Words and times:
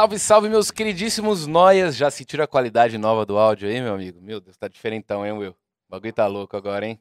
Salve, 0.00 0.18
salve, 0.18 0.48
meus 0.48 0.70
queridíssimos 0.70 1.46
noias. 1.46 1.94
Já 1.94 2.10
sentiram 2.10 2.42
a 2.42 2.48
qualidade 2.48 2.96
nova 2.96 3.26
do 3.26 3.36
áudio 3.36 3.68
aí, 3.68 3.82
meu 3.82 3.92
amigo? 3.92 4.18
Meu 4.18 4.40
Deus, 4.40 4.56
tá 4.56 4.66
diferentão, 4.66 5.26
hein, 5.26 5.32
Will? 5.32 5.50
O 5.50 5.56
bagulho 5.90 6.10
tá 6.10 6.26
louco 6.26 6.56
agora, 6.56 6.86
hein? 6.86 6.98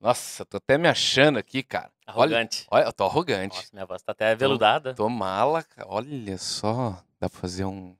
Nossa, 0.00 0.44
tô 0.44 0.56
até 0.56 0.76
me 0.76 0.88
achando 0.88 1.38
aqui, 1.38 1.62
cara. 1.62 1.92
Arrogante. 2.04 2.66
Olha, 2.68 2.80
olha 2.80 2.88
eu 2.88 2.92
tô 2.92 3.04
arrogante. 3.04 3.58
Nossa, 3.58 3.68
minha 3.72 3.86
voz 3.86 4.02
tá 4.02 4.10
até 4.10 4.34
veludada. 4.34 4.92
Tô 4.92 5.08
mala, 5.08 5.62
cara. 5.62 5.88
Olha 5.88 6.36
só. 6.36 7.00
Dá 7.20 7.30
pra 7.30 7.38
fazer 7.38 7.64
um. 7.64 7.96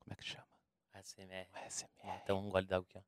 Como 0.00 0.12
é 0.12 0.16
que 0.16 0.24
chama? 0.24 0.44
ASMR. 0.94 1.46
ASMR. 1.64 2.20
Então 2.24 2.40
um 2.40 2.50
gole 2.50 2.66
d'água 2.66 2.84
aqui, 2.90 2.98
ó. 2.98 3.02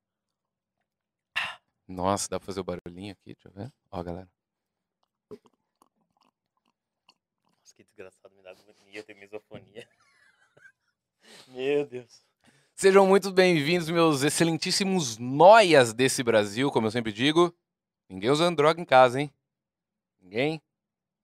Nossa, 1.85 2.29
dá 2.29 2.39
pra 2.39 2.45
fazer 2.45 2.61
o 2.61 2.63
barulhinho 2.63 3.11
aqui, 3.11 3.33
deixa 3.33 3.49
eu 3.49 3.51
ver. 3.51 3.69
Ó, 3.91 4.01
galera. 4.01 4.29
Nossa, 5.29 5.41
que 7.75 7.83
desgraçado, 7.83 8.33
me 8.33 8.41
dá 8.41 8.51
agonia, 8.51 9.03
tem 9.03 9.19
misofonia. 9.19 9.85
Meu 11.53 11.85
Deus. 11.85 12.21
Sejam 12.75 13.05
muito 13.05 13.31
bem-vindos, 13.31 13.89
meus 13.89 14.23
excelentíssimos 14.23 15.17
noias 15.17 15.93
desse 15.93 16.23
Brasil, 16.23 16.71
como 16.71 16.87
eu 16.87 16.91
sempre 16.91 17.11
digo. 17.11 17.53
Ninguém 18.09 18.29
usando 18.29 18.55
droga 18.57 18.81
em 18.81 18.85
casa, 18.85 19.21
hein? 19.21 19.31
Ninguém? 20.21 20.61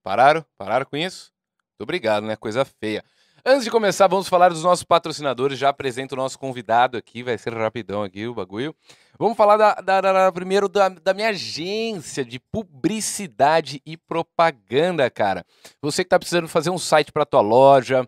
Pararam? 0.03 0.45
Pararam 0.57 0.85
com 0.85 0.95
isso? 0.97 1.31
Muito 1.71 1.83
obrigado, 1.83 2.25
né? 2.25 2.35
Coisa 2.35 2.63
feia. 2.65 3.03
Antes 3.45 3.63
de 3.63 3.71
começar, 3.71 4.07
vamos 4.07 4.27
falar 4.27 4.49
dos 4.49 4.63
nossos 4.63 4.83
patrocinadores. 4.83 5.57
Já 5.57 5.69
apresento 5.69 6.13
o 6.13 6.17
nosso 6.17 6.37
convidado 6.37 6.97
aqui, 6.97 7.23
vai 7.23 7.37
ser 7.37 7.53
rapidão 7.53 8.03
aqui 8.03 8.27
o 8.27 8.33
bagulho. 8.33 8.75
Vamos 9.17 9.37
falar 9.37 9.55
da, 9.57 9.75
da- 9.75 10.01
da- 10.01 10.31
primeiro 10.31 10.67
da, 10.67 10.89
da 10.89 11.13
minha 11.13 11.29
agência 11.29 12.25
de 12.25 12.39
publicidade 12.39 13.81
e 13.85 13.95
propaganda, 13.95 15.09
cara. 15.09 15.45
Você 15.81 16.03
que 16.03 16.07
está 16.07 16.19
precisando 16.19 16.47
fazer 16.47 16.69
um 16.69 16.77
site 16.77 17.11
para 17.11 17.25
tua 17.25 17.41
loja, 17.41 18.07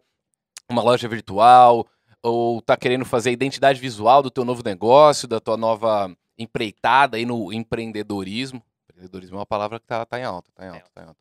uma 0.70 0.84
loja 0.84 1.08
virtual, 1.08 1.88
ou 2.24 2.62
tá 2.62 2.76
querendo 2.76 3.06
fazer 3.06 3.30
a 3.30 3.34
identidade 3.34 3.80
visual 3.80 4.22
do 4.22 4.32
teu 4.32 4.46
novo 4.46 4.64
negócio, 4.64 5.28
da 5.28 5.40
tua 5.40 5.58
nova 5.58 6.16
empreitada 6.38 7.18
aí 7.18 7.26
no 7.26 7.52
empreendedorismo. 7.52 8.64
Empreendedorismo 8.90 9.38
é 9.38 9.40
uma 9.40 9.46
palavra 9.46 9.80
que 9.80 9.86
tá, 9.86 10.06
tá 10.06 10.20
em 10.20 10.24
alta, 10.24 10.50
tá 10.54 10.66
em 10.66 10.70
alta, 10.70 10.90
tá 10.94 11.04
em 11.04 11.06
alta. 11.06 11.20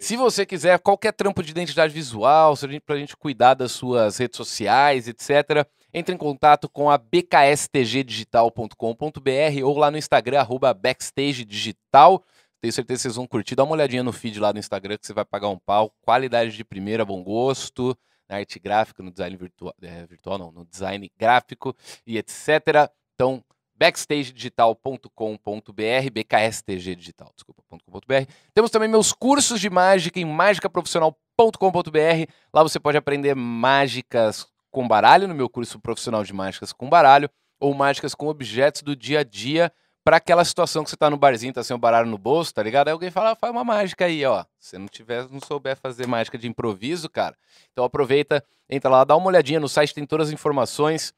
Se 0.00 0.16
você 0.16 0.46
quiser 0.46 0.78
qualquer 0.78 1.12
trampo 1.12 1.42
de 1.42 1.50
identidade 1.50 1.92
visual, 1.92 2.54
se 2.54 2.64
a 2.64 2.96
gente 2.96 3.16
cuidar 3.16 3.54
das 3.54 3.72
suas 3.72 4.16
redes 4.16 4.36
sociais, 4.36 5.08
etc., 5.08 5.66
entre 5.92 6.14
em 6.14 6.18
contato 6.18 6.68
com 6.68 6.90
a 6.90 6.98
bkstgdigital.com.br 6.98 9.64
ou 9.64 9.76
lá 9.76 9.90
no 9.90 9.98
Instagram, 9.98 10.38
arroba 10.38 10.72
backstagedigital. 10.72 12.22
Tenho 12.60 12.72
certeza 12.72 12.98
que 12.98 13.02
vocês 13.02 13.16
vão 13.16 13.26
curtir. 13.26 13.56
Dá 13.56 13.64
uma 13.64 13.72
olhadinha 13.72 14.02
no 14.02 14.12
feed 14.12 14.38
lá 14.38 14.52
no 14.52 14.58
Instagram 14.58 14.98
que 14.98 15.06
você 15.06 15.12
vai 15.12 15.24
pagar 15.24 15.48
um 15.48 15.58
pau. 15.58 15.92
Qualidade 16.02 16.56
de 16.56 16.64
primeira, 16.64 17.04
bom 17.04 17.22
gosto, 17.22 17.96
na 18.28 18.36
arte 18.36 18.58
gráfica, 18.58 19.02
no 19.02 19.10
design 19.10 19.36
virtual, 19.36 19.74
é, 19.82 20.06
virtual 20.06 20.38
não, 20.38 20.52
no 20.52 20.64
design 20.64 21.10
gráfico 21.16 21.74
e 22.06 22.18
etc. 22.18 22.90
Então, 23.14 23.42
backstagedigital.com.br, 23.78 26.10
bkstg 26.12 26.96
digital, 26.96 27.30
desculpa, 27.34 27.62
.com.br. 27.68 28.30
Temos 28.52 28.70
também 28.70 28.88
meus 28.88 29.12
cursos 29.12 29.60
de 29.60 29.70
mágica 29.70 30.18
em 30.18 30.24
mágicaprofissional.com.br. 30.24 32.32
Lá 32.52 32.62
você 32.62 32.80
pode 32.80 32.98
aprender 32.98 33.34
mágicas 33.34 34.46
com 34.70 34.86
baralho, 34.86 35.28
no 35.28 35.34
meu 35.34 35.48
curso 35.48 35.78
profissional 35.78 36.24
de 36.24 36.32
mágicas 36.32 36.72
com 36.72 36.88
baralho, 36.88 37.30
ou 37.60 37.74
mágicas 37.74 38.14
com 38.14 38.26
objetos 38.26 38.82
do 38.82 38.94
dia 38.94 39.20
a 39.20 39.24
dia, 39.24 39.72
para 40.04 40.16
aquela 40.16 40.44
situação 40.44 40.84
que 40.84 40.90
você 40.90 40.96
tá 40.96 41.10
no 41.10 41.16
barzinho, 41.16 41.52
tá 41.52 41.62
sem 41.62 41.74
o 41.74 41.78
baralho 41.78 42.08
no 42.08 42.16
bolso, 42.16 42.54
tá 42.54 42.62
ligado? 42.62 42.88
Aí 42.88 42.92
alguém 42.92 43.10
fala, 43.10 43.32
ah, 43.32 43.36
faz 43.36 43.52
uma 43.52 43.64
mágica 43.64 44.06
aí, 44.06 44.24
ó. 44.24 44.44
Se 44.58 44.78
não 44.78 44.86
tiver, 44.86 45.28
não 45.28 45.40
souber 45.40 45.76
fazer 45.76 46.06
mágica 46.06 46.38
de 46.38 46.48
improviso, 46.48 47.08
cara. 47.08 47.36
Então 47.72 47.84
aproveita, 47.84 48.42
entra 48.68 48.90
lá, 48.90 49.04
dá 49.04 49.16
uma 49.16 49.26
olhadinha 49.26 49.60
no 49.60 49.68
site, 49.68 49.94
tem 49.94 50.06
todas 50.06 50.28
as 50.28 50.32
informações. 50.32 51.12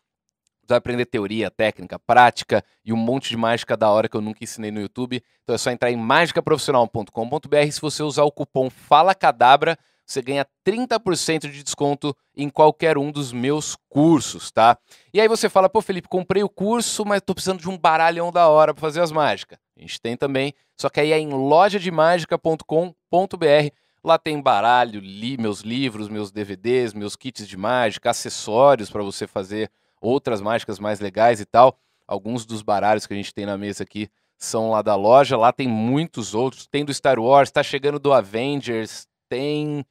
Você 0.62 0.75
vai 0.75 0.78
aprender 0.78 1.06
teoria, 1.06 1.50
técnica, 1.50 1.98
prática 1.98 2.64
e 2.84 2.92
um 2.92 2.97
monte 2.97 3.28
de 3.28 3.37
mágica 3.37 3.77
da 3.77 3.91
hora 3.91 4.09
que 4.09 4.17
eu 4.17 4.20
nunca 4.20 4.42
ensinei 4.42 4.70
no 4.70 4.81
YouTube. 4.81 5.22
Então 5.42 5.55
é 5.55 5.59
só 5.59 5.70
entrar 5.70 5.91
em 5.91 5.97
mágicaprofissional.com.br. 5.97 7.71
Se 7.72 7.81
você 7.81 8.03
usar 8.03 8.25
o 8.25 8.32
cupom 8.32 8.71
FALACADABRA, 8.71 9.76
você 10.12 10.22
ganha 10.22 10.47
30% 10.66 11.50
de 11.50 11.62
desconto 11.62 12.16
em 12.37 12.48
qualquer 12.48 12.98
um 12.98 13.12
dos 13.12 13.32
meus 13.32 13.76
cursos, 13.88 14.50
tá? 14.50 14.76
E 15.15 15.21
aí 15.21 15.28
você 15.28 15.48
fala, 15.48 15.69
pô, 15.69 15.81
Felipe, 15.81 16.09
comprei 16.09 16.43
o 16.43 16.48
curso, 16.48 17.04
mas 17.04 17.22
tô 17.22 17.34
precisando 17.34 17.60
de 17.60 17.69
um 17.69 17.78
baralhão 17.78 18.32
da 18.32 18.49
hora 18.49 18.75
para 18.75 18.81
fazer 18.81 19.00
as 19.00 19.12
mágicas. 19.12 19.59
A 19.76 19.81
gente 19.81 20.00
tem 20.00 20.16
também, 20.16 20.53
só 20.76 20.88
que 20.88 21.00
aí 21.00 21.12
é 21.12 21.19
em 21.19 21.28
lojademagica.com.br. 21.28 23.75
Lá 24.03 24.19
tem 24.19 24.41
baralho, 24.41 24.99
li, 24.99 25.37
meus 25.37 25.60
livros, 25.60 26.09
meus 26.09 26.32
DVDs, 26.32 26.94
meus 26.94 27.15
kits 27.15 27.47
de 27.47 27.56
mágica, 27.56 28.10
acessórios 28.10 28.91
para 28.91 29.03
você 29.03 29.26
fazer 29.26 29.70
outras 30.00 30.41
mágicas 30.41 30.78
mais 30.78 30.99
legais 30.99 31.38
e 31.38 31.44
tal. 31.44 31.78
Alguns 32.09 32.44
dos 32.44 32.62
baralhos 32.62 33.06
que 33.06 33.12
a 33.12 33.16
gente 33.16 33.32
tem 33.32 33.47
na 33.47 33.56
mesa 33.56 33.84
aqui 33.84 34.09
são 34.37 34.70
lá 34.70 34.82
da 34.82 34.97
loja. 34.97 35.37
Lá 35.37 35.53
tem 35.53 35.69
muitos 35.69 36.34
outros. 36.34 36.66
Tem 36.66 36.84
do 36.84 36.93
Star 36.93 37.20
Wars, 37.20 37.50
tá 37.50 37.62
chegando 37.62 37.99
do 37.99 38.12
Avengers, 38.12 39.06
tem 39.28 39.84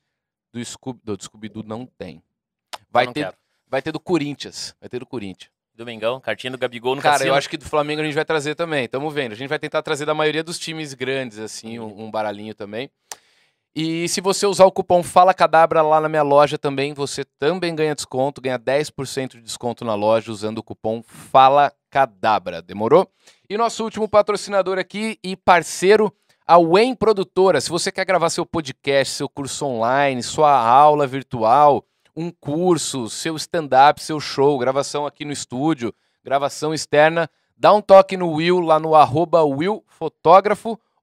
do 0.51 0.63
Scooby, 0.63 0.99
do 1.03 1.21
Scooby-Doo 1.21 1.63
não 1.63 1.85
tem. 1.85 2.21
Vai 2.89 3.05
não 3.05 3.13
ter, 3.13 3.25
quero. 3.25 3.37
vai 3.67 3.81
ter 3.81 3.91
do 3.91 3.99
Corinthians, 3.99 4.75
vai 4.79 4.89
ter 4.89 4.99
do 4.99 5.05
Corinthians. 5.05 5.51
Domingão, 5.73 6.19
cartinha 6.19 6.51
do 6.51 6.57
Gabigol 6.57 6.95
no 6.95 7.01
Cara, 7.01 7.13
cassino. 7.13 7.29
eu 7.31 7.35
acho 7.35 7.49
que 7.49 7.55
do 7.55 7.63
Flamengo 7.63 8.01
a 8.01 8.03
gente 8.03 8.13
vai 8.13 8.25
trazer 8.25 8.53
também. 8.53 8.85
Tamo 8.85 9.09
vendo. 9.09 9.31
A 9.31 9.35
gente 9.35 9.47
vai 9.47 9.57
tentar 9.57 9.81
trazer 9.81 10.05
da 10.05 10.13
maioria 10.13 10.43
dos 10.43 10.59
times 10.59 10.93
grandes, 10.93 11.39
assim, 11.39 11.79
um, 11.79 12.03
um 12.03 12.11
baralhinho 12.11 12.53
também. 12.53 12.91
E 13.73 14.09
se 14.09 14.19
você 14.19 14.45
usar 14.45 14.65
o 14.65 14.71
cupom 14.73 15.01
Fala 15.01 15.33
Cadabra 15.33 15.81
lá 15.81 16.01
na 16.01 16.09
minha 16.09 16.23
loja 16.23 16.57
também, 16.57 16.93
você 16.93 17.23
também 17.23 17.73
ganha 17.73 17.95
desconto, 17.95 18.41
ganha 18.41 18.59
10% 18.59 19.37
de 19.37 19.41
desconto 19.41 19.85
na 19.85 19.95
loja 19.95 20.31
usando 20.31 20.57
o 20.57 20.63
cupom 20.63 21.01
Fala 21.01 21.71
Cadabra. 21.89 22.61
Demorou? 22.61 23.09
E 23.49 23.57
nosso 23.57 23.83
último 23.83 24.09
patrocinador 24.09 24.77
aqui 24.77 25.17
e 25.23 25.35
parceiro, 25.35 26.13
a 26.49 26.57
Wen 26.57 26.95
Produtora. 26.95 27.61
Se 27.61 27.69
você 27.69 27.91
quer 27.91 28.03
gravar 28.05 28.31
seu 28.31 28.43
podcast, 28.43 29.13
seu 29.13 29.29
curso 29.29 29.67
online, 29.67 30.23
sua 30.23 30.51
aula 30.51 31.05
virtual, 31.05 31.85
um 32.15 32.31
curso, 32.31 33.07
seu 33.07 33.35
stand-up, 33.35 34.01
seu 34.01 34.19
show, 34.19 34.57
gravação 34.57 35.05
aqui 35.05 35.23
no 35.23 35.31
estúdio, 35.31 35.93
gravação 36.23 36.73
externa, 36.73 37.29
dá 37.55 37.71
um 37.71 37.79
toque 37.79 38.17
no 38.17 38.31
Will 38.31 38.61
lá 38.61 38.79
no 38.79 38.95
arroba 38.95 39.41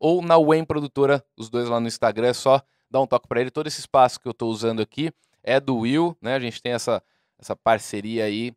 ou 0.01 0.21
na 0.21 0.37
Wen 0.37 0.65
Produtora, 0.65 1.25
os 1.37 1.49
dois 1.49 1.69
lá 1.69 1.79
no 1.79 1.87
Instagram, 1.87 2.27
é 2.27 2.35
só 2.35 2.61
dar 2.91 3.01
um 3.01 3.07
toque 3.07 3.29
para 3.29 3.41
ele. 3.41 3.53
Todo 3.53 3.69
esse 3.69 3.79
espaço 3.79 4.19
que 4.19 4.27
eu 4.27 4.33
estou 4.33 4.51
usando 4.51 4.83
aqui 4.83 5.13
é 5.45 5.61
do 5.61 5.77
Will, 5.77 6.17
né? 6.21 6.35
A 6.35 6.41
gente 6.41 6.61
tem 6.61 6.73
essa, 6.73 7.01
essa 7.39 7.55
parceria 7.55 8.25
aí 8.25 8.53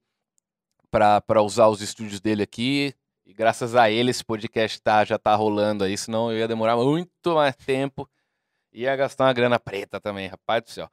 para 0.90 1.44
usar 1.44 1.68
os 1.68 1.84
estúdios 1.84 2.20
dele 2.20 2.42
aqui. 2.42 2.96
E 3.30 3.34
graças 3.36 3.76
a 3.76 3.92
ele 3.92 4.10
esse 4.10 4.26
podcast 4.26 4.82
tá, 4.82 5.06
já 5.06 5.16
tá 5.20 5.36
rolando 5.36 5.84
aí, 5.84 5.96
senão 5.96 6.32
eu 6.32 6.40
ia 6.40 6.48
demorar 6.48 6.76
muito 6.76 7.36
mais 7.36 7.56
tempo. 7.56 8.10
Ia 8.74 8.96
gastar 8.96 9.26
uma 9.26 9.34
grana 9.34 9.60
preta 9.60 10.02
também, 10.02 10.28
rapaz 10.28 10.64
do 10.64 10.70
céu. 10.72 10.90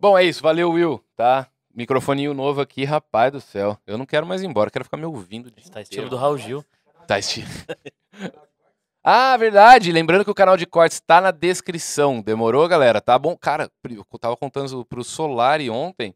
Bom, 0.00 0.16
é 0.16 0.24
isso, 0.24 0.42
valeu, 0.42 0.70
Will, 0.70 1.04
tá? 1.14 1.46
Microfoninho 1.74 2.32
novo 2.32 2.62
aqui, 2.62 2.84
rapaz 2.84 3.30
do 3.30 3.38
céu. 3.38 3.78
Eu 3.86 3.98
não 3.98 4.06
quero 4.06 4.26
mais 4.26 4.42
ir 4.42 4.46
embora, 4.46 4.70
quero 4.70 4.86
ficar 4.86 4.96
me 4.96 5.04
ouvindo. 5.04 5.50
dia 5.50 5.70
Tá 5.70 5.82
estilo 5.82 6.08
do 6.08 6.16
Raul 6.16 6.38
Gil. 6.38 6.64
Tá 7.06 7.18
estilo. 7.18 7.48
ah, 9.04 9.36
verdade. 9.36 9.92
Lembrando 9.92 10.24
que 10.24 10.30
o 10.30 10.34
canal 10.34 10.56
de 10.56 10.64
cortes 10.64 11.00
tá 11.00 11.20
na 11.20 11.32
descrição. 11.32 12.22
Demorou, 12.22 12.66
galera? 12.66 12.98
Tá 12.98 13.18
bom? 13.18 13.36
Cara, 13.36 13.70
eu 13.90 14.18
tava 14.18 14.38
contando 14.38 14.86
pro 14.86 15.04
Solari 15.04 15.68
ontem. 15.68 16.14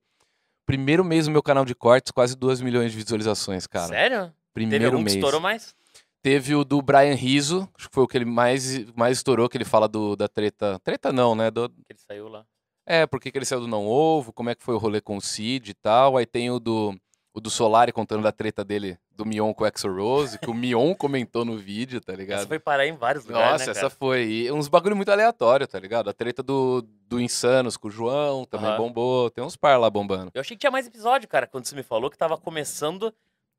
Primeiro 0.65 1.05
mês 1.05 1.27
no 1.27 1.33
meu 1.35 1.43
canal 1.43 1.67
de 1.67 1.75
cortes, 1.75 2.11
quase 2.11 2.35
2 2.35 2.62
milhões 2.62 2.91
de 2.91 2.97
visualizações, 2.97 3.67
cara. 3.67 3.89
Sério? 3.89 4.33
Teve 4.64 4.70
Primeiro 4.70 4.86
algum 4.86 4.98
que 4.98 5.04
mês. 5.04 5.16
estourou 5.16 5.41
mais? 5.41 5.74
Teve 6.22 6.54
o 6.54 6.64
do 6.64 6.82
Brian 6.82 7.14
Rizzo, 7.14 7.69
acho 7.78 7.88
que 7.88 7.94
foi 7.94 8.04
o 8.04 8.08
que 8.08 8.19
ele 8.19 8.24
mais, 8.24 8.84
mais 8.94 9.19
estourou, 9.19 9.48
que 9.48 9.56
ele 9.56 9.64
fala 9.64 9.86
do, 9.88 10.16
da 10.16 10.26
treta. 10.28 10.78
Treta 10.82 11.12
não, 11.12 11.34
né? 11.34 11.50
Do, 11.50 11.69
Que 11.69 11.76
ele 11.91 11.98
saiu 11.98 12.28
lá. 12.28 12.44
é, 12.86 13.06
por 13.06 13.20
que 13.20 13.30
que 13.30 13.38
ele 13.38 13.44
saiu 13.44 13.60
do 13.60 13.69
Não 13.69 13.86
Ovo, 13.86 14.32
como 14.32 14.50
é 14.50 14.54
que 14.54 14.62
foi 14.64 14.74
o 14.74 14.78
rolê 14.78 15.00
com 15.00 15.16
o 15.16 15.20
Cid 15.20 15.70
e 15.70 15.74
tal. 15.74 16.16
Aí 16.16 16.26
tem 16.26 16.50
o 16.50 16.58
do, 16.58 16.94
o 17.32 17.40
do 17.40 17.49
Solari 17.50 17.93
contando 17.93 18.22
da 18.25 18.32
treta 18.32 18.64
dele, 18.64 18.99
do 19.12 19.25
Mion 19.25 19.55
com 19.55 19.62
o 19.62 19.66
Exo 19.66 19.88
Rose, 19.88 20.38
que 20.40 20.50
o 20.50 20.55
Mion 20.55 20.93
comentou 20.99 21.44
no 21.44 21.56
vídeo, 21.56 22.00
tá 22.00 22.12
ligado? 22.14 22.40
Essa 22.40 22.49
foi 22.49 22.58
parar 22.58 22.84
em 22.87 22.93
vários 22.96 23.25
lugares, 23.25 23.52
Nossa, 23.52 23.64
né, 23.66 23.70
essa 23.70 23.88
foi. 23.88 24.25
E 24.25 24.52
uns 24.52 24.66
bagulho 24.66 24.96
muito 24.96 25.11
aleatório, 25.12 25.69
tá 25.69 25.78
ligado? 25.78 26.11
A 26.11 26.12
treta 26.12 26.43
do, 26.43 26.82
do 27.06 27.20
Insanos 27.20 27.76
com 27.76 27.87
o 27.87 27.90
João 27.93 28.44
também 28.44 28.69
Aham. 28.70 28.76
bombou. 28.78 29.31
Tem 29.31 29.43
uns 29.44 29.56
par 29.56 29.78
lá 29.78 29.88
bombando. 29.88 30.32
Eu 30.34 30.40
achei 30.40 30.56
que 30.56 30.61
tinha 30.61 30.70
mais 30.72 30.87
episódio, 30.88 31.28
cara, 31.28 31.46
quando 31.46 31.64
você 31.66 31.76
me 31.76 31.84
falou 31.84 32.11
que 32.11 32.19
tava 32.19 32.37
começando. 32.37 33.14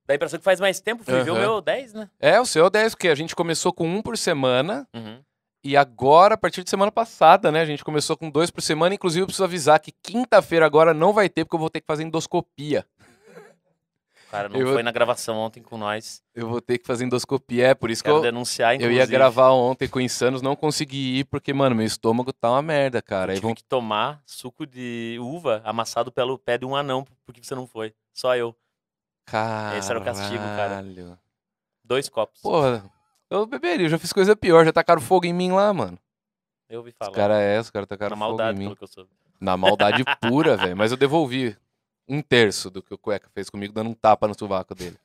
Dá 0.10 0.14
a 0.14 0.16
impressão 0.16 0.40
que 0.40 0.44
faz 0.44 0.60
mais 0.60 0.80
tempo. 0.82 1.04
Fui 1.04 1.22
ver 1.24 1.30
o 1.30 1.36
meu 1.36 1.62
10, 1.62 1.94
né? 1.94 2.10
É, 2.20 2.42
o 2.42 2.46
seu 2.46 2.64
é 2.64 2.68
o 2.68 2.70
10, 2.72 2.96
porque 2.96 3.10
a 3.10 3.14
gente 3.14 3.36
começou 3.36 3.72
com 3.72 3.88
um 3.88 4.02
por 4.02 4.18
semana. 4.18 4.88
Uhum. 4.92 5.22
E 5.64 5.78
agora, 5.78 6.34
a 6.34 6.38
partir 6.38 6.64
de 6.64 6.70
semana 6.72 6.92
passada, 6.92 7.52
né? 7.52 7.62
A 7.62 7.66
gente 7.66 7.84
começou 7.84 8.18
com 8.18 8.28
dois 8.28 8.50
por 8.50 8.60
semana. 8.64 8.96
Inclusive, 8.96 9.22
eu 9.22 9.28
preciso 9.28 9.44
avisar 9.44 9.80
que 9.80 9.92
quinta-feira 10.02 10.66
agora 10.66 10.96
não 10.96 11.14
vai 11.14 11.30
ter, 11.30 11.46
porque 11.46 11.56
eu 11.56 11.60
vou 11.60 11.70
ter 11.70 11.80
que 11.82 11.86
fazer 11.86 12.02
endoscopia. 12.02 12.88
O 14.28 14.32
cara 14.32 14.50
não 14.50 14.60
Eu- 14.60 14.74
foi 14.74 14.82
na 14.82 14.92
gravação 14.92 15.38
ontem 15.38 15.62
com 15.62 15.78
nós. 15.78 16.24
Eu 16.34 16.50
vou 16.50 16.60
ter 16.60 16.80
que 16.80 16.88
fazer 16.88 17.06
endoscopia, 17.06 17.68
é 17.68 17.74
por 17.76 17.92
isso 17.92 18.02
que 18.04 18.10
Quero 18.10 18.18
eu, 18.18 18.24
denunciar, 18.24 18.72
eu 18.72 18.76
inclusive. 18.78 18.98
ia 18.98 19.06
gravar 19.06 19.52
ontem 19.52 19.88
com 19.88 20.00
Insanos, 20.02 20.42
não 20.42 20.56
consegui 20.56 21.20
ir, 21.20 21.26
porque, 21.26 21.54
mano, 21.54 21.76
meu 21.76 21.86
estômago 21.86 22.34
tá 22.34 22.50
uma 22.50 22.64
merda, 22.64 23.00
cara. 23.00 23.34
Eu 23.34 23.36
tive 23.36 23.46
vão... 23.48 23.54
que 23.56 23.64
tomar 23.64 24.24
suco 24.26 24.66
de 24.66 25.18
uva 25.22 25.62
amassado 25.64 26.12
pelo 26.12 26.36
pé 26.40 26.58
de 26.58 26.66
um 26.66 26.76
anão, 26.76 27.06
porque 27.28 27.42
você 27.44 27.54
não 27.54 27.68
foi. 27.68 27.94
Só 28.12 28.36
eu. 28.36 28.56
Caralho. 29.31 29.78
Esse 29.80 29.90
era 29.90 30.00
o 30.00 30.04
castigo, 30.04 30.44
cara. 30.44 30.84
Dois 31.84 32.08
copos. 32.10 32.42
Porra, 32.42 32.84
eu 33.30 33.46
beberia, 33.46 33.86
eu 33.86 33.90
já 33.90 33.98
fiz 33.98 34.12
coisa 34.14 34.36
pior, 34.36 34.66
já 34.66 34.72
tacaram 34.74 35.02
fogo 35.02 35.26
em 35.26 35.34
mim 35.34 35.52
lá, 35.52 35.74
mano. 35.74 35.98
eu 36.70 36.80
ouvi 36.80 36.92
Os 36.92 36.96
falar. 36.98 37.12
caras 37.16 37.38
é, 37.42 37.60
os 37.60 37.70
caras 37.70 37.88
tacaram 37.88 38.16
Na 38.16 38.26
fogo 38.26 38.34
em 38.34 38.38
maldade, 38.38 38.58
mim. 38.60 38.66
pelo 38.66 38.76
que 38.76 38.84
eu 38.84 38.88
soube. 38.88 39.10
Na 39.40 39.58
maldade 39.58 40.04
pura, 40.22 40.58
velho. 40.58 40.76
Mas 40.78 40.92
eu 40.92 40.98
devolvi 40.98 41.56
um 42.08 42.22
terço 42.22 42.70
do 42.70 42.81
que 42.81 42.94
o 42.94 42.98
Cueca 42.98 43.30
fez 43.34 43.50
comigo, 43.50 43.74
dando 43.74 43.90
um 43.90 43.94
tapa 43.94 44.28
no 44.28 44.38
sovaco 44.38 44.74
dele. 44.76 44.98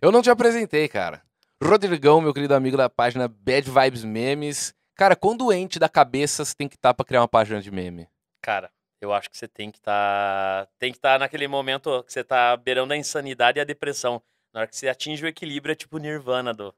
Eu 0.00 0.10
não 0.12 0.22
te 0.22 0.30
apresentei, 0.30 0.88
cara. 0.88 1.22
Rodrigão, 1.62 2.20
meu 2.20 2.34
querido 2.34 2.54
amigo 2.54 2.76
da 2.76 2.88
página 2.88 3.26
Bad 3.28 3.70
Vibes 3.70 4.04
Memes. 4.04 4.74
Cara, 4.94 5.14
quão 5.16 5.36
doente 5.36 5.78
da 5.78 5.88
cabeça 5.88 6.44
você 6.44 6.54
tem 6.54 6.68
que 6.68 6.76
estar 6.76 6.92
pra 6.94 7.04
criar 7.04 7.20
uma 7.22 7.28
página 7.28 7.60
de 7.60 7.70
meme? 7.70 8.08
Cara, 8.42 8.70
eu 9.00 9.12
acho 9.12 9.30
que 9.30 9.36
você 9.36 9.46
tem 9.46 9.70
que 9.70 9.78
estar. 9.78 10.68
tem 10.78 10.90
que 10.90 10.98
estar 10.98 11.18
naquele 11.18 11.46
momento 11.46 12.02
que 12.04 12.12
você 12.12 12.24
tá 12.24 12.56
beirando 12.56 12.92
a 12.92 12.96
insanidade 12.96 13.58
e 13.58 13.60
a 13.60 13.64
depressão. 13.64 14.22
Na 14.52 14.60
hora 14.60 14.68
que 14.68 14.76
você 14.76 14.88
atinge 14.88 15.24
o 15.24 15.28
equilíbrio, 15.28 15.72
é 15.72 15.76
tipo 15.76 15.96
o 15.96 16.00
Nirvana 16.00 16.54
do. 16.54 16.74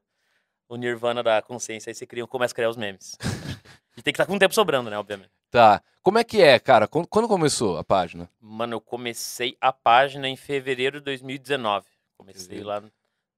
O 0.69 0.76
Nirvana 0.76 1.23
da 1.23 1.41
consciência. 1.41 1.91
Aí 1.91 1.94
você 1.94 2.06
cria, 2.06 2.26
começa 2.26 2.53
a 2.53 2.56
criar 2.56 2.69
os 2.69 2.76
memes. 2.76 3.17
e 3.97 4.03
tem 4.03 4.12
que 4.12 4.20
estar 4.20 4.26
com 4.26 4.38
tempo 4.38 4.55
sobrando, 4.55 4.91
né? 4.91 4.99
Obviamente. 4.99 5.31
Tá. 5.50 5.82
Como 6.03 6.19
é 6.19 6.25
que 6.25 6.43
é, 6.43 6.59
cara? 6.59 6.87
Quando, 6.87 7.06
quando 7.06 7.29
começou 7.29 7.79
a 7.79 7.85
página? 7.85 8.29
Mano, 8.41 8.75
eu 8.75 8.81
comecei 8.81 9.56
a 9.61 9.73
página 9.73 10.29
em 10.29 10.37
fevereiro 10.37 10.99
de 10.99 11.05
2019. 11.05 11.87
Comecei 12.17 12.62
lá. 12.62 12.82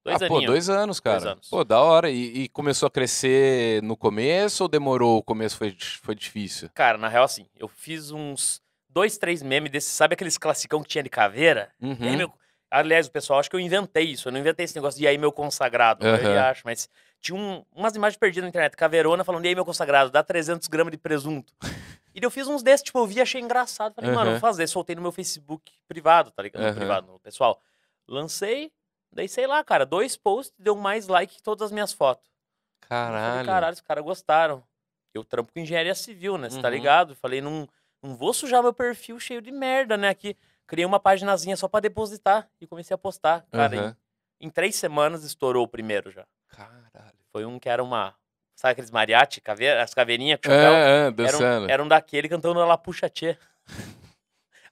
Dois 0.03 0.21
ah, 0.21 0.27
pô, 0.27 0.41
dois 0.41 0.67
anos, 0.67 0.99
cara. 0.99 1.33
anos. 1.33 1.47
Pô, 1.47 1.63
da 1.63 1.79
hora. 1.79 2.09
E, 2.09 2.43
e 2.43 2.49
começou 2.49 2.87
a 2.87 2.91
crescer 2.91 3.83
no 3.83 3.95
começo 3.95 4.63
ou 4.63 4.69
demorou? 4.69 5.19
O 5.19 5.23
começo 5.23 5.57
foi, 5.57 5.77
foi 6.01 6.15
difícil? 6.15 6.69
Cara, 6.73 6.97
na 6.97 7.07
real, 7.07 7.23
assim, 7.23 7.45
eu 7.55 7.67
fiz 7.67 8.09
uns 8.09 8.60
dois, 8.91 9.17
três 9.17 9.41
memes 9.41 9.71
desses. 9.71 9.91
Sabe 9.91 10.13
aqueles 10.13 10.37
classicão 10.37 10.81
que 10.83 10.89
tinha 10.89 11.03
de 11.03 11.09
caveira? 11.09 11.71
Aí, 11.81 11.89
Uhum. 11.89 12.17
meu- 12.17 12.33
Aliás, 12.73 13.05
o 13.07 13.11
pessoal 13.11 13.37
acha 13.39 13.49
que 13.49 13.55
eu 13.55 13.59
inventei 13.59 14.05
isso. 14.05 14.29
Eu 14.29 14.31
não 14.31 14.39
inventei 14.39 14.63
esse 14.63 14.73
negócio 14.75 14.97
de 14.97 15.03
e 15.03 15.07
aí, 15.07 15.17
meu 15.17 15.29
consagrado. 15.29 16.05
Eu 16.07 16.13
Aham. 16.15 16.39
acho, 16.49 16.61
mas 16.63 16.87
tinha 17.19 17.35
um- 17.37 17.65
umas 17.75 17.93
imagens 17.95 18.17
perdidas 18.17 18.43
na 18.43 18.47
internet. 18.49 18.77
Caveirona 18.77 19.25
falando, 19.25 19.43
e 19.43 19.49
aí, 19.49 19.55
meu 19.55 19.65
consagrado, 19.65 20.09
dá 20.09 20.23
300 20.23 20.69
gramas 20.69 20.91
de 20.93 20.97
presunto. 20.97 21.53
e 22.15 22.23
eu 22.23 22.31
fiz 22.31 22.47
uns 22.47 22.63
desses, 22.63 22.81
tipo, 22.85 22.97
eu 22.99 23.05
vi, 23.05 23.19
achei 23.19 23.41
engraçado. 23.41 23.93
Falei, 23.93 24.11
mano, 24.11 24.21
Aham. 24.21 24.31
vou 24.31 24.39
fazer. 24.39 24.67
Soltei 24.67 24.95
no 24.95 25.01
meu 25.01 25.11
Facebook 25.11 25.69
privado, 25.85 26.31
tá 26.31 26.41
ligado? 26.41 26.61
No 26.61 26.67
Aham. 26.69 26.77
privado, 26.77 27.07
no 27.11 27.19
pessoal. 27.19 27.59
Lancei, 28.07 28.71
daí 29.11 29.27
sei 29.27 29.47
lá, 29.47 29.61
cara, 29.65 29.85
dois 29.85 30.15
posts, 30.15 30.55
deu 30.57 30.75
mais 30.75 31.07
like 31.07 31.35
que 31.35 31.43
todas 31.43 31.63
as 31.65 31.71
minhas 31.73 31.91
fotos. 31.91 32.29
Eu 32.83 32.87
Falei, 32.87 33.11
Caralho. 33.11 33.45
caralho, 33.47 33.73
os 33.73 33.81
caras 33.81 34.03
gostaram. 34.03 34.63
Eu 35.13 35.25
trampo 35.25 35.51
com 35.51 35.59
engenharia 35.59 35.93
civil, 35.93 36.37
né? 36.37 36.49
Você 36.49 36.61
tá 36.61 36.69
Uhum. 36.69 36.73
ligado? 36.73 37.15
Falei, 37.17 37.41
não, 37.41 37.67
não 38.01 38.15
vou 38.15 38.33
sujar 38.33 38.61
meu 38.63 38.73
perfil 38.73 39.19
cheio 39.19 39.41
de 39.41 39.51
merda, 39.51 39.97
né? 39.97 40.09
Aqui, 40.09 40.35
criei 40.65 40.85
uma 40.85 40.99
paginazinha 40.99 41.55
só 41.55 41.67
pra 41.67 41.79
depositar 41.79 42.49
e 42.59 42.67
comecei 42.67 42.93
a 42.93 42.97
postar. 42.97 43.45
Cara, 43.51 43.77
Aham. 43.77 43.97
em, 44.39 44.47
em 44.47 44.49
três 44.49 44.75
semanas 44.75 45.23
estourou 45.23 45.63
o 45.63 45.67
primeiro 45.67 46.11
já. 46.11 46.25
Caralho. 46.49 47.19
Foi 47.31 47.45
um 47.45 47.59
que 47.59 47.69
era 47.69 47.83
uma. 47.83 48.15
Sabe 48.55 48.73
aqueles 48.73 48.91
mariachi, 48.91 49.41
caveira, 49.41 49.81
as 49.81 49.93
caveirinhas 49.93 50.39
com 50.39 50.49
chapéu? 50.49 50.73
É, 50.73 50.81
é, 50.81 50.97
era, 50.99 51.09
um, 51.09 51.13
dançando. 51.13 51.69
era 51.69 51.83
um 51.83 51.87
daquele 51.87 52.29
cantando 52.29 52.59
La 52.59 52.77
Puxa 52.77 53.09
Tchê. 53.09 53.37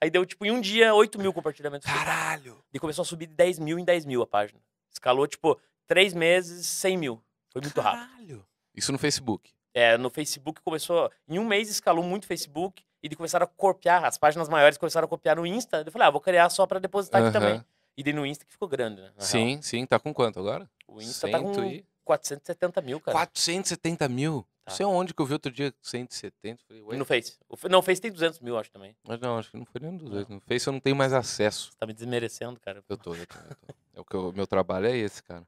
Aí 0.00 0.10
deu, 0.10 0.24
tipo, 0.24 0.46
em 0.46 0.50
um 0.50 0.60
dia, 0.60 0.94
8 0.94 1.18
mil 1.18 1.32
compartilhamentos. 1.32 1.86
Caralho. 1.86 2.62
E 2.72 2.78
começou 2.78 3.02
a 3.02 3.04
subir 3.04 3.26
de 3.26 3.34
10 3.34 3.58
mil 3.58 3.78
em 3.78 3.84
10 3.84 4.06
mil 4.06 4.22
a 4.22 4.26
página. 4.26 4.58
Escalou, 4.90 5.26
tipo, 5.26 5.60
três 5.86 6.14
meses, 6.14 6.66
100 6.66 6.96
mil. 6.96 7.22
Foi 7.50 7.60
muito 7.60 7.78
rápido. 7.80 8.08
Caralho. 8.08 8.46
Isso 8.74 8.92
no 8.92 8.98
Facebook. 8.98 9.52
É, 9.74 9.98
no 9.98 10.08
Facebook 10.08 10.62
começou. 10.62 11.10
Em 11.28 11.38
um 11.38 11.44
mês 11.44 11.68
escalou 11.68 12.02
muito 12.02 12.24
o 12.24 12.26
Facebook. 12.26 12.82
E 13.02 13.08
de 13.08 13.16
começaram 13.16 13.44
a 13.44 13.46
copiar, 13.46 14.04
as 14.04 14.18
páginas 14.18 14.48
maiores 14.48 14.76
começaram 14.76 15.06
a 15.06 15.08
copiar 15.08 15.36
no 15.36 15.46
Insta. 15.46 15.82
Eu 15.86 15.90
falei, 15.92 16.06
ah, 16.08 16.10
vou 16.10 16.20
criar 16.20 16.50
só 16.50 16.66
pra 16.66 16.78
depositar 16.78 17.22
aqui 17.22 17.36
Aham. 17.36 17.46
também. 17.46 17.64
E 17.96 18.02
daí 18.02 18.12
no 18.12 18.26
Insta 18.26 18.44
que 18.44 18.52
ficou 18.52 18.68
grande, 18.68 19.00
né? 19.00 19.08
na 19.08 19.12
real. 19.16 19.26
Sim, 19.26 19.62
sim. 19.62 19.86
Tá 19.86 19.98
com 19.98 20.12
quanto 20.12 20.38
agora? 20.38 20.68
O 20.86 21.00
Insta 21.00 21.28
tá 21.30 21.40
com 21.40 21.54
Cento 21.54 21.64
e- 21.66 21.84
470 22.04 22.80
mil, 22.82 23.00
cara. 23.00 23.12
470 23.16 24.08
mil? 24.08 24.46
Tá. 24.64 24.72
Não 24.72 24.76
sei 24.76 24.86
onde 24.86 25.14
que 25.14 25.22
eu 25.22 25.26
vi 25.26 25.32
outro 25.32 25.50
dia 25.50 25.72
170. 25.80 26.62
Falei, 26.66 26.82
E 26.82 26.84
ué, 26.84 26.96
no 26.96 27.04
Face. 27.04 27.38
Não, 27.70 27.78
o 27.78 27.82
Face 27.82 28.00
tem 28.00 28.10
200 28.12 28.40
mil, 28.40 28.58
acho 28.58 28.70
também. 28.70 28.94
mas 29.06 29.18
não, 29.20 29.38
acho 29.38 29.50
que 29.50 29.56
não 29.56 29.64
foi 29.64 29.80
nenhum 29.80 29.96
dos 29.96 30.10
dois. 30.10 30.28
No 30.28 30.40
Face 30.40 30.66
eu 30.66 30.72
não 30.72 30.80
tenho 30.80 30.94
mais 30.96 31.12
acesso. 31.12 31.70
Você 31.72 31.78
tá 31.78 31.86
me 31.86 31.92
desmerecendo, 31.94 32.58
cara. 32.60 32.82
Eu 32.88 32.96
tô, 32.96 33.14
eu 33.14 33.26
tô, 33.26 33.38
eu 33.38 33.54
tô. 33.56 33.74
É 33.94 34.00
o 34.00 34.04
que 34.04 34.16
o 34.16 34.32
meu 34.32 34.46
trabalho 34.46 34.86
é 34.86 34.96
esse, 34.96 35.22
cara. 35.22 35.46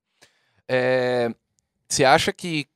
É, 0.68 1.28
Você 1.88 2.04
acha 2.04 2.32
que, 2.32 2.66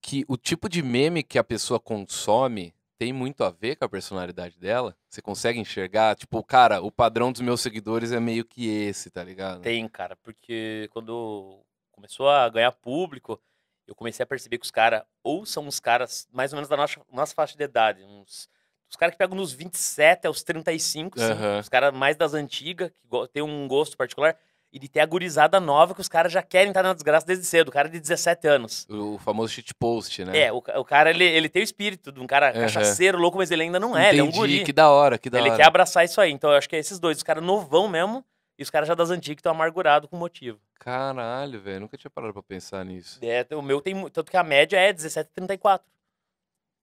que 0.00 0.24
o 0.28 0.36
tipo 0.36 0.68
de 0.68 0.82
meme 0.82 1.22
que 1.22 1.38
a 1.38 1.44
pessoa 1.44 1.78
consome 1.78 2.74
tem 3.02 3.12
muito 3.12 3.42
a 3.42 3.50
ver 3.50 3.74
com 3.74 3.84
a 3.84 3.88
personalidade 3.88 4.56
dela? 4.60 4.96
Você 5.08 5.20
consegue 5.20 5.58
enxergar? 5.58 6.14
Tipo, 6.14 6.40
cara, 6.44 6.80
o 6.80 6.88
padrão 6.88 7.32
dos 7.32 7.40
meus 7.40 7.60
seguidores 7.60 8.12
é 8.12 8.20
meio 8.20 8.44
que 8.44 8.68
esse, 8.68 9.10
tá 9.10 9.24
ligado? 9.24 9.60
Tem, 9.60 9.88
cara, 9.88 10.14
porque 10.22 10.88
quando 10.92 11.64
começou 11.90 12.28
a 12.28 12.48
ganhar 12.48 12.70
público, 12.70 13.42
eu 13.88 13.94
comecei 13.96 14.22
a 14.22 14.26
perceber 14.26 14.56
que 14.56 14.64
os 14.64 14.70
caras, 14.70 15.02
ou 15.20 15.44
são 15.44 15.66
os 15.66 15.80
caras 15.80 16.28
mais 16.32 16.52
ou 16.52 16.56
menos 16.58 16.68
da 16.68 16.76
nossa, 16.76 17.00
nossa 17.10 17.34
faixa 17.34 17.58
de 17.58 17.64
idade, 17.64 18.04
uns, 18.04 18.48
os 18.88 18.94
caras 18.94 19.14
que 19.14 19.18
pegam 19.18 19.36
nos 19.36 19.52
27 19.52 20.28
aos 20.28 20.44
35, 20.44 21.18
sim, 21.18 21.24
Aham. 21.24 21.58
os 21.58 21.68
caras 21.68 21.92
mais 21.92 22.16
das 22.16 22.34
antigas, 22.34 22.92
que 23.10 23.28
tem 23.32 23.42
um 23.42 23.66
gosto 23.66 23.96
particular, 23.96 24.38
e 24.72 24.78
de 24.78 24.88
ter 24.88 25.00
a 25.00 25.06
gurizada 25.06 25.60
nova 25.60 25.94
que 25.94 26.00
os 26.00 26.08
caras 26.08 26.32
já 26.32 26.42
querem 26.42 26.68
estar 26.68 26.82
na 26.82 26.94
desgraça 26.94 27.26
desde 27.26 27.44
cedo, 27.44 27.68
o 27.68 27.72
cara 27.72 27.88
de 27.90 28.00
17 28.00 28.48
anos. 28.48 28.86
O 28.88 29.18
famoso 29.18 29.52
shitpost, 29.52 30.24
né? 30.24 30.38
É, 30.46 30.52
o, 30.52 30.56
o 30.56 30.84
cara, 30.84 31.10
ele, 31.10 31.24
ele 31.24 31.48
tem 31.48 31.60
o 31.60 31.64
espírito 31.64 32.10
de 32.10 32.18
um 32.18 32.26
cara 32.26 32.50
Aham. 32.50 32.60
cachaceiro, 32.62 33.18
louco, 33.18 33.36
mas 33.36 33.50
ele 33.50 33.62
ainda 33.64 33.78
não 33.78 33.96
é, 33.96 34.08
ele 34.08 34.20
é 34.20 34.22
um 34.22 34.28
Entendi, 34.28 34.38
guri. 34.38 34.64
que 34.64 34.72
da 34.72 34.88
hora, 34.88 35.18
que 35.18 35.28
da 35.28 35.38
Ele 35.38 35.50
hora. 35.50 35.58
quer 35.58 35.66
abraçar 35.66 36.04
isso 36.06 36.20
aí. 36.20 36.32
Então 36.32 36.50
eu 36.50 36.56
acho 36.56 36.68
que 36.68 36.74
é 36.74 36.78
esses 36.78 36.98
dois, 36.98 37.18
os 37.18 37.22
caras 37.22 37.44
novão 37.44 37.86
mesmo 37.86 38.24
e 38.58 38.62
os 38.62 38.70
caras 38.70 38.88
já 38.88 38.94
das 38.94 39.10
antigas 39.10 39.36
que 39.36 39.40
estão 39.40 39.52
amargurados 39.52 40.08
com 40.08 40.16
motivo. 40.16 40.58
Caralho, 40.78 41.60
velho, 41.60 41.80
nunca 41.80 41.98
tinha 41.98 42.10
parado 42.10 42.32
pra 42.32 42.42
pensar 42.42 42.82
nisso. 42.84 43.18
É, 43.22 43.46
o 43.54 43.60
meu 43.62 43.80
tem. 43.82 44.08
Tanto 44.08 44.30
que 44.30 44.36
a 44.36 44.42
média 44.42 44.78
é 44.78 44.92
17,34. 44.92 45.80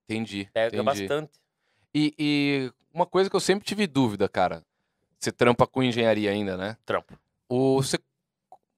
Entendi, 0.08 0.48
Pega 0.54 0.68
entendi. 0.68 0.84
bastante. 0.84 1.32
E, 1.94 2.14
e 2.18 2.72
uma 2.94 3.06
coisa 3.06 3.30
que 3.30 3.36
eu 3.36 3.40
sempre 3.40 3.66
tive 3.66 3.88
dúvida, 3.88 4.30
cara. 4.30 4.64
Você 5.20 5.32
trampa 5.32 5.68
com 5.68 5.84
engenharia 5.84 6.32
ainda, 6.32 6.56
né? 6.56 6.78
Trampo. 6.86 7.18
O, 7.50 7.82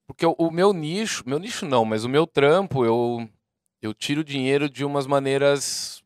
porque 0.06 0.24
o, 0.24 0.34
o 0.38 0.50
meu 0.50 0.72
nicho, 0.72 1.22
meu 1.26 1.38
nicho 1.38 1.66
não, 1.66 1.84
mas 1.84 2.04
o 2.04 2.08
meu 2.08 2.26
trampo, 2.26 2.84
eu, 2.84 3.28
eu 3.80 3.92
tiro 3.92 4.24
dinheiro 4.24 4.68
de 4.68 4.84
umas 4.84 5.06
maneiras 5.06 6.02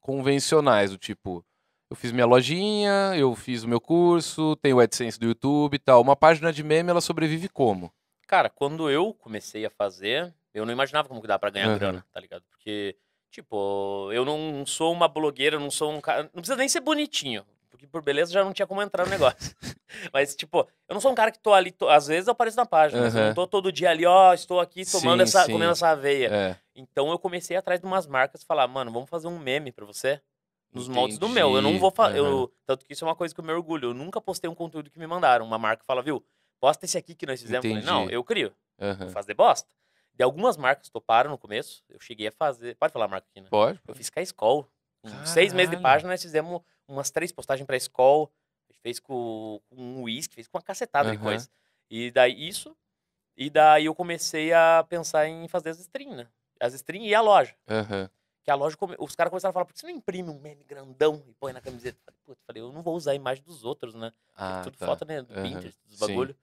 convencionais, 0.00 0.90
do 0.90 0.98
tipo, 0.98 1.44
eu 1.90 1.96
fiz 1.96 2.12
minha 2.12 2.26
lojinha, 2.26 3.12
eu 3.16 3.34
fiz 3.34 3.64
o 3.64 3.68
meu 3.68 3.80
curso, 3.80 4.56
tenho 4.56 4.76
o 4.76 4.80
AdSense 4.80 5.18
do 5.18 5.26
YouTube 5.26 5.74
e 5.74 5.78
tal. 5.78 6.00
Uma 6.00 6.16
página 6.16 6.52
de 6.52 6.62
meme, 6.62 6.90
ela 6.90 7.00
sobrevive 7.00 7.48
como? 7.48 7.92
Cara, 8.26 8.48
quando 8.48 8.88
eu 8.88 9.12
comecei 9.12 9.66
a 9.66 9.70
fazer, 9.70 10.32
eu 10.54 10.64
não 10.64 10.72
imaginava 10.72 11.08
como 11.08 11.20
que 11.20 11.26
dá 11.26 11.38
pra 11.38 11.50
ganhar 11.50 11.68
Aham. 11.68 11.78
grana, 11.78 12.06
tá 12.12 12.20
ligado? 12.20 12.44
Porque, 12.48 12.96
tipo, 13.30 14.08
eu 14.12 14.24
não 14.24 14.64
sou 14.64 14.92
uma 14.92 15.08
blogueira, 15.08 15.58
não 15.58 15.70
sou 15.70 15.92
um 15.92 16.00
cara. 16.00 16.22
Não 16.22 16.40
precisa 16.40 16.56
nem 16.56 16.68
ser 16.68 16.80
bonitinho. 16.80 17.44
Porque 17.80 17.86
por 17.90 18.02
beleza 18.02 18.30
já 18.32 18.44
não 18.44 18.52
tinha 18.52 18.66
como 18.66 18.82
entrar 18.82 19.04
no 19.04 19.10
negócio. 19.10 19.56
Mas, 20.12 20.34
tipo, 20.36 20.68
eu 20.88 20.92
não 20.94 21.00
sou 21.00 21.10
um 21.10 21.14
cara 21.14 21.30
que 21.30 21.38
tô 21.38 21.52
ali. 21.54 21.70
tô- 21.72 21.88
Às 21.88 22.06
vezes 22.06 22.26
eu 22.28 22.32
apareço 22.32 22.56
na 22.56 22.66
página, 22.66 23.02
mas 23.02 23.14
eu 23.14 23.24
não 23.26 23.34
tô 23.34 23.46
todo 23.46 23.72
dia 23.72 23.90
ali, 23.90 24.06
ó, 24.06 24.32
estou 24.34 24.60
aqui 24.60 24.84
tomando 24.90 25.18
Sim, 25.18 25.22
essa. 25.24 25.44
sim. 25.46 25.52
comendo 25.52 25.72
essa 25.72 25.88
aveia. 25.88 26.28
É, 26.32 26.56
Então 26.76 27.10
eu 27.10 27.18
comecei 27.18 27.56
atrás 27.56 27.80
de 27.80 27.86
umas 27.86 28.06
marcas 28.06 28.42
e 28.42 28.46
falar, 28.46 28.68
mano, 28.68 28.92
vamos 28.92 29.08
fazer 29.10 29.26
um 29.28 29.38
meme 29.38 29.72
pra 29.72 29.84
você. 29.84 30.20
Nos 30.72 30.86
moldes 30.88 31.18
do 31.18 31.28
meu. 31.28 31.48
Eu 31.56 31.62
não 31.62 31.70
Entendi, 31.70 31.80
vou 31.80 31.90
fazer. 31.90 32.20
aham. 32.20 32.46
Tanto 32.64 32.84
que 32.86 32.92
isso 32.92 33.04
é 33.04 33.08
uma 33.08 33.16
coisa 33.16 33.34
que 33.34 33.40
eu 33.40 33.44
me 33.44 33.52
orgulho. 33.52 33.88
Eu 33.90 33.94
nunca 33.94 34.20
postei 34.20 34.48
um 34.48 34.54
conteúdo 34.54 34.88
que 34.90 34.98
me 35.00 35.06
mandaram. 35.06 35.44
Uma 35.44 35.58
marca 35.58 35.82
fala, 35.84 36.00
viu? 36.02 36.24
Posta 36.60 36.84
esse 36.84 36.96
aqui 36.96 37.14
que 37.14 37.26
nós 37.26 37.40
fizemos. 37.42 37.64
Eu 37.64 37.70
falei, 37.72 37.84
não, 37.84 38.00
Entendi. 38.02 38.14
eu 38.14 38.22
crio. 38.22 38.52
aham. 38.80 38.94
Vou 39.06 39.08
fazer 39.10 39.34
bosta. 39.34 39.68
De 40.14 40.22
algumas 40.22 40.56
marcas 40.56 40.88
toparam 40.88 41.30
no 41.30 41.38
começo. 41.38 41.82
Eu 41.88 41.98
cheguei 41.98 42.28
a 42.28 42.32
fazer. 42.32 42.76
Pode 42.76 42.92
falar 42.92 43.06
a 43.06 43.08
marca 43.08 43.26
aqui, 43.28 43.40
né? 43.40 43.48
Pode? 43.50 43.80
Eu 43.88 43.94
fiz 43.96 44.08
com 44.08 44.20
a. 44.20 44.64
Com 45.02 45.26
seis 45.26 45.52
meses 45.52 45.70
de 45.74 45.82
página, 45.82 46.10
nós 46.10 46.20
fizemos 46.22 46.60
umas 46.92 47.10
três 47.10 47.32
postagens 47.32 47.66
pra 47.66 47.76
Skol. 47.76 48.32
A 48.68 48.72
gente 48.72 48.80
fez 48.82 48.98
com, 49.00 49.60
com 49.68 49.76
um 49.76 50.02
uísque, 50.02 50.34
fez 50.34 50.46
com 50.48 50.56
uma 50.58 50.62
cacetada 50.62 51.10
de 51.10 51.16
Aham. 51.16 51.24
coisa. 51.24 51.48
E 51.90 52.10
daí 52.10 52.48
isso. 52.48 52.76
E 53.36 53.48
daí 53.50 53.86
eu 53.86 53.94
comecei 53.94 54.52
a 54.52 54.84
pensar 54.88 55.26
em 55.26 55.48
fazer 55.48 55.70
as 55.70 55.78
streams, 55.80 56.16
né? 56.16 56.28
As 56.60 56.74
streams 56.74 57.08
e 57.08 57.14
a 57.14 57.20
loja. 57.20 57.54
Aham. 57.68 58.10
Que 58.42 58.50
a 58.50 58.54
loja, 58.54 58.76
come- 58.76 58.96
os 58.98 59.14
caras 59.14 59.30
começaram 59.30 59.50
a 59.50 59.52
falar, 59.52 59.64
por 59.66 59.72
que 59.74 59.80
você 59.80 59.86
não 59.86 59.94
imprime 59.94 60.30
um 60.30 60.38
meme 60.38 60.64
grandão 60.64 61.22
e 61.26 61.32
põe 61.34 61.52
na 61.52 61.60
camiseta? 61.60 61.98
Eu 62.26 62.36
Falei, 62.46 62.62
eu 62.62 62.72
não 62.72 62.82
vou 62.82 62.94
usar 62.96 63.12
a 63.12 63.14
imagem 63.14 63.42
dos 63.44 63.64
outros, 63.64 63.94
né? 63.94 64.12
Ah, 64.36 64.60
tudo 64.64 64.76
tá. 64.78 64.86
foto, 64.86 65.04
né? 65.04 65.22
Do 65.22 65.32
Aham. 65.34 65.42
Pinterest, 65.42 65.78
dos 65.84 65.98
Sim. 65.98 66.06
bagulho. 66.06 66.36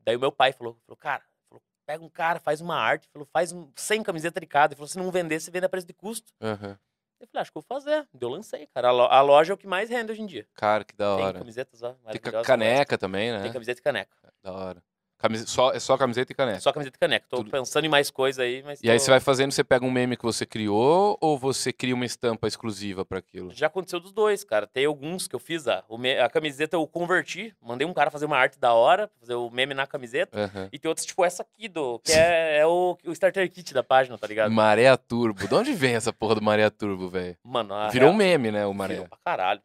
Daí 0.00 0.16
o 0.16 0.20
meu 0.20 0.30
pai 0.32 0.52
falou, 0.52 0.76
falou, 0.86 0.96
cara, 0.96 1.24
falou, 1.48 1.62
pega 1.86 2.04
um 2.04 2.08
cara, 2.08 2.38
faz 2.40 2.60
uma 2.60 2.76
arte, 2.76 3.08
falou, 3.12 3.26
faz 3.32 3.52
um, 3.52 3.70
100 3.76 4.02
camisetas 4.02 4.40
de 4.40 4.46
cada. 4.46 4.72
Ele 4.72 4.76
falou, 4.76 4.88
se 4.88 4.96
não 4.98 5.10
vender, 5.10 5.40
você 5.40 5.50
vende 5.50 5.66
a 5.66 5.68
preço 5.68 5.86
de 5.86 5.92
custo. 5.92 6.32
Aham. 6.40 6.78
Eu 7.20 7.26
falei, 7.26 7.42
acho 7.42 7.50
que 7.50 7.54
vou 7.54 7.62
fazer. 7.62 8.08
Eu 8.18 8.28
lancei, 8.30 8.66
cara. 8.74 8.88
A 8.88 8.92
lo- 8.92 9.02
a 9.04 9.20
loja 9.20 9.52
é 9.52 9.54
o 9.54 9.58
que 9.58 9.66
mais 9.66 9.90
rende 9.90 10.10
hoje 10.10 10.22
em 10.22 10.26
dia. 10.26 10.46
Cara, 10.54 10.84
que 10.84 10.94
da 10.96 11.16
Tem 11.16 11.24
hora. 11.26 11.38
camisetas, 11.38 11.82
ó, 11.82 11.94
Tem 12.10 12.20
caneca 12.42 12.96
também, 12.96 13.30
Tem 13.32 13.42
né? 13.42 13.52
camiseta 13.52 13.78
e 13.78 13.82
caneca. 13.82 14.16
Da 14.42 14.52
hora. 14.52 14.82
Camise- 15.20 15.46
Só, 15.46 15.72
é 15.72 15.78
só 15.78 15.96
camiseta 15.98 16.32
e 16.32 16.34
caneca. 16.34 16.60
Só 16.60 16.72
camiseta 16.72 16.96
e 16.96 17.00
caneca. 17.00 17.26
Tô 17.28 17.36
Tudo. 17.38 17.50
pensando 17.50 17.84
em 17.84 17.88
mais 17.88 18.10
coisa 18.10 18.42
aí, 18.42 18.62
mas. 18.62 18.80
E 18.82 18.90
aí 18.90 18.98
tô- 18.98 19.04
você 19.04 19.10
vai 19.10 19.20
fazendo, 19.20 19.52
você 19.52 19.62
pega 19.62 19.84
um 19.84 19.90
meme 19.90 20.16
que 20.16 20.22
você 20.22 20.46
criou 20.46 21.18
ou 21.20 21.38
você 21.38 21.72
cria 21.72 21.94
uma 21.94 22.06
estampa 22.06 22.48
exclusiva 22.48 23.04
pra 23.04 23.18
aquilo? 23.18 23.50
Já 23.52 23.66
aconteceu 23.66 24.00
dos 24.00 24.12
dois, 24.12 24.42
cara. 24.44 24.66
Tem 24.66 24.86
alguns 24.86 25.28
que 25.28 25.34
eu 25.36 25.40
fiz. 25.40 25.68
A, 25.68 25.84
me- 25.98 26.18
a 26.18 26.28
camiseta 26.28 26.76
eu 26.76 26.86
converti. 26.86 27.54
Mandei 27.60 27.86
um 27.86 27.92
cara 27.92 28.10
fazer 28.10 28.24
uma 28.26 28.36
arte 28.38 28.58
da 28.58 28.72
hora, 28.72 29.10
fazer 29.20 29.34
o 29.34 29.50
meme 29.50 29.74
na 29.74 29.86
camiseta. 29.86 30.38
Aham. 30.44 30.68
E 30.72 30.78
tem 30.78 30.88
outros, 30.88 31.06
tipo 31.06 31.24
essa 31.24 31.42
aqui, 31.42 31.68
do, 31.68 31.98
que 32.00 32.12
é, 32.12 32.58
é 32.60 32.66
o, 32.66 32.96
o 33.06 33.12
starter 33.12 33.50
kit 33.50 33.74
da 33.74 33.82
página, 33.82 34.16
tá 34.16 34.26
ligado? 34.26 34.50
Maré 34.50 34.96
Turbo. 34.96 35.46
De 35.46 35.54
onde 35.54 35.72
vem 35.72 35.94
essa 35.94 36.12
porra 36.12 36.34
do 36.34 36.42
Maré 36.42 36.68
Turbo, 36.70 37.08
velho? 37.08 37.36
Mano, 37.44 37.74
a 37.74 37.88
Virou 37.88 38.08
um 38.10 38.16
real- 38.16 38.18
meme, 38.18 38.50
né, 38.50 38.66
o 38.66 38.72
Maré. 38.72 38.94
Virou 38.94 39.08
pra 39.08 39.18
caralho. 39.24 39.60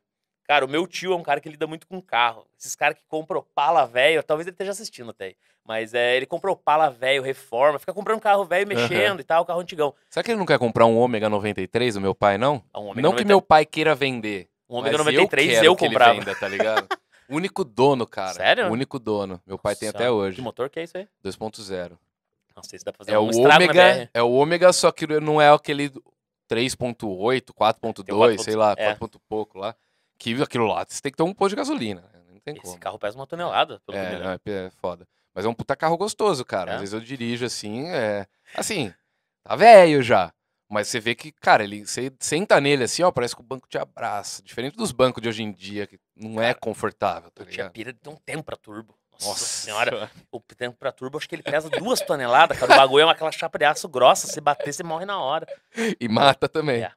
Cara, 0.46 0.64
o 0.64 0.70
meu 0.70 0.86
tio 0.86 1.12
é 1.12 1.16
um 1.16 1.24
cara 1.24 1.42
que 1.42 1.50
lida 1.50 1.66
muito 1.66 1.88
com 1.88 2.00
carro. 2.00 2.46
Esses 2.58 2.76
caras 2.76 2.98
que 2.98 3.04
compram 3.08 3.44
pala 3.56 3.86
velho, 3.86 4.22
talvez 4.22 4.46
ele 4.46 4.54
esteja 4.54 4.72
assistindo 4.72 5.10
até. 5.10 5.26
aí, 5.26 5.36
Mas 5.64 5.94
é, 5.94 6.16
ele 6.16 6.28
comprou 6.28 6.56
pala 6.56 6.90
velho, 6.90 7.24
reforma, 7.24 7.80
fica 7.80 7.94
comprando 7.94 8.22
carro 8.22 8.46
velho, 8.46 8.68
mexendo 8.68 9.20
e 9.20 9.24
tal, 9.24 9.44
carro 9.44 9.60
antigão. 9.60 9.94
Será 10.10 10.24
que 10.24 10.32
ele 10.32 10.38
não 10.38 10.46
quer 10.46 10.60
comprar 10.60 10.86
um 10.86 10.98
Ômega 10.98 11.30
93 11.30 11.96
do 11.96 12.02
meu 12.02 12.14
pai, 12.14 12.38
não? 12.38 12.64
Ah, 12.72 12.80
Um 12.80 12.86
Ômega 12.86 13.02
não 13.02 13.12
90 13.12 13.24
que 13.24 13.28
meu 13.28 13.42
pai 13.42 13.66
queira 13.66 13.96
vender. 13.96 14.48
um 14.70 14.78
Ômega 14.78 14.98
mas 15.00 15.06
93 15.06 15.50
eu, 15.50 15.56
eu, 15.56 15.62
quero 15.62 15.76
que 15.76 15.86
comprava. 15.86 16.12
Ele 16.12 16.20
venda, 16.20 16.40
tá 16.40 16.48
ligado? 16.48 16.88
O 17.28 17.38
único 17.38 17.64
dono, 17.64 18.06
cara. 18.06 18.34
Sério? 18.34 18.68
O 18.68 18.72
único 18.72 19.00
dono. 19.00 19.42
Meu 19.48 19.58
pai 19.58 19.76
tem 19.76 19.88
Nossa, 19.88 19.98
até 19.98 20.12
hoje. 20.12 20.36
Que 20.36 20.44
motor 20.44 20.70
que 20.70 20.80
é 20.80 20.84
isso 20.84 20.96
aí? 20.96 21.08
2.0. 21.26 21.98
Nossa, 22.56 22.76
isso 22.76 22.86
dá 22.86 22.94
pra 22.94 23.00
fazer 23.00 23.14
É 23.14 23.20
um 23.20 23.30
o 23.32 23.42
ômega, 23.42 24.10
é 24.14 24.22
o 24.22 24.32
ômega, 24.32 24.72
só 24.72 24.92
que 24.92 25.08
não 25.20 25.42
é 25.42 25.52
aquele 25.52 25.90
3.8, 26.50 27.52
4.2, 27.52 28.38
sei 28.40 28.56
lá, 28.56 28.76
é. 28.78 28.86
4 28.86 29.00
ponto 29.00 29.20
pouco 29.28 29.58
lá. 29.58 29.76
Que 30.18 30.42
aquilo 30.42 30.68
lá, 30.68 30.86
você 30.88 31.02
tem 31.02 31.12
que 31.12 31.18
ter 31.18 31.24
um 31.24 31.34
posto 31.34 31.52
de 31.52 31.56
gasolina. 31.58 32.02
né? 32.02 32.20
Não 32.32 32.40
tem 32.40 32.54
Esse 32.56 32.64
como. 32.64 32.80
carro 32.80 33.00
pesa 33.00 33.18
uma 33.18 33.28
tonelada, 33.28 33.82
pelo 33.86 33.98
É, 33.98 34.20
não, 34.20 34.32
é, 34.32 34.40
é 34.46 34.70
foda. 34.82 35.08
Mas 35.34 35.46
é 35.46 35.50
um 35.50 35.54
puta 35.54 35.76
carro 35.76 35.98
gostoso, 35.98 36.46
cara. 36.46 36.72
É? 36.72 36.74
Às 36.76 36.80
vezes 36.82 36.94
eu 36.94 37.02
dirijo 37.02 37.46
assim, 37.46 37.90
é. 37.90 38.26
Assim, 38.56 38.94
tá 39.44 39.56
velho 39.56 40.02
já. 40.02 40.32
Mas 40.70 40.88
você 40.88 41.00
vê 41.00 41.14
que, 41.14 41.32
cara, 41.32 41.64
ele 41.64 41.86
você 41.86 42.12
senta 42.20 42.60
nele 42.60 42.86
assim, 42.86 43.04
ó, 43.04 43.12
parece 43.12 43.36
que 43.36 43.42
o 43.42 43.46
banco 43.46 43.68
te 43.68 43.78
abraça. 43.78 44.42
Diferente 44.42 44.76
dos 44.76 44.92
bancos 44.92 45.22
de 45.22 45.30
hoje 45.30 45.44
em 45.44 45.52
dia, 45.52 45.86
que 45.86 46.00
não 46.16 46.42
é 46.42 46.48
Cara, 46.48 46.60
confortável, 46.60 47.30
tá 47.32 47.44
ligado? 47.44 47.72
pira 47.72 47.94
de 47.94 48.10
um 48.10 48.16
tempo 48.16 48.44
pra 48.44 48.56
turbo. 48.58 48.98
Nossa, 49.12 49.28
Nossa 49.28 49.46
senhora. 49.46 50.12
O 50.32 50.40
tempo 50.40 50.76
pra 50.78 50.92
turbo, 50.92 51.18
acho 51.18 51.30
que 51.30 51.36
ele 51.36 51.44
pesa 51.44 51.70
duas 51.70 52.02
toneladas, 52.02 52.58
cara. 52.58 52.74
O 52.74 52.78
bagulho 52.78 53.02
é 53.04 53.06
uma- 53.06 53.12
aquela 53.14 53.32
chapa 53.32 53.58
de 53.60 53.66
aço 53.66 53.88
grossa. 53.88 54.28
Se 54.28 54.42
bater, 54.42 54.74
você 54.74 54.84
morre 54.84 55.06
na 55.06 55.20
hora. 55.22 55.46
E 56.00 56.08
mata 56.10 56.50
também. 56.50 56.82
É. 56.84 56.92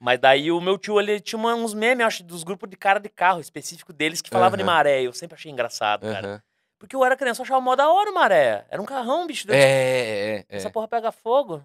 Mas 0.00 0.18
daí 0.20 0.50
o 0.52 0.60
meu 0.60 0.78
tio, 0.78 1.00
ele 1.00 1.18
tinha 1.20 1.38
uns 1.40 1.74
memes, 1.74 2.06
acho, 2.06 2.22
dos 2.22 2.44
grupos 2.44 2.68
de 2.70 2.76
cara 2.76 3.00
de 3.00 3.08
carro 3.08 3.40
específico 3.40 3.92
deles 3.92 4.22
que 4.22 4.30
falavam 4.30 4.56
de 4.56 4.62
Aham. 4.62 4.72
maré. 4.72 5.02
Eu 5.02 5.12
sempre 5.12 5.34
achei 5.34 5.50
engraçado, 5.50 6.02
cara. 6.02 6.28
Aham. 6.28 6.42
Porque 6.78 6.94
eu 6.94 7.04
era 7.04 7.16
criança, 7.16 7.40
eu 7.40 7.44
achava 7.44 7.60
mó 7.60 7.74
da 7.74 7.90
hora 7.90 8.08
o 8.10 8.14
maré. 8.14 8.64
Era 8.70 8.80
um 8.80 8.84
carrão, 8.84 9.26
bicho. 9.26 9.50
É, 9.50 9.56
é, 9.56 10.36
é. 10.48 10.56
Essa 10.56 10.70
porra 10.70 10.86
pega 10.86 11.10
fogo. 11.10 11.64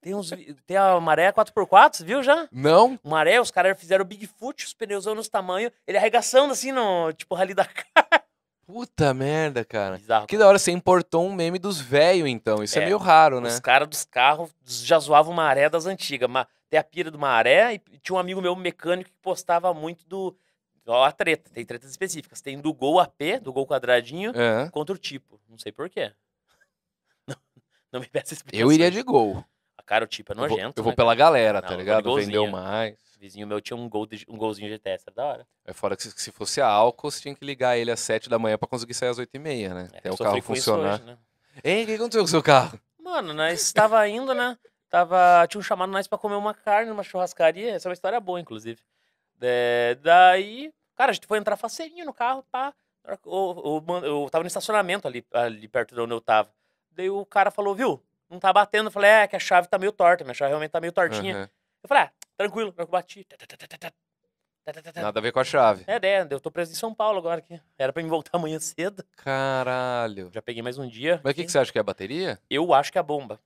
Tem, 0.00 0.14
uns, 0.14 0.30
tem 0.64 0.76
a 0.76 1.00
maré 1.00 1.32
4x4, 1.32 1.96
você 1.96 2.04
viu 2.04 2.22
já? 2.22 2.46
Não? 2.52 2.98
O 3.02 3.08
maré, 3.10 3.40
os 3.40 3.50
caras 3.50 3.78
fizeram 3.78 4.04
Bigfoot, 4.04 4.64
os 4.64 4.72
pneus 4.72 5.06
nos 5.06 5.28
tamanho, 5.28 5.72
ele 5.84 5.98
arregaçando 5.98 6.52
assim 6.52 6.70
no, 6.70 7.12
tipo, 7.12 7.34
rally 7.34 7.52
da 7.52 7.64
cara. 7.64 8.22
Puta 8.64 9.12
merda, 9.12 9.64
cara. 9.64 9.96
Bizarro. 9.96 10.26
Que 10.28 10.38
da 10.38 10.46
hora, 10.46 10.58
você 10.58 10.70
importou 10.70 11.26
um 11.26 11.32
meme 11.34 11.58
dos 11.58 11.80
velhos, 11.80 12.28
então. 12.28 12.62
Isso 12.62 12.78
é, 12.78 12.82
É, 12.82 12.84
meio 12.84 12.98
raro, 12.98 13.40
né? 13.40 13.48
Os 13.48 13.58
caras 13.58 13.88
dos 13.88 14.04
carros 14.04 14.54
já 14.64 14.98
zoavam 15.00 15.34
maré 15.34 15.68
das 15.68 15.86
antigas. 15.86 16.30
Ma- 16.30 16.46
Tem 16.70 16.78
a 16.78 16.84
pira 16.84 17.10
do 17.10 17.18
maré 17.18 17.74
e 17.74 17.78
tinha 17.98 18.16
um 18.16 18.18
amigo 18.18 18.40
meu 18.42 18.54
mecânico 18.54 19.10
que 19.10 19.16
postava 19.22 19.72
muito 19.72 20.06
do. 20.06 20.36
Ó, 20.86 21.04
a 21.04 21.12
treta, 21.12 21.50
tem 21.50 21.64
tretas 21.64 21.90
específicas. 21.90 22.40
Tem 22.40 22.58
do 22.60 22.72
Gol 22.72 22.98
AP, 23.00 23.40
do 23.42 23.52
Gol 23.52 23.66
quadradinho, 23.66 24.32
É. 24.34 24.68
contra 24.70 24.94
o 24.94 24.98
tipo. 24.98 25.40
Não 25.48 25.58
sei 25.58 25.70
porquê. 25.72 26.12
Não, 27.26 27.36
não 27.92 28.00
me 28.00 28.06
peça 28.06 28.34
explicação. 28.34 28.66
Eu 28.66 28.72
iria 28.72 28.90
de 28.90 29.02
gol. 29.02 29.44
Cara, 29.86 30.04
o 30.04 30.08
tipo 30.08 30.32
é 30.32 30.34
Eu 30.34 30.38
vou, 30.40 30.48
nojento. 30.50 30.78
eu 30.80 30.84
vou 30.84 30.92
né, 30.92 30.96
pela 30.96 31.12
cara? 31.16 31.18
galera, 31.18 31.52
Não, 31.54 31.62
tá 31.62 31.68
vou 31.68 31.76
de 31.78 31.82
ligado? 31.82 32.14
Vendeu 32.16 32.46
mais. 32.46 32.94
O 33.16 33.18
vizinho 33.20 33.46
meu 33.46 33.58
tinha 33.60 33.74
um, 33.76 33.88
gol 33.88 34.06
de- 34.06 34.26
um 34.28 34.36
golzinho 34.36 34.68
GTS, 34.68 35.04
era 35.06 35.14
da 35.16 35.24
hora. 35.24 35.46
É 35.64 35.72
fora 35.72 35.96
que 35.96 36.02
se, 36.02 36.10
se 36.14 36.30
fosse 36.30 36.60
a 36.60 36.66
álcool, 36.66 37.10
você 37.10 37.22
tinha 37.22 37.34
que 37.34 37.42
ligar 37.44 37.78
ele 37.78 37.90
às 37.90 38.00
7 38.00 38.28
da 38.28 38.38
manhã 38.38 38.58
pra 38.58 38.68
conseguir 38.68 38.92
sair 38.92 39.08
às 39.08 39.18
8 39.18 39.30
e 39.34 39.38
meia, 39.38 39.72
né? 39.72 39.88
É, 39.94 39.98
Até 39.98 40.08
eu 40.10 40.12
o 40.14 40.18
carro 40.18 40.42
funcionar. 40.42 40.94
hoje, 40.96 41.04
né? 41.04 41.18
Ei, 41.64 41.84
o 41.84 41.86
que 41.86 41.94
aconteceu 41.94 42.20
com 42.20 42.26
o 42.26 42.30
seu 42.30 42.42
carro? 42.42 42.78
Mano, 43.00 43.32
nós 43.32 43.62
estava 43.62 44.06
indo, 44.06 44.34
né? 44.34 44.58
Tava, 44.88 45.46
tinha 45.48 45.58
um 45.58 45.62
chamado 45.62 45.90
nós 45.90 46.06
pra 46.06 46.18
comer 46.18 46.36
uma 46.36 46.54
carne 46.54 46.88
numa 46.90 47.02
churrascaria. 47.02 47.74
Essa 47.74 47.88
é 47.88 47.90
uma 47.90 47.94
história 47.94 48.18
boa, 48.20 48.40
inclusive. 48.40 48.80
É, 49.40 49.96
daí, 50.02 50.72
cara, 50.96 51.10
a 51.10 51.14
gente 51.14 51.26
foi 51.26 51.38
entrar 51.38 51.56
faceirinho 51.56 52.06
no 52.06 52.14
carro, 52.14 52.44
pá. 52.50 52.74
Eu, 53.06 53.84
eu, 53.88 54.04
eu 54.04 54.28
tava 54.30 54.44
no 54.44 54.48
estacionamento 54.48 55.06
ali, 55.06 55.24
ali 55.32 55.68
perto 55.68 55.94
de 55.94 56.00
onde 56.00 56.12
eu 56.12 56.20
tava. 56.20 56.50
Daí 56.90 57.08
o 57.08 57.24
cara 57.24 57.50
falou, 57.50 57.74
viu? 57.74 58.02
Não 58.28 58.38
tá 58.38 58.52
batendo. 58.52 58.88
Eu 58.88 58.90
falei, 58.90 59.10
é, 59.10 59.26
que 59.26 59.36
a 59.36 59.38
chave 59.38 59.68
tá 59.68 59.78
meio 59.78 59.92
torta. 59.92 60.24
Minha 60.24 60.34
chave 60.34 60.50
realmente 60.50 60.70
tá 60.70 60.80
meio 60.80 60.92
tortinha. 60.92 61.34
Aham. 61.34 61.50
Eu 61.82 61.88
falei, 61.88 62.04
ah, 62.04 62.12
tranquilo, 62.36 62.74
eu 62.76 62.86
bati. 62.86 63.26
Nada 64.96 65.18
a 65.18 65.22
ver 65.22 65.32
com 65.32 65.40
a 65.40 65.44
chave. 65.44 65.84
É, 65.86 65.94
é, 66.06 66.26
eu 66.28 66.40
tô 66.40 66.50
preso 66.50 66.72
em 66.72 66.74
São 66.74 66.92
Paulo 66.92 67.18
agora 67.18 67.38
aqui. 67.38 67.58
Era 67.78 67.92
pra 67.92 68.02
me 68.02 68.08
voltar 68.08 68.32
amanhã 68.34 68.58
cedo. 68.60 69.02
Caralho. 69.16 70.30
Já 70.32 70.42
peguei 70.42 70.62
mais 70.62 70.76
um 70.76 70.86
dia. 70.86 71.20
Mas 71.24 71.32
o 71.32 71.34
que, 71.36 71.44
que 71.44 71.52
você 71.52 71.58
acha 71.58 71.72
que 71.72 71.78
é 71.78 71.80
a 71.80 71.84
bateria? 71.84 72.38
Eu 72.50 72.74
acho 72.74 72.92
que 72.92 72.98
é 72.98 73.00
a 73.00 73.04
bomba. 73.04 73.40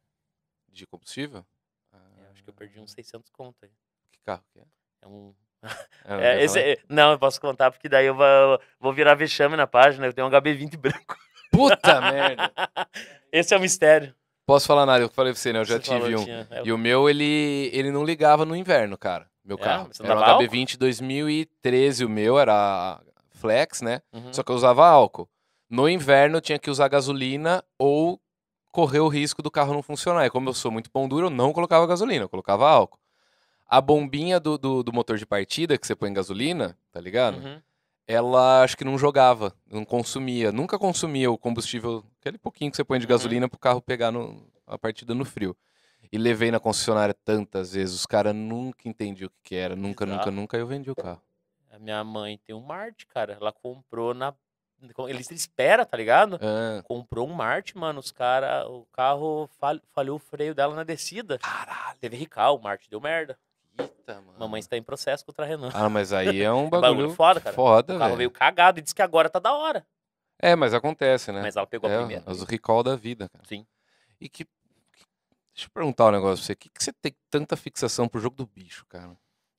De 0.73 0.87
combustível? 0.87 1.45
Ah, 1.93 1.99
Eu 2.25 2.31
acho 2.33 2.43
que 2.43 2.49
eu 2.51 2.55
perdi 2.55 2.81
uns 2.81 2.93
600 2.93 3.31
conto 3.31 3.57
aí. 3.65 3.71
Que 4.11 4.19
carro 4.25 4.43
que 4.53 4.59
é? 4.59 4.65
É 5.03 5.07
um 5.07 5.35
Ah, 5.63 5.69
É, 6.05 6.35
vai 6.37 6.43
esse 6.45 6.59
é- 6.59 6.79
não, 6.89 7.13
eu 7.13 7.19
posso 7.19 7.41
contar, 7.41 7.71
porque 7.71 7.89
daí 7.89 8.07
eu 8.07 8.15
vou, 8.15 8.61
vou 8.81 8.93
virar 8.93 9.15
vexame 9.15 9.57
na 9.57 9.67
página. 9.67 10.07
Eu 10.07 10.13
tenho 10.13 10.27
um 10.27 10.31
HB20 10.31 10.77
branco. 10.77 11.17
Puta 11.51 12.01
merda. 12.01 12.53
Esse 13.31 13.55
é 13.55 13.57
o 13.57 13.61
mistério. 13.61 14.15
Posso 14.47 14.67
falar 14.67 14.85
nada, 14.87 15.05
eu 15.05 15.09
falei 15.09 15.33
pra 15.33 15.41
você, 15.41 15.53
né? 15.53 15.61
Eu 15.61 15.65
já 15.65 15.77
Você 15.77 15.83
falou, 15.83 16.03
tive 16.09 16.17
um. 16.17 16.25
tinha- 16.25 16.49
é, 16.51 16.63
E 16.65 16.73
o 16.73 16.79
meu, 16.79 17.09
ele, 17.09 17.71
ele 17.73 17.91
não 17.93 18.05
ligava 18.05 18.45
no 18.45 18.57
inverno, 18.57 18.97
cara. 18.99 19.31
Meu 19.45 19.57
É? 19.57 19.61
carro. 19.61 19.91
Era 20.01 20.15
um 20.15 20.17
usava 20.17 20.39
HB20 20.45 20.77
2013, 20.79 22.05
o 22.05 22.09
meu 22.09 22.39
era 22.39 23.01
flex, 23.31 23.83
né? 23.83 24.01
uhum. 24.13 24.33
Só 24.33 24.43
que 24.43 24.51
eu 24.51 24.57
usava 24.57 24.87
álcool. 24.87 25.29
No 25.69 25.89
inverno 25.89 26.37
eu 26.37 26.41
tinha 26.41 26.59
que 26.59 26.71
usar 26.71 26.89
gasolina 26.89 27.63
ou 27.79 28.21
correr 28.73 29.01
o 29.01 29.09
risco 29.09 29.43
do 29.43 29.51
carro 29.51 29.73
não 29.75 29.83
funcionar. 29.83 30.27
E 30.27 30.31
como 30.31 30.49
eu 30.49 30.55
sou 30.55 30.71
muito 30.73 30.91
pão 30.91 31.07
duro, 31.07 31.27
eu 31.27 31.31
não 31.31 31.53
colocava 31.53 31.87
gasolina, 31.87 32.25
eu 32.25 32.29
colocava 32.29 32.69
álcool. 32.69 32.99
A 33.69 33.81
bombinha 33.81 34.41
do, 34.41 34.59
do, 34.59 34.83
do 34.83 34.93
motor 34.93 35.17
de 35.17 35.25
partida 35.27 35.79
que 35.79 35.87
você 35.87 35.95
põe 35.95 36.11
em 36.11 36.15
gasolina, 36.15 36.77
tá 36.91 37.01
ligado? 37.01 37.37
Uhum. 37.37 37.61
Ela 38.07 38.63
acho 38.63 38.77
que 38.77 38.85
não 38.85 38.99
jogava, 38.99 39.55
não 39.71 39.85
consumia, 39.85 40.51
nunca 40.51 40.79
consumia 40.79 41.31
o 41.31 41.39
combustível, 41.39 42.05
aquele 42.21 42.37
pouquinho 42.37 42.71
que 42.71 42.77
você 42.77 42.85
põe 42.85 42.99
de 42.99 43.07
Uhum. 43.07 43.11
gasolina 43.11 43.49
pro 43.49 43.59
carro 43.59 43.81
pegar 43.81 44.11
no, 44.11 44.47
a 44.67 44.77
partida 44.77 45.15
no 45.15 45.25
frio. 45.25 45.57
E 46.11 46.19
levei 46.19 46.51
na 46.51 46.61
concessionária 46.61 47.15
tantas 47.25 47.73
vezes, 47.73 47.95
os 47.95 48.05
caras 48.05 48.35
nunca 48.35 48.87
entendiam 48.89 49.29
o 49.29 49.31
que, 49.31 49.37
que 49.51 49.55
era, 49.55 49.75
nunca, 49.77 50.05
nunca, 50.05 50.19
Bizarro. 50.19 50.37
nunca 50.37 50.57
eu 50.59 50.67
vendi 50.67 50.91
o 50.91 50.95
carro. 50.95 51.23
A 51.71 51.79
minha 51.79 52.05
mãe 52.05 52.39
tem 52.45 52.55
um 52.55 52.61
Marte, 52.61 53.07
cara. 53.07 53.33
Ela 53.41 53.51
comprou 53.51 54.13
na. 54.13 54.35
Ele 55.09 55.21
espera, 55.31 55.85
tá 55.87 55.97
ligado? 55.97 56.39
Ah, 56.43 56.83
Comprou 56.85 57.29
um 57.29 57.33
Marte, 57.33 57.77
mano. 57.77 58.01
Os 58.01 58.11
cara, 58.13 58.69
o 58.69 58.85
carro 58.93 59.49
fal- 59.59 59.81
falhou 59.93 60.17
o 60.17 60.19
freio 60.19 60.55
dela 60.55 60.75
na 60.75 60.83
descida. 60.85 61.39
caralho, 61.39 61.97
Teve 62.01 62.17
rical, 62.17 62.57
o 62.57 62.63
Marte 62.63 62.89
deu 62.91 63.01
merda. 63.01 63.39
eita, 63.79 64.21
mano. 64.21 64.39
Mamãe 64.39 64.61
está 64.61 64.77
em 64.77 64.83
processo 64.83 65.25
contra 65.25 65.45
a 65.45 65.49
Renan. 65.49 65.71
Ah, 65.73 65.89
mas 65.89 66.13
aí 66.13 66.43
é 66.43 66.53
um 66.53 66.69
bagulho 66.71 66.81
bagulho 66.93 67.11
foda, 67.15 67.41
cara. 67.41 67.55
foda, 67.55 67.95
o 67.95 67.99
carro 67.99 68.09
velho. 68.11 68.19
veio 68.19 68.31
cagado 68.31 68.79
e 68.79 68.83
disse 68.83 68.95
que 68.95 69.03
agora 69.03 69.31
tá 69.31 69.39
da 69.39 69.53
hora. 69.55 69.87
É, 70.39 70.57
mas 70.57 70.75
acontece, 70.75 71.31
né? 71.31 71.41
Mas 71.41 71.55
ela 71.57 71.67
pegou 71.67 71.89
a 71.89 71.93
é, 71.93 71.99
primeira. 71.99 72.25
os 72.31 72.43
recall 72.43 72.83
da 72.83 72.97
vida, 72.97 73.29
cara. 73.29 73.45
Sim. 73.47 73.65
E 74.21 74.29
que, 74.29 74.45
que- 74.45 74.51
Deixa 75.55 75.67
eu 75.69 75.71
perguntar 75.73 76.07
um 76.07 76.11
negócio 76.13 76.39
pra 76.39 76.47
você. 76.47 76.53
O 76.55 76.57
que, 76.57 76.69
que 76.71 76.83
você 76.83 76.93
tem 76.93 77.15
tanta 77.31 77.57
fixação 77.57 78.09
pro 78.09 78.21
jogo 78.21 78.35
do 78.37 78.47
bicho, 78.47 78.85
cara? 78.89 79.17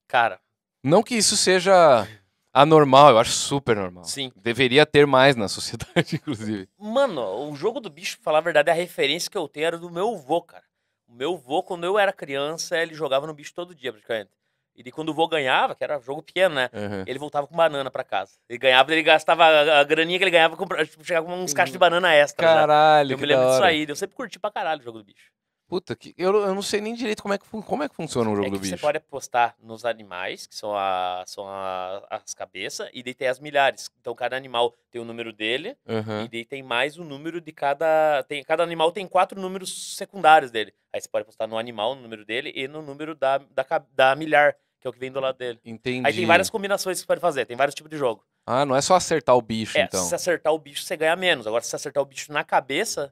Cara, 0.07 0.39
Não 0.83 1.01
que 1.01 1.15
isso 1.15 1.37
seja 1.37 2.05
anormal, 2.53 3.09
eu 3.09 3.19
acho 3.19 3.31
super 3.31 3.75
normal. 3.75 4.03
sim. 4.03 4.31
Deveria 4.35 4.85
ter 4.85 5.07
mais 5.07 5.35
na 5.35 5.47
sociedade, 5.47 6.15
inclusive. 6.15 6.69
Mano, 6.77 7.49
o 7.49 7.55
jogo 7.55 7.79
do 7.79 7.89
bicho, 7.89 8.17
pra 8.17 8.23
falar 8.23 8.37
a 8.37 8.41
verdade, 8.41 8.69
a 8.69 8.73
referência 8.73 9.29
que 9.29 9.37
eu 9.37 9.47
tenho 9.47 9.65
era 9.65 9.77
do 9.77 9.89
meu 9.89 10.15
vô, 10.15 10.41
cara. 10.41 10.63
O 11.07 11.13
meu 11.13 11.37
vô, 11.37 11.63
quando 11.63 11.83
eu 11.83 11.97
era 11.97 12.13
criança, 12.13 12.77
ele 12.77 12.93
jogava 12.93 13.27
no 13.27 13.33
bicho 13.33 13.53
todo 13.53 13.75
dia, 13.75 13.91
praticamente. 13.91 14.31
E 14.75 14.91
quando 14.91 15.09
o 15.09 15.13
vô 15.13 15.27
ganhava, 15.27 15.75
que 15.75 15.83
era 15.83 15.99
jogo 15.99 16.23
pequeno, 16.23 16.55
né? 16.55 16.69
Uhum. 16.73 17.03
Ele 17.05 17.19
voltava 17.19 17.45
com 17.45 17.55
banana 17.55 17.91
pra 17.91 18.03
casa. 18.03 18.33
Ele 18.49 18.57
ganhava, 18.57 18.91
ele 18.91 19.03
gastava 19.03 19.45
a, 19.45 19.83
graninha 19.83 20.17
que 20.17 20.23
ele 20.23 20.31
ganhava, 20.31 20.57
tipo, 20.85 21.03
chegava 21.05 21.27
com 21.27 21.35
uns 21.35 21.53
caixas 21.53 21.71
de 21.71 21.77
banana 21.77 22.11
extra. 22.13 22.47
Caralho, 22.47 23.11
Eu 23.11 23.17
que 23.17 23.21
me 23.21 23.27
lembro 23.27 23.49
disso 23.49 23.63
aí. 23.63 23.85
Eu 23.87 23.95
sempre 23.95 24.15
curti 24.15 24.39
pra 24.39 24.49
caralho 24.49 24.81
o 24.81 24.83
jogo 24.83 24.97
do 24.97 25.03
bicho. 25.03 25.31
Puta, 25.73 25.95
que, 25.95 26.13
eu, 26.15 26.31
eu 26.35 26.53
não 26.53 26.61
sei 26.61 26.79
nem 26.79 26.93
direito 26.93 27.23
como 27.23 27.33
é 27.33 27.37
que, 27.39 27.45
como 27.49 27.81
é 27.81 27.89
que 27.89 27.95
funciona 27.95 28.29
um 28.29 28.35
jogo 28.35 28.45
É 28.47 28.51
que 28.51 28.57
do 28.57 28.63
você 28.63 28.73
bicho. 28.73 28.81
pode 28.81 28.97
apostar 28.99 29.55
nos 29.59 29.85
animais, 29.85 30.45
que 30.45 30.53
são, 30.55 30.77
a, 30.77 31.23
são 31.25 31.47
a- 31.47 32.05
as 32.11 32.31
cabeças, 32.35 32.87
e 32.93 33.01
daí 33.01 33.15
tem 33.15 33.27
as 33.27 33.39
milhares. 33.39 33.89
Então 33.99 34.13
cada 34.13 34.37
animal 34.37 34.75
tem 34.91 35.01
o 35.01 35.03
número 35.03 35.33
dele, 35.33 35.75
Aham. 35.89 36.25
e 36.25 36.27
daí 36.27 36.45
tem 36.45 36.61
mais 36.61 36.99
o 36.99 37.03
número 37.03 37.41
de 37.41 37.51
cada. 37.51 38.21
Tem, 38.27 38.43
cada 38.43 38.61
animal 38.61 38.91
tem 38.91 39.07
quatro 39.07 39.41
números 39.41 39.95
secundários 39.97 40.51
dele. 40.51 40.75
Aí 40.93 41.01
você 41.01 41.09
pode 41.09 41.23
apostar 41.23 41.47
no 41.47 41.57
animal, 41.57 41.95
no 41.95 42.03
número 42.03 42.23
dele, 42.23 42.51
e 42.55 42.67
no 42.67 42.83
número 42.83 43.15
da, 43.15 43.39
da, 43.39 43.65
da 43.95 44.15
milhar, 44.15 44.55
que 44.79 44.85
é 44.85 44.89
o 44.91 44.93
que 44.93 44.99
vem 44.99 45.11
do 45.11 45.19
lado 45.19 45.39
dele. 45.39 45.59
Entendi. 45.65 46.05
Aí 46.07 46.13
tem 46.13 46.27
várias 46.27 46.51
combinações 46.51 46.97
que 46.97 47.01
você 47.01 47.07
pode 47.07 47.19
fazer, 47.19 47.47
tem 47.47 47.57
vários 47.57 47.73
tipos 47.73 47.89
de 47.89 47.97
jogo. 47.97 48.23
Ah, 48.45 48.63
não 48.63 48.75
é 48.75 48.81
só 48.81 48.93
acertar 48.93 49.35
o 49.35 49.41
bicho, 49.41 49.75
É, 49.75 49.81
então. 49.85 50.03
se 50.03 50.09
você 50.09 50.13
acertar 50.13 50.53
o 50.53 50.59
bicho, 50.59 50.83
você 50.83 50.95
ganha 50.95 51.15
menos. 51.15 51.47
Agora, 51.47 51.63
se 51.63 51.69
você 51.71 51.77
acertar 51.77 52.03
o 52.03 52.05
bicho 52.05 52.31
na 52.31 52.43
cabeça, 52.43 53.11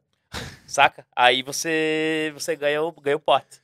saca? 0.71 1.05
Aí 1.15 1.41
você, 1.43 2.31
você 2.33 2.55
ganha, 2.55 2.81
o, 2.81 2.91
ganha 2.91 3.17
o 3.17 3.19
pote. 3.19 3.61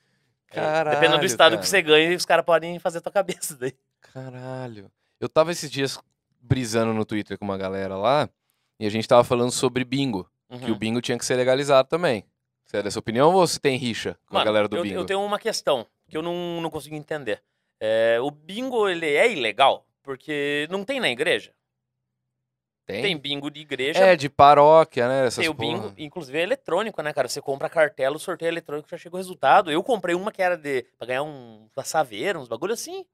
Dependendo 0.50 0.74
Caralho, 0.74 1.20
do 1.20 1.26
estado 1.26 1.52
cara. 1.52 1.62
que 1.62 1.68
você 1.68 1.82
ganha, 1.82 2.16
os 2.16 2.26
caras 2.26 2.46
podem 2.46 2.80
fazer 2.80 3.00
a 3.00 3.02
tua 3.02 3.12
cabeça 3.12 3.56
daí. 3.56 3.74
Caralho. 4.14 4.92
Eu 5.20 5.28
tava 5.28 5.52
esses 5.52 5.70
dias 5.70 6.00
brisando 6.42 6.94
no 6.94 7.06
Twitter 7.06 7.38
com 7.38 7.46
uma 7.46 7.58
galera 7.58 7.96
lá 7.98 8.30
e 8.80 8.86
a 8.86 8.90
gente 8.90 9.08
tava 9.08 9.24
falando 9.24 9.52
sobre 9.52 9.84
bingo. 9.84 10.30
Que 10.60 10.66
o 10.66 10.74
Uhum. 10.74 10.78
bingo 10.78 11.02
tinha 11.02 11.18
que 11.18 11.26
ser 11.26 11.36
legalizado 11.36 11.90
também. 11.90 12.24
Você 12.66 12.78
é 12.78 12.84
dessa 12.84 13.00
opinião 13.00 13.34
ou 13.34 13.46
você 13.46 13.60
tem 13.60 13.78
rixa 13.78 14.18
com 14.28 14.36
a 14.36 14.40
Mano, 14.40 14.46
galera 14.46 14.68
do 14.68 14.78
eu, 14.78 14.84
bingo? 14.84 14.96
eu 14.96 15.06
tenho 15.06 15.22
uma 15.22 15.38
questão 15.40 15.86
que 16.08 16.16
eu 16.16 16.22
não, 16.22 16.62
não 16.62 16.70
consigo 16.70 16.96
entender. 16.96 17.42
É, 17.80 18.18
o 18.22 18.32
bingo, 18.32 18.88
ele 18.88 19.06
é 19.14 19.30
ilegal? 19.32 19.86
Porque 20.02 20.66
não 20.70 20.86
tem 20.86 21.00
na 21.02 21.10
igreja. 21.10 21.52
Tem? 22.88 23.02
Tem 23.02 23.18
bingo 23.18 23.52
de 23.52 23.60
igreja, 23.60 24.00
É, 24.00 24.16
de 24.16 24.30
paróquia, 24.30 25.10
né? 25.10 25.28
Essas 25.28 25.44
tem 25.44 25.50
o 25.50 25.54
bingo, 25.54 25.94
inclusive 25.98 26.38
é 26.40 26.42
eletrônico, 26.42 27.02
né, 27.02 27.12
cara? 27.12 27.28
Você 27.28 27.42
compra 27.42 27.70
cartela, 27.70 28.16
o 28.16 28.20
sorteio 28.20 28.48
é 28.48 28.52
eletrônico, 28.54 28.88
já 28.90 28.98
chega 28.98 29.14
o 29.14 29.18
resultado. 29.18 29.70
Eu 29.70 29.84
comprei 29.84 30.16
uma 30.16 30.32
que 30.32 30.42
era 30.42 30.56
de 30.58 30.84
pra 30.98 31.06
ganhar 31.06 31.22
um 31.24 31.68
uma 31.76 31.84
saveira, 31.84 32.40
uns 32.40 32.48
bagulho 32.48 32.74
assim. 32.74 33.06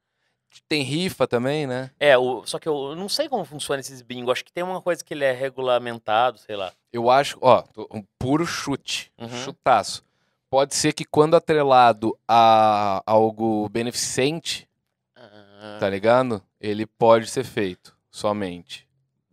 Tem 0.70 0.84
rifa 0.84 1.28
também, 1.28 1.66
né? 1.66 1.90
É, 2.00 2.16
o, 2.16 2.46
só 2.46 2.60
que 2.60 2.70
eu 2.70 2.96
não 2.96 3.10
sei 3.10 3.28
como 3.28 3.44
funciona 3.44 3.80
esses 3.80 4.04
bingo. 4.04 4.32
Acho 4.32 4.46
que 4.46 4.54
tem 4.54 4.64
uma 4.64 4.80
coisa 4.80 5.04
que 5.04 5.12
ele 5.16 5.26
é 5.26 5.32
regulamentado, 5.32 6.38
sei 6.38 6.56
lá. 6.56 6.72
Eu 6.92 7.10
acho, 7.10 7.40
ó, 7.42 7.64
um 7.92 8.04
puro 8.20 8.46
chute, 8.46 9.12
Uhum. 9.20 9.28
chutaço. 9.28 10.04
Pode 10.52 10.76
ser 10.76 10.94
que 10.94 11.04
quando 11.04 11.36
atrelado 11.36 12.16
a 12.28 13.02
algo 13.08 13.68
beneficente, 13.70 14.70
Ah, 15.18 15.78
tá 15.80 15.90
ligado? 15.90 16.44
Ele 16.62 16.86
pode 16.86 17.28
ser 17.28 17.44
feito, 17.44 17.98
somente. 18.12 18.88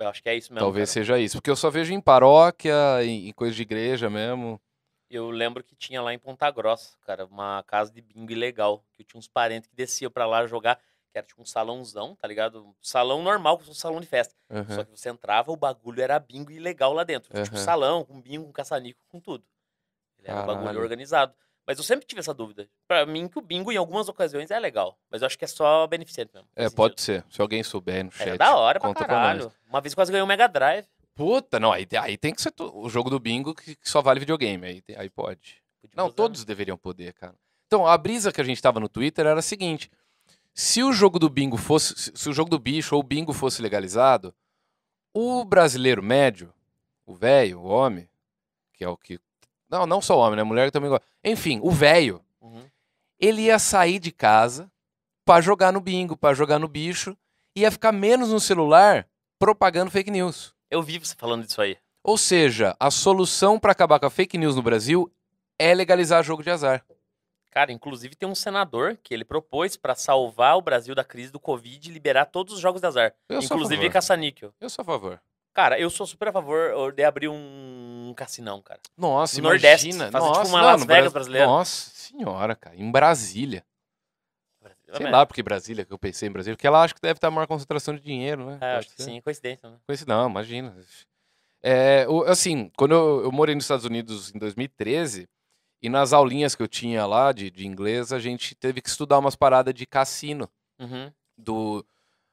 Eu 0.05 0.09
acho 0.09 0.23
que 0.23 0.29
é 0.29 0.37
isso 0.37 0.53
mesmo. 0.53 0.65
Talvez 0.65 0.89
cara. 0.89 0.95
seja 0.95 1.19
isso. 1.19 1.37
Porque 1.37 1.51
eu 1.51 1.57
só 1.57 1.71
vejo 1.71 1.93
em 1.93 2.01
paróquia, 2.01 2.75
em, 3.03 3.29
em 3.29 3.33
coisa 3.33 3.55
de 3.55 3.63
igreja 3.63 4.09
mesmo. 4.09 4.61
Eu 5.09 5.31
lembro 5.31 5.65
que 5.65 5.75
tinha 5.75 6.01
lá 6.01 6.15
em 6.15 6.19
Ponta 6.19 6.51
Grossa, 6.51 6.97
cara, 7.03 7.27
uma 7.27 7.65
casa 7.65 7.93
de 7.93 8.01
bingo 8.01 8.31
ilegal. 8.31 8.85
Que 8.93 9.03
eu 9.03 9.07
tinha 9.07 9.19
uns 9.19 9.27
parentes 9.27 9.69
que 9.69 9.75
desciam 9.75 10.11
pra 10.11 10.27
lá 10.27 10.47
jogar, 10.47 10.77
que 11.11 11.19
era 11.19 11.27
tipo 11.27 11.43
um 11.43 11.45
salãozão, 11.45 12.15
tá 12.15 12.29
ligado? 12.29 12.75
Salão 12.81 13.23
normal, 13.23 13.59
como 13.59 13.71
um 13.71 13.75
salão 13.75 14.01
de 14.01 14.07
festa. 14.07 14.35
Aham. 14.49 14.75
Só 14.77 14.85
que 14.85 14.91
você 14.91 15.11
entrava, 15.11 15.51
o 15.51 15.57
bagulho 15.57 16.01
era 16.01 16.19
bingo 16.19 16.53
ilegal 16.53 16.93
lá 16.93 17.03
dentro. 17.03 17.31
Tipo 17.43 17.57
Aham. 17.57 17.65
salão, 17.65 18.05
com 18.05 18.21
bingo, 18.21 18.47
com 18.47 18.53
caçanico, 18.53 19.05
com 19.09 19.19
tudo. 19.19 19.45
Ele 20.19 20.29
era 20.29 20.43
um 20.43 20.47
bagulho 20.47 20.81
organizado. 20.81 21.35
Mas 21.67 21.79
eu 21.79 21.85
sempre 21.85 22.07
tive 22.07 22.21
essa 22.21 22.35
dúvida. 22.35 22.69
Pra 22.89 23.07
mim, 23.07 23.29
que 23.29 23.39
o 23.39 23.43
bingo, 23.43 23.71
em 23.71 23.77
algumas 23.77 24.09
ocasiões, 24.09 24.51
é 24.51 24.59
legal. 24.59 24.99
Mas 25.11 25.23
eu 25.23 25.27
acho 25.27 25.39
que 25.39 25.45
é 25.45 25.49
só 25.49 25.87
beneficente 25.87 26.33
mesmo. 26.35 26.49
É, 26.57 26.69
pode 26.69 27.01
sentido. 27.01 27.25
ser. 27.25 27.33
Se 27.35 27.41
alguém 27.41 27.63
souber 27.63 28.05
no 28.05 28.11
chat. 28.11 28.29
Era 28.29 28.39
da 28.39 28.57
hora 28.57 28.81
pra 28.81 28.89
conta 28.89 29.05
pra 29.05 29.09
caralho. 29.09 29.53
Uma 29.69 29.81
vez 29.81 29.95
quase 29.95 30.11
ganhei 30.11 30.23
um 30.25 30.27
Mega 30.27 30.49
Drive. 30.49 30.87
Puta, 31.15 31.61
não, 31.61 31.73
aí, 31.73 31.87
aí 32.01 32.17
tem 32.17 32.35
que 32.35 32.41
ser 32.41 32.53
o 32.59 32.89
jogo 32.89 33.11
do 33.11 33.21
bingo 33.21 33.55
que, 33.55 33.77
que 33.77 33.89
só 33.89 34.01
vale 34.01 34.21
videogame. 34.21 34.67
Aí, 34.67 34.83
aí 34.97 35.11
pode. 35.11 35.63
Não, 35.95 36.07
usar. 36.07 36.15
todos 36.15 36.45
deveriam 36.45 36.77
poder, 36.77 37.13
cara. 37.13 37.35
Então, 37.67 37.87
a 37.87 37.97
brisa 37.97 38.33
que 38.33 38.41
a 38.41 38.45
gente 38.45 38.61
tava 38.61 38.81
no 38.81 38.89
Twitter 38.89 39.27
era 39.27 39.39
a 39.39 39.43
seguinte: 39.43 39.91
se 40.53 40.83
o 40.83 40.93
jogo 40.93 41.19
do 41.19 41.29
bingo 41.29 41.57
fosse. 41.57 41.95
Se, 41.97 42.13
se 42.15 42.29
o 42.29 42.33
jogo 42.33 42.51
do 42.51 42.59
bicho 42.59 42.95
ou 42.95 43.01
o 43.01 43.05
bingo 43.05 43.33
fosse 43.33 43.63
legalizado, 43.63 44.35
o 45.15 45.45
brasileiro 45.45 46.03
médio, 46.03 46.53
o 47.07 47.15
velho, 47.15 47.61
o 47.61 47.67
homem, 47.67 48.09
que 48.75 48.85
é 48.85 48.89
o 48.89 48.97
que. 48.97 49.21
Não, 49.71 49.87
não 49.87 50.01
só 50.01 50.19
homem, 50.19 50.37
né? 50.37 50.43
Mulher 50.43 50.71
também 50.71 50.91
gosta. 50.91 51.05
Enfim, 51.25 51.61
o 51.63 51.71
velho, 51.71 52.21
Uhum. 52.41 52.65
ele 53.19 53.43
ia 53.43 53.59
sair 53.59 53.99
de 53.99 54.11
casa 54.11 54.71
pra 55.25 55.41
jogar 55.41 55.73
no 55.73 55.81
bingo, 55.81 56.17
pra 56.17 56.35
jogar 56.35 56.59
no 56.59 56.67
bicho, 56.67 57.17
ia 57.55 57.71
ficar 57.71 57.93
menos 57.93 58.31
no 58.31 58.41
celular 58.41 59.07
propagando 59.39 59.91
fake 59.91 60.11
news. 60.11 60.55
Eu 60.71 60.83
vi 60.83 60.99
você 60.99 61.15
falando 61.17 61.45
disso 61.45 61.61
aí. 61.61 61.77
Ou 62.03 62.17
seja, 62.19 62.75
a 62.81 62.91
solução 62.91 63.59
pra 63.59 63.73
acabar 63.73 64.01
com 64.01 64.07
a 64.07 64.11
fake 64.11 64.39
news 64.39 64.57
no 64.57 64.63
Brasil 64.63 65.13
é 65.59 65.75
legalizar 65.75 66.23
jogo 66.25 66.43
de 66.43 66.51
azar. 66.51 66.85
Cara, 67.51 67.73
inclusive 67.73 68.15
tem 68.15 68.29
um 68.29 68.35
senador 68.35 68.97
que 69.03 69.13
ele 69.13 69.25
propôs 69.25 69.77
pra 69.77 69.95
salvar 69.95 70.57
o 70.57 70.63
Brasil 70.63 70.95
da 70.95 71.03
crise 71.05 71.33
do 71.33 71.41
Covid 71.41 71.89
e 71.89 71.93
liberar 71.93 72.27
todos 72.27 72.55
os 72.55 72.61
jogos 72.61 72.81
de 72.81 72.87
azar. 72.87 73.13
Eu 73.29 73.43
sou 73.43 73.55
a 73.55 73.59
inclusive 73.59 73.91
caça-níquel. 73.91 74.55
Eu 74.61 74.71
sou 74.71 74.83
a 74.83 74.87
favor. 74.87 75.21
Cara, 75.53 75.79
eu 75.81 75.91
sou 75.91 76.07
super 76.07 76.29
a 76.29 76.33
favor 76.33 76.93
de 76.93 77.03
abrir 77.03 77.29
um 77.29 78.13
cassinão, 78.17 78.63
cara. 78.63 78.81
Nossa, 78.97 79.37
No 79.43 79.49
Nordeste, 79.49 79.89
imagina. 79.89 80.11
fazer 80.13 80.27
tipo 80.27 80.39
Nossa, 80.39 80.51
uma 80.51 80.59
não, 80.61 80.67
Las 80.69 80.81
Vegas 80.85 81.01
Bras- 81.03 81.13
brasileira. 81.13 81.47
Nossa 81.47 81.91
senhora, 81.91 82.55
cara. 82.57 82.77
Em 82.77 82.91
Brasília. 82.91 83.65
Sei 84.93 85.07
É, 85.07 85.11
lá 85.11 85.25
porque 85.25 85.43
Brasília, 85.43 85.85
que 85.85 85.93
eu 85.93 85.99
pensei 85.99 86.29
em 86.29 86.33
Brasília, 86.33 86.57
porque 86.57 86.67
ela 86.67 86.83
acho 86.83 86.95
que 86.95 87.01
deve 87.01 87.19
estar 87.19 87.29
a 87.29 87.31
maior 87.31 87.47
concentração 87.47 87.95
de 87.95 88.01
dinheiro, 88.01 88.45
né? 88.47 88.59
É, 88.61 88.77
acho 88.77 88.89
que 88.91 88.97
ser. 88.97 89.03
sim, 89.05 89.19
é 89.19 89.21
coincidência, 89.23 89.71
né? 89.71 89.77
Esse- 89.89 90.07
Não, 90.07 90.29
imagina. 90.29 90.77
É, 91.63 92.07
assim, 92.27 92.71
quando 92.77 92.93
eu, 92.93 93.23
eu 93.25 93.33
morei 93.33 93.55
nos 93.55 93.65
Estados 93.65 93.85
Unidos 93.85 94.35
em 94.35 94.39
2013, 94.39 95.29
e 95.83 95.89
nas 95.89 96.13
aulinhas 96.13 96.55
que 96.57 96.63
eu 96.63 96.69
tinha 96.69 97.07
lá 97.07 97.31
de, 97.33 97.51
de 97.51 97.67
inglês, 97.67 98.13
a 98.13 98.19
gente 98.19 98.55
teve 98.55 98.81
que 98.83 98.89
estudar 98.89 99.19
umas 99.19 99.37
paradas 99.37 99.73
de 99.75 99.87
cassino. 99.87 100.49
Uhum. 100.79 101.13
do 101.39 101.85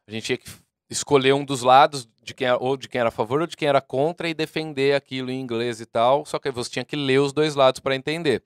a 0.08 0.12
gente 0.12 0.24
tinha 0.26 0.38
que 0.38 0.50
escolher 0.90 1.34
um 1.34 1.44
dos 1.44 1.62
lados 1.62 2.08
de 2.24 2.34
quem 2.34 2.48
era, 2.48 2.58
ou 2.58 2.78
de 2.78 2.88
quem 2.88 3.00
era 3.00 3.10
a 3.10 3.12
favor 3.12 3.42
ou 3.42 3.48
de 3.48 3.56
quem 3.58 3.68
era 3.68 3.82
contra 3.82 4.28
e 4.30 4.34
defender 4.34 4.96
aquilo 4.96 5.30
em 5.32 5.40
inglês 5.40 5.80
e 5.82 5.86
tal. 5.86 6.26
Só 6.26 6.40
que 6.40 6.48
aí 6.48 6.54
você 6.54 6.70
tinha 6.70 6.86
que 6.86 6.96
ler 6.96 7.20
os 7.20 7.34
dois 7.34 7.56
lados 7.56 7.80
para 7.80 7.96
entender. 7.96 8.44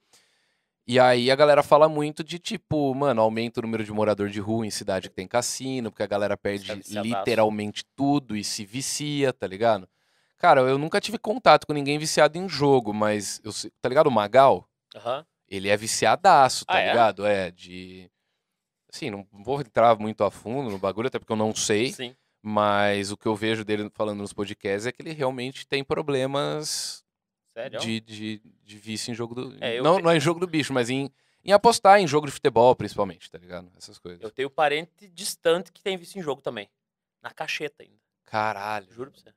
E 0.86 0.98
aí 0.98 1.30
a 1.30 1.36
galera 1.36 1.62
fala 1.62 1.88
muito 1.88 2.24
de 2.24 2.38
tipo, 2.40 2.92
mano, 2.94 3.22
aumenta 3.22 3.60
o 3.60 3.62
número 3.62 3.84
de 3.84 3.92
morador 3.92 4.28
de 4.28 4.40
rua 4.40 4.66
em 4.66 4.70
cidade 4.70 5.08
que 5.08 5.14
tem 5.14 5.28
cassino, 5.28 5.90
porque 5.90 6.02
a 6.02 6.06
galera 6.08 6.36
perde 6.36 6.82
literalmente 6.88 7.84
tudo 7.94 8.36
e 8.36 8.42
se 8.42 8.64
vicia, 8.64 9.32
tá 9.32 9.46
ligado? 9.46 9.88
Cara, 10.38 10.60
eu 10.62 10.76
nunca 10.78 11.00
tive 11.00 11.18
contato 11.18 11.68
com 11.68 11.72
ninguém 11.72 11.98
viciado 12.00 12.36
em 12.36 12.48
jogo, 12.48 12.92
mas 12.92 13.40
eu, 13.44 13.52
tá 13.80 13.88
ligado? 13.88 14.08
O 14.08 14.10
Magal, 14.10 14.68
Aham. 14.96 15.24
ele 15.48 15.68
é 15.68 15.76
viciadaço, 15.76 16.66
tá 16.66 16.74
Ah, 16.74 16.80
é? 16.80 16.86
ligado? 16.88 17.24
É, 17.24 17.50
de. 17.52 18.10
Assim, 18.92 19.08
não 19.08 19.24
vou 19.32 19.60
entrar 19.60 19.96
muito 19.98 20.24
a 20.24 20.32
fundo 20.32 20.68
no 20.68 20.78
bagulho, 20.78 21.06
até 21.06 21.18
porque 21.18 21.32
eu 21.32 21.36
não 21.36 21.54
sei, 21.54 21.92
Sim. 21.92 22.14
Mas 22.42 23.10
o 23.12 23.16
que 23.16 23.26
eu 23.26 23.36
vejo 23.36 23.64
dele 23.64 23.88
falando 23.94 24.18
nos 24.18 24.32
podcasts 24.32 24.86
é 24.86 24.92
que 24.92 25.00
ele 25.00 25.12
realmente 25.12 25.66
tem 25.66 25.84
problemas 25.84 27.04
Sério? 27.54 27.78
de, 27.80 28.00
de, 28.00 28.42
de 28.64 28.76
vício 28.78 29.10
em 29.10 29.14
jogo 29.14 29.34
do. 29.34 29.56
É, 29.64 29.80
não, 29.80 29.96
te- 29.96 30.02
não 30.02 30.10
é 30.10 30.16
em 30.16 30.20
jogo 30.20 30.40
do 30.40 30.46
bicho, 30.46 30.72
mas 30.72 30.90
em, 30.90 31.10
em 31.44 31.52
apostar 31.52 32.00
em 32.00 32.06
jogo 32.06 32.26
de 32.26 32.32
futebol, 32.32 32.74
principalmente, 32.74 33.30
tá 33.30 33.38
ligado? 33.38 33.70
Essas 33.76 33.98
coisas. 33.98 34.20
Eu 34.20 34.30
tenho 34.30 34.50
parente 34.50 35.06
distante 35.08 35.70
que 35.72 35.80
tem 35.82 35.96
visto 35.96 36.16
em 36.18 36.22
jogo 36.22 36.42
também. 36.42 36.68
Na 37.22 37.30
cacheta 37.30 37.82
ainda. 37.84 37.96
Caralho. 38.24 38.90
Juro 38.92 39.10
pra 39.12 39.20
você. 39.20 39.32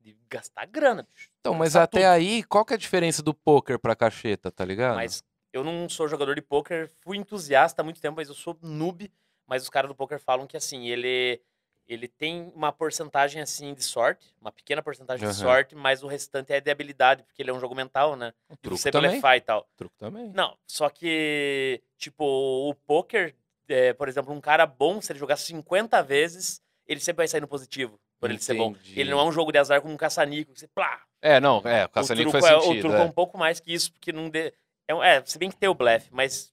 De 0.00 0.16
gastar 0.30 0.64
grana, 0.66 1.02
bicho. 1.12 1.30
Então, 1.40 1.52
mas 1.52 1.74
Gastar 1.74 1.82
até 1.82 1.98
tudo. 2.00 2.10
aí, 2.12 2.42
qual 2.44 2.64
que 2.64 2.72
é 2.72 2.76
a 2.76 2.78
diferença 2.78 3.22
do 3.22 3.34
poker 3.34 3.78
pra 3.78 3.96
cacheta, 3.96 4.50
tá 4.50 4.64
ligado? 4.64 4.94
Mas 4.94 5.22
eu 5.52 5.64
não 5.64 5.88
sou 5.88 6.06
jogador 6.08 6.34
de 6.34 6.42
pôquer, 6.42 6.92
fui 7.00 7.16
entusiasta 7.16 7.82
há 7.82 7.84
muito 7.84 8.00
tempo, 8.00 8.16
mas 8.16 8.28
eu 8.28 8.34
sou 8.34 8.56
noob. 8.62 9.10
Mas 9.46 9.62
os 9.64 9.68
caras 9.70 9.88
do 9.88 9.94
pôquer 9.94 10.20
falam 10.20 10.46
que 10.46 10.56
assim, 10.56 10.86
ele 10.88 11.40
ele 11.88 12.08
tem 12.08 12.50
uma 12.54 12.72
porcentagem 12.72 13.40
assim 13.40 13.72
de 13.74 13.82
sorte, 13.82 14.34
uma 14.40 14.50
pequena 14.50 14.82
porcentagem 14.82 15.24
Aham. 15.24 15.32
de 15.32 15.38
sorte, 15.38 15.74
mas 15.74 16.02
o 16.02 16.06
restante 16.06 16.52
é 16.52 16.60
de 16.60 16.70
habilidade, 16.70 17.22
porque 17.22 17.42
ele 17.42 17.50
é 17.50 17.54
um 17.54 17.60
jogo 17.60 17.74
mental, 17.74 18.16
né? 18.16 18.32
o 18.48 18.54
De 18.54 18.60
truco 18.60 18.76
você 18.78 18.90
também. 18.90 19.10
blefar 19.12 19.36
e 19.36 19.40
tal. 19.40 19.68
Truco 19.76 19.94
também. 19.96 20.30
Não, 20.34 20.56
só 20.66 20.88
que, 20.88 21.80
tipo, 21.96 22.24
o 22.24 22.74
poker, 22.74 23.34
é, 23.68 23.92
por 23.92 24.08
exemplo, 24.08 24.32
um 24.32 24.40
cara 24.40 24.66
bom, 24.66 25.00
se 25.00 25.12
ele 25.12 25.18
jogar 25.18 25.36
50 25.36 26.02
vezes, 26.02 26.60
ele 26.86 27.00
sempre 27.00 27.18
vai 27.18 27.28
sair 27.28 27.40
no 27.40 27.48
positivo, 27.48 28.00
por 28.18 28.30
ele 28.30 28.38
ser 28.40 28.54
bom. 28.54 28.70
Entendi. 28.70 28.98
Ele 29.00 29.10
não 29.10 29.20
é 29.20 29.24
um 29.24 29.32
jogo 29.32 29.52
de 29.52 29.58
azar 29.58 29.80
como 29.80 29.94
um 29.94 29.96
caça-níquel, 29.96 30.54
que 30.54 30.60
você, 30.60 30.68
plá, 30.68 31.00
É, 31.22 31.38
não, 31.38 31.58
é, 31.64 31.84
o 31.84 32.00
o 32.00 32.06
truco, 32.06 32.30
faz 32.32 32.44
é, 32.46 32.56
o 32.56 32.60
sentido. 32.62 32.80
truco 32.80 32.96
é. 32.96 33.00
é 33.00 33.04
um 33.04 33.12
pouco 33.12 33.38
mais 33.38 33.60
que 33.60 33.72
isso, 33.72 33.92
porque 33.92 34.12
não 34.12 34.28
dê. 34.28 34.52
É, 34.88 35.16
é, 35.16 35.24
se 35.24 35.38
bem 35.38 35.50
que 35.50 35.56
tem 35.56 35.68
o 35.68 35.74
blefe, 35.74 36.08
mas. 36.12 36.52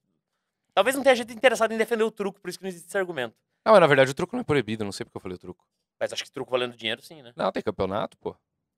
Talvez 0.76 0.96
não 0.96 1.04
tenha 1.04 1.15
gente 1.15 1.32
interessada 1.32 1.72
em 1.72 1.78
defender 1.78 2.04
o 2.04 2.10
truco, 2.10 2.39
por 2.41 2.50
isso 2.50 2.58
que 2.58 2.63
não 2.63 2.69
existe 2.69 2.88
esse 2.88 2.98
argumento. 2.98 3.36
Não, 3.65 3.71
mas 3.73 3.82
na 3.82 3.88
verdade 3.88 4.12
o 4.12 4.13
truco 4.13 4.36
não 4.36 4.41
é 4.41 4.43
proibido, 4.43 4.84
não 4.84 4.91
sei 4.91 5.06
porque 5.06 5.17
eu 5.17 5.21
falei 5.21 5.36
o 5.36 5.39
truco. 5.39 5.65
Mas 5.99 6.12
acho 6.12 6.23
que 6.23 6.32
truco 6.32 6.52
valendo 6.52 6.76
dinheiro, 6.76 7.02
sim, 7.02 7.21
né? 7.21 7.32
Não, 7.36 7.52
tem 7.52 7.63
campeonato, 7.63 8.17
pô. 8.17 8.36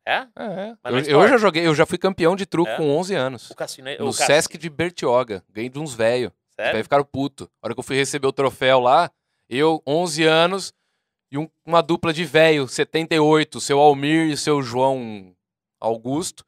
É? 0.08 0.28
É, 0.36 0.43
é. 0.45 0.76
Eu, 0.86 1.21
eu 1.21 1.28
já 1.28 1.38
joguei, 1.38 1.65
eu 1.65 1.74
já 1.74 1.86
fui 1.86 1.98
campeão 1.98 2.36
de 2.36 2.45
truco 2.45 2.69
É? 2.69 2.78
com 2.78 2.95
11 2.95 3.15
anos. 3.15 3.50
O 3.50 3.56
cassino 3.56 3.89
é. 3.89 3.98
No 3.98 4.08
o 4.10 4.13
Sesc 4.13 4.56
de 4.58 4.69
Bertioga. 4.69 5.43
Ganhei 5.50 5.69
de 5.69 5.80
uns 5.80 5.95
velhos. 5.95 6.32
Os 6.32 6.56
Sério? 6.56 6.71
velhos 6.74 6.86
ficaram 6.86 7.04
puto. 7.04 7.50
A 7.62 7.65
hora 7.67 7.74
que 7.74 7.80
eu 7.80 7.84
fui 7.84 7.95
receber 7.95 8.28
o 8.28 8.32
troféu 8.34 8.80
lá, 8.80 9.10
eu, 9.50 9.82
11 9.88 10.24
anos, 10.24 10.71
e 11.32 11.38
um- 11.39 11.50
uma 11.65 11.82
dupla 11.82 12.13
de 12.13 12.24
velho, 12.24 12.67
78, 12.67 13.58
o 13.58 13.62
seu 13.62 13.80
Almir 13.80 14.30
e 14.30 14.38
seu 14.38 14.62
João 14.62 15.36
Augusto. 15.82 16.45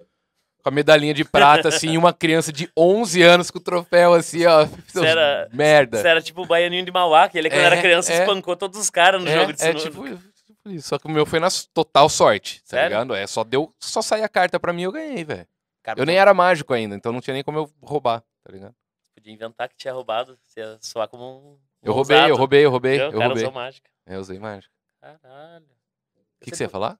Com 0.68 0.70
a 0.70 0.72
medalhinha 0.76 1.14
de 1.14 1.24
prata, 1.24 1.70
assim, 1.70 1.92
e 1.92 1.98
uma 1.98 2.14
criança 2.14 2.52
de 2.52 2.70
11 2.78 3.22
anos 3.22 3.50
com 3.50 3.58
o 3.58 3.62
troféu, 3.62 4.14
assim, 4.14 4.46
ó. 4.46 4.68
Era- 5.02 5.48
merda. 5.54 6.02
Você 6.02 6.08
era 6.08 6.22
tipo 6.22 6.42
o 6.44 6.46
baianinho 6.46 6.84
de 6.84 6.92
Mauá, 6.92 7.30
que 7.30 7.38
ele, 7.38 7.50
quando 7.50 7.62
É, 7.62 7.66
era 7.66 7.82
criança, 7.82 8.12
é. 8.12 8.20
espancou 8.20 8.56
todos 8.58 8.78
os 8.78 8.90
caras 8.90 9.24
no 9.24 9.30
é, 9.30 9.34
jogo 9.34 9.54
de 9.54 9.62
é 9.64 9.68
sinuca. 9.68 9.80
tipo, 9.90 10.04
tipo 10.46 10.70
isso. 10.70 10.88
Só 10.90 11.00
que 11.00 11.08
o 11.08 11.10
meu 11.10 11.26
foi 11.26 11.40
na 11.40 11.48
total 11.74 12.10
sorte, 12.10 12.60
tá 12.64 12.72
Sério? 12.72 12.90
ligado? 12.90 13.16
É, 13.16 13.26
só 13.26 13.44
deu, 13.46 13.74
só 13.80 14.02
sair 14.02 14.24
a 14.24 14.30
carta 14.30 14.60
pra 14.60 14.74
mim 14.74 14.82
e 14.82 14.86
eu 14.86 14.92
ganhei, 14.92 15.24
velho. 15.24 15.48
Eu 15.96 16.06
nem 16.06 16.18
era 16.18 16.34
mágico 16.34 16.74
ainda, 16.74 16.96
então 16.96 17.14
não 17.14 17.22
tinha 17.22 17.34
nem 17.34 17.44
como 17.44 17.60
eu 17.60 17.72
roubar, 17.82 18.22
tá 18.44 18.52
ligado? 18.52 18.76
podia 19.16 19.34
inventar 19.34 19.68
que 19.70 19.76
tinha 19.78 19.94
roubado, 19.94 20.38
você 20.46 20.60
ia 20.60 20.78
soar 20.82 21.08
como 21.08 21.24
um. 21.24 21.58
Eu 21.82 21.94
roubei, 21.94 22.18
eu 22.30 22.36
roubei, 22.36 22.66
eu 22.66 22.70
roubei, 22.70 23.02
eu 23.02 23.08
O 23.08 23.12
cara 23.14 23.26
roubei. 23.28 23.44
usou 23.44 23.54
mágica. 23.54 23.90
É, 24.06 24.16
Eu 24.16 24.20
usei 24.20 24.38
mágica. 24.38 24.72
Caralho. 25.02 25.66
O 25.66 26.44
que, 26.46 26.52
que 26.52 26.58
você 26.58 26.64
ia 26.66 26.70
falar? 26.70 26.94
O 26.94 26.98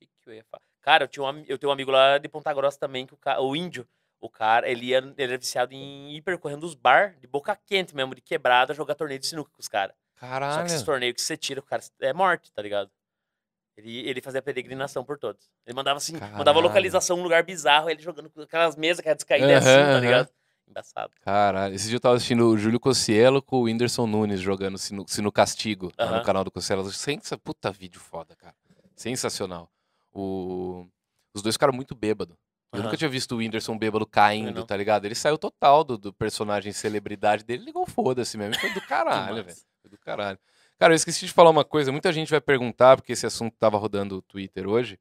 que, 0.00 0.06
que 0.06 0.30
eu 0.30 0.34
ia 0.34 0.44
falar? 0.50 0.63
Cara, 0.84 1.04
eu, 1.04 1.08
tinha 1.08 1.24
um, 1.24 1.42
eu 1.48 1.56
tenho 1.56 1.70
um 1.70 1.72
amigo 1.72 1.90
lá 1.90 2.18
de 2.18 2.28
Ponta 2.28 2.52
Grossa 2.52 2.78
também, 2.78 3.06
que 3.06 3.14
o, 3.14 3.18
o 3.40 3.56
índio, 3.56 3.88
o 4.20 4.28
cara, 4.28 4.68
ele, 4.68 4.88
ia, 4.88 4.98
ele 4.98 5.14
era 5.16 5.38
viciado 5.38 5.72
em 5.72 6.14
ir 6.14 6.20
percorrendo 6.20 6.66
os 6.66 6.74
bar 6.74 7.16
de 7.18 7.26
boca 7.26 7.58
quente 7.64 7.96
mesmo, 7.96 8.14
de 8.14 8.20
quebrada, 8.20 8.74
jogar 8.74 8.94
torneio 8.94 9.18
de 9.18 9.26
sinuca 9.26 9.50
com 9.50 9.60
os 9.60 9.66
caras. 9.66 9.96
Só 10.20 10.26
Caralho. 10.26 10.60
que 10.60 10.66
esses 10.66 10.82
torneios 10.82 11.14
que 11.14 11.22
você 11.22 11.38
tira, 11.38 11.60
o 11.60 11.62
cara 11.62 11.82
é 12.02 12.12
morte, 12.12 12.52
tá 12.52 12.60
ligado? 12.60 12.90
Ele, 13.78 14.06
ele 14.06 14.20
fazia 14.20 14.42
peregrinação 14.42 15.02
por 15.02 15.16
todos. 15.16 15.48
Ele 15.66 15.74
mandava 15.74 15.96
assim, 15.96 16.12
mandava 16.12 16.44
Caralho. 16.44 16.60
localização, 16.60 17.18
um 17.18 17.22
lugar 17.22 17.42
bizarro, 17.42 17.88
ele 17.88 18.02
jogando 18.02 18.28
com 18.28 18.42
aquelas 18.42 18.76
mesas 18.76 19.00
que 19.00 19.08
era 19.08 19.16
descaída 19.16 19.56
Aham, 19.56 19.58
assim, 19.58 19.66
tá 19.66 20.00
ligado? 20.00 20.28
Embaçado. 20.68 21.12
Caralho. 21.22 21.74
Esse 21.74 21.88
dia 21.88 21.96
eu 21.96 22.00
tava 22.00 22.16
assistindo 22.16 22.46
o 22.46 22.58
Júlio 22.58 22.78
Cossielo 22.78 23.40
com 23.40 23.56
o 23.56 23.62
Whindersson 23.62 24.06
Nunes 24.06 24.40
jogando 24.40 24.76
Sinu, 24.76 25.06
Sinu 25.08 25.32
Castigo 25.32 25.90
lá 25.98 26.18
no 26.18 26.24
canal 26.24 26.44
do 26.44 26.50
Cossielo. 26.50 26.90
Sensa... 26.92 27.38
Puta 27.38 27.70
vídeo 27.70 28.00
foda, 28.00 28.36
cara. 28.36 28.54
Sensacional. 28.94 29.70
O... 30.14 30.86
Os 31.34 31.42
dois 31.42 31.56
ficaram 31.56 31.72
muito 31.72 31.94
bêbados. 31.94 32.36
Eu 32.72 32.78
Aham. 32.78 32.84
nunca 32.86 32.96
tinha 32.96 33.10
visto 33.10 33.32
o 33.32 33.38
Whindersson 33.38 33.76
bêbado 33.76 34.06
caindo, 34.06 34.60
não. 34.60 34.66
tá 34.66 34.76
ligado? 34.76 35.04
Ele 35.04 35.14
saiu 35.14 35.36
total 35.36 35.84
do, 35.84 35.98
do 35.98 36.12
personagem 36.12 36.72
celebridade 36.72 37.44
dele, 37.44 37.64
ligou 37.64 37.84
foda-se 37.86 38.36
mesmo. 38.38 38.58
Foi 38.60 38.72
do 38.72 38.80
caralho, 38.86 39.44
velho. 39.44 39.56
Foi 39.82 39.90
do 39.90 39.98
caralho. 39.98 40.38
Cara, 40.78 40.92
eu 40.92 40.96
esqueci 40.96 41.26
de 41.26 41.32
falar 41.32 41.50
uma 41.50 41.64
coisa. 41.64 41.92
Muita 41.92 42.12
gente 42.12 42.30
vai 42.30 42.40
perguntar, 42.40 42.96
porque 42.96 43.12
esse 43.12 43.26
assunto 43.26 43.54
tava 43.58 43.76
rodando 43.78 44.16
o 44.16 44.22
Twitter 44.22 44.68
hoje. 44.68 44.98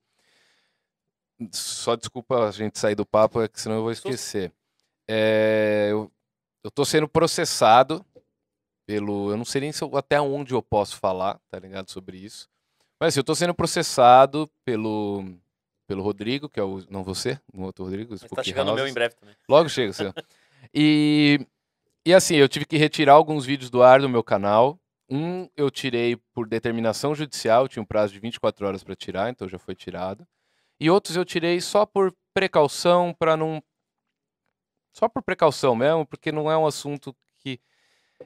Só 1.52 1.96
desculpa 1.96 2.48
a 2.48 2.52
gente 2.52 2.78
sair 2.80 2.96
do 2.96 3.06
papo, 3.06 3.42
é 3.42 3.48
que 3.48 3.60
senão 3.60 3.78
eu 3.78 3.82
vou 3.84 3.92
esquecer. 3.92 4.52
É, 5.08 5.88
eu, 5.92 6.12
eu 6.64 6.72
tô 6.72 6.86
sendo 6.86 7.08
processado 7.08 8.06
pelo. 8.86 9.32
Eu 9.32 9.38
não 9.38 9.46
sei 9.46 9.62
nem 9.62 9.72
eu- 9.82 9.98
até 9.98 10.22
onde 10.22 10.54
eu 10.54 10.62
posso 10.62 10.96
falar, 10.98 11.40
tá 11.50 11.60
ligado? 11.60 11.90
Sobre 11.90 12.18
isso. 12.18 12.48
Mas 13.04 13.10
assim, 13.16 13.20
eu 13.20 13.24
tô 13.26 13.36
sendo 13.36 13.54
processado 13.54 14.50
pelo. 14.64 15.26
Pelo 15.86 16.02
Rodrigo, 16.02 16.48
que 16.48 16.58
é 16.58 16.64
o. 16.64 16.82
Não 16.90 17.04
você? 17.04 17.38
No 17.54 17.66
outro 17.66 17.84
Rodrigo? 17.84 18.18
Tá 18.18 18.26
Spooky 18.26 18.46
chegando 18.46 18.72
o 18.72 18.76
meu 18.76 18.88
em 18.88 18.94
breve 18.94 19.14
também. 19.16 19.36
Logo 19.50 19.68
chega, 19.68 19.92
seu. 19.92 20.14
E, 20.74 21.46
e 22.06 22.14
assim, 22.14 22.36
eu 22.36 22.48
tive 22.48 22.66
que 22.66 22.78
retirar 22.78 23.12
alguns 23.12 23.46
vídeos 23.46 23.70
do 23.70 23.84
ar 23.84 24.00
do 24.00 24.08
meu 24.08 24.24
canal. 24.24 24.80
Um 25.10 25.50
eu 25.58 25.70
tirei 25.70 26.16
por 26.34 26.48
determinação 26.48 27.14
judicial, 27.14 27.68
tinha 27.68 27.84
um 27.84 27.86
prazo 27.86 28.14
de 28.14 28.20
24 28.22 28.66
horas 28.66 28.86
para 28.86 28.96
tirar, 28.96 29.30
então 29.30 29.50
já 29.50 29.60
foi 29.60 29.76
tirado. 29.76 30.26
E 30.80 30.90
outros 30.90 31.18
eu 31.18 31.26
tirei 31.26 31.60
só 31.60 31.86
por 31.86 32.16
precaução, 32.34 33.14
para 33.14 33.36
não. 33.36 33.62
Só 34.94 35.10
por 35.10 35.22
precaução 35.22 35.76
mesmo, 35.76 36.06
porque 36.06 36.32
não 36.32 36.50
é 36.50 36.58
um 36.58 36.66
assunto. 36.66 37.14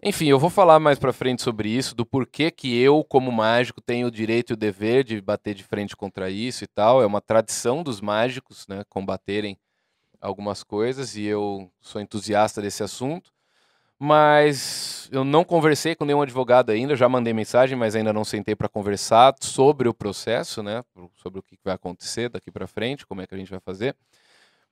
Enfim, 0.03 0.27
eu 0.27 0.39
vou 0.39 0.49
falar 0.49 0.79
mais 0.79 0.99
pra 0.99 1.13
frente 1.13 1.41
sobre 1.41 1.69
isso, 1.69 1.95
do 1.95 2.05
porquê 2.05 2.51
que 2.51 2.77
eu, 2.77 3.03
como 3.03 3.31
mágico, 3.31 3.81
tenho 3.81 4.07
o 4.07 4.11
direito 4.11 4.51
e 4.51 4.53
o 4.53 4.57
dever 4.57 5.03
de 5.03 5.19
bater 5.21 5.53
de 5.55 5.63
frente 5.63 5.95
contra 5.95 6.29
isso 6.29 6.63
e 6.63 6.67
tal. 6.67 7.01
É 7.01 7.05
uma 7.05 7.21
tradição 7.21 7.83
dos 7.83 8.01
mágicos, 8.01 8.67
né, 8.67 8.83
combaterem 8.89 9.57
algumas 10.21 10.63
coisas 10.63 11.15
e 11.15 11.23
eu 11.25 11.71
sou 11.81 12.01
entusiasta 12.01 12.61
desse 12.61 12.83
assunto. 12.83 13.31
Mas 13.99 15.09
eu 15.11 15.23
não 15.23 15.43
conversei 15.43 15.95
com 15.95 16.05
nenhum 16.05 16.21
advogado 16.21 16.71
ainda, 16.71 16.95
já 16.95 17.09
mandei 17.09 17.33
mensagem, 17.33 17.77
mas 17.77 17.95
ainda 17.95 18.13
não 18.13 18.25
sentei 18.25 18.55
para 18.55 18.69
conversar 18.69 19.35
sobre 19.41 19.89
o 19.89 19.93
processo, 19.93 20.63
né? 20.63 20.83
Sobre 21.15 21.39
o 21.39 21.43
que 21.43 21.57
vai 21.63 21.75
acontecer 21.75 22.29
daqui 22.29 22.51
para 22.51 22.67
frente, 22.67 23.07
como 23.07 23.21
é 23.21 23.27
que 23.27 23.33
a 23.35 23.37
gente 23.37 23.51
vai 23.51 23.59
fazer. 23.59 23.95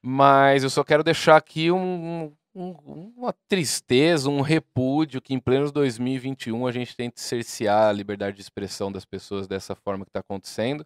Mas 0.01 0.63
eu 0.63 0.69
só 0.69 0.83
quero 0.83 1.03
deixar 1.03 1.37
aqui 1.37 1.71
um- 1.71 2.31
um- 2.55 3.13
uma 3.17 3.33
tristeza, 3.49 4.29
um 4.29 4.41
repúdio 4.41 5.21
que 5.21 5.33
em 5.33 5.39
pleno 5.39 5.71
2021 5.71 6.65
a 6.65 6.71
gente 6.71 6.95
tente 6.95 7.19
cercear 7.19 7.89
a 7.89 7.91
liberdade 7.91 8.37
de 8.37 8.41
expressão 8.41 8.91
das 8.91 9.05
pessoas 9.05 9.47
dessa 9.47 9.75
forma 9.75 10.05
que 10.05 10.09
está 10.09 10.21
acontecendo. 10.21 10.85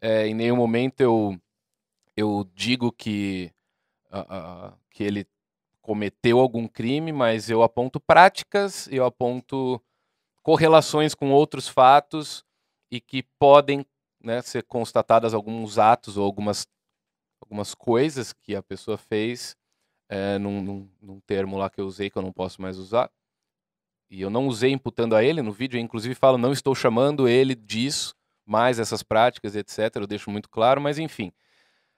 É, 0.00 0.26
em 0.26 0.34
nenhum 0.34 0.56
momento 0.56 1.00
eu, 1.00 1.38
eu 2.16 2.48
digo 2.54 2.92
que, 2.92 3.52
ah, 4.10 4.26
ah, 4.30 4.74
que 4.90 5.04
ele 5.04 5.26
cometeu 5.82 6.40
algum 6.40 6.68
crime, 6.68 7.12
mas 7.12 7.50
eu 7.50 7.62
aponto 7.62 8.00
práticas, 8.00 8.88
eu 8.90 9.04
aponto 9.04 9.82
correlações 10.42 11.14
com 11.14 11.30
outros 11.32 11.68
fatos 11.68 12.44
e 12.90 13.00
que 13.00 13.22
podem 13.38 13.86
né, 14.22 14.42
ser 14.42 14.64
constatadas 14.64 15.34
alguns 15.34 15.78
atos 15.78 16.16
ou 16.16 16.24
algumas, 16.24 16.66
algumas 17.40 17.74
coisas 17.74 18.32
que 18.32 18.54
a 18.56 18.62
pessoa 18.62 18.98
fez 18.98 19.56
é, 20.08 20.38
num, 20.38 20.62
num, 20.62 20.90
num 21.00 21.20
termo 21.20 21.56
lá 21.58 21.68
que 21.70 21.80
eu 21.80 21.86
usei 21.86 22.10
que 22.10 22.16
eu 22.16 22.22
não 22.22 22.32
posso 22.32 22.60
mais 22.60 22.78
usar. 22.78 23.10
E 24.08 24.20
eu 24.20 24.30
não 24.30 24.46
usei 24.46 24.70
imputando 24.70 25.16
a 25.16 25.24
ele 25.24 25.42
no 25.42 25.52
vídeo, 25.52 25.78
eu 25.78 25.82
inclusive 25.82 26.14
falo, 26.14 26.38
não 26.38 26.52
estou 26.52 26.74
chamando 26.74 27.28
ele 27.28 27.54
disso, 27.54 28.14
mais 28.44 28.78
essas 28.78 29.02
práticas, 29.02 29.56
etc. 29.56 29.96
Eu 29.96 30.06
deixo 30.06 30.30
muito 30.30 30.48
claro, 30.48 30.80
mas 30.80 30.98
enfim. 30.98 31.32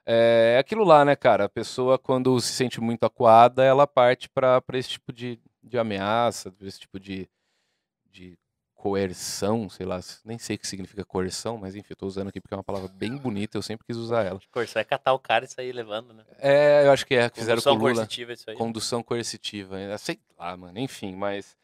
É 0.07 0.57
aquilo 0.59 0.85
lá, 0.85 1.05
né, 1.05 1.15
cara? 1.15 1.45
A 1.45 1.49
pessoa, 1.51 1.99
quando 1.99 2.41
se 2.41 2.55
sente 2.55 2.81
muito 2.81 3.05
acuada, 3.05 3.63
ela 3.63 3.87
parte 3.87 4.27
para 4.31 4.63
esse 4.73 4.91
tipo 4.91 5.13
de, 5.13 5.39
de 5.63 5.79
ameaça, 5.79 6.55
esse 6.63 6.81
tipo 6.81 6.99
de, 6.99 7.29
de 8.11 8.39
coerção, 8.79 9.69
sei 9.69 9.85
lá, 9.85 9.99
nem 10.25 10.39
sei 10.39 10.55
o 10.55 10.59
que 10.59 10.67
significa 10.67 11.05
coerção, 11.05 11.59
mas 11.59 11.75
enfim, 11.75 11.89
eu 11.91 11.97
tô 11.97 12.07
usando 12.07 12.29
aqui 12.29 12.41
porque 12.41 12.55
é 12.55 12.57
uma 12.57 12.63
palavra 12.63 12.89
bem 12.89 13.17
bonita, 13.17 13.59
eu 13.59 13.63
sempre 13.63 13.85
quis 13.85 13.97
usar 13.97 14.25
ela. 14.25 14.41
Corso 14.53 14.79
é 14.79 14.85
catar 14.85 15.13
o 15.13 15.19
cara 15.19 15.45
e 15.45 15.49
sair 15.49 15.73
levando, 15.73 16.15
né? 16.15 16.23
É, 16.39 16.87
eu 16.87 16.93
acho 16.93 17.05
que 17.05 17.17
é, 17.17 17.29
fizeram 17.29 17.61
com 17.61 17.71
Condução 17.71 17.75
o 17.75 17.79
Lula. 17.79 17.95
coercitiva, 17.95 18.33
isso 18.33 18.49
aí. 18.49 18.57
Condução 18.57 19.03
coercitiva, 19.03 19.81
é, 19.81 19.99
sei 19.99 20.21
lá, 20.39 20.57
mano, 20.57 20.79
enfim, 20.79 21.17
mas. 21.17 21.57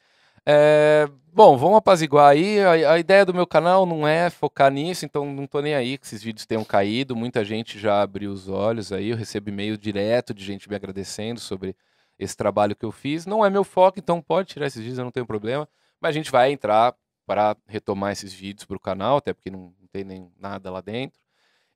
é, 0.45 1.09
bom, 1.33 1.57
vamos 1.57 1.77
apaziguar 1.79 2.33
aí. 2.33 2.59
A, 2.61 2.95
a 2.95 2.99
ideia 2.99 3.25
do 3.25 3.33
meu 3.33 3.47
canal 3.47 3.87
não 3.87 4.07
é 4.09 4.29
focar 4.29 4.73
nisso, 4.73 5.05
então 5.05 5.25
não 5.25 5.47
tô 5.47 5.61
nem 5.61 5.77
aí 5.77 5.97
que 5.97 6.07
esses 6.07 6.21
vídeos 6.21 6.45
tenham 6.47 6.65
caído. 6.65 7.15
Muita 7.15 7.45
gente 7.45 7.79
já 7.79 8.03
abriu 8.03 8.33
os 8.33 8.49
olhos 8.49 8.91
aí. 8.93 9.11
Eu 9.11 9.17
recebo 9.17 9.51
e-mail 9.51 9.79
direto 9.79 10.35
de 10.35 10.45
gente 10.45 10.69
me 10.69 10.75
agradecendo 10.75 11.39
sobre 11.39 11.77
esse 12.19 12.37
trabalho 12.37 12.75
que 12.75 12.85
eu 12.85 12.91
fiz. 12.91 13.25
Não 13.25 13.45
é 13.45 13.49
meu 13.49 13.63
foco, 13.63 14.01
então 14.01 14.21
pode 14.21 14.49
tirar 14.49 14.67
esses 14.67 14.81
vídeos, 14.81 14.99
eu 14.99 15.05
não 15.05 15.13
tenho 15.13 15.27
problema. 15.27 15.69
Mas 16.01 16.11
a 16.11 16.13
gente 16.13 16.31
vai 16.31 16.53
entrar 16.53 16.95
para 17.27 17.57
retomar 17.67 18.13
esses 18.13 18.33
vídeos 18.33 18.65
para 18.65 18.77
o 18.77 18.81
canal, 18.81 19.19
até 19.19 19.33
porque 19.33 19.51
não, 19.51 19.75
tem 19.95 20.05
nem 20.05 20.31
nada 20.39 20.71
lá 20.71 20.81
dentro. 20.81 21.21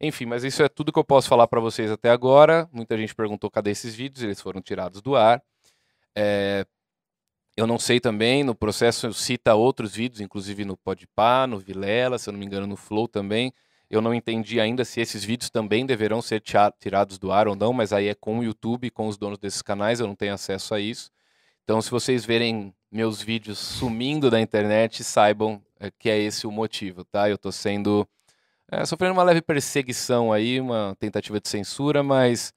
Enfim, 0.00 0.26
mas 0.26 0.44
isso 0.44 0.62
é 0.62 0.68
tudo 0.68 0.92
que 0.92 0.98
eu 0.98 1.04
posso 1.04 1.28
falar 1.28 1.46
para 1.46 1.60
vocês 1.60 1.90
até 1.90 2.10
agora. 2.10 2.68
Muita 2.72 2.96
gente 2.96 3.14
perguntou 3.14 3.50
cadê 3.50 3.70
esses 3.70 3.94
vídeos, 3.94 4.22
eles 4.24 4.40
foram 4.40 4.60
tirados 4.60 5.00
do 5.00 5.16
ar. 5.16 5.42
É, 6.14 6.66
eu 7.56 7.66
não 7.66 7.78
sei 7.78 8.00
também, 8.00 8.44
no 8.44 8.54
processo 8.54 9.12
cita 9.12 9.54
outros 9.54 9.94
vídeos, 9.94 10.20
inclusive 10.20 10.64
no 10.64 10.76
Podpah, 10.76 11.46
no 11.46 11.58
Vilela, 11.58 12.18
se 12.18 12.28
eu 12.28 12.32
não 12.32 12.38
me 12.38 12.46
engano 12.46 12.66
no 12.66 12.76
Flow 12.76 13.08
também. 13.08 13.52
Eu 13.90 14.00
não 14.00 14.14
entendi 14.14 14.60
ainda 14.60 14.84
se 14.84 15.00
esses 15.00 15.24
vídeos 15.24 15.50
também 15.50 15.86
deverão 15.86 16.20
ser 16.20 16.42
tirados 16.78 17.18
do 17.18 17.32
ar 17.32 17.48
ou 17.48 17.56
não, 17.56 17.72
mas 17.72 17.92
aí 17.92 18.08
é 18.08 18.14
com 18.14 18.38
o 18.38 18.44
YouTube, 18.44 18.90
com 18.90 19.08
os 19.08 19.16
donos 19.16 19.38
desses 19.38 19.62
canais, 19.62 19.98
eu 19.98 20.06
não 20.06 20.14
tenho 20.14 20.34
acesso 20.34 20.74
a 20.74 20.80
isso. 20.80 21.10
Então, 21.64 21.80
se 21.82 21.90
vocês 21.90 22.24
verem 22.24 22.74
meus 22.90 23.20
vídeos 23.22 23.58
sumindo 23.58 24.30
da 24.30 24.40
internet, 24.40 25.04
saibam 25.04 25.62
é, 25.78 25.90
que 25.90 26.08
é 26.10 26.18
esse 26.18 26.46
o 26.46 26.50
motivo, 26.50 27.04
tá? 27.04 27.28
Eu 27.28 27.36
tô 27.38 27.52
sendo 27.52 28.08
é, 28.70 28.84
sofrendo 28.84 29.12
uma 29.14 29.22
leve 29.22 29.40
perseguição 29.42 30.32
aí, 30.32 30.60
uma 30.60 30.96
tentativa 30.98 31.40
de 31.40 31.48
censura, 31.48 32.02
mas 32.02 32.52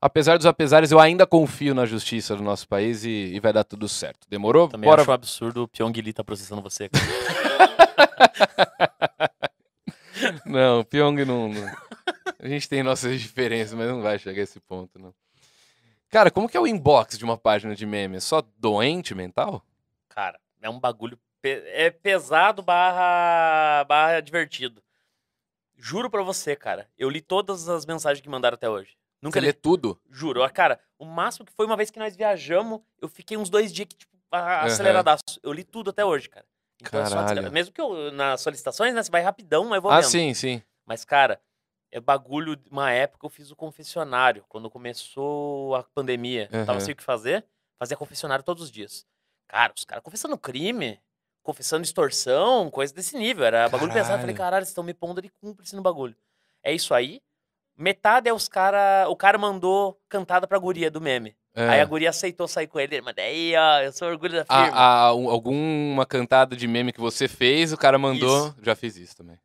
apesar 0.00 0.36
dos 0.36 0.46
apesares, 0.46 0.90
eu 0.90 0.98
ainda 1.00 1.26
confio 1.26 1.74
na 1.74 1.86
justiça 1.86 2.34
do 2.36 2.42
nosso 2.42 2.66
país 2.68 3.04
e, 3.04 3.32
e 3.34 3.40
vai 3.40 3.52
dar 3.52 3.64
tudo 3.64 3.88
certo. 3.88 4.26
Demorou? 4.28 4.68
Também 4.68 4.88
Bora. 4.88 5.02
acho 5.02 5.10
um 5.10 5.14
absurdo 5.14 5.62
o 5.64 5.68
Pyong 5.68 5.92
Lee 6.00 6.12
tá 6.12 6.24
processando 6.24 6.62
você. 6.62 6.88
Não, 10.44 10.84
Pyong 10.84 11.24
não, 11.24 11.48
não- 11.48 11.72
A 12.38 12.48
gente 12.48 12.68
tem 12.68 12.82
nossas 12.82 13.20
diferenças, 13.20 13.72
mas 13.74 13.88
não 13.88 14.02
vai 14.02 14.18
chegar 14.18 14.40
a 14.40 14.44
esse 14.44 14.60
ponto, 14.60 14.98
não. 14.98 15.14
Cara, 16.10 16.30
como 16.30 16.48
que 16.48 16.56
é 16.56 16.60
o 16.60 16.66
inbox 16.66 17.16
de 17.16 17.24
uma 17.24 17.38
página 17.38 17.74
de 17.74 17.86
meme? 17.86 18.16
É 18.16 18.20
só 18.20 18.42
doente 18.58 19.14
mental? 19.14 19.64
Cara, 20.08 20.40
é 20.60 20.68
um 20.68 20.78
bagulho. 20.80 21.18
pe- 21.40 21.62
É 21.66 21.90
pesado 21.90 22.62
barra, 22.62 23.84
barra 23.84 24.20
divertido. 24.20 24.82
Juro 25.76 26.10
pra 26.10 26.22
você, 26.22 26.54
cara. 26.56 26.90
Eu 26.98 27.08
li 27.08 27.20
todas 27.22 27.68
as 27.68 27.86
mensagens 27.86 28.20
que 28.20 28.28
mandaram 28.28 28.54
até 28.56 28.68
hoje. 28.68 28.96
Nunca 29.22 29.34
Você 29.38 29.40
li. 29.40 29.46
lê 29.46 29.52
tudo? 29.52 29.98
Juro. 30.10 30.40
Ó, 30.42 30.48
Cara, 30.50 30.80
o 30.98 31.04
máximo 31.04 31.46
que 31.46 31.52
foi 31.52 31.64
uma 31.64 31.76
vez 31.76 31.90
que 31.90 31.98
nós 31.98 32.16
viajamos, 32.16 32.80
eu 33.00 33.08
fiquei 33.08 33.36
uns 33.36 33.48
dois 33.48 33.72
dias 33.72 33.86
que, 33.88 33.96
tipo, 33.96 34.14
aceleradaço. 34.32 35.22
Eu 35.42 35.52
li 35.52 35.64
tudo 35.64 35.90
até 35.90 36.04
hoje, 36.04 36.28
cara. 36.28 36.44
Então, 36.82 37.00
é 37.00 37.06
só 37.06 37.14
Caralho. 37.14 37.52
mesmo 37.52 37.72
que 37.72 37.80
eu, 37.80 38.10
nas 38.12 38.40
solicitações, 38.40 38.94
né, 38.94 39.02
você 39.02 39.10
vai 39.10 39.22
rapidão, 39.22 39.64
mas 39.64 39.76
eu 39.76 39.82
vou 39.82 39.90
Ah, 39.92 39.96
vendo. 40.00 40.10
sim, 40.10 40.32
sim. 40.34 40.62
Mas, 40.86 41.04
cara, 41.04 41.40
É 41.92 41.98
bagulho, 42.00 42.56
uma 42.70 42.90
época 42.92 43.26
eu 43.26 43.30
fiz 43.30 43.50
o 43.50 43.56
confessionário, 43.56 44.44
quando 44.48 44.70
começou 44.70 45.74
a 45.74 45.82
pandemia. 45.82 46.48
Eu 46.52 46.64
tava 46.66 46.80
sem 46.80 46.92
o 46.92 46.96
que 46.96 47.02
fazer, 47.02 47.44
fazia 47.78 47.96
confessionário 47.96 48.44
todos 48.44 48.62
os 48.64 48.70
dias. 48.70 49.04
Cara, 49.48 49.72
os 49.76 49.84
caras 49.84 50.04
confessando 50.04 50.38
crime, 50.38 51.00
confessando 51.42 51.82
extorsão, 51.84 52.70
coisa 52.70 52.94
desse 52.94 53.16
nível. 53.16 53.44
Era 53.44 53.68
bagulho 53.68 53.92
pesado. 53.92 54.14
Eu 54.14 54.20
falei, 54.20 54.34
Caralho. 54.34 54.36
caralho, 54.36 54.64
vocês 54.64 54.70
estão 54.70 54.84
me 54.84 54.94
pondo 54.94 55.20
de 55.20 55.28
cúmplice 55.40 55.74
no 55.74 55.82
bagulho. 55.82 56.14
É 56.62 56.72
isso 56.72 56.94
aí. 56.94 57.20
Metade 57.76 58.28
é 58.28 58.32
os 58.32 58.46
cara. 58.46 59.08
O 59.08 59.16
cara 59.16 59.36
mandou 59.38 59.98
cantada 60.08 60.46
pra 60.46 60.58
guria 60.58 60.90
do 60.90 61.00
meme. 61.00 61.34
Aí 61.54 61.78
É. 61.78 61.80
a 61.80 61.84
guria 61.84 62.10
aceitou 62.10 62.46
sair 62.46 62.68
com 62.68 62.78
ele. 62.78 62.94
Ele 62.96 63.02
mandou, 63.04 63.24
aí, 63.24 63.54
ó, 63.56 63.80
eu 63.80 63.92
sou 63.92 64.06
orgulho 64.06 64.34
da 64.34 64.44
firma. 64.44 64.76
A- 64.78 65.06
a- 65.06 65.14
um- 65.14 65.28
alguma 65.28 66.06
cantada 66.06 66.54
de 66.54 66.68
meme 66.68 66.92
que 66.92 67.00
você 67.00 67.26
fez, 67.26 67.72
o 67.72 67.76
cara 67.76 67.98
mandou. 67.98 68.48
Isso. 68.48 68.56
Já 68.62 68.76
fiz 68.76 68.96
isso 68.96 69.16
também. 69.16 69.36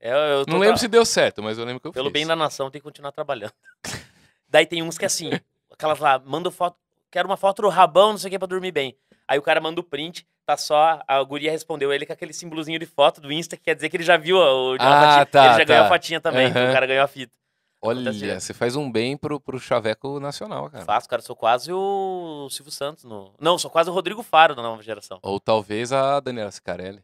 Eu, 0.00 0.16
eu 0.16 0.44
tô 0.46 0.52
Não 0.52 0.58
lembro 0.58 0.74
tra- 0.74 0.80
se 0.80 0.88
deu 0.88 1.04
certo, 1.04 1.42
mas 1.42 1.58
eu 1.58 1.64
lembro 1.64 1.80
que 1.80 1.88
eu 1.88 1.92
Pelo 1.92 2.06
fiz. 2.06 2.12
bem 2.12 2.26
da 2.26 2.36
nação, 2.36 2.70
tem 2.70 2.80
que 2.80 2.84
continuar 2.84 3.12
trabalhando. 3.12 3.52
Daí 4.48 4.66
tem 4.66 4.82
uns 4.82 4.96
que 4.98 5.04
é 5.04 5.06
assim, 5.06 5.30
aquelas 5.72 5.98
lá, 5.98 6.18
manda 6.18 6.50
foto, 6.50 6.76
quero 7.10 7.28
uma 7.28 7.36
foto 7.36 7.62
do 7.62 7.68
rabão, 7.68 8.10
não 8.10 8.18
sei 8.18 8.28
o 8.28 8.30
que, 8.32 8.38
pra 8.38 8.46
dormir 8.46 8.72
bem. 8.72 8.96
Aí 9.26 9.38
o 9.38 9.42
cara 9.42 9.60
manda 9.60 9.80
o 9.80 9.84
print, 9.84 10.26
tá 10.44 10.56
só, 10.56 11.00
a 11.08 11.22
guria 11.24 11.50
respondeu 11.50 11.92
ele 11.92 12.06
com 12.06 12.12
aquele 12.12 12.32
símbolozinho 12.32 12.78
de 12.78 12.86
foto 12.86 13.20
do 13.20 13.32
Insta, 13.32 13.56
que 13.56 13.64
quer 13.64 13.74
dizer 13.74 13.88
que 13.88 13.96
ele 13.96 14.04
já 14.04 14.16
viu 14.16 14.36
o 14.36 14.76
Ah, 14.78 15.26
tá, 15.26 15.46
ele 15.46 15.58
já 15.58 15.64
ganhou 15.64 15.82
tá. 15.82 15.86
a 15.86 15.88
fotinha 15.88 16.20
também, 16.20 16.48
então 16.48 16.62
Aham. 16.62 16.70
o 16.70 16.74
cara 16.74 16.86
ganhou 16.86 17.04
a 17.04 17.08
fita. 17.08 17.32
Olha, 17.82 18.10
Acontece 18.10 18.40
você 18.40 18.54
faz 18.54 18.74
um 18.74 18.90
bem 18.90 19.16
pro, 19.16 19.38
pro 19.38 19.58
Chaveco 19.60 20.18
Nacional, 20.18 20.70
cara. 20.70 20.84
Faço, 20.84 21.08
cara, 21.08 21.20
sou 21.22 21.36
quase 21.36 21.72
o 21.72 22.48
Silvio 22.50 22.72
Santos. 22.72 23.04
No... 23.04 23.32
Não, 23.38 23.58
sou 23.58 23.70
quase 23.70 23.90
o 23.90 23.92
Rodrigo 23.92 24.22
Faro 24.22 24.54
da 24.54 24.62
nova 24.62 24.82
geração. 24.82 25.18
Ou 25.22 25.38
talvez 25.38 25.92
a 25.92 26.18
Daniela 26.18 26.50
Sicarelli. 26.50 27.02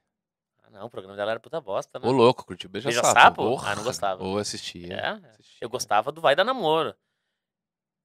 Não, 0.72 0.86
o 0.86 0.90
programa 0.90 1.14
dela 1.14 1.32
era 1.32 1.38
puta 1.40 1.60
bosta, 1.60 1.98
né? 1.98 2.08
Ô, 2.08 2.10
louco, 2.10 2.46
curtiu 2.46 2.70
Beija, 2.70 2.88
Beija 2.88 3.02
Sapo. 3.04 3.20
Sapo? 3.20 3.42
Porra. 3.42 3.72
Ah, 3.72 3.76
não 3.76 3.84
gostava. 3.84 4.24
Ou 4.24 4.38
assistia. 4.38 4.94
É, 4.94 5.08
assistia. 5.30 5.58
eu 5.60 5.68
gostava 5.68 6.10
do 6.10 6.20
Vai 6.20 6.34
Dar 6.34 6.44
Namoro. 6.44 6.94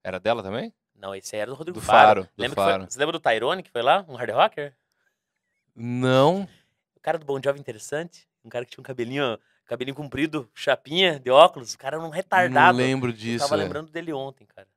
Era 0.04 0.20
dela 0.20 0.44
também? 0.44 0.74
Não, 0.94 1.16
esse 1.16 1.34
aí 1.36 1.42
era 1.44 1.52
do 1.52 1.56
Rodrigo 1.56 1.80
Do 1.80 1.86
Faro. 1.86 2.24
Faro, 2.24 2.24
do 2.36 2.42
Lembra 2.42 2.56
foi- 2.56 2.72
Faro. 2.74 2.92
Você 2.92 3.00
lembra 3.00 3.14
do 3.14 3.20
Tyrone 3.22 3.64
que 3.64 3.72
foi 3.72 3.82
lá? 3.82 4.06
Um 4.10 4.16
hard 4.16 4.32
rocker? 4.32 4.76
Não. 5.74 6.48
O 6.96 7.00
cara 7.00 7.18
do 7.18 7.26
Bom 7.26 7.40
Jovem 7.42 7.62
Interessante, 7.62 8.28
um 8.44 8.50
cara 8.50 8.66
que 8.66 8.72
tinha 8.72 8.82
um 8.82 8.84
cabelinho, 8.86 9.40
cabelinho 9.66 9.96
comprido, 9.96 10.50
chapinha, 10.54 11.20
de 11.20 11.30
óculos, 11.32 11.74
o 11.74 11.78
cara 11.78 11.96
era 11.98 12.06
um 12.06 12.10
retardado. 12.10 12.78
Não 12.78 12.84
lembro 12.86 13.12
Eu 13.12 13.14
disso. 13.16 13.48
tava 13.48 13.62
é. 13.62 13.64
lembrando 13.64 13.92
dele 13.92 14.12
ontem, 14.12 14.46
cara. 14.46 14.68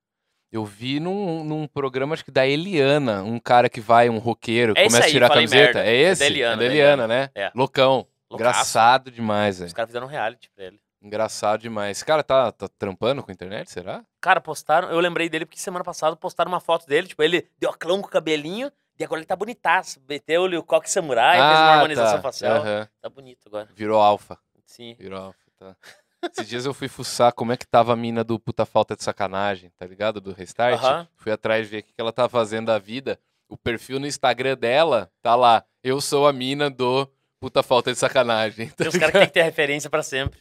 Eu 0.53 0.65
vi 0.65 0.99
num, 0.99 1.45
num 1.45 1.67
programa, 1.67 2.13
acho 2.15 2.25
que 2.25 2.31
da 2.31 2.47
Eliana, 2.47 3.23
um 3.23 3.39
cara 3.39 3.69
que 3.69 3.81
vai, 3.81 4.09
um 4.09 4.19
roqueiro, 4.19 4.75
É 4.77 4.83
esse 4.85 4.89
começa 4.91 5.05
a 5.05 5.07
aí, 5.07 5.13
tirar 5.13 5.27
a 5.27 5.35
camiseta. 5.35 5.63
merda. 5.79 5.85
É 5.85 6.03
É 6.03 6.05
da 6.07 6.11
esse? 6.13 6.25
Eliana, 6.25 6.53
é 6.53 6.57
da 6.57 6.61
da 6.61 6.65
Eliana, 6.67 7.07
né? 7.09 7.31
É. 7.35 7.53
Loucão. 7.55 8.07
Loucaço. 8.29 8.51
Engraçado 8.51 9.11
demais, 9.11 9.59
velho. 9.59 9.69
Os 9.69 9.73
caras 9.73 9.89
fizeram 9.91 10.07
um 10.07 10.11
reality 10.11 10.51
pra 10.55 10.65
ele. 10.65 10.81
Engraçado 11.03 11.61
demais. 11.61 11.97
Esse 11.97 12.05
cara 12.05 12.23
tá, 12.23 12.53
tá 12.53 12.69
trampando 12.79 13.23
com 13.23 13.31
a 13.31 13.35
internet, 13.35 13.71
será? 13.71 14.05
Cara, 14.21 14.41
postaram, 14.41 14.91
eu 14.91 15.01
lembrei 15.01 15.29
dele 15.29 15.47
porque 15.47 15.59
semana 15.59 15.85
passada 15.85 16.15
postaram 16.15 16.51
uma 16.51 16.61
foto 16.61 16.87
dele, 16.87 17.07
tipo, 17.09 17.23
ele 17.23 17.49
deu 17.59 17.73
clã 17.73 18.01
com 18.01 18.07
o 18.07 18.11
cabelinho, 18.11 18.71
e 18.99 19.05
agora 19.05 19.21
ele 19.21 19.27
tá 19.27 19.35
bonitaço. 19.35 19.99
Meteu-lhe 20.07 20.57
o 20.59 20.63
coque 20.63 20.91
samurai, 20.91 21.39
fez 21.39 21.43
uma 21.61 21.73
harmonização 21.73 22.17
tá. 22.17 22.23
facial. 22.23 22.57
Aham. 22.57 22.89
Tá 23.01 23.09
bonito 23.09 23.47
agora. 23.47 23.69
Virou 23.75 24.01
alfa. 24.01 24.37
Sim. 24.67 24.95
Virou 24.99 25.19
alfa, 25.19 25.39
tá. 25.59 25.77
Esses 26.23 26.49
dias 26.49 26.67
eu 26.67 26.75
fui 26.75 26.89
fuçar 26.89 27.33
como 27.33 27.53
é 27.53 27.57
que 27.57 27.67
tava 27.67 27.93
a 27.93 27.97
mina 27.97 28.23
do 28.23 28.39
puta 28.39 28.67
falta 28.67 28.95
de 28.95 29.03
sacanagem, 29.03 29.71
tá 29.79 29.87
ligado? 29.87 30.21
Do 30.21 30.33
Restart. 30.33 31.09
Fui 31.17 31.33
atrás 31.33 31.69
ver 31.69 31.79
o 31.79 31.83
que 31.83 31.93
ela 31.97 32.13
tá 32.13 32.29
fazendo 32.29 32.67
da 32.67 32.79
vida. 32.79 33.19
O 33.49 33.57
perfil 33.57 33.99
no 33.99 34.07
Instagram 34.07 34.57
dela 34.57 35.11
tá 35.23 35.35
lá. 35.35 35.65
Eu 35.83 36.01
sou 36.01 36.27
a 36.29 36.33
mina 36.33 36.69
do 36.71 37.09
puta 37.41 37.63
falta 37.63 37.91
de 37.93 37.99
sacanagem. 37.99 38.69
tá 38.77 38.77
Tem 38.77 38.89
uns 38.89 38.97
caras 38.99 39.13
que 39.13 39.19
tem 39.19 39.27
que 39.29 39.33
ter 39.33 39.43
referência 39.43 39.89
pra 39.89 40.03
sempre. 40.03 40.39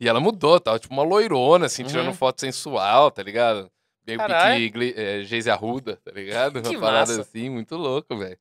E 0.00 0.08
ela 0.08 0.18
mudou, 0.18 0.58
tava 0.58 0.78
tipo 0.78 0.94
uma 0.94 1.02
loirona, 1.02 1.66
assim, 1.66 1.84
tirando 1.84 2.06
Uhum. 2.08 2.14
foto 2.14 2.40
sensual, 2.40 3.10
tá 3.10 3.22
ligado? 3.22 3.70
Meio 4.06 4.18
pique 4.18 4.70
Gle- 4.70 4.94
é, 4.96 5.22
Geise 5.24 5.50
Arruda, 5.50 5.96
tá 6.02 6.10
ligado? 6.10 6.62
Que 6.62 6.70
uma 6.70 6.80
parada 6.80 7.10
massa. 7.10 7.20
assim, 7.20 7.50
muito 7.50 7.76
louco, 7.76 8.16
velho. 8.16 8.38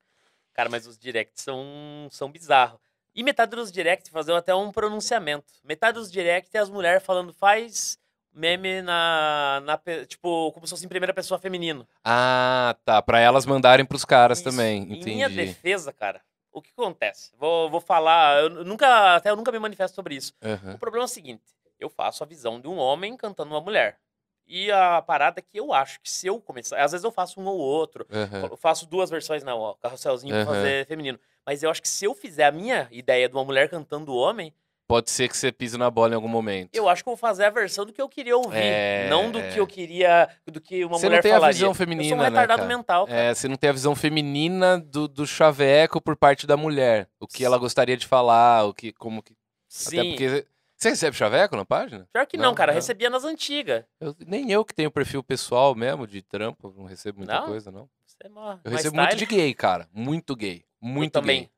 Cara, 0.54 0.70
mas 0.70 0.88
os 0.88 0.98
directs 0.98 1.44
são, 1.44 2.08
são 2.10 2.32
bizarros. 2.32 2.80
E 3.18 3.24
metade 3.24 3.56
dos 3.56 3.72
directs 3.72 4.12
faziam 4.12 4.38
até 4.38 4.54
um 4.54 4.72
pronunciamento. 4.72 5.52
Metade 5.64 5.98
dos 5.98 6.12
directs 6.12 6.54
é 6.54 6.60
as 6.60 6.70
mulheres 6.70 7.02
falando, 7.04 7.34
faz 7.34 7.98
meme 8.32 8.84
na, 8.84 9.60
na. 9.66 9.82
Tipo, 10.06 10.52
como 10.52 10.68
se 10.68 10.70
fosse 10.70 10.86
em 10.86 10.88
primeira 10.88 11.16
pessoa 11.16 11.40
feminino. 11.40 11.88
Ah, 12.04 12.76
tá. 12.86 13.02
Pra 13.02 13.20
elas 13.20 13.44
mandarem 13.48 13.84
pros 13.84 14.06
caras 14.06 14.38
Isso. 14.38 14.48
também, 14.52 14.84
Em 14.84 14.92
entendi. 14.92 15.10
minha 15.16 15.30
defesa, 15.32 15.92
cara, 15.92 16.22
o 16.52 16.62
que 16.62 16.70
acontece? 16.78 17.32
Vou, 17.40 17.72
vou 17.72 17.82
falar. 17.82 18.40
Eu 18.44 18.64
nunca. 18.64 19.16
Até 19.16 19.32
eu 19.32 19.36
nunca 19.36 19.52
me 19.52 19.58
manifesto 19.58 19.96
sobre 19.96 20.14
isso. 20.14 20.32
Aham. 20.44 20.76
O 20.76 20.78
problema 20.78 21.06
é 21.06 21.08
o 21.08 21.10
seguinte: 21.10 21.44
eu 21.80 21.90
faço 21.90 22.24
a 22.24 22.28
visão 22.28 22.62
de 22.62 22.68
um 22.68 22.78
homem 22.78 23.18
cantando 23.18 23.50
uma 23.50 23.62
mulher. 23.62 23.98
E 24.46 24.72
a 24.72 25.02
parada 25.02 25.40
é 25.40 25.42
que 25.44 25.60
eu 25.60 25.74
acho 25.74 26.00
que 26.02 26.10
se 26.10 26.28
eu 26.28 26.40
começar. 26.40 26.80
Às 26.82 26.92
vezes 26.92 27.04
eu 27.04 27.12
faço 27.12 27.42
um 27.42 27.48
ou 27.48 27.58
outro. 27.58 28.06
aham. 28.14 28.50
Eu 28.52 28.58
faço 28.58 28.86
duas 28.86 29.10
versões 29.10 29.44
na 29.44 29.56
ó, 29.56 29.74
carrosselzinho 29.74 30.36
pra 30.36 30.44
Aham. 30.44 30.54
fazer 30.54 30.86
feminino. 30.86 31.20
Mas 31.48 31.64
eu 31.64 31.70
acho 31.72 31.82
que 31.82 31.88
se 31.88 32.04
eu 32.04 32.14
fizer 32.14 32.44
a 32.46 32.52
minha 32.52 32.88
ideia 32.92 33.30
de 33.30 33.34
uma 33.36 33.46
mulher 33.46 33.70
cantando 33.70 34.14
homem, 34.14 34.54
Pode 34.90 35.10
ser 35.12 35.28
que 35.28 35.36
você 35.36 35.52
pise 35.52 35.78
na 35.78 35.92
bola 35.92 36.14
em 36.14 36.16
algum 36.16 36.30
momento. 36.30 36.70
eu 36.74 36.88
acho 36.88 37.04
que 37.04 37.10
eu 37.10 37.12
vou 37.12 37.18
fazer 37.18 37.44
a 37.44 37.50
versão 37.50 37.86
do 37.86 37.92
que 37.92 38.02
eu 38.02 38.08
queria 38.08 38.38
ouvir. 38.38 38.56
É, 38.58 39.08
não 39.10 39.30
do 39.30 39.38
é. 39.38 39.52
que 39.52 39.60
eu 39.60 39.68
queria. 39.68 40.30
Do 40.46 40.62
que 40.62 40.86
uma 40.86 40.98
Você 40.98 41.08
mulher 41.08 41.18
não 41.18 41.22
tem 41.24 41.32
a 41.32 41.36
falaria. 41.36 41.54
visão 41.56 41.68
eu 41.70 41.74
sou 41.74 41.86
feminina, 41.86 42.16
um 42.16 42.20
né, 42.20 42.30
retardado 42.30 42.62
cara? 42.62 42.78
mental. 42.78 43.06
Cara. 43.06 43.20
É, 43.20 43.34
você 43.34 43.50
não 43.50 43.58
tem 43.58 43.70
a 43.70 43.74
visão 43.74 43.94
feminina 43.98 44.80
do, 44.80 45.06
do 45.10 45.28
chaveco 45.28 46.00
por 46.00 46.16
parte 46.16 46.48
da 46.48 46.56
mulher. 46.56 47.10
O 47.20 47.28
que 47.28 47.44
ela 47.44 47.58
gostaria 47.58 47.98
de 47.98 48.08
falar, 48.08 48.64
o 48.66 48.74
que, 48.74 48.94
como 48.94 49.22
que... 49.22 49.34
Sim. 49.68 50.00
Até 50.00 50.10
porque... 50.10 50.48
Você 50.78 50.90
recebe 50.90 51.18
chaveco 51.18 51.58
na 51.58 51.66
página? 51.66 52.08
Pior 52.14 52.26
que 52.26 52.38
não, 52.38 52.46
Não, 52.46 52.56
cara. 52.56 52.72
não. 52.72 52.76
Recebia 52.78 53.10
nas 53.10 53.26
antigas. 53.26 53.84
Eu- 54.00 54.16
nem 54.26 54.52
eu 54.54 54.64
que 54.64 54.74
tenho 54.74 54.90
perfil 54.92 55.22
pessoal 55.22 55.76
mesmo, 55.76 56.08
de 56.08 56.22
trampo, 56.22 56.74
não 56.78 56.86
recebo 56.86 57.18
muita 57.18 57.34
Não? 57.42 57.46
coisa, 57.48 57.72
não. 57.72 57.90
Você 58.22 58.28
é 58.28 58.30
mó- 58.30 58.58
Eu 58.64 58.72
recebo 58.72 58.96
muito 58.98 59.16
de 59.16 59.26
gay, 59.26 59.54
cara. 59.54 59.88
Muito 59.94 60.36
gay. 60.36 60.64
Muito 60.82 61.16
eu 61.18 61.22
também. 61.22 61.42
gay. 61.42 61.50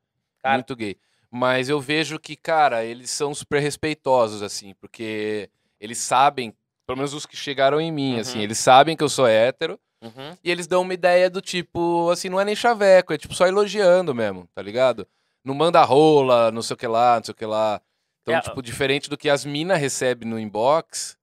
Cara, 0.42 0.54
Muito 0.54 0.76
gay. 0.76 0.96
Mas 1.30 1.68
eu 1.68 1.80
vejo 1.80 2.18
que, 2.18 2.34
cara, 2.36 2.84
eles 2.84 3.10
são 3.10 3.32
super 3.34 3.60
respeitosos, 3.60 4.42
assim, 4.42 4.74
porque 4.80 5.48
eles 5.80 5.98
sabem, 5.98 6.52
pelo 6.86 6.96
menos 6.96 7.14
os 7.14 7.24
que 7.24 7.36
chegaram 7.36 7.80
em 7.80 7.92
mim, 7.92 8.18
assim, 8.18 8.38
Uhum. 8.38 8.44
eles 8.44 8.58
sabem 8.58 8.96
que 8.96 9.02
eu 9.04 9.08
sou 9.08 9.26
hétero 9.28 9.78
uhum. 10.02 10.36
e 10.42 10.50
eles 10.50 10.66
dão 10.66 10.82
uma 10.82 10.92
ideia 10.94 11.30
do 11.30 11.40
tipo, 11.40 12.10
assim, 12.10 12.28
não 12.28 12.40
é 12.40 12.44
nem 12.44 12.56
chaveco, 12.56 13.12
é 13.12 13.18
tipo 13.18 13.32
só 13.34 13.46
elogiando 13.46 14.12
mesmo, 14.14 14.48
tá 14.54 14.60
ligado? 14.60 15.06
Não 15.44 15.54
manda 15.54 15.82
rola, 15.84 16.50
não 16.50 16.62
sei 16.62 16.74
o 16.74 16.76
que 16.76 16.86
lá, 16.86 17.16
não 17.16 17.24
sei 17.24 17.32
o 17.32 17.36
que 17.36 17.46
lá. 17.46 17.80
Então, 18.22 18.34
É, 18.34 18.40
tipo, 18.40 18.60
diferente 18.60 19.08
do 19.08 19.16
que 19.16 19.30
as 19.30 19.44
minas 19.44 19.78
recebem 19.78 20.28
no 20.28 20.38
inbox, 20.38 21.16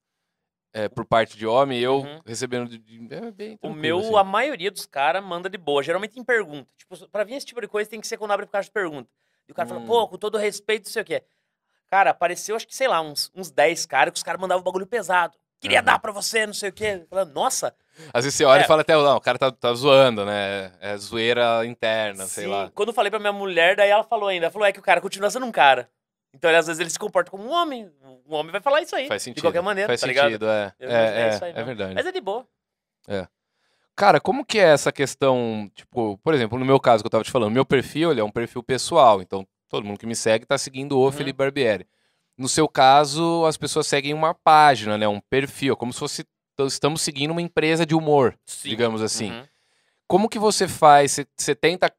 é, 0.78 0.90
por 0.90 1.06
parte 1.06 1.38
de 1.38 1.46
homem, 1.48 1.80
eu 1.80 1.98
Uhum. 2.02 2.22
recebendo 2.26 2.70
de, 2.70 2.82
é 3.13 3.32
bem 3.32 3.58
O 3.62 3.70
meu, 3.74 4.00
assim. 4.00 4.16
a 4.18 4.24
maioria 4.24 4.70
dos 4.72 4.86
caras 4.86 5.24
manda 5.24 5.50
de 5.50 5.58
boa. 5.58 5.82
Geralmente 5.84 6.20
em 6.20 6.24
pergunta. 6.24 6.68
Tipo, 6.78 7.08
pra 7.10 7.24
vir 7.24 7.36
esse 7.36 7.46
tipo 7.46 7.60
de 7.62 7.68
coisa 7.68 7.90
tem 7.90 8.00
que 8.02 8.08
ser 8.08 8.18
quando 8.18 8.32
abre 8.32 8.46
por 8.46 8.52
caixa 8.52 8.68
de 8.68 8.74
pergunta. 8.74 9.10
E 9.48 9.52
o 9.52 9.56
cara 9.56 9.68
fala, 9.68 9.82
Hum. 9.82 9.86
pô, 9.88 10.08
com 10.08 10.18
todo 10.18 10.38
respeito, 10.38 10.86
não 10.86 10.92
sei 10.92 11.02
o 11.02 11.06
quê. 11.06 11.24
Cara, 11.90 12.10
apareceu, 12.12 12.56
acho 12.56 12.68
que, 12.68 12.76
sei 12.76 12.88
lá, 12.88 13.00
uns, 13.02 13.32
uns 13.34 13.50
10 13.50 13.86
caras 13.86 14.12
que 14.12 14.18
os 14.18 14.24
caras 14.24 14.40
mandavam 14.42 14.62
um 14.62 14.63
bagulho 14.66 14.86
pesado. 14.86 15.38
Queria 15.60 15.80
Aham. 15.80 15.86
dar 15.86 16.00
pra 16.00 16.12
você, 16.12 16.46
não 16.46 16.54
sei 16.54 16.70
o 16.70 16.74
quê. 16.74 17.06
Falando, 17.10 17.34
nossa, 17.34 17.74
Às 18.13 18.26
vezes 18.26 18.38
você 18.38 18.46
olha 18.46 18.60
É. 18.62 18.63
e 18.63 18.68
fala 18.68 18.82
até, 18.82 18.94
não, 18.94 19.16
o 19.18 19.22
cara 19.22 19.40
tá, 19.40 19.52
tá 19.52 19.74
zoando, 19.74 20.24
né? 20.24 20.72
É 20.80 20.96
zoeira 20.98 21.66
interna, 21.66 22.28
sei 22.28 22.44
sim. 22.44 22.50
lá. 22.52 22.70
Quando 22.76 22.90
eu 22.90 22.94
falei 22.94 23.10
pra 23.10 23.20
minha 23.20 23.34
mulher, 23.34 23.76
daí 23.76 23.90
ela 23.90 24.04
falou 24.04 24.30
ainda. 24.30 24.46
Ela 24.46 24.52
falou, 24.54 24.68
é 24.68 24.72
que 24.72 24.80
o 24.80 24.84
cara 24.84 25.02
continua 25.02 25.32
sendo 25.32 25.46
um 25.48 25.52
cara. 25.52 25.90
Então, 26.34 26.50
ele, 26.50 26.58
às 26.58 26.68
vezes, 26.68 26.80
ele 26.80 26.90
se 26.90 27.00
comporta 27.00 27.32
como 27.32 27.44
um 27.44 27.52
homem. 27.52 27.92
Um 28.28 28.36
homem 28.36 28.52
vai 28.52 28.62
falar 28.62 28.82
isso 28.82 28.96
aí. 28.96 29.08
Faz 29.08 29.24
sentido. 29.24 29.38
De 29.38 29.42
qualquer 29.42 29.62
maneira, 29.62 29.88
Faz 29.88 30.02
tá 30.02 30.08
ligado? 30.08 30.26
sentido, 30.26 30.48
é. 30.50 30.74
Eu 30.80 30.90
É, 30.90 30.94
é, 30.94 31.00
aí 31.00 31.50
é 31.50 31.54
mesmo. 31.54 31.66
verdade. 31.66 31.94
Mas 31.96 32.06
é 32.06 32.12
de 32.12 32.22
boa. 32.22 32.46
Cara, 33.96 34.20
como 34.20 34.46
que 34.46 34.60
é 34.60 34.63
essa 34.70 34.92
questão, 34.92 35.72
tipo, 35.74 36.20
por 36.20 36.34
exemplo, 36.34 36.60
no 36.60 36.66
meu 36.66 36.80
caso 36.80 37.04
que 37.04 37.08
eu 37.08 37.12
tava 37.12 37.24
te 37.24 37.32
falando, 37.32 37.52
meu 37.52 37.66
perfil, 37.66 38.12
ele 38.12 38.22
é 38.22 38.24
um 38.24 38.30
perfil 38.30 38.62
pessoal, 38.62 39.22
então 39.24 39.48
todo 39.68 39.84
mundo 39.84 39.98
que 39.98 40.06
me 40.06 40.16
segue 40.16 40.46
tá 40.46 40.56
seguindo 40.58 40.98
o 41.00 41.06
Uhum. 41.06 41.12
Felipe 41.12 41.38
Barbieri. 41.38 41.88
No 42.38 42.48
seu 42.48 42.68
caso, 42.68 43.44
as 43.48 43.58
pessoas 43.58 43.88
seguem 43.88 44.13
uma 44.13 44.36
página, 44.36 45.00
né, 45.00 45.08
um 45.08 45.20
perfil, 45.20 45.76
como 45.76 45.92
se 45.92 45.98
fosse 46.00 46.26
estamos 46.60 47.02
seguindo 47.02 47.32
uma 47.32 47.42
empresa 47.42 47.86
de 47.88 47.96
humor, 47.96 48.38
Sim. 48.46 48.70
digamos 48.70 49.02
assim. 49.02 49.32
Uhum. 49.32 49.44
Como 50.08 50.30
que 50.30 50.38
você 50.40 50.68
faz? 50.68 51.20
Você 51.36 51.56
tenta 51.56 51.92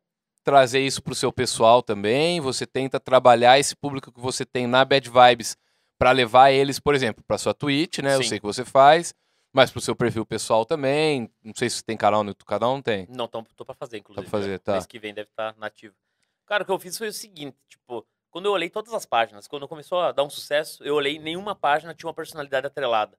trazer 0.48 0.80
isso 0.80 1.02
pro 1.02 1.14
seu 1.14 1.30
pessoal 1.30 1.82
também? 1.82 2.40
Você 2.40 2.66
tenta 2.66 2.98
trabalhar 2.98 3.58
esse 3.58 3.76
público 3.76 4.11
que 4.11 4.18
você 4.18 4.46
tem 4.46 4.66
na 4.66 4.82
Bad 4.82 5.11
Vibes 5.11 5.58
pra 5.98 6.11
levar 6.11 6.50
eles, 6.50 6.80
por 6.80 6.94
exemplo, 6.94 7.22
pra 7.22 7.37
sua 7.37 7.52
Twitch, 7.52 7.98
né? 7.98 8.14
Eu 8.14 8.22
Sim. 8.22 8.30
sei 8.30 8.40
que 8.40 8.46
você 8.46 8.64
faz, 8.64 9.12
mas 9.52 9.70
pro 9.70 9.78
seu 9.78 9.94
perfil 9.94 10.24
pessoal 10.24 10.64
também. 10.64 11.30
Não 11.44 11.52
sei 11.54 11.68
se 11.68 11.84
tem 11.84 11.98
canal 11.98 12.24
no 12.24 12.30
YouTube, 12.30 12.48
canal 12.48 12.72
não 12.72 12.80
tem. 12.80 13.06
Não, 13.11 13.28
tô, 13.28 13.44
tô 13.54 13.62
pra 13.62 13.74
fazer, 13.74 13.98
inclusive. 13.98 14.26
fazer, 14.26 14.52
já. 14.52 14.58
tá. 14.58 14.72
Mês 14.72 14.87
que 14.87 14.98
vem 14.98 15.12
deve 15.12 15.28
estar 15.28 15.54
nativo. 15.58 15.94
Cara, 16.46 16.62
o 16.62 16.66
que 16.66 16.72
eu 16.72 16.78
fiz 16.78 16.96
foi 16.96 17.08
o 17.08 17.12
seguinte, 17.12 17.58
tipo, 17.68 18.06
quando 18.30 18.46
eu 18.46 18.52
olhei 18.52 18.70
todas 18.70 18.94
as 18.94 19.04
páginas, 19.04 19.46
quando 19.46 19.68
começou 19.68 20.00
a 20.00 20.12
dar 20.12 20.24
um 20.24 20.30
sucesso, 20.30 20.82
eu 20.82 20.94
olhei 20.94 21.18
nenhuma 21.18 21.54
página 21.54 21.92
tinha 21.92 22.08
uma 22.08 22.14
personalidade 22.14 22.66
atrelada. 22.66 23.18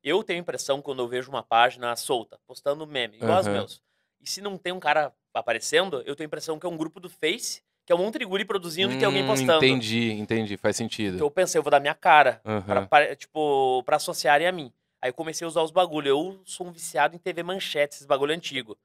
Eu 0.00 0.22
tenho 0.22 0.38
a 0.38 0.42
impressão, 0.42 0.80
quando 0.80 1.02
eu 1.02 1.08
vejo 1.08 1.28
uma 1.28 1.42
página 1.42 1.96
solta, 1.96 2.38
postando 2.46 2.86
meme, 2.86 3.16
igual 3.16 3.38
as 3.38 3.46
Aham. 3.46 3.54
meus, 3.54 3.82
e 4.22 4.28
se 4.28 4.40
não 4.40 4.56
tem 4.56 4.72
um 4.72 4.80
cara 4.80 5.12
aparecendo, 5.34 6.02
eu 6.06 6.14
tenho 6.14 6.26
a 6.26 6.28
impressão 6.28 6.58
que 6.58 6.66
é 6.66 6.68
um 6.68 6.76
grupo 6.76 7.00
do 7.00 7.08
Face 7.10 7.62
que 7.84 7.92
é 7.92 7.96
um 7.96 7.98
monte 7.98 8.16
de 8.20 8.24
guri 8.24 8.44
produzindo 8.44 8.92
e 8.92 8.96
tem 8.96 9.04
alguém 9.06 9.24
Hum, 9.24 9.26
postando. 9.26 9.56
Entendi, 9.64 10.12
entendi. 10.12 10.56
Faz 10.56 10.76
sentido. 10.76 11.16
Então 11.16 11.26
eu 11.26 11.30
pensei, 11.32 11.58
eu 11.58 11.64
vou 11.64 11.70
dar 11.70 11.80
minha 11.80 11.94
cara, 11.96 12.40
pra, 12.64 12.86
pra- 12.86 13.16
tipo, 13.16 13.82
pra 13.82 13.96
associarem 13.96 14.46
a 14.46 14.52
mim. 14.52 14.72
Aí 15.02 15.10
eu 15.10 15.14
comecei 15.14 15.44
a 15.44 15.48
usar 15.48 15.62
os 15.62 15.72
bagulho. 15.72 16.06
Eu 16.08 16.40
sou 16.44 16.68
um 16.68 16.70
viciado 16.70 17.16
em 17.16 17.18
TV 17.18 17.42
Manchete, 17.42 17.96
esses 17.96 18.06
bagulho 18.06 18.32
antigo. 18.32 18.78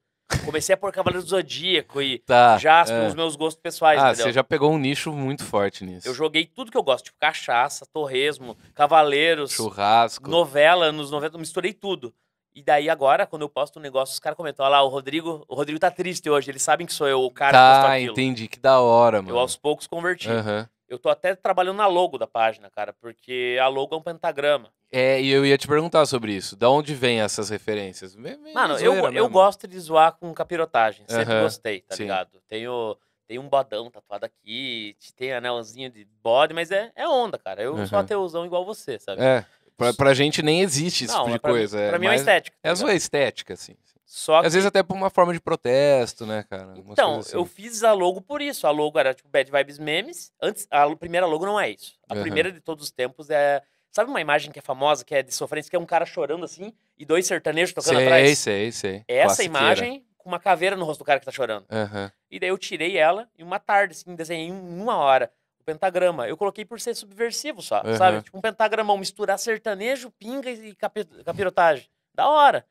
Comecei 0.43 0.73
a 0.73 0.77
pôr 0.77 0.91
Cavaleiro 0.91 1.23
do 1.23 1.29
Zodíaco 1.29 2.01
e 2.01 2.17
Tá. 2.25 2.57
Jasper, 2.57 3.03
é. 3.03 3.07
os 3.07 3.13
meus 3.13 3.35
gostos 3.35 3.61
pessoais, 3.61 4.01
Ah, 4.01 4.07
entendeu? 4.07 4.25
você 4.25 4.31
já 4.33 4.43
pegou 4.43 4.71
um 4.71 4.79
nicho 4.79 5.13
muito 5.13 5.43
forte 5.45 5.85
nisso. 5.85 6.07
Eu 6.07 6.15
joguei 6.15 6.47
tudo 6.47 6.71
que 6.71 6.77
eu 6.77 6.81
gosto, 6.83 7.05
tipo 7.05 7.17
cachaça, 7.19 7.85
torresmo, 7.93 8.57
cavaleiros, 8.73 9.51
Churrasco. 9.51 10.27
novela, 10.27 10.91
nos 10.91 11.11
90, 11.11 11.37
misturei 11.37 11.71
tudo. 11.71 12.11
E 12.57 12.63
daí 12.63 12.89
agora, 12.89 13.27
quando 13.27 13.43
eu 13.43 13.49
posto 13.49 13.77
um 13.77 13.81
negócio, 13.83 14.13
os 14.13 14.19
caras 14.19 14.35
comentam, 14.35 14.65
olha 14.65 14.71
lá, 14.77 14.81
o 14.81 14.87
Rodrigo, 14.87 15.45
o 15.47 15.53
Rodrigo 15.53 15.79
tá 15.79 15.91
triste 15.91 16.27
hoje, 16.27 16.49
eles 16.49 16.63
sabem 16.63 16.87
que 16.87 16.93
sou 16.93 17.07
eu 17.07 17.21
o 17.21 17.29
cara 17.29 17.55
que 17.55 17.63
postou 17.63 17.87
Tá, 17.87 17.93
aquilo. 17.93 18.11
entendi. 18.13 18.47
Que 18.47 18.59
da 18.59 18.79
hora, 18.81 19.21
mano. 19.21 19.35
Eu 19.35 19.39
aos 19.39 19.55
poucos 19.55 19.85
converti. 19.85 20.27
Aham. 20.27 20.67
Eu 20.89 20.97
tô 20.97 21.07
até 21.07 21.35
trabalhando 21.35 21.77
na 21.77 21.85
logo 21.85 22.17
da 22.17 22.25
página, 22.25 22.67
cara, 22.71 22.93
porque 22.93 23.59
a 23.61 23.67
logo 23.67 23.93
é 23.93 23.97
um 23.99 24.01
pentagrama. 24.01 24.73
É, 24.91 25.21
e 25.21 25.29
eu 25.29 25.45
ia 25.45 25.55
te 25.55 25.67
perguntar 25.67 26.03
sobre 26.07 26.33
isso. 26.33 26.55
Da 26.55 26.67
onde 26.67 26.95
vem 26.95 27.21
essas 27.21 27.51
referências? 27.51 28.15
Mano, 28.15 28.79
eu, 28.79 29.11
eu 29.11 29.29
gosto 29.29 29.67
de 29.67 29.79
zoar 29.79 30.13
com 30.13 30.33
capirotagem. 30.33 31.05
Sempre 31.07 31.35
Aham, 31.35 31.43
gostei, 31.43 31.81
tá 31.81 31.95
sim. 31.95 32.03
ligado? 32.03 32.41
Tenho, 32.47 32.97
tenho 33.27 33.41
um 33.43 33.49
bodão 33.49 33.91
tatuado 33.91 34.25
aqui, 34.25 34.95
tem 35.15 35.31
anelzinho 35.31 35.91
de 35.91 36.05
bode, 36.23 36.55
mas 36.55 36.71
é, 36.71 36.91
é 36.95 37.07
onda, 37.07 37.37
cara. 37.37 37.61
Eu 37.61 37.85
sou 37.85 37.97
Aham. 37.99 38.05
ateuzão 38.05 38.45
igual 38.47 38.65
você, 38.65 38.97
sabe? 38.97 39.21
É, 39.21 39.45
pra, 39.77 39.93
pra 39.93 40.13
gente 40.13 40.41
nem 40.41 40.61
existe 40.61 41.05
esse 41.05 41.13
Não, 41.13 41.23
tipo 41.25 41.33
de 41.35 41.39
pra, 41.39 41.51
coisa. 41.51 41.77
Mim, 41.77 41.83
é 41.83 41.89
pra 41.89 41.99
mim 41.99 42.05
é 42.07 42.09
uma 42.09 42.15
estética. 42.15 42.57
É 42.63 42.69
a 42.69 42.75
sua 42.75 42.93
estética, 42.93 43.53
assim. 43.53 43.75
Só 44.05 44.39
que, 44.41 44.47
Às 44.47 44.53
vezes 44.53 44.65
até 44.65 44.81
por 44.81 44.95
uma 44.95 45.09
forma 45.09 45.33
de 45.33 45.39
protesto, 45.39 46.25
né, 46.25 46.43
cara? 46.49 46.73
Então, 46.77 47.15
coisas 47.15 47.33
eu 47.33 47.41
assim. 47.41 47.51
fiz 47.53 47.83
a 47.83 47.91
logo 47.91 48.21
por 48.21 48.41
isso. 48.41 48.65
A 48.65 48.71
logo 48.71 48.97
era 48.97 49.13
tipo 49.13 49.27
Bad 49.29 49.51
Vibes 49.51 49.77
Memes. 49.77 50.31
Antes, 50.41 50.65
a 50.71 50.93
primeira 50.95 51.25
logo 51.25 51.45
não 51.45 51.59
é 51.59 51.69
isso. 51.71 51.95
A 52.09 52.13
Aham. 52.13 52.21
primeira 52.23 52.51
de 52.51 52.59
todos 52.61 52.85
os 52.85 52.91
tempos 52.91 53.29
é. 53.29 53.61
Sabe 53.91 54.09
uma 54.09 54.21
imagem 54.21 54.51
que 54.51 54.59
é 54.59 54.61
famosa, 54.61 55.03
que 55.03 55.13
é 55.15 55.23
de 55.23 55.33
sofrência, 55.33 55.69
que 55.69 55.75
é 55.75 55.79
um 55.79 55.85
cara 55.85 56.05
chorando 56.05 56.45
assim 56.45 56.71
e 56.97 57.05
dois 57.05 57.25
sertanejos 57.25 57.73
tocando 57.73 57.95
Sei, 57.97 58.05
atrás? 58.05 58.39
sei, 58.39 58.71
sei. 58.71 59.03
É 59.07 59.17
essa 59.17 59.25
Classiqueira. 59.37 59.59
imagem 59.63 60.05
com 60.17 60.29
uma 60.29 60.39
caveira 60.39 60.75
no 60.75 60.85
rosto 60.85 60.99
do 60.99 61.05
cara 61.05 61.19
que 61.19 61.25
tá 61.25 61.31
chorando. 61.31 61.65
Aham. 61.71 62.11
E 62.29 62.39
daí 62.39 62.49
eu 62.49 62.57
tirei 62.57 62.97
ela 62.97 63.27
em 63.37 63.43
uma 63.43 63.59
tarde, 63.59 63.93
assim, 63.93 64.15
desenhei 64.15 64.47
em 64.47 64.51
uma 64.51 64.97
hora 64.97 65.31
pentagrama. 65.67 66.27
Eu 66.27 66.37
coloquei 66.37 66.63
por 66.63 66.79
ser 66.79 66.95
subversivo 66.95 67.61
só, 67.61 67.77
Aham. 67.79 67.97
sabe? 67.97 68.21
Tipo 68.23 68.37
um 68.37 68.41
pentagramão, 68.41 68.97
misturar 68.97 69.37
sertanejo, 69.37 70.09
pinga 70.17 70.49
e 70.49 70.73
capi- 70.73 71.05
capirotagem. 71.25 71.87
Da 72.15 72.27
hora. 72.29 72.65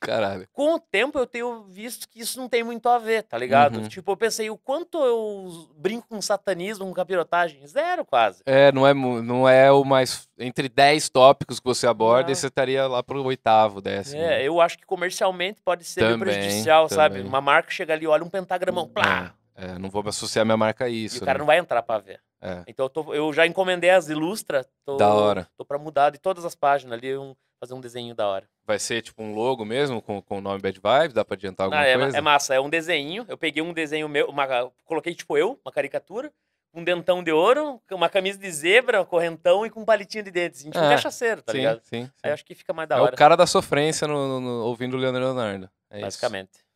Caralho. 0.00 0.48
Com 0.54 0.76
o 0.76 0.80
tempo 0.80 1.18
eu 1.18 1.26
tenho 1.26 1.64
visto 1.64 2.08
que 2.08 2.20
isso 2.20 2.40
não 2.40 2.48
tem 2.48 2.64
muito 2.64 2.88
a 2.88 2.98
ver, 2.98 3.22
tá 3.22 3.36
ligado? 3.36 3.76
Uhum. 3.80 3.86
Tipo, 3.88 4.12
eu 4.12 4.16
pensei, 4.16 4.48
o 4.48 4.56
quanto 4.56 4.96
eu 4.98 5.68
brinco 5.76 6.08
com 6.08 6.22
satanismo, 6.22 6.86
com 6.86 6.92
capirotagem? 6.94 7.66
Zero, 7.66 8.02
quase. 8.02 8.42
É, 8.46 8.72
não 8.72 8.86
é, 8.86 8.94
não 8.94 9.46
é 9.46 9.70
o 9.70 9.84
mais. 9.84 10.26
Entre 10.38 10.70
10 10.70 11.10
tópicos 11.10 11.60
que 11.60 11.66
você 11.66 11.86
aborda, 11.86 12.32
e 12.32 12.34
você 12.34 12.46
estaria 12.46 12.86
lá 12.86 13.02
pro 13.02 13.22
oitavo, 13.22 13.82
décimo. 13.82 14.22
É, 14.22 14.42
eu 14.42 14.58
acho 14.58 14.78
que 14.78 14.86
comercialmente 14.86 15.60
pode 15.62 15.84
ser 15.84 16.00
Também, 16.00 16.18
prejudicial, 16.18 16.88
sabe? 16.88 17.16
também. 17.16 17.28
Uma 17.28 17.42
marca 17.42 17.70
chega 17.70 17.92
ali, 17.92 18.06
olha 18.06 18.24
um 18.24 18.30
pentagramão, 18.30 18.88
plá! 18.88 19.34
É, 19.54 19.78
não 19.78 19.90
vou 19.90 20.02
me 20.02 20.08
associar 20.08 20.46
minha 20.46 20.56
marca 20.56 20.86
a 20.86 20.88
E 20.88 21.04
isso. 21.04 21.18
o 21.18 21.26
cara 21.26 21.34
né? 21.34 21.40
não 21.40 21.46
vai 21.46 21.58
entrar 21.58 21.82
pra 21.82 21.98
ver. 21.98 22.18
É, 22.42 22.64
Então 22.66 22.86
eu, 22.86 22.90
tô- 22.90 23.14
eu 23.14 23.32
já 23.32 23.46
encomendei 23.46 23.90
as 23.90 24.08
ilustra, 24.08 24.64
tô, 24.84 24.96
da 24.96 25.12
hora. 25.12 25.48
tô 25.56 25.64
pra 25.64 25.78
mudar 25.78 26.10
de 26.10 26.18
todas 26.18 26.44
as 26.44 26.54
páginas 26.54 26.94
ali, 26.98 27.16
um- 27.16 27.34
fazer 27.60 27.74
um 27.74 27.80
desenho 27.80 28.14
da 28.14 28.26
hora. 28.26 28.48
Vai 28.64 28.78
ser 28.78 29.02
tipo 29.02 29.22
um 29.22 29.34
logo 29.34 29.64
mesmo, 29.64 30.00
com, 30.00 30.22
com 30.22 30.38
o 30.38 30.40
nome 30.40 30.60
Bad 30.62 30.80
Vibes? 30.80 31.12
Dá 31.12 31.24
pra 31.24 31.34
adiantar 31.34 31.66
alguma 31.66 31.82
Ah, 31.82 31.86
é, 31.86 31.98
coisa? 31.98 32.16
é 32.16 32.20
massa, 32.22 32.54
é 32.54 32.60
um 32.60 32.70
desenho. 32.70 33.26
Eu 33.28 33.36
peguei 33.36 33.62
um 33.62 33.72
desenho 33.74 34.08
meu, 34.08 34.28
uma- 34.28 34.72
coloquei 34.84 35.14
tipo 35.14 35.36
eu, 35.36 35.60
uma 35.62 35.70
caricatura, 35.70 36.32
um 36.72 36.82
dentão 36.82 37.22
de 37.22 37.30
ouro, 37.32 37.82
uma 37.90 38.08
camisa 38.08 38.38
de 38.38 38.50
zebra, 38.50 39.02
um 39.02 39.04
correntão 39.04 39.66
e 39.66 39.70
com 39.70 39.80
um 39.82 39.84
palitinho 39.84 40.24
de 40.24 40.30
dentes. 40.30 40.62
Tipo 40.64 40.78
um 40.78 40.84
É, 40.84 40.88
cachaceiro, 40.94 41.42
tá 41.42 41.52
sim, 41.52 41.58
ligado? 41.58 41.80
sim, 41.82 42.04
sim. 42.06 42.10
Aí 42.22 42.30
acho 42.32 42.44
que 42.44 42.54
fica 42.54 42.72
mais 42.72 42.88
da 42.88 42.96
É 42.96 43.00
hora, 43.00 43.14
o 43.14 43.18
cara 43.18 43.36
da 43.36 43.46
sofrência 43.46 44.06
no, 44.08 44.14
no- 44.28 44.40
no- 44.40 44.64
ouvindo 44.64 44.96
o 44.96 44.98
Leandro 44.98 45.20
Leonardo. 45.22 45.68
É 45.90 45.98
isso, 45.98 46.02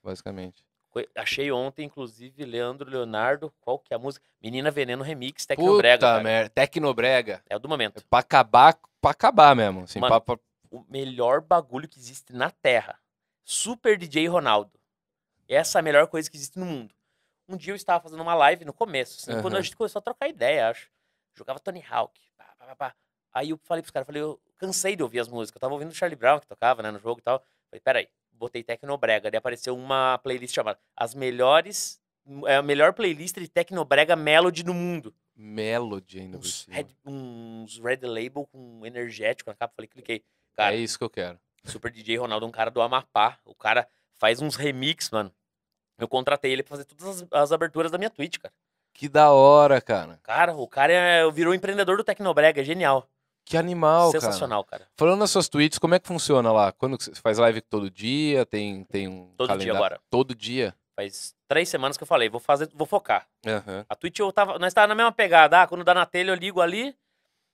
basicamente. 0.02 0.62
Achei 1.16 1.50
ontem, 1.50 1.84
inclusive, 1.86 2.44
Leandro 2.44 2.88
Leonardo, 2.88 3.52
qual 3.60 3.78
que 3.78 3.92
é 3.92 3.96
a 3.96 3.98
música? 3.98 4.24
Menina 4.40 4.70
Veneno 4.70 5.02
Remix, 5.02 5.44
Puta 5.44 5.56
Tecnobrega, 5.56 5.98
cara. 6.00 6.22
merda. 6.22 6.50
Tecnobrega. 6.50 7.42
É 7.48 7.56
o 7.56 7.58
do 7.58 7.68
momento. 7.68 7.98
É 7.98 8.02
pra 8.08 8.20
acabar, 8.20 8.78
pra 9.00 9.10
acabar 9.10 9.54
mesmo. 9.56 9.82
Assim, 9.84 9.98
Mano, 9.98 10.20
pra- 10.20 10.36
pra- 10.36 10.44
o 10.70 10.84
melhor 10.88 11.40
bagulho 11.40 11.88
que 11.88 11.98
existe 11.98 12.32
na 12.32 12.50
Terra. 12.50 12.98
Super 13.44 13.96
DJ 13.98 14.26
Ronaldo. 14.28 14.72
Essa 15.48 15.78
é 15.78 15.80
a 15.80 15.82
melhor 15.82 16.06
coisa 16.06 16.30
que 16.30 16.36
existe 16.36 16.58
no 16.58 16.66
mundo. 16.66 16.94
Um 17.48 17.56
dia 17.56 17.72
eu 17.72 17.76
estava 17.76 18.02
fazendo 18.02 18.22
uma 18.22 18.34
live 18.34 18.64
no 18.64 18.72
começo, 18.72 19.18
assim, 19.20 19.40
quando 19.42 19.56
a 19.56 19.60
gente 19.60 19.76
começou 19.76 19.98
a 19.98 20.02
trocar 20.02 20.28
ideia, 20.28 20.68
acho. 20.70 20.88
Jogava 21.34 21.58
Tony 21.60 21.84
Hawk. 21.90 22.18
pá, 22.38 22.54
pá, 22.58 22.76
pá. 22.76 22.94
Aí 23.32 23.50
eu 23.50 23.58
falei 23.64 23.82
pros 23.82 23.90
caras, 23.90 24.06
falei, 24.06 24.22
eu 24.22 24.40
cansei 24.56 24.96
de 24.96 25.02
ouvir 25.02 25.18
as 25.20 25.28
músicas. 25.28 25.56
Eu 25.56 25.60
tava 25.60 25.74
ouvindo 25.74 25.90
o 25.90 25.94
Charlie 25.94 26.16
Brown, 26.16 26.38
que 26.40 26.46
tocava, 26.46 26.82
né, 26.82 26.90
no 26.90 26.98
jogo 27.00 27.20
e 27.20 27.22
tal. 27.22 27.44
Falei, 27.68 27.80
peraí, 27.80 28.08
botei 28.34 28.62
Tecnobrega. 28.62 29.30
Daí 29.30 29.38
apareceu 29.38 29.76
uma 29.76 30.18
playlist 30.18 30.54
chamada 30.54 30.78
As 30.96 31.14
Melhores... 31.14 32.00
É 32.46 32.56
a 32.56 32.62
melhor 32.62 32.94
playlist 32.94 33.36
de 33.36 33.48
Tecnobrega 33.48 34.16
Melody 34.16 34.64
no 34.64 34.72
mundo. 34.72 35.14
Melody 35.36 36.20
ainda 36.20 36.38
Uns 36.38 36.66
red, 36.70 36.86
uns 37.04 37.78
red 37.78 37.98
Label 38.02 38.46
com 38.46 38.80
energético 38.86 39.50
na 39.50 39.56
capa. 39.56 39.74
Falei, 39.76 39.88
cliquei. 39.88 40.24
Cara, 40.56 40.74
É 40.74 40.78
isso 40.78 40.96
que 40.96 41.04
eu 41.04 41.10
quero. 41.10 41.38
Super 41.64 41.90
DJ 41.90 42.16
Ronaldo 42.16 42.46
é 42.46 42.48
um 42.48 42.52
cara 42.52 42.70
do 42.70 42.80
Amapá. 42.80 43.38
O 43.44 43.54
cara 43.54 43.86
faz 44.14 44.40
uns 44.40 44.56
remix, 44.56 45.10
mano. 45.10 45.30
Eu 45.98 46.08
contratei 46.08 46.52
ele 46.52 46.62
pra 46.62 46.70
fazer 46.70 46.84
todas 46.84 47.22
as, 47.22 47.28
as 47.30 47.52
aberturas 47.52 47.90
da 47.90 47.98
minha 47.98 48.10
Twitch, 48.10 48.38
cara. 48.38 48.54
Que 48.92 49.08
da 49.08 49.32
hora, 49.32 49.80
cara. 49.80 50.18
Cara, 50.22 50.54
o 50.54 50.68
cara 50.68 50.92
é, 50.92 51.30
virou 51.30 51.54
empreendedor 51.54 51.96
do 51.96 52.04
Tecnobrega, 52.04 52.60
é 52.60 52.64
genial. 52.64 53.08
Que 53.44 53.56
animal, 53.56 54.10
cara. 54.12 54.20
Sensacional, 54.22 54.64
cara. 54.64 54.88
Falando 54.96 55.18
nas 55.20 55.30
suas 55.30 55.48
tweets, 55.48 55.78
como 55.78 55.94
é 55.94 55.98
que 56.00 56.08
funciona 56.08 56.50
lá? 56.50 56.72
Quando 56.72 56.96
você 57.00 57.14
faz 57.16 57.38
live 57.38 57.60
todo 57.60 57.90
dia? 57.90 58.46
Tem, 58.46 58.84
tem 58.84 59.06
um 59.06 59.26
Todo 59.36 59.48
dia 59.48 59.56
calendário? 59.56 59.76
agora. 59.76 60.00
Todo 60.08 60.34
dia? 60.34 60.74
Faz 60.96 61.34
três 61.48 61.68
semanas 61.68 61.96
que 61.96 62.02
eu 62.02 62.06
falei, 62.06 62.28
vou 62.28 62.40
fazer, 62.40 62.70
vou 62.72 62.86
focar. 62.86 63.26
Aham. 63.46 63.84
A 63.88 63.94
Twitch 63.94 64.18
eu 64.20 64.32
tava, 64.32 64.58
nós 64.58 64.72
tava 64.72 64.86
na 64.86 64.94
mesma 64.94 65.12
pegada. 65.12 65.62
Ah, 65.62 65.66
quando 65.66 65.84
dá 65.84 65.92
na 65.92 66.06
telha 66.06 66.30
eu 66.30 66.34
ligo 66.34 66.60
ali. 66.60 66.96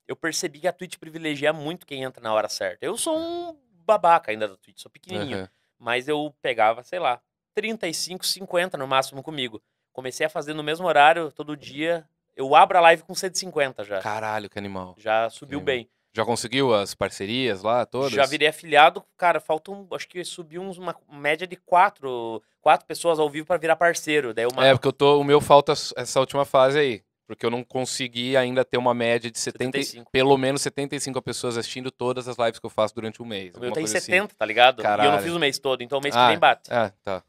Eu 0.06 0.14
percebi 0.16 0.60
que 0.60 0.68
a 0.68 0.72
Twitch 0.72 0.96
privilegia 0.98 1.52
muito 1.52 1.86
quem 1.86 2.02
entra 2.02 2.22
na 2.22 2.32
hora 2.32 2.48
certa. 2.48 2.84
Eu 2.84 2.96
sou 2.96 3.16
um 3.18 3.56
babaca 3.84 4.30
ainda 4.30 4.46
da 4.48 4.56
Twitch, 4.56 4.80
sou 4.80 4.90
pequenininho. 4.90 5.38
aham. 5.38 5.48
Mas 5.78 6.08
eu 6.08 6.34
pegava, 6.42 6.82
sei 6.82 6.98
lá, 6.98 7.20
35, 7.54 8.26
50 8.26 8.76
no 8.76 8.86
máximo 8.86 9.22
comigo. 9.22 9.62
Comecei 9.92 10.26
a 10.26 10.30
fazer 10.30 10.52
no 10.54 10.62
mesmo 10.62 10.86
horário, 10.86 11.32
todo 11.32 11.56
dia. 11.56 12.06
Eu 12.40 12.54
abro 12.56 12.78
a 12.78 12.80
live 12.80 13.02
com 13.02 13.14
150 13.14 13.84
já. 13.84 14.00
Caralho, 14.00 14.48
que 14.48 14.58
animal. 14.58 14.94
Já 14.98 15.28
subiu 15.28 15.58
Sim. 15.58 15.64
bem. 15.64 15.90
Já 16.12 16.24
conseguiu 16.24 16.74
as 16.74 16.94
parcerias 16.94 17.62
lá 17.62 17.84
todas? 17.84 18.10
Já 18.12 18.24
virei 18.24 18.48
afiliado, 18.48 19.04
cara, 19.16 19.38
faltam, 19.38 19.86
acho 19.92 20.08
que 20.08 20.24
subiu 20.24 20.62
uns- 20.62 20.78
uma 20.78 20.96
média 21.12 21.46
de 21.46 21.54
quatro, 21.54 22.42
quatro 22.62 22.86
pessoas 22.86 23.18
ao 23.18 23.28
vivo 23.28 23.46
pra 23.46 23.58
virar 23.58 23.76
parceiro. 23.76 24.32
Daí 24.32 24.46
uma 24.46 24.66
É, 24.66 24.72
porque 24.72 24.88
eu 24.88 24.92
tô, 24.92 25.20
o 25.20 25.24
meu 25.24 25.40
falta 25.40 25.72
essa 25.72 26.18
última 26.18 26.44
fase 26.46 26.78
aí. 26.78 27.02
Porque 27.26 27.46
eu 27.46 27.50
não 27.50 27.62
consegui 27.62 28.36
ainda 28.36 28.64
ter 28.64 28.76
uma 28.78 28.92
média 28.94 29.30
de 29.30 29.38
70, 29.38 29.78
e- 29.78 29.84
75. 29.84 30.10
pelo 30.10 30.36
menos 30.36 30.62
75 30.62 31.22
pessoas 31.22 31.56
assistindo 31.58 31.90
todas 31.92 32.26
as 32.26 32.36
lives 32.38 32.58
que 32.58 32.66
eu 32.66 32.70
faço 32.70 32.92
durante 32.94 33.22
um 33.22 33.26
mês. 33.26 33.54
o 33.54 33.60
meu 33.60 33.68
alguma 33.68 33.74
tem 33.74 33.82
coisa 33.84 33.98
assim. 33.98 34.06
70, 34.06 34.34
tá 34.34 34.44
ligado? 34.46 34.78
E 34.78 34.80
eu 34.80 34.82
Caralho. 34.82 35.12
não 35.12 35.18
fiz 35.20 35.32
o 35.32 35.38
mês 35.38 35.58
todo, 35.60 35.82
então 35.82 35.98
o 35.98 36.02
mês 36.02 36.16
Ah, 36.16 36.24
que 36.24 36.30
vem 36.30 36.38
bate. 36.40 36.72
Ah, 36.72 36.90
tá. 37.04 37.22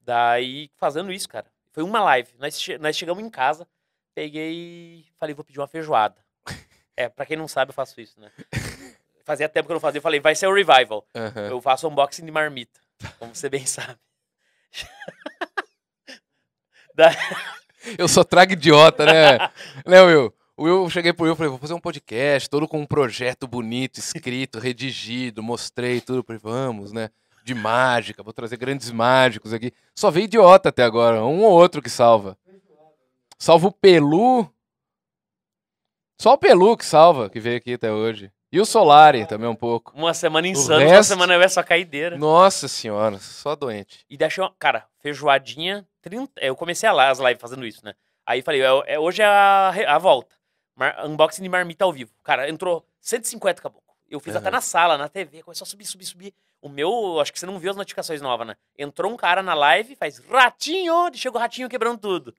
Daí, 0.00 0.70
fazendo 0.76 1.12
isso, 1.12 1.28
cara, 1.28 1.46
foi 1.70 1.82
uma 1.82 2.00
live. 2.02 2.30
Nós, 2.38 2.58
nós 2.80 2.96
chegamos 2.96 3.22
em 3.22 3.28
casa, 3.28 3.66
peguei 4.14 4.52
e 4.52 5.06
falei, 5.18 5.34
vou 5.34 5.44
pedir 5.44 5.58
uma 5.60 5.66
feijoada. 5.68 6.16
é, 6.96 7.08
pra 7.08 7.24
quem 7.26 7.36
não 7.36 7.48
sabe, 7.48 7.70
eu 7.70 7.74
faço 7.74 8.00
isso, 8.00 8.20
né? 8.20 8.30
Fazia 9.24 9.48
tempo 9.48 9.66
que 9.66 9.72
eu 9.72 9.74
não 9.74 9.80
fazia, 9.80 9.98
eu 9.98 10.02
falei, 10.02 10.18
vai 10.18 10.34
ser 10.34 10.48
o 10.48 10.52
revival. 10.54 11.06
Aham. 11.14 11.48
Eu 11.48 11.60
faço 11.60 11.86
unboxing 11.88 12.24
de 12.24 12.32
marmita, 12.32 12.80
como 13.20 13.32
você 13.32 13.48
bem 13.48 13.64
sabe. 13.64 13.96
Da- 16.94 17.10
Eu 17.98 18.06
só 18.06 18.22
trago 18.22 18.52
idiota, 18.52 19.04
né? 19.06 19.38
né, 19.86 20.02
Will? 20.02 20.32
O 20.56 20.64
Will, 20.64 20.84
eu 20.84 20.90
cheguei 20.90 21.12
pro 21.12 21.24
Will 21.24 21.32
e 21.34 21.36
falei, 21.36 21.50
vou 21.50 21.58
fazer 21.58 21.74
um 21.74 21.80
podcast, 21.80 22.48
todo 22.48 22.68
com 22.68 22.78
um 22.78 22.86
projeto 22.86 23.48
bonito, 23.48 23.98
escrito, 23.98 24.58
redigido, 24.60 25.42
mostrei 25.42 26.00
tudo. 26.00 26.22
Falei, 26.22 26.38
vamos, 26.42 26.92
né? 26.92 27.10
De 27.42 27.54
mágica, 27.54 28.22
vou 28.22 28.32
trazer 28.32 28.56
grandes 28.56 28.90
mágicos 28.90 29.52
aqui. 29.52 29.72
Só 29.96 30.10
veio 30.10 30.24
idiota 30.24 30.68
até 30.68 30.84
agora, 30.84 31.24
um 31.24 31.40
ou 31.42 31.50
outro 31.52 31.82
que 31.82 31.90
salva. 31.90 32.36
Salva 33.42 33.66
o 33.66 33.72
Pelu. 33.72 34.48
Só 36.20 36.34
o 36.34 36.38
Pelu 36.38 36.76
que 36.76 36.84
salva, 36.86 37.28
que 37.28 37.40
veio 37.40 37.56
aqui 37.56 37.74
até 37.74 37.90
hoje. 37.90 38.30
E 38.52 38.60
o 38.60 38.64
Solari 38.64 39.26
também 39.26 39.48
um 39.48 39.56
pouco. 39.56 39.90
Uma 39.96 40.14
semana 40.14 40.46
insana, 40.46 40.84
uma 40.84 40.88
resto- 40.92 41.08
semana 41.08 41.34
eu 41.34 41.42
é 41.42 41.48
só 41.48 41.60
caideira. 41.60 42.16
Nossa 42.16 42.68
senhora, 42.68 43.18
só 43.18 43.56
doente. 43.56 44.04
E 44.08 44.16
deixei 44.16 44.44
uma. 44.44 44.54
Cara, 44.60 44.86
feijoadinha. 45.00 45.84
30, 46.02 46.40
eu 46.40 46.54
comecei 46.54 46.88
a 46.88 46.92
lá 46.92 47.10
as 47.10 47.18
lives 47.18 47.40
fazendo 47.40 47.66
isso, 47.66 47.84
né? 47.84 47.94
Aí 48.24 48.42
falei, 48.42 48.62
é, 48.62 48.94
é- 48.94 48.98
hoje 49.00 49.22
é 49.22 49.26
a, 49.26 49.70
a 49.88 49.98
volta. 49.98 50.36
Mar- 50.76 51.04
unboxing 51.04 51.42
de 51.42 51.48
marmita 51.48 51.84
ao 51.84 51.92
vivo. 51.92 52.12
Cara, 52.22 52.48
entrou 52.48 52.86
150 53.00 53.60
caboclo. 53.60 53.82
Eu 54.08 54.20
fiz 54.20 54.36
até 54.36 54.46
Aham. 54.50 54.54
na 54.56 54.60
sala, 54.60 54.96
na 54.96 55.08
TV, 55.08 55.42
começou 55.42 55.64
a 55.64 55.68
subir, 55.68 55.84
subir, 55.84 56.04
subir. 56.04 56.34
O 56.60 56.68
meu, 56.68 57.18
acho 57.20 57.32
que 57.32 57.40
você 57.40 57.46
não 57.46 57.58
viu 57.58 57.72
as 57.72 57.76
notificações 57.76 58.20
novas, 58.22 58.46
né? 58.46 58.54
Entrou 58.78 59.10
um 59.10 59.16
cara 59.16 59.42
na 59.42 59.54
live, 59.54 59.96
faz 59.96 60.18
ratinho, 60.30 61.10
chegou 61.12 61.40
o 61.40 61.42
ratinho 61.42 61.68
quebrando 61.68 61.98
tudo. 61.98 62.32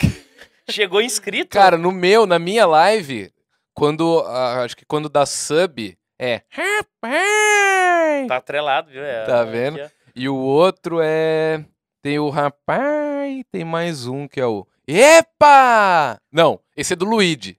Chegou 0.70 1.02
inscrito. 1.02 1.50
Cara, 1.50 1.78
no 1.78 1.92
meu, 1.92 2.26
na 2.26 2.40
minha 2.40 2.66
live, 2.66 3.32
quando. 3.74 4.20
ah, 4.28 4.64
acho 4.64 4.76
que 4.78 4.86
quando 4.86 5.10
dá 5.10 5.26
sub, 5.26 5.98
é. 6.20 6.42
Rapaz! 6.50 8.28
Tá 8.28 8.38
atrelado, 8.38 8.90
viu? 8.92 9.04
É, 9.04 9.26
Tá 9.26 9.42
aqui, 9.42 9.52
vendo? 9.52 9.92
E 10.16 10.30
o 10.30 10.36
outro 10.36 11.00
é. 11.02 11.64
Tem 12.02 12.20
o 12.20 12.30
rapaz, 12.30 13.44
tem 13.52 13.64
mais 13.64 14.08
um 14.08 14.28
que 14.28 14.40
é 14.40 14.46
o. 14.46 14.68
Epa! 14.88 16.20
Não, 16.32 16.60
esse 16.76 16.94
é 16.94 16.96
do 16.96 17.06
Luigi. 17.06 17.58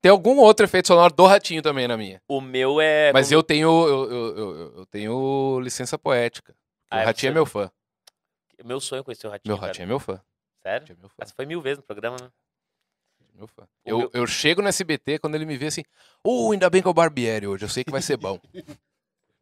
Tem 0.00 0.10
algum 0.10 0.38
outro 0.38 0.64
efeito 0.66 0.88
sonoro 0.88 1.14
do 1.14 1.24
ratinho 1.26 1.62
também 1.62 1.86
na 1.86 1.96
minha. 1.96 2.20
O 2.28 2.40
meu 2.40 2.80
é. 2.80 3.12
Mas 3.12 3.30
eu 3.30 3.40
tenho. 3.42 3.68
Eu, 3.86 4.10
eu, 4.10 4.36
eu- 4.36 4.74
eu 4.78 4.86
tenho 4.86 5.60
licença 5.60 5.96
poética. 5.96 6.54
Ah, 6.90 6.96
o 6.96 7.00
é 7.00 7.04
ratinho 7.04 7.28
é 7.30 7.32
você- 7.32 7.34
meu 7.34 7.46
fã. 7.46 7.70
Meu 8.64 8.80
sonho 8.80 9.00
é 9.00 9.02
conhecer 9.04 9.26
o 9.28 9.30
ratinho. 9.30 9.52
Meu 9.52 9.56
cara. 9.58 9.68
ratinho 9.68 9.84
é 9.84 9.86
meu 9.86 10.00
fã. 10.00 10.20
Sério? 10.62 10.96
Meu 10.98 11.08
fã. 11.08 11.14
Mas 11.18 11.30
foi 11.32 11.46
mil 11.46 11.60
vezes 11.60 11.78
no 11.78 11.84
programa, 11.84 12.16
né? 12.20 12.28
Meu 13.34 13.46
fã. 13.46 13.66
Eu, 13.84 13.98
meu- 13.98 14.10
eu 14.12 14.26
chego 14.26 14.62
no 14.62 14.68
SBT 14.68 15.18
quando 15.18 15.34
ele 15.34 15.44
me 15.46 15.56
vê 15.56 15.66
assim, 15.66 15.82
uh, 16.24 16.52
ainda 16.52 16.68
bem 16.70 16.82
que 16.82 16.88
é 16.88 16.90
o 16.90 16.94
Barbieri 16.94 17.46
hoje, 17.46 17.64
eu 17.64 17.68
sei 17.68 17.82
que 17.84 17.90
vai 17.90 18.02
ser 18.02 18.16
bom. 18.16 18.38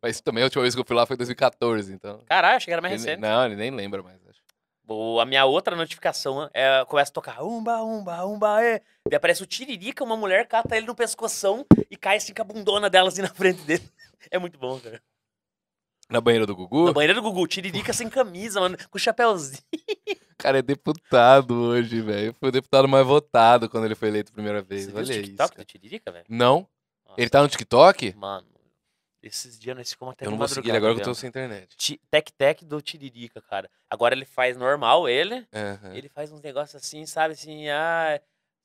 Mas 0.03 0.21
também 0.21 0.43
a 0.43 0.47
última 0.47 0.63
vez 0.63 0.75
que 0.75 0.81
eu 0.81 0.85
fui 0.87 0.97
lá 0.97 1.05
foi 1.05 1.15
em 1.15 1.19
2014, 1.19 1.93
então. 1.93 2.23
Caralho, 2.27 2.57
achei 2.57 2.67
que 2.67 2.73
era 2.73 2.81
mais 2.81 2.95
ele- 2.95 3.03
recente. 3.03 3.21
não, 3.21 3.45
ele 3.45 3.57
nem 3.57 3.71
lembra 3.71 4.03
mais. 4.03 4.17
acho. 4.29 4.41
A 5.21 5.25
minha 5.25 5.45
outra 5.45 5.77
notificação 5.77 6.51
é, 6.53 6.85
começa 6.87 7.11
a 7.13 7.15
tocar 7.15 7.45
umba, 7.45 7.81
umba, 7.83 8.25
umba, 8.27 8.65
é. 8.65 8.81
Daí 9.09 9.17
aparece 9.17 9.41
o 9.43 9.47
Tiririca, 9.47 10.03
uma 10.03 10.17
mulher 10.17 10.49
cata 10.49 10.77
ele 10.77 10.87
no 10.87 10.97
pescoção 10.97 11.65
e 11.89 11.97
cai 11.97 12.17
assim 12.17 12.35
com 12.35 12.43
a 12.43 12.45
bundona 12.45 12.91
dela 12.91 13.09
assim 13.09 13.23
na 13.23 13.29
frente 13.29 13.61
dele. 13.63 13.89
É 14.31 14.39
muito 14.39 14.59
bom, 14.59 14.79
cara. 14.81 15.01
Na 16.11 16.21
banheira 16.21 16.45
do 16.45 16.55
Gugu, 16.57 16.87
Na 16.87 16.93
banheira 16.93 17.15
do 17.15 17.23
Gugu, 17.23 17.47
Tiririca 17.47 17.93
sem 17.93 18.09
camisa, 18.11 18.61
mano, 18.61 18.77
com 18.91 18.99
chapéuzinho. 18.99 19.63
o 20.41 20.43
cara 20.43 20.59
é 20.59 20.63
deputado 20.63 21.55
hoje, 21.55 22.01
velho. 22.01 22.35
Foi 22.41 22.49
o 22.49 22.53
deputado 22.53 22.89
mais 22.89 23.07
votado 23.07 23.69
quando 23.69 23.85
ele 23.85 23.95
foi 23.95 24.09
eleito 24.09 24.33
a 24.33 24.35
primeira 24.35 24.63
vez. 24.63 24.85
Você 24.85 24.91
viu 24.91 24.99
Olha 24.99 25.07
o 25.07 25.11
isso. 25.11 25.23
TikTok 25.23 25.51
cara. 25.51 25.65
do 25.65 25.67
Tiririca, 25.67 26.11
velho? 26.11 26.25
Não? 26.29 26.67
Nossa, 27.07 27.21
Ele 27.21 27.31
tá 27.31 27.43
no 27.43 27.49
TikTok? 27.49 28.15
Mano, 28.17 28.47
esses 29.23 29.59
dias 29.59 29.77
nós 29.77 29.91
ficamos 29.91 30.13
até 30.13 30.27
Eu 30.27 30.31
não 30.31 30.39
vou 30.39 30.49
seguir 30.49 30.71
ele 30.71 30.79
agora 30.79 30.95
que 30.95 31.01
eu 31.01 31.05
tô 31.05 31.15
sem 31.15 31.29
internet. 31.29 31.77
Tec-tec 32.11 32.65
do 32.65 32.81
Tiririca, 32.81 33.43
cara. 33.43 33.71
Agora 33.91 34.15
ele 34.15 34.25
faz 34.25 34.57
normal, 34.57 35.09
ele. 35.09 35.47
Aham. 35.53 35.95
Ele 35.95 36.09
faz 36.09 36.33
uns 36.33 36.41
negócios 36.41 36.83
assim, 36.83 37.05
sabe, 37.05 37.35
assim, 37.35 37.69
ah, 37.69 38.19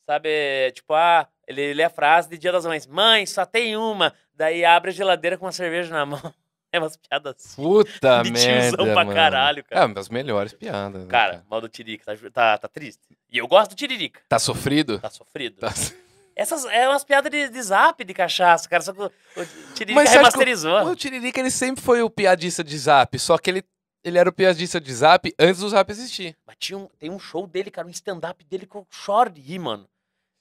sabe, 0.05 0.71
tipo, 0.71 0.93
ah, 0.93 1.27
ele 1.45 1.73
lê 1.73 1.83
a 1.83 1.89
frase 1.89 2.29
de 2.29 2.37
Dia 2.37 2.51
das 2.51 2.65
Mães, 2.65 2.87
mãe, 2.87 3.25
só 3.25 3.45
tem 3.45 3.75
uma, 3.75 4.13
daí 4.33 4.63
abre 4.63 4.91
a 4.91 4.93
geladeira 4.93 5.37
com 5.37 5.45
uma 5.45 5.51
cerveja 5.51 5.93
na 5.93 6.05
mão. 6.05 6.21
É 6.75 6.79
umas 6.79 6.97
piadas 6.97 7.35
assim. 7.37 7.55
Puta 7.61 8.21
de 8.23 8.31
merda, 8.31 8.77
tiozão 8.77 8.93
pra 8.93 9.05
mano. 9.05 9.13
caralho, 9.13 9.59
É, 9.59 9.63
cara. 9.63 9.85
uma 9.85 9.95
das 9.95 10.09
melhores 10.09 10.53
piadas. 10.53 11.03
né, 11.03 11.07
Cara, 11.09 11.45
mal 11.49 11.61
do 11.61 11.69
Tiririca, 11.69 12.05
tá, 12.05 12.29
tá, 12.31 12.57
tá 12.57 12.67
triste. 12.67 13.01
E 13.31 13.37
eu 13.37 13.47
gosto 13.47 13.71
do 13.71 13.75
Tiririca, 13.75 14.21
Tá 14.27 14.39
sofrido? 14.39 14.99
tá 14.99 15.09
sofrido. 15.09 15.57
Tá. 15.59 15.73
Essas 16.35 16.65
é 16.65 16.87
umas 16.89 17.05
piadas 17.05 17.31
de, 17.31 17.47
de 17.47 17.61
zap, 17.63 18.03
de 18.03 18.13
cachaça, 18.13 18.67
cara, 18.67 18.83
só 18.83 18.91
que 18.91 18.99
o, 19.01 19.05
o 19.05 19.45
Tiririca 19.73 19.93
Mas 19.95 20.09
você 20.09 20.17
acha 20.17 20.31
que 20.31 20.37
o- 20.37 20.39
remasterizou. 20.39 20.85
O 20.87 20.95
Tiririca, 20.95 21.39
ele 21.39 21.49
sempre 21.51 21.81
foi 21.81 22.01
o 22.01 22.09
piadista 22.09 22.61
de 22.61 22.77
zap, 22.77 23.17
só 23.17 23.37
que 23.37 23.49
ele, 23.49 23.63
ele 24.03 24.17
era 24.17 24.27
o 24.29 24.33
piadista 24.33 24.81
de 24.81 24.93
zap 24.93 25.33
antes 25.39 25.61
do 25.61 25.69
zap 25.69 25.89
existir. 25.89 26.35
Mas 26.45 26.57
tinha 26.59 26.77
um, 26.77 26.89
tem 26.99 27.09
um 27.09 27.17
show 27.19 27.47
dele, 27.47 27.71
cara, 27.71 27.87
um 27.87 27.91
stand-up 27.91 28.43
dele 28.43 28.65
que 28.65 28.75
eu 28.75 28.85
choro 28.91 29.29
de 29.29 29.39
rir, 29.39 29.59
mano. 29.59 29.87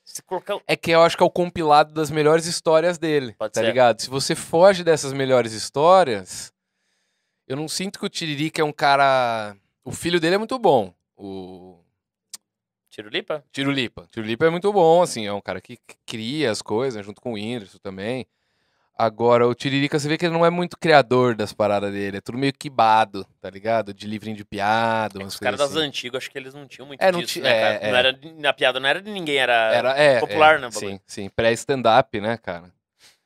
Se 0.04 0.22
colocar... 0.22 0.58
É 0.66 0.76
que 0.76 0.90
eu 0.90 1.02
acho 1.02 1.16
que 1.16 1.22
é 1.22 1.26
o 1.26 1.30
compilado 1.30 1.92
das 1.94 2.10
melhores 2.10 2.46
histórias 2.46 2.98
dele, 2.98 3.32
Pode 3.38 3.52
tá 3.52 3.60
ser. 3.60 3.66
ligado? 3.66 4.00
Se 4.00 4.10
você 4.10 4.34
foge 4.34 4.84
dessas 4.84 5.12
melhores 5.12 5.52
histórias, 5.52 6.52
eu 7.48 7.56
não 7.56 7.68
sinto 7.68 7.98
que 7.98 8.06
o 8.06 8.10
Tiririca 8.10 8.60
é 8.60 8.64
um 8.64 8.72
cara... 8.72 9.56
O 9.84 9.92
filho 9.92 10.20
dele 10.20 10.36
é 10.36 10.38
muito 10.38 10.58
bom, 10.58 10.94
o 11.16 11.78
Tirulipa? 12.88 13.44
Tirulipa. 13.50 14.06
Tirulipa 14.10 14.46
é 14.46 14.50
muito 14.50 14.72
bom, 14.72 15.02
assim, 15.02 15.26
é 15.26 15.32
um 15.32 15.40
cara 15.40 15.60
que 15.60 15.78
cria 16.06 16.50
as 16.50 16.62
coisas, 16.62 16.96
né, 16.96 17.02
junto 17.02 17.20
com 17.20 17.32
o 17.32 17.34
Whindersson 17.34 17.78
também. 17.78 18.26
Agora, 18.96 19.48
o 19.48 19.54
Tiririca, 19.54 19.98
você 19.98 20.08
vê 20.08 20.16
que 20.16 20.24
ele 20.24 20.32
não 20.34 20.46
é 20.46 20.50
muito 20.50 20.78
criador 20.78 21.34
das 21.34 21.52
paradas 21.52 21.92
dele, 21.92 22.18
é 22.18 22.20
tudo 22.20 22.38
meio 22.38 22.52
quibado, 22.52 23.26
tá 23.40 23.50
ligado? 23.50 23.92
De 23.92 24.06
livrinho 24.06 24.36
de 24.36 24.44
piada, 24.44 25.20
É 25.20 25.24
os 25.24 25.36
caras 25.36 25.58
coisas 25.58 25.74
das 25.74 25.76
assim. 25.82 25.88
antigas, 25.88 26.18
acho 26.18 26.30
que 26.30 26.38
eles 26.38 26.54
não 26.54 26.64
tinham 26.68 26.86
muito 26.86 27.00
É, 27.02 27.10
não 27.10 27.18
disso, 27.18 27.40
né, 27.40 27.50
é, 27.50 27.88
é. 27.88 27.90
Não 27.90 27.98
era, 27.98 28.18
a 28.48 28.52
piada 28.52 28.78
não 28.78 28.88
era 28.88 29.02
de 29.02 29.10
ninguém, 29.10 29.36
era... 29.36 29.74
Era, 29.74 29.90
é, 29.98 30.20
popular, 30.20 30.56
é, 30.56 30.58
né? 30.60 30.70
Sim, 30.70 31.00
sim. 31.06 31.28
Pré-stand-up, 31.28 32.20
né, 32.20 32.36
cara? 32.36 32.72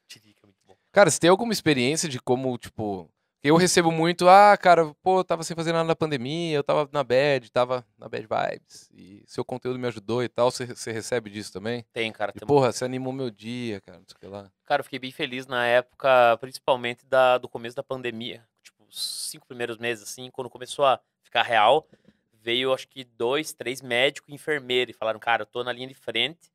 Tiririca, 0.08 0.40
muito 0.46 0.56
bom. 0.66 0.74
Cara, 0.90 1.10
você 1.10 1.20
tem 1.20 1.28
alguma 1.28 1.52
experiência 1.52 2.08
de 2.08 2.18
como, 2.18 2.56
tipo... 2.56 3.06
Eu 3.42 3.56
recebo 3.56 3.92
muito, 3.92 4.28
ah, 4.28 4.56
cara, 4.56 4.92
pô, 5.00 5.20
eu 5.20 5.24
tava 5.24 5.44
sem 5.44 5.54
fazer 5.54 5.72
nada 5.72 5.84
na 5.84 5.94
pandemia, 5.94 6.56
eu 6.56 6.64
tava 6.64 6.88
na 6.92 7.04
bad, 7.04 7.50
tava 7.52 7.86
na 7.96 8.08
bad 8.08 8.26
vibes, 8.26 8.90
e 8.92 9.22
seu 9.26 9.44
conteúdo 9.44 9.78
me 9.78 9.86
ajudou 9.86 10.24
e 10.24 10.28
tal, 10.28 10.50
você, 10.50 10.92
recebe 10.92 11.30
disso 11.30 11.52
também? 11.52 11.86
Tem, 11.92 12.10
cara. 12.10 12.32
E, 12.34 12.40
Tem... 12.40 12.48
porra, 12.48 12.72
você 12.72 12.84
animou 12.84 13.12
meu 13.12 13.30
dia, 13.30 13.80
cara, 13.80 13.98
não 13.98 14.06
sei 14.08 14.16
o 14.16 14.18
que 14.18 14.26
lá. 14.26 14.50
Cara, 14.64 14.80
eu 14.80 14.84
fiquei 14.84 14.98
bem 14.98 15.12
feliz 15.12 15.46
na 15.46 15.64
época, 15.64 16.36
principalmente 16.40 17.06
da, 17.06 17.38
do 17.38 17.48
começo 17.48 17.76
da 17.76 17.82
pandemia. 17.82 18.44
Tipo, 18.60 18.84
cinco 18.90 19.46
primeiros 19.46 19.78
meses, 19.78 20.02
assim, 20.02 20.30
quando 20.30 20.50
começou 20.50 20.84
a 20.84 20.98
ficar 21.22 21.44
real, 21.44 21.86
veio, 22.32 22.74
acho 22.74 22.88
que, 22.88 23.04
dois, 23.04 23.52
três 23.52 23.80
médicos 23.80 24.30
e 24.30 24.34
enfermeiros 24.34 24.94
e 24.94 24.98
falaram, 24.98 25.20
cara, 25.20 25.42
eu 25.42 25.46
tô 25.46 25.62
na 25.62 25.72
linha 25.72 25.86
de 25.86 25.94
frente, 25.94 26.50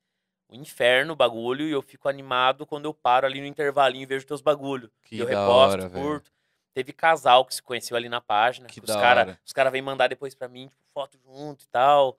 o 0.49 0.55
inferno, 0.55 1.13
o 1.13 1.15
bagulho, 1.15 1.65
e 1.65 1.71
eu 1.71 1.81
fico 1.81 2.09
animado 2.09 2.65
quando 2.65 2.86
eu 2.86 2.93
paro 2.93 3.25
ali 3.25 3.39
no 3.39 3.47
intervalinho 3.47 4.03
e 4.03 4.05
vejo 4.05 4.27
teus 4.27 4.41
bagulho. 4.41 4.91
Que 5.03 5.19
eu 5.19 5.25
reposto, 5.25 5.81
hora, 5.81 5.89
curto. 5.89 6.34
Teve 6.74 6.91
casal 6.93 7.45
que 7.45 7.53
se 7.55 7.61
conheceu 7.61 7.95
ali 7.95 8.09
na 8.09 8.19
página. 8.21 8.67
Que 8.67 8.80
os 8.80 8.86
cara, 8.88 9.21
hora. 9.21 9.39
Os 9.45 9.53
caras 9.53 9.71
vêm 9.71 9.82
mandar 9.82 10.07
depois 10.07 10.34
pra 10.34 10.47
mim, 10.47 10.67
tipo, 10.67 10.82
foto 10.93 11.17
junto 11.24 11.63
e 11.63 11.67
tal. 11.67 12.17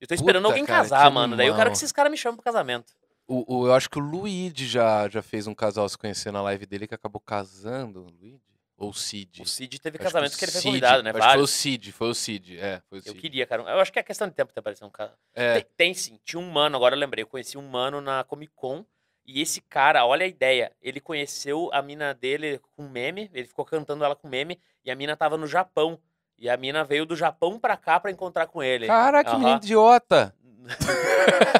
Eu 0.00 0.06
tô 0.06 0.14
esperando 0.14 0.42
Puta, 0.42 0.52
alguém 0.52 0.66
cara, 0.66 0.82
casar, 0.82 1.08
que 1.08 1.14
mano. 1.14 1.36
Daí 1.36 1.46
eu 1.46 1.52
quero 1.52 1.62
animal. 1.62 1.72
que 1.72 1.78
esses 1.78 1.92
caras 1.92 2.10
me 2.10 2.16
chamem 2.18 2.36
pro 2.36 2.44
casamento. 2.44 2.92
O, 3.26 3.60
o- 3.62 3.66
eu 3.68 3.72
acho 3.74 3.88
que 3.88 3.98
o 3.98 4.02
Luigi 4.02 4.66
já, 4.66 5.08
já 5.08 5.22
fez 5.22 5.46
um 5.46 5.54
casal 5.54 5.88
se 5.88 5.96
conhecer 5.96 6.30
na 6.30 6.42
live 6.42 6.66
dele 6.66 6.86
que 6.86 6.94
acabou 6.94 7.20
casando, 7.20 8.00
o 8.02 8.10
Luigi? 8.20 8.40
Ou 8.76 8.90
o 8.90 8.92
Cid? 8.92 9.40
O 9.40 9.46
Cid 9.46 9.80
teve 9.80 9.96
Acho 9.96 10.04
casamento 10.04 10.34
o 10.34 10.36
que 10.38 10.44
ele 10.44 10.52
foi 10.52 10.62
convidado, 10.62 11.02
né? 11.02 11.10
Que 11.12 11.18
foi 11.18 11.26
o 11.26 11.30
Vários. 11.30 11.50
Cid, 11.50 11.92
foi 11.92 12.08
o 12.10 12.14
Cid, 12.14 12.58
é, 12.58 12.82
foi 12.90 12.98
o 12.98 13.00
Eu 13.00 13.12
Cid. 13.12 13.20
queria, 13.20 13.46
cara. 13.46 13.62
Eu 13.62 13.78
acho 13.80 13.92
que 13.92 13.98
é 14.00 14.02
questão 14.02 14.26
de 14.28 14.34
tempo 14.34 14.52
ter 14.52 14.58
aparecido 14.60 14.86
um 14.86 14.90
cara. 14.90 15.14
É, 15.32 15.54
Tem, 15.60 15.66
tem 15.76 15.94
sim. 15.94 16.18
Tinha 16.24 16.40
um 16.40 16.50
mano, 16.50 16.76
agora 16.76 16.94
eu 16.94 16.98
lembrei. 16.98 17.22
Eu 17.22 17.28
conheci 17.28 17.56
um 17.56 17.66
mano 17.66 18.00
na 18.00 18.24
Comic 18.24 18.52
Con. 18.56 18.84
E 19.26 19.40
esse 19.40 19.60
cara, 19.60 20.04
olha 20.04 20.24
a 20.24 20.28
ideia. 20.28 20.72
Ele 20.82 21.00
conheceu 21.00 21.70
a 21.72 21.80
mina 21.80 22.12
dele 22.12 22.60
com 22.76 22.88
meme. 22.88 23.30
Ele 23.32 23.46
ficou 23.46 23.64
cantando 23.64 24.04
ela 24.04 24.14
com 24.14 24.28
meme. 24.28 24.60
E 24.84 24.90
a 24.90 24.94
mina 24.94 25.16
tava 25.16 25.36
no 25.36 25.46
Japão. 25.46 25.98
E 26.38 26.48
a 26.48 26.56
mina 26.56 26.84
veio 26.84 27.06
do 27.06 27.16
Japão 27.16 27.58
pra 27.58 27.76
cá 27.76 27.98
pra 27.98 28.10
encontrar 28.10 28.46
com 28.46 28.62
ele. 28.62 28.86
Caraca, 28.86 29.30
que 29.30 29.36
menino 29.36 29.56
idiota! 29.56 30.34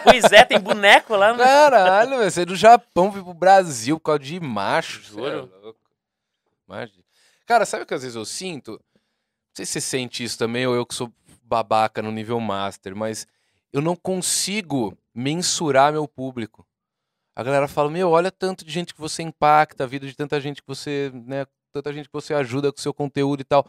pois 0.03 0.25
é, 0.33 0.45
tem 0.45 0.59
boneco 0.59 1.15
lá. 1.15 1.33
No... 1.33 1.39
Caralho, 1.39 2.19
velho, 2.19 2.31
você 2.31 2.43
é 2.43 2.45
do 2.45 2.57
Japão, 2.57 3.11
veio 3.11 3.25
pro 3.25 3.35
Brasil 3.35 3.99
por 3.99 4.05
causa 4.05 4.21
de 4.21 4.41
macho. 4.41 5.01
é 5.01 5.05
Juro. 5.05 5.51
louco. 5.63 5.81
Imagina. 6.67 7.05
Cara, 7.47 7.67
sabe 7.67 7.85
o 7.85 7.87
que 7.87 7.95
às 7.95 8.03
vezes 8.03 8.17
eu 8.17 8.25
sinto? 8.25 8.73
Não 8.73 8.81
sei 9.55 9.67
se 9.67 9.73
você 9.73 9.81
sente 9.81 10.25
isso 10.25 10.39
também, 10.39 10.67
ou 10.67 10.75
eu 10.75 10.87
que 10.87 10.95
sou 10.95 11.13
babaca 11.43 12.01
no 12.01 12.11
nível 12.11 12.41
master, 12.41 12.97
mas 12.97 13.27
eu 13.73 13.83
não 13.83 13.95
consigo 13.95 14.97
mensurar 15.15 15.93
meu 15.93 16.09
público. 16.09 16.67
A 17.37 17.43
galera 17.43 17.67
fala, 17.67 17.91
meu, 17.91 18.11
olha 18.11 18.31
tanto 18.31 18.65
de 18.65 18.71
gente 18.71 18.95
que 18.95 19.01
você 19.01 19.23
impacta, 19.23 19.85
a 19.85 19.87
vida 19.87 20.07
de 20.07 20.15
tanta 20.15 20.41
gente 20.41 20.63
que 20.63 20.69
você, 20.69 21.11
né, 21.13 21.47
tanta 21.73 21.93
gente 21.93 22.07
que 22.07 22.13
você 22.13 22.33
ajuda 22.33 22.73
com 22.73 22.79
seu 22.81 22.95
conteúdo 22.95 23.41
e 23.41 23.45
tal. 23.45 23.67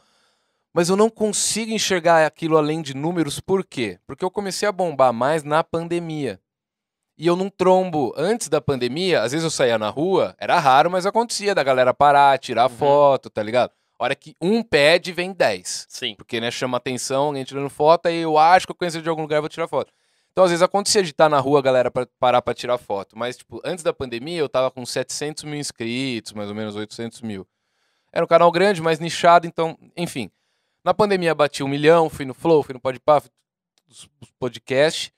Mas 0.73 0.89
eu 0.89 0.95
não 0.95 1.09
consigo 1.09 1.71
enxergar 1.71 2.25
aquilo 2.25 2.57
além 2.57 2.81
de 2.81 2.93
números, 2.93 3.39
por 3.39 3.65
quê? 3.65 3.97
Porque 4.05 4.23
eu 4.23 4.29
comecei 4.29 4.67
a 4.67 4.71
bombar 4.71 5.11
mais 5.13 5.41
na 5.43 5.63
pandemia. 5.63 6.39
E 7.17 7.25
eu 7.25 7.35
não 7.35 7.49
trombo. 7.49 8.13
Antes 8.17 8.49
da 8.49 8.59
pandemia, 8.59 9.21
às 9.21 9.31
vezes 9.31 9.45
eu 9.45 9.49
saía 9.49 9.77
na 9.79 9.89
rua, 9.89 10.35
era 10.37 10.59
raro, 10.59 10.91
mas 10.91 11.05
acontecia 11.05 11.55
da 11.55 11.63
galera 11.63 11.93
parar, 11.93 12.37
tirar 12.37 12.69
Uhum. 12.69 12.75
foto, 12.77 13.29
tá 13.29 13.41
ligado? 13.41 13.71
A 13.97 14.03
hora 14.03 14.15
que 14.15 14.35
um 14.41 14.61
pede, 14.61 15.13
vem 15.13 15.31
10. 15.31 15.85
Sim. 15.87 16.13
Porque, 16.15 16.41
né, 16.41 16.51
chama 16.51 16.75
atenção, 16.75 17.27
alguém 17.27 17.45
tirando 17.45 17.69
foto, 17.69 18.07
aí 18.07 18.17
eu 18.17 18.37
acho 18.37 18.67
que 18.67 18.71
eu 18.71 18.75
conheço 18.75 19.01
de 19.01 19.07
algum 19.07 19.21
lugar, 19.21 19.39
vou 19.39 19.49
tirar 19.49 19.69
foto. 19.69 19.93
Então, 20.35 20.43
às 20.43 20.51
vezes 20.51 20.61
acontecia 20.61 21.01
de 21.01 21.11
estar 21.11 21.29
na 21.29 21.39
rua, 21.39 21.59
a 21.59 21.61
galera 21.61 21.89
pra, 21.89 22.05
parar 22.19 22.41
pra 22.41 22.53
tirar 22.53 22.77
foto. 22.77 23.17
Mas, 23.17 23.37
tipo, 23.37 23.61
antes 23.63 23.85
da 23.85 23.93
pandemia, 23.93 24.37
eu 24.37 24.49
tava 24.49 24.69
com 24.69 24.85
700 24.85 25.45
mil 25.45 25.55
inscritos, 25.57 26.33
mais 26.33 26.49
ou 26.49 26.55
menos 26.55 26.75
800 26.75 27.21
mil. 27.21 27.47
Era 28.11 28.25
um 28.25 28.27
canal 28.27 28.51
grande, 28.51 28.81
mais 28.81 28.99
nichado, 28.99 29.47
então, 29.47 29.77
enfim. 29.95 30.29
Na 30.83 30.93
pandemia, 30.93 31.33
bati 31.33 31.63
um 31.63 31.69
milhão, 31.69 32.09
fui 32.09 32.25
no 32.25 32.33
Flow, 32.33 32.61
fui 32.63 32.73
no 32.73 32.81
Podpah, 32.81 33.21
fui 33.21 33.31
nos 33.87 34.09
podcasts, 34.37 35.09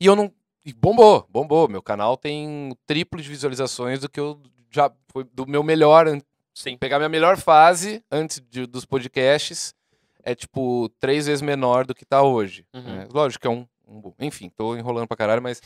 e 0.00 0.06
eu 0.06 0.16
não... 0.16 0.32
E 0.64 0.72
bombou, 0.72 1.26
bombou. 1.28 1.68
Meu 1.68 1.82
canal 1.82 2.16
tem 2.16 2.70
o 2.72 2.76
triplo 2.86 3.20
de 3.20 3.28
visualizações 3.28 4.00
do 4.00 4.08
que 4.08 4.20
eu 4.20 4.40
já... 4.70 4.90
Foi 5.08 5.24
do 5.24 5.46
meu 5.46 5.62
melhor 5.62 6.06
Sim. 6.54 6.78
pegar 6.78 6.96
minha 6.98 7.10
melhor 7.10 7.36
fase 7.36 8.02
antes 8.10 8.42
de- 8.48 8.66
dos 8.66 8.86
podcasts 8.86 9.74
é 10.24 10.34
tipo 10.34 10.88
três 11.00 11.26
vezes 11.26 11.42
menor 11.42 11.84
do 11.84 11.94
que 11.94 12.04
tá 12.06 12.22
hoje. 12.22 12.64
Uhum. 12.72 12.82
né? 12.82 13.08
Lógico 13.12 13.42
que 13.42 13.46
é 13.46 13.50
um, 13.50 13.66
Enfim, 14.18 14.48
tô 14.48 14.76
enrolando 14.76 15.06
pra 15.08 15.16
caralho, 15.16 15.42
mas. 15.42 15.60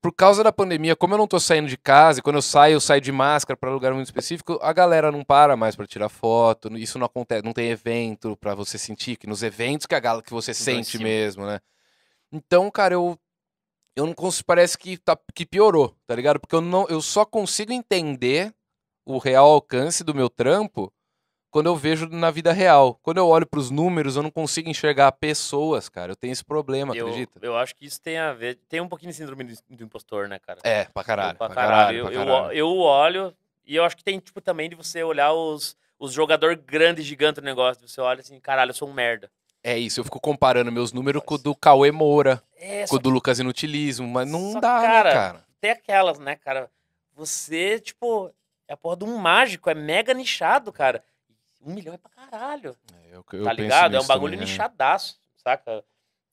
por 0.00 0.12
causa 0.12 0.42
da 0.42 0.52
pandemia, 0.52 0.96
como 0.96 1.14
eu 1.14 1.18
não 1.18 1.28
tô 1.28 1.38
saindo 1.38 1.68
de 1.68 1.76
casa, 1.76 2.18
e 2.18 2.22
quando 2.22 2.36
eu 2.36 2.42
saio, 2.42 2.74
eu 2.74 2.80
saio 2.80 3.00
de 3.00 3.12
máscara 3.12 3.56
para 3.56 3.70
lugar 3.70 3.94
muito 3.94 4.06
específico, 4.06 4.58
a 4.60 4.72
galera 4.72 5.12
não 5.12 5.22
para 5.24 5.56
mais 5.56 5.76
para 5.76 5.86
tirar 5.86 6.08
foto, 6.08 6.76
isso 6.76 6.98
não 6.98 7.06
acontece, 7.06 7.44
não 7.44 7.52
tem 7.52 7.70
evento 7.70 8.36
para 8.36 8.54
você 8.54 8.76
sentir, 8.78 9.16
que 9.16 9.28
nos 9.28 9.42
eventos 9.44 9.86
que 9.86 9.94
a 9.94 10.00
galera 10.00 10.22
que 10.24 10.32
você 10.32 10.52
sente 10.52 10.98
mesmo, 10.98 11.46
né? 11.46 11.60
Então, 12.32 12.70
cara, 12.70 12.94
eu 12.94 13.16
eu 13.94 14.06
não 14.06 14.14
consigo, 14.14 14.46
parece 14.46 14.76
que 14.78 14.96
tá 14.96 15.16
que 15.34 15.44
piorou, 15.46 15.94
tá 16.06 16.14
ligado? 16.16 16.40
Porque 16.40 16.56
eu 16.56 16.60
não 16.62 16.86
eu 16.88 17.00
só 17.00 17.24
consigo 17.24 17.72
entender 17.72 18.52
o 19.04 19.18
real 19.18 19.50
alcance 19.50 20.02
do 20.02 20.14
meu 20.14 20.28
trampo 20.30 20.92
quando 21.52 21.66
eu 21.66 21.76
vejo 21.76 22.08
na 22.08 22.30
vida 22.30 22.50
real. 22.50 22.98
Quando 23.02 23.18
eu 23.18 23.28
olho 23.28 23.46
para 23.46 23.60
os 23.60 23.70
números, 23.70 24.16
eu 24.16 24.22
não 24.22 24.30
consigo 24.30 24.70
enxergar 24.70 25.12
pessoas, 25.12 25.86
cara. 25.86 26.12
Eu 26.12 26.16
tenho 26.16 26.32
esse 26.32 26.42
problema, 26.42 26.96
eu, 26.96 27.06
acredita? 27.06 27.38
Eu 27.42 27.56
acho 27.56 27.76
que 27.76 27.84
isso 27.84 28.00
tem 28.00 28.16
a 28.16 28.32
ver. 28.32 28.58
Tem 28.70 28.80
um 28.80 28.88
pouquinho 28.88 29.12
de 29.12 29.18
síndrome 29.18 29.44
do, 29.44 29.84
impostor, 29.84 30.28
né, 30.28 30.38
cara? 30.38 30.60
É, 30.64 30.86
pra 30.86 31.04
caralho. 31.04 31.32
Eu, 31.32 31.36
pra, 31.36 31.46
pra 31.48 31.54
caralho. 31.54 31.76
caralho, 31.76 31.98
eu, 31.98 32.26
caralho. 32.26 32.52
Eu, 32.52 32.70
eu 32.70 32.78
olho. 32.78 33.36
E 33.66 33.76
eu 33.76 33.84
acho 33.84 33.96
que 33.96 34.02
tem, 34.02 34.18
tipo, 34.18 34.40
também 34.40 34.70
de 34.70 34.74
você 34.74 35.04
olhar 35.04 35.32
os, 35.34 35.76
os 35.98 36.10
jogador 36.10 36.56
grande, 36.56 37.02
gigante 37.02 37.40
do 37.40 37.44
negócio. 37.44 37.86
Você 37.86 38.00
olha 38.00 38.20
assim, 38.20 38.40
caralho, 38.40 38.70
eu 38.70 38.74
sou 38.74 38.88
um 38.88 38.92
merda. 38.94 39.30
É 39.62 39.78
isso, 39.78 40.00
eu 40.00 40.04
fico 40.04 40.18
comparando 40.18 40.72
meus 40.72 40.92
números 40.92 41.22
com 41.24 41.34
o 41.34 41.38
do 41.38 41.54
Cauê 41.54 41.92
Moura, 41.92 42.42
É, 42.56 42.84
com 42.88 42.96
o 42.96 42.98
do 42.98 43.10
Lucas 43.10 43.38
Inutilismo, 43.38 44.08
mas 44.08 44.28
não 44.28 44.58
dá, 44.58 44.80
né, 44.80 44.86
cara, 44.86 45.12
cara? 45.12 45.44
tem 45.60 45.70
aquelas, 45.70 46.18
né, 46.18 46.34
cara? 46.34 46.68
Você, 47.14 47.78
tipo, 47.78 48.32
é 48.66 48.72
a 48.72 48.76
porra 48.76 48.96
de 48.96 49.04
um 49.04 49.16
mágico, 49.18 49.70
é 49.70 49.74
mega 49.74 50.12
nichado, 50.12 50.72
cara. 50.72 51.04
Um 51.64 51.74
milhão 51.74 51.94
é 51.94 51.98
pra 51.98 52.10
caralho. 52.10 52.76
É, 52.92 53.16
eu, 53.16 53.24
eu 53.32 53.44
tá 53.44 53.52
ligado? 53.52 53.94
É 53.96 54.00
um 54.00 54.06
bagulho 54.06 54.36
também, 54.36 54.58
né? 54.58 54.68
saca? 55.36 55.84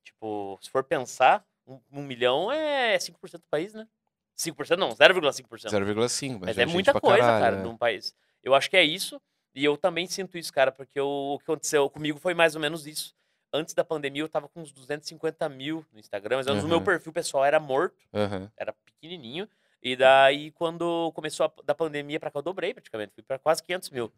Tipo, 0.03 0.57
se 0.61 0.69
for 0.69 0.83
pensar, 0.83 1.45
um, 1.65 1.79
um 1.91 2.03
milhão 2.03 2.51
é 2.51 2.97
5% 2.97 3.41
do 3.41 3.47
país, 3.49 3.73
né? 3.73 3.87
5% 4.35 4.79
não, 4.79 4.89
0,5%. 4.95 5.69
0,5, 5.69 6.39
mas, 6.39 6.39
Mas 6.41 6.57
é 6.57 6.61
gente 6.65 6.73
muita 6.73 6.99
coisa, 6.99 7.19
caralho, 7.19 7.43
cara, 7.43 7.55
é. 7.57 7.63
num 7.63 7.77
país. 7.77 8.15
Eu 8.43 8.55
acho 8.55 8.69
que 8.69 8.77
é 8.77 8.83
isso, 8.83 9.21
e 9.53 9.63
eu 9.65 9.77
também 9.77 10.07
sinto 10.07 10.37
isso, 10.37 10.51
cara, 10.53 10.71
porque 10.71 10.99
o, 10.99 11.33
o 11.33 11.37
que 11.37 11.43
aconteceu 11.43 11.89
comigo 11.89 12.17
foi 12.19 12.33
mais 12.33 12.55
ou 12.55 12.61
menos 12.61 12.87
isso. 12.87 13.13
Antes 13.51 13.73
da 13.73 13.83
pandemia, 13.83 14.21
eu 14.21 14.29
tava 14.29 14.47
com 14.47 14.61
uns 14.61 14.71
250 14.71 15.49
mil 15.49 15.85
no 15.91 15.99
Instagram, 15.99 16.37
mas 16.37 16.47
antes 16.47 16.63
o 16.63 16.67
meu 16.67 16.77
Uhum. 16.77 16.83
perfil 16.83 17.11
pessoal 17.11 17.43
era 17.43 17.59
morto, 17.59 17.97
Aham. 18.13 18.49
era 18.55 18.71
pequenininho. 18.85 19.49
E 19.81 19.95
daí, 19.95 20.51
quando 20.51 21.11
começou 21.13 21.45
a, 21.45 21.63
da 21.63 21.73
pandemia 21.73 22.19
pra 22.19 22.29
cá, 22.29 22.39
eu 22.39 22.43
dobrei 22.43 22.73
praticamente, 22.73 23.13
fui 23.13 23.23
pra 23.23 23.39
quase 23.39 23.63
500 23.63 23.89
mil. 23.89 24.11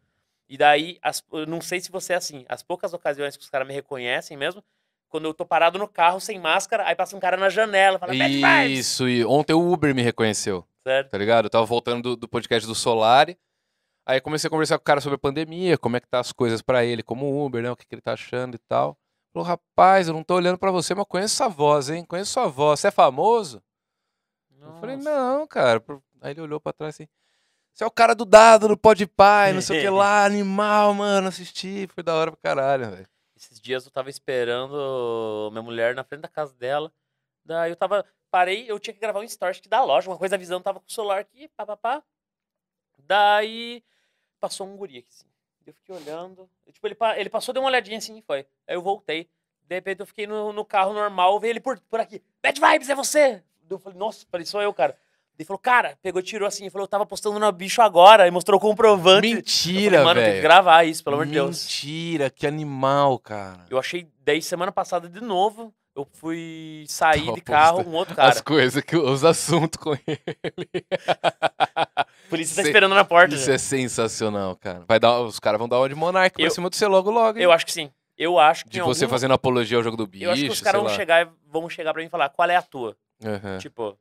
E 0.48 0.58
daí, 0.58 0.98
as, 1.02 1.24
eu 1.32 1.46
não 1.46 1.60
sei 1.60 1.80
se 1.80 1.90
você 1.90 2.12
é 2.12 2.16
assim, 2.16 2.44
as 2.48 2.62
poucas 2.62 2.92
ocasiões 2.92 3.36
que 3.36 3.42
os 3.42 3.48
caras 3.50 3.66
me 3.66 3.72
reconhecem 3.72 4.36
mesmo, 4.36 4.62
quando 5.08 5.26
eu 5.26 5.34
tô 5.34 5.44
parado 5.44 5.78
no 5.78 5.88
carro 5.88 6.20
sem 6.20 6.38
máscara, 6.38 6.86
aí 6.86 6.94
passa 6.94 7.16
um 7.16 7.20
cara 7.20 7.36
na 7.36 7.48
janela, 7.48 7.98
fala! 7.98 8.14
Isso, 8.66 9.08
e 9.08 9.24
ontem 9.24 9.52
o 9.52 9.72
Uber 9.72 9.94
me 9.94 10.02
reconheceu, 10.02 10.66
Sério? 10.86 11.10
tá 11.10 11.18
ligado? 11.18 11.46
Eu 11.46 11.50
tava 11.50 11.66
voltando 11.66 12.02
do, 12.02 12.16
do 12.16 12.28
podcast 12.28 12.66
do 12.66 12.74
Solari, 12.74 13.38
aí 14.06 14.20
comecei 14.20 14.48
a 14.48 14.50
conversar 14.50 14.78
com 14.78 14.82
o 14.82 14.84
cara 14.84 15.00
sobre 15.00 15.16
a 15.16 15.18
pandemia, 15.18 15.78
como 15.78 15.96
é 15.96 16.00
que 16.00 16.08
tá 16.08 16.20
as 16.20 16.32
coisas 16.32 16.60
pra 16.62 16.84
ele, 16.84 17.02
como 17.02 17.44
Uber, 17.44 17.62
né, 17.62 17.70
o 17.70 17.76
que, 17.76 17.86
que 17.86 17.94
ele 17.94 18.02
tá 18.02 18.14
achando 18.14 18.54
e 18.54 18.58
tal. 18.58 18.96
Falou, 19.32 19.48
rapaz, 19.48 20.08
eu 20.08 20.14
não 20.14 20.22
tô 20.22 20.34
olhando 20.34 20.58
pra 20.58 20.70
você, 20.70 20.94
mas 20.94 21.06
conheço 21.08 21.36
sua 21.36 21.48
voz, 21.48 21.88
hein? 21.88 22.04
Conheço 22.04 22.32
sua 22.32 22.48
voz. 22.48 22.80
Você 22.80 22.88
é 22.88 22.90
famoso? 22.90 23.62
Eu 24.60 24.74
falei, 24.74 24.96
Nossa. 24.96 25.10
não, 25.10 25.46
cara. 25.46 25.82
Aí 26.20 26.32
ele 26.32 26.42
olhou 26.42 26.60
pra 26.60 26.72
trás 26.72 26.94
assim. 26.94 27.08
Você 27.74 27.84
é 27.84 27.86
o 27.86 27.90
cara 27.90 28.14
do 28.14 28.24
dado, 28.24 28.68
do 28.68 28.76
Pode 28.76 29.06
Pai, 29.06 29.52
não 29.52 29.62
sei 29.62 29.78
o 29.78 29.82
que 29.82 29.88
lá, 29.90 30.24
animal, 30.24 30.92
mano. 30.94 31.28
Assisti, 31.28 31.86
foi 31.88 32.02
da 32.02 32.14
hora 32.14 32.30
pra 32.30 32.40
caralho, 32.40 32.90
velho. 32.90 33.08
Esses 33.34 33.60
dias 33.60 33.84
eu 33.84 33.90
tava 33.90 34.10
esperando 34.10 35.48
minha 35.50 35.62
mulher 35.62 35.94
na 35.94 36.04
frente 36.04 36.20
da 36.20 36.28
casa 36.28 36.54
dela. 36.54 36.92
Daí 37.44 37.70
eu 37.72 37.76
tava. 37.76 38.04
Parei, 38.30 38.70
eu 38.70 38.78
tinha 38.78 38.94
que 38.94 39.00
gravar 39.00 39.20
um 39.20 39.24
story 39.24 39.60
que 39.60 39.68
da 39.68 39.82
loja, 39.84 40.08
uma 40.08 40.16
coisa 40.16 40.36
avisando, 40.36 40.62
tava 40.64 40.80
com 40.80 40.86
o 40.88 40.92
celular 40.92 41.18
aqui, 41.18 41.48
pá, 41.48 41.66
pá, 41.66 41.76
pá. 41.76 42.02
Daí 42.98 43.82
passou 44.40 44.66
um 44.66 44.76
guri 44.76 44.98
aqui, 44.98 45.08
assim. 45.10 45.26
Eu 45.66 45.74
fiquei 45.74 45.94
olhando. 45.94 46.48
e, 46.66 46.72
Tipo, 46.72 46.86
ele, 46.86 46.96
ele 47.16 47.30
passou, 47.30 47.52
deu 47.52 47.62
uma 47.62 47.68
olhadinha 47.68 47.98
assim 47.98 48.18
e 48.18 48.22
foi. 48.22 48.46
Aí 48.66 48.74
eu 48.74 48.82
voltei. 48.82 49.28
De 49.68 49.74
repente 49.74 50.00
eu 50.00 50.06
fiquei 50.06 50.26
no, 50.26 50.52
no 50.52 50.64
carro 50.64 50.92
normal, 50.92 51.38
veio 51.40 51.52
ele 51.52 51.60
por, 51.60 51.78
por 51.80 52.00
aqui. 52.00 52.22
Bad 52.42 52.60
Vibes, 52.60 52.88
é 52.88 52.94
você! 52.94 53.42
Eu 53.68 53.78
falei, 53.78 53.98
nossa, 53.98 54.26
falei, 54.30 54.44
sou 54.44 54.60
eu, 54.60 54.72
cara. 54.74 54.96
Ele 55.38 55.46
falou, 55.46 55.58
cara, 55.58 55.96
pegou, 56.02 56.22
tirou 56.22 56.46
assim, 56.46 56.68
falou, 56.70 56.84
eu 56.84 56.88
tava 56.88 57.04
postando 57.06 57.38
no 57.38 57.50
bicho 57.52 57.80
agora, 57.82 58.28
e 58.28 58.30
mostrou 58.30 58.58
o 58.58 58.60
comprovante. 58.60 59.34
Mentira, 59.34 59.98
falei, 59.98 60.04
Mano, 60.04 60.14
tem 60.20 60.24
que 60.26 60.30
velho. 60.32 60.42
gravar 60.42 60.84
isso, 60.84 61.02
pelo 61.02 61.16
amor 61.16 61.26
de 61.26 61.32
Deus. 61.32 61.62
Mentira, 61.64 62.30
que 62.30 62.46
animal, 62.46 63.18
cara. 63.18 63.64
Eu 63.68 63.78
achei, 63.78 64.06
daí 64.24 64.40
semana 64.42 64.70
passada 64.70 65.08
de 65.08 65.20
novo, 65.20 65.74
eu 65.96 66.06
fui 66.12 66.84
sair 66.86 67.24
Tava 67.24 67.32
de 67.34 67.40
carro 67.40 67.84
com 67.84 67.90
outro 67.92 68.14
cara. 68.14 68.28
As 68.30 68.40
coisas, 68.40 68.82
que, 68.84 68.96
os 68.96 69.24
assuntos 69.24 69.80
com 69.82 69.94
ele. 70.06 70.20
Isso 72.40 72.56
tá 72.56 72.62
Cê- 72.62 72.68
esperando 72.68 72.94
na 72.94 73.04
porta. 73.04 73.34
Isso 73.34 73.46
já. 73.46 73.54
é 73.54 73.58
sensacional, 73.58 74.56
cara. 74.56 74.84
Vai 74.88 74.98
dar, 74.98 75.20
os 75.20 75.38
caras 75.38 75.58
vão 75.58 75.68
dar 75.68 75.78
uma 75.78 75.88
de 75.88 75.94
monarca 75.94 76.36
pra 76.40 76.50
cima 76.50 76.70
do 76.70 76.76
você 76.76 76.86
logo, 76.86 77.10
logo. 77.10 77.38
hein? 77.38 77.44
Eu 77.44 77.52
acho 77.52 77.66
que 77.66 77.72
sim. 77.72 77.90
Eu 78.16 78.38
acho 78.38 78.64
que 78.64 78.70
De 78.70 78.80
você 78.80 79.04
alguma- 79.04 79.16
fazendo 79.16 79.34
apologia 79.34 79.76
ao 79.76 79.82
jogo 79.82 79.96
do 79.96 80.06
bicho, 80.06 80.24
Eu 80.24 80.30
acho 80.30 80.42
que 80.42 80.48
os 80.50 80.60
caras 80.60 80.80
vão 80.80 80.90
lá. 80.90 80.96
chegar, 80.96 81.28
vão 81.46 81.68
chegar 81.68 81.92
pra 81.92 82.00
mim 82.00 82.06
e 82.06 82.10
falar, 82.10 82.28
qual 82.30 82.48
é 82.48 82.56
a 82.56 82.62
tua? 82.62 82.96
Aham. 83.24 83.58
Tipo, 83.58 83.96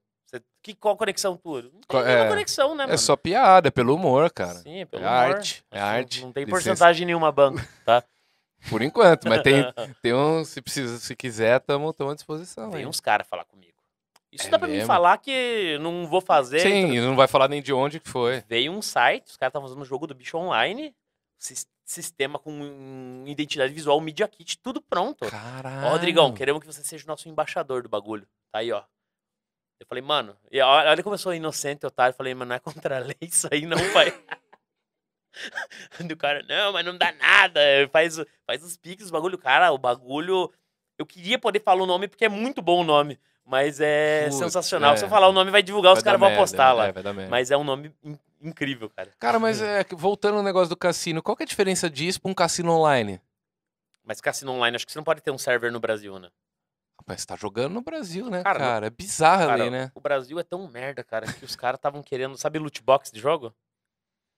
que, 0.63 0.73
qual 0.75 0.95
conexão 0.95 1.35
tua? 1.35 1.61
Não 1.63 1.71
tem 1.87 1.99
é. 2.01 2.27
conexão, 2.27 2.69
né, 2.75 2.83
mano? 2.83 2.93
É 2.93 2.97
só 2.97 3.15
piada, 3.15 3.67
é 3.67 3.71
pelo 3.71 3.95
humor, 3.95 4.31
cara. 4.31 4.59
Sim, 4.59 4.79
é 4.81 4.85
pelo 4.85 5.03
é 5.03 5.07
humor. 5.07 5.17
arte, 5.35 5.63
é 5.71 5.79
arte. 5.79 6.21
Não 6.21 6.31
tem 6.31 6.43
Licença. 6.45 6.69
porcentagem 6.69 7.05
nenhuma 7.05 7.31
banco, 7.31 7.59
tá? 7.85 8.03
Por 8.69 8.81
enquanto, 8.83 9.27
mas 9.27 9.41
tem, 9.41 9.63
tem 10.03 10.13
um, 10.13 10.45
se 10.45 10.61
precisa, 10.61 10.99
se 10.99 11.15
quiser, 11.15 11.59
tamo, 11.61 11.91
tamo 11.93 12.11
à 12.11 12.13
disposição. 12.15 12.69
Tem 12.69 12.81
aí. 12.81 12.85
uns 12.85 12.99
caras 12.99 13.27
falar 13.27 13.43
comigo. 13.45 13.71
Isso 14.31 14.47
É 14.47 14.49
dá 14.49 14.57
pra 14.59 14.67
mim 14.67 14.75
mesmo? 14.75 14.87
falar 14.87 15.17
que 15.17 15.77
não 15.81 16.05
vou 16.07 16.21
fazer. 16.21 16.59
Sim, 16.61 16.91
e 16.93 17.01
não 17.01 17.15
vai 17.15 17.27
falar 17.27 17.47
nem 17.49 17.61
de 17.61 17.73
onde 17.73 17.99
que 17.99 18.07
foi. 18.07 18.41
Veio 18.47 18.71
um 18.71 18.81
site, 18.81 19.25
os 19.27 19.35
caras 19.37 19.49
estavam 19.49 19.67
fazendo 19.67 19.81
um 19.81 19.85
jogo 19.85 20.05
do 20.07 20.13
bicho 20.15 20.37
online, 20.37 20.95
sis- 21.37 21.67
sistema 21.83 22.39
com 22.39 23.23
identidade 23.27 23.73
visual, 23.73 23.99
Media 23.99 24.27
Kit, 24.29 24.57
tudo 24.59 24.79
pronto. 24.79 25.27
Caralho. 25.29 25.87
Ó, 25.87 25.89
Rodrigão, 25.89 26.31
queremos 26.33 26.61
que 26.61 26.67
você 26.71 26.81
seja 26.83 27.03
o 27.03 27.07
nosso 27.07 27.27
embaixador 27.27 27.83
do 27.83 27.89
bagulho. 27.89 28.25
Tá 28.53 28.59
aí, 28.59 28.71
ó. 28.71 28.83
Eu 29.81 29.87
falei, 29.87 30.03
mano, 30.03 30.37
e 30.51 30.61
olha 30.61 31.01
como 31.01 31.15
eu 31.15 31.17
sou 31.17 31.33
inocente, 31.33 31.87
otário. 31.87 32.11
Eu 32.13 32.15
falei, 32.17 32.35
mano, 32.35 32.49
não 32.49 32.55
é 32.55 32.59
contra 32.59 32.97
a 32.97 32.99
lei 32.99 33.15
isso 33.21 33.47
aí, 33.51 33.65
não, 33.65 33.77
pai. 33.91 34.13
do 36.07 36.15
cara, 36.15 36.43
não, 36.47 36.71
mas 36.73 36.85
não 36.85 36.95
dá 36.97 37.11
nada. 37.13 37.59
Faz, 37.91 38.19
o- 38.19 38.27
faz 38.45 38.63
os 38.63 38.77
piques, 38.77 39.09
o 39.09 39.11
bagulho. 39.11 39.37
Cara, 39.39 39.71
o 39.71 39.77
bagulho. 39.79 40.51
Eu 40.99 41.05
queria 41.05 41.39
poder 41.39 41.61
falar 41.63 41.81
o 41.81 41.87
nome 41.87 42.07
porque 42.07 42.25
é 42.25 42.29
muito 42.29 42.61
bom 42.61 42.81
o 42.81 42.83
nome. 42.83 43.19
Mas 43.43 43.79
é 43.81 44.25
Putz, 44.25 44.35
sensacional. 44.35 44.93
é. 44.93 44.97
Se 44.97 45.05
eu 45.05 45.09
falar 45.09 45.27
o 45.27 45.33
nome, 45.33 45.49
vai 45.49 45.63
divulgar, 45.63 45.93
os 45.93 45.97
Vai 45.97 46.03
caras 46.03 46.21
dar 46.21 46.27
vão 46.27 46.35
apostar 46.35 46.75
lá. 46.75 46.87
É, 46.87 46.91
dar 46.93 47.11
merda. 47.11 47.31
Mas 47.31 47.49
é 47.49 47.57
um 47.57 47.63
nome 47.63 47.91
in- 48.03 48.19
incrível, 48.39 48.87
cara. 48.89 49.11
Cara, 49.19 49.39
mas 49.39 49.61
é, 49.63 49.83
voltando 49.93 50.37
ao 50.37 50.43
negócio 50.43 50.69
do 50.69 50.77
cassino, 50.77 51.23
qual 51.23 51.35
que 51.35 51.41
é 51.41 51.45
a 51.45 51.47
diferença 51.47 51.89
disso 51.89 52.21
pra 52.21 52.29
um 52.29 52.35
cassino 52.35 52.71
online? 52.71 53.19
Mas 54.03 54.21
cassino 54.21 54.51
online, 54.51 54.75
acho 54.75 54.85
que 54.85 54.91
você 54.91 54.99
não 54.99 55.03
pode 55.03 55.21
ter 55.21 55.31
um 55.31 55.39
server 55.39 55.71
no 55.71 55.79
Brasil, 55.79 56.19
né? 56.19 56.29
Mas 57.05 57.25
tá 57.25 57.35
jogando 57.35 57.73
no 57.73 57.81
Brasil, 57.81 58.29
né, 58.29 58.43
Cara, 58.43 58.59
cara? 58.59 58.87
É 58.87 58.89
bizarra 58.89 59.43
a 59.43 59.47
Cara, 59.47 59.61
lei, 59.63 59.69
né? 59.69 59.91
o 59.95 59.99
Brasil 60.01 60.39
é 60.39 60.43
tão 60.43 60.67
merda, 60.67 61.03
cara, 61.03 61.25
que 61.31 61.43
os 61.45 61.55
caras 61.55 61.77
estavam 61.77 62.01
querendo. 62.03 62.37
Sabe 62.37 62.59
loot 62.59 62.81
box 62.81 63.11
de 63.11 63.19
jogo? 63.19 63.53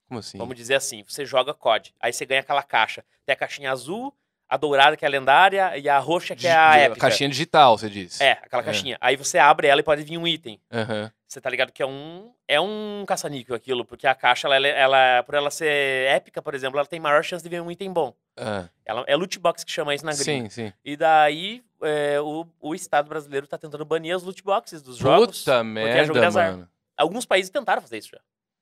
Como 0.07 0.19
assim? 0.19 0.37
Vamos 0.37 0.55
dizer 0.55 0.75
assim, 0.75 1.03
você 1.07 1.25
joga 1.25 1.53
COD, 1.53 1.93
aí 1.99 2.11
você 2.13 2.25
ganha 2.25 2.41
aquela 2.41 2.63
caixa. 2.63 3.03
Tem 3.25 3.33
a 3.33 3.37
caixinha 3.37 3.71
azul, 3.71 4.15
a 4.49 4.57
dourada 4.57 4.95
que 4.97 5.05
é 5.05 5.07
a 5.07 5.11
lendária 5.11 5.77
e 5.77 5.87
a 5.89 5.97
roxa 5.97 6.35
que 6.35 6.45
é 6.45 6.55
a 6.55 6.77
épica. 6.77 7.01
Caixinha 7.01 7.29
digital, 7.29 7.77
você 7.77 7.89
disse. 7.89 8.21
É, 8.23 8.33
aquela 8.33 8.61
É. 8.61 8.65
caixinha. 8.65 8.97
Aí 9.01 9.15
você 9.15 9.37
abre 9.39 9.67
ela 9.67 9.79
e 9.81 9.83
pode 9.83 10.03
vir 10.03 10.17
um 10.17 10.27
item. 10.27 10.59
Aham. 10.71 11.11
Você 11.33 11.41
tá 11.41 11.49
ligado 11.49 11.71
que 11.71 11.81
é 11.81 11.85
um 11.85 12.31
é 12.47 12.61
um 12.61 13.03
caça-níquel 13.07 13.55
aquilo, 13.55 13.83
porque 13.83 14.05
a 14.05 14.13
caixa 14.13 14.47
ela, 14.47 14.67
ela 14.67 15.23
por 15.23 15.33
ela 15.33 15.49
ser 15.49 15.67
épica, 16.07 16.43
por 16.43 16.53
exemplo, 16.53 16.77
ela 16.77 16.87
tem 16.87 16.99
maior 16.99 17.23
chance 17.23 17.43
de 17.43 17.49
vir 17.49 17.59
um 17.59 17.71
item 17.71 17.91
bom. 17.91 18.13
Ah, 18.37 18.69
Ela 18.85 19.03
é 19.07 19.15
loot 19.15 19.39
box 19.39 19.63
que 19.63 19.71
chama 19.71 19.95
isso 19.95 20.05
na 20.05 20.11
gringa. 20.13 20.49
sim, 20.49 20.67
sim. 20.67 20.73
E 20.85 20.95
daí 20.95 21.63
é, 21.81 22.21
o, 22.21 22.45
o 22.59 22.75
Estado 22.75 23.09
brasileiro 23.09 23.47
tá 23.47 23.57
tentando 23.57 23.83
banir 23.83 24.15
as 24.15 24.21
loot 24.21 24.43
boxes 24.43 24.83
dos 24.83 24.97
jogos. 24.97 25.39
Puta 25.39 25.51
é 25.53 25.63
jogo 26.05 26.13
de 26.13 26.19
merda, 26.19 26.27
azar. 26.27 26.51
mano. 26.51 26.69
Alguns 26.95 27.25
países 27.25 27.49
tentaram 27.49 27.81
fazer 27.81 27.97
isso 27.97 28.09
já. 28.11 28.19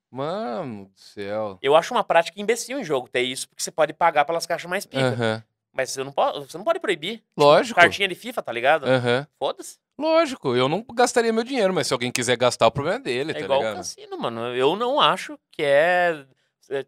Mano 0.10 0.86
do 0.86 1.00
céu. 1.00 1.58
Eu 1.62 1.76
acho 1.76 1.94
uma 1.94 2.06
prática 2.06 2.40
imbecil 2.40 2.80
em 2.80 2.86
jogo 2.86 3.10
ter 3.10 3.22
isso, 3.22 3.50
porque 3.50 3.62
você 3.64 3.72
pode 3.72 3.92
pagar 3.92 4.24
pelas 4.24 4.46
caixas 4.46 4.70
mais 4.70 4.86
pica. 4.86 5.08
Aham. 5.10 5.44
Mas 5.74 5.90
você 5.92 6.04
não, 6.04 6.12
pode, 6.12 6.40
você 6.48 6.58
não 6.58 6.66
pode 6.66 6.80
proibir. 6.80 7.24
Lógico. 7.38 7.80
Cartinha 7.80 8.08
de 8.08 8.16
FIFA, 8.16 8.42
tá 8.42 8.52
ligado? 8.52 8.86
Aham. 8.86 9.26
Foda-se. 9.40 9.78
Lógico, 9.98 10.56
eu 10.56 10.68
não 10.68 10.84
gastaria 10.94 11.32
meu 11.32 11.44
dinheiro, 11.44 11.74
mas 11.74 11.88
se 11.88 11.94
alguém 11.94 12.12
quiser 12.12 12.36
gastar, 12.36 12.68
o 12.68 12.72
problema 12.72 12.98
é 12.98 13.02
dele, 13.02 13.32
É 13.32 13.34
tá 13.36 13.40
igual 13.42 13.60
o 13.60 13.62
ligado? 13.62 13.78
cassino, 13.78 14.18
mano. 14.18 14.48
Eu 14.56 14.76
não 14.76 15.00
acho 15.00 15.38
que 15.52 15.64
é. 15.64 16.26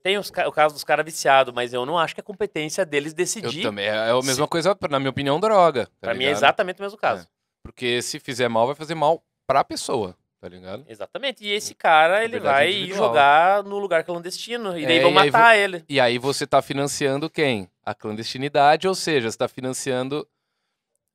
Tem 0.02 0.18
os 0.18 0.30
o 0.30 0.52
caso 0.52 0.74
dos 0.74 0.84
caras 0.84 1.04
viciados, 1.06 1.54
mas 1.54 1.74
eu 1.74 1.86
não 1.86 1.98
acho 2.00 2.14
que 2.16 2.22
é 2.22 2.24
competência 2.24 2.86
deles 2.86 3.12
Eu 3.12 3.18
decidir. 3.18 3.62
também. 3.62 3.86
É 3.86 4.10
a 4.12 4.20
mesma 4.24 4.48
coisa, 4.48 4.76
na 4.90 5.00
minha 5.00 5.10
opinião, 5.10 5.40
droga. 5.40 5.86
Tá 5.86 5.92
pra 6.02 6.14
mim 6.14 6.24
é 6.24 6.28
ligado? 6.28 6.38
exatamente 6.40 6.80
o 6.80 6.84
mesmo 6.84 6.98
caso. 6.98 7.28
Porque 7.62 8.02
se 8.02 8.20
fizer 8.20 8.48
mal, 8.48 8.66
vai 8.66 8.76
fazer 8.76 8.96
mal 8.96 9.24
pra 9.46 9.64
pessoa, 9.64 10.16
tá 10.44 10.50
ligado? 10.50 10.84
Exatamente. 10.89 11.46
E 11.46 11.50
esse 11.52 11.74
cara, 11.74 12.18
ele 12.22 12.34
Liberdade 12.36 12.56
vai 12.58 12.74
individual. 12.74 13.08
jogar 13.08 13.64
no 13.64 13.80
lugar 13.80 14.04
clandestino. 14.04 14.78
E 14.78 14.86
daí 14.86 14.98
É, 14.98 15.02
vão 15.02 15.14
e 15.14 15.18
aí 15.18 15.32
matar 15.32 15.58
ele. 15.58 15.86
E 15.88 16.00
aí 16.02 16.18
você 16.18 16.46
tá 16.46 16.62
financiando 16.62 17.30
quem? 17.30 17.70
A 17.82 17.96
clandestinidade, 17.96 18.86
ou 18.86 18.94
seja, 18.94 19.32
você 19.32 19.38
tá 19.38 19.48
financiando 19.48 20.28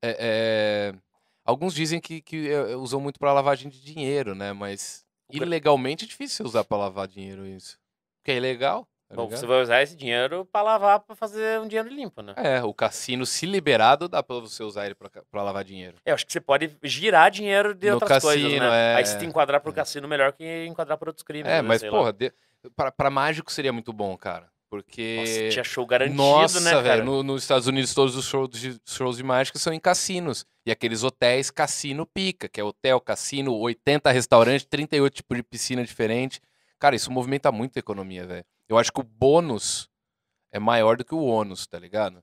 é, 0.03 0.17
é, 0.19 0.95
Alguns 1.45 1.75
dizem 1.75 2.01
que, 2.01 2.23
que 2.23 2.49
é, 2.51 2.75
usam 2.75 3.01
muito 3.01 3.19
pra 3.19 3.35
lavagem 3.35 3.69
de 3.71 3.83
dinheiro, 3.83 4.35
né? 4.35 4.55
Mas 4.55 5.05
ilegalmente 5.31 6.07
é 6.07 6.09
difícil 6.09 6.37
você 6.39 6.43
usar 6.45 6.65
pra 6.65 6.79
lavar 6.79 7.07
dinheiro 7.07 7.47
isso. 7.47 7.79
Porque 8.19 8.31
é 8.31 8.37
ilegal. 8.37 8.89
Tá 9.09 9.15
Bom, 9.17 9.25
ligado? 9.25 9.41
você 9.41 9.47
vai 9.47 9.63
usar 9.63 9.83
esse 9.83 9.97
dinheiro 9.97 10.45
pra 10.53 10.63
lavar, 10.63 11.01
pra 11.01 11.17
fazer 11.17 11.59
um 11.61 11.67
dinheiro 11.67 11.89
limpo, 11.89 12.21
né? 12.23 12.35
É, 12.37 12.63
o 12.63 12.75
cassino, 12.75 13.25
se 13.25 13.47
liberado, 13.47 14.09
dá 14.09 14.23
pra 14.23 14.37
você 14.41 14.63
usar 14.63 14.87
ele 14.87 14.95
pra 14.95 15.43
lavar 15.43 15.65
dinheiro. 15.65 15.97
Eu 16.05 16.15
acho 16.15 16.27
que 16.27 16.33
você 16.33 16.41
pode 16.41 16.77
girar 16.83 17.31
dinheiro 17.31 17.75
de 17.75 17.89
No 17.89 17.95
outras 17.95 18.23
coisas, 18.23 18.43
cassino, 18.43 18.69
né? 18.71 18.93
é, 18.93 18.97
Aí 18.97 19.07
se 19.07 19.25
enquadrar 19.25 19.61
pro 19.61 19.71
é. 19.73 19.75
cassino 19.75 20.07
melhor 20.07 20.33
que 20.33 20.67
enquadrar 20.67 20.99
por 20.99 21.09
outros 21.09 21.23
crimes. 21.25 21.51
É, 21.51 21.57
né? 21.57 21.63
mas, 21.63 21.81
Sei 21.81 21.91
porra, 21.91 22.13
de... 22.13 22.33
pra, 22.77 22.93
pra 22.93 23.11
mágico 23.11 23.51
seria 23.51 23.73
muito 23.73 23.93
bom, 23.93 24.17
cara. 24.17 24.49
Porque. 24.71 25.17
Nossa, 25.21 25.49
tinha 25.49 25.65
show 25.65 25.87
garantido, 25.87 26.19
Nossa, 26.19 26.61
né, 26.61 26.71
cara? 26.73 26.83
velho, 26.83 27.05
no- 27.07 27.23
nos 27.23 27.43
Estados 27.43 27.67
Unidos 27.67 27.95
todos 27.95 28.15
os 28.15 28.27
shows 28.27 28.51
de, 28.51 28.79
shows 28.85 29.17
de 29.17 29.23
mágica 29.23 29.59
são 29.59 29.73
em 29.73 29.81
cassinos. 29.81 30.45
E 30.67 30.71
aqueles 30.71 31.03
hotéis 31.03 31.51
cassino 31.51 32.05
pica, 32.05 32.47
que 32.51 32.61
é 32.61 32.65
hotel, 32.65 33.01
cassino, 33.01 33.55
80 33.57 34.11
restaurantes, 34.11 34.67
38 34.67 35.15
tipos 35.15 35.39
de 35.39 35.43
piscina 35.43 35.83
diferente. 35.83 36.39
Cara, 36.79 36.95
isso 36.95 37.11
movimenta 37.11 37.51
muito 37.51 37.79
a 37.79 37.81
economia, 37.81 38.27
velho. 38.27 38.45
Eu 38.69 38.79
acho 38.79 38.93
que 38.93 39.01
o 39.01 39.05
bônus 39.05 39.89
é 40.53 40.59
maior 40.59 40.97
do 40.97 41.05
que 41.05 41.15
o 41.15 41.25
ônus, 41.25 41.67
tá 41.67 41.79
ligado? 41.79 42.23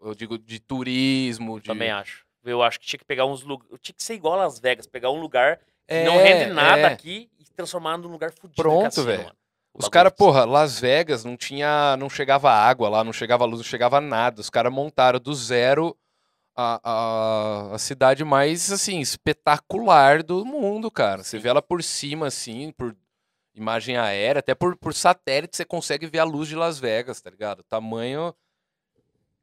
Eu 0.00 0.14
digo 0.14 0.38
de 0.38 0.60
turismo, 0.60 1.60
de... 1.60 1.66
Também 1.66 1.90
acho. 1.90 2.24
Eu 2.44 2.62
acho 2.62 2.78
que 2.80 2.86
tinha 2.86 2.98
que 2.98 3.04
pegar 3.04 3.26
uns 3.26 3.42
lugares. 3.42 3.78
Tinha 3.80 3.94
que 3.94 4.02
ser 4.02 4.14
igual 4.14 4.34
a 4.34 4.44
Las 4.44 4.58
Vegas, 4.58 4.86
pegar 4.86 5.10
um 5.10 5.20
lugar 5.20 5.58
que 5.58 5.64
É, 5.94 6.04
não 6.04 6.16
rende 6.18 6.52
nada 6.52 6.82
é. 6.82 6.84
aqui 6.86 7.30
e 7.38 7.44
transformar 7.54 7.96
num 7.98 8.08
lugar 8.08 8.30
fudido. 8.32 8.54
Pronto, 8.62 9.02
velho. 9.02 9.32
Os 9.74 9.88
caras, 9.88 10.12
que- 10.12 10.18
porra, 10.18 10.44
Las 10.44 10.78
Vegas 10.80 11.24
não 11.24 11.36
tinha, 11.36 11.96
não 11.98 12.08
chegava 12.08 12.50
água 12.50 12.88
lá, 12.88 13.04
não 13.04 13.12
chegava 13.12 13.44
luz, 13.44 13.58
não 13.58 13.64
chegava 13.64 14.00
nada. 14.00 14.40
Os 14.40 14.50
caras 14.50 14.72
montaram 14.72 15.18
do 15.20 15.34
zero 15.34 15.96
a, 16.56 16.80
a, 16.82 17.74
a 17.74 17.78
cidade 17.78 18.24
mais, 18.24 18.72
assim, 18.72 19.00
espetacular 19.00 20.22
do 20.22 20.44
mundo, 20.44 20.90
cara. 20.90 21.22
Você 21.22 21.36
Sim. 21.36 21.42
vê 21.42 21.48
ela 21.48 21.62
por 21.62 21.82
cima, 21.82 22.26
assim, 22.28 22.72
por 22.72 22.96
imagem 23.58 23.96
aérea, 23.96 24.40
até 24.40 24.54
por, 24.54 24.76
por 24.76 24.94
satélite 24.94 25.56
você 25.56 25.64
consegue 25.64 26.06
ver 26.06 26.18
a 26.20 26.24
luz 26.24 26.48
de 26.48 26.56
Las 26.56 26.78
Vegas, 26.78 27.20
tá 27.20 27.30
ligado? 27.30 27.60
O 27.60 27.64
tamanho... 27.64 28.34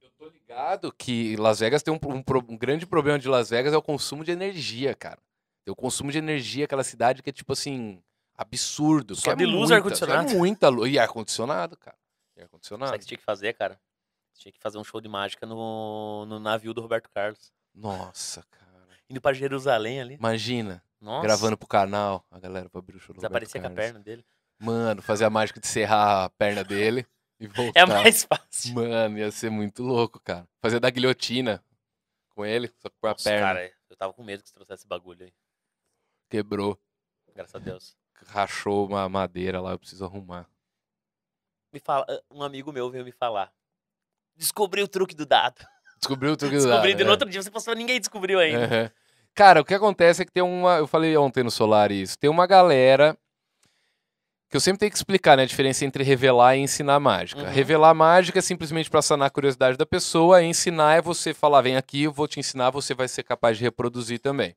Eu 0.01 0.09
tô 0.17 0.27
ligado 0.27 0.91
que 0.91 1.35
Las 1.35 1.59
Vegas 1.59 1.83
tem 1.83 1.93
um, 1.93 1.99
um 2.03 2.23
um 2.49 2.57
grande 2.57 2.85
problema 2.85 3.19
de 3.19 3.27
Las 3.27 3.49
Vegas 3.49 3.73
é 3.73 3.77
o 3.77 3.81
consumo 3.81 4.23
de 4.23 4.31
energia, 4.31 4.95
cara. 4.95 5.19
Tem 5.63 5.71
o 5.71 5.75
consumo 5.75 6.11
de 6.11 6.17
energia, 6.17 6.65
aquela 6.65 6.83
cidade 6.83 7.23
que 7.23 7.29
é, 7.29 7.33
tipo 7.33 7.51
assim, 7.51 8.01
absurdo. 8.37 9.15
Só 9.15 9.31
que 9.31 9.37
de 9.37 9.43
é 9.43 9.47
luz 9.47 9.55
e 9.55 9.57
muita, 9.59 9.75
ar-condicionado. 9.75 10.31
É 10.31 10.33
muita 10.35 10.69
luz. 10.69 10.93
E 10.93 10.99
ar-condicionado, 10.99 11.75
cara. 11.77 11.97
E 11.97 12.39
Sabe 12.39 12.41
o 12.41 12.43
ar-condicionado. 12.43 12.91
que 12.93 13.03
você 13.03 13.07
tinha 13.07 13.17
que 13.17 13.23
fazer, 13.23 13.53
cara? 13.53 13.79
Você 14.31 14.41
tinha 14.41 14.51
que 14.51 14.59
fazer 14.59 14.77
um 14.77 14.83
show 14.83 15.01
de 15.01 15.09
mágica 15.09 15.45
no, 15.45 16.25
no 16.27 16.39
navio 16.39 16.73
do 16.73 16.81
Roberto 16.81 17.09
Carlos. 17.09 17.51
Nossa, 17.73 18.45
cara. 18.51 18.65
Indo 19.09 19.19
pra 19.19 19.33
Jerusalém 19.33 19.99
ali. 19.99 20.15
Imagina, 20.15 20.83
Nossa. 21.01 21.23
gravando 21.27 21.57
pro 21.57 21.67
canal, 21.67 22.25
a 22.31 22.39
galera 22.39 22.69
pra 22.69 22.79
abrir 22.79 22.95
o 22.95 22.99
show 22.99 23.13
do 23.13 23.17
Desaparecer 23.19 23.61
com 23.61 23.67
a 23.67 23.69
Carlos. 23.69 23.85
perna 23.85 23.99
dele. 23.99 24.25
Mano, 24.59 25.01
fazer 25.01 25.25
a 25.25 25.29
mágica 25.29 25.59
de 25.59 25.67
serrar 25.67 26.25
a 26.25 26.29
perna 26.29 26.63
dele 26.63 27.05
e 27.39 27.47
voltar. 27.47 27.79
É 27.81 27.85
mais 27.85 28.23
fácil. 28.23 28.73
Mano, 28.75 29.17
ia 29.19 29.29
ser 29.31 29.49
muito 29.49 29.83
louco, 29.83 30.19
cara. 30.21 30.47
Fazer 30.61 30.79
da 30.79 30.89
guilhotina 30.89 31.63
com 32.29 32.45
ele, 32.45 32.67
só 32.79 32.89
que 32.89 32.95
com 32.99 33.07
a 33.07 33.11
Nossa, 33.11 33.23
perna. 33.29 33.45
cara, 33.47 33.73
eu 33.89 33.95
tava 33.97 34.13
com 34.13 34.23
medo 34.23 34.41
que 34.43 34.49
você 34.49 34.55
trouxesse 34.55 34.81
esse 34.81 34.87
bagulho 34.87 35.25
aí. 35.25 35.33
Quebrou, 36.29 36.79
Graças 37.35 37.55
a 37.55 37.59
Deus. 37.59 37.95
rachou 38.27 38.87
uma 38.87 39.07
madeira 39.09 39.59
lá, 39.61 39.71
eu 39.71 39.79
preciso 39.79 40.05
arrumar. 40.05 40.49
Me 41.71 41.79
fala, 41.79 42.05
ah, 42.09 42.21
um 42.31 42.41
amigo 42.41 42.71
meu 42.71 42.89
veio 42.89 43.03
me 43.05 43.11
falar. 43.11 43.51
Descobri 44.35 44.81
o 44.81 44.87
truque 44.87 45.13
do 45.15 45.25
dado. 45.25 45.65
Descobriu 45.99 46.31
o 46.31 46.37
truque 46.37 46.55
do 46.57 46.63
Descobri 46.63 46.89
dado, 46.91 46.97
de 46.97 47.03
é. 47.03 47.05
no 47.05 47.11
outro 47.11 47.29
dia, 47.29 47.41
você 47.43 47.51
postou, 47.51 47.75
ninguém 47.75 47.99
descobriu 47.99 48.39
ainda. 48.39 48.65
Aham. 48.65 48.91
Cara, 49.35 49.59
o 49.59 49.65
que 49.65 49.73
acontece 49.73 50.21
é 50.21 50.25
que 50.25 50.31
tem 50.31 50.41
uma. 50.41 50.77
Eu 50.77 50.87
falei 50.87 51.15
ontem 51.17 51.43
no 51.43 51.51
Solar 51.51 51.91
isso. 51.91 52.17
Tem 52.17 52.29
uma 52.29 52.47
galera. 52.47 53.17
Que 54.49 54.55
eu 54.55 54.61
sempre 54.61 54.79
tenho 54.79 54.91
que 54.91 54.97
explicar, 54.97 55.35
né? 55.35 55.43
A 55.43 55.45
diferença 55.45 55.83
entre 55.83 56.03
revelar 56.03 56.55
e 56.55 56.61
ensinar 56.61 56.99
mágica. 56.99 57.41
Uhum. 57.41 57.49
Revelar 57.49 57.93
mágica 57.93 58.39
é 58.39 58.41
simplesmente 58.41 58.89
pra 58.89 59.01
sanar 59.01 59.27
a 59.27 59.29
curiosidade 59.29 59.75
da 59.75 59.85
pessoa. 59.85 60.41
Ensinar 60.41 60.95
é 60.95 61.01
você 61.01 61.33
falar, 61.33 61.61
vem 61.61 61.75
aqui, 61.75 62.03
eu 62.03 62.13
vou 62.13 62.27
te 62.27 62.39
ensinar, 62.39 62.69
você 62.69 62.93
vai 62.93 63.09
ser 63.09 63.23
capaz 63.23 63.57
de 63.57 63.63
reproduzir 63.63 64.19
também. 64.19 64.55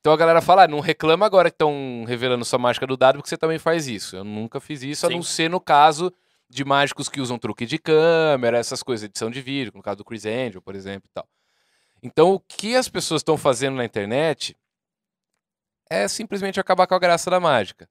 Então 0.00 0.12
a 0.12 0.16
galera 0.16 0.40
fala, 0.40 0.62
ah, 0.62 0.68
não 0.68 0.80
reclama 0.80 1.26
agora 1.26 1.50
que 1.50 1.56
estão 1.56 2.04
revelando 2.06 2.44
sua 2.44 2.58
mágica 2.58 2.86
do 2.86 2.96
dado, 2.96 3.16
porque 3.16 3.28
você 3.28 3.36
também 3.36 3.58
faz 3.58 3.88
isso. 3.88 4.16
Eu 4.16 4.24
nunca 4.24 4.60
fiz 4.60 4.82
isso, 4.82 5.04
a 5.04 5.08
Sim. 5.10 5.16
não 5.16 5.22
ser 5.22 5.50
no 5.50 5.60
caso 5.60 6.10
de 6.48 6.64
mágicos 6.64 7.08
que 7.08 7.20
usam 7.20 7.38
truque 7.38 7.66
de 7.66 7.76
câmera, 7.76 8.56
essas 8.56 8.82
coisas, 8.82 9.04
edição 9.04 9.30
de 9.30 9.42
vídeo, 9.42 9.72
no 9.74 9.82
caso 9.82 9.98
do 9.98 10.04
Chris 10.04 10.24
Angel, 10.24 10.62
por 10.62 10.74
exemplo 10.74 11.08
e 11.10 11.12
tal. 11.12 11.28
Então, 12.02 12.32
o 12.32 12.40
que 12.40 12.76
as 12.76 12.88
pessoas 12.88 13.20
estão 13.20 13.36
fazendo 13.36 13.76
na 13.76 13.84
internet 13.84 14.56
é 15.90 16.06
simplesmente 16.06 16.60
acabar 16.60 16.86
com 16.86 16.94
a 16.94 16.98
graça 16.98 17.30
da 17.30 17.40
mágica. 17.40 17.88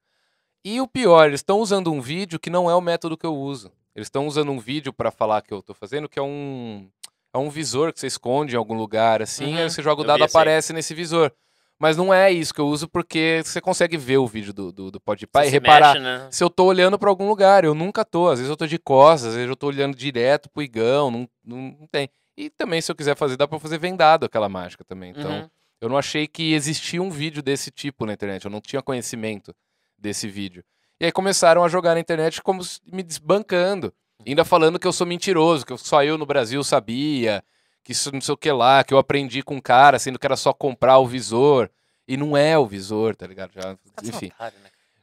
E 0.64 0.80
o 0.82 0.88
pior, 0.88 1.28
eles 1.28 1.39
estão 1.39 1.60
usando 1.60 1.91
um 1.91 2.01
vídeo 2.01 2.39
que 2.39 2.49
não 2.49 2.70
é 2.70 2.76
o 2.76 2.82
método 2.82 3.18
que 3.18 3.26
eu 3.26 3.36
uso. 3.36 3.72
Eles 3.95 4.08
estão 4.08 4.28
usando 4.28 4.51
um 4.51 4.60
vídeo 4.60 4.93
para 4.93 5.12
falar 5.12 5.41
que 5.41 5.53
eu 5.53 5.60
estou 5.60 5.76
fazendo, 5.76 6.08
que 6.08 6.20
é 6.20 6.22
um 6.22 6.89
é 7.34 7.38
um 7.38 7.49
visor 7.49 7.93
que 7.93 7.99
você 7.99 8.08
esconde 8.08 8.55
em 8.55 8.58
algum 8.58 8.76
lugar 8.76 9.22
assim, 9.22 9.53
Uhum, 9.53 9.58
aí 9.60 9.70
você 9.70 9.82
joga 9.82 10.01
o 10.01 10.05
dado 10.05 10.24
aparece 10.24 10.74
nesse 10.74 10.93
visor. 10.93 11.32
Mas 11.80 11.95
não 11.95 12.12
é 12.12 12.32
isso 12.32 12.53
que 12.53 12.60
eu 12.60 12.68
uso 12.68 12.88
porque 12.88 13.41
você 13.45 13.62
consegue 13.62 13.97
ver 13.97 14.18
o 14.18 14.26
vídeo 14.26 14.51
do, 14.51 14.72
do, 14.72 14.91
do 14.91 14.99
Podpah 14.99 15.45
e 15.45 15.49
reparar 15.49 15.93
mexe, 15.93 15.99
né? 15.99 16.28
se 16.32 16.43
eu 16.43 16.49
tô 16.49 16.66
olhando 16.66 16.97
pra 16.97 17.10
algum 17.10 17.28
lugar. 17.28 17.64
Eu 17.64 17.76
nunca 17.76 18.03
tô. 18.03 18.30
Às 18.30 18.39
vezes 18.39 18.49
eu 18.49 18.58
tô 18.58 18.66
de 18.66 18.80
costas, 18.80 19.30
às 19.30 19.36
vezes 19.36 19.49
eu 19.49 19.55
tô 19.55 19.68
olhando 19.68 19.95
direto 19.95 20.49
pro 20.49 20.64
igão. 20.64 21.12
Não, 21.12 21.30
não, 21.45 21.58
não 21.80 21.88
tem. 21.88 22.10
E 22.38 22.50
também, 22.52 22.80
se 22.82 22.92
eu 22.92 22.96
quiser 22.96 23.16
fazer, 23.16 23.36
dá 23.36 23.48
pra 23.48 23.60
fazer 23.60 23.78
vendado 23.80 24.26
aquela 24.26 24.48
mágica 24.48 24.84
também. 24.84 25.10
Então, 25.18 25.32
Uhum. 25.42 25.50
eu 25.82 25.90
não 25.90 25.98
achei 25.98 26.28
que 26.28 26.54
existia 26.54 27.02
um 27.02 27.10
vídeo 27.10 27.42
desse 27.42 27.72
tipo 27.72 28.06
na 28.06 28.14
internet. 28.14 28.46
Eu 28.46 28.52
não 28.52 28.62
tinha 28.62 28.82
conhecimento 28.82 29.56
desse 29.98 30.28
vídeo. 30.28 30.64
E 31.00 31.06
aí 31.06 31.12
começaram 31.12 31.64
a 31.64 31.68
jogar 31.68 31.96
na 31.96 32.00
internet 32.00 32.42
como 32.42 32.62
me 32.92 33.02
desbancando. 33.04 33.94
Ainda 34.26 34.44
falando 34.46 34.78
que 34.80 34.86
eu 34.88 34.94
sou 34.94 35.06
mentiroso, 35.08 35.66
que 35.66 35.76
só 35.78 36.04
eu 36.04 36.18
no 36.18 36.26
Brasil 36.26 36.64
sabia, 36.64 37.44
que 37.84 37.92
isso 37.92 38.12
não 38.12 38.20
sei 38.22 38.34
o 38.34 38.38
que 38.38 38.52
lá, 38.52 38.84
que 38.84 38.94
eu 38.94 38.98
aprendi 38.98 39.42
com 39.42 39.56
um 39.56 39.62
cara, 39.62 39.98
sendo 40.00 40.20
que 40.20 40.26
era 40.26 40.36
só 40.36 40.54
comprar 40.54 40.98
o 41.00 41.08
visor. 41.08 41.70
E 42.08 42.16
não 42.18 42.36
é 42.38 42.58
o 42.58 42.66
visor, 42.66 43.16
tá 43.16 43.26
ligado? 43.28 43.52
Já, 43.54 43.62
Tá 43.76 44.04
enfim. 44.04 44.32
né? 44.40 44.52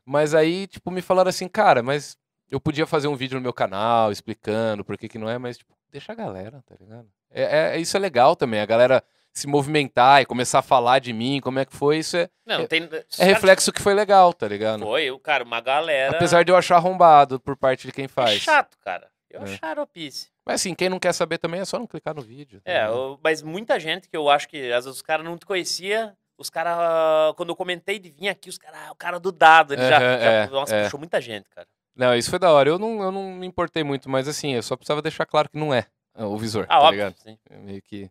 Mas 0.05 0.35
aí, 0.35 0.67
tipo, 0.67 0.91
me 0.91 1.01
falaram 1.03 1.29
assim, 1.31 1.49
cara, 1.49 1.83
mas 1.83 2.17
eu 2.51 2.61
podia 2.61 2.87
fazer 2.87 3.09
um 3.09 3.17
vídeo 3.17 3.37
no 3.37 3.43
meu 3.43 3.53
canal 3.53 4.11
explicando 4.13 4.85
por 4.85 4.97
que 4.99 5.09
que 5.09 5.19
não 5.19 5.29
é, 5.29 5.39
mas, 5.39 5.59
tipo, 5.59 5.73
deixa 5.95 6.13
a 6.13 6.15
galera, 6.17 6.61
tá 6.67 6.75
ligado? 6.81 7.07
É, 7.31 7.77
é- 7.77 7.79
isso 7.79 7.97
é 7.97 8.01
legal 8.01 8.35
também, 8.35 8.61
a 8.61 8.67
galera 8.67 9.03
se 9.33 9.47
movimentar 9.47 10.21
e 10.23 10.27
começar 10.27 10.59
a 10.59 10.63
falar 10.63 10.99
de 10.99 11.13
mim, 11.13 11.41
como 11.41 11.59
é 11.59 11.65
que 11.65 11.75
foi, 11.75 11.99
isso 11.99 12.17
é, 12.17 12.29
Não, 12.47 12.61
É- 12.63 12.67
tem. 12.67 12.89
é 13.19 13.25
reflexo 13.25 13.73
que 13.73 13.81
foi 13.83 13.95
legal, 13.95 14.33
tá 14.33 14.47
ligado? 14.47 14.81
Foi, 14.83 15.11
o 15.11 15.19
cara, 15.19 15.43
uma 15.45 15.61
galera. 15.61 16.17
Apesar 16.17 16.45
de 16.45 16.51
eu 16.53 16.57
achar 16.57 16.77
arrombado 16.77 17.39
por 17.41 17.57
parte 17.57 17.87
de 17.87 17.93
quem 17.93 18.05
É 18.05 18.09
faz. 18.09 18.41
chato, 18.41 18.77
cara. 18.85 19.09
Eu 19.31 19.41
É. 19.43 19.45
é. 19.45 19.57
xaropice. 19.57 20.29
Mas 20.47 20.57
assim, 20.61 20.75
quem 20.75 20.89
não 20.89 21.01
quer 21.01 21.13
saber 21.13 21.39
também 21.39 21.61
é 21.61 21.65
só 21.65 21.79
não 21.79 21.87
clicar 21.87 22.15
no 22.15 22.23
vídeo. 22.23 22.61
tá 22.61 22.71
É, 22.71 22.87
eu- 22.87 23.19
mas 23.23 23.43
muita 23.43 23.81
gente 23.81 24.09
que 24.09 24.17
eu 24.17 24.29
acho 24.29 24.49
que 24.49 24.71
às 24.73 24.85
vezes 24.85 24.97
os 24.99 25.03
caras 25.03 25.25
não 25.25 25.37
te 25.37 25.45
conhecia, 25.47 26.15
os 26.39 26.49
caras, 26.51 27.35
quando 27.37 27.49
eu 27.49 27.57
comentei 27.57 27.99
de 27.99 28.11
vir 28.11 28.29
aqui, 28.29 28.49
os 28.49 28.59
caras, 28.59 28.79
ah, 28.87 28.93
o 28.93 28.97
cara 28.97 29.19
do 29.19 29.33
dado, 29.33 29.73
ele 29.75 29.83
já, 29.83 29.99
já- 29.99 29.99
é, 30.01 30.47
nossa, 30.49 30.77
é. 30.77 30.85
puxou 30.85 31.01
muita 31.01 31.21
gente, 31.21 31.49
cara. 31.51 31.67
Não, 31.97 32.15
isso 32.15 32.31
foi 32.31 32.39
da 32.39 32.51
hora. 32.53 32.69
Eu 32.69 32.79
não, 32.79 33.03
eu 33.03 33.13
não 33.13 33.33
me 33.35 33.47
importei 33.47 33.85
muito, 33.85 34.09
mas 34.11 34.27
assim, 34.29 34.53
eu 34.55 34.63
só 34.63 34.77
precisava 34.77 35.03
deixar 35.03 35.27
claro 35.27 35.49
que 35.49 35.59
não 35.59 35.73
é 35.73 35.87
ah, 36.15 36.27
o 36.27 36.37
visor, 36.39 36.67
Ah, 36.69 36.79
tá 36.81 36.89
óbvio, 36.89 36.93
ligado? 36.93 37.17
sim. 37.19 37.39
É 37.51 37.57
Meio 37.59 37.83
que, 37.83 38.11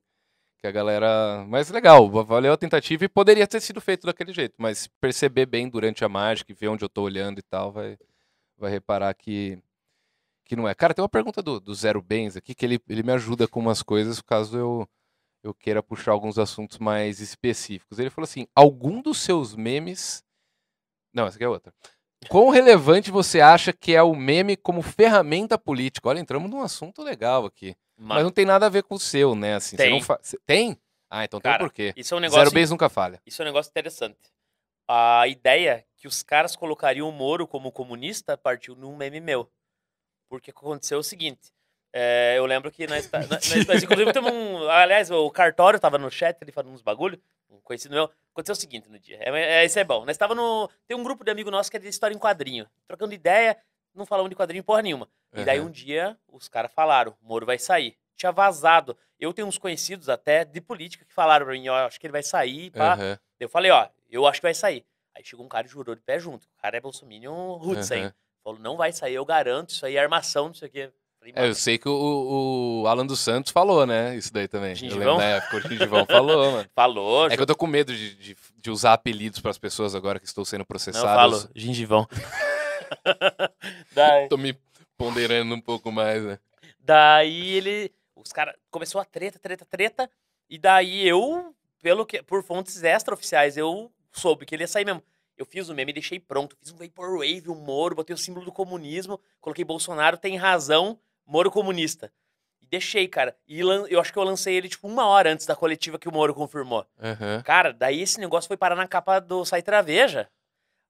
que 0.60 0.68
a 0.68 0.72
galera. 0.72 1.46
Mas 1.48 1.70
legal, 1.70 2.10
va- 2.10 2.24
valeu 2.24 2.54
a 2.54 2.58
tentativa 2.58 3.06
e 3.06 3.10
poderia 3.10 3.48
ter 3.48 3.62
sido 3.62 3.82
feito 3.82 4.08
daquele 4.08 4.34
jeito, 4.34 4.56
mas 4.58 4.88
perceber 5.02 5.46
bem 5.48 5.70
durante 5.70 6.06
a 6.06 6.10
mágica 6.10 6.52
e 6.52 6.56
ver 6.56 6.70
onde 6.70 6.86
eu 6.86 6.90
tô 6.90 7.04
olhando 7.04 7.40
e 7.40 7.44
tal, 7.44 7.72
vai, 7.72 7.98
vai 8.58 8.72
reparar 8.72 9.14
que, 9.16 9.60
que 10.46 10.56
não 10.56 10.68
é. 10.68 10.76
Cara, 10.76 10.94
tem 10.94 11.04
uma 11.04 11.10
pergunta 11.10 11.42
do, 11.42 11.60
do 11.60 11.74
Zero 11.76 12.02
Bens 12.02 12.38
aqui 12.38 12.56
que 12.56 12.66
ele, 12.66 12.82
ele 12.90 13.04
me 13.04 13.12
ajuda 13.14 13.48
com 13.48 13.60
umas 13.60 13.82
coisas 13.84 14.22
caso 14.22 14.58
eu, 14.58 14.90
eu 15.44 15.54
queira 15.54 15.84
puxar 15.84 16.12
alguns 16.14 16.40
assuntos 16.40 16.80
mais 16.80 17.20
específicos. 17.22 18.00
Ele 18.00 18.10
falou 18.10 18.26
assim: 18.26 18.48
algum 18.56 19.02
dos 19.02 19.20
seus 19.20 19.56
memes. 19.56 20.24
Não, 21.14 21.28
essa 21.28 21.38
aqui 21.38 21.44
é 21.46 21.50
outra. 21.50 21.74
Quão 22.30 22.50
relevante 22.50 23.12
você 23.12 23.40
acha 23.42 23.72
que 23.74 23.96
é 23.96 24.02
o 24.04 24.16
meme 24.16 24.56
como 24.58 24.82
ferramenta 24.82 25.58
política? 25.58 26.10
Olha, 26.10 26.20
entramos 26.20 26.50
num 26.50 26.62
assunto 26.62 27.02
legal 27.02 27.46
aqui. 27.46 27.76
Mas 27.98 28.24
não 28.24 28.32
tem 28.32 28.46
nada 28.46 28.66
a 28.66 28.70
ver 28.70 28.84
com 28.84 28.96
o 28.96 29.00
seu, 29.00 29.36
né? 29.36 29.56
Assim, 29.56 29.76
Tem. 29.78 30.02
fa- 30.02 30.20
Tem? 30.46 30.78
Ah, 31.10 31.24
então 31.24 31.40
tem 31.40 31.52
Cara, 31.52 31.64
um 31.64 31.68
porquê. 31.68 31.94
isso 31.96 32.14
é 32.14 32.18
um 32.18 32.22
Zero 32.22 32.32
negócio. 32.34 32.54
Bens 32.54 32.70
nunca 32.72 32.90
falha. 32.90 33.22
Isso 33.26 33.42
é 33.42 33.46
um 33.46 33.48
negócio 33.48 33.70
interessante. 33.70 34.18
A 34.88 35.28
ideia 35.28 35.86
que 35.96 36.08
os 36.08 36.24
caras 36.24 36.56
colocariam 36.56 37.08
o 37.08 37.12
Moro 37.12 37.48
como 37.48 37.72
comunista 37.72 38.36
partiu 38.38 38.76
num 38.76 38.96
meme 38.98 39.22
meu. 39.22 39.50
Porque 40.28 40.50
aconteceu 40.52 40.98
o 41.00 41.04
seguinte. 41.04 41.54
É, 41.94 42.34
eu 42.38 42.46
lembro 42.46 42.72
que 42.72 42.88
nós, 42.88 43.10
nós, 43.12 43.30
nós- 43.30 43.66
nós, 43.68 43.84
inclusive 43.84 44.12
temos 44.12 44.32
um. 44.32 44.68
Aliás, 44.70 45.12
o 45.12 45.30
Cartório 45.30 45.80
tava 45.80 45.98
no 45.98 46.10
chat, 46.10 46.38
ele 46.42 46.52
falando 46.52 46.74
uns 46.74 46.82
bagulho, 46.82 47.22
um 47.50 47.60
conhecido 47.62 47.94
meu. 47.94 48.10
Aconteceu 48.32 48.54
o 48.54 48.56
seguinte 48.56 48.90
no 48.90 48.98
dia. 49.00 49.18
É, 49.22 49.30
é, 49.62 49.66
isso 49.66 49.78
é 49.78 49.84
bom. 49.84 50.04
Nós 50.06 50.18
tava 50.18 50.34
no. 50.34 50.70
Tem 50.88 50.98
um 50.98 51.04
grupo 51.04 51.24
de 51.24 51.30
amigo 51.32 51.52
nosso 51.52 51.70
que 51.70 51.78
é 51.78 51.80
de 51.80 51.88
história 51.88 52.16
em 52.16 52.20
quadrinho. 52.20 52.68
Trocando 52.88 53.14
ideia, 53.14 53.56
não 53.94 54.06
falamos 54.08 54.30
de 54.30 54.36
quadrinho 54.36 54.64
porra 54.64 54.82
nenhuma. 54.82 55.08
E 55.36 55.46
daí 55.46 55.60
Aham. 55.60 55.68
um 55.68 55.72
dia 55.72 56.18
os 56.28 56.48
caras 56.50 56.72
falaram: 56.72 57.16
o 57.22 57.28
Moro 57.28 57.46
vai 57.46 57.60
sair. 57.60 57.96
tinha 58.16 58.32
vazado. 58.32 58.98
Eu 59.20 59.32
tenho 59.34 59.48
uns 59.48 59.58
conhecidos 59.58 60.10
até 60.10 60.44
de 60.44 60.60
política 60.60 61.06
que 61.06 61.14
falaram 61.14 61.46
pra 61.46 61.54
mim, 61.54 61.68
ó, 61.70 61.86
acho 61.88 62.00
que 62.00 62.06
ele 62.08 62.12
vai 62.12 62.24
sair, 62.24 62.72
pá. 62.72 62.94
Aham. 62.96 63.20
Eu 63.40 63.48
falei, 63.48 63.72
ó, 63.72 63.88
eu 64.10 64.26
acho 64.28 64.40
que 64.42 64.46
vai 64.48 64.54
sair. 64.54 64.86
Aí 65.16 65.24
chegou 65.24 65.46
um 65.46 65.50
cara 65.50 65.66
e 65.68 65.70
jurou 65.70 65.94
de 65.96 66.02
pé 66.02 66.20
junto. 66.20 66.44
O 66.46 66.62
cara 66.62 66.76
é 66.76 66.82
Bolsominion 66.82 67.56
roots, 67.58 67.90
hein? 67.92 68.04
Aham. 68.06 68.14
Falou, 68.44 68.60
não 68.60 68.76
vai 68.76 68.92
sair, 68.92 69.14
eu 69.14 69.24
garanto, 69.26 69.70
isso 69.70 69.86
aí 69.86 69.96
é 69.96 70.00
armação, 70.02 70.48
não 70.48 70.54
sei 70.54 70.68
o 70.68 70.72
quê. 70.72 70.92
É, 71.36 71.48
eu 71.48 71.56
sei 71.56 71.78
que 71.78 71.88
o, 71.88 72.82
o 72.84 72.88
Alan 72.88 73.06
dos 73.06 73.20
Santos 73.20 73.52
falou, 73.52 73.86
né? 73.86 74.16
Isso 74.16 74.34
daí 74.34 74.48
também. 74.48 74.72
Eu 74.72 74.76
Gengivão? 74.76 75.00
lembro 75.00 75.18
na 75.18 75.24
época, 75.38 75.58
o 75.58 75.62
Gengivão 75.62 76.06
falou, 76.06 76.52
mano. 76.54 76.70
falou, 76.76 77.28
É 77.28 77.36
que 77.36 77.42
eu 77.42 77.46
tô 77.46 77.56
com 77.56 77.68
medo 77.68 77.96
de, 77.96 78.16
de, 78.16 78.38
de 78.58 78.72
usar 78.72 78.94
apelidos 78.94 79.40
pras 79.40 79.58
pessoas 79.58 79.96
agora 79.96 80.20
que 80.20 80.26
estou 80.26 80.44
sendo 80.44 80.60
não, 80.60 80.66
processado. 80.66 81.06
falo, 81.08 81.50
gengivão. 81.56 82.08
daí, 83.94 84.28
Tô 84.28 84.38
me 84.38 84.58
ponderando 84.98 85.56
um 85.56 85.62
pouco 85.62 85.92
mais, 85.92 86.24
né? 86.24 86.40
daí 86.80 87.54
ele, 87.54 87.92
os 88.16 88.32
caras, 88.32 88.56
começou 88.70 89.00
a 89.00 89.06
treta, 89.06 89.40
treta, 89.40 89.66
treta, 89.66 90.10
e 90.50 90.58
daí 90.58 91.08
eu, 91.08 91.56
pelo 91.82 92.06
que, 92.06 92.22
por 92.22 92.44
fontes 92.44 92.84
extraoficiais, 92.84 93.58
eu 93.58 93.92
soube 94.12 94.46
que 94.46 94.54
ele 94.56 94.64
ia 94.64 94.68
sair 94.68 94.86
mesmo. 94.86 95.02
Eu 95.36 95.46
fiz 95.46 95.68
o 95.68 95.74
meme 95.74 95.90
e 95.92 95.94
deixei 95.94 96.20
pronto. 96.20 96.56
Fiz 96.60 96.72
um 96.72 96.78
Vaporwave, 96.78 97.50
um 97.50 97.56
Moro, 97.56 97.96
botei 97.96 98.14
o 98.14 98.18
símbolo 98.18 98.46
do 98.46 98.52
comunismo, 98.52 99.20
coloquei 99.42 99.66
Bolsonaro 99.66 100.16
tem 100.18 100.38
razão, 100.38 101.00
Moro 101.26 101.50
comunista. 101.52 102.12
E 102.62 102.66
deixei, 102.68 103.08
cara. 103.08 103.36
E 103.48 103.60
eu 103.60 104.00
acho 104.00 104.12
que 104.12 104.18
eu 104.20 104.24
lancei 104.24 104.56
ele, 104.56 104.70
tipo, 104.70 104.88
uma 104.88 105.06
hora 105.06 105.32
antes 105.32 105.46
da 105.46 105.56
coletiva 105.56 105.98
que 106.00 106.08
o 106.08 106.12
Moro 106.12 106.34
confirmou. 106.34 106.86
Aham. 107.02 107.42
Cara, 107.44 107.74
daí 107.74 108.02
esse 108.02 108.20
negócio 108.20 108.48
foi 108.48 108.58
parar 108.58 108.76
na 108.76 108.88
capa 108.88 109.20
do 109.20 109.44
site 109.46 109.66
da 109.66 109.82
Veja. 109.82 110.28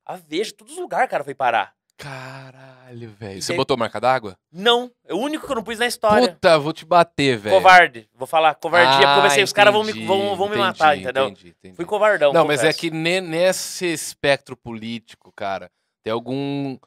A 0.06 0.16
Veja, 0.16 0.54
todos 0.54 0.74
os 0.74 0.80
lugares, 0.80 1.10
cara, 1.10 1.24
foi 1.24 1.34
parar. 1.34 1.74
Caralho, 1.98 3.10
velho. 3.12 3.42
Você 3.42 3.50
daí- 3.54 3.58
botou 3.58 3.78
marca 3.78 4.00
d'água? 4.02 4.38
Não, 4.52 4.92
é 5.06 5.14
o 5.14 5.18
único 5.18 5.46
que 5.46 5.52
eu 5.52 5.56
não 5.56 5.64
pus 5.64 5.78
na 5.80 5.86
história. 5.88 6.30
Puta, 6.34 6.58
vou 6.60 6.74
te 6.74 6.84
bater, 6.86 7.38
velho. 7.38 7.56
Covarde. 7.56 8.10
Vou 8.14 8.28
falar 8.28 8.56
covardia, 8.56 8.92
porque 8.92 9.06
eu 9.06 9.10
Ah, 9.10 9.22
pensei, 9.22 9.44
os 9.44 9.54
caras 9.54 9.74
vão 9.74 9.84
me, 9.84 9.94
vão, 10.06 10.36
vão 10.36 10.48
me 10.50 10.56
entendi, 10.56 10.60
matar, 10.60 10.98
entendeu? 10.98 11.30
Entendi, 11.30 11.50
entendi. 11.50 11.76
Fui 11.76 11.86
covardão. 11.86 12.34
Não, 12.34 12.46
mas 12.46 12.60
é 12.60 12.64
confesso. 12.64 12.80
que 12.80 12.92
ne- 12.92 13.22
nesse 13.22 13.86
espectro 13.86 14.58
político, 14.58 15.32
cara, 15.36 15.72
tem 16.04 16.12
algum. 16.12 16.78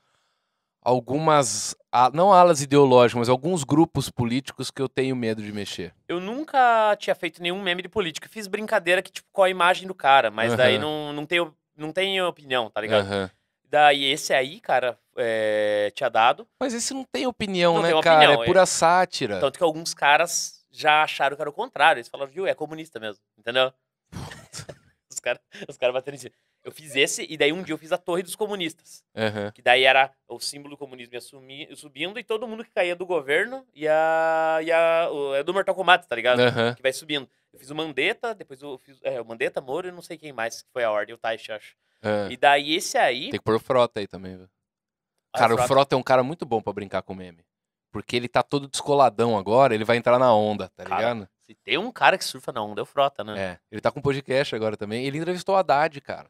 Algumas. 0.86 1.74
Não 2.14 2.32
alas 2.32 2.62
ideológicas, 2.62 3.18
mas 3.18 3.28
alguns 3.28 3.64
grupos 3.64 4.08
políticos 4.08 4.70
que 4.70 4.80
eu 4.80 4.88
tenho 4.88 5.16
medo 5.16 5.42
de 5.42 5.50
mexer. 5.52 5.92
Eu 6.06 6.20
nunca 6.20 6.94
tinha 7.00 7.14
feito 7.16 7.42
nenhum 7.42 7.60
meme 7.60 7.82
de 7.82 7.88
política. 7.88 8.28
Fiz 8.28 8.46
brincadeira 8.46 9.02
que, 9.02 9.10
tipo, 9.10 9.26
com 9.32 9.42
a 9.42 9.50
imagem 9.50 9.88
do 9.88 9.94
cara, 9.94 10.30
mas 10.30 10.54
daí 10.54 10.76
Aham. 10.76 10.82
não, 10.82 11.12
não, 11.12 11.26
tem, 11.26 11.52
não 11.76 11.92
tem 11.92 12.22
opinião, 12.22 12.70
tá 12.70 12.80
ligado? 12.80 13.04
Aham. 13.04 13.30
Daí 13.68 14.04
esse 14.04 14.32
aí, 14.32 14.60
cara, 14.60 14.96
é, 15.16 15.90
tinha 15.92 16.08
dado. 16.08 16.46
Mas 16.60 16.72
esse 16.72 16.94
não 16.94 17.02
tem 17.02 17.26
opinião, 17.26 17.74
Não 17.74 17.82
né, 17.82 17.90
tem 17.90 18.00
cara? 18.00 18.16
opinião, 18.18 18.40
é 18.40 18.44
é- 18.44 18.46
pura 18.46 18.64
sátira. 18.64 19.40
Tanto 19.40 19.58
que 19.58 19.64
alguns 19.64 19.92
caras 19.92 20.64
já 20.70 21.02
acharam 21.02 21.34
que 21.34 21.42
era 21.42 21.50
o 21.50 21.52
contrário. 21.52 21.98
Eles 21.98 22.08
falaram, 22.08 22.30
viu, 22.30 22.46
é 22.46 22.54
comunista 22.54 23.00
mesmo, 23.00 23.20
entendeu? 23.36 23.72
os 25.10 25.18
caras 25.20 25.40
os 25.68 25.76
cara 25.76 25.92
bateram 25.92 26.14
em 26.14 26.18
cima. 26.20 26.32
Eu 26.66 26.72
fiz 26.72 26.96
esse, 26.96 27.24
e 27.30 27.36
daí 27.36 27.52
um 27.52 27.62
dia 27.62 27.72
eu 27.72 27.78
fiz 27.78 27.92
a 27.92 27.96
Torre 27.96 28.24
dos 28.24 28.34
Comunistas. 28.34 29.04
Aham. 29.16 29.52
Que 29.52 29.62
daí 29.62 29.84
era 29.84 30.10
o 30.28 30.40
símbolo 30.40 30.74
do 30.74 30.76
comunismo 30.76 31.14
ia 31.14 31.20
sumi- 31.20 31.68
subindo 31.76 32.18
e 32.18 32.24
todo 32.24 32.46
mundo 32.48 32.64
que 32.64 32.70
caía 32.72 32.96
do 32.96 33.06
governo 33.06 33.64
ia. 33.72 33.92
ia 34.64 35.08
o, 35.12 35.34
é 35.36 35.44
do 35.44 35.54
Mortal 35.54 35.76
Kombat, 35.76 36.08
tá 36.08 36.16
ligado? 36.16 36.40
Aham. 36.40 36.74
Que 36.74 36.82
vai 36.82 36.92
subindo. 36.92 37.28
Eu 37.52 37.58
fiz 37.60 37.70
o 37.70 37.74
Mandetta, 37.74 38.34
depois 38.34 38.60
eu 38.60 38.76
fiz 38.78 38.98
é, 39.04 39.20
o 39.20 39.24
Mandetta, 39.24 39.60
Moro 39.60 39.86
e 39.86 39.92
não 39.92 40.02
sei 40.02 40.18
quem 40.18 40.32
mais, 40.32 40.62
que 40.62 40.68
foi 40.72 40.82
a 40.82 40.90
ordem, 40.90 41.14
o 41.14 41.18
Taishi, 41.18 41.52
acho. 41.52 41.76
aham. 42.02 42.30
E 42.32 42.36
daí 42.36 42.74
esse 42.74 42.98
aí. 42.98 43.30
Tem 43.30 43.38
que 43.38 43.44
pôr 43.44 43.54
o 43.54 43.60
Frota 43.60 44.00
aí 44.00 44.08
também, 44.08 44.36
velho. 44.36 44.50
Ah, 45.32 45.38
Cara, 45.38 45.54
o 45.54 45.56
Frota- 45.56 45.68
Frota 45.72 45.94
é 45.94 45.98
um 45.98 46.02
cara 46.02 46.22
muito 46.24 46.44
bom 46.44 46.60
pra 46.60 46.72
brincar 46.72 47.00
com 47.02 47.14
meme. 47.14 47.44
Porque 47.92 48.16
ele 48.16 48.28
tá 48.28 48.42
todo 48.42 48.66
descoladão 48.68 49.38
agora, 49.38 49.72
ele 49.72 49.84
vai 49.84 49.96
entrar 49.96 50.18
na 50.18 50.34
onda, 50.34 50.68
tá 50.70 50.84
Cara, 50.84 50.96
ligado? 51.12 51.28
Se 51.46 51.54
tem 51.54 51.78
um 51.78 51.92
cara 51.92 52.18
que 52.18 52.24
surfa 52.24 52.50
na 52.52 52.60
onda, 52.62 52.80
é 52.80 52.82
o 52.82 52.86
Frota, 52.86 53.22
né? 53.22 53.40
É. 53.40 53.58
Ele 53.70 53.80
tá 53.80 53.92
com 53.92 54.02
podcast 54.02 54.52
agora 54.54 54.76
também. 54.76 55.06
Ele 55.06 55.18
entrevistou 55.18 55.54
o 55.54 55.58
Haddad, 55.58 56.00
cara. 56.00 56.28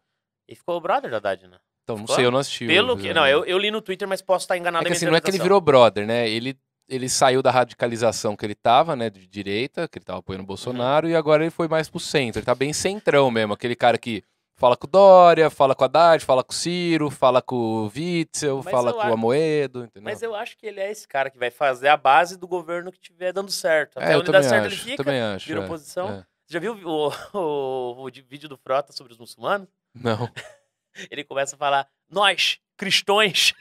E 0.48 0.54
ficou 0.54 0.76
o 0.76 0.80
brother 0.80 1.10
da 1.10 1.16
Haddad, 1.18 1.46
né? 1.48 1.58
Então, 1.84 1.96
não 1.96 2.02
Ficou? 2.02 2.16
sei, 2.16 2.24
eu 2.26 2.30
não 2.30 2.38
assisti. 2.38 2.64
o 2.64 2.68
Pelo 2.68 2.96
que. 2.96 3.12
Não, 3.14 3.26
eu, 3.26 3.44
eu 3.44 3.58
li 3.58 3.70
no 3.70 3.80
Twitter, 3.80 4.06
mas 4.08 4.20
posso 4.22 4.44
estar 4.44 4.56
enganado 4.56 4.84
É 4.84 4.90
que 4.90 4.92
assim, 4.96 5.06
não 5.06 5.14
é 5.14 5.20
que 5.20 5.30
ele 5.30 5.38
virou 5.38 5.60
brother, 5.60 6.04
né? 6.06 6.28
Ele, 6.28 6.58
ele 6.88 7.08
saiu 7.08 7.42
da 7.42 7.50
radicalização 7.52 8.34
que 8.36 8.44
ele 8.44 8.54
tava, 8.56 8.96
né? 8.96 9.08
De 9.10 9.26
direita, 9.26 9.86
que 9.88 9.98
ele 9.98 10.04
tava 10.04 10.18
apoiando 10.18 10.42
o 10.44 10.46
Bolsonaro, 10.46 11.08
e 11.08 11.14
agora 11.14 11.44
ele 11.44 11.50
foi 11.50 11.68
mais 11.68 11.88
pro 11.88 12.00
centro. 12.00 12.40
Ele 12.40 12.46
tá 12.46 12.54
bem 12.54 12.72
centrão 12.72 13.30
mesmo. 13.30 13.52
Aquele 13.54 13.76
cara 13.76 13.96
que 13.98 14.22
fala 14.56 14.76
com 14.76 14.86
o 14.86 14.90
Dória, 14.90 15.48
fala 15.50 15.74
com 15.76 15.82
o 15.82 15.84
Haddad, 15.84 16.24
fala 16.24 16.42
com 16.42 16.52
o 16.52 16.56
Ciro, 16.56 17.08
fala 17.10 17.40
com 17.42 17.54
o 17.54 17.92
Witzel, 17.94 18.62
Mas 18.64 18.72
fala 18.72 18.92
com 18.92 19.00
acho- 19.00 19.10
o 19.10 19.12
Amoedo, 19.12 19.84
entendeu? 19.84 20.02
Mas 20.10 20.22
eu 20.22 20.34
acho 20.34 20.56
que 20.56 20.66
ele 20.66 20.80
é 20.80 20.90
esse 20.90 21.06
cara 21.06 21.30
que 21.30 21.38
vai 21.38 21.50
fazer 21.52 21.88
a 21.88 21.96
base 21.96 22.36
do 22.36 22.48
governo 22.48 22.90
que 22.90 22.98
estiver 22.98 23.32
dando 23.32 23.50
certo. 23.52 23.98
Até 23.98 24.12
é, 24.12 24.14
eu 24.14 24.20
onde 24.20 24.32
dá 24.32 24.42
certo 24.42 24.66
acho, 24.66 24.74
ele 24.74 24.90
fica, 24.90 25.04
também 25.04 25.20
acho. 25.20 25.46
vira 25.46 25.60
é, 25.60 25.64
oposição. 25.64 26.08
é. 26.10 26.24
Já 26.48 26.58
viu 26.58 26.72
o, 26.84 27.08
o- 27.34 28.02
o 28.04 28.10
de- 28.10 28.22
vídeo 28.22 28.48
do 28.48 28.56
Frota 28.56 28.92
sobre 28.92 29.12
os 29.12 29.18
muçulmanos? 29.18 29.68
Não. 30.00 30.30
Ele 31.10 31.24
começa 31.24 31.56
a 31.56 31.58
falar, 31.58 31.88
nós, 32.10 32.58
cristões. 32.76 33.52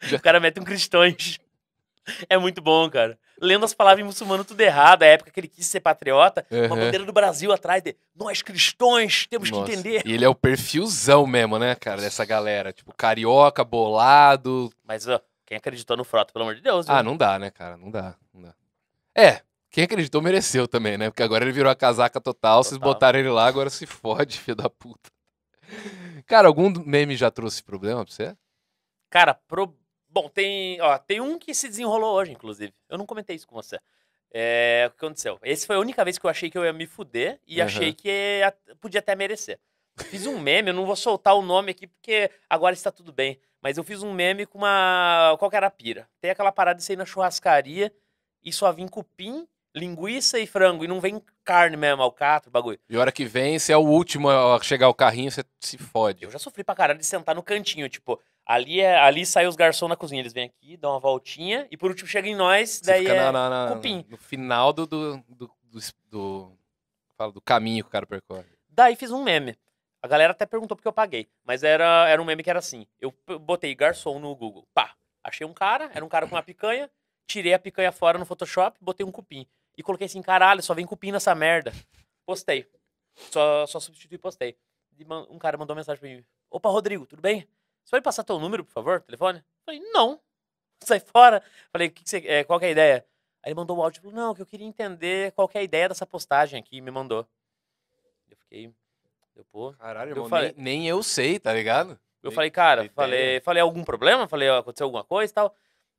Já- 0.00 0.16
O 0.16 0.20
cara 0.22 0.40
mete 0.40 0.60
um 0.60 0.64
cristões. 0.64 1.38
É 2.28 2.38
muito 2.38 2.62
bom, 2.62 2.88
cara. 2.88 3.18
Lendo 3.40 3.64
as 3.64 3.74
palavras 3.74 4.02
em 4.02 4.06
muçulmano 4.06 4.44
tudo 4.44 4.60
errado, 4.60 5.02
a 5.02 5.06
época 5.06 5.30
que 5.30 5.38
ele 5.38 5.46
quis 5.48 5.66
ser 5.66 5.80
patriota, 5.80 6.44
uma 6.50 6.66
Aham. 6.66 6.76
bandeira 6.76 7.04
do 7.04 7.12
Brasil 7.12 7.52
atrás 7.52 7.82
de 7.82 7.94
nós 8.16 8.40
cristões 8.42 9.26
temos 9.26 9.50
Nossa, 9.50 9.66
que 9.66 9.72
entender. 9.72 10.02
E 10.06 10.12
ele 10.14 10.24
é 10.24 10.28
o 10.28 10.34
perfilzão 10.34 11.26
mesmo, 11.26 11.58
né, 11.58 11.74
cara, 11.74 12.00
dessa 12.00 12.24
galera. 12.24 12.72
Tipo, 12.72 12.92
carioca, 12.94 13.62
bolado. 13.62 14.72
Mas, 14.84 15.06
ó, 15.06 15.20
quem 15.44 15.58
acreditou 15.58 15.96
no 15.96 16.04
Frota, 16.04 16.32
pelo 16.32 16.44
amor 16.44 16.54
de 16.54 16.62
Deus, 16.62 16.88
Ah, 16.88 16.94
viu? 17.02 17.04
não 17.10 17.16
dá, 17.16 17.38
né, 17.38 17.50
cara? 17.50 17.76
Não 17.76 17.90
dá, 17.90 18.14
não 18.32 18.42
dá. 18.42 18.54
É, 19.14 19.42
quem 19.70 19.84
acreditou 19.84 20.20
mereceu 20.22 20.66
também, 20.68 20.96
né? 20.98 21.10
Porque 21.10 21.22
agora 21.22 21.44
ele 21.44 21.52
virou 21.52 21.70
a 21.70 21.76
casaca 21.76 22.20
total, 22.20 22.62
vocês 22.64 22.78
Total. 22.78 22.92
botaram 22.94 23.18
ele 23.18 23.30
lá, 23.30 23.46
agora 23.46 23.70
se 23.70 23.86
fode, 23.86 24.38
filho 24.40 24.56
da 24.56 24.68
puta. 24.70 25.10
Cara, 26.26 26.48
algum 26.48 26.70
meme 26.84 27.16
já 27.16 27.30
trouxe 27.30 27.62
problema 27.62 28.04
pra 28.04 28.12
você? 28.14 28.36
Cara, 29.10 29.34
pro... 29.34 29.74
bom, 30.08 30.28
tem, 30.28 30.80
ó, 30.80 30.98
tem 30.98 31.20
um 31.20 31.38
que 31.38 31.54
se 31.54 31.68
desenrolou 31.68 32.14
hoje, 32.14 32.32
inclusive. 32.32 32.72
Eu 32.88 32.98
não 32.98 33.06
comentei 33.06 33.36
isso 33.36 33.46
com 33.46 33.54
você. 33.54 33.78
É, 34.30 34.84
o 34.86 34.90
que 34.90 35.04
aconteceu? 35.04 35.38
Esse 35.42 35.66
foi 35.66 35.76
a 35.76 35.80
única 35.80 36.04
vez 36.04 36.18
que 36.18 36.26
eu 36.26 36.30
achei 36.30 36.50
que 36.50 36.58
eu 36.58 36.64
ia 36.64 36.72
me 36.72 36.86
fuder 36.86 37.40
e 37.46 37.60
Aham. 37.60 37.66
achei 37.66 37.92
que 37.94 38.08
ia- 38.08 38.54
podia 38.80 39.00
até 39.00 39.14
merecer. 39.14 39.58
Fiz 40.10 40.26
um 40.26 40.38
meme, 40.38 40.68
eu 40.70 40.74
não 40.74 40.84
vou 40.86 40.94
soltar 40.96 41.34
o 41.34 41.42
nome 41.42 41.70
aqui 41.72 41.86
porque 41.86 42.30
agora 42.48 42.74
está 42.74 42.90
tudo 42.92 43.12
bem. 43.12 43.40
Mas 43.60 43.76
eu 43.76 43.82
fiz 43.84 44.02
um 44.02 44.12
meme 44.12 44.46
com 44.46 44.58
uma. 44.58 45.34
Qual 45.38 45.50
que 45.50 45.56
era 45.56 45.66
a 45.66 45.70
pira? 45.70 46.08
Tem 46.20 46.30
aquela 46.30 46.52
parada 46.52 46.78
de 46.78 46.84
sair 46.84 46.94
na 46.96 47.04
churrascaria 47.04 47.92
e 48.44 48.52
só 48.52 48.70
vem 48.70 48.86
cupim, 48.86 49.48
linguiça 49.74 50.38
e 50.38 50.46
frango. 50.46 50.84
E 50.84 50.88
não 50.88 51.00
vem 51.00 51.22
carne 51.44 51.76
mesmo, 51.76 52.02
alcatra, 52.02 52.50
bagulho. 52.50 52.78
E 52.88 52.96
a 52.96 53.00
hora 53.00 53.12
que 53.12 53.24
vem, 53.24 53.58
você 53.58 53.72
é 53.72 53.76
o 53.76 53.80
último 53.80 54.28
a 54.30 54.60
chegar 54.62 54.88
o 54.88 54.94
carrinho, 54.94 55.30
você 55.30 55.44
se 55.60 55.78
fode. 55.78 56.24
Eu 56.24 56.30
já 56.30 56.38
sofri 56.38 56.64
pra 56.64 56.74
caralho 56.74 56.98
de 56.98 57.06
sentar 57.06 57.34
no 57.34 57.42
cantinho, 57.42 57.88
tipo, 57.88 58.20
ali 58.46 58.80
é 58.80 58.98
ali 58.98 59.24
sai 59.26 59.46
os 59.46 59.56
garçons 59.56 59.88
na 59.88 59.96
cozinha, 59.96 60.20
eles 60.20 60.32
vêm 60.32 60.44
aqui, 60.46 60.76
dão 60.76 60.92
uma 60.92 61.00
voltinha 61.00 61.66
e 61.70 61.76
por 61.76 61.90
último 61.90 62.08
chega 62.08 62.28
em 62.28 62.34
nós, 62.34 62.80
daí 62.80 63.00
fica 63.02 63.14
é 63.14 63.30
na- 63.30 63.32
na- 63.32 63.66
na- 63.68 63.74
cupim. 63.76 64.04
no 64.08 64.16
final 64.16 64.72
do, 64.72 64.86
do, 64.86 65.16
do, 65.28 65.50
do, 65.62 65.78
do- 66.10 66.52
fala, 67.16 67.32
do 67.32 67.40
caminho 67.40 67.84
que 67.84 67.88
o 67.88 67.92
cara 67.92 68.06
percorre. 68.06 68.44
Daí 68.70 68.94
fiz 68.96 69.10
um 69.10 69.22
meme. 69.22 69.56
A 70.00 70.06
galera 70.06 70.30
até 70.30 70.46
perguntou 70.46 70.76
porque 70.76 70.86
eu 70.86 70.92
paguei, 70.92 71.28
mas 71.44 71.64
era, 71.64 72.08
era 72.08 72.22
um 72.22 72.24
meme 72.24 72.42
que 72.44 72.50
era 72.50 72.60
assim. 72.60 72.86
Eu 73.00 73.12
botei 73.40 73.74
garçom 73.74 74.20
no 74.20 74.32
Google. 74.36 74.64
Pá, 74.72 74.94
achei 75.24 75.44
um 75.44 75.52
cara, 75.52 75.90
era 75.92 76.04
um 76.04 76.08
cara 76.08 76.26
com 76.28 76.36
uma 76.36 76.42
picanha, 76.42 76.88
tirei 77.26 77.52
a 77.52 77.58
picanha 77.58 77.90
fora 77.90 78.16
no 78.16 78.24
Photoshop, 78.24 78.78
botei 78.80 79.04
um 79.04 79.10
cupim. 79.10 79.44
E 79.78 79.82
coloquei 79.82 80.06
assim, 80.06 80.20
caralho, 80.20 80.60
só 80.60 80.74
vem 80.74 80.84
cupim 80.84 81.12
nessa 81.12 81.32
merda. 81.36 81.72
Postei. 82.26 82.68
Só, 83.14 83.64
só 83.64 83.78
substituí 83.78 84.16
e 84.16 84.18
postei. 84.18 84.58
E 84.98 85.06
um 85.30 85.38
cara 85.38 85.56
mandou 85.56 85.76
mensagem 85.76 86.00
pra 86.00 86.08
mim. 86.10 86.24
Opa, 86.50 86.68
Rodrigo, 86.68 87.06
tudo 87.06 87.22
bem? 87.22 87.48
Você 87.84 87.92
vai 87.92 88.02
passar 88.02 88.24
teu 88.24 88.40
número, 88.40 88.64
por 88.64 88.72
favor, 88.72 89.00
telefone? 89.02 89.42
Falei, 89.64 89.80
não. 89.92 90.20
Sai 90.82 90.98
fora. 90.98 91.40
Falei, 91.70 91.88
que 91.90 92.02
que 92.02 92.10
você, 92.10 92.18
é, 92.26 92.42
qual 92.42 92.58
que 92.58 92.64
é 92.66 92.68
a 92.68 92.72
ideia? 92.72 93.06
Aí 93.40 93.50
ele 93.50 93.54
mandou 93.54 93.76
o 93.78 93.82
áudio, 93.82 94.02
falou, 94.02 94.16
não, 94.16 94.34
que 94.34 94.42
eu 94.42 94.46
queria 94.46 94.66
entender 94.66 95.30
qual 95.32 95.48
que 95.48 95.56
é 95.56 95.60
a 95.60 95.64
ideia 95.64 95.88
dessa 95.88 96.04
postagem 96.04 96.58
aqui, 96.58 96.78
e 96.78 96.80
me 96.80 96.90
mandou. 96.90 97.24
Eu 98.28 98.36
fiquei, 98.36 98.74
eu, 99.36 99.44
pô, 99.44 99.72
Caralho, 99.74 100.10
Eu 100.10 100.16
irmão, 100.16 100.28
falei- 100.28 100.52
nem, 100.56 100.80
nem 100.80 100.88
eu 100.88 101.02
sei, 101.04 101.38
tá 101.38 101.52
ligado? 101.52 101.98
eu 102.20 102.32
falei, 102.32 102.50
cara, 102.50 102.90
falei, 102.90 103.40
falei 103.40 103.62
algum 103.62 103.84
problema? 103.84 104.26
Falei, 104.26 104.48
ó, 104.50 104.58
aconteceu 104.58 104.86
alguma 104.86 105.04
coisa 105.04 105.30
e 105.32 105.34
tal. 105.34 105.54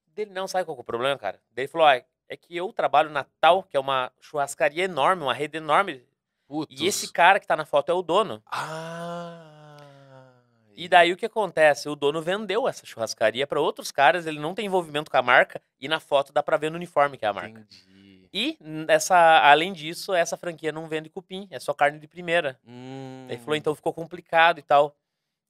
Dele, 0.08 0.32
não, 0.32 0.50
sabe 0.50 0.66
qual 0.66 0.76
que 0.76 0.82
é 0.82 0.84
o 0.84 0.86
problema, 0.86 1.18
cara? 1.18 1.42
Daí 1.52 1.64
ele 1.64 1.72
falou, 1.72 1.88
ó, 1.88 2.02
é 2.30 2.38
que 2.38 2.56
eu 2.56 2.72
trabalho 2.72 3.10
na 3.10 3.26
Tal, 3.42 3.64
que 3.64 3.76
é 3.76 3.80
uma 3.80 4.12
churrascaria 4.22 4.86
enorme, 4.86 5.24
uma 5.24 5.34
rede 5.34 5.58
enorme. 5.58 6.06
Putos. 6.48 6.80
E 6.80 6.86
esse 6.86 7.12
cara 7.12 7.40
que 7.40 7.48
tá 7.48 7.58
na 7.58 7.66
foto 7.66 7.90
é 7.90 7.94
o 7.94 8.02
dono. 8.02 8.42
Ah. 8.46 9.48
E 10.76 10.88
daí 10.88 11.12
o 11.12 11.18
que 11.18 11.26
acontece? 11.26 11.90
O 11.90 11.96
dono 11.96 12.22
vendeu 12.22 12.68
essa 12.68 12.86
churrascaria 12.86 13.46
pra 13.46 13.60
outros 13.60 13.92
caras, 13.92 14.26
ele 14.26 14.40
não 14.40 14.56
tem 14.56 14.66
envolvimento 14.66 15.12
com 15.12 15.18
a 15.18 15.22
marca, 15.22 15.62
e 15.80 15.88
na 15.88 16.00
foto 16.00 16.32
dá 16.32 16.42
pra 16.42 16.56
ver 16.56 16.70
no 16.70 16.78
uniforme 16.78 17.18
que 17.18 17.26
é 17.26 17.28
a 17.28 17.34
marca. 17.34 17.60
Entendi. 17.60 18.30
E, 18.32 18.58
essa, 18.88 19.40
além 19.40 19.74
disso, 19.74 20.14
essa 20.14 20.38
franquia 20.38 20.72
não 20.72 20.88
vende 20.88 21.10
cupim, 21.10 21.48
é 21.52 21.60
só 21.60 21.74
carne 21.74 22.00
de 22.00 22.08
primeira. 22.08 22.60
Hum. 22.66 23.26
Daí 23.28 23.38
falou, 23.38 23.56
então 23.56 23.76
ficou 23.76 23.94
complicado 23.94 24.60
e 24.60 24.62
tal. 24.62 24.96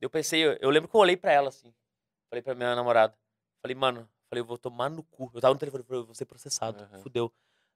Eu 0.01 0.09
pensei, 0.09 0.43
eu, 0.43 0.57
eu 0.61 0.69
lembro 0.69 0.89
que 0.89 0.95
eu 0.95 1.01
olhei 1.01 1.17
pra 1.17 1.31
ela 1.31 1.49
assim. 1.49 1.73
Falei 2.29 2.41
pra 2.41 2.55
minha 2.55 2.75
namorada. 2.75 3.13
Falei, 3.61 3.75
mano, 3.75 4.09
Falei, 4.29 4.41
eu 4.41 4.45
vou 4.45 4.57
tomar 4.57 4.89
no 4.89 5.01
cu. 5.03 5.31
Eu 5.33 5.41
tava 5.41 5.53
no 5.53 5.59
telefone, 5.59 5.83
falei, 5.83 6.01
eu 6.01 6.05
vou 6.05 6.15
ser 6.15 6.25
processado. 6.25 6.83
Aham. 6.83 7.01
Fudeu. 7.01 7.31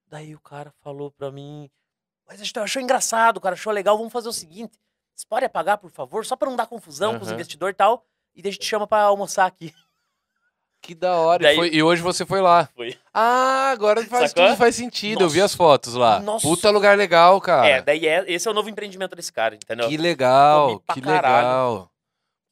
Daí 0.08 0.36
o 0.36 0.40
cara 0.40 0.72
falou 0.82 1.10
pra 1.12 1.32
mim, 1.32 1.70
mas 2.28 2.40
a 2.40 2.44
gente 2.44 2.60
achou 2.60 2.82
engraçado, 2.82 3.38
o 3.38 3.42
cara 3.42 3.54
achou 3.56 3.74
legal, 3.74 3.98
vamos 3.98 4.14
fazer 4.14 4.30
o 4.30 4.34
seguinte. 4.34 4.78
Vocês 5.16 5.26
podem 5.26 5.48
apagar, 5.48 5.78
por 5.80 5.90
favor, 5.92 6.26
só 6.26 6.36
pra 6.36 6.50
não 6.50 6.56
dar 6.56 6.68
confusão 6.68 7.18
com 7.18 7.26
os 7.26 7.32
investidores 7.32 7.74
e 7.74 7.78
tal. 7.78 8.06
E 8.36 8.42
daí 8.42 8.50
a 8.50 8.54
gente 8.54 8.66
chama 8.66 8.86
pra 8.88 9.02
almoçar 9.04 9.46
aqui. 9.46 9.74
Que 10.82 10.94
da 10.94 11.16
hora. 11.16 11.42
E 11.42 11.46
Daí- 11.46 11.56
foi- 11.56 11.70
E, 11.74 11.82
hoje 11.82 12.02
você 12.02 12.26
foi 12.26 12.42
lá. 12.42 12.68
Foi. 12.76 12.98
Ah, 13.14 13.70
agora 13.72 14.04
faz, 14.06 14.32
Sacou? 14.32 14.46
tudo 14.48 14.58
faz 14.58 14.76
sentido. 14.76 15.22
Eu 15.24 15.30
vi 15.30 15.40
Nossa. 15.40 15.46
as 15.54 15.56
fotos 15.56 15.94
lá. 15.94 16.20
Nossa. 16.20 16.46
Puta 16.46 16.70
lugar 16.70 16.98
legal, 16.98 17.40
cara. 17.40 17.68
É, 17.68 17.82
daí 17.82 18.06
é, 18.06 18.26
esse 18.32 18.48
é 18.48 18.52
o 18.52 18.54
novo 18.54 18.70
empreendimento 18.70 19.16
desse 19.16 19.32
cara, 19.32 19.56
entendeu? 19.56 19.88
Que 19.88 19.96
legal, 19.98 20.80
que 20.94 21.00
caralho. 21.02 21.38
legal. 21.38 21.92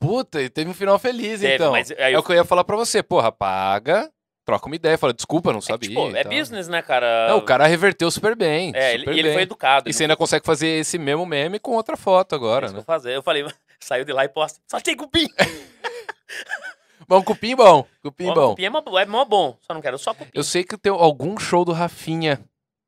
Puta, 0.02 0.42
e 0.42 0.50
teve 0.50 0.70
um 0.70 0.74
final 0.74 0.98
feliz, 1.00 1.40
Teve, 1.40 1.56
então. 1.56 1.72
mas 1.72 1.92
aí 1.92 1.98
É 2.14 2.16
eu- 2.16 2.20
o 2.20 2.24
que 2.24 2.32
eu 2.32 2.36
ia 2.36 2.44
falar 2.44 2.64
pra 2.64 2.76
você. 2.76 3.02
Porra, 3.04 3.32
paga, 3.32 4.12
troca 4.44 4.66
uma 4.66 4.76
ideia. 4.76 4.98
Fala, 4.98 5.14
desculpa, 5.14 5.52
não 5.52 5.60
É, 5.60 5.62
sabia. 5.62 5.88
tipo, 5.90 6.10
e 6.10 6.18
é 6.18 6.24
tal. 6.24 6.34
business, 6.34 6.68
né, 6.68 6.82
cara? 6.82 7.28
Não, 7.30 7.38
o 7.38 7.42
cara 7.44 7.68
reverteu 7.68 8.10
super 8.10 8.36
bem. 8.36 8.72
É, 8.76 8.96
ele, 8.96 9.04
super 9.04 9.14
ele 9.14 9.24
bem. 9.24 9.34
foi 9.34 9.42
educado. 9.44 9.88
E 9.88 9.90
ele 9.90 9.94
você 9.94 10.04
ainda 10.04 10.16
consegue 10.18 10.46
fazer 10.46 10.68
esse 10.68 10.98
mesmo 10.98 11.26
meme 11.26 11.60
com 11.60 11.72
outra 11.76 11.96
foto 11.96 12.34
agora, 12.36 12.66
isso 12.66 12.74
que 12.74 12.78
né? 12.80 12.82
eu 12.82 12.86
fazer. 12.86 13.16
Eu 13.16 13.22
falei, 13.24 13.46
saiu 13.80 14.04
de 14.04 14.12
lá 14.12 14.26
e 14.26 14.30
posta. 14.30 14.60
Só 14.68 14.80
tem 14.82 14.96
cupim. 14.98 15.28
Bom, 17.08 17.22
cupim 17.22 17.56
bom. 17.56 17.86
Cupim 18.02 18.34
bom. 18.34 18.50
Cupim 18.52 18.64
é 18.66 18.70
mó, 18.70 18.82
é 19.00 19.06
mó 19.06 19.26
bom. 19.26 19.58
Só 19.62 19.74
não 19.74 19.82
quero 19.82 19.98
só 19.98 20.14
cupim. 20.14 20.32
Eu 20.34 20.44
sei 20.44 20.64
que 20.64 20.78
tem 20.78 20.92
algum 20.92 21.38
show 21.38 21.66
do 21.66 21.74
Rafinha 21.74 22.40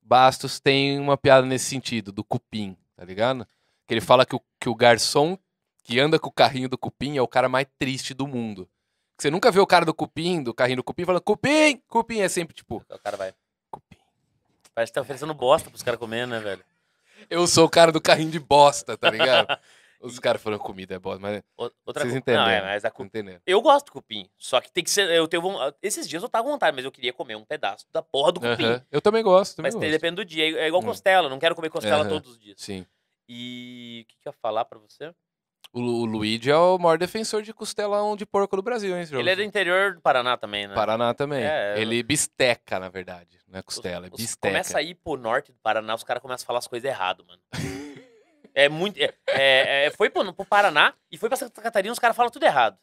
Bastos 0.01 0.59
tem 0.59 0.99
uma 0.99 1.17
piada 1.17 1.45
nesse 1.45 1.65
sentido, 1.65 2.11
do 2.11 2.23
cupim, 2.23 2.77
tá 2.95 3.03
ligado? 3.05 3.45
Que 3.87 3.93
ele 3.93 4.01
fala 4.01 4.25
que 4.25 4.35
o, 4.35 4.41
que 4.59 4.69
o 4.69 4.75
garçom 4.75 5.37
que 5.83 5.99
anda 5.99 6.17
com 6.17 6.29
o 6.29 6.31
carrinho 6.33 6.69
do 6.69 6.77
cupim 6.77 7.17
é 7.17 7.21
o 7.21 7.27
cara 7.27 7.49
mais 7.49 7.67
triste 7.77 8.13
do 8.13 8.27
mundo. 8.27 8.69
Você 9.19 9.29
nunca 9.29 9.51
vê 9.51 9.59
o 9.59 9.67
cara 9.67 9.85
do 9.85 9.93
cupim, 9.93 10.41
do 10.41 10.53
carrinho 10.53 10.77
do 10.77 10.83
cupim, 10.83 11.05
falando 11.05 11.21
cupim, 11.21 11.81
cupim. 11.87 12.19
É 12.21 12.29
sempre 12.29 12.55
tipo, 12.55 12.83
O 12.89 12.99
cara 12.99 13.17
vai. 13.17 13.33
cupim. 13.69 13.97
Parece 14.73 14.91
que 14.91 14.95
tá 14.95 15.01
oferecendo 15.01 15.33
bosta 15.33 15.69
pros 15.69 15.83
caras 15.83 15.99
comer, 15.99 16.25
né, 16.27 16.39
velho? 16.39 16.63
Eu 17.29 17.45
sou 17.47 17.65
o 17.65 17.69
cara 17.69 17.91
do 17.91 18.01
carrinho 18.01 18.31
de 18.31 18.39
bosta, 18.39 18.97
tá 18.97 19.09
ligado? 19.09 19.47
Os 20.01 20.19
caras 20.19 20.41
falando 20.41 20.59
comida 20.59 20.95
é 20.95 20.99
bosta, 20.99 21.21
mas 21.21 21.41
Outra 21.85 22.03
vocês 22.03 22.13
entenderam. 22.13 22.43
Não, 22.43 22.51
é, 22.51 22.61
mas 22.61 22.83
a 22.83 22.91
cu-. 22.91 23.09
Eu 23.45 23.61
gosto 23.61 23.85
de 23.85 23.91
cupim. 23.93 24.29
Só 24.37 24.59
que 24.59 24.69
tem 24.69 24.83
que 24.83 24.89
ser. 24.89 25.09
Eu 25.09 25.29
tenho 25.29 25.41
Esses 25.81 26.09
dias 26.09 26.21
eu 26.21 26.27
tava 26.27 26.43
com 26.43 26.51
vontade, 26.51 26.75
mas 26.75 26.83
eu 26.83 26.91
queria 26.91 27.13
comer 27.13 27.37
um 27.37 27.45
pedaço 27.45 27.85
da 27.89 28.01
porra 28.01 28.33
do 28.33 28.41
cupim. 28.41 28.65
Aham. 28.65 28.85
Eu 28.91 29.01
também 29.01 29.23
gosto, 29.23 29.55
também 29.55 29.69
Mas 29.71 29.75
gosto. 29.75 29.89
depende 29.91 30.15
do 30.15 30.25
dia. 30.25 30.59
É 30.59 30.67
igual 30.67 30.81
Hum. 30.81 30.85
costela. 30.87 31.29
Não 31.29 31.39
quero 31.39 31.55
comer 31.55 31.69
costela 31.69 32.01
Aham. 32.01 32.09
todos 32.09 32.31
os 32.31 32.37
dias. 32.37 32.57
Sim. 32.59 32.85
E 33.29 34.03
o 34.03 34.09
que, 34.11 34.17
que 34.19 34.27
eu 34.27 34.31
ia 34.31 34.37
falar 34.41 34.65
pra 34.65 34.77
você? 34.77 35.13
O, 35.73 35.81
o 35.81 36.05
Luigi 36.05 36.51
é 36.51 36.55
o 36.55 36.77
maior 36.77 36.99
defensor 36.99 37.41
de 37.41 37.51
costelão 37.51 38.15
de 38.15 38.25
porco 38.27 38.55
do 38.55 38.61
Brasil, 38.61 38.95
hein? 38.95 39.07
Ele 39.11 39.29
é 39.29 39.35
do 39.35 39.41
interior 39.41 39.95
do 39.95 40.01
Paraná 40.01 40.37
também, 40.37 40.67
né? 40.67 40.75
Paraná 40.75 41.13
também. 41.15 41.43
É, 41.43 41.73
eu- 41.75 41.81
Ele 41.81 42.03
bisteca, 42.03 42.79
na 42.79 42.89
verdade. 42.89 43.39
Não 43.47 43.59
é 43.59 43.63
costela, 43.63 44.05
é 44.05 44.09
Os- 44.11 44.17
bisteca. 44.21 44.49
Começa 44.53 44.77
a 44.77 44.81
ir 44.83 44.93
pro 44.95 45.17
norte 45.17 45.51
do 45.51 45.57
Paraná, 45.63 45.95
os 45.95 46.03
caras 46.03 46.21
começam 46.21 46.43
a 46.43 46.47
falar 46.47 46.59
as 46.59 46.67
coisas 46.67 46.87
errado, 46.87 47.25
mano. 47.27 47.41
é 48.53 48.69
muito. 48.69 48.97
É, 48.99 49.13
é- 49.27 49.85
é- 49.87 49.91
foi 49.91 50.11
pro, 50.11 50.31
pro 50.31 50.45
Paraná 50.45 50.93
e 51.11 51.17
foi 51.17 51.27
pra 51.27 51.37
Santa 51.37 51.59
Catarina, 51.59 51.91
os 51.91 51.99
caras 51.99 52.15
falam 52.15 52.31
tudo 52.31 52.43
errado. 52.45 52.77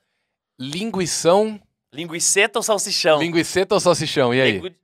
Linguição, 0.58 1.60
Linguiceta 1.92 2.58
ou 2.58 2.62
salsichão? 2.62 3.18
linguiceta 3.20 3.74
ou 3.74 3.80
salsichão? 3.80 4.34
E 4.34 4.40
aí? 4.40 4.52
Lingu- 4.52 4.74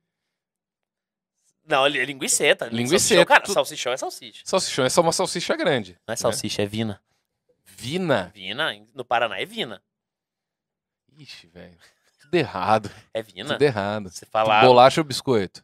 Não, 1.67 1.85
é 1.85 1.89
linguiceta. 1.89 2.65
Linguiceta. 2.67 2.99
Salsichão, 2.99 3.25
cara, 3.25 3.41
Tu- 3.43 3.51
salsichão 3.53 3.91
é 3.93 3.97
salsicha. 3.97 4.41
Salsichão 4.45 4.85
é 4.85 4.89
só 4.89 5.01
uma 5.01 5.11
salsicha 5.11 5.55
grande. 5.57 5.97
Não 6.07 6.13
é 6.13 6.15
salsicha, 6.15 6.61
é 6.61 6.65
vina. 6.65 7.01
Vina? 7.87 8.31
Vina, 8.33 8.73
no 8.95 9.05
Paraná 9.05 9.39
é 9.39 9.45
vina. 9.45 9.81
Ixi, 11.15 11.47
velho. 11.47 11.77
Tudo 12.19 12.33
errado. 12.35 12.89
É 13.13 13.21
vina. 13.21 13.53
Tudo 13.53 13.61
errado. 13.61 14.09
Você 14.09 14.25
fala 14.25 14.61
Bolacha 14.61 14.99
ou 14.99 15.05
biscoito? 15.05 15.63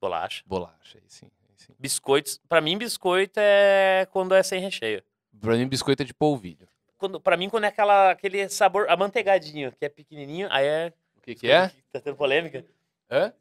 bolacha. 0.00 0.42
Bolacha, 0.46 0.98
aí 0.98 1.04
sim. 1.08 1.26
aí 1.48 1.54
sim. 1.56 1.74
Biscoitos. 1.78 2.40
Pra 2.48 2.60
mim, 2.60 2.76
biscoito 2.78 3.38
é 3.38 4.08
quando 4.10 4.34
é 4.34 4.42
sem 4.42 4.60
recheio. 4.60 5.02
Pra 5.40 5.54
mim, 5.54 5.68
biscoito 5.68 6.02
é 6.02 6.06
de 6.06 6.14
polvilho. 6.14 6.66
Quando, 6.98 7.20
pra 7.20 7.36
mim, 7.36 7.48
quando 7.50 7.64
é 7.64 7.68
aquela, 7.68 8.10
aquele 8.12 8.48
sabor 8.48 8.88
amanteigadinho, 8.88 9.72
que 9.72 9.84
é 9.84 9.88
pequenininho, 9.88 10.48
aí 10.50 10.66
é. 10.66 10.92
O 11.16 11.20
que, 11.20 11.34
que 11.34 11.50
é? 11.50 11.68
Tá 11.92 12.00
tendo 12.00 12.16
polêmica? 12.16 12.64
Hã? 13.10 13.32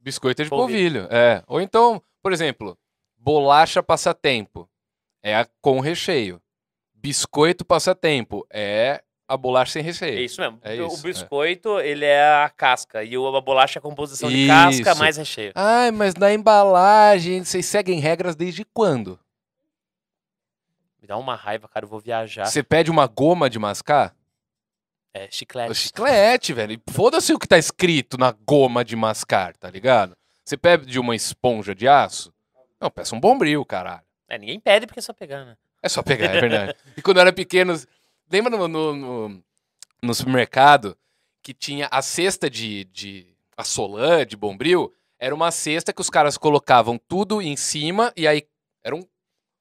Biscoito 0.00 0.40
é 0.40 0.44
de 0.44 0.50
Polvilho. 0.50 1.02
polvilho. 1.02 1.14
É. 1.14 1.42
Ou 1.48 1.60
então, 1.60 2.02
por 2.22 2.32
exemplo, 2.32 2.78
bolacha 3.18 3.82
passatempo. 3.82 4.68
É 5.22 5.36
a 5.36 5.44
com 5.60 5.80
recheio. 5.80 6.40
Biscoito 7.00 7.64
passatempo. 7.64 8.46
É 8.50 9.02
a 9.26 9.36
bolacha 9.36 9.72
sem 9.72 9.80
É 9.80 9.84
recheio. 9.84 10.18
isso 10.20 10.40
mesmo. 10.40 10.58
É 10.62 10.74
o 10.80 10.86
isso, 10.86 11.02
biscoito, 11.02 11.78
ele 11.80 12.04
é 12.04 12.22
a 12.44 12.48
casca. 12.50 13.04
E 13.04 13.16
o- 13.16 13.36
a 13.36 13.40
bolacha 13.40 13.78
é 13.78 13.80
a 13.80 13.82
composição 13.82 14.28
de 14.28 14.46
casca 14.46 14.90
Isso. 14.92 14.98
mais 14.98 15.16
recheio. 15.16 15.52
Ai, 15.54 15.90
mas 15.90 16.14
na 16.14 16.32
embalagem, 16.32 17.44
vocês 17.44 17.66
seguem 17.66 18.00
regras 18.00 18.34
desde 18.34 18.64
quando? 18.64 19.18
Me 21.00 21.06
dá 21.06 21.16
uma 21.16 21.34
raiva, 21.34 21.68
cara. 21.68 21.84
Eu 21.84 21.88
vou 21.88 22.00
viajar. 22.00 22.46
Você 22.46 22.62
pede 22.62 22.90
uma 22.90 23.06
goma 23.06 23.48
de 23.48 23.58
mascar? 23.58 24.14
É 25.14 25.24
É 25.24 25.30
chiclete. 25.30 25.70
o 25.70 25.74
chiclete, 25.74 26.52
velho. 26.52 26.80
Foda-se 26.90 27.32
o 27.32 27.38
que 27.38 27.46
tá 27.48 27.58
escrito 27.58 28.18
na 28.18 28.32
goma 28.32 28.84
de 28.84 28.94
mascar, 28.96 29.56
tá 29.56 29.70
ligado? 29.70 30.16
Você 30.44 30.56
pede 30.56 30.98
uma 30.98 31.14
esponja 31.14 31.74
de 31.74 31.86
aço? 31.88 32.32
Não, 32.80 32.90
peça 32.90 33.14
um 33.14 33.20
bombril, 33.20 33.64
caralho. 33.64 34.02
É, 34.28 34.38
ninguém 34.38 34.60
pede 34.60 34.86
porque 34.86 35.00
é 35.00 35.02
só 35.02 35.12
pegar, 35.12 35.44
né? 35.44 35.56
É 35.82 35.88
só 35.88 36.02
pegar, 36.02 36.34
é 36.34 36.40
verdade. 36.40 36.74
e 36.96 37.02
quando 37.02 37.18
eu 37.18 37.22
era 37.22 37.32
pequeno, 37.32 37.74
lembra 38.30 38.56
no, 38.56 38.66
no, 38.68 38.94
no, 38.94 39.44
no 40.02 40.14
supermercado 40.14 40.96
que 41.42 41.54
tinha 41.54 41.88
a 41.90 42.02
cesta 42.02 42.50
de, 42.50 42.84
de 42.86 43.26
a 43.56 43.64
Solan, 43.64 44.26
de 44.26 44.36
bombril? 44.36 44.92
Era 45.18 45.34
uma 45.34 45.50
cesta 45.50 45.92
que 45.92 46.00
os 46.00 46.10
caras 46.10 46.38
colocavam 46.38 46.98
tudo 47.08 47.42
em 47.42 47.56
cima 47.56 48.12
e 48.16 48.26
aí 48.26 48.44
era 48.84 48.94
um 48.94 49.02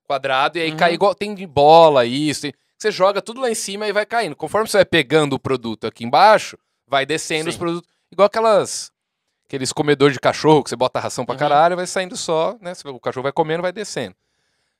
quadrado 0.07 0.57
e 0.57 0.61
aí 0.61 0.71
Uhum. 0.71 0.77
cai 0.77 0.93
igual. 0.93 1.15
Tem 1.15 1.33
de 1.33 1.45
bola, 1.47 2.05
isso. 2.05 2.41
tem- 2.43 2.53
você 2.77 2.91
joga 2.91 3.21
tudo 3.23 3.41
lá 3.41 3.49
em 3.49 3.55
cima 3.55 3.87
e 3.87 3.91
vai 3.91 4.05
caindo. 4.05 4.35
Conforme 4.35 4.67
você 4.67 4.77
vai 4.77 4.85
pegando 4.85 5.33
o 5.33 5.39
produto 5.39 5.87
aqui 5.87 6.03
embaixo, 6.05 6.57
vai 6.87 7.05
descendo 7.07 7.49
os 7.49 7.55
Sim. 7.55 7.59
produtos. 7.59 7.89
Igual 8.11 8.27
aquelas. 8.27 8.91
Aqueles 9.47 9.71
comedores 9.71 10.13
de 10.13 10.19
cachorro 10.19 10.61
que 10.63 10.69
você 10.69 10.75
bota 10.75 10.99
ração 10.99 11.25
pra 11.25 11.33
Uhum. 11.33 11.39
caralho, 11.39 11.75
vai 11.75 11.87
saindo 11.87 12.15
só, 12.17 12.55
né? 12.61 12.73
O 12.85 12.99
cachorro 12.99 13.23
vai 13.23 13.31
comendo, 13.31 13.61
vai 13.63 13.71
descendo. 13.71 14.13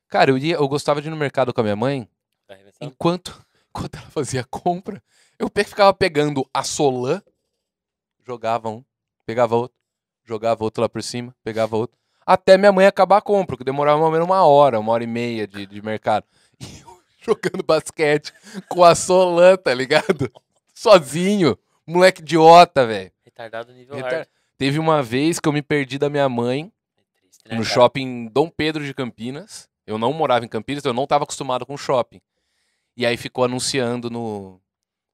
Cara, 0.08 0.32
eu, 0.32 0.38
ia, 0.38 0.56
eu 0.56 0.68
gostava 0.68 1.02
de 1.02 1.08
ir 1.08 1.12
no 1.12 1.18
mercado 1.18 1.54
com 1.54 1.62
a 1.62 1.64
minha 1.64 1.76
mãe, 1.76 2.08
Tá 2.48 2.56
enquanto, 2.82 3.46
enquanto 3.70 3.96
ela 3.98 4.10
fazia 4.10 4.42
a 4.42 4.46
compra, 4.46 5.02
eu 5.38 5.50
pe- 5.50 5.64
ficava 5.64 5.94
pegando 5.94 6.48
a 6.54 6.64
Solan, 6.64 7.22
jogava 8.26 8.70
um, 8.70 8.84
pegava 9.26 9.56
outro, 9.56 9.78
jogava 10.26 10.64
outro 10.64 10.82
lá 10.82 10.90
por 10.90 11.02
cima, 11.04 11.36
pegava 11.44 11.76
outro, 11.76 11.98
até 12.26 12.58
minha 12.58 12.72
mãe 12.72 12.86
acabar 12.86 13.18
a 13.18 13.22
compra, 13.22 13.58
que 13.58 13.64
demorava 13.64 13.98
mais 13.98 14.06
ou 14.08 14.12
menos 14.12 14.26
uma 14.28 14.46
hora, 14.46 14.80
uma 14.80 14.92
hora 14.92 15.04
e 15.04 15.08
meia 15.08 15.48
de, 15.48 15.66
de 15.66 15.82
mercado. 15.82 16.26
E 16.60 16.80
eu 16.82 16.98
jogando 17.22 17.62
basquete 17.64 18.34
com 18.70 18.84
a 18.84 18.96
Solan, 18.96 19.58
tá 19.58 19.74
ligado? 19.74 20.32
Sozinho, 20.74 21.58
moleque 21.86 22.22
idiota, 22.22 22.86
velho. 22.88 23.12
Retardado 23.24 23.72
nível 23.74 23.96
Retar- 23.98 24.14
hard. 24.14 24.28
Teve 24.58 24.80
uma 24.80 25.04
vez 25.04 25.40
que 25.40 25.48
eu 25.48 25.54
me 25.54 25.62
perdi 25.62 26.00
da 26.00 26.10
minha 26.10 26.28
mãe 26.28 26.72
É 26.98 27.02
triste, 27.22 27.44
né, 27.48 27.56
no 27.58 27.64
cara? 27.64 27.74
shopping 27.76 28.28
Dom 28.30 28.50
Pedro 28.50 28.84
de 28.84 28.92
Campinas. 28.94 29.70
Eu 29.88 29.98
não 29.98 30.12
morava 30.12 30.44
em 30.44 30.50
Campinas, 30.50 30.82
então 30.82 30.90
eu 30.90 30.96
não 30.96 31.06
estava 31.06 31.24
acostumado 31.24 31.66
com 31.66 31.78
shopping. 31.78 32.20
E 32.98 33.06
aí 33.06 33.16
ficou 33.16 33.46
anunciando 33.46 34.10
no, 34.10 34.62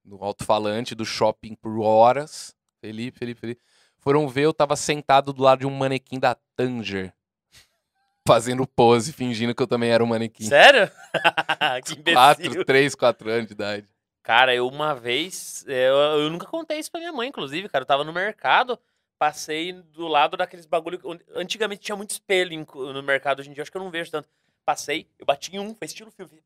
no 0.03 0.24
alto-falante 0.24 0.95
do 0.95 1.05
shopping 1.05 1.53
por 1.53 1.80
horas. 1.80 2.55
Felipe, 2.82 3.19
Felipe, 3.19 3.39
Felipe. 3.39 3.61
Foram 3.99 4.28
ver, 4.28 4.45
eu 4.45 4.53
tava 4.53 4.76
sentado 4.76 5.32
do 5.32 5.43
lado 5.43 5.59
de 5.59 5.67
um 5.67 5.69
manequim 5.69 6.19
da 6.19 6.36
Tanger. 6.55 7.13
Fazendo 8.28 8.65
pose, 8.65 9.13
fingindo 9.13 9.53
que 9.53 9.61
eu 9.61 9.67
também 9.67 9.91
era 9.91 10.03
um 10.03 10.07
manequim. 10.07 10.45
Sério? 10.45 10.91
que 11.86 11.93
imbecil. 11.93 12.13
Quatro, 12.13 12.65
três, 12.65 12.95
quatro 12.95 13.30
anos 13.30 13.47
de 13.47 13.53
idade. 13.53 13.88
Cara, 14.24 14.55
eu 14.55 14.67
uma 14.67 14.95
vez, 14.95 15.63
eu, 15.67 15.95
eu 16.21 16.30
nunca 16.32 16.47
contei 16.47 16.80
isso 16.80 16.89
pra 16.89 16.99
minha 16.99 17.13
mãe, 17.13 17.30
inclusive, 17.30 17.69
cara. 17.69 17.84
Eu 17.84 17.88
tava 17.88 18.03
no 18.03 18.13
mercado, 18.13 18.80
passei 19.19 19.74
do 19.74 20.07
lado 20.07 20.36
daqueles 20.36 20.65
bagulho. 20.65 20.99
Antigamente 21.36 21.82
tinha 21.82 21.95
muito 21.95 22.11
espelho 22.11 22.65
no 22.74 23.03
mercado, 23.03 23.41
hoje 23.41 23.49
em 23.49 23.53
dia 23.53 23.61
acho 23.61 23.71
que 23.71 23.78
eu 23.78 23.84
não 23.84 23.91
vejo 23.91 24.09
tanto. 24.09 24.30
Passei, 24.66 25.07
eu 25.20 25.26
bati 25.26 25.55
em 25.55 25.59
um, 25.59 25.76
foi 25.76 25.86
estilo 25.86 26.11
filme. 26.11 26.41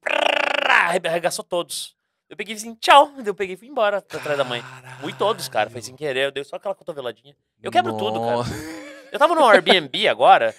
Arregaçou 1.06 1.46
todos. 1.46 1.96
Eu 2.30 2.36
peguei 2.36 2.56
assim, 2.56 2.76
tchau. 2.76 3.12
Eu 3.26 3.34
peguei 3.36 3.56
e 3.56 3.58
fui 3.58 3.68
embora 3.68 4.02
pra 4.02 4.20
trás 4.20 4.38
da 4.38 4.44
mãe. 4.44 4.62
Fui 5.00 5.14
todos, 5.14 5.48
cara. 5.48 5.70
Foi 5.70 5.82
sem 5.82 5.96
querer, 5.96 6.26
eu 6.26 6.32
dei 6.32 6.44
só 6.44 6.58
aquela 6.58 6.76
cotoveladinha. 6.76 7.36
Eu 7.62 7.72
quebro 7.72 7.96
tudo, 7.98 8.20
cara. 8.20 8.38
Nossa. 8.38 8.54
Eu 9.12 9.20
tava 9.20 9.34
no 9.34 9.48
Airbnb 9.48 10.08
agora. 10.10 10.54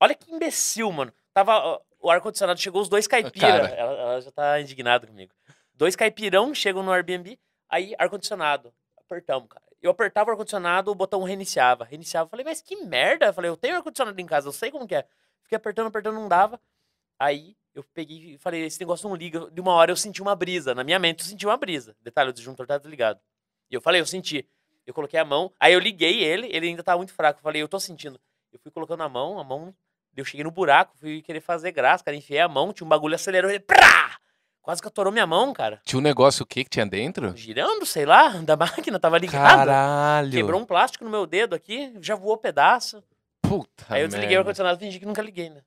Olha 0.00 0.14
que 0.14 0.32
imbecil, 0.32 0.90
mano. 0.90 1.12
Tava. 1.32 1.80
O 2.00 2.10
ar-condicionado 2.10 2.60
chegou 2.60 2.82
os 2.82 2.88
dois 2.88 3.06
caipira. 3.06 3.46
Ela, 3.46 3.92
ela 3.92 4.20
já 4.20 4.30
tá 4.30 4.60
indignada 4.60 5.06
comigo. 5.06 5.32
Dois 5.74 5.94
caipirão 5.96 6.54
chegam 6.54 6.82
no 6.82 6.92
Airbnb, 6.92 7.38
aí 7.68 7.94
ar-condicionado. 7.98 8.72
Apertamos, 8.98 9.48
cara. 9.48 9.64
Eu 9.82 9.90
apertava 9.90 10.28
o 10.28 10.32
ar-condicionado, 10.32 10.90
o 10.90 10.94
botão 10.94 11.22
reiniciava. 11.22 11.84
Reiniciava. 11.84 12.28
Falei, 12.28 12.44
mas 12.44 12.60
que 12.62 12.76
merda. 12.84 13.26
Eu 13.26 13.34
falei, 13.34 13.50
eu 13.50 13.56
tenho 13.56 13.76
ar-condicionado 13.76 14.20
em 14.20 14.26
casa, 14.26 14.48
eu 14.48 14.52
sei 14.52 14.70
como 14.70 14.86
que 14.86 14.94
é. 14.94 15.04
Fiquei 15.42 15.56
apertando, 15.56 15.86
apertando, 15.88 16.14
não 16.14 16.28
dava. 16.28 16.60
Aí 17.18 17.56
eu 17.74 17.84
peguei 17.94 18.34
e 18.34 18.38
falei, 18.38 18.64
esse 18.64 18.80
negócio 18.80 19.08
não 19.08 19.16
liga. 19.16 19.50
De 19.50 19.60
uma 19.60 19.72
hora 19.72 19.90
eu 19.90 19.96
senti 19.96 20.22
uma 20.22 20.34
brisa. 20.34 20.74
Na 20.74 20.82
minha 20.82 20.98
mente 20.98 21.20
eu 21.20 21.26
senti 21.26 21.46
uma 21.46 21.56
brisa. 21.56 21.94
Detalhe, 22.00 22.30
o 22.30 22.32
disjuntor 22.32 22.66
tá 22.66 22.78
desligado. 22.78 23.20
E 23.70 23.74
eu 23.74 23.80
falei, 23.80 24.00
eu 24.00 24.06
senti. 24.06 24.48
Eu 24.86 24.94
coloquei 24.94 25.18
a 25.18 25.24
mão, 25.24 25.52
aí 25.58 25.72
eu 25.72 25.80
liguei 25.80 26.22
ele, 26.22 26.46
ele 26.52 26.68
ainda 26.68 26.82
tava 26.82 26.98
muito 26.98 27.12
fraco. 27.12 27.40
Eu 27.40 27.42
falei, 27.42 27.60
eu 27.60 27.68
tô 27.68 27.80
sentindo. 27.80 28.20
Eu 28.52 28.58
fui 28.60 28.70
colocando 28.70 29.02
a 29.02 29.08
mão, 29.08 29.38
a 29.38 29.44
mão. 29.44 29.74
Eu 30.16 30.24
cheguei 30.24 30.44
no 30.44 30.50
buraco, 30.50 30.96
fui 30.96 31.20
querer 31.22 31.40
fazer 31.40 31.72
graça, 31.72 32.04
cara. 32.04 32.16
Enfiei 32.16 32.40
a 32.40 32.48
mão, 32.48 32.72
tinha 32.72 32.86
um 32.86 32.88
bagulho 32.88 33.14
acelerou 33.14 33.50
ele. 33.50 33.60
Prá! 33.60 34.16
Quase 34.62 34.80
que 34.80 34.88
atorou 34.88 35.12
minha 35.12 35.26
mão, 35.26 35.52
cara. 35.52 35.80
Tinha 35.84 35.98
um 35.98 36.02
negócio 36.02 36.42
o 36.42 36.46
que 36.46 36.64
que 36.64 36.70
tinha 36.70 36.86
dentro? 36.86 37.36
Girando, 37.36 37.84
sei 37.84 38.06
lá, 38.06 38.28
da 38.42 38.56
máquina, 38.56 38.98
tava 38.98 39.18
ligado. 39.18 39.58
Caralho. 39.58 40.32
Quebrou 40.32 40.60
um 40.60 40.64
plástico 40.64 41.04
no 41.04 41.10
meu 41.10 41.26
dedo 41.26 41.54
aqui, 41.54 41.92
já 42.00 42.14
voou 42.14 42.36
pedaço. 42.36 43.02
Puta 43.42 43.84
aí 43.88 44.02
eu 44.02 44.08
desliguei 44.08 44.28
o 44.28 44.30
merda. 44.30 44.40
ar-condicionado 44.40 44.76
e 44.76 44.80
fingi 44.84 44.98
que 44.98 45.06
nunca 45.06 45.22
liguei, 45.22 45.50
né? 45.50 45.62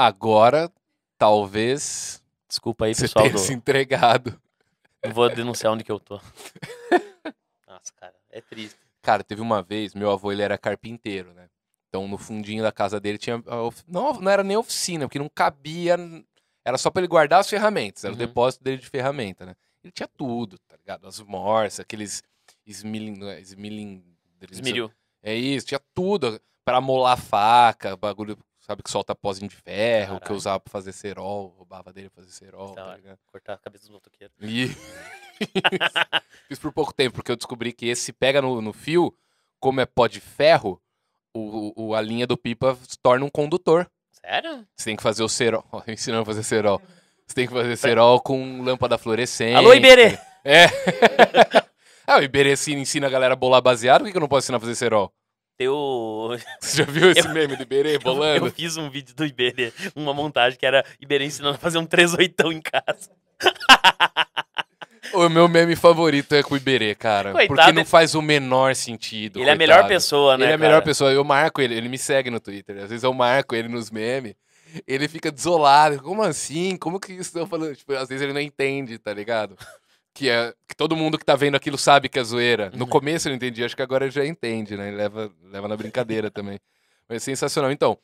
Agora, 0.00 0.72
talvez 1.18 2.22
Desculpa 2.48 2.86
aí, 2.86 2.94
você 2.94 3.02
pessoal. 3.02 3.24
tenha 3.26 3.34
Do... 3.34 3.38
se 3.40 3.52
entregado. 3.52 4.40
Não 5.04 5.12
vou 5.12 5.28
denunciar 5.28 5.72
onde 5.74 5.84
que 5.84 5.92
eu 5.92 6.00
tô. 6.00 6.16
Nossa, 7.68 7.92
cara, 7.96 8.14
é 8.30 8.40
triste. 8.40 8.78
Cara, 9.02 9.22
teve 9.22 9.42
uma 9.42 9.62
vez, 9.62 9.94
meu 9.94 10.10
avô 10.10 10.32
ele 10.32 10.40
era 10.40 10.56
carpinteiro, 10.56 11.34
né? 11.34 11.50
Então 11.88 12.08
no 12.08 12.16
fundinho 12.16 12.62
da 12.62 12.72
casa 12.72 12.98
dele 12.98 13.18
tinha. 13.18 13.42
Não, 13.86 14.14
não 14.14 14.30
era 14.30 14.42
nem 14.42 14.56
oficina, 14.56 15.06
porque 15.06 15.18
não 15.18 15.28
cabia. 15.28 15.98
Era 16.64 16.78
só 16.78 16.90
pra 16.90 17.00
ele 17.00 17.08
guardar 17.08 17.40
as 17.40 17.50
ferramentas. 17.50 18.02
Era 18.02 18.14
Uhum. 18.14 18.16
o 18.22 18.26
depósito 18.26 18.64
dele 18.64 18.78
de 18.78 18.88
ferramenta, 18.88 19.44
né? 19.44 19.54
Ele 19.84 19.92
tinha 19.92 20.08
tudo, 20.08 20.58
tá 20.60 20.76
ligado? 20.78 21.06
As 21.06 21.20
morses, 21.20 21.78
aqueles 21.78 22.22
esmilin... 22.66 23.16
não 23.16 23.28
é, 23.28 23.38
esmilin... 23.38 24.02
Esmeril. 24.50 24.90
É 25.22 25.34
isso, 25.34 25.66
tinha 25.66 25.80
tudo. 25.94 26.40
Pra 26.64 26.80
molar 26.80 27.16
faca, 27.18 27.96
bagulho, 27.96 28.38
sabe, 28.70 28.82
que 28.84 28.90
solta 28.90 29.14
pozinho 29.14 29.48
de 29.48 29.56
ferro, 29.56 30.12
que 30.12 30.14
eu 30.16 30.20
Caralho. 30.20 30.36
usava 30.36 30.60
pra 30.60 30.70
fazer 30.70 30.92
cerol, 30.92 31.54
roubava 31.58 31.92
dele 31.92 32.08
pra 32.08 32.22
fazer 32.22 32.32
cerol, 32.34 32.72
tá 32.74 32.94
ligado? 32.96 33.18
Cortar 33.26 33.54
a 33.54 33.58
cabeça 33.58 33.82
dos 33.84 33.90
motoqueiros. 33.92 34.36
E 34.40 34.68
fiz 36.48 36.58
por 36.58 36.72
pouco 36.72 36.92
tempo, 36.94 37.16
porque 37.16 37.32
eu 37.32 37.36
descobri 37.36 37.72
que 37.72 37.86
esse 37.86 38.12
pega 38.12 38.40
no, 38.40 38.60
no 38.62 38.72
fio, 38.72 39.12
como 39.58 39.80
é 39.80 39.86
pó 39.86 40.06
de 40.06 40.20
ferro, 40.20 40.80
o, 41.34 41.88
o- 41.88 41.94
a 41.94 42.00
linha 42.00 42.26
do 42.26 42.36
pipa 42.36 42.76
se 42.86 42.98
torna 42.98 43.24
um 43.24 43.30
condutor. 43.30 43.90
Sério? 44.12 44.66
Você 44.76 44.84
tem 44.84 44.96
que 44.96 45.02
fazer 45.02 45.22
o 45.22 45.28
cerol. 45.28 45.64
Ó, 45.72 45.82
ensinando 45.88 46.22
a 46.22 46.26
fazer 46.26 46.42
cerol. 46.42 46.80
Você 47.26 47.34
tem 47.34 47.46
que 47.48 47.52
fazer 47.52 47.76
cerol 47.76 48.20
com 48.20 48.62
lâmpada 48.62 48.98
fluorescente. 48.98 49.56
Alô, 49.56 49.72
Iberê! 49.74 50.18
É. 50.44 50.66
ah, 52.06 52.18
o 52.18 52.22
Iberê 52.22 52.52
ensina, 52.52 52.80
ensina 52.80 53.06
a 53.06 53.10
galera 53.10 53.34
a 53.34 53.36
bolar 53.36 53.62
baseado, 53.62 54.00
por 54.00 54.06
que, 54.06 54.12
que 54.12 54.16
eu 54.16 54.20
não 54.20 54.28
posso 54.28 54.44
ensinar 54.46 54.56
a 54.58 54.60
fazer 54.60 54.74
cerol? 54.74 55.12
Eu... 55.60 56.38
Você 56.58 56.78
já 56.78 56.84
viu 56.84 57.10
esse 57.10 57.28
meme 57.28 57.54
do 57.54 57.62
Iberê 57.62 57.96
eu, 57.96 58.00
bolando? 58.00 58.46
eu 58.46 58.50
fiz 58.50 58.78
um 58.78 58.88
vídeo 58.88 59.14
do 59.14 59.26
Iberê, 59.26 59.70
uma 59.94 60.14
montagem 60.14 60.58
que 60.58 60.64
era 60.64 60.82
Iberê 60.98 61.26
ensinando 61.26 61.56
a 61.56 61.58
fazer 61.58 61.76
um 61.76 61.84
38 61.84 62.50
em 62.50 62.62
casa. 62.62 63.10
O 65.12 65.28
meu 65.28 65.48
meme 65.48 65.76
favorito 65.76 66.34
é 66.34 66.42
com 66.42 66.54
o 66.54 66.56
Iberê, 66.56 66.94
cara. 66.94 67.32
Coitado, 67.32 67.56
porque 67.56 67.72
não 67.72 67.84
faz 67.84 68.14
o 68.14 68.22
menor 68.22 68.74
sentido. 68.74 69.40
Ele 69.40 69.50
é 69.50 69.52
a 69.52 69.56
melhor 69.56 69.80
coitado. 69.80 69.88
pessoa, 69.88 70.38
né? 70.38 70.44
Ele 70.44 70.52
é 70.52 70.54
a 70.54 70.58
cara? 70.58 70.68
melhor 70.68 70.82
pessoa. 70.82 71.12
Eu 71.12 71.24
marco 71.24 71.60
ele, 71.60 71.74
ele 71.74 71.88
me 71.88 71.98
segue 71.98 72.30
no 72.30 72.38
Twitter. 72.38 72.76
Às 72.76 72.90
vezes 72.90 73.02
eu 73.02 73.12
marco 73.12 73.54
ele 73.54 73.68
nos 73.68 73.90
memes. 73.90 74.34
Ele 74.86 75.08
fica 75.08 75.30
desolado. 75.30 76.00
Como 76.00 76.22
assim? 76.22 76.76
Como 76.76 77.00
que 77.00 77.12
isso 77.12 77.22
estão 77.22 77.46
falando? 77.46 77.74
Tipo, 77.74 77.92
às 77.94 78.08
vezes 78.08 78.22
ele 78.22 78.32
não 78.32 78.40
entende, 78.40 78.98
tá 78.98 79.12
ligado? 79.12 79.56
Que, 80.20 80.28
é, 80.28 80.54
que 80.68 80.76
todo 80.76 80.94
mundo 80.94 81.16
que 81.18 81.24
tá 81.24 81.34
vendo 81.34 81.54
aquilo 81.54 81.78
sabe 81.78 82.06
que 82.06 82.18
é 82.18 82.22
zoeira. 82.22 82.68
No 82.74 82.84
Uhum. 82.84 82.90
começo 82.90 83.26
ele 83.26 83.32
não 83.32 83.36
entendia, 83.38 83.64
acho 83.64 83.74
que 83.74 83.80
agora 83.80 84.10
já 84.10 84.26
entende, 84.26 84.76
né? 84.76 84.90
Leva, 84.90 85.32
leva 85.44 85.66
na 85.66 85.74
brincadeira 85.78 86.28
também. 86.30 86.60
Mas 87.08 87.22
é 87.22 87.24
sensacional. 87.24 87.72
Então, 87.72 87.96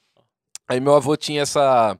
aí 0.66 0.80
meu 0.80 0.94
avô 0.94 1.14
tinha 1.14 1.42
essa 1.42 1.94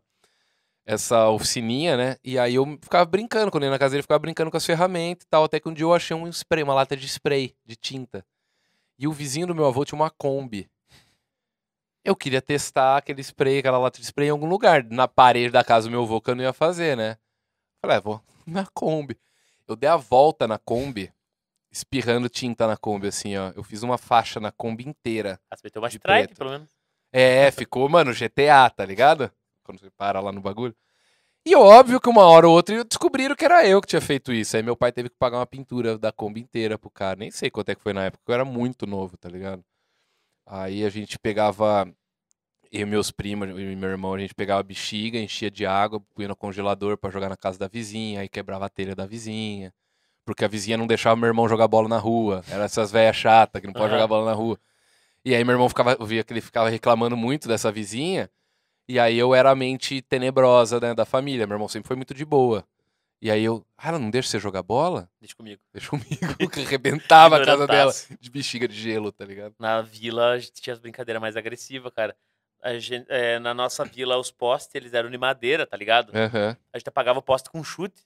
essa 0.87 1.29
oficininha, 1.29 1.99
né? 1.99 2.17
E 2.25 2.39
aí 2.39 2.55
eu 2.55 2.79
ficava 2.81 3.05
brincando, 3.05 3.51
quando 3.51 3.65
eu 3.65 3.67
ia 3.67 3.73
na 3.73 3.79
casa 3.79 3.91
dele, 3.91 3.99
eu 4.01 4.05
ficava 4.05 4.19
brincando 4.21 4.51
com 4.51 4.57
as 4.57 4.65
ferramentas 4.65 5.25
e 5.27 5.29
tal. 5.29 5.45
Até 5.45 5.61
que 5.61 5.69
um 5.69 5.75
dia 5.75 5.85
eu 5.85 5.93
achei 5.93 6.17
um 6.17 6.27
spray, 6.29 6.63
uma 6.63 6.73
lata 6.73 6.97
de 6.97 7.05
spray, 7.07 7.55
de 7.67 7.77
tinta. 7.77 8.25
E 8.99 9.07
o 9.07 9.13
vizinho 9.13 9.49
do 9.49 9.55
meu 9.55 9.67
avô 9.67 9.85
tinha 9.85 9.99
uma 10.01 10.09
Kombi. 10.09 10.67
Eu 12.03 12.17
queria 12.17 12.41
testar 12.41 12.97
aquele 12.97 13.21
spray, 13.21 13.59
aquela 13.59 13.77
lata 13.77 14.01
de 14.01 14.07
spray 14.07 14.29
em 14.29 14.31
algum 14.31 14.47
lugar, 14.49 14.83
na 14.83 15.07
parede 15.07 15.51
da 15.51 15.63
casa 15.63 15.89
do 15.89 15.91
meu 15.91 16.05
avô, 16.05 16.23
que 16.23 16.31
eu 16.31 16.35
não 16.35 16.43
ia 16.43 16.55
fazer, 16.55 16.97
né? 16.97 17.19
Falei, 17.83 17.99
ah, 17.99 18.01
vou 18.01 18.23
na 18.47 18.65
Kombi. 18.73 19.19
Eu 19.69 19.77
dei 19.77 19.89
a 19.89 19.97
volta 19.97 20.47
na 20.47 20.59
Kombi, 20.59 21.13
espirrando 21.71 22.29
tinta 22.29 22.67
na 22.67 22.77
Kombi, 22.77 23.09
assim, 23.09 23.37
ó. 23.37 23.53
Eu 23.55 23.63
fiz 23.63 23.83
uma 23.83 23.99
faixa 23.99 24.39
na 24.41 24.53
Kombi 24.53 24.89
inteira. 24.89 25.41
Ah, 25.51 25.57
você 25.57 25.63
meteu 25.65 25.83
uma 25.83 25.89
de 25.89 25.97
strike, 25.97 26.27
preto. 26.29 26.39
pelo 26.39 26.51
menos. 26.51 26.71
É, 27.13 27.51
ficou, 27.51 27.89
mano, 27.89 28.13
GTA, 28.13 28.69
tá 28.71 28.85
ligado? 28.85 29.31
Quando 29.63 29.81
você 29.81 29.91
para 29.91 30.21
lá 30.21 30.31
no 30.31 30.41
bagulho. 30.41 30.75
E 31.45 31.55
óbvio 31.55 32.01
que 32.01 32.09
uma 32.09 32.25
hora 32.25 32.49
ou 32.49 32.55
outra 32.55 32.85
descobriram 32.85 33.37
que 33.37 33.45
era 33.45 33.65
eu 33.67 33.81
que 33.81 33.87
tinha 33.87 34.01
feito 34.01 34.33
isso. 34.33 34.57
Aí 34.57 34.63
meu 34.63 34.77
pai 34.77 34.91
teve 34.91 35.09
que 35.09 35.17
pagar 35.17 35.39
uma 35.39 35.47
pintura 35.47 35.97
da 35.97 36.11
Kombi 36.11 36.41
inteira 36.41 36.77
pro 36.77 36.91
cara. 36.91 37.17
Nem 37.17 37.31
sei 37.31 37.51
quanto 37.51 37.69
é 37.69 37.75
que 37.75 37.81
foi 37.81 37.93
na 37.93 38.05
época, 38.07 38.23
eu 38.27 38.35
era 38.35 38.45
muito 38.45 38.85
novo, 38.87 39.17
tá 39.17 39.29
ligado? 39.29 39.65
Aí 40.45 40.85
a 40.85 40.89
gente 40.91 41.19
pegava, 41.19 41.89
eu 42.77 42.83
e 42.83 42.85
meus 42.85 43.11
primos 43.11 43.49
e 43.49 43.53
meu 43.77 43.91
irmão, 43.91 44.15
a 44.15 44.19
gente 44.19 44.35
pegava 44.35 44.63
bexiga, 44.63 45.19
enchia 45.19 45.51
de 45.51 45.65
água, 45.67 46.01
punha 46.15 46.29
no 46.29 46.37
congelador 46.37 46.97
pra 46.97 47.11
jogar 47.11 47.29
na 47.29 47.37
casa 47.37 47.59
da 47.59 47.69
vizinha, 47.69 48.21
aí 48.21 48.29
quebrava 48.29 48.67
a 48.67 48.69
telha 48.69 48.95
da 48.95 49.07
vizinha. 49.07 49.73
Porque 50.25 50.45
a 50.45 50.49
vizinha 50.49 50.77
não 50.77 50.87
deixava 50.87 51.17
meu 51.17 51.29
irmão 51.29 51.49
jogar 51.49 51.69
bola 51.69 51.89
na 51.89 51.99
rua. 51.99 52.43
Era 52.49 52.65
essas 52.65 52.91
velhas 52.91 53.17
chatas 53.17 53.61
que 53.61 53.67
não 53.67 53.75
pode 53.75 53.87
Aham. 53.87 53.95
jogar 53.95 54.09
bola 54.09 54.27
na 54.27 54.33
rua. 54.33 54.59
E 55.25 55.35
aí 55.35 55.43
meu 55.45 55.55
irmão 55.55 55.69
ficava, 55.69 55.97
eu 55.99 56.07
via 56.07 56.23
que 56.25 56.33
ele 56.33 56.41
ficava 56.41 56.69
reclamando 56.69 57.17
muito 57.17 57.49
dessa 57.49 57.71
vizinha. 57.71 58.31
E 58.89 58.99
aí 58.99 59.17
eu 59.19 59.35
era 59.35 59.51
a 59.51 59.55
mente 59.55 60.03
tenebrosa 60.03 60.81
né, 60.81 60.95
da 60.95 61.05
família. 61.05 61.47
Meu 61.47 61.55
irmão 61.55 61.69
sempre 61.69 61.89
foi 61.89 61.97
muito 61.97 62.13
de 62.13 62.25
boa. 62.25 62.67
E 63.21 63.31
aí 63.31 63.43
eu, 63.43 63.65
ah, 63.79 63.89
ela 63.89 63.99
não 63.99 64.11
deixa 64.11 64.29
você 64.29 64.39
jogar 64.39 64.63
bola? 64.63 65.09
Deixa 65.21 65.35
comigo. 65.35 65.61
Deixa 65.73 65.89
comigo, 65.89 66.51
que 66.53 66.61
arrebentava 66.61 67.37
a 67.37 67.45
casa 67.45 67.67
dela 67.67 67.93
de 68.21 68.31
bexiga 68.31 68.69
de 68.69 68.75
gelo, 68.75 69.11
tá 69.11 69.25
ligado? 69.25 69.55
Na 69.59 69.81
vila, 69.81 70.33
a 70.33 70.39
gente 70.39 70.61
tinha 70.61 70.75
as 70.75 70.79
brincadeiras 70.79 71.21
mais 71.21 71.37
agressivas, 71.37 71.93
cara. 71.95 72.17
Gente, 72.79 73.07
é, 73.09 73.39
na 73.39 73.55
nossa 73.55 73.85
vila, 73.85 74.17
os 74.19 74.31
postes, 74.31 74.75
eles 74.75 74.93
eram 74.93 75.11
de 75.11 75.19
madeira, 75.19 75.67
tá 75.67 75.77
ligado? 75.77 76.11
Aham. 76.17 76.57
A 76.73 76.79
gente 76.79 76.89
apagava 76.89 77.19
o 77.19 77.23
poste 77.23 77.49
com 77.49 77.63
chute. 77.63 78.03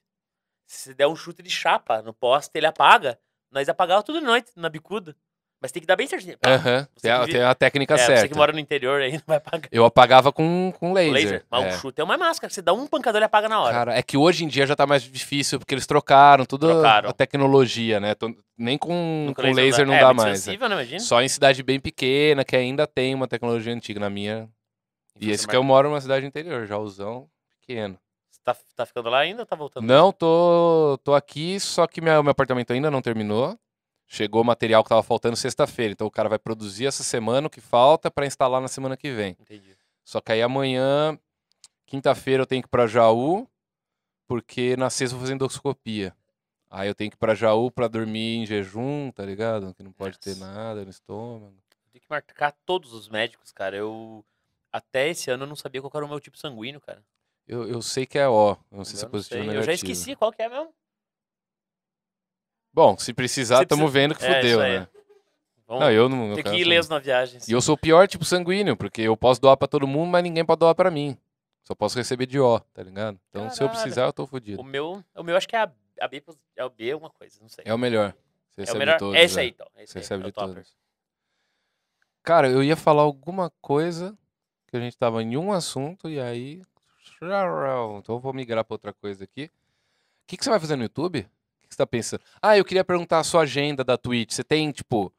Se 0.66 0.94
der 0.94 1.06
um 1.06 1.16
chute 1.16 1.42
de 1.42 1.50
chapa 1.50 2.02
no 2.02 2.12
poste, 2.12 2.50
ele 2.54 2.66
apaga. 2.66 3.18
Nós 3.50 3.68
apagava 3.68 4.02
tudo 4.02 4.20
de 4.20 4.24
noite, 4.24 4.52
na 4.54 4.68
bicuda. 4.68 5.16
Mas 5.60 5.70
tem 5.70 5.80
que 5.82 5.86
dar 5.86 5.94
bem 5.96 6.06
certinho. 6.06 6.38
Pá. 6.38 6.56
Você 6.56 6.88
Tem, 7.02 7.10
a- 7.10 7.26
tem 7.26 7.42
a 7.42 7.54
técnica 7.54 7.94
é, 7.94 7.98
você 7.98 8.06
certa. 8.06 8.28
que 8.28 8.34
mora 8.34 8.50
no 8.50 8.58
interior 8.58 9.00
aí 9.02 9.12
não 9.18 9.22
vai 9.26 9.36
apagar. 9.36 9.68
Eu 9.70 9.84
apagava 9.84 10.32
com, 10.32 10.72
com 10.78 10.92
laser. 10.92 11.12
Laser. 11.12 11.44
Mas 11.50 11.64
é. 11.64 11.68
o 11.68 11.72
chute 11.78 12.00
é 12.00 12.04
uma 12.04 12.16
máscara. 12.16 12.50
Você 12.52 12.62
dá 12.62 12.72
um 12.72 12.86
pancador, 12.86 13.18
ele 13.18 13.26
apaga 13.26 13.48
na 13.48 13.60
hora. 13.60 13.72
Cara, 13.72 13.94
é 13.98 14.02
que 14.02 14.16
hoje 14.16 14.44
em 14.44 14.48
dia 14.48 14.66
já 14.66 14.74
tá 14.74 14.86
mais 14.86 15.02
difícil, 15.02 15.58
porque 15.58 15.74
eles 15.74 15.86
trocaram 15.86 16.46
toda 16.46 16.68
Trocaram. 16.68 17.10
a 17.10 17.12
tecnologia, 17.12 18.00
né? 18.00 18.14
Nem 18.56 18.78
com, 18.78 19.32
com 19.36 19.52
laser 19.52 19.86
não 19.86 19.94
é, 19.94 20.00
dá 20.00 20.14
mais. 20.14 20.30
né? 20.30 20.34
sensível, 20.36 20.68
né? 20.68 20.76
Imagina. 20.76 21.00
Só 21.00 21.20
em 21.20 21.28
cidade 21.28 21.62
bem 21.62 21.78
pequena, 21.78 22.42
que 22.44 22.56
ainda 22.56 22.86
tem 22.86 23.14
uma 23.14 23.28
tecnologia 23.28 23.72
antiga. 23.72 24.00
Na 24.00 24.08
minha. 24.08 24.48
E 25.20 25.30
esse 25.30 25.46
que 25.46 25.54
eu 25.54 25.62
moro 25.62 25.90
numa 25.90 26.00
cidade 26.00 26.24
interior, 26.24 26.66
Jauzão, 26.66 27.28
pequeno. 27.60 27.98
Você 28.30 28.40
tá, 28.42 28.56
tá 28.74 28.86
ficando 28.86 29.10
lá 29.10 29.18
ainda 29.18 29.42
ou 29.42 29.46
tá 29.46 29.54
voltando? 29.54 29.84
Não, 29.86 30.10
tô, 30.10 30.98
tô 31.04 31.14
aqui, 31.14 31.60
só 31.60 31.86
que 31.86 32.00
meu, 32.00 32.22
meu 32.22 32.30
apartamento 32.30 32.72
ainda 32.72 32.90
não 32.90 33.02
terminou. 33.02 33.58
Chegou 34.12 34.42
o 34.42 34.44
material 34.44 34.82
que 34.82 34.88
tava 34.88 35.04
faltando 35.04 35.36
sexta-feira. 35.36 35.92
Então 35.92 36.04
o 36.04 36.10
cara 36.10 36.28
vai 36.28 36.36
produzir 36.36 36.84
essa 36.84 37.04
semana 37.04 37.46
o 37.46 37.50
que 37.50 37.60
falta 37.60 38.10
pra 38.10 38.26
instalar 38.26 38.60
na 38.60 38.66
semana 38.66 38.96
que 38.96 39.12
vem. 39.12 39.36
Entendi. 39.38 39.76
Só 40.04 40.20
que 40.20 40.32
aí 40.32 40.42
amanhã, 40.42 41.16
quinta-feira, 41.86 42.42
eu 42.42 42.46
tenho 42.46 42.60
que 42.60 42.66
ir 42.66 42.70
pra 42.70 42.88
Jaú, 42.88 43.46
porque 44.26 44.76
na 44.76 44.90
sexta 44.90 45.14
eu 45.14 45.18
vou 45.18 45.20
fazer 45.20 45.34
endoscopia. 45.34 46.12
Aí 46.68 46.88
eu 46.88 46.94
tenho 46.94 47.08
que 47.08 47.14
ir 47.14 47.18
pra 47.20 47.36
Jaú 47.36 47.70
pra 47.70 47.86
dormir 47.86 48.38
em 48.38 48.46
jejum, 48.46 49.12
tá 49.12 49.24
ligado? 49.24 49.72
Que 49.74 49.82
não 49.84 49.92
pode 49.92 50.18
ter 50.18 50.30
Nossa. 50.36 50.52
nada 50.52 50.84
no 50.84 50.90
estômago. 50.90 51.54
Tem 51.92 52.00
que 52.00 52.10
marcar 52.10 52.52
todos 52.66 52.92
os 52.92 53.08
médicos, 53.08 53.52
cara. 53.52 53.76
Eu. 53.76 54.24
Até 54.72 55.08
esse 55.08 55.30
ano 55.30 55.44
eu 55.44 55.48
não 55.48 55.56
sabia 55.56 55.80
qual 55.80 55.90
era 55.94 56.04
o 56.04 56.08
meu 56.08 56.18
tipo 56.18 56.36
sanguíneo, 56.36 56.80
cara. 56.80 57.00
Eu, 57.46 57.68
eu 57.68 57.80
sei 57.80 58.06
que 58.06 58.18
é 58.18 58.28
O, 58.28 58.56
eu 58.72 58.78
não 58.78 58.84
sei 58.84 58.96
se 58.96 59.04
é 59.04 59.06
Eu 59.06 59.10
positivo 59.10 59.38
ou 59.38 59.44
sei. 59.44 59.50
Eu 59.50 59.60
negativo. 59.60 59.66
já 59.66 59.72
esqueci 59.72 60.16
qual 60.16 60.32
que 60.32 60.42
é 60.42 60.48
mesmo. 60.48 60.74
Bom, 62.72 62.96
se 62.98 63.12
precisar, 63.12 63.58
Se 63.58 63.66
tamo 63.66 63.82
precisa- 63.82 64.00
vendo 64.00 64.14
que 64.14 64.24
É, 64.24 64.36
fudeu, 64.36 64.58
né? 64.60 64.88
Vamos 65.66 65.84
Não, 65.84 65.90
eu 65.92 66.08
não. 66.08 66.34
ter 66.34 66.42
que 66.42 66.56
ir 66.56 66.64
leso 66.64 66.90
na 66.90 66.98
viagem. 66.98 67.40
E 67.46 67.52
eu 67.52 67.60
sou 67.60 67.74
o 67.74 67.78
pior 67.78 68.08
tipo 68.08 68.24
sanguíneo, 68.24 68.76
porque 68.76 69.02
eu 69.02 69.16
posso 69.16 69.40
doar 69.40 69.56
pra 69.56 69.68
todo 69.68 69.86
mundo, 69.86 70.10
mas 70.10 70.22
ninguém 70.22 70.44
pode 70.44 70.58
doar 70.60 70.74
pra 70.74 70.90
mim. 70.90 71.16
Só 71.62 71.74
posso 71.74 71.96
receber 71.96 72.26
de 72.26 72.40
O, 72.40 72.58
tá 72.58 72.82
ligado? 72.82 73.20
Então, 73.28 73.48
se 73.50 73.62
eu 73.62 73.68
Caralho. 73.68 73.82
precisar, 73.82 74.06
eu 74.06 74.12
tô 74.12 74.26
fudido. 74.26 74.60
O 74.60 74.64
meu, 74.64 75.04
o 75.14 75.22
meu 75.22 75.36
acho 75.36 75.46
que 75.46 75.54
é 75.54 75.60
a, 75.60 75.70
a 76.00 76.08
B, 76.08 76.22
é 76.56 76.64
o 76.64 76.70
B 76.70 76.90
alguma 76.90 77.10
coisa, 77.10 77.38
não 77.40 77.48
sei. 77.48 77.64
É 77.66 77.72
o 77.74 77.78
melhor. 77.78 78.12
Você 78.50 78.62
É 78.62 78.64
recebe 78.64 78.76
o 78.76 78.78
melhor. 78.80 78.98
todos. 78.98 79.14
é 79.14 79.22
esse 79.22 79.38
é. 79.38 79.42
aí, 79.42 79.48
então. 79.50 79.66
É 79.76 79.82
esse 79.84 79.92
Você 79.92 79.98
aí, 79.98 80.02
recebe 80.02 80.22
é 80.22 80.26
de 80.26 80.32
topper. 80.32 80.54
todos. 80.54 80.76
Cara, 82.22 82.48
eu 82.48 82.62
ia 82.64 82.76
falar 82.76 83.02
alguma 83.02 83.50
coisa 83.60 84.16
que 84.66 84.76
a 84.76 84.80
gente 84.80 84.96
tava 84.98 85.22
em 85.22 85.36
um 85.36 85.52
assunto 85.52 86.08
e 86.08 86.20
aí. 86.20 86.62
Então 87.16 88.14
eu 88.16 88.18
vou 88.18 88.32
migrar 88.32 88.64
pra 88.64 88.74
outra 88.74 88.92
coisa 88.92 89.22
aqui. 89.24 89.44
O 89.44 89.50
que, 90.26 90.36
que 90.36 90.44
você 90.44 90.50
vai 90.50 90.58
fazer 90.60 90.76
no 90.76 90.82
YouTube? 90.82 91.28
O 91.70 91.72
que, 91.72 91.74
você 91.74 91.78
tá 91.78 91.86
pensando? 91.86 92.20
Ah, 92.42 92.58
eu 92.58 92.64
queria 92.64 92.84
perguntar 92.84 93.20
a 93.20 93.24
sua 93.24 93.42
agenda 93.42 93.84
da 93.84 93.96
Twitch. 93.96 94.32
Você 94.32 94.42
tem, 94.42 94.72
tipo. 94.72 95.12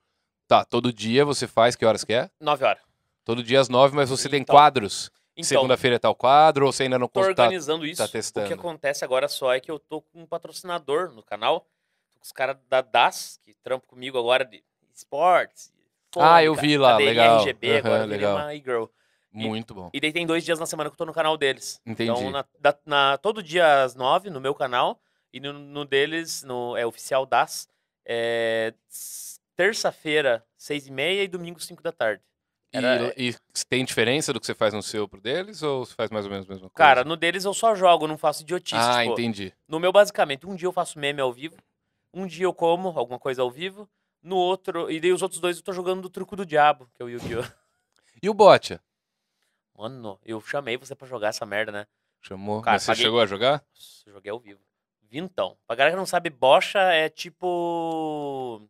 Tá, 0.50 0.66
todo 0.66 0.92
dia 0.92 1.24
você 1.24 1.48
faz, 1.48 1.78
que 1.78 1.86
horas 1.86 2.04
que 2.04 2.12
é? 2.12 2.30
Nove 2.42 2.66
horas. 2.66 2.82
Todo 3.24 3.42
dia 3.42 3.62
às 3.62 3.70
nove, 3.70 3.96
mas 3.96 4.10
você 4.10 4.28
tem 4.28 4.42
Então, 4.42 4.54
quadros? 4.54 5.10
Então, 5.34 5.46
Segunda-feira 5.48 5.96
é 5.96 6.00
tal 6.00 6.14
quadro, 6.14 6.66
ou 6.66 6.74
você 6.74 6.84
ainda 6.84 7.00
não 7.00 7.08
tô 7.08 7.22
consta? 7.22 7.30
organizando 7.44 7.86
isso. 7.86 8.04
O 8.04 8.08
testando. 8.10 8.48
que 8.48 8.54
acontece 8.54 9.06
agora 9.06 9.30
só 9.30 9.54
é 9.54 9.62
que 9.62 9.72
eu 9.72 9.80
tô 9.80 10.02
com 10.02 10.24
um 10.24 10.26
patrocinador 10.26 11.14
no 11.14 11.24
canal. 11.24 11.62
Tô 12.14 12.20
com 12.20 12.26
os 12.26 12.34
caras 12.34 12.58
da 12.68 12.82
DAS, 12.82 13.40
que 13.42 13.54
trampam 13.64 13.88
comigo 13.88 14.20
agora 14.20 14.44
de 14.44 14.62
Sports. 14.94 15.72
Ah, 16.18 16.44
eu 16.44 16.54
Fônica, 16.54 16.68
vi 16.68 16.78
lá, 16.78 16.98
legal. 16.98 17.40
RGB, 17.44 17.78
agora 17.78 17.94
Aham, 18.00 18.04
virei 18.08 18.18
legal. 18.18 18.36
uma 18.38 18.54
e-girl. 18.54 18.86
Muito 19.32 19.74
bom. 19.74 19.90
E 19.94 20.02
daí 20.02 20.12
tem 20.12 20.28
dois 20.28 20.44
dias 20.44 20.60
na 20.60 20.66
semana 20.66 20.90
que 20.90 20.96
eu 20.96 20.98
tô 20.98 21.06
no 21.06 21.14
canal 21.14 21.38
deles. 21.38 21.80
Entendi. 21.86 22.12
Então, 22.12 22.30
na, 22.30 22.46
na- 22.86 23.18
todo 23.18 23.42
dia 23.42 23.84
às 23.84 23.96
nove, 23.96 24.30
no 24.30 24.42
meu 24.42 24.54
canal, 24.54 25.00
e 25.34 25.40
no, 25.40 25.54
no 25.54 25.86
deles, 25.86 26.44
no, 26.44 26.76
é 26.78 26.86
oficial 26.86 27.26
das, 27.26 27.68
é 28.06 28.74
terça-feira, 29.56 30.46
seis 30.58 30.88
e 30.88 30.92
meia, 30.92 31.24
e 31.24 31.28
domingo, 31.28 31.60
cinco 31.60 31.84
da 31.84 31.92
tarde. 31.92 32.24
E, 32.74 32.78
Era- 32.78 33.14
e 33.18 33.36
tem 33.68 33.84
diferença 33.84 34.32
do 34.32 34.40
que 34.40 34.46
você 34.46 34.56
faz 34.56 34.74
no 34.74 34.82
seu 34.82 35.08
pro 35.08 35.20
deles 35.20 35.62
ou 35.62 35.86
você 35.86 35.94
faz 35.94 36.10
mais 36.10 36.26
ou 36.26 36.32
menos 36.32 36.46
a 36.46 36.54
mesma 36.54 36.70
coisa? 36.70 36.74
Cara, 36.78 37.04
no 37.04 37.18
deles 37.18 37.44
eu 37.44 37.54
só 37.54 37.76
jogo, 37.76 38.08
não 38.08 38.18
faço 38.18 38.44
idiotice. 38.44 38.76
ah, 38.78 39.02
tipo, 39.02 39.14
entendi. 39.14 39.54
No 39.68 39.80
meu, 39.80 39.92
basicamente, 39.92 40.48
um 40.48 40.56
dia 40.56 40.68
eu 40.68 40.72
faço 40.72 40.98
meme 40.98 41.20
ao 41.22 41.34
vivo, 41.34 41.58
um 42.14 42.26
dia 42.26 42.46
eu 42.46 42.54
como 42.54 42.90
alguma 42.98 43.20
coisa 43.20 43.42
ao 43.42 43.52
vivo, 43.52 43.90
no 44.24 44.38
outro, 44.38 44.90
e 44.90 45.00
daí 45.00 45.12
os 45.12 45.22
outros 45.22 45.42
dois 45.42 45.58
eu 45.58 45.64
tô 45.64 45.74
jogando 45.74 46.02
do 46.02 46.10
truco 46.10 46.36
do 46.36 46.46
diabo, 46.46 46.90
que 46.94 47.02
é 47.02 47.06
o 47.06 47.10
Yu-Gi-Oh! 47.10 47.42
E 48.24 48.30
o 48.30 48.34
Botcha? 48.36 48.80
Mano, 49.76 50.20
eu 50.24 50.40
chamei 50.42 50.78
você 50.78 50.94
pra 50.96 51.08
jogar 51.08 51.30
essa 51.30 51.46
merda, 51.46 51.72
né? 51.72 51.88
Chamou. 52.22 52.62
Cara, 52.62 52.78
você 52.78 52.88
paguei- 52.88 53.04
chegou 53.04 53.20
a 53.20 53.26
jogar? 53.26 53.64
Nossa, 53.74 54.12
joguei 54.12 54.32
ao 54.32 54.40
vivo. 54.40 54.60
Vintão. 55.12 55.58
Pra 55.68 55.76
galera 55.76 55.94
que 55.94 56.00
não 56.00 56.06
sabe, 56.06 56.30
bocha 56.30 56.80
é 56.80 57.10
tipo. 57.10 58.66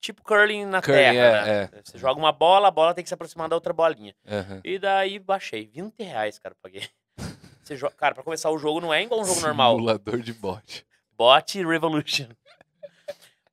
Tipo 0.00 0.22
curling 0.22 0.66
na 0.66 0.82
Curling, 0.82 0.98
terra, 0.98 1.48
é, 1.48 1.62
né? 1.62 1.80
Você 1.82 1.96
joga 1.96 2.18
uma 2.18 2.32
bola, 2.32 2.68
a 2.68 2.70
bola 2.70 2.94
tem 2.94 3.02
que 3.02 3.08
se 3.08 3.14
aproximar 3.14 3.48
da 3.48 3.56
outra 3.56 3.72
bolinha. 3.72 4.14
Aham. 4.26 4.60
E 4.64 4.78
daí 4.78 5.18
baixei. 5.18 5.66
20 5.66 6.02
reais, 6.02 6.38
cara, 6.38 6.54
paguei. 6.60 6.88
Você 7.62 7.76
joga... 7.76 7.94
Cara, 7.96 8.14
pra 8.14 8.22
começar 8.22 8.50
o 8.50 8.58
jogo 8.58 8.80
não 8.80 8.94
é 8.94 9.02
igual 9.02 9.20
um 9.20 9.24
jogo 9.24 9.40
normal. 9.40 9.74
Simulador 9.74 10.20
de 10.20 10.32
bot. 10.32 10.86
Bot 11.10 11.64
Revolution. 11.64 12.28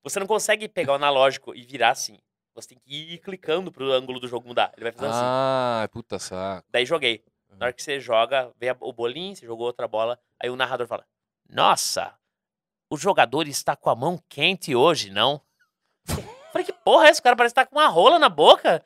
Você 0.04 0.20
não 0.20 0.28
consegue 0.28 0.68
pegar 0.68 0.92
o 0.92 0.96
analógico 0.96 1.56
e 1.56 1.64
virar 1.64 1.92
assim. 1.92 2.20
Você 2.54 2.70
tem 2.70 2.78
que 2.78 3.14
ir 3.14 3.18
clicando 3.20 3.72
pro 3.72 3.92
ângulo 3.92 4.20
do 4.20 4.28
jogo 4.28 4.48
mudar. 4.48 4.72
Ele 4.76 4.84
vai 4.84 4.92
fazendo 4.92 5.12
assim. 5.12 5.24
Ah, 5.24 5.90
puta 5.92 6.20
saco. 6.20 6.68
Daí 6.70 6.86
joguei. 6.86 7.24
Na 7.58 7.68
hora 7.68 7.74
que 7.74 7.82
você 7.82 8.00
joga, 8.00 8.52
vem 8.60 8.76
o 8.80 8.94
bolinho, 8.94 9.36
você 9.36 9.46
jogou 9.46 9.66
outra 9.66 9.88
bola, 9.88 10.20
aí 10.40 10.50
o 10.50 10.56
narrador 10.56 10.88
fala: 10.88 11.06
Nossa, 11.50 12.14
o 12.90 12.98
jogador 12.98 13.48
está 13.48 13.76
com 13.76 13.90
a 13.90 13.96
mão 13.96 14.20
quente 14.30 14.76
hoje, 14.76 15.10
não? 15.12 15.42
Falei, 16.52 16.66
que 16.66 16.74
porra 16.74 17.06
é 17.08 17.10
essa? 17.10 17.20
O 17.20 17.24
cara 17.24 17.36
parece 17.36 17.52
estar 17.54 17.66
com 17.66 17.76
uma 17.78 17.88
rola 17.88 18.20
na 18.20 18.30
boca. 18.30 18.84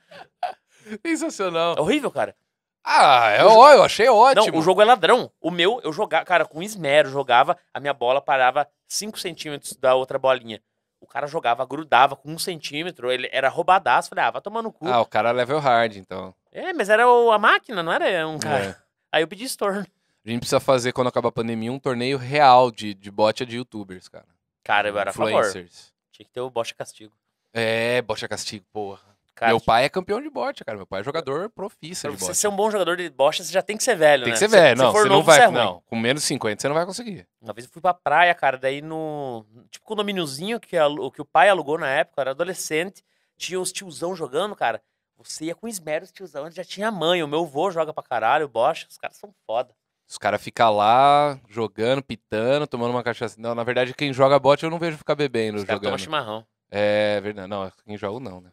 Sensacional. 1.05 1.75
É 1.77 1.81
horrível, 1.81 2.09
cara. 2.11 2.35
Ah, 2.83 3.29
é, 3.31 3.43
ó, 3.43 3.69
eu 3.73 3.83
achei 3.83 4.07
ótimo. 4.07 4.47
Não, 4.53 4.59
o 4.59 4.61
jogo 4.61 4.81
é 4.81 4.85
ladrão. 4.85 5.29
O 5.41 5.51
meu, 5.51 5.81
eu 5.83 5.91
jogava, 5.91 6.23
cara, 6.23 6.45
com 6.45 6.63
esmero, 6.63 7.09
jogava, 7.09 7.57
a 7.73 7.79
minha 7.81 7.93
bola 7.93 8.21
parava 8.21 8.65
5 8.87 9.19
centímetros 9.19 9.73
da 9.75 9.93
outra 9.93 10.17
bolinha. 10.17 10.61
O 11.01 11.05
cara 11.05 11.27
jogava, 11.27 11.65
grudava 11.65 12.15
com 12.15 12.31
um 12.31 12.39
centímetro, 12.39 13.11
ele 13.11 13.29
era 13.33 13.49
roubadaço. 13.49 14.07
Falei, 14.09 14.23
ah, 14.23 14.31
vai 14.31 14.41
tomar 14.41 14.61
no 14.61 14.71
cu. 14.71 14.87
Ah, 14.87 15.01
o 15.01 15.05
cara 15.05 15.29
é 15.29 15.33
level 15.33 15.59
hard, 15.59 15.97
então. 15.97 16.33
É, 16.51 16.71
mas 16.71 16.89
era 16.89 17.07
o- 17.07 17.31
a 17.31 17.37
máquina, 17.37 17.83
não 17.83 17.91
era 17.91 18.25
um 18.27 18.39
cara. 18.39 18.65
É. 18.65 18.75
Aí 19.11 19.21
eu 19.23 19.27
pedi 19.27 19.43
estorno. 19.43 19.85
A 20.27 20.29
gente 20.31 20.39
precisa 20.41 20.59
fazer, 20.59 20.91
quando 20.91 21.07
acabar 21.07 21.29
a 21.29 21.31
pandemia, 21.31 21.71
um 21.71 21.79
torneio 21.79 22.17
real 22.17 22.69
de, 22.69 22.93
de 22.93 23.09
bot 23.09 23.45
de 23.45 23.55
youtubers, 23.55 24.09
cara. 24.09 24.25
Cara, 24.63 24.89
eu 24.89 24.99
era 24.99 25.11
a 25.11 25.13
favor. 25.13 25.29
Influencers. 25.31 25.93
Tinha 26.11 26.25
que 26.25 26.31
ter 26.31 26.41
o 26.41 26.49
bocha 26.49 26.75
castigo. 26.75 27.13
É, 27.53 28.03
é 28.03 28.27
castigo, 28.27 28.65
porra. 28.73 28.99
Cara, 29.33 29.51
Meu 29.51 29.61
pai 29.61 29.85
é 29.85 29.89
campeão 29.89 30.19
de 30.21 30.29
bot, 30.29 30.65
cara. 30.65 30.77
Meu 30.77 30.85
pai 30.87 30.99
é 30.99 31.03
jogador 31.03 31.49
profissa 31.51 32.07
Pra 32.07 32.15
de 32.15 32.19
você 32.21 32.27
bot. 32.31 32.37
ser 32.37 32.47
um 32.47 32.55
bom 32.55 32.69
jogador 32.71 32.97
de 32.97 33.07
bocha, 33.09 33.43
você 33.43 33.53
já 33.53 33.61
tem 33.61 33.77
que 33.77 33.83
ser 33.83 33.95
velho, 33.95 34.23
Tem 34.23 34.31
né? 34.31 34.33
que 34.33 34.39
ser 34.39 34.49
Se- 34.49 34.55
velho, 34.55 34.77
se 34.77 34.83
não. 34.83 34.91
for 34.91 35.03
Você 35.03 35.09
não 35.09 35.15
novo, 35.17 35.25
vai. 35.27 35.37
você 35.37 35.43
é 35.43 35.49
não, 35.51 35.81
com 35.85 35.95
menos 35.95 36.23
de 36.23 36.27
50 36.27 36.59
você 36.61 36.67
não 36.67 36.75
vai 36.75 36.85
conseguir. 36.85 37.27
Uma 37.39 37.53
vez 37.53 37.65
eu 37.67 37.71
fui 37.71 37.81
pra 37.81 37.93
praia, 37.93 38.33
cara, 38.33 38.57
daí 38.57 38.81
no. 38.81 39.45
Tipo, 39.69 39.85
condomíniozinho 39.85 40.59
que, 40.59 40.75
que 41.13 41.21
o 41.21 41.25
pai 41.25 41.49
alugou 41.49 41.77
na 41.77 41.87
época, 41.87 42.19
era 42.19 42.31
adolescente, 42.31 43.03
tinha 43.37 43.59
os 43.61 43.71
tiozão 43.71 44.15
jogando, 44.15 44.55
cara. 44.55 44.81
Você 45.17 45.45
ia 45.45 45.55
com 45.55 45.67
esmero, 45.67 46.03
os 46.03 46.11
tiozão 46.11 46.49
já 46.51 46.63
tinha 46.63 46.91
mãe. 46.91 47.23
O 47.23 47.27
meu 47.27 47.45
vô 47.45 47.69
joga 47.71 47.93
pra 47.93 48.03
caralho, 48.03 48.47
bocha, 48.49 48.87
os 48.89 48.97
caras 48.97 49.17
são 49.17 49.31
foda. 49.45 49.73
Os 50.07 50.17
caras 50.17 50.41
ficam 50.41 50.73
lá, 50.75 51.37
jogando, 51.49 52.01
pitando, 52.01 52.65
tomando 52.65 52.91
uma 52.91 53.03
cachaça. 53.03 53.35
Não, 53.39 53.53
na 53.53 53.63
verdade, 53.63 53.93
quem 53.93 54.13
joga 54.13 54.39
bot 54.39 54.63
eu 54.63 54.69
não 54.69 54.79
vejo 54.79 54.97
ficar 54.97 55.15
bebendo, 55.15 55.57
Os 55.57 55.63
caras 55.65 55.81
tomam 55.81 55.97
jogando. 55.97 56.03
chimarrão, 56.05 56.47
É 56.71 57.19
verdade. 57.21 57.47
Não, 57.49 57.71
quem 57.85 57.97
joga 57.97 58.19
não, 58.19 58.41
né? 58.41 58.51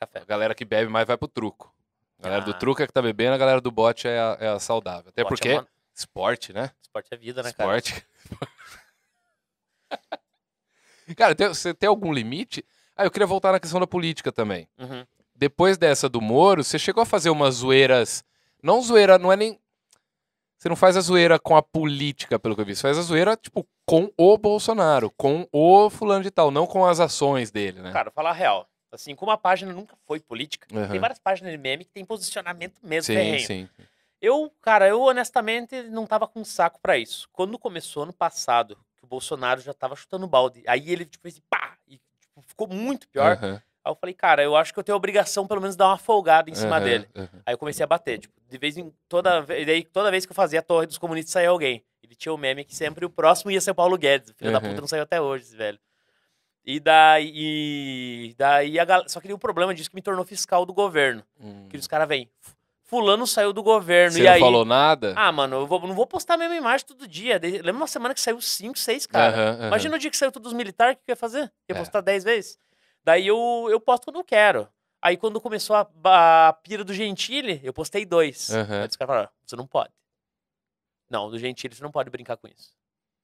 café. 0.00 0.18
A 0.20 0.24
galera 0.24 0.54
que 0.54 0.64
bebe 0.64 0.90
mais 0.90 1.06
vai 1.06 1.16
pro 1.16 1.28
truco. 1.28 1.72
A 2.18 2.24
galera 2.24 2.44
do 2.44 2.50
Ah. 2.50 2.54
truco 2.54 2.82
é 2.82 2.86
que 2.88 2.92
tá 2.92 3.00
bebendo, 3.00 3.34
a 3.34 3.38
galera 3.38 3.60
do 3.60 3.70
bot 3.70 4.06
é 4.08 4.18
a, 4.18 4.36
é 4.40 4.48
a 4.48 4.58
saudável. 4.58 5.10
Até 5.10 5.22
Bocha 5.22 5.34
porque 5.36 5.48
é 5.48 5.54
uma- 5.60 5.68
esporte, 5.94 6.52
né? 6.52 6.72
Esporte 6.82 7.08
é 7.12 7.16
vida, 7.16 7.40
né, 7.42 7.52
cara? 7.52 7.78
Esporte. 7.78 8.06
cara, 11.16 11.34
tem- 11.34 11.48
você 11.48 11.74
tem 11.74 11.88
algum 11.88 12.12
limite? 12.12 12.64
Ah, 12.96 13.04
eu 13.04 13.10
queria 13.10 13.26
voltar 13.26 13.52
na 13.52 13.60
questão 13.60 13.80
da 13.80 13.86
política 13.86 14.30
também. 14.32 14.68
Uhum. 14.78 15.04
Depois 15.34 15.76
dessa 15.78 16.08
do 16.08 16.20
Moro, 16.20 16.62
você 16.62 16.78
chegou 16.78 17.02
a 17.02 17.06
fazer 17.06 17.30
umas 17.30 17.56
zoeiras. 17.56 18.24
Não 18.62 18.80
zoeira, 18.82 19.18
não 19.18 19.32
é 19.32 19.36
nem. 19.36 19.58
Você 20.62 20.68
não 20.68 20.76
faz 20.76 20.96
a 20.96 21.00
zoeira 21.00 21.40
com 21.40 21.56
a 21.56 21.60
política, 21.62 22.38
pelo 22.38 22.54
que 22.54 22.60
eu 22.60 22.64
vi. 22.64 22.76
Você 22.76 22.82
faz 22.82 22.96
a 22.96 23.02
zoeira, 23.02 23.36
tipo, 23.36 23.66
com 23.84 24.08
o 24.16 24.38
Bolsonaro, 24.38 25.10
com 25.16 25.44
o 25.50 25.90
fulano 25.90 26.22
de 26.22 26.30
tal, 26.30 26.52
não 26.52 26.68
com 26.68 26.86
as 26.86 27.00
ações 27.00 27.50
dele, 27.50 27.80
né? 27.82 27.90
Cara, 27.90 28.12
falar 28.12 28.30
a 28.30 28.32
real. 28.32 28.68
Assim, 28.92 29.12
como 29.16 29.32
a 29.32 29.36
página 29.36 29.72
nunca 29.72 29.96
foi 30.06 30.20
política, 30.20 30.68
Uhum. 30.72 30.86
tem 30.88 31.00
várias 31.00 31.18
páginas 31.18 31.50
de 31.50 31.58
meme 31.58 31.84
que 31.84 31.90
tem 31.90 32.04
posicionamento 32.04 32.78
mesmo, 32.80 33.06
sim, 33.06 33.12
ferrenho. 33.12 33.44
sim. 33.44 33.68
Eu, 34.20 34.52
cara, 34.60 34.86
eu 34.86 35.00
honestamente 35.00 35.82
não 35.82 36.06
tava 36.06 36.28
com 36.28 36.44
saco 36.44 36.78
pra 36.80 36.96
isso. 36.96 37.28
Quando 37.32 37.58
começou 37.58 38.04
ano 38.04 38.12
passado, 38.12 38.76
que 38.96 39.02
o 39.04 39.08
Bolsonaro 39.08 39.60
já 39.60 39.74
tava 39.74 39.96
chutando 39.96 40.28
balde, 40.28 40.62
aí 40.68 40.92
ele, 40.92 41.04
tipo, 41.04 41.22
fez 41.22 41.40
pá, 41.50 41.76
e 41.88 41.98
tipo, 42.20 42.40
ficou 42.46 42.68
muito 42.68 43.08
pior. 43.08 43.32
Aham, 43.32 43.60
Aí 43.84 43.90
eu 43.90 43.96
falei, 43.96 44.14
cara, 44.14 44.42
eu 44.42 44.54
acho 44.56 44.72
que 44.72 44.78
eu 44.78 44.84
tenho 44.84 44.94
a 44.94 44.96
obrigação, 44.96 45.46
pelo 45.46 45.60
menos, 45.60 45.74
de 45.74 45.78
dar 45.78 45.88
uma 45.88 45.98
folgada 45.98 46.48
em 46.50 46.54
cima 46.54 46.76
aham, 46.76 46.84
dele. 46.84 47.08
aham. 47.16 47.28
Aí 47.44 47.54
eu 47.54 47.58
comecei 47.58 47.82
a 47.82 47.86
bater, 47.86 48.18
tipo, 48.20 48.34
de 48.48 48.58
vez 48.58 48.76
em 48.76 48.92
toda, 49.08 49.40
ve- 49.40 49.64
daí, 49.64 49.82
toda 49.84 50.10
vez 50.10 50.24
que 50.24 50.30
eu 50.32 50.36
fazia 50.36 50.60
a 50.60 50.62
torre 50.62 50.86
dos 50.86 50.98
comunistas 50.98 51.32
saía 51.32 51.48
alguém. 51.48 51.84
Ele 52.02 52.14
tinha 52.14 52.32
o 52.32 52.38
meme 52.38 52.64
que 52.64 52.74
sempre 52.76 53.04
o 53.04 53.10
próximo 53.10 53.50
ia 53.50 53.60
ser 53.60 53.72
o 53.72 53.74
Paulo 53.74 53.96
Guedes. 53.98 54.32
Filho 54.36 54.52
da 54.52 54.58
Uhum. 54.58 54.68
puta 54.68 54.80
não 54.80 54.88
saiu 54.88 55.02
até 55.02 55.20
hoje, 55.20 55.44
esse 55.44 55.56
velho. 55.56 55.78
E 56.64 56.78
daí, 56.78 57.32
e 58.30 58.34
daí 58.38 58.78
a 58.78 58.84
galera. 58.84 59.08
Só 59.08 59.20
que 59.20 59.32
o 59.32 59.38
problema 59.38 59.74
disso 59.74 59.90
que 59.90 59.96
me 59.96 60.02
tornou 60.02 60.24
fiscal 60.24 60.64
do 60.64 60.72
governo. 60.72 61.24
Hum. 61.40 61.66
Que 61.68 61.76
os 61.76 61.88
caras 61.88 62.06
vêm. 62.06 62.30
Fulano 62.84 63.26
saiu 63.26 63.52
do 63.52 63.62
governo. 63.62 64.12
Você 64.12 64.20
e 64.20 64.24
não 64.24 64.32
aí. 64.32 64.40
falou 64.40 64.64
nada? 64.64 65.12
Ah, 65.16 65.32
mano, 65.32 65.56
eu 65.56 65.66
vou- 65.66 65.80
não 65.86 65.94
vou 65.94 66.06
postar 66.06 66.34
a 66.34 66.36
mesma 66.36 66.54
imagem 66.54 66.86
todo 66.86 67.08
dia. 67.08 67.40
Lembra 67.42 67.72
uma 67.72 67.86
semana 67.86 68.14
que 68.14 68.20
saiu 68.20 68.40
5, 68.40 68.78
6, 68.78 69.06
cara? 69.06 69.58
Imagina 69.66 69.96
o 69.96 69.98
dia 69.98 70.10
que 70.10 70.16
saiu 70.16 70.30
todos 70.30 70.52
os 70.52 70.56
militares, 70.56 70.94
o 70.94 70.98
que 70.98 71.10
eu 71.10 71.12
ia 71.14 71.16
fazer? 71.16 71.40
Ia 71.68 71.74
É. 71.74 71.74
postar 71.74 72.00
10 72.00 72.22
vezes. 72.22 72.58
Daí 73.04 73.26
eu, 73.26 73.66
eu 73.70 73.80
posto 73.80 74.04
quando 74.04 74.16
eu 74.16 74.24
quero. 74.24 74.68
Aí 75.00 75.16
quando 75.16 75.40
começou 75.40 75.74
a, 75.74 75.90
a 76.48 76.52
pira 76.52 76.84
do 76.84 76.94
Gentili, 76.94 77.60
eu 77.64 77.72
postei 77.72 78.06
dois. 78.06 78.50
Aham. 78.50 78.82
Aí 78.82 78.88
os 78.88 78.96
caras 78.96 79.14
falaram, 79.14 79.30
você 79.44 79.56
não 79.56 79.66
pode. 79.66 79.92
Não, 81.10 81.30
do 81.30 81.38
Gentili 81.38 81.74
você 81.74 81.82
não 81.82 81.90
pode 81.90 82.08
brincar 82.08 82.36
com 82.36 82.46
isso. 82.46 82.72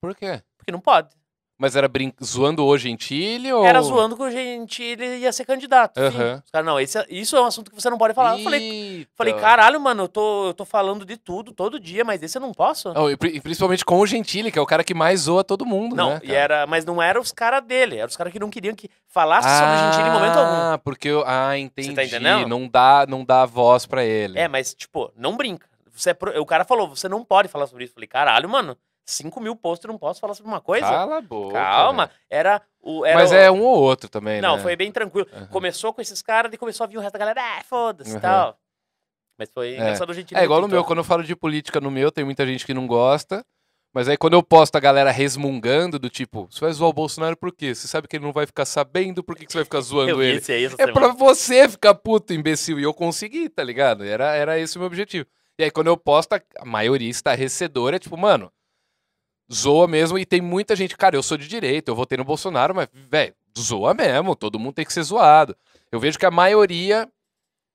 Por 0.01 0.15
quê? 0.15 0.43
Porque 0.57 0.71
não 0.71 0.81
pode. 0.81 1.15
Mas 1.61 1.75
era 1.75 1.89
brin... 1.89 2.13
zoando 2.23 2.65
o 2.65 2.77
Gentili 2.77 3.51
ou. 3.51 3.65
Era 3.65 3.81
zoando 3.81 4.15
que 4.15 4.23
o 4.23 4.31
Gentili 4.31 5.05
ia 5.17 5.33
ser 5.33 5.43
candidato. 5.43 5.99
Os 5.99 6.49
caras, 6.51 6.65
não, 6.65 6.79
esse, 6.79 6.97
é- 6.97 7.05
isso 7.09 7.35
é 7.35 7.41
um 7.41 7.45
assunto 7.45 7.69
que 7.69 7.75
você 7.79 7.89
não 7.89 7.97
pode 7.97 8.13
falar. 8.13 8.37
Eu 8.37 8.43
falei, 8.45 8.61
Eita. 8.99 9.11
falei, 9.13 9.33
caralho, 9.33 9.79
mano, 9.81 10.03
eu 10.03 10.07
tô, 10.07 10.47
eu 10.47 10.53
tô 10.53 10.63
falando 10.63 11.05
de 11.05 11.17
tudo, 11.17 11.51
todo 11.51 11.77
dia, 11.77 12.05
mas 12.05 12.23
esse 12.23 12.37
eu 12.37 12.41
não 12.41 12.53
posso. 12.53 12.93
Não, 12.93 13.11
e 13.11 13.17
pri- 13.17 13.41
principalmente 13.41 13.83
com 13.83 13.99
o 13.99 14.07
Gentili, 14.07 14.53
que 14.53 14.57
é 14.57 14.61
o 14.61 14.65
cara 14.65 14.85
que 14.85 14.93
mais 14.93 15.21
zoa 15.21 15.43
todo 15.43 15.65
mundo, 15.65 15.97
Não, 15.97 16.11
né? 16.11 16.21
e 16.23 16.27
cara? 16.27 16.39
era, 16.39 16.65
mas 16.67 16.85
não 16.85 17.01
eram 17.01 17.19
os 17.19 17.33
caras 17.33 17.61
dele, 17.61 17.97
eram 17.97 18.07
os 18.07 18.15
caras 18.15 18.31
que 18.31 18.39
não 18.39 18.49
queriam 18.49 18.73
que 18.73 18.89
falasse 19.09 19.49
sobre 19.49 19.75
o 19.75 19.77
Gentili 19.91 20.09
em 20.09 20.13
momento 20.13 20.37
algum. 20.39 20.51
Ah, 20.73 20.79
porque 20.81 21.09
eu... 21.09 21.23
Ah, 21.27 21.57
entendi. 21.57 21.91
entendendo? 21.91 22.47
Não 22.47 22.69
dá, 22.69 23.05
não 23.05 23.25
dá 23.25 23.45
voz 23.45 23.85
pra 23.85 24.05
ele. 24.05 24.39
É, 24.39 24.47
mas, 24.47 24.73
tipo, 24.73 25.11
não 25.17 25.35
brinca. 25.35 25.67
Você 25.93 26.11
é 26.11 26.13
pro- 26.13 26.39
O 26.41 26.45
cara 26.45 26.63
falou, 26.63 26.87
você 26.87 27.09
não 27.09 27.25
pode 27.25 27.49
falar 27.49 27.67
sobre 27.67 27.83
isso. 27.83 27.91
Eu 27.91 27.95
falei, 27.95 28.07
caralho, 28.07 28.47
mano, 28.47 28.77
5 29.09 29.39
mil 29.41 29.55
posts, 29.55 29.83
eu 29.85 29.91
não 29.91 29.97
posso 29.99 30.19
falar 30.19 30.33
sobre 30.33 30.51
uma 30.51 30.61
coisa? 30.61 30.87
Cala 30.87 31.17
a 31.17 31.21
boca. 31.21 31.53
Calma. 31.59 32.09
Era 32.29 32.61
o. 32.81 33.05
Era 33.05 33.19
Mas 33.19 33.31
o- 33.31 33.35
é 33.35 33.51
um 33.51 33.61
ou 33.61 33.77
outro 33.81 34.09
também, 34.09 34.41
Não, 34.41 34.55
né? 34.57 34.61
foi 34.61 34.75
bem 34.75 34.91
tranquilo. 34.91 35.27
Aham. 35.33 35.47
Começou 35.47 35.93
com 35.93 36.01
esses 36.01 36.21
caras, 36.21 36.51
e 36.53 36.57
começou 36.57 36.83
a 36.83 36.87
vir 36.87 36.97
o 36.97 37.01
resto 37.01 37.13
da 37.13 37.19
galera, 37.19 37.41
ah, 37.41 37.63
foda-se 37.63 38.11
e 38.11 38.13
Aham. 38.13 38.21
tal. 38.21 38.59
Mas 39.37 39.49
foi 39.51 39.73
engraçado 39.77 40.09
o 40.09 40.13
Gentili. 40.13 40.39
É 40.39 40.43
igual 40.43 40.59
no 40.61 40.67
meu, 40.67 40.83
quando 40.83 40.99
eu 40.99 41.03
falo 41.03 41.23
de 41.23 41.35
política 41.35 41.79
no 41.79 41.89
meu, 41.89 42.11
tem 42.11 42.25
muita 42.25 42.45
gente 42.45 42.65
que 42.65 42.73
não 42.73 42.85
gosta. 42.85 43.45
Mas 43.91 44.07
aí 44.07 44.15
quando 44.17 44.33
eu 44.33 44.43
posto 44.43 44.75
a 44.75 44.79
galera 44.79 45.09
resmungando 45.09 45.97
do 45.97 46.09
tipo, 46.11 46.47
você 46.51 46.59
vai 46.59 46.71
zoar 46.71 46.89
o 46.91 46.93
Bolsonaro 46.93 47.35
por 47.35 47.51
quê? 47.51 47.73
Você 47.73 47.87
sabe 47.87 48.07
que 48.07 48.17
ele 48.17 48.23
não 48.25 48.31
vai 48.31 48.45
ficar 48.45 48.65
sabendo 48.65 49.23
por 49.23 49.35
que, 49.35 49.45
que 49.47 49.51
você 49.51 49.57
vai 49.59 49.65
ficar 49.65 49.79
zoando 49.81 50.21
ele. 50.21 50.37
esse 50.37 50.51
aí 50.51 50.65
essa 50.65 50.75
É 50.77 50.91
pra 50.91 51.07
você 51.07 51.67
ficar 51.67 51.95
puto, 51.95 52.31
imbecil. 52.33 52.79
E 52.79 52.83
eu 52.83 52.93
consegui, 52.93 53.49
tá 53.49 53.63
ligado? 53.63 54.03
Era, 54.03 54.35
era 54.35 54.59
esse 54.59 54.75
o 54.75 54.79
meu 54.79 54.85
objetivo. 54.87 55.25
E 55.57 55.63
aí, 55.63 55.71
quando 55.71 55.87
eu 55.87 55.97
posto, 55.97 56.33
a- 56.33 56.41
a 56.59 56.65
maioria 56.65 57.09
estarrecedora 57.09 57.95
é 57.95 57.99
tipo, 57.99 58.15
mano, 58.15 58.51
zoa 59.51 59.87
mesmo. 59.87 60.17
E 60.17 60.25
tem 60.25 60.41
muita 60.41 60.75
gente, 60.75 60.95
cara, 60.97 61.15
eu 61.15 61.23
sou 61.23 61.37
de 61.37 61.47
direita, 61.47 61.91
eu 61.91 61.95
votei 61.95 62.17
no 62.17 62.23
Bolsonaro, 62.23 62.75
mas, 62.75 62.87
velho, 62.93 63.33
zoa 63.57 63.93
mesmo. 63.93 64.35
Todo 64.35 64.59
mundo 64.59 64.73
tem 64.73 64.85
que 64.85 64.93
ser 64.93 65.03
zoado. 65.03 65.55
Eu 65.91 65.99
vejo 65.99 66.19
que 66.19 66.25
a 66.25 66.31
maioria 66.31 67.09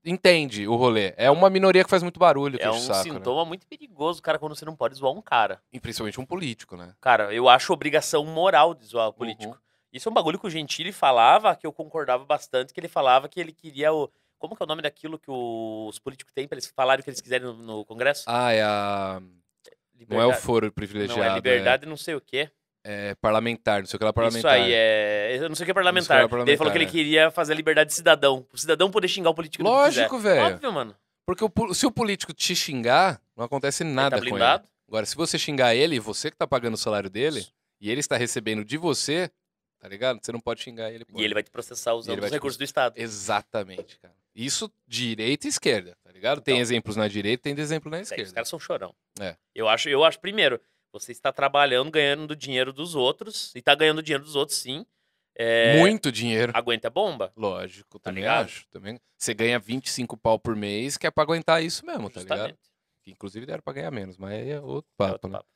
entende 0.04 0.68
o 0.68 0.76
rolê. 0.76 1.14
É 1.16 1.30
uma 1.30 1.48
minoria 1.48 1.82
que 1.82 1.90
faz 1.90 2.02
muito 2.02 2.20
barulho, 2.20 2.58
É 2.60 2.70
um 2.70 2.78
saco, 2.78 3.08
né? 3.08 3.14
sintoma 3.14 3.44
muito 3.44 3.66
perigoso, 3.66 4.22
cara, 4.22 4.38
quando 4.38 4.54
você 4.54 4.64
não 4.64 4.76
pode 4.76 4.94
zoar 4.94 5.12
um 5.12 5.22
cara. 5.22 5.60
E 5.72 5.80
principalmente 5.80 6.20
um 6.20 6.26
político, 6.26 6.76
né? 6.76 6.94
Cara, 7.00 7.32
eu 7.32 7.48
acho 7.48 7.72
obrigação 7.72 8.24
moral 8.24 8.74
de 8.74 8.84
zoar 8.84 9.08
o 9.08 9.12
político. 9.12 9.52
Uhum. 9.52 9.58
Isso 9.92 10.08
é 10.08 10.10
um 10.10 10.14
bagulho 10.14 10.38
que 10.38 10.46
o 10.46 10.50
Gentili 10.50 10.92
falava, 10.92 11.54
que 11.54 11.66
eu 11.66 11.72
concordava 11.72 12.24
bastante, 12.24 12.74
que 12.74 12.80
ele 12.80 12.88
falava 12.88 13.28
que 13.28 13.40
ele 13.40 13.52
queria 13.52 13.92
o. 13.92 14.10
Como 14.38 14.56
que 14.56 14.62
é 14.62 14.66
o 14.66 14.68
nome 14.68 14.82
daquilo 14.82 15.18
que 15.18 15.30
os 15.30 15.98
políticos 16.00 16.34
têm 16.34 16.46
para 16.46 16.56
eles 16.56 16.66
falarem 16.66 17.00
o 17.00 17.04
que 17.04 17.08
eles 17.08 17.20
quiserem 17.20 17.46
no, 17.46 17.54
no 17.54 17.84
Congresso? 17.84 18.24
Ah, 18.26 18.52
é 18.52 18.62
a. 18.62 19.22
Não 20.08 20.20
é 20.20 20.26
o 20.26 20.32
foro 20.32 20.70
privilegiado. 20.72 21.20
Não, 21.20 21.26
é 21.26 21.34
liberdade 21.34 21.86
não 21.86 21.96
sei 21.96 22.14
o 22.14 22.20
quê. 22.20 22.50
É 22.86 23.14
parlamentar, 23.14 23.80
não 23.80 23.86
sei 23.86 23.96
o 23.96 23.98
que 23.98 24.04
lá 24.04 24.12
parlamentar. 24.12 24.58
Isso 24.58 24.66
aí, 24.66 24.72
é. 24.72 25.38
Eu 25.38 25.48
não 25.48 25.56
sei 25.56 25.64
o 25.64 25.66
que 25.66 25.70
é 25.70 25.74
parlamentar. 25.74 26.18
Isso 26.18 26.20
que 26.20 26.26
é 26.26 26.28
parlamentar, 26.28 26.48
ele 26.48 26.58
falou 26.58 26.72
que 26.72 26.78
ele 26.78 26.84
é. 26.84 26.88
queria 26.88 27.30
fazer 27.30 27.54
a 27.54 27.56
liberdade 27.56 27.88
de 27.88 27.96
cidadão. 27.96 28.46
O 28.52 28.58
cidadão 28.58 28.90
poder 28.90 29.08
xingar 29.08 29.30
o 29.30 29.34
político 29.34 29.64
Lógico, 29.64 30.18
velho. 30.18 30.54
Óbvio, 30.54 30.72
mano. 30.72 30.94
Porque 31.26 31.42
o 31.42 31.74
se 31.74 31.86
o 31.86 31.90
político 31.90 32.34
te 32.34 32.54
xingar, 32.54 33.20
não 33.34 33.44
acontece 33.44 33.82
nada 33.82 34.10
tá 34.10 34.16
com 34.16 34.24
ele. 34.24 34.30
blindado? 34.32 34.68
Agora, 34.86 35.06
se 35.06 35.16
você 35.16 35.38
xingar 35.38 35.74
ele, 35.74 35.98
você 35.98 36.30
que 36.30 36.36
tá 36.36 36.46
pagando 36.46 36.74
o 36.74 36.78
salário 36.78 37.08
dele, 37.08 37.46
e 37.80 37.90
ele 37.90 38.00
está 38.00 38.16
recebendo 38.16 38.64
de 38.64 38.76
você, 38.76 39.30
tá 39.78 39.88
ligado? 39.88 40.20
Você 40.22 40.30
não 40.30 40.40
pode 40.40 40.60
xingar 40.60 40.92
ele. 40.92 41.04
E 41.14 41.24
ele 41.24 41.34
vai 41.34 41.42
te 41.42 41.50
processar 41.50 41.94
usando 41.94 42.12
ele 42.12 42.20
os 42.20 42.30
te 42.30 42.34
recursos 42.34 42.58
do 42.58 42.64
Estado. 42.64 42.94
Exatamente, 42.96 43.98
cara. 43.98 44.14
Isso 44.34 44.72
direita 44.86 45.46
e 45.46 45.50
esquerda, 45.50 45.96
tá 46.02 46.10
ligado? 46.10 46.40
Tem 46.40 46.54
Então. 46.54 46.62
exemplos 46.62 46.96
na 46.96 47.06
direita, 47.08 47.42
tem 47.44 47.58
exemplo 47.58 47.90
na 47.90 47.98
Sério, 47.98 48.06
os 48.06 48.10
esquerda. 48.12 48.34
caras 48.34 48.48
são 48.48 48.58
chorão. 48.58 48.94
É. 49.20 49.36
Eu 49.54 49.68
acho, 49.68 49.88
eu 49.88 50.02
acho, 50.04 50.18
primeiro, 50.18 50.60
você 50.92 51.12
está 51.12 51.32
trabalhando, 51.32 51.90
ganhando 51.90 52.26
do 52.26 52.34
dinheiro 52.36 52.72
dos 52.72 52.94
outros, 52.94 53.54
e 53.54 53.62
tá 53.62 53.74
ganhando 53.74 54.02
dinheiro 54.02 54.24
dos 54.24 54.34
outros, 54.34 54.58
sim. 54.58 54.84
É, 55.36 55.78
Muito 55.78 56.12
dinheiro. 56.12 56.52
Aguenta 56.54 56.86
a 56.88 56.90
bomba. 56.90 57.32
Lógico, 57.36 57.98
Tá 57.98 58.10
também 58.10 58.22
ligado? 58.22 58.44
acho. 58.44 58.66
Também. 58.70 59.00
Você 59.18 59.34
ganha 59.34 59.58
25 59.58 60.16
pau 60.16 60.38
por 60.38 60.54
mês, 60.54 60.96
que 60.96 61.06
é 61.06 61.10
pra 61.10 61.22
aguentar 61.24 61.62
isso 61.62 61.84
mesmo, 61.86 62.08
tá 62.10 62.20
ligado? 62.20 62.38
Justamente. 62.38 62.58
Que, 63.02 63.10
inclusive 63.10 63.44
deram 63.46 63.62
pra 63.62 63.72
ganhar 63.72 63.90
menos, 63.90 64.16
mas 64.16 64.32
aí 64.32 64.50
é 64.50 64.60
outro 64.60 64.88
É 64.92 64.96
papo, 64.96 65.12
outro 65.14 65.30
né? 65.30 65.38
papo. 65.38 65.48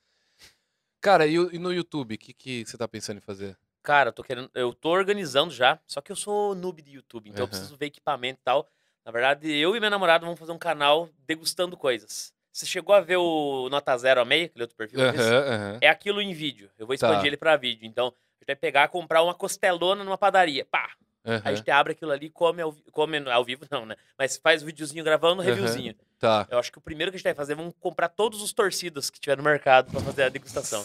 Cara, 1.01 1.27
e, 1.27 1.35
e 1.35 1.59
no 1.59 1.73
YouTube, 1.73 2.15
o 2.15 2.19
que, 2.19 2.33
que 2.33 2.65
você 2.67 2.77
tá 2.77 2.89
pensando 2.89 3.19
em 3.19 3.21
fazer? 3.23 3.57
Cara, 3.89 4.11
eu 4.11 4.13
tô 4.13 4.23
querendo. 4.23 4.51
Eu 4.55 4.75
tô 4.75 4.91
organizando 4.91 5.51
já, 5.51 5.79
só 5.87 6.03
que 6.03 6.13
eu 6.13 6.17
sou 6.17 6.55
noob 6.55 6.83
de 6.83 6.91
YouTube, 6.91 7.31
então 7.31 7.39
eu 7.41 7.45
Aham. 7.45 7.49
preciso 7.49 7.75
ver 7.75 7.87
equipamento 7.87 8.39
e 8.39 8.45
tal. 8.45 8.69
Na 9.03 9.11
verdade, 9.11 9.51
eu 9.51 9.75
e 9.75 9.81
minha 9.81 9.89
namorada 9.89 10.27
vamos 10.27 10.39
fazer 10.39 10.53
um 10.53 10.59
canal 10.59 11.09
degustando 11.27 11.75
coisas. 11.75 12.31
Você 12.53 12.67
chegou 12.67 12.95
a 12.95 13.01
ver 13.01 13.17
o 13.17 13.71
Nota 13.71 13.97
Zero 13.97 14.21
a 14.21 14.27
meio, 14.27 14.45
aquele 14.45 14.65
outro 14.65 14.77
perfil? 14.77 15.01
eu? 15.01 15.09
Aham, 15.09 15.55
aham. 15.55 15.79
É 15.81 15.89
aquilo 15.89 16.21
em 16.21 16.35
vídeo. 16.35 16.71
Eu 16.79 16.87
vou 16.87 16.95
Tá. 16.99 17.07
expandir 17.07 17.29
ele 17.29 17.39
pra 17.39 17.57
vídeo. 17.57 17.87
Então, 17.87 18.09
a 18.09 18.11
gente 18.11 18.47
vai 18.47 18.57
pegar, 18.57 18.89
comprar 18.89 19.23
uma 19.23 19.33
costelona 19.33 20.05
numa 20.05 20.19
padaria. 20.19 20.67
Pá! 20.67 20.91
Aí 21.25 21.41
a 21.45 21.55
gente 21.55 21.71
abre 21.71 21.93
aquilo 21.95 22.13
ali, 22.13 22.29
come 22.29 22.61
ao, 22.61 22.75
come 22.93 23.17
ao 23.31 23.43
vivo, 23.43 23.65
não, 23.73 23.87
né? 23.87 23.97
Mas 24.19 24.37
faz 24.37 24.63
o 24.63 24.67
videozinho 24.67 25.03
gravando, 25.03 25.41
reviewzinho. 25.41 25.95
Tá. 26.19 26.47
Eu 26.51 26.59
acho 26.59 26.71
que 26.71 26.77
o 26.77 26.83
primeiro 26.83 27.11
que 27.11 27.17
a 27.17 27.19
gente 27.19 27.25
vai 27.25 27.35
fazer, 27.35 27.55
vamos 27.55 27.73
comprar 27.81 28.11
todos 28.11 28.43
os 28.43 28.53
torcidos 28.53 29.09
que 29.09 29.19
tiver 29.19 29.39
no 29.39 29.43
mercado 29.43 29.91
pra 29.91 30.03
fazer 30.03 30.25
a 30.25 30.29
degustação. 30.29 30.85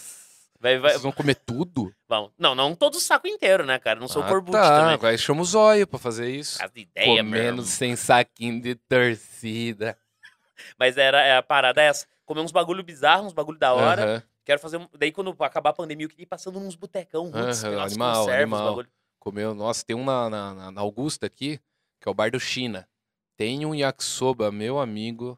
Vai, 0.64 0.80
vai, 0.80 0.92
Vocês 0.92 1.04
vão 1.04 1.12
comer 1.12 1.36
tudo? 1.36 1.94
vamos. 2.08 2.32
Não, 2.40 2.56
não 2.56 2.74
todo 2.74 2.96
o 2.96 3.00
saco 3.02 3.28
inteiro, 3.28 3.66
né, 3.66 3.78
cara? 3.78 4.00
Não 4.00 4.08
sou 4.08 4.24
ah, 4.24 4.28
corbucci 4.30 4.58
tá. 4.58 4.80
também. 4.80 4.98
Vai 4.98 5.18
chama 5.18 5.42
o 5.42 5.46
zóio 5.46 5.86
pra 5.86 6.00
fazer 6.00 6.30
isso. 6.30 6.64
As 6.64 6.72
ideias, 6.74 7.06
meu 7.18 7.26
Comendo 7.26 7.64
sem 7.64 7.98
saquinho 7.98 8.62
de 8.62 8.76
torcida. 8.76 9.98
Mas 10.80 10.96
era, 10.98 11.22
é, 11.22 11.36
a 11.36 11.44
parada 11.44 11.82
é 11.82 11.88
essa. 11.88 12.08
Comer 12.26 12.40
uns 12.40 12.54
bagulho 12.54 12.82
bizarro, 12.82 13.26
uns 13.26 13.34
bagulho 13.34 13.60
da 13.60 13.74
hora. 13.74 14.26
Quero 14.46 14.58
fazer. 14.58 14.78
um- 14.78 14.88
Daí, 14.98 15.12
quando 15.12 15.36
acabar 15.40 15.72
a 15.72 15.74
pandemia, 15.74 16.06
eu 16.06 16.10
queria 16.10 16.24
ir 16.24 16.28
passando 16.28 16.58
uns 16.60 16.76
botecão, 16.76 17.26
roots, 17.30 17.62
umas 17.64 17.92
animal, 17.92 18.30
animal. 18.30 18.66
bagulho. 18.70 18.90
Comeu. 19.20 19.54
Nossa, 19.54 19.86
tem 19.86 19.98
um 19.98 20.06
na, 20.06 20.30
na, 20.30 20.54
na- 20.54 20.72
na 20.72 20.82
Augusta 20.82 21.26
aqui, 21.26 21.60
que 22.00 22.08
é 22.08 22.12
o 22.12 22.14
Bar 22.14 22.32
do 22.32 22.40
China. 22.40 22.88
Tem 23.36 23.66
um 23.66 23.76
yakisoba, 23.76 24.50
meu 24.50 24.80
amigo. 24.80 25.38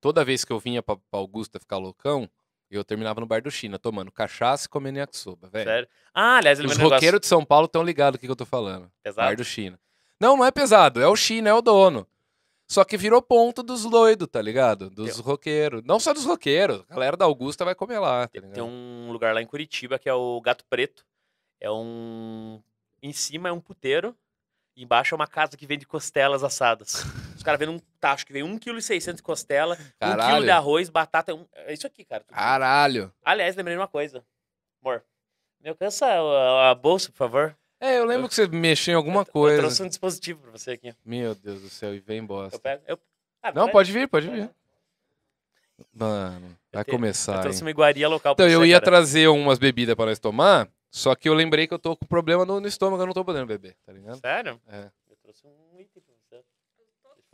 Toda 0.00 0.24
vez 0.24 0.42
que 0.42 0.52
eu 0.54 0.58
vinha 0.58 0.82
pra, 0.82 0.96
pra 0.96 1.20
Augusta 1.20 1.60
ficar 1.60 1.76
loucão, 1.76 2.26
eu 2.70 2.84
terminava 2.84 3.20
no 3.20 3.26
Bar 3.26 3.42
do 3.42 3.50
China, 3.50 3.78
tomando 3.78 4.10
cachaça 4.10 4.66
e 4.66 4.68
comendo 4.68 4.98
yakisoba, 4.98 5.48
velho. 5.48 5.68
Sério. 5.68 5.88
Ah, 6.12 6.38
aliás, 6.38 6.58
ele 6.58 6.68
Os 6.68 6.76
negócio 6.76 6.94
roqueiros 6.94 7.20
de 7.20 7.26
São 7.26 7.44
Paulo 7.44 7.66
estão 7.66 7.82
ligados 7.82 8.16
o 8.16 8.20
que, 8.20 8.26
que 8.26 8.32
eu 8.32 8.36
tô 8.36 8.46
falando. 8.46 8.90
pesado. 9.02 9.28
Bar 9.28 9.36
do 9.36 9.44
China. 9.44 9.78
Não, 10.20 10.36
não 10.36 10.44
é 10.44 10.50
pesado. 10.50 11.00
É 11.00 11.08
o 11.08 11.16
China, 11.16 11.50
é 11.50 11.54
o 11.54 11.62
dono. 11.62 12.06
Só 12.66 12.82
que 12.82 12.96
virou 12.96 13.20
ponto 13.20 13.62
dos 13.62 13.84
loidos, 13.84 14.26
tá 14.26 14.40
ligado? 14.40 14.88
Dos 14.88 15.18
roqueiros. 15.18 15.82
Não 15.84 16.00
só 16.00 16.14
dos 16.14 16.24
roqueiros. 16.24 16.82
A 16.88 16.94
galera 16.94 17.16
da 17.16 17.24
Augusta 17.24 17.64
vai 17.64 17.74
comer 17.74 17.98
lá, 17.98 18.26
tá 18.26 18.40
Tem, 18.40 18.62
um 18.62 19.10
lugar 19.12 19.34
lá 19.34 19.42
em 19.42 19.46
Curitiba 19.46 19.98
que 19.98 20.08
é 20.08 20.14
o 20.14 20.40
Gato 20.40 20.64
Preto. 20.68 21.04
É 21.60 21.70
um. 21.70 22.62
Em 23.02 23.12
cima 23.12 23.48
é 23.48 23.52
um 23.52 23.60
puteiro. 23.60 24.16
Embaixo 24.76 25.14
é 25.14 25.16
uma 25.16 25.26
casa 25.26 25.56
que 25.56 25.66
vende 25.66 25.86
costelas 25.86 26.42
assadas. 26.42 27.04
Caras 27.44 27.58
vendem 27.60 27.76
um 27.76 27.80
tacho 28.00 28.26
que 28.26 28.32
vem 28.32 28.42
1,6 28.42 29.04
kg 29.04 29.12
de 29.14 29.22
costela, 29.22 29.74
1 29.74 29.76
kg 29.78 29.92
Caralho. 30.00 30.44
de 30.44 30.50
arroz, 30.50 30.88
batata. 30.88 31.30
É, 31.32 31.34
um- 31.34 31.46
é 31.54 31.72
isso 31.72 31.86
aqui, 31.86 32.04
cara. 32.04 32.24
Caralho. 32.24 33.12
Aliás, 33.24 33.54
lembrei 33.54 33.76
de 33.76 33.80
uma 33.80 33.88
coisa. 33.88 34.24
Amor, 34.82 35.04
me 35.60 35.68
alcança 35.70 36.06
a, 36.06 36.70
a 36.70 36.74
bolsa, 36.74 37.10
por 37.10 37.16
favor. 37.18 37.56
É, 37.80 37.98
eu 37.98 38.04
lembro 38.06 38.28
que 38.28 38.34
você 38.34 38.46
mexeu 38.46 38.92
em 38.92 38.96
alguma 38.96 39.20
Eu 39.22 39.26
coisa. 39.26 39.58
trouxe 39.58 39.82
um 39.82 39.88
dispositivo 39.88 40.40
pra 40.40 40.50
você 40.52 40.70
aqui. 40.72 40.94
Meu 41.04 41.34
Deus 41.34 41.60
do 41.60 41.68
céu, 41.68 41.94
e 41.94 42.00
vem 42.00 42.24
bosta. 42.24 42.56
Eu 42.56 42.60
pego. 42.60 42.82
Eu... 42.86 42.98
Ah, 43.42 43.52
Não, 43.52 43.68
pode 43.68 43.92
vir, 43.92 44.08
pode 44.08 44.26
vir. 44.28 44.48
Mano, 45.92 46.56
vai 46.72 46.84
começar, 46.84 47.32
Eu 47.32 47.36
hein? 47.36 47.42
trouxe 47.42 47.60
uma 47.62 47.70
iguaria 47.70 48.08
local 48.08 48.34
pra 48.34 48.44
Então, 48.44 48.52
eu 48.52 48.60
você, 48.60 48.68
ia 48.68 48.76
cara. 48.80 48.84
trazer 48.84 49.28
umas 49.28 49.58
bebidas 49.58 49.94
pra 49.94 50.06
nós 50.06 50.18
tomar, 50.18 50.68
só 50.90 51.14
que 51.14 51.28
eu 51.28 51.34
lembrei 51.34 51.66
que 51.66 51.74
eu 51.74 51.78
tô 51.78 51.96
com 51.96 52.06
problema 52.06 52.44
no, 52.44 52.60
no 52.60 52.66
estômago, 52.68 53.02
eu 53.02 53.06
não 53.06 53.12
tô 53.12 53.24
podendo 53.24 53.46
beber, 53.46 53.76
tá 53.84 53.92
ligado? 53.92 54.18
Sério? 54.20 54.60
É. 54.68 54.88
Eu 55.10 55.16
trouxe 55.22 55.46
um 55.46 55.80
item 55.80 56.02
pra 56.02 56.14
você. 56.16 56.44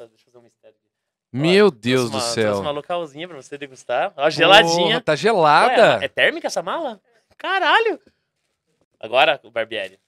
Deixa 0.01 0.05
eu, 0.05 0.09
deixa 0.09 0.22
eu 0.28 0.32
fazer 0.32 0.39
um 0.39 0.43
mistério 0.43 0.77
aqui. 0.77 0.90
Meu 1.32 1.70
Deus 1.70 2.10
do 2.10 2.16
uma- 2.16 2.20
céu. 2.22 2.44
Trouxe 2.44 2.60
uma 2.62 2.70
localzinha 2.70 3.28
pra 3.28 3.36
você 3.36 3.56
degustar. 3.59 4.12
Ó, 4.16 4.31
geladinha. 4.31 4.74
Porra, 4.94 5.01
tá 5.01 5.12
Ué, 5.12 5.16
gelada. 5.16 6.05
é 6.05 6.09
térmica 6.09 6.47
essa 6.47 6.62
mala? 6.62 7.01
Caralho! 7.36 8.01
Agora, 8.98 9.40
o 9.44 9.51
Barbieri. 9.51 9.98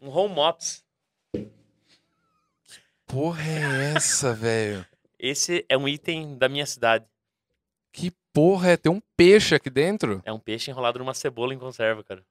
Um 0.00 0.08
home 0.10 0.38
ops. 0.38 0.84
Porra 3.06 3.42
é 3.42 3.92
essa, 3.96 4.32
velho? 4.34 4.84
Esse 5.18 5.64
é 5.68 5.76
um 5.76 5.88
item 5.88 6.36
da 6.36 6.48
minha 6.48 6.66
cidade. 6.66 7.06
Que 7.92 8.10
porra 8.32 8.70
é? 8.72 8.76
Tem 8.76 8.90
um 8.92 9.00
peixe 9.16 9.54
aqui 9.54 9.70
dentro? 9.70 10.20
É 10.24 10.32
um 10.32 10.38
peixe 10.38 10.70
enrolado 10.70 10.98
numa 10.98 11.14
cebola 11.14 11.54
em 11.54 11.58
conserva, 11.58 12.02
cara. 12.04 12.24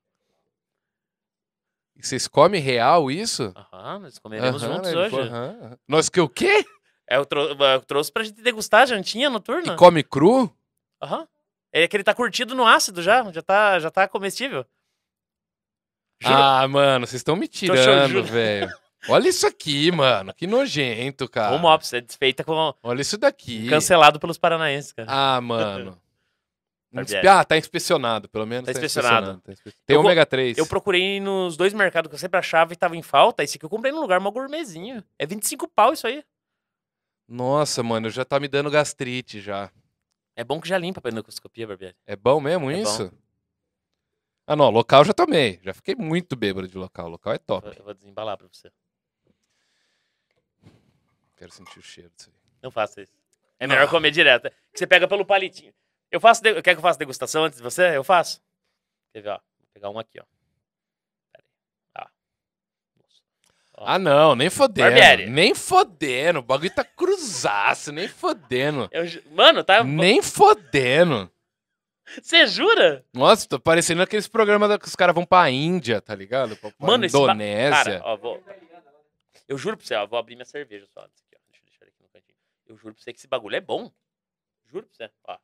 E 1.96 2.06
Vocês 2.06 2.28
comem 2.28 2.60
real 2.62 3.10
isso? 3.12 3.54
Aham, 3.56 4.00
nós 4.00 4.18
comeremos 4.20 4.64
Aham, 4.64 4.76
juntos 4.76 4.94
né? 4.94 5.00
hoje. 5.00 5.16
Aham, 5.20 5.58
aham. 5.62 5.78
Nós 5.88 6.10
que 6.10 6.20
o 6.20 6.28
quê? 6.28 6.66
É, 7.10 7.18
eu, 7.18 7.26
trou- 7.26 7.50
eu 7.50 7.82
trouxe 7.82 8.12
pra 8.12 8.24
gente 8.24 8.42
degustar 8.42 8.82
a 8.82 8.86
jantinha 8.88 9.30
noturna. 9.30 9.74
E 9.74 9.76
come 9.76 10.04
cru? 10.04 10.52
Aham. 11.02 11.28
É 11.72 11.88
que 11.88 11.96
ele 11.98 12.04
tá 12.04 12.14
curtido 12.14 12.54
no 12.56 12.66
ácido 12.66 13.02
já. 13.02 13.30
Já 13.32 13.42
tá, 13.42 13.80
já 13.80 13.90
tá 13.92 14.08
comestível. 14.08 14.66
Juro. 16.22 16.36
Ah, 16.36 16.68
mano, 16.68 17.06
vocês 17.06 17.20
estão 17.20 17.36
me 17.36 17.50
juro. 17.52 17.74
tirando, 17.78 18.24
velho. 18.24 18.70
Olha 19.10 19.28
isso 19.28 19.46
aqui, 19.46 19.92
mano. 19.92 20.34
Que 20.34 20.48
nojento, 20.48 21.28
cara. 21.28 21.56
Ops, 21.56 21.92
é 21.94 22.00
desfeita 22.02 22.44
com. 22.44 22.74
Olha 22.82 23.02
isso 23.02 23.18
daqui. 23.18 23.68
Cancelado 23.70 24.20
pelos 24.20 24.38
paranaenses, 24.38 24.94
cara. 24.94 25.08
Ah, 25.12 25.42
mano. 25.42 26.00
Barbieri. 26.94 27.28
Ah, 27.28 27.44
tá 27.44 27.58
inspecionado, 27.58 28.30
pelo 28.30 28.46
menos. 28.46 28.66
Tá 28.66 28.72
inspecionado. 28.72 29.42
tá 29.42 29.52
inspe- 29.52 29.74
Tem 29.86 29.96
Eu 29.96 30.02
ômega 30.02 30.26
3. 30.26 30.58
Eu 30.58 30.68
procurei 30.68 31.20
nos 31.20 31.58
dois 31.58 31.74
mercados 31.74 32.08
que 32.10 32.16
eu 32.16 32.20
sempre 32.20 32.38
achava 32.40 32.72
e 32.74 32.76
tava 32.76 32.96
em 32.96 33.02
falta. 33.02 33.44
Esse 33.44 33.58
aqui 33.58 33.66
eu 33.66 33.70
comprei 33.70 33.92
num 33.92 34.00
lugar 34.02 34.20
mó 34.20 34.30
gourmetzinho. 34.32 35.04
É 35.18 35.26
25 35.26 35.68
pau 35.68 35.92
isso 35.94 36.06
aí. 36.06 36.24
Nossa, 37.28 37.82
mano, 37.82 38.10
já 38.10 38.24
tá 38.24 38.40
me 38.40 38.48
dando 38.48 38.70
gastrite 38.70 39.42
já. 39.42 39.72
É 40.36 40.44
bom 40.44 40.60
que 40.62 40.68
já 40.68 40.78
limpa 40.78 41.00
pra 41.02 41.12
endoscopia, 41.12 41.66
Barbieri. 41.68 41.96
É 42.06 42.16
bom 42.16 42.40
mesmo 42.40 42.70
É 42.70 42.80
isso? 42.82 43.12
Ah, 44.46 44.56
não, 44.56 44.70
local 44.70 45.06
já 45.06 45.14
tomei. 45.14 45.60
Já 45.64 45.74
fiquei 45.74 45.96
muito 45.96 46.36
bêbado 46.36 46.68
de 46.68 46.78
local. 46.78 47.08
Local 47.08 47.34
é 47.34 47.38
top. 47.38 47.68
Eu 47.68 47.74
eu 47.74 47.84
vou 47.84 47.94
desembalar 47.94 48.38
pra 48.38 48.48
você. 48.52 48.70
Quero 51.38 51.52
sentir 51.52 51.80
o 51.80 51.82
cheiro 51.82 52.12
disso 52.16 52.30
aí. 52.30 52.36
Não 52.62 52.72
faça 52.72 53.02
isso. 53.02 53.14
É 53.60 53.68
melhor 53.68 53.90
comer 53.90 54.12
direto. 54.12 54.50
Que 54.72 54.80
você 54.80 54.86
pega 54.88 55.08
pelo 55.08 55.26
palitinho. 55.26 55.74
Eu 56.14 56.20
faço. 56.20 56.42
de- 56.44 56.62
Quer 56.62 56.74
que 56.74 56.78
eu 56.78 56.82
faça 56.82 57.00
degustação 57.00 57.44
antes 57.46 57.58
de 57.58 57.64
você? 57.64 57.98
Eu 57.98 58.04
faço. 58.04 58.42
Quer 59.12 59.22
ver, 59.22 59.30
ó? 59.30 59.34
Vou 59.60 59.68
pegar 59.74 59.90
um 59.90 59.98
aqui, 60.00 60.20
ó. 60.20 60.24
Pera 61.32 61.44
aí. 61.44 61.50
Ah. 61.96 62.10
Ó. 63.78 63.84
Ah, 63.88 64.00
não, 64.00 64.36
nem 64.36 64.50
fodendo. 64.50 64.90
Barbieri. 64.92 65.30
Nem 65.30 65.56
fodendo. 65.56 66.40
O 66.40 66.44
bagulho 66.44 66.74
tá 66.74 66.84
cruzaço, 66.84 67.92
nem 67.92 68.08
fodendo. 68.08 68.88
Eu 68.92 69.04
Mano, 69.32 69.64
tá. 69.64 69.84
Nem 69.84 70.22
fodendo. 70.22 71.32
Você 72.22 72.46
jura? 72.46 73.04
Nossa, 73.14 73.48
tô 73.48 73.60
parecendo 73.60 74.02
aqueles 74.04 74.28
programas 74.28 74.78
que 74.78 74.86
os 74.88 74.96
caras 74.96 75.16
vão 75.16 75.26
pra 75.26 75.50
Índia, 75.50 76.00
tá 76.02 76.14
ligado? 76.14 76.56
Pra, 76.58 76.70
pra 76.70 76.88
Mano, 76.88 77.06
esse 77.06 77.14
ba- 77.18 77.24
Indonésia. 77.24 77.72
Cara, 78.00 78.02
ó, 78.06 78.16
vou. 78.18 78.44
Eu 79.48 79.58
juro 79.58 79.78
pra 79.78 79.86
você, 79.86 79.96
ó. 79.96 80.06
Vou 80.06 80.20
abrir 80.20 80.36
minha 80.36 80.46
cerveja 80.46 80.86
só. 80.94 81.02
Deixa 81.02 81.24
eu 81.34 81.66
deixar 81.66 81.86
ele 81.86 81.92
aqui 81.92 82.04
no 82.04 82.10
cantinho. 82.10 82.38
Eu 82.68 82.78
juro 82.78 82.94
pra 82.94 83.04
você 83.04 83.12
que 83.14 83.20
esse 83.20 83.28
bagulho 83.28 83.56
é 83.56 83.62
bom. 83.62 83.92
Juro 84.72 84.86
pra 84.86 84.96
você. 85.08 85.12
Ó. 85.28 85.38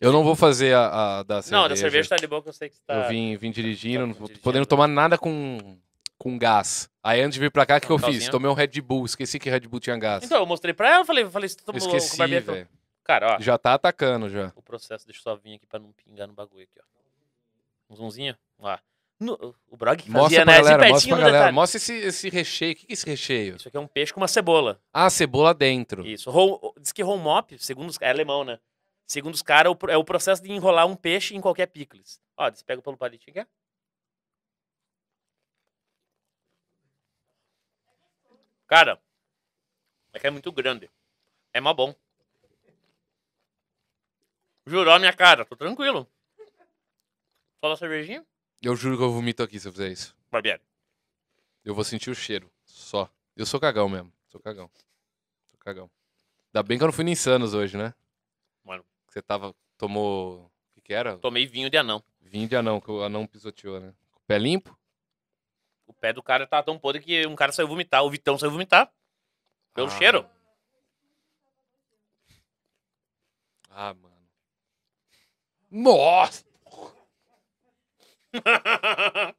Eu 0.00 0.12
não 0.12 0.24
vou 0.24 0.34
fazer 0.34 0.74
a, 0.74 1.18
a 1.18 1.22
da 1.22 1.40
cerveja. 1.42 1.62
Não, 1.62 1.68
da 1.68 1.76
cerveja 1.76 2.08
tá 2.10 2.16
de 2.16 2.26
boa 2.26 2.42
que 2.42 2.48
eu 2.48 2.52
sei 2.52 2.68
que 2.68 2.76
você 2.76 2.82
tá. 2.86 2.94
Eu 2.94 3.08
vim, 3.08 3.36
vim 3.36 3.50
dirigindo, 3.50 4.00
tá 4.00 4.06
não 4.06 4.14
tô 4.14 4.20
dirigindo. 4.24 4.40
podendo 4.42 4.66
tomar 4.66 4.88
nada 4.88 5.16
com, 5.16 5.78
com 6.18 6.36
gás. 6.38 6.90
Aí 7.02 7.20
antes 7.20 7.34
de 7.34 7.40
vir 7.40 7.50
pra 7.50 7.64
cá, 7.64 7.76
o 7.76 7.80
que, 7.80 7.86
que 7.86 7.92
eu 7.92 7.98
fiz? 7.98 8.28
Tomei 8.28 8.50
um 8.50 8.54
Red 8.54 8.80
Bull, 8.80 9.04
esqueci 9.04 9.38
que 9.38 9.48
Red 9.48 9.60
Bull 9.60 9.80
tinha 9.80 9.96
gás. 9.96 10.24
Então, 10.24 10.38
eu 10.38 10.46
mostrei 10.46 10.74
pra 10.74 10.90
ela, 10.90 11.04
falei, 11.04 11.24
falei, 11.28 11.48
você 11.48 11.56
tomou 11.56 11.80
com 11.80 11.86
esqueci, 11.86 12.14
o 12.14 12.18
barbeiro. 12.18 12.44
velho. 12.46 12.68
Cara, 13.04 13.36
ó. 13.36 13.40
Já 13.40 13.56
tá 13.58 13.74
atacando 13.74 14.28
já. 14.30 14.50
O 14.56 14.62
processo, 14.62 15.06
deixa 15.06 15.20
eu 15.20 15.22
só 15.22 15.36
vir 15.36 15.54
aqui 15.56 15.66
pra 15.66 15.78
não 15.78 15.92
pingar 15.92 16.26
no 16.26 16.32
bagulho 16.34 16.62
aqui, 16.64 16.80
ó. 16.80 17.92
Um 17.92 17.96
zoomzinho. 17.96 18.34
Ó. 18.58 18.78
No- 19.20 19.54
o 19.70 19.76
Brog 19.76 20.02
que 20.02 20.10
Mostra 20.10 20.40
fazia, 20.40 20.44
pra 20.44 20.52
né? 20.52 20.58
galera, 20.58 20.88
mostra 20.92 21.08
pra 21.08 21.18
galera. 21.18 21.38
detalhe. 21.38 21.54
Mostra 21.54 21.76
esse, 21.76 21.92
esse 21.94 22.28
recheio. 22.30 22.72
O 22.72 22.76
que 22.76 22.86
que 22.86 22.92
é 22.92 22.94
esse 22.94 23.06
recheio? 23.06 23.56
Isso 23.56 23.68
aqui 23.68 23.76
é 23.76 23.80
um 23.80 23.86
peixe 23.86 24.12
com 24.12 24.20
uma 24.20 24.26
cebola. 24.26 24.80
Ah, 24.92 25.08
cebola 25.08 25.54
dentro. 25.54 26.04
Isso. 26.06 26.30
Diz 26.80 26.90
que 26.92 27.02
roll 27.02 27.18
mop, 27.18 27.56
segundo 27.58 27.90
os 27.90 27.98
é 28.00 28.10
alemão, 28.10 28.42
né? 28.44 28.58
Segundo 29.06 29.34
os 29.34 29.42
caras, 29.42 29.70
é 29.70 29.72
o 29.72 29.76
pro- 29.76 29.98
o 29.98 30.04
processo 30.04 30.42
de 30.42 30.50
enrolar 30.52 30.86
um 30.86 30.96
peixe 30.96 31.34
em 31.34 31.40
qualquer 31.40 31.66
picles. 31.66 32.20
Ó, 32.36 32.50
você 32.50 32.64
pega 32.64 32.80
pelo 32.82 32.96
palitinho 32.96 33.38
aqui. 33.38 33.48
ó. 33.50 33.54
Cara, 38.66 39.00
é 40.12 40.18
que 40.18 40.26
é 40.26 40.30
muito 40.30 40.50
grande. 40.50 40.90
É 41.52 41.60
mó 41.60 41.72
bom. 41.74 41.94
Jurou 44.66 44.94
a 44.94 44.98
minha 44.98 45.12
cara, 45.12 45.44
tô 45.44 45.54
tranquilo. 45.56 46.08
Só 47.62 47.68
da 47.68 47.76
cervejinha? 47.76 48.26
Eu 48.62 48.74
juro 48.74 48.96
que 48.96 49.02
eu 49.02 49.12
vomito 49.12 49.42
aqui 49.42 49.60
se 49.60 49.68
eu 49.68 49.72
fizer 49.72 49.90
isso. 49.90 50.16
Barbieri. 50.30 50.62
Eu 51.64 51.74
vou 51.74 51.84
sentir 51.84 52.10
o 52.10 52.14
cheiro. 52.14 52.50
Só. 52.64 53.10
Eu 53.36 53.44
sou 53.44 53.60
cagão 53.60 53.88
mesmo. 53.88 54.12
Sou 54.28 54.40
cagão. 54.40 54.70
Sou 55.50 55.58
cagão. 55.60 55.90
Ainda 56.48 56.62
bem 56.62 56.78
que 56.78 56.84
eu 56.84 56.86
não 56.86 56.92
fui 56.92 57.04
no 57.04 57.10
Insanos 57.10 57.52
hoje, 57.52 57.76
né? 57.76 57.94
Você 59.14 59.22
tava. 59.22 59.54
Tomou. 59.78 60.46
O 60.46 60.50
que, 60.74 60.80
que 60.80 60.92
era? 60.92 61.16
tomei 61.18 61.46
vinho 61.46 61.70
de 61.70 61.76
anão. 61.78 62.02
Vinho 62.20 62.48
de 62.48 62.56
anão, 62.56 62.80
que 62.80 62.90
o 62.90 63.00
anão 63.04 63.24
pisoteou, 63.28 63.78
né? 63.78 63.94
Com 64.12 64.18
o 64.18 64.24
pé 64.26 64.38
limpo? 64.38 64.76
O 65.86 65.94
pé 65.94 66.12
do 66.12 66.20
cara 66.20 66.48
tá 66.48 66.60
tão 66.64 66.76
podre 66.76 67.00
que 67.00 67.24
um 67.28 67.36
cara 67.36 67.52
saiu 67.52 67.68
vomitar. 67.68 68.02
O 68.04 68.10
Vitão 68.10 68.36
saiu 68.36 68.50
vomitar. 68.50 68.92
Pelo 69.72 69.86
Ah. 69.86 69.90
cheiro. 69.90 70.28
Ah, 73.70 73.94
mano. 73.94 74.14
Nossa! 75.70 76.44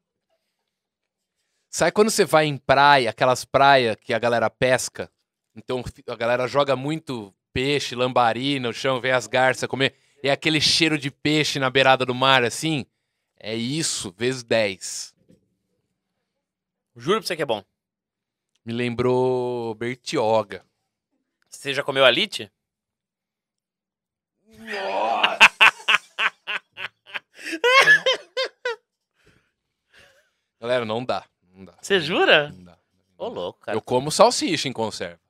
Sabe 1.70 1.92
quando 1.92 2.10
você 2.10 2.24
vai 2.24 2.46
em 2.46 2.58
praia, 2.58 3.10
aquelas 3.10 3.44
praias 3.44 3.98
que 3.98 4.14
a 4.14 4.20
galera 4.20 4.50
pesca? 4.50 5.12
Então 5.54 5.84
a 6.08 6.16
galera 6.16 6.48
joga 6.48 6.78
muito 6.78 7.36
peixe, 7.56 7.96
lambari 7.96 8.60
no 8.60 8.72
chão, 8.74 9.00
vem 9.00 9.14
as 9.14 9.28
garças 9.28 9.70
comer. 9.70 9.96
É 10.22 10.30
aquele 10.30 10.60
cheiro 10.60 10.98
de 10.98 11.10
peixe 11.10 11.58
na 11.58 11.70
beirada 11.70 12.06
do 12.06 12.14
mar, 12.14 12.44
assim? 12.44 12.86
É 13.40 13.56
isso, 13.56 14.14
vezes 14.18 14.44
10. 14.44 15.16
Juro 16.98 17.20
pra 17.20 17.28
você 17.28 17.38
que 17.38 17.44
é 17.44 17.46
bom. 17.46 17.64
Me 18.66 18.74
lembrou 18.74 19.74
Bertioga. 19.76 20.66
Você 21.48 21.74
já 21.74 21.82
comeu 21.82 22.04
alite? 22.04 22.52
Galera, 30.60 30.84
não 30.84 31.06
dá. 31.06 31.24
Não 31.54 31.64
dá. 31.64 31.78
Você 31.82 32.02
jura? 32.02 32.50
Não 32.50 32.66
dá. 32.66 32.78
Ô, 33.18 33.30
louco, 33.30 33.62
cara. 33.62 33.78
Eu 33.78 33.82
como 33.82 34.12
salsicha 34.12 34.68
em 34.68 34.74
conserva. 34.74 35.25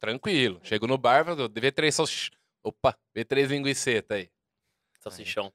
Tranquilo. 0.00 0.60
Chego 0.62 0.86
no 0.86 0.96
bar, 0.98 1.24
falo, 1.24 1.48
vê 1.54 1.70
três 1.70 1.94
salsicha. 1.94 2.30
Opa, 2.64 2.96
vê 3.14 3.24
três 3.24 3.50
linguiceta 3.50 4.14
aí. 4.14 4.30
Salsichão. 5.00 5.52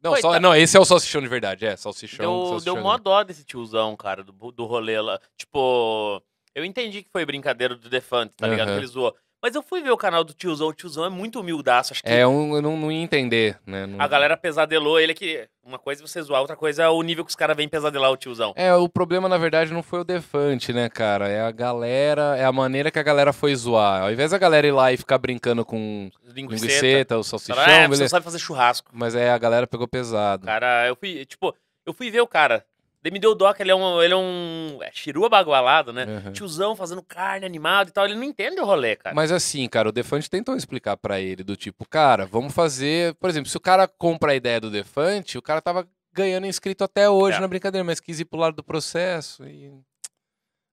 Não, 0.00 0.16
só- 0.16 0.40
não, 0.40 0.54
esse 0.54 0.76
é 0.76 0.80
o 0.80 0.84
salsichão 0.84 1.20
de 1.20 1.28
verdade, 1.28 1.66
é, 1.66 1.76
salsichão. 1.76 2.24
Deu, 2.40 2.46
salsichão 2.50 2.74
deu 2.74 2.82
mó 2.82 2.96
dó 2.96 3.22
desse 3.22 3.44
tiozão, 3.44 3.94
cara, 3.96 4.22
do, 4.24 4.32
do 4.32 4.64
rolê 4.64 4.98
lá. 5.00 5.20
Tipo, 5.36 6.22
eu 6.54 6.64
entendi 6.64 7.02
que 7.02 7.10
foi 7.10 7.26
brincadeira 7.26 7.74
do 7.74 7.90
Defante, 7.90 8.34
tá 8.36 8.46
ligado? 8.48 8.68
Que 8.68 8.78
ele 8.80 8.86
zoou. 8.86 9.14
Mas 9.44 9.54
eu 9.54 9.62
fui 9.62 9.82
ver 9.82 9.90
o 9.90 9.96
canal 9.98 10.24
do 10.24 10.32
tiozão, 10.32 10.68
o 10.68 10.72
tiozão 10.72 11.04
é 11.04 11.10
muito 11.10 11.38
humildaço. 11.38 11.92
Acho 11.92 12.02
que 12.02 12.08
É, 12.08 12.26
um, 12.26 12.56
eu 12.56 12.62
não, 12.62 12.78
não 12.78 12.90
ia 12.90 13.02
entender, 13.02 13.58
né? 13.66 13.84
não- 13.84 14.00
a 14.00 14.08
galera 14.08 14.38
pesadelou 14.38 14.98
ele 14.98 15.12
que. 15.12 15.46
Uma 15.62 15.78
coisa 15.78 16.02
é 16.02 16.06
você 16.06 16.22
zoar, 16.22 16.40
outra 16.40 16.56
coisa 16.56 16.82
é 16.84 16.88
o 16.88 17.02
nível 17.02 17.22
que 17.26 17.28
os 17.28 17.36
caras 17.36 17.54
vêm 17.54 17.68
pesadelar 17.68 18.10
o 18.10 18.16
tiozão. 18.16 18.54
É, 18.56 18.74
o 18.74 18.88
problema, 18.88 19.28
na 19.28 19.36
verdade, 19.36 19.70
não 19.70 19.82
foi 19.82 20.00
o 20.00 20.04
Defante, 20.04 20.72
né, 20.72 20.88
cara? 20.88 21.28
É 21.28 21.42
a 21.42 21.50
galera, 21.50 22.36
é 22.38 22.44
a 22.46 22.52
maneira 22.52 22.90
que 22.90 22.98
a 22.98 23.02
galera 23.02 23.34
foi 23.34 23.54
zoar. 23.54 24.04
Ao 24.04 24.10
invés 24.10 24.30
da 24.30 24.38
galera 24.38 24.66
ir 24.66 24.72
lá 24.72 24.90
e 24.94 24.96
ficar 24.96 25.18
brincando 25.18 25.62
com 25.62 26.10
Linguiceta. 26.24 26.66
linguiceta, 26.72 27.18
o 27.18 27.22
salsichão, 27.22 27.62
é, 27.62 27.82
você 27.82 27.88
beleza. 27.96 28.08
sabe 28.08 28.24
fazer 28.24 28.38
churrasco. 28.38 28.90
Mas 28.94 29.14
é, 29.14 29.30
a 29.30 29.36
galera 29.36 29.66
pegou 29.66 29.86
pesado. 29.86 30.46
Cara, 30.46 30.86
eu 30.88 30.96
fui, 30.96 31.26
tipo, 31.26 31.54
eu 31.84 31.92
fui 31.92 32.10
ver 32.10 32.22
o 32.22 32.26
cara. 32.26 32.64
Daí 33.04 33.12
me 33.12 33.18
deu 33.20 33.34
dó 33.34 33.52
que 33.52 33.62
ele 33.62 33.70
é 33.70 33.74
um. 33.74 34.02
Ele 34.02 34.14
é 34.14 34.16
um. 34.16 34.78
É 34.82 34.90
chirua 34.90 35.28
bagualado, 35.28 35.92
né? 35.92 36.06
Uhum. 36.06 36.32
Tiozão 36.32 36.74
fazendo 36.74 37.02
carne 37.02 37.44
animado 37.44 37.88
e 37.88 37.92
tal. 37.92 38.06
Ele 38.06 38.14
não 38.14 38.24
entende 38.24 38.58
o 38.58 38.64
rolê, 38.64 38.96
cara. 38.96 39.14
Mas 39.14 39.30
assim, 39.30 39.68
cara, 39.68 39.90
o 39.90 39.92
Defante 39.92 40.30
tentou 40.30 40.56
explicar 40.56 40.96
pra 40.96 41.20
ele 41.20 41.44
do 41.44 41.54
tipo, 41.54 41.86
cara, 41.86 42.24
vamos 42.24 42.54
fazer, 42.54 43.14
por 43.16 43.28
exemplo, 43.28 43.50
se 43.50 43.56
o 43.58 43.60
cara 43.60 43.86
compra 43.86 44.32
a 44.32 44.34
ideia 44.34 44.58
do 44.58 44.70
Defante, 44.70 45.36
o 45.36 45.42
cara 45.42 45.60
tava 45.60 45.86
ganhando 46.14 46.46
inscrito 46.46 46.82
até 46.82 47.10
hoje 47.10 47.36
É. 47.36 47.40
na 47.40 47.46
brincadeira, 47.48 47.84
mas 47.84 48.00
quis 48.00 48.20
ir 48.20 48.24
pro 48.24 48.38
lado 48.38 48.56
do 48.56 48.64
processo 48.64 49.44
e 49.46 49.70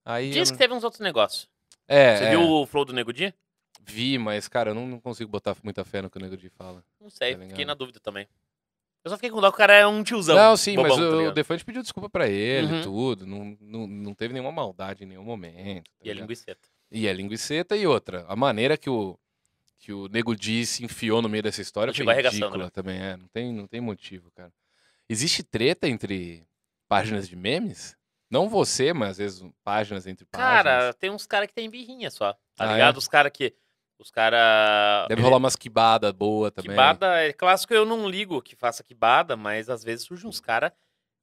aí 0.04 0.28
eu 0.28 0.32
Diz 0.32 0.48
não- 0.50 0.56
que 0.56 0.62
teve 0.62 0.72
uns 0.72 0.84
outros 0.84 1.00
negócios. 1.00 1.48
é, 1.86 2.16
Você 2.16 2.24
é, 2.24 2.30
viu 2.30 2.42
o 2.48 2.64
flow 2.66 2.84
do 2.86 2.92
Nego 2.94 3.12
Di? 3.12 3.34
vi, 3.84 4.16
mas 4.16 4.48
cara, 4.48 4.70
eu 4.70 4.74
não, 4.74 4.86
não 4.86 5.00
consigo 5.00 5.28
botar 5.30 5.54
muita 5.62 5.84
fé 5.84 6.00
no 6.00 6.08
que 6.08 6.16
o 6.16 6.20
Nego 6.20 6.36
Di 6.36 6.48
fala. 6.48 6.82
Não 7.00 7.10
sei, 7.10 7.34
Tá 7.36 7.44
fiquei 7.46 7.64
na 7.64 7.74
dúvida 7.74 7.98
também. 8.00 8.26
Eu 9.04 9.10
só 9.10 9.16
fiquei 9.16 9.30
com 9.30 9.40
dó 9.40 9.50
que 9.50 9.54
o 9.56 9.58
cara 9.58 9.74
é 9.74 9.86
um 9.86 10.02
tiozão. 10.02 10.36
não, 10.36 10.56
sim, 10.56 10.76
bobão, 10.76 10.96
mas 10.96 10.98
tá 10.98 11.16
o, 11.16 11.28
o? 11.28 11.32
Defante 11.32 11.64
pediu 11.64 11.82
desculpa 11.82 12.08
pra 12.08 12.28
ele, 12.28 12.72
Uhum. 12.72 12.82
tudo, 12.82 13.26
não, 13.26 13.56
não, 13.60 13.86
não 13.86 14.14
teve 14.14 14.32
nenhuma 14.32 14.52
maldade 14.52 15.02
em 15.04 15.06
nenhum 15.06 15.24
momento. 15.24 15.84
tá 15.84 15.90
E 16.04 16.10
a 16.10 16.12
ligado? 16.12 16.20
linguiceta. 16.28 16.68
E 16.90 17.06
é 17.08 17.12
linguiceta 17.12 17.76
e 17.76 17.86
outra. 17.86 18.24
A 18.28 18.36
maneira 18.36 18.76
que 18.76 18.88
o, 18.88 19.18
que 19.78 19.92
o 19.92 20.06
Nego 20.08 20.36
Di 20.36 20.64
se 20.66 20.84
enfiou 20.84 21.20
no 21.20 21.28
meio 21.28 21.42
dessa 21.42 21.60
história 21.62 21.92
foi 21.92 22.06
arregaçando, 22.08 22.44
ridícula 22.44 22.64
né? 22.66 22.70
também. 22.70 23.00
É, 23.00 23.16
não, 23.16 23.26
tem, 23.28 23.52
não 23.52 23.66
tem 23.66 23.80
motivo, 23.80 24.30
cara. 24.32 24.52
Existe 25.08 25.42
treta 25.42 25.88
entre 25.88 26.46
páginas 26.88 27.28
de 27.28 27.34
memes? 27.34 27.96
Não 28.30 28.48
você, 28.48 28.92
mas 28.92 29.10
às 29.10 29.18
vezes 29.18 29.44
páginas 29.64 30.06
entre 30.06 30.24
páginas. 30.26 30.62
Cara, 30.62 30.94
tem 30.94 31.10
uns 31.10 31.26
caras 31.26 31.48
que 31.48 31.54
tem 31.54 31.68
birrinha 31.68 32.10
só. 32.10 32.32
Tá 32.54 32.64
Ah, 32.64 32.70
é? 32.70 32.72
ligado? 32.74 32.96
Os 32.98 33.08
caras 33.08 33.32
que. 33.34 33.52
Os 34.02 34.10
caras. 34.10 35.06
Deve 35.08 35.22
rolar 35.22 35.36
umas 35.36 35.54
quibada 35.54 36.12
boa 36.12 36.50
também. 36.50 36.70
Quibada 36.70 37.22
é 37.22 37.32
clássico, 37.32 37.72
eu 37.72 37.86
não 37.86 38.08
ligo 38.08 38.42
que 38.42 38.56
faça 38.56 38.82
quibada, 38.82 39.36
mas 39.36 39.70
às 39.70 39.84
vezes 39.84 40.04
surge 40.04 40.26
uns 40.26 40.40
caras. 40.40 40.72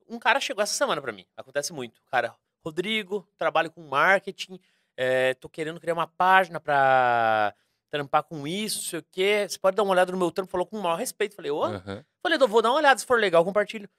Um 0.08 0.18
cara 0.18 0.40
chegou 0.40 0.64
essa 0.64 0.74
semana 0.74 1.02
pra 1.02 1.12
mim. 1.12 1.26
Acontece 1.36 1.74
muito. 1.74 2.02
Cara, 2.10 2.34
Rodrigo, 2.66 3.28
trabalho 3.38 3.70
com 3.70 3.82
marketing, 3.88 4.60
é, 4.96 5.34
tô 5.34 5.50
querendo 5.50 5.80
criar 5.80 5.94
uma 5.94 6.08
página 6.08 6.60
pra 6.60 7.54
trampar 7.92 8.24
com 8.24 8.48
isso, 8.48 8.78
não 8.78 8.84
sei 8.86 9.00
o 9.00 9.06
quê. 9.12 9.46
Você 9.48 9.60
pode 9.60 9.76
dar 9.76 9.84
uma 9.84 9.92
olhada 9.92 10.12
no 10.12 10.18
meu 10.18 10.32
trampo? 10.32 10.50
Falou 10.52 10.66
com 10.66 10.78
o 10.78 10.82
maior 10.82 10.96
respeito. 10.96 11.36
Falei, 11.36 11.52
ô, 11.52 11.64
Aham. 11.66 12.06
Falei, 12.24 12.38
"Eu 12.40 12.48
vou 12.48 12.62
dar 12.62 12.70
uma 12.70 12.78
olhada, 12.78 12.98
se 13.00 13.06
for 13.06 13.20
legal, 13.20 13.44
compartilho. 13.44 13.90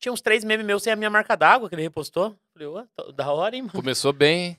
Tinha 0.00 0.12
uns 0.12 0.20
três 0.20 0.44
memes 0.44 0.64
meus 0.66 0.82
sem 0.82 0.92
a 0.92 0.96
minha 0.96 1.10
marca 1.10 1.36
d'água 1.36 1.68
que 1.68 1.74
ele 1.74 1.82
repostou. 1.82 2.36
Falei, 2.52 2.68
ô, 2.68 2.84
tá 2.96 3.12
da 3.14 3.32
hora, 3.32 3.54
hein, 3.56 3.62
mano. 3.62 3.72
Começou 3.74 4.12
bem, 4.12 4.44
hein? 4.46 4.58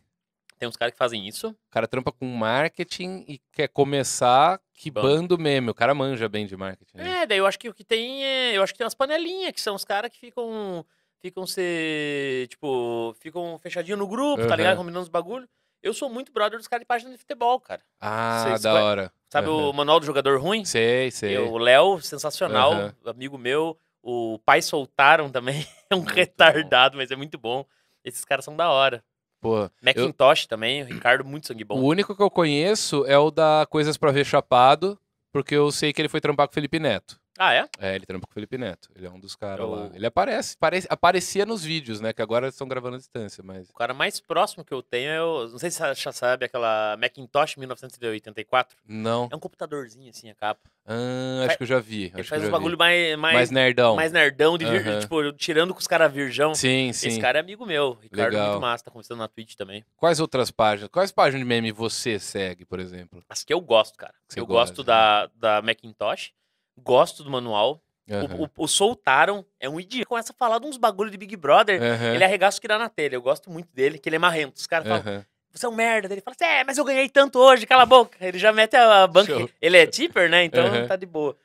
Tem 0.59 0.67
uns 0.67 0.75
caras 0.75 0.91
que 0.91 0.97
fazem 0.97 1.25
isso. 1.27 1.49
O 1.49 1.71
cara 1.71 1.87
trampa 1.87 2.11
com 2.11 2.25
marketing 2.25 3.23
e 3.27 3.39
quer 3.53 3.69
começar 3.69 4.59
quibando 4.73 5.37
meme. 5.37 5.69
O 5.69 5.73
cara 5.73 5.95
manja 5.95 6.27
bem 6.27 6.45
de 6.45 6.55
marketing. 6.57 6.97
né? 6.97 7.21
É, 7.21 7.25
daí 7.25 7.37
eu 7.37 7.45
acho 7.47 7.57
que 7.57 7.69
o 7.69 7.73
que 7.73 7.83
tem 7.83 8.25
é. 8.25 8.57
Eu 8.57 8.61
acho 8.63 8.73
que 8.73 8.77
tem 8.77 8.83
umas 8.85 8.93
panelinhas, 8.93 9.53
que 9.53 9.61
são 9.61 9.73
os 9.75 9.85
caras 9.85 10.11
que 10.11 10.19
ficam. 10.19 10.85
Ficam 11.21 11.47
se. 11.47 12.45
Tipo, 12.49 13.15
ficam 13.19 13.57
fechadinho 13.59 13.97
no 13.97 14.07
grupo, 14.07 14.41
tá 14.43 14.47
Aham. 14.49 14.55
ligado? 14.57 14.77
Combinando 14.77 15.03
os 15.03 15.09
bagulho. 15.09 15.47
Eu 15.81 15.93
sou 15.93 16.09
muito 16.09 16.31
brother 16.33 16.57
dos 16.59 16.67
caras 16.67 16.81
de 16.81 16.87
página 16.87 17.11
de 17.11 17.17
futebol, 17.17 17.57
cara. 17.61 17.81
Ah, 18.01 18.43
Vocês 18.43 18.61
da 18.61 18.73
hora. 18.83 19.13
Sabe 19.29 19.47
Aham. 19.47 19.69
o 19.69 19.73
manual 19.73 19.99
do 20.01 20.05
jogador 20.05 20.41
ruim? 20.41 20.65
Sei, 20.65 21.09
sei. 21.09 21.37
Eu- 21.37 21.53
O 21.53 21.57
Léo, 21.57 22.01
sensacional, 22.01 22.73
Aham. 22.73 22.95
amigo 23.05 23.37
meu. 23.37 23.79
O 24.03 24.39
pai 24.45 24.61
soltaram 24.61 25.29
também. 25.29 25.65
É 25.91 25.95
um 25.95 25.99
Muito 26.01 26.13
retardado, 26.13 26.97
mas 26.97 27.09
é 27.11 27.15
muito 27.15 27.37
bom. 27.37 27.65
Esses 28.03 28.23
caras 28.23 28.45
são 28.45 28.55
da 28.55 28.69
hora. 28.69 29.03
Pô, 29.41 29.69
Macintosh 29.81 30.45
também, 30.47 30.83
o 30.83 30.85
Ricardo, 30.85 31.23
muito 31.23 31.47
sangue 31.47 31.63
bom. 31.63 31.79
O 31.79 31.85
único 31.85 32.15
que 32.15 32.21
eu 32.21 32.29
conheço 32.29 33.05
é 33.05 33.17
o 33.17 33.31
da 33.31 33.65
Coisas 33.69 33.97
pra 33.97 34.11
Ver 34.11 34.25
Chapado, 34.25 34.99
porque 35.31 35.55
eu 35.55 35.71
sei 35.71 35.93
que 35.93 36.01
ele 36.01 36.09
foi 36.09 36.19
trampar 36.19 36.47
com 36.47 36.51
o 36.51 36.55
Felipe 36.55 36.79
Neto. 36.79 37.19
Ah, 37.41 37.53
é? 37.53 37.69
É, 37.79 37.95
ele 37.95 38.05
trampa 38.05 38.27
com 38.27 38.31
o 38.31 38.33
Felipe 38.33 38.57
Neto. 38.57 38.89
Ele 38.93 39.07
é 39.07 39.09
um 39.09 39.17
dos 39.17 39.33
caras 39.33 39.61
Eu- 39.61 39.69
lá. 39.71 39.89
Ele 39.93 40.05
aparece, 40.05 40.57
parece, 40.57 40.85
aparecia 40.89 41.45
nos 41.45 41.63
vídeos, 41.63 42.01
né? 42.01 42.11
Que 42.11 42.21
agora 42.21 42.49
estão 42.49 42.67
gravando 42.67 42.95
à 42.95 42.99
distância, 42.99 43.41
mas. 43.41 43.69
O 43.69 43.73
cara 43.73 43.93
mais 43.93 44.19
próximo 44.19 44.65
que 44.65 44.73
eu 44.73 44.83
tenho 44.83 45.09
é 45.09 45.23
o. 45.23 45.47
Não 45.47 45.57
sei 45.57 45.71
se 45.71 45.77
você 45.79 45.95
já 45.95 46.11
sabe, 46.11 46.45
aquela 46.45 46.97
Macintosh 46.97 47.55
1984. 47.55 48.77
Não. 48.85 49.29
É 49.31 49.35
um 49.35 49.39
computadorzinho 49.39 50.09
assim, 50.09 50.29
a 50.29 50.35
capa. 50.35 50.59
Ah, 50.85 51.45
acho 51.45 51.55
que 51.57 51.63
eu 51.63 51.67
já 51.67 51.79
vi. 51.79 52.05
Ele 52.05 52.21
Acho 52.21 52.29
faz 52.29 52.41
já 52.43 52.49
bagulho 52.49 52.77
mais, 52.77 53.15
mais, 53.17 53.35
Mais 53.35 53.51
nerdão. 53.51 53.95
mais 53.95 54.11
nerdão, 54.11 54.57
de 54.57 54.65
vir, 54.65 54.99
tipo, 55.01 55.31
tirando 55.33 55.73
com 55.73 55.79
os 55.79 55.87
caras 55.87 56.11
virgão. 56.11 56.53
Sim, 56.55 56.91
sim. 56.91 57.07
Esse 57.09 57.21
cara 57.21 57.37
é 57.37 57.41
amigo 57.41 57.65
meu. 57.65 57.93
Ricardo 58.01 58.33
Legal. 58.33 58.49
muito 58.49 58.61
massa, 58.61 58.83
tá 58.85 58.91
conversando 58.91 59.19
na 59.19 59.27
Twitch 59.27 59.55
também. 59.55 59.85
Quais 59.97 60.19
outras 60.19 60.49
páginas? 60.51 60.89
Quais 60.91 61.11
páginas 61.11 61.41
de 61.41 61.45
meme 61.47 61.71
você 61.71 62.19
segue, 62.19 62.65
por 62.65 62.79
exemplo? 62.79 63.23
As 63.29 63.43
que 63.43 63.53
eu 63.53 63.61
gosto, 63.61 63.97
cara. 63.97 64.13
Eu 64.35 64.45
gosta, 64.45 64.71
gosto 64.73 64.83
da, 64.83 65.27
da 65.35 65.61
Macintosh, 65.61 66.31
gosto 66.79 67.23
do 67.23 67.29
manual. 67.29 67.81
O- 68.09 68.13
Aham. 68.15 68.49
O, 68.57 68.63
o 68.63 68.67
Soltaram 68.67 69.45
é 69.59 69.69
um 69.69 69.79
idiota. 69.79 70.07
Começa 70.07 70.31
a 70.33 70.35
falar 70.35 70.59
de 70.59 70.65
uns 70.65 70.77
bagulho 70.77 71.11
de 71.11 71.17
Big 71.17 71.35
Brother. 71.35 71.81
Aham. 71.81 72.13
Ele 72.15 72.23
arregaça 72.23 72.57
o 72.57 72.61
que 72.61 72.67
dá 72.67 72.79
na 72.79 72.89
telha. 72.89 73.15
Eu 73.15 73.21
gosto 73.21 73.49
muito 73.51 73.69
dele, 73.73 73.99
que 73.99 74.09
ele 74.09 74.15
é 74.15 74.19
marrento. 74.19 74.55
Os 74.57 74.65
caras 74.65 74.87
falam, 74.87 75.03
Aham. 75.03 75.25
você 75.51 75.65
é 75.65 75.69
um 75.69 75.75
merda. 75.75 76.11
Ele 76.13 76.21
fala 76.21 76.35
assim, 76.39 76.51
é, 76.51 76.63
mas 76.63 76.77
eu 76.79 76.83
ganhei 76.85 77.07
tanto 77.07 77.37
hoje, 77.37 77.67
cala 77.67 77.83
a 77.83 77.85
boca. 77.85 78.17
Ele 78.19 78.39
já 78.39 78.51
mete 78.51 78.75
a 78.75 79.05
banca. 79.05 79.31
Show. 79.31 79.49
Ele 79.61 79.77
é 79.77 79.85
tipper, 79.85 80.27
né? 80.29 80.43
Então 80.43 80.87
tá 80.87 80.95
de 80.95 81.05
boa. 81.05 81.35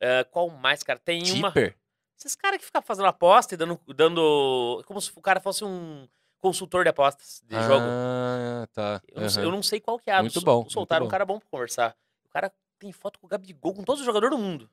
Ah, 0.00 0.24
qual 0.30 0.50
mais, 0.50 0.82
cara? 0.82 0.98
Tem 0.98 1.22
uma. 1.32 1.48
Tipper? 1.48 1.76
Esses 2.18 2.36
caras 2.36 2.58
que 2.58 2.64
ficam 2.66 2.82
fazendo 2.82 3.06
aposta 3.06 3.54
e 3.54 3.56
dando, 3.56 3.80
dando. 3.96 4.82
Como 4.86 5.00
se 5.00 5.10
o 5.16 5.20
cara 5.20 5.40
fosse 5.40 5.64
um 5.64 6.06
consultor 6.40 6.84
de 6.84 6.90
apostas 6.90 7.42
de 7.46 7.54
jogo. 7.62 7.86
Ah, 7.88 8.68
tá. 8.72 9.00
Eu 9.08 9.22
não, 9.22 9.28
sei, 9.30 9.44
eu 9.44 9.50
não 9.50 9.62
sei 9.62 9.80
qual 9.80 9.98
que 9.98 10.10
é. 10.10 10.20
Muito 10.20 10.40
bom, 10.40 10.58
muito 10.60 10.72
Soltaram 10.72 11.04
um 11.04 11.08
bom. 11.08 11.10
cara 11.10 11.24
bom 11.24 11.38
pra 11.38 11.48
conversar. 11.50 11.96
O 12.26 12.28
cara 12.28 12.52
tem 12.82 12.92
foto 12.92 13.18
com 13.20 13.26
o 13.26 13.30
Gabigol, 13.30 13.74
com 13.74 13.84
todos 13.84 14.00
os 14.00 14.06
jogadores 14.06 14.36
do 14.36 14.42
mundo. 14.42 14.68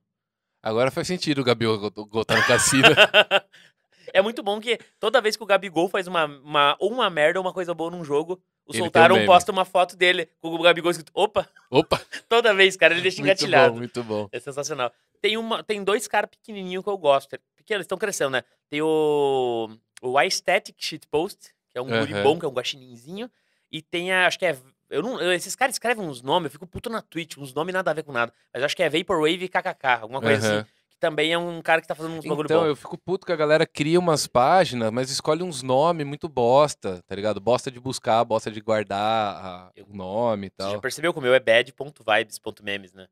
Agora 0.64 0.90
faz 0.90 1.07
sentido 1.07 1.41
o 1.41 1.44
Gabriel 1.44 1.77
botar 2.10 2.36
no 2.36 2.45
cassino. 2.45 2.88
é 4.14 4.22
muito 4.22 4.41
bom 4.41 4.60
que 4.60 4.77
toda 4.99 5.22
vez 5.22 5.38
que 5.38 5.44
o 5.44 5.45
Gabigol 5.45 5.88
faz 5.88 6.07
uma, 6.07 6.26
uma, 6.26 6.76
ou 6.80 6.91
uma 6.91 7.10
merda 7.10 7.40
ou 7.40 7.45
uma 7.45 7.53
coisa 7.53 7.73
boa 7.73 7.91
num 7.91 8.03
jogo, 8.03 8.41
o 8.65 8.72
Ele 8.73 8.81
um 8.81 8.86
Soltaram 8.86 9.15
meme. 9.15 9.27
posta 9.27 9.52
uma 9.52 9.64
foto 9.64 9.95
dele 9.95 10.27
com 10.41 10.49
o 10.53 10.61
Gabigol 10.61 10.91
escrito, 10.91 11.11
opa, 11.14 11.48
Opa! 11.69 12.02
toda 12.27 12.53
vez, 12.53 12.76
cara, 12.76 12.94
ele 12.94 13.02
deixa 13.02 13.18
Muito 13.22 13.27
engatilhado. 13.27 13.73
bom, 13.73 13.77
muito 13.77 14.03
bom. 14.03 14.27
É 14.31 14.40
sensacional. 14.40 14.91
Tem, 15.22 15.38
uma, 15.38 15.64
tem 15.64 15.84
dois 15.84 16.07
caras 16.07 16.30
pequenininhos 16.31 16.84
que 16.84 16.90
eu 16.90 16.98
gosto. 16.98 17.38
Porque 17.56 17.73
eles 17.73 17.84
estão 17.84 17.98
crescendo, 17.98 18.31
né? 18.31 18.44
Tem 18.69 18.81
o, 18.81 19.69
o 20.02 20.18
Aesthetic 20.18 20.76
Shitpost, 20.80 21.53
que 21.69 21.77
é 21.77 21.81
um 21.81 21.86
guri 21.88 22.14
Aham. 22.14 22.23
bom, 22.23 22.40
que 22.40 22.45
é 22.45 22.48
um 22.49 22.53
guaxininzinho. 22.53 23.30
E 23.72 23.81
tem 23.81 24.11
a, 24.11 24.26
acho 24.26 24.40
que 24.40 24.45
é... 24.45 24.57
Eu 24.89 25.03
não, 25.03 25.21
eu- 25.21 25.31
esses 25.33 25.55
caras 25.55 25.75
escrevem 25.75 26.03
uns 26.05 26.21
nomes, 26.21 26.45
eu 26.45 26.51
fico 26.51 26.65
puto 26.65 26.89
na 26.89 27.01
Twitch, 27.01 27.37
uns 27.37 27.53
nomes 27.53 27.73
nada 27.73 27.91
a 27.91 27.93
ver 27.93 28.03
com 28.03 28.11
nada. 28.11 28.33
Mas 28.53 28.63
acho 28.63 28.75
que 28.75 28.81
é 28.83 28.89
Vaporwave 28.89 29.47
KKK, 29.47 30.01
alguma 30.01 30.19
coisa 30.21 30.47
Aham. 30.47 30.59
assim. 30.61 30.69
Que 30.89 30.97
também 30.97 31.31
é 31.31 31.37
um 31.37 31.61
cara 31.61 31.79
que 31.81 31.87
tá 31.87 31.93
fazendo 31.93 32.15
uns 32.15 32.25
bagulho 32.25 32.45
Então, 32.47 32.61
bom. 32.61 32.67
eu 32.67 32.75
fico 32.75 32.97
puto 32.97 33.25
que 33.25 33.31
a 33.31 33.35
galera 33.35 33.67
cria 33.67 33.99
umas 33.99 34.25
páginas, 34.25 34.91
mas 34.91 35.11
escolhe 35.11 35.43
uns 35.43 35.61
nomes 35.61 36.05
muito 36.07 36.27
bosta, 36.27 37.01
tá 37.05 37.15
ligado? 37.15 37.39
Bosta 37.39 37.69
de 37.69 37.79
buscar, 37.79 38.23
bosta 38.25 38.49
de 38.49 38.59
guardar 38.59 39.45
a- 39.45 39.71
Eu- 39.75 39.85
o 39.85 39.95
nome 39.95 40.47
e 40.47 40.49
Você 40.49 40.63
já 40.63 40.71
tal. 40.71 40.81
percebeu 40.81 41.13
que 41.13 41.19
o 41.19 41.21
meu 41.21 41.33
é 41.35 41.39
bad.vibes.memes, 41.39 42.93
né? 42.93 43.07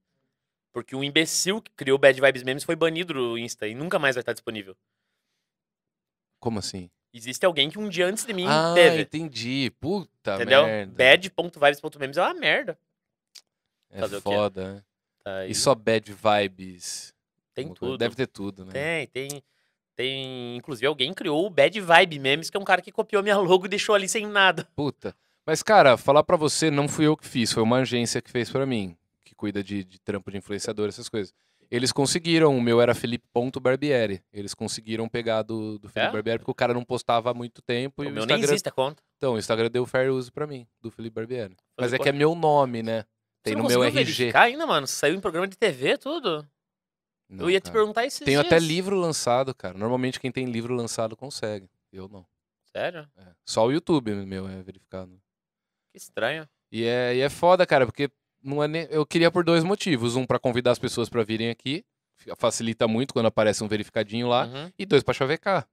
Porque 0.73 0.95
o 0.95 1.03
imbecil 1.03 1.61
que 1.61 1.71
criou 1.75 1.97
Bad 1.97 2.19
Vibes 2.19 2.43
Memes 2.43 2.63
foi 2.63 2.75
banido 2.75 3.13
do 3.13 3.37
Insta 3.37 3.67
e 3.67 3.73
nunca 3.75 3.97
mais 3.99 4.15
vai 4.15 4.21
estar 4.21 4.33
disponível. 4.33 4.75
Como 6.39 6.59
assim? 6.59 6.89
Existe 7.17 7.45
alguém 7.45 7.69
que 7.69 7.79
um 7.79 7.89
dia 7.89 8.05
antes 8.05 8.25
de 8.25 8.33
mim 8.33 8.45
ah, 8.47 8.73
teve. 8.75 9.01
entendi. 9.01 9.71
Puta 9.79 10.35
Entendeu? 10.35 10.65
merda. 10.65 10.93
Bad.vibes.memes 10.95 12.17
é 12.17 12.21
uma 12.21 12.33
merda. 12.33 12.77
É 13.89 13.99
fazer 13.99 14.21
foda, 14.21 14.73
né? 14.73 14.83
Tá. 15.23 15.47
E 15.47 15.55
só 15.55 15.73
bad 15.73 16.13
vibes. 16.13 17.13
Tem 17.53 17.73
tudo. 17.73 17.97
Deve 17.97 18.15
ter 18.15 18.27
tudo, 18.27 18.65
né? 18.65 18.71
Tem, 18.71 19.07
tem. 19.07 19.43
Tem. 19.95 20.55
Inclusive, 20.57 20.85
alguém 20.85 21.11
criou 21.11 21.47
o 21.47 21.49
Bad 21.49 21.81
Vibe 21.81 22.19
Memes, 22.19 22.51
que 22.51 22.55
é 22.55 22.59
um 22.59 22.63
cara 22.63 22.83
que 22.83 22.91
copiou 22.91 23.23
minha 23.23 23.35
logo 23.37 23.65
e 23.65 23.69
deixou 23.69 23.95
ali 23.95 24.07
sem 24.07 24.27
nada. 24.27 24.67
Puta. 24.75 25.15
Mas, 25.43 25.63
cara, 25.63 25.97
falar 25.97 26.23
pra 26.23 26.37
você, 26.37 26.69
não 26.69 26.87
fui 26.87 27.07
eu 27.07 27.17
que 27.17 27.25
fiz, 27.25 27.51
foi 27.51 27.63
uma 27.63 27.77
agência 27.77 28.21
que 28.21 28.29
fez 28.29 28.51
pra 28.51 28.65
mim, 28.65 28.95
que 29.25 29.33
cuida 29.33 29.63
de, 29.63 29.83
de 29.83 29.99
trampo 29.99 30.29
de 30.29 30.37
influenciador, 30.37 30.87
essas 30.87 31.09
coisas. 31.09 31.33
Eles 31.69 31.91
conseguiram, 31.91 32.57
o 32.57 32.61
meu 32.61 32.79
era 32.81 32.95
Felipe.barbieri. 32.95 34.23
Eles 34.31 34.53
conseguiram 34.53 35.07
pegar 35.09 35.41
do, 35.41 35.77
do 35.79 35.89
Felipe 35.89 36.09
É? 36.09 36.11
Barbieri, 36.11 36.39
porque 36.39 36.51
o 36.51 36.55
cara 36.55 36.73
não 36.73 36.83
postava 36.83 37.31
há 37.31 37.33
muito 37.33 37.61
tempo 37.61 38.03
e 38.03 38.07
o 38.07 38.09
o 38.09 38.13
meu 38.13 38.25
nem 38.25 38.35
Instagram. 38.35 38.53
existe 38.53 38.69
a 38.69 38.71
conta. 38.71 39.03
Então, 39.17 39.33
o 39.33 39.37
Instagram 39.37 39.69
deu 39.69 39.85
fair 39.85 40.11
use 40.11 40.31
pra 40.31 40.47
mim, 40.47 40.65
do 40.79 40.89
Felipe 40.89 41.15
Barbieri. 41.15 41.55
Mas 41.77 41.93
é 41.93 41.99
que 41.99 42.07
é 42.09 42.11
meu 42.11 42.33
nome, 42.35 42.81
né? 42.81 43.03
Tem 43.43 43.55
no 43.55 43.65
meu 43.65 43.83
RG. 43.83 44.31
ainda, 44.33 44.65
mano? 44.65 44.87
Saiu 44.87 45.15
em 45.15 45.19
programa 45.21 45.47
de 45.47 45.57
TV, 45.57 45.97
tudo. 45.97 46.47
Não, 47.29 47.45
eu 47.45 47.49
ia 47.51 47.59
te 47.59 47.65
cara. 47.65 47.73
perguntar 47.79 48.05
esses 48.05 48.19
Tenho 48.19 48.41
dias. 48.41 48.53
até 48.53 48.59
livro 48.59 48.95
lançado, 48.95 49.53
cara. 49.53 49.77
Normalmente 49.77 50.19
quem 50.19 50.31
tem 50.31 50.45
livro 50.45 50.73
lançado 50.73 51.15
consegue. 51.15 51.69
Eu 51.91 52.07
não. 52.07 52.25
Sério? 52.71 53.07
É. 53.17 53.23
Só 53.45 53.65
o 53.65 53.71
YouTube 53.71 54.13
meu 54.25 54.47
é 54.47 54.61
verificado. 54.61 55.11
Que 55.91 55.97
estranho. 55.97 56.47
E 56.71 56.83
é, 56.83 57.15
e 57.15 57.21
é 57.21 57.29
foda, 57.29 57.65
cara, 57.65 57.85
porque 57.85 58.09
não 58.47 58.63
é 58.63 58.67
nem- 58.67 58.87
eu 58.89 59.05
queria 59.05 59.29
por 59.29 59.43
dois 59.43 59.63
motivos. 59.63 60.15
Um, 60.15 60.25
pra 60.25 60.39
convidar 60.39 60.71
as 60.71 60.79
pessoas 60.79 61.09
pra 61.09 61.23
virem 61.23 61.49
aqui. 61.49 61.83
Facilita 62.37 62.87
muito 62.87 63.13
quando 63.13 63.27
aparece 63.27 63.63
um 63.63 63.67
verificadinho 63.67 64.27
lá. 64.27 64.45
Uhum. 64.45 64.71
E 64.79 64.85
dois, 64.85 65.03
pra 65.03 65.13
chavecar. 65.13 65.67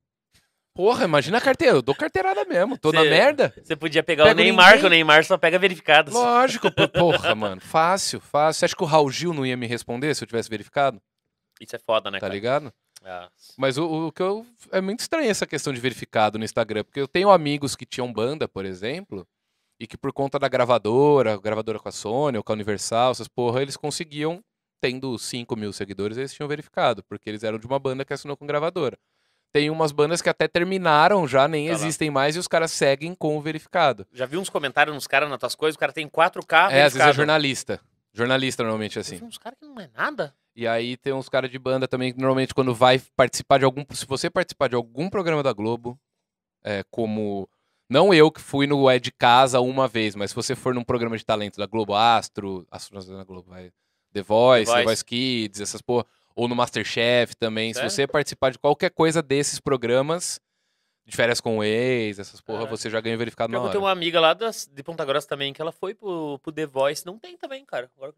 Porra, 0.75 1.05
imagina 1.05 1.39
a 1.39 1.41
carteira. 1.41 1.77
Eu 1.77 1.83
dou 1.83 1.95
carteirada 1.95 2.45
mesmo. 2.45 2.77
Tô 2.77 2.91
na 2.93 3.03
Cê- 3.03 3.09
merda. 3.11 3.55
Você 3.63 3.77
podia 3.77 4.03
pegar 4.03 4.25
Pega 4.25 4.41
o 4.41 4.43
Neymar, 4.45 4.67
ninguém. 4.67 4.81
que 4.81 4.87
o 4.87 4.91
Neymar 4.91 5.25
só 5.25 5.39
pega 5.39 5.59
verificados. 5.59 6.13
Lógico. 6.13 6.69
Porra, 6.93 7.35
mano. 7.35 7.61
Fácil, 7.61 8.21
fácil. 8.21 8.59
Você 8.59 8.65
acha 8.67 8.77
que 8.77 8.83
o 8.83 8.87
Raul 8.87 9.11
Gil 9.11 9.33
não 9.33 9.47
ia 9.47 9.57
me 9.57 9.67
responder 9.67 10.13
se 10.15 10.25
eu 10.25 10.27
tivesse 10.27 10.51
verificado? 10.51 11.01
Isso 11.61 11.77
é 11.77 11.79
foda, 11.79 12.11
né, 12.11 12.19
Tá 12.19 12.23
cara? 12.23 12.35
ligado? 12.35 12.73
Ah, 13.05 13.29
Mas 13.57 13.79
o, 13.79 14.09
o 14.09 14.13
que 14.13 14.23
eu. 14.23 14.45
É 14.73 14.81
muito 14.81 15.01
estranho 15.01 15.31
essa 15.31 15.47
questão 15.47 15.73
de 15.73 15.79
verificado 15.81 16.39
no 16.39 16.45
Instagram, 16.45 16.83
porque 16.85 17.01
eu 17.01 17.07
tenho 17.07 17.31
amigos 17.31 17.77
que 17.77 17.87
tinham 17.87 18.13
banda, 18.13 18.49
por 18.49 18.65
exemplo, 18.65 19.27
e 19.79 19.87
que 19.87 19.97
por 19.97 20.13
conta 20.13 20.39
da 20.39 20.49
gravadora, 20.49 21.37
gravadora 21.37 21.79
com 21.79 21.89
a 21.89 21.93
Sony 21.93 22.39
ou 22.39 22.45
com 22.45 22.53
a 22.53 22.55
Universal, 22.55 23.11
essas 23.13 23.29
porra, 23.29 23.61
eles 23.63 23.77
conseguiam, 23.77 24.43
tendo 24.81 25.19
5 25.19 25.57
mil 25.57 25.73
seguidores, 25.73 26.17
eles 26.17 26.33
tinham 26.33 26.49
verificado, 26.49 27.03
porque 27.05 27.29
eles 27.29 27.43
eram 27.43 27.59
de 27.59 27.67
uma 27.67 27.79
banda 27.79 28.05
que 28.05 28.13
assinou 28.13 28.37
com 28.37 28.47
gravadora. 28.47 28.99
Tem 29.53 29.71
umas 29.71 29.93
bandas 29.93 30.21
que 30.21 30.29
até 30.29 30.49
terminaram 30.49 31.27
já, 31.29 31.47
nem 31.47 31.67
Tá 31.67 31.73
lá. 31.73 31.79
existem 31.79 32.11
mais, 32.11 32.35
e 32.35 32.39
os 32.41 32.49
caras 32.49 32.73
seguem 32.73 33.15
com 33.15 33.37
o 33.37 33.41
verificado. 33.41 34.07
já 34.13 34.27
vi 34.27 34.37
uns 34.37 34.51
comentários 34.51 34.95
nos 34.95 35.07
caras 35.07 35.29
nas 35.31 35.39
tuas 35.39 35.55
coisas, 35.55 35.77
o 35.77 35.79
cara 35.79 35.93
tem 35.93 36.09
4K 36.09 36.71
é, 36.73 36.83
às 36.83 36.93
vezes 36.95 37.09
é 37.09 37.13
jornalista. 37.13 37.81
Jornalista 38.13 38.63
normalmente 38.63 38.99
é 38.99 39.01
assim. 39.01 39.17
vi 39.17 39.25
uns 39.25 39.39
caras 39.39 39.59
que 39.59 39.65
não 39.67 39.81
é 39.81 39.89
nada. 39.97 40.35
E 40.57 40.69
aí 40.69 40.97
tem 40.97 41.13
uns 41.13 41.29
caras 41.29 41.51
de 41.51 41.59
banda 41.59 41.89
também 41.89 42.13
que 42.13 42.19
normalmente 42.21 42.55
quando 42.55 42.73
vai 42.73 43.01
participar 43.17 43.59
de 43.59 43.65
algum. 43.65 43.85
Se 43.93 44.07
você 44.07 44.31
participar 44.31 44.69
de 44.69 44.77
algum 44.77 45.11
programa 45.11 45.43
da 45.43 45.53
Globo, 45.53 45.99
é, 46.63 46.85
como. 46.93 47.49
Não 47.89 48.13
eu 48.15 48.31
que 48.31 48.41
fui 48.41 48.67
no 48.67 48.89
É 48.89 48.99
de 48.99 49.13
Casa 49.13 49.61
uma 49.61 49.87
vez, 49.87 50.15
mas 50.15 50.31
se 50.31 50.37
você 50.37 50.55
for 50.55 50.75
num 50.75 50.85
programa 50.85 51.17
de 51.19 51.25
talento 51.25 51.59
da 51.59 51.67
Globo, 51.67 51.95
Astro, 51.95 52.67
Astro 52.71 52.95
não 52.99 53.15
é 53.15 53.19
da 53.19 53.25
Globo, 53.25 53.51
vai. 53.51 53.71
The 54.13 54.23
Voice, 54.23 54.65
The 54.67 54.71
The 54.71 54.85
Voice. 54.85 54.85
Voice 54.85 55.05
Kids, 55.05 55.61
essas 55.61 55.83
porra. 55.83 56.07
Ou 56.37 56.49
no 56.49 56.55
Masterchef 56.57 57.35
também. 57.37 57.73
Sério? 57.75 57.89
Se 57.91 57.95
você 57.97 58.07
participar 58.07 58.51
de 58.51 58.59
qualquer 58.59 58.91
coisa 58.91 59.23
desses 59.23 59.61
programas, 59.61 60.41
de 61.07 61.15
férias 61.15 61.41
com 61.41 61.59
o 61.59 61.65
ex, 61.65 62.19
essas 62.19 62.41
porra, 62.41 62.65
É. 62.65 62.67
você 62.67 62.89
já 62.89 63.01
ganha 63.01 63.17
verificado 63.17 63.53
na 63.53 63.59
Eu 63.59 63.63
hora. 63.63 63.73
tenho 63.73 63.85
uma 63.85 63.91
amiga 63.91 64.19
lá 64.21 64.33
das- 64.35 64.67
de 64.67 64.83
Ponta 64.83 65.05
Grossa 65.05 65.29
também, 65.29 65.53
que 65.53 65.61
ela 65.61 65.71
foi 65.73 65.95
pro, 65.95 66.39
pro 66.41 66.51
The 66.53 66.67
Voice. 66.67 67.05
Não 67.05 67.19
tem 67.19 67.37
também, 67.37 67.65
cara. 67.65 67.91
Agora- 67.97 68.15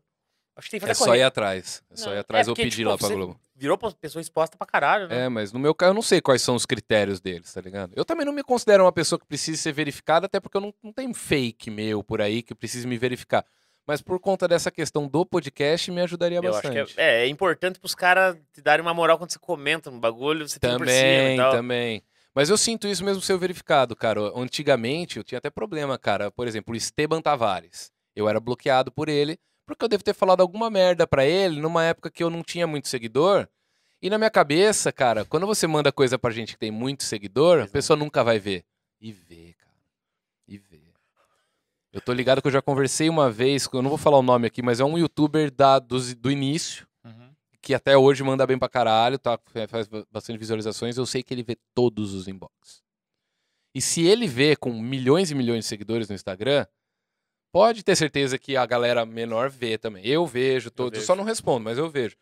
acho 0.56 0.66
que 0.66 0.70
tem 0.72 0.80
que 0.80 0.86
É 0.86 0.94
fazer 0.94 1.04
só 1.04 1.14
ir 1.16 1.22
atrás. 1.22 1.82
É 1.90 1.96
só 1.96 2.12
ir 2.14 2.18
atrás 2.18 2.46
é 2.46 2.50
ou 2.50 2.56
pedir 2.56 2.70
tipo, 2.78 2.88
lá 2.88 2.98
pra 2.98 3.08
Globo. 3.08 3.38
Virou 3.54 3.78
pessoa 3.78 4.20
exposta 4.20 4.56
pra 4.56 4.66
caralho, 4.66 5.08
né? 5.08 5.24
É, 5.24 5.28
mas 5.28 5.52
no 5.52 5.58
meu 5.58 5.74
caso 5.74 5.90
eu 5.90 5.94
não 5.94 6.02
sei 6.02 6.20
quais 6.20 6.42
são 6.42 6.54
os 6.54 6.66
critérios 6.66 7.20
deles, 7.20 7.52
tá 7.52 7.60
ligado? 7.60 7.92
Eu 7.94 8.04
também 8.04 8.26
não 8.26 8.32
me 8.32 8.42
considero 8.42 8.84
uma 8.84 8.92
pessoa 8.92 9.18
que 9.18 9.26
precise 9.26 9.56
ser 9.58 9.72
verificada, 9.72 10.26
até 10.26 10.40
porque 10.40 10.56
eu 10.56 10.60
não, 10.60 10.74
não 10.82 10.92
tenho 10.92 11.14
fake 11.14 11.70
meu 11.70 12.02
por 12.02 12.20
aí 12.20 12.42
que 12.42 12.54
precise 12.54 12.86
me 12.86 12.98
verificar. 12.98 13.44
Mas 13.86 14.02
por 14.02 14.18
conta 14.18 14.48
dessa 14.48 14.70
questão 14.70 15.06
do 15.06 15.24
podcast, 15.24 15.90
me 15.92 16.00
ajudaria 16.00 16.38
Eu 16.38 16.42
acho 16.42 16.62
bastante. 16.68 16.94
que 16.94 17.00
é, 17.00 17.22
é, 17.22 17.24
é 17.24 17.28
importante 17.28 17.78
pros 17.78 17.94
caras 17.94 18.36
te 18.52 18.60
darem 18.60 18.84
uma 18.84 18.92
moral 18.92 19.16
quando 19.16 19.30
você 19.30 19.38
comenta 19.38 19.90
um 19.90 20.00
bagulho, 20.00 20.48
você 20.48 20.58
tem 20.58 20.76
por 20.76 20.88
cima 20.88 20.98
e 20.98 21.02
Também, 21.02 21.36
tal. 21.36 21.52
também. 21.52 22.02
Mas 22.34 22.50
eu 22.50 22.58
sinto 22.58 22.86
isso 22.86 23.02
mesmo 23.04 23.22
ser 23.22 23.38
verificado, 23.38 23.96
cara. 23.96 24.20
Antigamente 24.34 25.16
eu 25.16 25.24
tinha 25.24 25.38
até 25.38 25.48
problema, 25.48 25.96
cara. 25.96 26.30
Por 26.30 26.46
exemplo, 26.46 26.74
o 26.74 26.76
Esteban 26.76 27.22
Tavares. 27.22 27.90
Eu 28.14 28.28
era 28.28 28.40
bloqueado 28.40 28.90
por 28.90 29.08
ele, 29.08 29.38
porque 29.66 29.84
eu 29.84 29.88
devo 29.88 30.02
ter 30.04 30.14
falado 30.14 30.40
alguma 30.40 30.70
merda 30.70 31.06
pra 31.06 31.24
ele 31.26 31.60
numa 31.60 31.82
época 31.84 32.10
que 32.10 32.22
eu 32.22 32.30
não 32.30 32.42
tinha 32.42 32.66
muito 32.66 32.88
seguidor. 32.88 33.48
E 34.00 34.08
na 34.10 34.18
minha 34.18 34.30
cabeça, 34.30 34.92
cara, 34.92 35.24
quando 35.24 35.46
você 35.46 35.66
manda 35.66 35.90
coisa 35.90 36.18
pra 36.18 36.30
gente 36.30 36.52
que 36.52 36.58
tem 36.58 36.70
muito 36.70 37.02
seguidor, 37.02 37.62
a 37.62 37.66
pessoa 37.68 37.96
nunca 37.96 38.22
vai 38.22 38.38
ver. 38.38 38.64
E 39.00 39.10
vê, 39.12 39.54
cara. 39.58 39.72
E 40.46 40.58
vê. 40.58 40.80
Eu 41.92 42.00
tô 42.00 42.12
ligado 42.12 42.42
que 42.42 42.48
eu 42.48 42.52
já 42.52 42.60
conversei 42.60 43.08
uma 43.08 43.30
vez, 43.30 43.66
eu 43.72 43.80
não 43.82 43.88
vou 43.88 43.98
falar 43.98 44.18
o 44.18 44.22
nome 44.22 44.46
aqui, 44.46 44.60
mas 44.62 44.80
é 44.80 44.84
um 44.84 44.98
youtuber 44.98 45.50
da, 45.50 45.78
dos- 45.78 46.14
do 46.14 46.30
início 46.30 46.86
Uhum. 47.02 47.30
que 47.62 47.72
até 47.72 47.96
hoje 47.96 48.22
manda 48.22 48.46
bem 48.46 48.58
pra 48.58 48.68
caralho, 48.68 49.18
tá? 49.18 49.38
Faz 49.68 49.88
ba- 49.88 50.04
bastante 50.12 50.38
visualizações. 50.38 50.96
Eu 50.98 51.06
sei 51.06 51.22
que 51.22 51.32
ele 51.32 51.42
vê 51.42 51.56
todos 51.74 52.12
os 52.12 52.28
inbox. 52.28 52.82
E 53.74 53.80
se 53.80 54.02
ele 54.06 54.26
vê 54.28 54.56
com 54.56 54.72
milhões 54.72 55.30
e 55.30 55.34
milhões 55.34 55.60
de 55.64 55.68
seguidores 55.68 56.08
no 56.08 56.14
Instagram, 56.14 56.66
pode 57.56 57.82
ter 57.82 57.96
certeza 57.96 58.38
que 58.38 58.54
a 58.54 58.66
galera 58.66 59.06
menor 59.06 59.48
vê 59.48 59.78
também. 59.78 60.06
Eu 60.06 60.26
vejo 60.26 60.70
todos, 60.70 60.92
eu 60.92 61.00
vejo. 61.00 61.06
só 61.06 61.16
não 61.16 61.24
respondo, 61.24 61.64
mas 61.64 61.78
eu 61.78 61.88
vejo. 61.88 62.14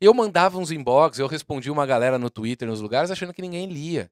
Eu 0.00 0.14
mandava 0.14 0.58
uns 0.58 0.70
inbox, 0.70 1.18
eu 1.18 1.26
respondia 1.26 1.72
uma 1.72 1.84
galera 1.84 2.20
no 2.20 2.30
Twitter, 2.30 2.68
nos 2.68 2.80
lugares, 2.80 3.10
achando 3.10 3.34
que 3.34 3.42
ninguém 3.42 3.66
lia. 3.66 4.08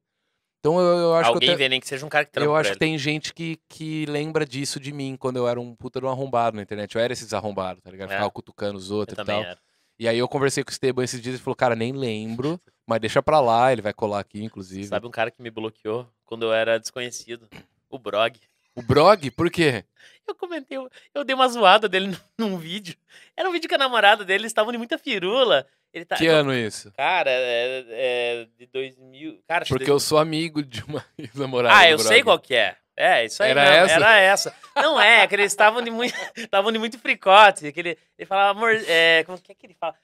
Então 0.59 0.81
eu, 0.81 0.99
eu 0.99 1.15
acho 1.15 1.25
que 1.25 1.31
eu 1.31 1.35
Alguém 1.35 1.57
vê, 1.57 1.69
nem 1.69 1.81
que 1.81 1.87
seja 1.87 2.05
um 2.05 2.09
cara 2.09 2.25
que 2.25 2.33
trampa 2.33 2.49
eu 2.49 2.57
acho 2.57 2.73
que 2.73 2.79
tem 2.79 2.99
gente 2.99 3.33
que, 3.33 3.61
que 3.69 4.05
lembra 4.07 4.45
disso 4.45 4.81
de 4.81 4.93
mim 4.93 5.17
quando 5.17 5.37
eu 5.37 5.47
era 5.47 5.61
um 5.61 5.77
puta 5.77 6.01
de 6.01 6.07
um 6.07 6.09
arrombado 6.09 6.57
na 6.57 6.63
internet. 6.63 6.93
Eu 6.97 7.01
era 7.01 7.13
esses 7.13 7.33
arrombados, 7.33 7.81
tá 7.81 7.89
ligado? 7.93 8.11
É. 8.11 8.15
Ficava 8.15 8.31
cutucando 8.33 8.77
os 8.77 8.91
Eu 8.91 8.97
outros 8.97 9.15
e 9.15 9.17
também 9.17 9.43
tal. 9.43 9.45
era. 9.45 9.59
E 9.97 10.09
aí 10.09 10.19
eu 10.19 10.27
conversei 10.27 10.65
com 10.65 10.71
o 10.71 10.73
Esteban 10.73 11.05
esses 11.05 11.23
dias 11.23 11.37
e 11.37 11.39
falou, 11.39 11.55
cara, 11.55 11.77
nem 11.77 11.93
lembro, 11.93 12.61
mas 12.85 12.99
deixa 12.99 13.23
pra 13.23 13.39
lá, 13.39 13.71
ele 13.71 13.83
vai 13.83 13.93
colar 13.93 14.19
aqui, 14.19 14.43
inclusive. 14.43 14.89
Sabe 14.89 15.07
um 15.07 15.11
cara 15.13 15.31
que 15.31 15.41
me 15.41 15.51
bloqueou 15.53 16.09
quando 16.25 16.47
eu 16.47 16.53
era 16.53 16.81
desconhecido? 16.81 17.49
O 17.89 17.97
Brog. 17.97 18.41
O 18.75 18.83
Brog, 18.83 19.31
por 19.31 19.49
quê? 19.51 19.85
Eu 20.29 20.35
comentei, 20.35 20.79
eu, 20.79 20.91
eu 21.15 21.25
dei 21.25 21.35
uma 21.35 21.49
zoada 21.49 21.89
dele 21.89 22.17
num, 22.39 22.57
vídeo. 22.59 22.97
Era 23.37 23.49
um 23.49 23.53
vídeo 23.53 23.69
que 23.69 23.75
a 23.75 23.79
namorada 23.79 24.25
dele 24.25 24.47
estavam 24.47 24.73
de 24.73 24.79
muita 24.79 24.97
firula. 24.97 25.67
Ele 25.93 26.05
tá. 26.05 26.17
Que 26.17 26.27
ano 26.27 26.53
isso? 26.53 26.91
Cara, 26.93 27.31
é, 27.31 27.85
é 27.91 28.47
de 28.59 28.67
2000. 28.67 29.43
Cara, 29.47 29.65
Porque 29.67 29.91
eu 29.91 30.01
sou 30.01 30.19
amigo 30.19 30.63
de 30.63 30.83
uma 30.85 31.05
ex-namorada. 31.19 31.77
Ah, 31.77 31.91
eu 31.91 31.99
sei 31.99 32.23
qual 32.23 32.39
que 32.39 32.55
é. 32.55 32.77
É, 32.97 33.25
isso 33.25 33.43
aí 33.43 33.51
Era 33.51 33.63
mesmo, 33.63 33.85
essa? 33.85 33.95
Era 33.95 34.19
essa. 34.19 34.57
Não 34.77 35.01
é, 35.01 35.27
que 35.27 35.35
eles 35.35 35.53
estavam 35.53 35.83
de 35.83 35.91
muito, 35.91 36.15
estavam 36.37 36.71
de 36.73 36.79
muito 36.79 36.99
fricote. 36.99 37.73
Que 37.73 37.81
ele, 37.81 37.99
ele 38.19 38.27
falava, 38.27 38.59
amor, 38.59 38.73
é, 38.87 39.25
como 39.25 39.39
que 39.41 39.53
é 39.53 39.55
que 39.55 39.67
ele 39.67 39.75
fala? 39.75 39.95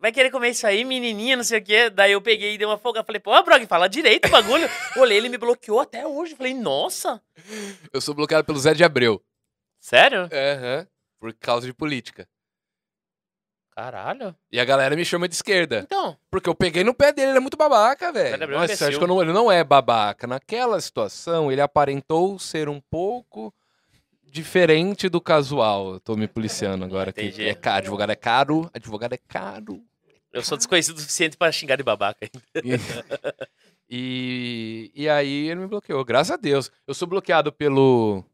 vai 0.00 0.12
querer 0.12 0.30
comer 0.30 0.50
isso 0.50 0.66
aí, 0.66 0.84
menininha, 0.84 1.36
não 1.36 1.44
sei 1.44 1.58
o 1.58 1.62
quê. 1.62 1.90
Daí 1.90 2.12
eu 2.12 2.20
peguei 2.20 2.54
e 2.54 2.58
dei 2.58 2.66
uma 2.66 2.78
folga. 2.78 3.02
Falei, 3.02 3.20
pô, 3.20 3.30
Brog, 3.42 3.66
fala 3.66 3.88
direito 3.88 4.26
o 4.28 4.30
bagulho. 4.30 4.68
Olhei, 4.96 5.18
ele 5.18 5.28
me 5.28 5.38
bloqueou 5.38 5.80
até 5.80 6.06
hoje. 6.06 6.34
Falei, 6.34 6.54
nossa. 6.54 7.20
Eu 7.92 8.00
sou 8.00 8.14
bloqueado 8.14 8.44
pelo 8.44 8.58
Zé 8.58 8.74
de 8.74 8.84
Abreu. 8.84 9.22
Sério? 9.86 10.28
Aham. 10.32 10.84
Por 11.20 11.32
causa 11.32 11.64
de 11.64 11.72
política. 11.72 12.26
Caralho. 13.70 14.34
E 14.50 14.58
a 14.58 14.64
galera 14.64 14.96
me 14.96 15.04
chama 15.04 15.28
de 15.28 15.36
esquerda. 15.36 15.78
Então, 15.84 16.16
Porque 16.28 16.48
eu 16.48 16.56
peguei 16.56 16.82
no 16.82 16.92
pé 16.92 17.12
dele, 17.12 17.28
ele 17.30 17.36
é 17.38 17.40
muito 17.40 17.56
babaca, 17.56 18.10
velho. 18.10 18.48
Nossa, 18.48 18.88
acho 18.88 18.98
que 18.98 19.04
eu 19.04 19.06
não- 19.06 19.22
ele 19.22 19.32
não 19.32 19.52
é 19.52 19.62
babaca. 19.62 20.26
Naquela 20.26 20.80
situação, 20.80 21.52
ele 21.52 21.60
aparentou 21.60 22.36
ser 22.36 22.68
um 22.68 22.80
pouco 22.80 23.54
diferente 24.24 25.08
do 25.08 25.20
casual. 25.20 25.92
Eu 25.94 26.00
tô 26.00 26.16
me 26.16 26.26
policiando 26.26 26.84
agora. 26.84 27.10
Entendi. 27.10 27.44
é 27.46 27.54
caro, 27.54 27.76
advogado 27.78 28.10
é 28.10 28.16
caro, 28.16 28.68
advogado 28.74 29.12
é 29.12 29.18
caro. 29.28 29.80
eu 30.32 30.42
sou 30.42 30.56
desconhecido 30.58 30.96
o 30.96 31.00
suficiente 31.00 31.36
pra 31.36 31.52
xingar 31.52 31.76
de 31.76 31.84
babaca. 31.84 32.28
E, 33.88 34.90
e 34.96 35.08
aí 35.08 35.48
ele 35.48 35.60
me 35.60 35.66
bloqueou, 35.68 36.04
graças 36.04 36.32
a 36.32 36.36
Deus. 36.36 36.72
Eu 36.88 36.92
sou 36.92 37.06
bloqueado 37.06 37.52
pelo. 37.52 38.24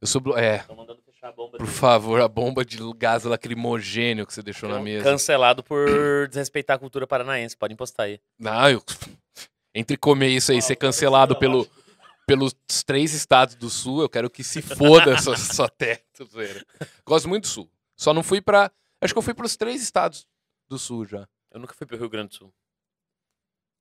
Eu 0.00 0.06
sou. 0.06 0.20
blo- 0.20 0.36
É, 0.38 0.58
Tô 0.60 0.74
mandando 0.74 1.02
fechar 1.02 1.28
a 1.28 1.32
bomba. 1.32 1.58
por 1.58 1.66
favor, 1.66 2.20
a 2.20 2.28
bomba 2.28 2.64
de 2.64 2.78
gás 2.96 3.24
lacrimogênio 3.24 4.26
que 4.26 4.32
você 4.32 4.42
deixou 4.42 4.68
na 4.68 4.78
mesa. 4.80 5.04
Cancelado 5.04 5.62
por 5.62 5.86
desrespeitar 6.28 6.76
a 6.76 6.78
cultura 6.78 7.06
paranaense. 7.06 7.56
Pode 7.56 7.74
impostar 7.74 8.06
aí. 8.06 8.20
Não, 8.38 8.70
eu... 8.70 8.82
entre 9.74 9.96
comer 9.96 10.28
isso 10.28 10.52
aí 10.52 10.58
e 10.58 10.62
ser 10.62 10.76
cancelado 10.76 11.36
pelo, 11.36 11.68
pelos 12.26 12.54
três 12.86 13.12
estados 13.12 13.54
do 13.54 13.68
sul, 13.70 14.02
eu 14.02 14.08
quero 14.08 14.28
que 14.30 14.42
se 14.44 14.62
foda 14.62 15.12
essa 15.12 15.34
sua 15.36 15.70
zoeira. 16.30 16.64
Gosto 17.04 17.28
muito 17.28 17.42
do 17.44 17.48
sul. 17.48 17.70
Só 17.96 18.14
não 18.14 18.22
fui 18.22 18.40
pra. 18.40 18.70
Acho 19.00 19.12
que 19.14 19.18
eu 19.18 19.22
fui 19.22 19.34
pros 19.34 19.56
três 19.56 19.82
estados 19.82 20.26
do 20.68 20.78
sul 20.78 21.04
já. 21.04 21.26
Eu 21.50 21.58
nunca 21.60 21.74
fui 21.74 21.86
pro 21.86 21.96
Rio 21.96 22.08
Grande 22.08 22.28
do 22.30 22.34
Sul. 22.34 22.54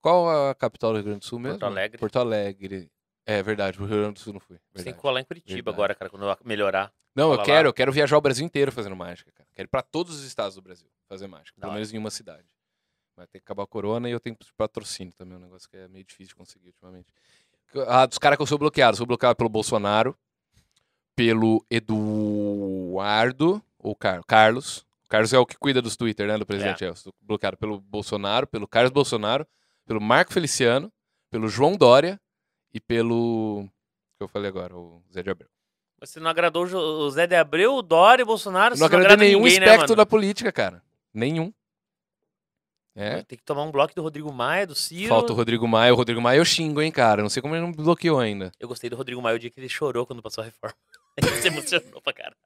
Qual 0.02 0.30
a 0.50 0.56
capital 0.56 0.92
do 0.92 0.96
Rio 0.98 1.04
Grande 1.06 1.20
do 1.20 1.26
Sul 1.26 1.38
mesmo? 1.40 1.60
Porto 1.60 1.72
Alegre. 1.72 1.98
Porto 2.00 2.20
Alegre. 2.20 2.92
É 3.30 3.44
verdade, 3.44 3.78
o 3.78 3.86
Rio 3.86 3.98
Grande 3.98 4.14
do 4.14 4.20
Sul 4.22 4.32
não 4.32 4.40
fui. 4.40 4.56
Você 4.56 4.62
tem 4.62 4.84
verdade. 4.86 4.96
que 4.96 5.02
colar 5.02 5.20
em 5.20 5.26
Curitiba 5.26 5.56
Verdade. 5.56 5.76
agora, 5.76 5.94
cara, 5.94 6.10
quando 6.10 6.26
eu 6.26 6.38
melhorar. 6.46 6.94
Não, 7.14 7.26
eu 7.26 7.30
Fala 7.32 7.40
lá. 7.40 7.46
quero, 7.46 7.68
eu 7.68 7.74
quero 7.74 7.92
viajar 7.92 8.18
o 8.18 8.22
Brasil 8.22 8.46
inteiro 8.46 8.72
fazendo 8.72 8.96
mágica, 8.96 9.30
cara. 9.34 9.50
Quero 9.54 9.68
ir 9.68 9.70
pra 9.70 9.82
todos 9.82 10.16
os 10.16 10.24
estados 10.24 10.56
do 10.56 10.62
Brasil 10.62 10.88
fazer 11.10 11.28
mágica, 11.28 11.60
pelo 11.60 11.74
menos 11.74 11.94
em 11.94 11.98
uma 11.98 12.10
cidade. 12.10 12.48
Vai 13.18 13.28
ter 13.28 13.40
que 13.40 13.44
acabar 13.44 13.64
a 13.64 13.68
corona 13.68 14.08
e 14.08 14.14
eu 14.14 14.20
tenho 14.22 14.38
patrocínio 14.56 15.12
também, 15.14 15.38
um 15.38 15.42
negócio 15.42 15.70
que 15.70 15.76
é 15.76 15.90
meio 15.90 16.06
difícil 16.06 16.30
de 16.30 16.36
conseguir 16.36 16.68
ultimamente. 16.68 17.08
Ah, 17.86 18.06
dos 18.06 18.18
caras 18.18 18.38
que 18.38 18.44
eu 18.44 18.48
sou 18.48 18.58
bloqueado, 18.58 18.96
sou 18.96 19.06
bloqueado 19.06 19.36
pelo 19.36 19.50
Bolsonaro, 19.50 20.18
pelo 21.14 21.66
Eduardo, 21.70 23.62
ou 23.78 23.94
Car 23.94 24.24
Carlos. 24.26 24.86
O 25.06 25.10
Carlos 25.10 25.34
é 25.34 25.38
o 25.38 25.46
que 25.46 25.58
cuida 25.58 25.82
dos 25.82 25.98
Twitter, 25.98 26.28
né, 26.28 26.38
do 26.38 26.46
presidente. 26.46 26.86
É. 26.86 26.96
sou 26.96 27.14
bloqueado 27.22 27.58
pelo 27.58 27.82
Bolsonaro, 27.82 28.48
pelo 28.48 28.66
Carlos 28.70 28.92
Bolsonaro, 28.92 29.46
pelo 29.86 30.00
Marco 30.00 30.32
Feliciano, 30.32 30.90
pelo 31.30 31.50
João 31.50 31.76
Dória 31.76 32.18
e 32.78 32.80
pelo. 32.80 33.68
que 34.18 34.24
eu 34.24 34.28
falei 34.28 34.50
agora, 34.50 34.76
o 34.76 35.02
Zé 35.12 35.24
de 35.24 35.32
Abreu. 35.32 35.50
Você 36.00 36.20
não 36.20 36.30
agradou 36.30 36.64
o 36.64 37.10
Zé 37.10 37.26
de 37.26 37.36
Abreu, 37.36 37.74
o 37.74 37.82
Dória, 37.82 38.24
o 38.24 38.28
Bolsonaro? 38.28 38.78
Não 38.78 38.86
agradei 38.86 39.06
agrada 39.08 39.24
nenhum 39.24 39.40
ninguém, 39.40 39.60
né, 39.60 39.66
espectro 39.66 39.90
mano? 39.90 39.96
da 39.96 40.06
política, 40.06 40.52
cara. 40.52 40.84
Nenhum. 41.12 41.52
É. 42.96 43.24
Tem 43.24 43.38
que 43.38 43.44
tomar 43.44 43.64
um 43.64 43.72
bloco 43.72 43.96
do 43.96 44.02
Rodrigo 44.02 44.32
Maia, 44.32 44.68
do 44.68 44.76
Ciro. 44.76 45.10
Falta 45.10 45.34
o 45.34 45.36
Rodrigo 45.36 45.68
Maia. 45.68 45.94
O 45.94 45.98
Rodrigo 45.98 46.22
Maia 46.22 46.38
eu 46.38 46.46
xingo, 46.46 46.82
hein, 46.82 46.92
cara. 46.92 47.22
Não 47.22 47.30
sei 47.30 47.42
como 47.42 47.56
ele 47.56 47.62
não 47.62 47.70
me 47.70 47.76
bloqueou 47.76 48.20
ainda. 48.20 48.52
Eu 48.60 48.68
gostei 48.68 48.90
do 48.90 48.96
Rodrigo 48.96 49.22
Maia 49.22 49.36
o 49.36 49.40
dia 49.40 49.50
que 49.50 49.60
ele 49.60 49.70
chorou 49.70 50.06
quando 50.06 50.22
passou 50.22 50.44
a 50.44 50.46
reforma. 50.46 50.76
Ele 51.18 51.42
se 51.42 51.48
emocionou 51.48 52.00
pra 52.00 52.14
caralho. 52.14 52.38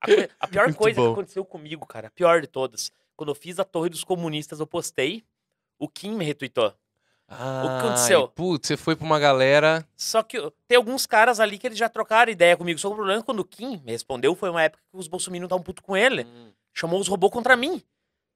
A, 0.00 0.06
a 0.40 0.48
pior 0.48 0.68
Muito 0.68 0.78
coisa 0.78 0.96
bom. 0.96 1.08
que 1.08 1.12
aconteceu 1.12 1.44
comigo, 1.44 1.86
cara, 1.86 2.08
a 2.08 2.10
pior 2.10 2.40
de 2.40 2.46
todas, 2.46 2.90
quando 3.14 3.28
eu 3.28 3.34
fiz 3.34 3.58
a 3.58 3.64
Torre 3.64 3.90
dos 3.90 4.04
Comunistas, 4.04 4.58
eu 4.58 4.66
postei, 4.66 5.22
o 5.78 5.86
Kim 5.86 6.12
me 6.16 6.24
retweetou. 6.24 6.72
Ah, 7.28 7.78
aconteceu? 7.80 8.28
Putz, 8.28 8.68
você 8.68 8.76
foi 8.76 8.96
pra 8.96 9.04
uma 9.04 9.18
galera. 9.18 9.86
Só 9.94 10.22
que 10.22 10.40
tem 10.66 10.76
alguns 10.76 11.06
caras 11.06 11.38
ali 11.40 11.58
que 11.58 11.66
eles 11.66 11.78
já 11.78 11.88
trocaram 11.88 12.32
ideia 12.32 12.56
comigo. 12.56 12.78
Só 12.78 12.88
que 12.88 12.92
o 12.94 12.96
problema 12.96 13.18
é 13.18 13.22
que 13.22 13.26
quando 13.26 13.40
o 13.40 13.44
Kim 13.44 13.82
me 13.84 13.92
respondeu, 13.92 14.34
foi 14.34 14.48
uma 14.48 14.62
época 14.62 14.82
que 14.90 14.96
os 14.96 15.06
bolsominions 15.06 15.46
estavam 15.46 15.62
puto 15.62 15.82
com 15.82 15.96
ele. 15.96 16.26
Chamou 16.72 16.98
os 16.98 17.08
robôs 17.08 17.32
contra 17.32 17.54
mim. 17.56 17.82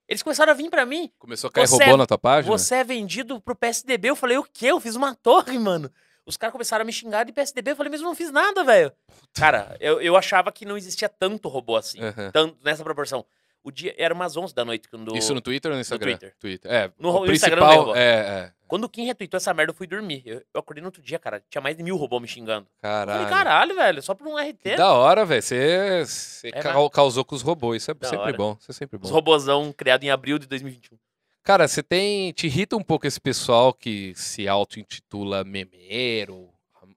Eles 0.07 0.23
começaram 0.23 0.53
a 0.53 0.55
vir 0.55 0.69
pra 0.69 0.85
mim. 0.85 1.11
Começou 1.19 1.49
a 1.49 1.51
cair 1.53 1.67
Você 1.67 1.85
robô 1.85 1.95
é- 1.95 1.97
na 1.97 2.07
tua 2.07 2.19
página? 2.19 2.59
Você 2.59 2.75
é 2.75 2.85
vendido 2.85 3.41
pro 3.41 3.55
PSDB. 3.55 4.11
Eu 4.11 4.17
falei, 4.17 4.37
o 4.37 4.45
quê? 4.45 4.67
Eu 4.67 4.81
fiz 4.81 4.95
uma 4.95 5.15
torre, 5.15 5.59
mano. 5.59 5.91
Os 6.27 6.37
caras 6.37 6.53
começaram 6.53 6.83
a 6.83 6.85
me 6.85 6.93
xingar 6.93 7.25
de 7.25 7.33
PSDB. 7.33 7.71
Eu 7.71 7.77
falei, 7.77 7.91
mas 7.91 8.01
eu 8.01 8.07
não 8.07 8.15
fiz 8.15 8.31
nada, 8.31 8.63
velho. 8.63 8.93
Cara, 9.33 9.77
eu, 9.81 10.01
eu 10.01 10.17
achava 10.17 10.53
que 10.53 10.65
não 10.67 10.77
existia 10.77 11.09
tanto 11.09 11.49
robô 11.49 11.77
assim. 11.77 12.01
Aham. 12.01 12.31
Tanto, 12.31 12.59
nessa 12.63 12.85
proporção. 12.85 13.25
O 13.65 13.71
dia 13.71 13.95
era 13.97 14.13
umas 14.13 14.37
11 14.37 14.53
da 14.55 14.65
noite 14.65 14.89
quando. 14.89 15.17
Isso 15.17 15.33
no 15.35 15.41
Twitter 15.41 15.71
ou 15.71 15.77
no 15.77 15.81
Instagram? 15.81 16.19
Twitter. 16.41 16.71
É, 16.71 16.91
No- 16.99 17.11
o 17.21 17.27
no 17.27 17.33
Instagram 17.33 17.65
principal 17.67 17.97
é, 17.97 18.01
é. 18.49 18.53
Quando 18.67 18.85
o 18.85 18.89
Kim 18.89 19.05
retweetou 19.05 19.37
essa 19.37 19.53
merda, 19.55 19.71
eu 19.71 19.75
fui 19.77 19.87
dormir. 19.87 20.23
Eu, 20.27 20.43
eu 20.55 20.61
acordei 20.61 20.81
no 20.83 20.89
outro 20.89 21.01
dia, 21.03 21.19
cara. 21.19 21.43
Tinha 21.49 21.61
mais 21.63 21.77
de 21.77 21.83
mil 21.83 21.97
robôs 21.97 22.21
me 22.21 22.27
xingando. 22.27 22.67
Eu 22.67 22.81
Caralho. 22.83 23.21
falei, 23.21 23.33
caralho, 23.35 23.75
velho, 23.77 24.03
só 24.03 24.15
por 24.15 24.27
um 24.27 24.37
RT. 24.37 24.63
Que 24.63 24.77
da 24.77 24.93
hora, 24.93 25.25
velho. 25.25 25.43
Você, 25.43 26.49
É 26.53 26.61
cau- 26.63 26.91
causou 26.91 27.25
com 27.25 27.35
os 27.37 27.43
robôs. 27.43 27.83
Isso 27.83 27.91
é 27.91 27.95
Da 27.95 28.09
sempre 28.09 28.25
hora. 28.25 28.37
bom. 28.37 28.57
Isso 28.59 28.71
é 28.71 28.75
sempre 28.75 28.99
bom. 28.99 29.05
Os 29.05 29.11
robôzão 29.11 29.73
criado 29.73 30.03
em 30.05 30.11
abril 30.11 30.39
de 30.39 30.47
2021. 30.47 30.99
Cara, 31.45 31.69
você 31.69 31.83
tem. 31.83 32.33
Te 32.33 32.47
irrita 32.47 32.77
um 32.77 32.83
pouco 32.83 33.07
esse 33.07 33.21
pessoal 33.21 33.73
que 33.75 34.13
se 34.17 34.49
auto-intitula 34.49 35.45
memeiro, 35.45 36.49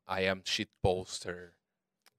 I 0.07 0.27
am 0.29 0.41
shitposter. 0.45 1.51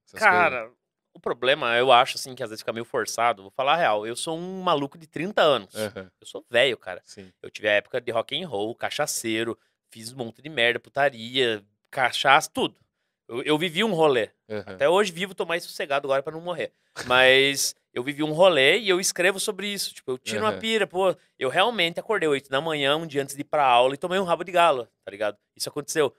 essas 0.06 0.20
Cara, 0.20 0.70
o 1.16 1.20
problema, 1.20 1.76
eu 1.76 1.90
acho, 1.92 2.16
assim, 2.16 2.34
que 2.34 2.42
às 2.42 2.50
vezes 2.50 2.60
fica 2.62 2.72
meio 2.72 2.84
forçado. 2.84 3.42
Vou 3.42 3.50
falar 3.50 3.74
a 3.74 3.76
real. 3.76 4.06
Eu 4.06 4.14
sou 4.16 4.38
um 4.38 4.62
maluco 4.62 4.96
de 4.98 5.06
30 5.06 5.42
anos. 5.42 5.74
Aham, 5.74 6.10
Eu 6.20 6.26
sou 6.26 6.44
velho, 6.50 6.76
cara. 6.76 7.00
sim. 7.04 7.32
Eu 7.42 7.50
tive 7.50 7.68
a 7.68 7.72
época 7.72 8.00
de 8.00 8.10
rock 8.12 8.40
and 8.40 8.46
roll, 8.46 8.74
cachaceiro, 8.74 9.58
fiz 9.90 10.12
um 10.12 10.16
monte 10.16 10.42
de 10.42 10.48
merda, 10.48 10.78
putaria, 10.78 11.62
cachaça, 11.90 12.50
tudo. 12.52 12.76
Eu, 13.28 13.42
eu 13.42 13.58
vivi 13.58 13.82
um 13.82 13.92
rolê. 13.92 14.30
aham. 14.48 14.74
Até 14.74 14.88
hoje 14.88 15.10
vivo, 15.12 15.34
tô 15.34 15.44
mais 15.44 15.64
sossegado 15.64 16.06
agora 16.06 16.22
pra 16.22 16.32
não 16.32 16.40
morrer. 16.40 16.72
Mas 17.06 17.74
eu 17.92 18.02
vivi 18.02 18.22
um 18.22 18.32
rolê 18.32 18.78
e 18.78 18.88
eu 18.88 19.00
escrevo 19.00 19.40
sobre 19.40 19.66
isso. 19.68 19.94
Tipo, 19.94 20.12
eu 20.12 20.18
tiro 20.18 20.42
uma 20.42 20.50
Aham. 20.50 20.58
pira, 20.58 20.86
pô. 20.86 21.14
Eu 21.38 21.48
realmente 21.48 21.98
acordei 21.98 22.28
8 22.28 22.48
da 22.50 22.60
manhã, 22.60 22.96
um 22.96 23.06
dia 23.06 23.22
antes 23.22 23.34
de 23.34 23.40
ir 23.40 23.44
pra 23.44 23.64
aula, 23.64 23.94
e 23.94 23.98
tomei 23.98 24.18
um 24.18 24.24
rabo 24.24 24.44
de 24.44 24.52
galo, 24.52 24.86
tá 25.04 25.10
ligado? 25.10 25.36
Isso 25.56 25.68
aconteceu. 25.68 26.14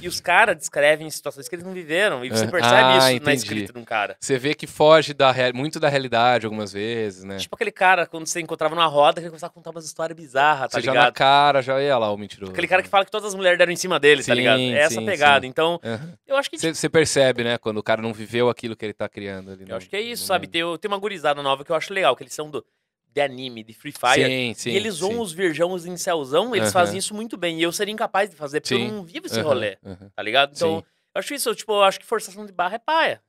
E 0.00 0.08
os 0.08 0.20
caras 0.20 0.56
descrevem 0.56 1.08
situações 1.10 1.48
que 1.48 1.54
eles 1.54 1.64
não 1.64 1.72
viveram. 1.72 2.24
E 2.24 2.28
você 2.30 2.44
Ah, 2.44 2.48
percebe 2.50 2.82
ah, 2.82 2.96
isso 2.98 3.06
na 3.06 3.12
entendi. 3.12 3.34
escrita 3.36 3.72
de 3.72 3.78
um 3.78 3.84
cara. 3.84 4.16
Você 4.20 4.36
vê 4.36 4.52
que 4.52 4.66
foge 4.66 5.14
da 5.14 5.30
rea- 5.30 5.52
muito 5.52 5.78
da 5.78 5.88
realidade 5.88 6.44
algumas 6.44 6.72
vezes, 6.72 7.22
né? 7.22 7.36
Tipo 7.36 7.54
aquele 7.54 7.70
cara, 7.70 8.04
quando 8.04 8.26
você 8.26 8.40
encontrava 8.40 8.74
numa 8.74 8.86
roda, 8.86 9.14
que 9.20 9.20
ele 9.20 9.30
começava 9.30 9.52
a 9.52 9.54
contar 9.54 9.70
umas 9.70 9.84
histórias 9.84 10.16
bizarras, 10.16 10.72
tá 10.72 10.80
você 10.80 10.84
já 10.84 10.90
ligado? 10.92 11.04
na 11.06 11.12
cara, 11.12 11.62
já 11.62 11.80
ia 11.80 11.96
lá 11.98 12.10
o 12.10 12.16
mentiroso. 12.18 12.50
Aquele 12.52 12.66
cara 12.66 12.82
que 12.82 12.88
fala 12.88 13.04
que 13.04 13.12
todas 13.12 13.28
as 13.28 13.34
mulheres 13.36 13.56
deram 13.58 13.72
em 13.72 13.76
cima 13.76 14.00
dele, 14.00 14.24
tá 14.24 14.34
ligado? 14.34 14.58
Sim, 14.58 14.72
É 14.74 14.78
essa 14.78 14.94
sim, 15.00 15.06
pegada. 15.06 15.42
sim. 15.46 15.48
Então, 15.50 15.78
Aham. 15.84 16.14
eu 16.26 16.36
acho 16.36 16.50
que 16.50 16.58
Você 16.58 16.74
você 16.74 16.88
percebe, 16.88 17.44
né? 17.44 17.56
Quando 17.58 17.78
o 17.78 17.82
cara 17.82 18.02
não 18.02 18.12
viveu 18.12 18.48
aquilo 18.50 18.74
que 18.74 18.84
ele 18.84 18.94
tá 18.94 19.08
criando 19.08 19.52
ali. 19.52 19.62
Eu 19.62 19.68
no- 19.68 19.76
acho 19.76 19.88
que 19.88 19.94
é 19.94 20.00
isso, 20.00 20.24
sabe? 20.26 20.48
Tem, 20.48 20.62
tem 20.78 20.90
uma 20.90 20.98
gurizada 20.98 21.40
nova 21.44 21.64
que 21.64 21.70
eu 21.70 21.76
acho 21.76 21.92
legal, 21.94 22.16
que 22.16 22.24
eles 22.24 22.34
são 22.34 22.50
do, 22.50 22.64
de 23.12 23.20
anime, 23.20 23.62
de 23.62 23.74
Free 23.74 23.92
Fire. 23.92 24.26
Sim, 24.26 24.54
sim. 24.54 24.70
e 24.70 24.76
eles 24.76 24.94
zoam 24.94 25.20
os 25.20 25.32
virgãos 25.32 25.84
em 25.84 25.96
Celzão, 25.96 26.54
eles 26.54 26.72
fazem 26.72 26.98
isso 26.98 27.14
muito 27.14 27.36
bem. 27.36 27.58
E 27.58 27.62
eu 27.62 27.72
seria 27.72 27.92
incapaz 27.92 28.30
de 28.30 28.36
fazer, 28.36 28.60
porque 28.60 28.76
Sim. 28.76 28.86
eu 28.86 28.92
não 28.92 29.04
vivo 29.04 29.26
esse 29.26 29.40
rolê, 29.40 29.76
tá 30.14 30.22
ligado? 30.22 30.52
Então, 30.54 30.84
eu 31.14 31.18
acho 31.18 31.34
isso, 31.34 31.54
tipo, 31.54 31.72
eu 31.72 31.82
acho 31.82 32.00
que 32.00 32.06
forçação 32.06 32.46
de 32.46 32.52
barra 32.52 32.76
é 32.76 32.78
paia. 32.78 33.22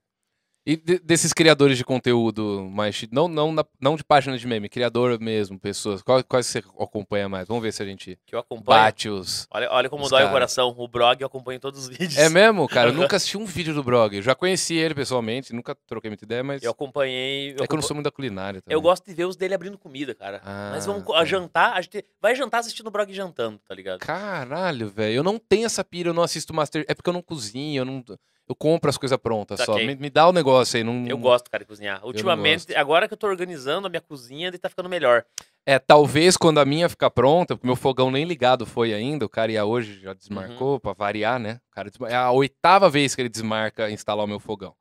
E 0.66 0.78
de- 0.78 1.00
desses 1.00 1.34
criadores 1.34 1.78
de 1.78 1.84
conteúdo 1.84 2.70
mais. 2.72 2.96
chi- 2.96 3.10
Não, 3.12 3.28
não, 3.28 3.52
na- 3.52 3.66
não 3.82 3.98
de 3.98 4.04
página 4.04 4.38
de 4.38 4.48
meme, 4.48 4.70
criador 4.70 5.20
mesmo, 5.20 5.60
pessoas. 5.60 6.02
Qual- 6.02 6.24
Quais 6.24 6.46
você 6.48 6.60
acompanha 6.80 7.28
mais? 7.28 7.46
Vamos 7.50 7.62
ver 7.62 7.74
se 7.74 7.84
a 7.84 7.86
gente 7.86 8.18
Que 8.26 8.34
eu 8.34 8.40
acompanho. 8.40 8.64
bate 8.82 9.10
os. 9.10 9.46
Olha, 9.52 9.70
olha 9.70 9.90
como 9.90 10.04
dói 10.08 10.20
cara. 10.20 10.30
o 10.30 10.32
coração. 10.32 10.74
O 10.78 10.88
blog 10.88 11.20
eu 11.20 11.28
acompanho 11.28 11.60
todos 11.60 11.82
os 11.82 11.90
vídeos. 11.90 12.18
É 12.18 12.30
mesmo, 12.30 12.66
cara? 12.70 12.90
Eu 12.90 12.94
nunca 12.94 13.18
assisti 13.18 13.38
um 13.38 13.46
vídeo 13.46 13.74
do 13.74 13.84
blog. 13.84 14.16
Eu 14.16 14.22
já 14.22 14.34
conheci 14.34 14.76
ele 14.76 14.96
pessoalmente, 14.96 15.52
nunca 15.54 15.76
troquei 15.86 16.10
muita 16.10 16.24
ideia, 16.24 16.44
mas. 16.46 16.64
Eu 16.64 16.72
acompanhei. 16.72 17.52
Eu, 17.58 17.64
é 17.66 17.68
que 17.68 17.74
eu 17.74 17.78
não 17.78 17.82
sou 17.84 17.94
muito 17.96 18.06
da 18.06 18.12
culinária 18.12 18.62
também. 18.62 18.74
eu 18.74 18.82
gosto 18.82 19.06
de 19.06 19.14
ver 19.14 19.26
os 19.26 19.36
dele 19.36 19.54
abrindo 19.56 19.78
comida, 19.78 20.16
cara. 20.16 20.42
Mas 20.72 20.88
Ah, 20.88 20.92
vamos 20.92 21.04
co- 21.04 21.12
tá. 21.14 21.26
jantar, 21.26 21.74
a 21.74 21.82
gente 21.82 22.06
vai 22.22 22.34
jantar 22.36 22.60
assistindo 22.60 22.88
o 22.88 22.92
blog 22.92 23.12
jantando, 23.14 23.60
tá 23.68 23.76
ligado? 23.76 24.00
Caralho, 24.00 24.88
velho. 24.90 25.16
Eu 25.16 25.24
não 25.24 25.38
tenho 25.38 25.66
essa 25.66 25.84
pira, 25.84 26.10
eu 26.10 26.14
não 26.14 26.24
assisto 26.24 26.54
Master. 26.54 26.86
É 26.88 26.94
porque 26.96 27.10
eu 27.10 27.14
não 27.14 27.22
cozinho, 27.22 27.82
eu 27.82 27.86
não. 27.86 28.02
Eu 28.48 28.56
compro 28.56 28.90
as 28.90 28.98
coisas 28.98 29.18
prontas 29.18 29.60
só. 29.62 29.74
Saquei. 29.74 29.88
Me, 29.88 29.96
me 29.96 30.10
dá 30.10 30.28
o 30.28 30.34
negócio 30.34 30.78
aí. 30.78 30.84
Não... 30.84 31.06
Eu 31.08 31.18
gosto, 31.18 31.50
cara, 31.50 31.64
de 31.64 31.68
cozinhar. 31.68 32.06
Ultimamente, 32.06 32.76
agora 32.76 33.08
que 33.08 33.14
eu 33.14 33.18
tô 33.18 33.26
organizando 33.28 33.88
a 33.88 33.90
minha 33.90 34.02
cozinha, 34.02 34.50
ele 34.50 34.58
tá 34.58 34.70
ficando 34.70 34.90
melhor. 34.90 35.24
É, 35.66 35.80
talvez 35.80 36.36
quando 36.36 36.60
a 36.60 36.66
minha 36.66 36.90
ficar 36.90 37.10
pronta, 37.10 37.56
porque 37.56 37.66
meu 37.66 37.78
fogão 37.78 38.12
nem 38.12 38.26
ligado 38.26 38.66
foi 38.66 38.94
ainda, 38.94 39.26
o 39.26 39.30
cara 39.30 39.50
ia 39.52 39.64
hoje, 39.64 40.02
já 40.02 40.14
desmarcou, 40.14 40.78
pra 40.78 40.92
variar, 40.92 41.40
né? 41.40 41.62
O 41.72 41.74
cara 41.74 41.90
desma- 41.90 42.10
É 42.10 42.16
a 42.16 42.32
oitava 42.32 42.90
vez 42.90 43.16
que 43.16 43.22
ele 43.22 43.30
desmarca 43.30 43.90
instalar 43.90 44.26
o 44.26 44.28
meu 44.28 44.42
fogão. 44.42 44.76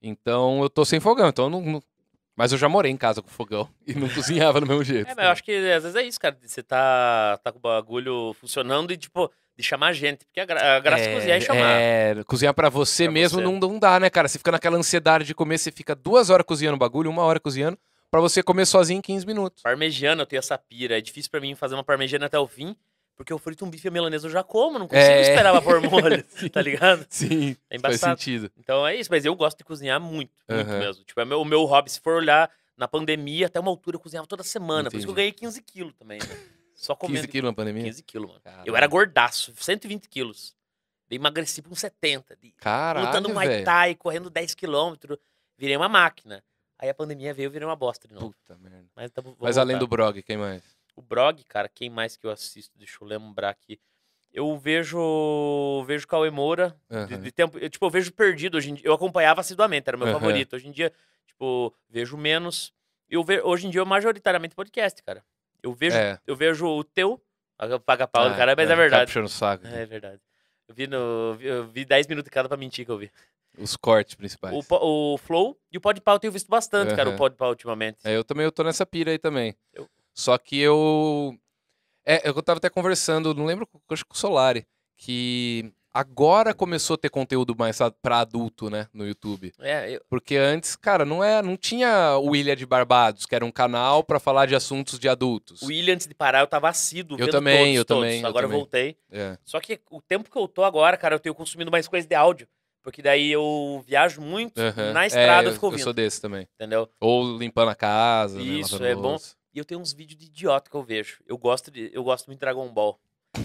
Então 0.00 0.62
eu 0.62 0.70
tô 0.70 0.84
sem 0.84 1.00
fogão, 1.00 1.28
então 1.28 1.46
eu 1.46 1.50
não. 1.50 1.60
não- 1.62 1.82
Mas 2.36 2.52
eu 2.52 2.58
já 2.58 2.68
morei 2.68 2.90
em 2.92 2.96
casa 2.96 3.22
com 3.22 3.28
fogão 3.28 3.68
e 3.86 3.94
não 3.94 4.08
cozinhava 4.08 4.60
do 4.60 4.66
mesmo 4.66 4.84
jeito. 4.84 5.08
É, 5.10 5.14
mas 5.14 5.24
eu 5.24 5.30
acho 5.32 5.42
que 5.44 5.52
às 5.52 5.82
vezes 5.82 5.96
é 5.96 6.02
isso, 6.02 6.20
cara. 6.20 6.36
Você 6.40 6.62
tá, 6.62 7.38
tá 7.42 7.50
com 7.52 7.58
o 7.58 7.60
bagulho 7.60 8.32
funcionando 8.34 8.92
e, 8.92 8.96
tipo, 8.96 9.30
de 9.56 9.62
chamar 9.62 9.92
gente. 9.92 10.24
Porque 10.24 10.40
a, 10.40 10.44
gra 10.44 10.76
a 10.76 10.80
graça 10.80 11.04
é, 11.04 11.14
cozinhar 11.14 11.38
e 11.38 11.40
chamar. 11.40 11.70
É, 11.80 12.24
cozinhar 12.26 12.54
pra 12.54 12.68
você 12.68 13.04
Pra 13.04 13.12
mesmo 13.12 13.38
você. 13.38 13.44
Não, 13.44 13.58
não 13.58 13.78
dá, 13.78 13.98
né, 14.00 14.10
cara? 14.10 14.28
Você 14.28 14.38
fica 14.38 14.52
naquela 14.52 14.76
ansiedade 14.76 15.24
de 15.24 15.34
comer, 15.34 15.58
você 15.58 15.70
fica 15.70 15.94
duas 15.94 16.30
horas 16.30 16.46
cozinhando 16.46 16.76
o 16.76 16.78
bagulho, 16.78 17.10
uma 17.10 17.22
hora 17.22 17.38
cozinhando, 17.40 17.78
pra 18.10 18.20
você 18.20 18.42
comer 18.42 18.66
sozinho 18.66 18.98
em 18.98 19.02
15 19.02 19.26
minutos. 19.26 19.62
Parmegiana, 19.62 20.22
eu 20.22 20.26
tenho 20.26 20.38
essa 20.40 20.56
pira. 20.58 20.98
É 20.98 21.00
difícil 21.00 21.30
pra 21.30 21.40
mim 21.40 21.54
fazer 21.54 21.74
uma 21.74 21.84
parmegiana 21.84 22.26
até 22.26 22.38
o 22.38 22.46
fim, 22.46 22.74
porque 23.16 23.32
eu 23.32 23.38
frito 23.38 23.64
um 23.64 23.70
bife 23.70 23.88
milanesa 23.90 24.26
eu 24.26 24.30
já 24.32 24.42
como, 24.42 24.78
não 24.78 24.88
consigo 24.88 25.06
É. 25.12 25.22
esperar 25.22 25.52
pra 25.52 25.62
pôr 25.62 25.80
molho, 25.80 26.24
tá 26.52 26.60
ligado? 26.60 27.06
Sim, 27.08 27.56
É 27.70 27.78
faz 27.78 28.00
sentido. 28.00 28.50
Então 28.58 28.86
é 28.86 28.96
isso, 28.96 29.08
mas 29.10 29.24
eu 29.24 29.34
gosto 29.36 29.58
de 29.58 29.64
cozinhar 29.64 30.00
muito, 30.00 30.32
muito 30.50 30.70
mesmo. 30.70 31.04
Tipo, 31.04 31.20
é 31.20 31.24
meu, 31.24 31.40
o 31.40 31.44
meu 31.44 31.64
hobby, 31.64 31.90
se 31.90 32.00
for 32.00 32.14
olhar 32.14 32.50
na 32.76 32.88
pandemia, 32.88 33.46
até 33.46 33.60
uma 33.60 33.70
altura 33.70 33.94
eu 33.96 34.00
cozinhava 34.00 34.26
toda 34.26 34.42
semana. 34.42 34.90
Por 34.90 34.96
isso 34.96 35.06
que 35.06 35.10
eu 35.10 35.12
Entendi. 35.12 35.30
ganhei 35.30 35.32
15 35.32 35.62
quilos 35.62 35.94
também, 35.96 36.18
né? 36.18 36.36
Só 36.74 36.94
15 36.94 37.12
comendo. 37.12 37.28
quilos 37.28 37.50
na 37.50 37.54
pandemia? 37.54 37.84
15 37.84 38.02
quilos, 38.02 38.28
mano. 38.28 38.42
Eu 38.66 38.76
era 38.76 38.86
gordaço, 38.86 39.54
120 39.56 40.08
quilos. 40.08 40.54
Daí 41.08 41.16
emagreci 41.16 41.62
pra 41.62 41.70
uns 41.72 41.78
70. 41.80 42.34
de- 42.36 42.52
Caralho, 42.52 43.06
lutando 43.06 43.28
Muay 43.28 43.46
velho. 43.48 43.64
Thai, 43.64 43.94
correndo 43.94 44.28
10 44.30 44.54
quilômetros. 44.54 45.18
Virei 45.56 45.76
uma 45.76 45.88
máquina. 45.88 46.42
Aí 46.78 46.88
a 46.88 46.94
pandemia 46.94 47.32
veio, 47.32 47.46
eu 47.46 47.50
virei 47.50 47.66
uma 47.66 47.76
bosta 47.76 48.08
de 48.08 48.14
novo. 48.14 48.34
Puta 48.34 48.56
merda. 48.58 48.84
Mas, 48.96 49.10
Mas 49.38 49.58
além 49.58 49.78
do. 49.78 49.86
Brog, 49.86 50.20
quem 50.22 50.36
mais? 50.36 50.62
O 50.96 51.02
Brog, 51.02 51.42
cara, 51.44 51.68
quem 51.68 51.88
mais 51.88 52.16
que 52.16 52.26
eu 52.26 52.30
assisto? 52.30 52.76
Deixa 52.76 52.98
eu 53.00 53.06
lembrar 53.06 53.50
aqui. 53.50 53.78
Eu 54.32 54.56
vejo 54.58 55.84
vejo 55.86 56.06
Cauê 56.08 56.30
Moura. 56.30 56.76
De, 56.90 56.96
Aham. 56.96 57.20
de 57.20 57.30
tempo, 57.32 57.58
eu, 57.58 57.70
tipo, 57.70 57.84
eu 57.86 57.90
vejo 57.90 58.12
perdido 58.12 58.56
hoje 58.56 58.70
em 58.70 58.74
dia. 58.74 58.86
Eu 58.86 58.92
acompanhava 58.94 59.40
assiduamente, 59.40 59.88
era 59.88 59.96
meu 59.96 60.08
Aham. 60.08 60.18
favorito. 60.18 60.56
Hoje 60.56 60.66
em 60.68 60.72
dia, 60.72 60.92
tipo, 61.26 61.72
vejo 61.88 62.16
menos. 62.16 62.72
Eu 63.08 63.22
ve, 63.22 63.40
hoje 63.42 63.66
em 63.66 63.70
dia, 63.70 63.80
eu 63.80 63.86
majoritariamente 63.86 64.54
podcast, 64.56 65.00
cara. 65.02 65.24
Eu 65.64 65.72
vejo, 65.72 65.96
É. 65.96 66.18
eu 66.26 66.36
vejo 66.36 66.66
o 66.66 66.84
teu, 66.84 67.20
paga 67.86 68.06
pau 68.06 68.28
do 68.28 68.34
Ah, 68.34 68.36
cara, 68.36 68.54
mas 68.56 68.66
é, 68.66 68.68
Tá 68.68 68.74
verdade. 68.76 69.18
o 69.18 69.28
saco. 69.28 69.66
É 69.66 69.86
verdade. 69.86 70.20
Eu 70.68 70.74
vi, 70.74 70.86
no, 70.86 71.36
eu 71.40 71.66
vi 71.68 71.84
10 71.84 72.06
minutos 72.06 72.30
cada 72.30 72.48
pra 72.48 72.56
mentir 72.56 72.84
que 72.84 72.90
eu 72.90 72.98
vi. 72.98 73.10
Os 73.56 73.76
cortes 73.76 74.14
principais. 74.14 74.54
O, 74.54 75.14
o 75.14 75.18
Flow 75.18 75.56
e 75.72 75.78
o 75.78 75.80
Podpah 75.80 76.12
eu 76.12 76.18
tenho 76.18 76.32
visto 76.32 76.48
bastante, 76.48 76.94
cara, 76.94 77.10
o. 77.10 77.16
Podpah 77.16 77.48
ultimamente. 77.48 77.98
É, 78.04 78.16
eu 78.16 78.24
também 78.24 78.44
eu 78.44 78.52
tô 78.52 78.62
nessa 78.64 78.84
pira 78.84 79.10
aí 79.10 79.18
também. 79.18 79.54
Eu- 79.72 79.88
Só 80.12 80.36
que 80.38 80.58
eu. 80.60 81.34
É, 82.04 82.28
eu 82.28 82.42
tava 82.42 82.58
até 82.58 82.68
conversando, 82.68 83.32
não 83.34 83.46
lembro, 83.46 83.66
acho 83.90 84.02
que 84.04 84.08
com 84.10 84.14
o 84.14 84.18
Solari, 84.18 84.66
que 84.98 85.72
agora 85.94 86.52
começou 86.52 86.94
a 86.94 86.98
ter 86.98 87.08
conteúdo 87.08 87.54
mais 87.56 87.80
a- 87.80 87.90
pra 87.90 88.18
adulto, 88.18 88.68
né, 88.68 88.88
no 88.92 89.06
YouTube. 89.06 89.52
É, 89.60 89.94
eu- 89.96 90.00
Porque 90.10 90.36
antes, 90.36 90.74
cara, 90.74 91.04
não 91.04 91.22
é, 91.22 91.40
não 91.40 91.56
tinha 91.56 92.18
o 92.18 92.34
Ilha 92.34 92.56
de 92.56 92.66
Barbados, 92.66 93.24
que 93.24 93.34
era 93.34 93.44
um 93.44 93.52
canal 93.52 94.02
pra 94.02 94.18
falar 94.18 94.46
de 94.46 94.56
assuntos 94.56 94.98
de 94.98 95.08
adultos. 95.08 95.62
o 95.62 95.66
William, 95.66 95.94
antes 95.94 96.06
de 96.08 96.14
parar, 96.14 96.40
eu 96.40 96.46
tava 96.48 96.68
assíduo 96.68 97.14
Eu 97.16 97.26
vendo 97.26 97.30
também, 97.32 97.58
todos, 97.58 97.74
eu 97.76 97.84
todos. 97.84 98.02
também, 98.02 98.20
eu 98.20 98.26
Agora 98.28 98.46
também. 98.46 98.58
voltei. 98.58 98.96
É. 99.10 99.38
Só 99.44 99.60
que 99.60 99.80
o 99.90 100.02
tempo 100.02 100.28
que 100.30 100.36
eu 100.36 100.48
tô 100.48 100.64
agora, 100.64 100.96
cara, 100.96 101.14
eu 101.14 101.20
tenho 101.20 101.34
consumindo 101.34 101.70
mais 101.70 101.86
coisa 101.86 102.06
de 102.06 102.14
áudio. 102.14 102.48
Porque 102.82 103.00
daí 103.00 103.32
eu 103.32 103.82
viajo 103.86 104.20
muito, 104.20 104.60
aham. 104.60 104.92
na 104.92 105.04
É, 105.04 105.06
estrada 105.06 105.44
eu 105.44 105.48
eu, 105.50 105.54
fico 105.54 105.64
eu 105.64 105.70
ouvindo, 105.70 105.84
sou 105.84 105.92
desse 105.94 106.20
também. 106.20 106.46
entendeu? 106.54 106.86
Ou 107.00 107.38
limpando 107.38 107.70
a 107.70 107.74
casa, 107.74 108.36
né, 108.36 108.42
Isso, 108.44 108.74
lavando 108.74 108.86
é 108.90 108.94
bom. 108.94 109.16
E 109.54 109.58
eu 109.58 109.64
tenho 109.64 109.80
uns 109.80 109.92
vídeos 109.94 110.18
de 110.18 110.26
idiota 110.26 110.68
que 110.68 110.76
eu 110.76 110.82
vejo. 110.82 111.22
Eu 111.26 111.38
gosto, 111.38 111.70
de, 111.70 111.90
eu 111.94 112.02
gosto 112.04 112.26
muito 112.26 112.38
de 112.38 112.40
Dragon 112.40 112.68
Ball. 112.68 112.98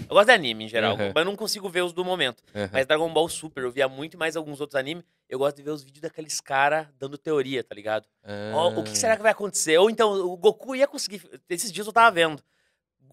Eu 0.08 0.14
gosto 0.14 0.26
de 0.26 0.32
anime 0.32 0.64
em 0.64 0.68
geral, 0.68 0.94
Aham. 0.94 1.12
mas 1.14 1.22
eu 1.22 1.24
não 1.24 1.36
consigo 1.36 1.68
ver 1.68 1.82
os 1.82 1.92
do 1.92 2.04
momento. 2.04 2.42
Aham. 2.54 2.70
Mas 2.72 2.86
Dragon 2.86 3.12
Ball 3.12 3.28
Super, 3.28 3.64
eu 3.64 3.70
via 3.72 3.88
muito 3.88 4.16
mais 4.18 4.36
alguns 4.36 4.60
outros 4.60 4.76
animes. 4.76 5.04
Eu 5.28 5.38
gosto 5.38 5.56
de 5.56 5.62
ver 5.62 5.70
os 5.70 5.82
vídeos 5.82 6.00
daqueles 6.02 6.40
caras 6.40 6.86
dando 6.98 7.16
teoria, 7.18 7.62
tá 7.64 7.74
ligado? 7.74 8.06
Ó, 8.54 8.68
o 8.80 8.84
que 8.84 8.90
Ah. 8.92 8.94
será 8.94 9.16
que 9.16 9.22
vai 9.22 9.32
acontecer? 9.32 9.78
Ou 9.78 9.88
então, 9.90 10.12
o 10.12 10.36
Goku 10.36 10.74
ia 10.76 10.86
conseguir. 10.86 11.22
Esses 11.48 11.70
dias 11.72 11.86
eu 11.86 11.92
tava 11.92 12.10
vendo. 12.12 12.42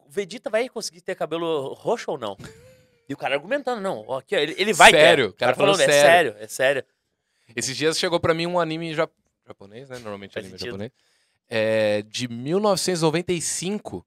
O 0.05 0.09
Vegeta 0.09 0.49
vai 0.49 0.67
conseguir 0.69 1.01
ter 1.01 1.15
cabelo 1.15 1.73
roxo 1.73 2.11
ou 2.11 2.17
não? 2.17 2.37
E 3.09 3.13
o 3.13 3.17
cara 3.17 3.35
argumentando, 3.35 3.81
não. 3.81 4.11
Aqui, 4.13 4.35
ó, 4.35 4.39
ele, 4.39 4.55
ele 4.57 4.73
vai 4.73 4.91
ter. 4.91 4.97
Sério? 4.99 5.27
O 5.29 5.33
cara 5.33 5.53
O 5.53 5.55
cara 5.55 5.55
falou 5.55 5.75
falando, 5.75 5.89
é 5.89 5.93
sério. 5.93 6.31
sério, 6.31 6.43
é 6.43 6.47
sério. 6.47 6.83
Esses 7.55 7.75
dias 7.77 7.97
chegou 7.97 8.19
pra 8.19 8.33
mim 8.33 8.45
um 8.45 8.59
anime 8.59 8.93
ja- 8.93 9.07
japonês, 9.47 9.89
né? 9.89 9.95
Normalmente 9.99 10.33
Faz 10.33 10.45
anime 10.45 10.57
sentido. 10.57 10.71
japonês. 10.73 10.91
É, 11.49 12.01
de 12.03 12.27
1995, 12.27 14.05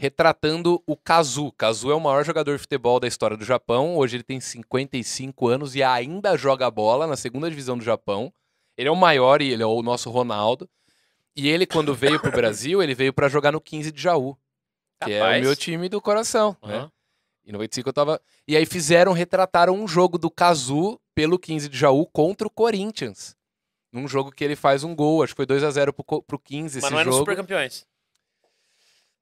retratando 0.00 0.82
o 0.86 0.96
Kazu. 0.96 1.52
Kazu 1.52 1.90
é 1.90 1.94
o 1.94 2.00
maior 2.00 2.24
jogador 2.24 2.52
de 2.56 2.58
futebol 2.62 2.98
da 2.98 3.06
história 3.06 3.36
do 3.36 3.44
Japão. 3.44 3.96
Hoje 3.98 4.16
ele 4.16 4.22
tem 4.22 4.40
55 4.40 5.46
anos 5.46 5.74
e 5.76 5.82
ainda 5.82 6.38
joga 6.38 6.70
bola 6.70 7.06
na 7.06 7.16
segunda 7.18 7.50
divisão 7.50 7.76
do 7.76 7.84
Japão. 7.84 8.32
Ele 8.78 8.88
é 8.88 8.90
o 8.90 8.96
maior 8.96 9.42
e 9.42 9.50
ele 9.52 9.62
é 9.62 9.66
o 9.66 9.82
nosso 9.82 10.08
Ronaldo. 10.10 10.66
E 11.36 11.48
ele, 11.50 11.66
quando 11.66 11.94
veio 11.94 12.18
pro 12.18 12.32
Brasil, 12.32 12.82
ele 12.82 12.94
veio 12.94 13.12
pra 13.12 13.28
jogar 13.28 13.52
no 13.52 13.60
15 13.60 13.92
de 13.92 14.00
Jaú, 14.00 14.36
que 15.04 15.12
é 15.12 15.20
o 15.20 15.22
Rapaz. 15.24 15.42
meu 15.42 15.54
time 15.54 15.86
do 15.88 16.00
coração, 16.00 16.56
né? 16.64 16.76
Aham. 16.78 16.92
Em 17.46 17.52
95 17.52 17.88
eu 17.88 17.92
tava. 17.92 18.20
E 18.48 18.56
aí 18.56 18.64
fizeram, 18.64 19.12
retrataram 19.12 19.74
um 19.74 19.86
jogo 19.86 20.16
do 20.16 20.30
Kazu 20.30 20.98
pelo 21.14 21.38
15 21.38 21.68
de 21.68 21.76
Jaú 21.76 22.06
contra 22.06 22.46
o 22.46 22.50
Corinthians. 22.50 23.36
Num 23.92 24.08
jogo 24.08 24.30
que 24.30 24.42
ele 24.44 24.56
faz 24.56 24.82
um 24.82 24.94
gol, 24.94 25.22
acho 25.22 25.34
que 25.34 25.44
foi 25.44 25.46
2x0 25.46 25.92
pro, 25.92 26.04
co- 26.04 26.22
pro 26.22 26.38
15 26.38 26.76
Mas 26.76 26.84
esse 26.84 26.92
não 26.92 27.00
é 27.00 27.04
no 27.04 27.10
jogo. 27.12 27.22
Super 27.24 27.36
Campeões. 27.36 27.86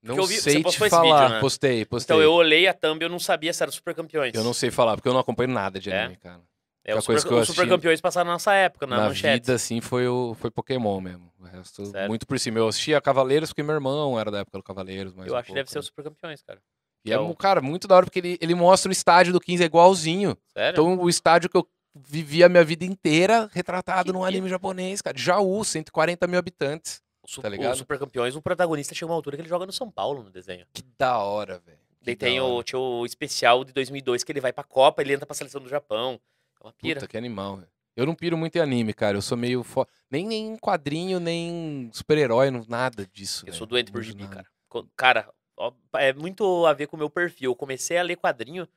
Não 0.01 0.15
eu 0.15 0.25
vi- 0.25 0.39
sei 0.39 0.63
te 0.63 0.77
falar. 0.89 1.21
vídeo, 1.23 1.35
né? 1.35 1.39
Postei, 1.41 1.85
postei. 1.85 2.15
Então 2.15 2.21
eu 2.23 2.31
olhei 2.33 2.67
a 2.67 2.73
thumb 2.73 3.01
e 3.01 3.05
eu 3.05 3.09
não 3.09 3.19
sabia 3.19 3.51
se 3.53 3.61
era 3.61 3.71
Super 3.71 3.93
Campeões. 3.93 4.33
Eu 4.33 4.43
não 4.43 4.53
sei 4.53 4.71
falar, 4.71 4.95
porque 4.95 5.07
eu 5.09 5.13
não 5.13 5.19
acompanho 5.19 5.49
nada 5.49 5.79
de 5.79 5.89
É? 5.91 6.01
anime, 6.03 6.17
cara. 6.17 6.41
É, 6.85 6.93
a 6.93 6.97
os 6.97 7.03
Super, 7.03 7.21
que 7.21 7.33
eu 7.33 7.37
os 7.39 7.47
Super 7.47 7.67
Campeões 7.67 7.99
passaram 8.01 8.27
na 8.27 8.33
nossa 8.33 8.53
época, 8.53 8.87
na, 8.87 8.97
Na 8.97 9.03
manchete. 9.09 9.41
vida, 9.41 9.53
assim, 9.55 9.81
foi, 9.81 10.07
o, 10.07 10.33
foi 10.39 10.49
Pokémon 10.49 11.01
mesmo. 11.01 11.31
O 11.37 11.43
resto, 11.43 11.85
Sério? 11.87 12.07
muito 12.07 12.25
por 12.25 12.39
cima. 12.39 12.57
Eu 12.59 12.67
assistia 12.69 12.99
Cavaleiros 13.01 13.49
porque 13.49 13.61
meu 13.61 13.75
irmão 13.75 14.17
era 14.19 14.31
da 14.31 14.39
época 14.39 14.57
do 14.57 14.63
Cavaleiros. 14.63 15.13
mais 15.13 15.27
Eu 15.27 15.33
um 15.35 15.37
acho 15.37 15.47
que 15.47 15.53
deve 15.53 15.65
pouco, 15.65 15.71
ser 15.73 15.77
né? 15.77 15.81
os 15.81 15.85
Super 15.87 16.03
Campeões, 16.05 16.41
cara. 16.41 16.59
E 17.05 17.11
é, 17.11 17.15
é 17.15 17.19
um 17.19 17.33
cara, 17.33 17.61
muito 17.61 17.87
da 17.87 17.95
hora, 17.95 18.05
porque 18.05 18.19
ele, 18.19 18.37
ele 18.41 18.55
mostra 18.55 18.89
o 18.89 18.91
estádio 18.91 19.33
do 19.33 19.39
15 19.39 19.61
é 19.63 19.65
igualzinho. 19.65 20.37
Sério? 20.53 20.71
Então, 20.71 20.97
o 20.99 21.09
estádio 21.09 21.49
que 21.49 21.57
eu 21.57 21.67
vivi 21.95 22.43
a 22.43 22.49
minha 22.49 22.63
vida 22.63 22.85
inteira 22.85 23.49
retratado 23.51 24.05
Que 24.05 24.11
num 24.13 24.21
que- 24.21 24.27
anime 24.27 24.49
japonês, 24.49 25.01
cara. 25.01 25.17
Jaú, 25.17 25.63
140 25.63 26.25
mil 26.27 26.39
habitantes. 26.39 27.01
Su- 27.29 27.41
tá 27.41 27.49
ligado? 27.49 27.73
o 27.73 27.77
Super 27.77 27.99
Campeões, 27.99 28.35
o 28.35 28.41
protagonista 28.41 28.95
chega 28.95 29.11
uma 29.11 29.15
altura 29.15 29.37
que 29.37 29.41
ele 29.41 29.49
joga 29.49 29.65
no 29.65 29.71
São 29.71 29.89
Paulo 29.89 30.23
no 30.23 30.29
desenho. 30.29 30.65
Que 30.73 30.83
da 30.97 31.17
hora, 31.19 31.59
velho. 31.59 31.77
Daí 32.01 32.15
da 32.15 32.25
tem 32.25 32.39
o, 32.39 32.63
tinha 32.63 32.79
o 32.79 33.05
especial 33.05 33.63
de 33.63 33.73
2002 33.73 34.23
que 34.23 34.31
ele 34.31 34.41
vai 34.41 34.53
pra 34.53 34.63
Copa, 34.63 35.01
ele 35.01 35.13
entra 35.13 35.25
pra 35.25 35.35
seleção 35.35 35.61
do 35.61 35.69
Japão. 35.69 36.19
É 36.59 36.65
uma 36.65 36.73
pira. 36.73 36.99
Puta, 36.99 37.09
que 37.09 37.17
animal, 37.17 37.57
velho. 37.57 37.69
Eu 37.95 38.05
não 38.05 38.15
piro 38.15 38.37
muito 38.37 38.55
em 38.55 38.61
anime, 38.61 38.93
cara. 38.93 39.17
Eu 39.17 39.21
sou 39.21 39.37
meio. 39.37 39.63
Fo... 39.63 39.85
Nem, 40.09 40.25
nem 40.25 40.57
quadrinho, 40.57 41.19
nem 41.19 41.89
super-herói, 41.93 42.49
nada 42.67 43.05
disso. 43.05 43.43
Eu 43.43 43.47
velho. 43.47 43.57
sou 43.57 43.67
doente 43.67 43.91
por 43.91 44.01
gibi, 44.01 44.27
cara. 44.27 44.47
Cara, 44.95 45.29
ó, 45.57 45.73
é 45.95 46.13
muito 46.13 46.65
a 46.65 46.73
ver 46.73 46.87
com 46.87 46.95
o 46.95 46.99
meu 46.99 47.09
perfil. 47.09 47.51
Eu 47.51 47.55
comecei 47.55 47.97
a 47.97 48.03
ler 48.03 48.15
quadrinho 48.15 48.67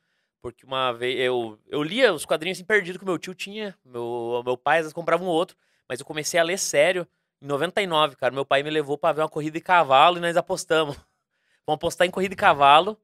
porque 0.41 0.65
uma 0.65 0.91
vez 0.91 1.17
eu, 1.21 1.57
eu 1.69 1.81
lia 1.81 2.13
os 2.13 2.25
quadrinhos 2.25 2.57
assim 2.57 2.65
perdido 2.65 2.99
que 2.99 3.05
meu 3.05 3.17
tio 3.17 3.33
tinha. 3.33 3.73
Meu, 3.85 4.43
meu 4.45 4.57
pai 4.57 4.79
às 4.79 4.83
vezes 4.83 4.93
comprava 4.93 5.23
um 5.23 5.27
outro, 5.27 5.55
mas 5.87 6.01
eu 6.01 6.05
comecei 6.05 6.37
a 6.37 6.43
ler 6.43 6.59
sério 6.59 7.07
em 7.43 7.47
99, 7.47 8.15
cara. 8.15 8.33
Meu 8.33 8.45
pai 8.45 8.63
me 8.63 8.69
levou 8.69 8.97
pra 8.97 9.11
ver 9.11 9.21
uma 9.21 9.29
corrida 9.29 9.57
de 9.57 9.61
cavalo 9.63 10.17
e 10.17 10.21
nós 10.21 10.37
apostamos. 10.37 10.95
Vamos 11.67 11.77
apostar 11.77 12.07
em 12.07 12.11
corrida 12.11 12.33
de 12.33 12.39
cavalo. 12.39 12.97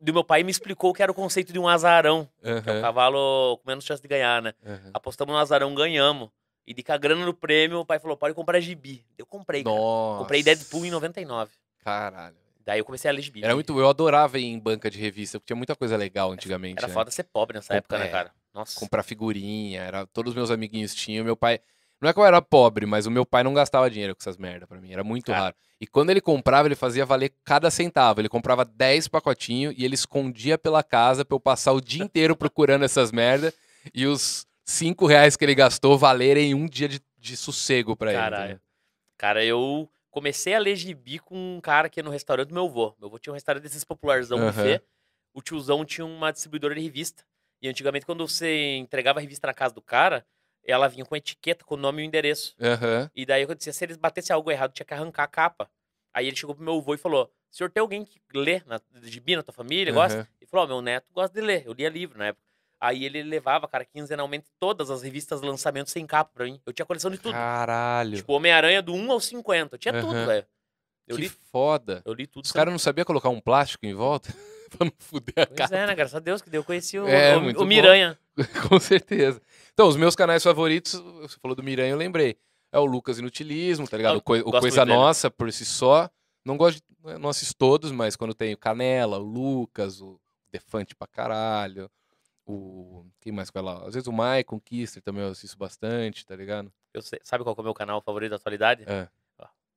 Do 0.00 0.14
meu 0.14 0.24
pai 0.24 0.42
me 0.42 0.50
explicou 0.50 0.90
o 0.90 0.94
que 0.94 1.02
era 1.02 1.12
o 1.12 1.14
conceito 1.14 1.52
de 1.52 1.58
um 1.58 1.68
azarão, 1.68 2.28
que 2.40 2.70
é 2.70 2.72
um 2.74 2.80
cavalo 2.80 3.58
com 3.58 3.68
menos 3.68 3.84
chance 3.84 4.00
de 4.00 4.08
ganhar, 4.08 4.40
né? 4.40 4.54
aham. 4.64 4.90
Apostamos 4.94 5.34
no 5.34 5.38
azarão, 5.38 5.74
ganhamos. 5.74 6.30
E 6.66 6.72
de 6.72 6.82
com 6.82 6.92
a 6.92 6.96
grana 6.96 7.26
no 7.26 7.34
prêmio, 7.34 7.80
o 7.80 7.84
pai 7.84 7.98
falou: 7.98 8.16
pode 8.16 8.34
comprar 8.34 8.60
gibi. 8.60 9.04
Eu 9.18 9.26
comprei, 9.26 9.62
cara. 9.62 9.76
Nossa. 9.76 10.18
Comprei 10.20 10.42
Deadpool 10.42 10.86
em 10.86 10.90
99. 10.90 11.50
Caralho. 11.80 12.36
Daí 12.64 12.78
eu 12.78 12.84
comecei 12.84 13.10
a 13.10 13.12
ler 13.12 13.20
gibi. 13.20 13.44
Era 13.44 13.52
muito. 13.54 13.78
Eu 13.78 13.88
adorava 13.88 14.38
ir 14.38 14.46
em 14.46 14.58
banca 14.58 14.90
de 14.90 14.98
revista, 14.98 15.38
porque 15.38 15.48
tinha 15.48 15.56
muita 15.56 15.76
coisa 15.76 15.96
legal 15.96 16.32
antigamente. 16.32 16.78
Era 16.78 16.88
né? 16.88 16.94
foda 16.94 17.10
ser 17.10 17.24
pobre 17.24 17.56
nessa 17.58 17.74
Com- 17.74 17.78
época, 17.78 17.98
né, 17.98 18.06
é. 18.06 18.10
cara? 18.10 18.32
Nossa. 18.54 18.78
comprar 18.78 19.02
figurinha, 19.02 19.82
era 19.82 20.06
todos 20.06 20.30
os 20.30 20.36
meus 20.36 20.48
amiguinhos 20.50 20.94
tinham, 20.94 21.24
meu 21.24 21.36
pai, 21.36 21.60
não 22.00 22.10
é 22.10 22.12
que 22.12 22.18
eu 22.18 22.24
era 22.24 22.42
pobre, 22.42 22.86
mas 22.86 23.06
o 23.06 23.10
meu 23.10 23.24
pai 23.24 23.42
não 23.42 23.54
gastava 23.54 23.90
dinheiro 23.90 24.14
com 24.14 24.20
essas 24.20 24.36
merda 24.36 24.66
pra 24.66 24.80
mim, 24.80 24.92
era 24.92 25.04
muito 25.04 25.26
Cara. 25.26 25.38
raro. 25.38 25.56
E 25.80 25.86
quando 25.86 26.10
ele 26.10 26.20
comprava, 26.20 26.68
ele 26.68 26.74
fazia 26.74 27.04
valer 27.04 27.32
cada 27.44 27.70
centavo. 27.70 28.20
Ele 28.20 28.28
comprava 28.28 28.64
10 28.64 29.08
pacotinhos 29.08 29.74
e 29.76 29.84
ele 29.84 29.94
escondia 29.94 30.56
pela 30.56 30.82
casa 30.82 31.24
pra 31.24 31.34
eu 31.34 31.40
passar 31.40 31.72
o 31.72 31.80
dia 31.80 32.02
inteiro 32.02 32.36
procurando 32.36 32.84
essas 32.84 33.12
merda 33.12 33.52
e 33.92 34.06
os 34.06 34.46
5 34.64 35.06
reais 35.06 35.36
que 35.36 35.44
ele 35.44 35.54
gastou 35.54 35.98
valerem 35.98 36.54
um 36.54 36.66
dia 36.66 36.88
de, 36.88 37.00
de 37.18 37.36
sossego 37.36 37.96
pra 37.96 38.12
ele. 38.12 38.20
Caralho. 38.20 38.60
Cara, 39.18 39.44
eu 39.44 39.88
comecei 40.10 40.54
a 40.54 40.58
ler 40.58 40.76
gibi 40.76 41.18
com 41.18 41.56
um 41.56 41.60
cara 41.60 41.88
que 41.88 42.00
ia 42.00 42.04
no 42.04 42.10
restaurante 42.10 42.48
do 42.48 42.54
meu 42.54 42.66
avô. 42.66 42.94
Meu 42.98 43.08
avô 43.08 43.18
tinha 43.18 43.32
um 43.32 43.34
restaurante 43.34 43.62
desses 43.64 43.84
popularzão 43.84 44.38
Aham. 44.38 44.52
buffet. 44.52 44.82
O 45.34 45.42
tiozão 45.42 45.84
tinha 45.84 46.04
uma 46.04 46.32
distribuidora 46.32 46.74
de 46.74 46.80
revista. 46.80 47.24
E 47.60 47.68
antigamente, 47.68 48.06
quando 48.06 48.26
você 48.26 48.76
entregava 48.76 49.18
a 49.18 49.22
revista 49.22 49.46
na 49.46 49.54
casa 49.54 49.74
do 49.74 49.82
cara, 49.82 50.24
ela 50.64 50.88
vinha 50.88 51.04
com 51.04 51.14
etiqueta, 51.16 51.64
com 51.64 51.74
o 51.74 51.78
nome 51.78 52.02
e 52.02 52.04
o 52.04 52.08
endereço. 52.08 52.54
Aham. 52.60 53.10
E 53.14 53.24
daí 53.26 53.42
eu 53.42 53.54
disse, 53.54 53.72
se 53.72 53.84
eles 53.84 53.96
batessem 53.96 54.34
algo 54.34 54.50
errado, 54.50 54.72
tinha 54.72 54.86
que 54.86 54.94
arrancar 54.94 55.24
a 55.24 55.28
capa. 55.28 55.70
Aí 56.12 56.26
ele 56.26 56.36
chegou 56.36 56.54
pro 56.54 56.64
meu 56.64 56.76
avô 56.78 56.94
e 56.94 56.98
falou: 56.98 57.30
senhor 57.50 57.70
tem 57.70 57.80
alguém 57.80 58.04
que 58.04 58.20
lê 58.34 58.62
na, 58.66 58.80
gibi 59.02 59.36
na 59.36 59.42
tua 59.42 59.52
família, 59.54 59.92
gosta? 59.92 60.18
Aham. 60.20 60.26
Ele 60.40 60.48
falou: 60.48 60.64
ó, 60.64 60.68
meu 60.68 60.82
neto 60.82 61.06
gosta 61.12 61.34
de 61.38 61.44
ler, 61.44 61.64
eu 61.66 61.72
lia 61.72 61.88
livro 61.88 62.18
na 62.18 62.26
época. 62.26 62.42
Aí 62.80 63.04
ele 63.04 63.22
levava, 63.22 63.66
cara, 63.66 63.84
quinzenalmente 63.84 64.46
todas 64.60 64.90
as 64.90 65.02
revistas 65.02 65.40
lançamentos 65.40 65.92
sem 65.92 66.06
capa 66.06 66.30
pra 66.34 66.44
mim. 66.44 66.60
Eu 66.66 66.72
tinha 66.72 66.84
coleção 66.84 67.10
de 67.10 67.16
tudo. 67.18 67.32
Caralho. 67.32 68.16
Tipo, 68.16 68.32
Homem-Aranha 68.34 68.82
do 68.82 68.92
1 68.94 69.10
ao 69.12 69.20
50. 69.20 69.74
Eu 69.74 69.78
tinha 69.78 69.94
tudo, 70.00 70.12
Aham. 70.14 70.26
velho. 70.26 70.46
Eu 71.06 71.16
que 71.16 71.22
li, 71.22 71.28
foda. 71.28 72.02
eu 72.04 72.12
li 72.12 72.26
tudo. 72.26 72.44
Os 72.44 72.52
caras 72.52 72.72
não 72.72 72.78
sabiam 72.78 73.04
colocar 73.04 73.28
um 73.30 73.40
plástico 73.40 73.86
em 73.86 73.94
volta 73.94 74.28
pra 74.70 74.84
não 74.86 74.92
fuder 74.98 75.34
a 75.44 75.46
Pois 75.46 75.58
cara. 75.58 75.78
é, 75.78 75.86
né? 75.86 75.94
Graças 75.94 76.14
a 76.14 76.18
Deus 76.18 76.42
que 76.42 76.54
eu 76.54 76.64
conheci 76.64 76.98
o, 76.98 77.08
É, 77.08 77.36
o- 77.36 77.62
o. 77.62 77.64
Miranha. 77.64 78.18
Com 78.68 78.78
certeza. 78.78 79.40
Então, 79.74 79.88
os 79.88 79.96
meus 79.96 80.14
canais 80.16 80.42
favoritos, 80.42 80.92
você 81.20 81.36
falou 81.42 81.54
do 81.54 81.62
Miranha, 81.62 81.90
eu 81.90 81.96
lembrei. 81.96 82.38
é 82.72 82.78
o 82.78 82.84
Lucas 82.84 83.18
Inutilismo, 83.18 83.86
tá 83.88 83.96
ligado? 83.96 84.16
O, 84.16 84.22
coi- 84.22 84.40
o 84.40 84.50
Coisa 84.50 84.84
dele. 84.84 84.96
Nossa, 84.96 85.30
por 85.30 85.52
si 85.52 85.64
só. 85.64 86.08
Não 86.44 86.56
gosto, 86.56 86.80
de, 87.04 87.18
não 87.18 87.28
assisto 87.30 87.54
todos, 87.56 87.90
mas 87.92 88.16
quando 88.16 88.34
tem 88.34 88.52
o 88.54 88.58
Canela, 88.58 89.18
o 89.18 89.22
Lucas, 89.22 90.00
o 90.00 90.20
Defante 90.52 90.94
pra 90.94 91.06
caralho, 91.06 91.90
o... 92.46 93.04
Quem 93.20 93.32
mais 93.32 93.50
vai 93.50 93.62
lá? 93.62 93.78
Às 93.86 93.94
vezes 93.94 94.06
o 94.06 94.12
Michael 94.12 94.60
Kister 94.64 95.02
também 95.02 95.22
eu 95.22 95.30
assisto 95.30 95.56
bastante, 95.56 96.24
tá 96.26 96.36
ligado? 96.36 96.72
Eu 96.92 97.02
sei- 97.02 97.20
sabe 97.22 97.42
qual 97.44 97.54
é 97.56 97.60
o 97.60 97.64
meu 97.64 97.74
canal 97.74 98.00
favorito 98.00 98.30
da 98.30 98.36
atualidade? 98.36 98.84
É. 98.86 99.08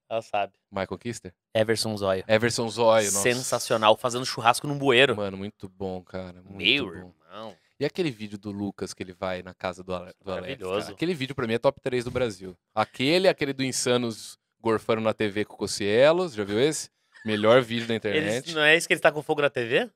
Ela 0.09 0.21
sabe. 0.21 0.53
Michael 0.71 0.97
Kister? 0.99 1.33
Everson 1.53 1.97
Zóio. 1.97 2.23
Everson 2.29 2.69
Zóio, 2.69 3.05
nossa. 3.11 3.23
Sensacional, 3.23 3.97
fazendo 3.97 4.25
churrasco 4.25 4.65
num 4.65 4.77
bueiro. 4.77 5.15
Mano, 5.17 5.35
muito 5.35 5.67
bom, 5.67 6.01
cara. 6.01 6.41
Muito 6.43 6.55
Meu 6.55 6.85
bom. 6.85 6.91
irmão. 6.93 7.55
E 7.79 7.85
aquele 7.85 8.09
vídeo 8.09 8.37
do 8.39 8.51
Lucas 8.51 8.93
que 8.93 9.03
ele 9.03 9.13
vai 9.13 9.43
na 9.43 9.53
casa 9.53 9.83
do, 9.83 9.93
Ale- 9.93 10.13
do 10.23 10.31
Alex? 10.31 10.61
Cara? 10.63 10.89
Aquele 10.91 11.13
vídeo 11.13 11.35
pra 11.35 11.45
mim 11.45 11.53
é 11.53 11.59
top 11.59 11.79
3 11.81 12.03
do 12.05 12.11
Brasil. 12.11 12.57
Aquele, 12.73 13.27
aquele 13.27 13.53
do 13.53 13.63
Insanos 13.63 14.37
gorfando 14.59 15.01
na 15.01 15.13
TV 15.13 15.45
com 15.45 15.53
o 15.53 15.57
Cocielos, 15.57 16.33
já 16.33 16.43
viu 16.43 16.59
esse? 16.59 16.89
Melhor 17.23 17.61
vídeo 17.61 17.87
da 17.87 17.93
internet. 17.95 18.45
Eles, 18.45 18.53
não 18.55 18.63
é 18.63 18.75
isso 18.75 18.87
que 18.87 18.93
ele 18.93 19.01
tá 19.01 19.11
com 19.11 19.21
fogo 19.21 19.41
na 19.41 19.49
TV? 19.49 19.89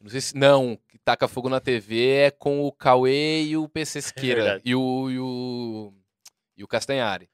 Não 0.00 0.10
sei 0.10 0.20
se. 0.20 0.36
Não, 0.36 0.78
que 0.88 0.98
taca 0.98 1.26
fogo 1.26 1.48
na 1.48 1.58
TV 1.60 2.08
é 2.10 2.30
com 2.30 2.60
o 2.66 2.70
Cauê 2.72 3.44
e 3.44 3.56
o 3.56 3.66
PC 3.68 4.02
Siqueira. 4.02 4.42
verdade. 4.42 4.62
e, 4.66 4.74
o, 4.74 5.10
e, 5.10 5.18
o, 5.18 5.94
e 6.58 6.64
o 6.64 6.68
Castanhari. 6.68 7.30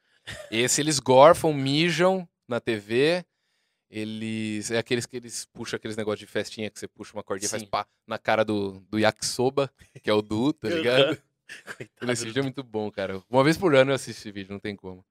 Esse 0.51 0.81
eles 0.81 1.01
gorfam, 1.01 1.53
mijam 1.53 2.29
na 2.47 2.61
TV. 2.61 3.25
Eles. 3.95 4.71
É 4.71 4.79
aqueles 4.79 5.05
que 5.05 5.17
eles 5.19 5.45
puxam 5.53 5.77
aqueles 5.77 5.97
negócios 5.99 6.21
de 6.21 6.27
festinha 6.27 6.71
que 6.71 6.79
você 6.81 6.89
puxa 6.89 7.13
uma 7.13 7.23
cordinha 7.23 7.47
e 7.47 7.51
faz 7.51 7.63
pá 7.65 7.87
na 8.07 8.19
cara 8.19 8.43
do, 8.43 8.81
do 8.89 8.99
yakisoba, 8.99 9.71
que 10.03 10.09
é 10.09 10.15
o 10.15 10.23
Du, 10.23 10.53
tá 10.55 10.67
ligado? 10.71 11.21
Coitado 11.77 12.11
Esse 12.13 12.23
do- 12.23 12.27
vídeo 12.29 12.41
é 12.41 12.43
muito 12.43 12.63
bom, 12.65 12.91
cara. 12.91 13.23
Uma 13.29 13.45
vez 13.45 13.59
por 13.59 13.75
ano 13.75 13.91
eu 13.91 13.95
assisto 13.95 14.23
esse 14.23 14.33
vídeo, 14.33 14.51
não 14.51 14.59
tem 14.59 14.75
como. 14.75 15.05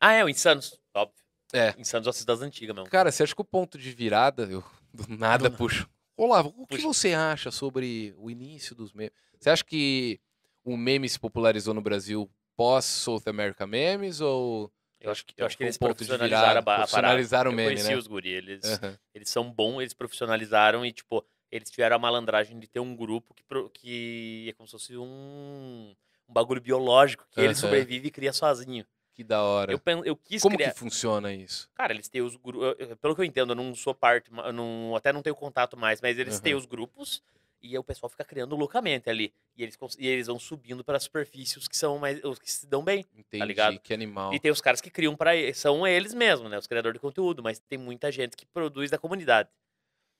Ah, 0.00 0.12
é, 0.12 0.24
o 0.24 0.28
Insanos. 0.28 0.78
Óbvio. 0.94 1.16
É. 1.52 1.74
Insanos 1.78 2.06
eu 2.06 2.10
assisto 2.10 2.26
das 2.26 2.40
antigas 2.40 2.74
mesmo. 2.74 2.88
Cara, 2.88 3.10
você 3.10 3.24
acha 3.24 3.34
que 3.34 3.40
o 3.40 3.44
ponto 3.44 3.76
de 3.76 3.90
virada, 3.92 4.44
eu 4.44 4.62
do 4.94 5.02
nada 5.08 5.44
nada. 5.44 5.50
puxo. 5.50 5.88
Olá, 6.16 6.40
o 6.42 6.66
que 6.66 6.76
Puxa. 6.76 6.86
você 6.86 7.12
acha 7.14 7.50
sobre 7.50 8.14
o 8.18 8.30
início 8.30 8.74
dos 8.76 8.92
memes? 8.92 9.12
Você 9.40 9.50
acha 9.50 9.64
que 9.64 10.20
o 10.64 10.76
meme 10.76 11.08
se 11.08 11.18
popularizou 11.18 11.74
no 11.74 11.80
Brasil 11.80 12.30
pós 12.56 12.84
South 12.84 13.22
America 13.26 13.66
Memes 13.66 14.20
ou 14.20 14.70
Eu 15.02 15.10
acho 15.10 15.26
que, 15.26 15.34
eu 15.36 15.44
acho 15.46 15.56
que 15.56 15.64
um 15.64 15.66
eles 15.66 15.76
profissionalizaram 15.76 16.46
virada, 16.46 16.58
a, 16.58 16.62
ba- 16.62 16.74
a 16.74 16.76
parada. 16.76 16.82
profissionalizaram 16.84 17.50
o 17.50 17.52
Eu 17.54 17.56
meme, 17.56 17.70
conheci 17.74 17.90
né? 17.90 17.96
os 17.96 18.06
guri, 18.06 18.30
eles, 18.30 18.64
Aham. 18.64 18.98
eles 19.14 19.28
são 19.28 19.50
bons, 19.50 19.80
eles 19.80 19.92
profissionalizaram 19.92 20.86
e, 20.86 20.92
tipo, 20.92 21.24
eles 21.50 21.70
tiveram 21.70 21.96
a 21.96 21.98
malandragem 21.98 22.58
de 22.58 22.68
ter 22.68 22.78
um 22.80 22.94
grupo 22.94 23.34
que, 23.34 23.44
que 23.74 24.46
é 24.48 24.52
como 24.52 24.66
se 24.68 24.72
fosse 24.72 24.96
um, 24.96 25.94
um 26.28 26.32
bagulho 26.32 26.60
biológico, 26.60 27.26
que 27.30 27.40
ele 27.40 27.48
Aham. 27.48 27.54
sobrevive 27.60 28.08
e 28.08 28.10
cria 28.12 28.32
sozinho. 28.32 28.86
que 29.12 29.24
da 29.24 29.42
hora? 29.42 29.72
Eu, 29.72 29.80
eu 30.04 30.16
quis 30.16 30.40
Como 30.40 30.56
criar... 30.56 30.70
que 30.72 30.78
funciona 30.78 31.32
isso? 31.32 31.68
Cara, 31.74 31.92
eles 31.92 32.08
têm 32.08 32.22
os 32.22 32.36
grupos. 32.36 32.76
Pelo 33.00 33.14
que 33.16 33.20
eu 33.20 33.24
entendo, 33.24 33.50
eu 33.50 33.56
não 33.56 33.74
sou 33.74 33.94
parte, 33.94 34.30
eu 34.32 34.52
não, 34.52 34.94
até 34.94 35.12
não 35.12 35.20
tenho 35.22 35.34
contato 35.34 35.76
mais, 35.76 36.00
mas 36.00 36.16
eles 36.16 36.38
têm 36.38 36.52
Aham. 36.52 36.60
os 36.60 36.66
grupos 36.66 37.22
e 37.62 37.68
aí 37.68 37.78
o 37.78 37.84
pessoal 37.84 38.10
fica 38.10 38.24
criando 38.24 38.56
loucamente 38.56 39.08
ali. 39.08 39.32
E 39.56 39.62
eles, 39.62 39.78
e 39.98 40.08
eles 40.08 40.26
vão 40.26 40.38
subindo 40.38 40.82
para 40.82 40.98
superfícies 40.98 41.68
que 41.68 41.76
são 41.76 41.98
mais. 41.98 42.22
os 42.24 42.38
que 42.38 42.50
se 42.50 42.66
dão 42.66 42.82
bem. 42.82 43.04
Entendi, 43.16 43.44
ligado? 43.46 43.78
que 43.78 43.94
animal. 43.94 44.34
E 44.34 44.40
tem 44.40 44.50
os 44.50 44.60
caras 44.60 44.80
que 44.80 44.90
criam 44.90 45.14
para 45.16 45.32
são 45.54 45.86
eles 45.86 46.12
mesmos, 46.12 46.50
né? 46.50 46.58
Os 46.58 46.66
criadores 46.66 46.94
de 46.96 47.00
conteúdo, 47.00 47.42
mas 47.42 47.58
tem 47.60 47.78
muita 47.78 48.10
gente 48.10 48.36
que 48.36 48.44
produz 48.46 48.90
da 48.90 48.98
comunidade. 48.98 49.48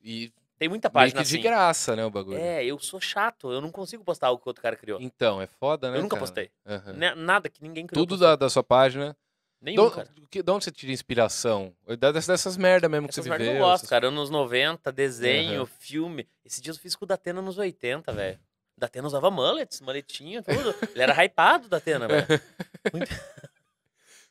E 0.00 0.32
Tem 0.58 0.68
muita 0.68 0.88
meio 0.88 0.94
página 0.94 1.22
que 1.22 1.28
de 1.28 1.34
assim. 1.36 1.42
graça, 1.42 1.96
né, 1.96 2.04
o 2.04 2.10
bagulho. 2.10 2.38
É, 2.38 2.64
eu 2.64 2.78
sou 2.78 3.00
chato, 3.00 3.50
eu 3.50 3.60
não 3.60 3.70
consigo 3.70 4.04
postar 4.04 4.28
algo 4.28 4.40
que 4.42 4.48
outro 4.48 4.62
cara 4.62 4.76
criou. 4.76 5.00
Então, 5.00 5.40
é 5.42 5.46
foda, 5.46 5.90
né, 5.90 5.98
eu 5.98 6.02
nunca 6.02 6.16
cara? 6.16 6.20
postei. 6.20 6.50
Né- 6.94 7.14
Nada 7.14 7.48
que 7.48 7.62
ninguém 7.62 7.86
criou. 7.86 8.06
Tudo 8.06 8.18
da, 8.18 8.36
da 8.36 8.48
sua 8.48 8.62
página. 8.62 9.16
Nenhum, 9.62 9.88
De 9.88 9.94
cara. 9.94 10.08
onde, 10.18 10.26
que- 10.28 10.42
de 10.42 10.50
onde 10.50 10.64
você 10.64 10.72
tira 10.72 10.90
inspiração? 10.92 11.72
Dessas, 11.98 12.26
dessas 12.26 12.56
merda 12.56 12.88
mesmo 12.88 13.06
que 13.06 13.12
Essas 13.12 13.24
você 13.24 13.30
merda 13.30 13.44
viveu. 13.44 13.58
eu 13.60 13.64
gosto, 13.64 13.82
essas- 13.84 13.90
cara. 13.90 14.08
Anos 14.08 14.28
90, 14.28 14.90
desenho, 14.90 15.58
Aham. 15.62 15.66
filme. 15.78 16.28
Esses 16.44 16.60
dias 16.60 16.76
eu 16.76 16.82
fiz 16.82 16.96
com 16.96 17.04
o 17.04 17.08
Datena 17.08 17.40
nos 17.40 17.56
80, 17.58 18.12
velho. 18.12 18.38
O 18.76 18.80
Datena 18.80 19.06
usava 19.06 19.30
mullets, 19.30 19.80
maletinha, 19.80 20.42
tudo. 20.42 20.74
Ele 20.92 21.02
era 21.02 21.14
hypado, 21.24 21.68
Datena, 21.68 22.08
velho. 22.08 22.26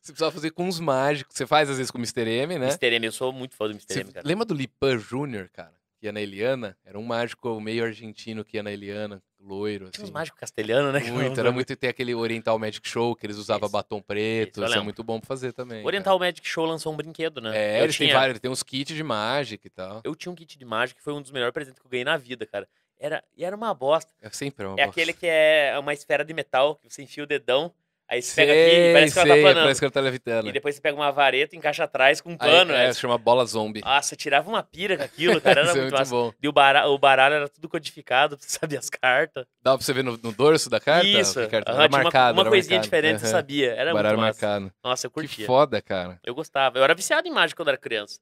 Você 0.02 0.12
precisava 0.14 0.32
fazer 0.32 0.52
com 0.52 0.66
uns 0.68 0.80
mágicos. 0.80 1.36
Você 1.36 1.46
faz 1.46 1.70
às 1.70 1.78
vezes 1.78 1.92
com 1.92 1.98
o 1.98 2.02
Mr. 2.02 2.28
M, 2.28 2.58
né? 2.58 2.66
Mr. 2.68 2.88
M, 2.96 3.06
eu 3.06 3.12
sou 3.12 3.32
muito 3.32 3.56
fã 3.56 3.66
do 3.66 3.72
Mr. 3.72 3.94
Você 3.94 4.00
M, 4.02 4.12
cara. 4.12 4.28
lembra 4.28 4.44
do 4.46 4.54
Lipan 4.54 4.98
Jr., 4.98 5.48
cara? 5.54 5.74
Que 6.02 6.08
ia 6.08 6.12
na 6.12 6.20
Eliana? 6.20 6.76
Era 6.84 6.98
um 6.98 7.04
mágico 7.04 7.62
meio 7.62 7.84
argentino 7.86 8.44
que 8.44 8.58
ia 8.58 8.64
na 8.64 8.72
Eliana, 8.72 9.22
loiro, 9.40 9.88
Tinha 9.92 10.02
uns 10.02 10.06
assim. 10.06 10.12
mágicos 10.12 10.40
castelhanos, 10.40 10.92
né? 10.92 11.12
Muito, 11.12 11.40
era 11.40 11.52
muito. 11.52 11.76
Tem 11.76 11.92
aquele 11.92 12.16
Oriental 12.16 12.58
Magic 12.58 12.90
Show 12.90 13.16
que 13.16 13.24
eles 13.24 13.38
usavam 13.38 13.68
Isso, 13.68 13.72
batom 13.72 14.02
preto. 14.02 14.62
isso 14.62 14.66
Isso, 14.72 14.80
é 14.80 14.82
muito 14.82 15.04
bom 15.04 15.20
pra 15.20 15.28
fazer 15.28 15.54
também. 15.54 15.84
O 15.84 15.86
Oriental 15.86 16.18
Magic 16.18 16.42
Show 16.48 16.66
lançou 16.66 16.92
um 16.92 16.98
brinquedo, 16.98 17.40
né? 17.40 17.52
cara. 17.52 17.62
É, 17.64 17.80
eu 17.80 17.84
eles 17.84 17.96
têm 17.96 18.08
tinha, 18.08 18.20
vários, 18.20 18.40
tem 18.40 18.50
uns 18.50 18.64
kits 18.64 18.96
de 18.96 19.04
mágica 19.04 19.68
e 19.68 19.70
tal. 19.70 20.02
Eu 20.04 20.16
tinha 20.16 20.32
um 20.32 20.36
kit 20.36 20.58
de 20.58 20.66
mágica 20.66 20.98
que 20.98 21.04
foi 21.04 21.14
um 21.14 21.22
dos 21.22 21.30
melhores 21.30 21.54
presentes 21.54 21.80
que 21.80 21.86
eu 21.86 21.92
ganhei 21.92 22.04
na 22.04 22.18
vida, 22.18 22.48
cara. 22.48 22.68
Era, 23.00 23.24
e 23.38 23.46
era 23.46 23.56
uma 23.56 23.72
bosta. 23.72 24.12
É 24.20 24.30
sempre 24.32 24.66
uma 24.66 24.74
É 24.80 24.86
bosta. 24.86 24.90
aquele 24.90 25.14
que 25.14 25.28
é 25.28 25.76
uma 25.78 25.94
esfera 25.94 26.26
de 26.26 26.34
metal, 26.34 26.78
que 26.78 26.92
você 26.92 27.04
enfia 27.04 27.24
o 27.24 27.28
dedão, 27.28 27.72
aí 28.12 28.22
você 28.22 28.36
pega 28.36 28.52
Sei, 28.54 28.66
aqui 28.66 28.76
e 28.76 28.94
parece 28.94 29.14
que 29.14 29.20
ela 29.20 29.28
sei, 29.28 29.36
tá 29.36 29.42
planando. 29.42 29.64
parece 29.64 29.80
que 29.82 29.86
ela 29.86 29.92
tá 29.92 30.00
levitando. 30.02 30.48
E 30.48 30.52
depois 30.52 30.76
você 30.76 30.82
pega 30.82 30.96
uma 30.98 31.12
vareta, 31.12 31.56
encaixa 31.56 31.84
atrás 31.86 32.22
com 32.22 32.30
um 32.30 32.34
Aí, 32.34 32.38
pano. 32.38 32.72
é, 32.74 32.86
aí- 32.88 32.94
se 32.94 33.00
chama 33.00 33.18
bola 33.18 33.46
zombie. 33.46 33.82
Nossa, 33.82 34.14
eu 34.14 34.18
tirava 34.18 34.50
uma 34.50 34.62
pira 34.62 34.98
com 34.98 35.04
aquilo, 35.04 35.40
cara. 35.42 35.62
Era 35.62 35.70
é 35.72 35.74
muito 35.74 35.82
muito 35.84 35.98
massa. 35.98 36.12
bom. 36.12 36.32
E 36.44 36.48
o 36.48 36.52
baralho, 36.52 36.90
o 36.92 37.00
baralho 37.00 37.36
era 37.36 37.50
tudo 37.50 37.68
codificado, 37.70 38.38
pra 38.38 38.46
você 38.46 38.60
saber 38.60 38.78
as 38.78 38.90
cartas. 38.90 39.46
Dá 39.64 39.76
pra 39.78 39.84
você 39.86 39.94
ver 39.94 40.04
no, 40.04 40.18
no 40.18 40.32
dorso 40.32 40.70
da 40.70 40.80
carta? 40.80 41.08
Isso. 41.08 41.40
Que 41.42 41.48
carta? 41.48 41.72
aham, 41.72 41.80
Era 41.80 41.90
tinha 41.90 41.98
uma- 42.00 42.04
marcado, 42.04 42.34
uma, 42.38 42.42
era 42.44 42.50
coisinha 42.50 42.76
marcado. 42.78 42.84
diferente, 42.86 43.20
você 43.20 43.26
Aham. 43.26 43.32
sabia. 43.32 43.72
Era 43.74 43.94
Baralho 43.94 44.18
muito 44.18 44.28
massa. 44.28 44.46
marcado. 44.48 44.74
Nossa, 44.84 45.08
eu 45.08 45.10
Que 45.10 45.14
curtia. 45.16 45.46
foda, 45.48 45.82
cara. 45.82 46.20
Eu 46.24 46.36
gostava. 46.36 46.78
Eu 46.78 46.84
era 46.84 46.94
viciado 46.94 47.28
em 47.28 47.32
mágica 47.32 47.58
quando 47.62 47.70
era 47.70 47.78
criança. 47.78 48.20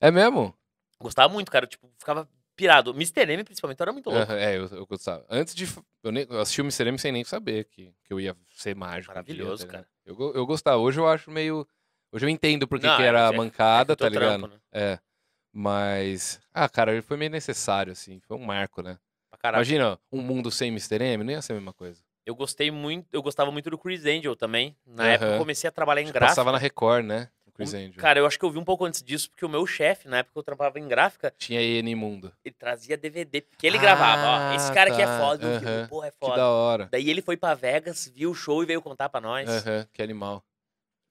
É 0.00 0.10
mesmo? 0.10 0.54
Gostava 1.00 1.32
muito, 1.32 1.50
cara. 1.50 1.66
Tipo, 1.66 1.88
ficava 1.98 2.28
pirado. 2.60 2.90
Mr. 2.92 3.32
M, 3.32 3.44
principalmente, 3.44 3.80
era 3.80 3.92
muito 3.92 4.10
louco. 4.10 4.32
É, 4.32 4.56
eu, 4.56 4.66
eu 4.66 4.86
gostava. 4.86 5.24
Antes 5.30 5.54
de. 5.54 5.66
Eu, 6.02 6.12
nem, 6.12 6.26
eu 6.28 6.40
assisti 6.40 6.60
o 6.60 6.64
Mr. 6.64 6.86
M 6.88 6.98
sem 6.98 7.10
nem 7.12 7.24
saber 7.24 7.64
que, 7.64 7.92
que 8.04 8.12
eu 8.12 8.20
ia 8.20 8.36
ser 8.54 8.74
mágico. 8.76 9.12
Maravilhoso, 9.12 9.66
tá 9.66 9.72
cara. 9.72 9.86
Eu, 10.04 10.16
eu 10.34 10.46
gostava. 10.46 10.76
Hoje 10.78 11.00
eu 11.00 11.08
acho 11.08 11.30
meio. 11.30 11.66
Hoje 12.12 12.26
eu 12.26 12.28
entendo 12.28 12.66
porque 12.68 12.86
Não, 12.86 12.96
que 12.96 13.02
é, 13.02 13.06
era 13.06 13.28
é- 13.28 13.32
mancada, 13.32 13.92
É 13.92 13.96
que 13.96 14.02
tá 14.02 14.08
ligado? 14.08 14.38
trampo, 14.40 14.54
né? 14.54 14.60
É. 14.72 14.98
Mas. 15.52 16.40
Ah, 16.52 16.68
cara, 16.68 16.92
ele 16.92 17.02
foi 17.02 17.16
meio 17.16 17.30
necessário, 17.30 17.92
assim. 17.92 18.20
Foi 18.20 18.36
um 18.36 18.44
marco, 18.44 18.82
né? 18.82 18.98
Imagina 19.42 19.98
um 20.12 20.20
mundo 20.20 20.50
sem 20.50 20.68
Mr. 20.68 21.02
M, 21.02 21.24
não 21.24 21.32
ia 21.32 21.40
ser 21.40 21.52
a 21.52 21.56
mesma 21.56 21.72
coisa. 21.72 22.02
Eu 22.26 22.34
gostei 22.34 22.70
muito, 22.70 23.08
eu 23.12 23.22
gostava 23.22 23.50
muito 23.50 23.70
do 23.70 23.78
Chris 23.78 24.04
Angel 24.04 24.36
também. 24.36 24.76
Na 24.86 25.04
Aham. 25.04 25.12
época 25.12 25.30
eu 25.32 25.38
comecei 25.38 25.66
a 25.68 25.72
trabalhar 25.72 26.02
em 26.02 26.06
que 26.06 26.12
gráfica. 26.12 26.30
Passava 26.32 26.52
na 26.52 26.58
Record, 26.58 27.04
né? 27.06 27.30
O 27.62 27.66
Chris 27.70 27.74
Angel. 27.74 28.00
Cara, 28.00 28.18
eu 28.18 28.26
acho 28.26 28.38
que 28.38 28.44
eu 28.44 28.50
vi 28.50 28.58
um 28.58 28.64
pouco 28.64 28.84
antes 28.84 29.02
disso, 29.02 29.30
porque 29.30 29.44
o 29.44 29.48
meu 29.48 29.66
chefe, 29.66 30.08
na 30.08 30.18
época 30.18 30.32
que 30.34 30.38
eu 30.38 30.42
trabalhava 30.42 30.78
em 30.78 30.88
gráfica, 30.88 31.32
Tinha 31.36 31.60
EN 31.60 31.94
Mundo. 31.94 32.32
ele 32.44 32.54
trazia 32.58 32.96
DVD, 32.96 33.40
porque 33.42 33.66
ele 33.66 33.78
gravava, 33.78 34.22
ó, 34.50 34.54
esse 34.54 34.70
Ah, 34.70 34.74
cara 34.74 34.90
aqui 34.92 35.02
é 35.02 35.06
tá. 35.06 35.18
foda, 35.18 35.46
Aham. 35.46 35.82
vi, 35.82 35.88
porra, 35.88 36.06
é 36.08 36.10
Que 36.10 36.16
foda. 36.18 36.36
da 36.36 36.48
hora. 36.48 36.88
Daí 36.90 37.08
ele 37.10 37.22
foi 37.22 37.36
pra 37.36 37.54
Vegas, 37.54 38.10
viu 38.14 38.30
o 38.30 38.34
show 38.34 38.62
e 38.62 38.66
veio 38.66 38.80
contar 38.82 39.08
pra 39.08 39.20
nós. 39.20 39.48
Aham, 39.48 39.86
que 39.92 40.02
animal. 40.02 40.42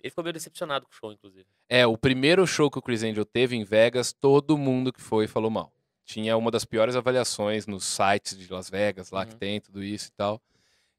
Ele 0.02 0.10
ficou 0.10 0.24
meio 0.24 0.34
decepcionado 0.34 0.86
com 0.86 0.92
o 0.92 0.96
show, 0.96 1.12
inclusive. 1.12 1.46
É, 1.68 1.86
o 1.86 1.98
primeiro 1.98 2.48
show 2.48 2.72
que 2.72 2.80
o 2.80 2.82
Chris 2.82 3.04
Angel 3.04 3.26
teve 3.26 3.56
em 3.56 3.64
Vegas, 3.64 4.14
todo 4.14 4.58
mundo 4.58 4.92
que 4.94 5.02
foi 5.02 5.28
falou 5.28 5.52
mal. 5.52 5.72
Tinha 6.06 6.36
uma 6.38 6.50
das 6.50 6.66
piores 6.66 6.96
avaliações 6.96 7.68
nos 7.68 7.84
sites 7.84 8.36
de 8.38 8.52
Las 8.52 8.70
Vegas, 8.70 9.12
lá 9.12 9.26
que 9.26 9.34
Uhum. 9.34 9.38
tem 9.40 9.62
tudo 9.62 9.84
isso 9.84 10.08
e 10.08 10.12
tal. 10.14 10.42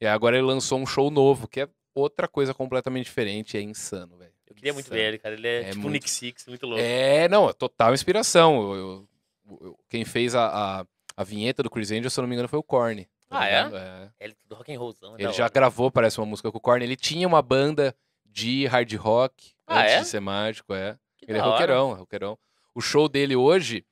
E 0.01 0.07
agora 0.07 0.37
ele 0.37 0.47
lançou 0.47 0.79
um 0.79 0.87
show 0.87 1.11
novo, 1.11 1.49
que 1.49 1.61
é 1.63 1.69
outra 1.95 2.29
coisa 2.29 2.55
completamente 2.55 3.07
diferente, 3.07 3.57
é 3.57 3.61
insano, 3.61 4.17
velho. 4.17 4.33
Eu 4.51 4.55
queria 4.57 4.75
muito 4.75 4.91
ver 4.91 5.01
ele, 5.09 5.19
cara. 5.19 5.35
Ele 5.35 5.47
é, 5.49 5.61
É 5.63 5.65
tipo 5.71 5.79
muito- 5.81 5.93
Nick 5.95 6.11
Six, 6.11 6.47
muito 6.47 6.67
louco. 6.67 6.83
É, 6.83 7.29
não, 7.29 7.49
é 7.49 7.53
total 7.55 7.95
inspiração. 7.95 8.61
Eu- 8.75 9.09
eu- 9.49 9.59
eu- 9.63 9.79
quem 9.89 10.05
fez 10.05 10.35
a, 10.35 10.81
a, 10.81 10.87
a 11.17 11.25
vinheta 11.25 11.63
do 11.63 11.71
Chris 11.71 11.91
Angel, 11.91 12.11
se 12.11 12.19
eu 12.19 12.23
não 12.23 12.29
me 12.29 12.35
engano, 12.35 12.49
foi 12.49 12.59
o 12.59 12.63
Korn. 12.63 13.05
tá 13.29 13.39
Ah, 13.41 13.49
é? 13.49 13.71
é? 13.73 14.11
Ele 14.25 14.37
do 14.47 14.55
rock 14.57 14.75
and 14.75 14.79
rollzão. 14.79 15.17
é 15.17 15.23
Ele 15.23 15.33
já 15.33 15.45
hora. 15.45 15.53
gravou, 15.53 15.91
parece, 15.91 16.19
uma 16.19 16.27
música 16.27 16.51
com 16.51 16.59
o 16.59 16.61
Korn. 16.61 16.85
Ele 16.85 16.97
tinha 16.97 17.27
uma 17.29 17.41
banda 17.41 17.95
de 18.27 18.67
hard 18.67 18.93
rock 18.95 19.53
Ah, 19.67 19.81
antes 19.83 19.93
é? 19.93 20.01
de 20.01 20.07
ser 20.09 20.21
mágico, 20.21 20.75
é. 20.75 20.99
Que 21.17 21.27
Ele 21.31 21.39
é 21.39 21.41
roqueirão, 21.41 21.93
é 21.93 21.95
roqueirão. 21.95 22.39
O 22.75 22.81
show 22.81 23.09
dele 23.09 23.37
hoje, 23.37 23.85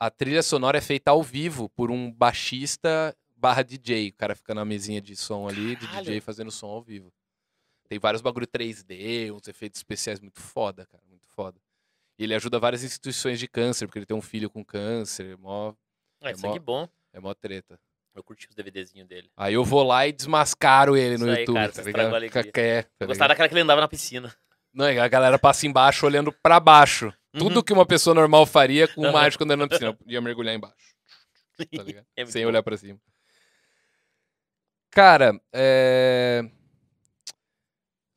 a 0.00 0.10
trilha 0.10 0.42
sonora 0.42 0.78
é 0.78 0.80
feita 0.80 1.10
ao 1.10 1.22
vivo 1.22 1.68
por 1.70 1.90
um 1.90 2.10
baixista 2.10 3.14
barra 3.36 3.62
DJ. 3.62 4.08
O 4.08 4.14
cara 4.14 4.34
fica 4.34 4.54
na 4.54 4.64
mesinha 4.64 5.00
de 5.00 5.14
som 5.14 5.46
ali, 5.48 5.76
de 5.76 5.86
Caralho. 5.86 6.04
DJ 6.06 6.20
fazendo 6.20 6.50
som 6.50 6.68
ao 6.68 6.82
vivo. 6.82 7.12
Tem 7.88 7.98
vários 7.98 8.20
bagulho 8.22 8.46
3D, 8.46 9.32
uns 9.32 9.46
efeitos 9.48 9.78
especiais 9.78 10.20
muito 10.20 10.40
foda, 10.40 10.86
cara, 10.86 11.02
muito 11.08 11.26
foda. 11.28 11.60
E 12.18 12.24
ele 12.24 12.34
ajuda 12.34 12.58
várias 12.58 12.82
instituições 12.82 13.38
de 13.38 13.46
câncer, 13.46 13.86
porque 13.86 13.98
ele 13.98 14.06
tem 14.06 14.16
um 14.16 14.22
filho 14.22 14.48
com 14.50 14.64
câncer, 14.64 15.32
é 15.32 15.36
mó, 15.36 15.72
é 16.22 16.32
isso 16.32 16.46
mó- 16.46 16.58
bom. 16.58 16.88
é 17.12 17.20
mó 17.20 17.32
treta. 17.34 17.78
Eu 18.14 18.24
curti 18.24 18.48
os 18.48 18.54
DVDzinhos 18.54 19.06
dele. 19.06 19.30
Aí 19.36 19.52
eu 19.54 19.62
vou 19.62 19.82
lá 19.82 20.06
e 20.06 20.12
desmascaro 20.12 20.96
ele 20.96 21.18
no 21.18 21.30
aí, 21.30 21.40
YouTube, 21.40 21.54
cara, 21.56 21.72
tá 21.72 21.82
ligado? 21.82 22.20
Fica- 22.42 22.60
é, 22.62 22.82
tá 22.82 22.88
Eu 23.00 23.06
gostava 23.08 23.28
daquela 23.28 23.46
que 23.48 23.52
ele 23.54 23.60
andava 23.60 23.80
na 23.82 23.88
piscina. 23.88 24.34
Não, 24.72 24.86
a 24.86 25.08
galera 25.08 25.38
passa 25.38 25.66
embaixo 25.66 26.06
olhando 26.06 26.32
pra 26.32 26.58
baixo. 26.58 27.12
Tudo 27.32 27.56
Uhum. 27.56 27.62
que 27.62 27.72
uma 27.74 27.84
pessoa 27.84 28.14
normal 28.14 28.46
faria 28.46 28.88
com 28.88 29.02
o 29.02 29.04
Aham. 29.04 29.12
mágico 29.12 29.44
andando 29.44 29.60
na 29.60 29.68
piscina. 29.68 29.96
Ia 30.06 30.20
mergulhar 30.22 30.54
embaixo, 30.54 30.94
tá 31.58 31.82
ligado? 31.84 32.06
É 32.16 32.24
Sem 32.26 32.46
olhar 32.46 32.62
pra 32.62 32.76
cima. 32.78 32.98
Cara, 34.90 35.38
é... 35.52 36.42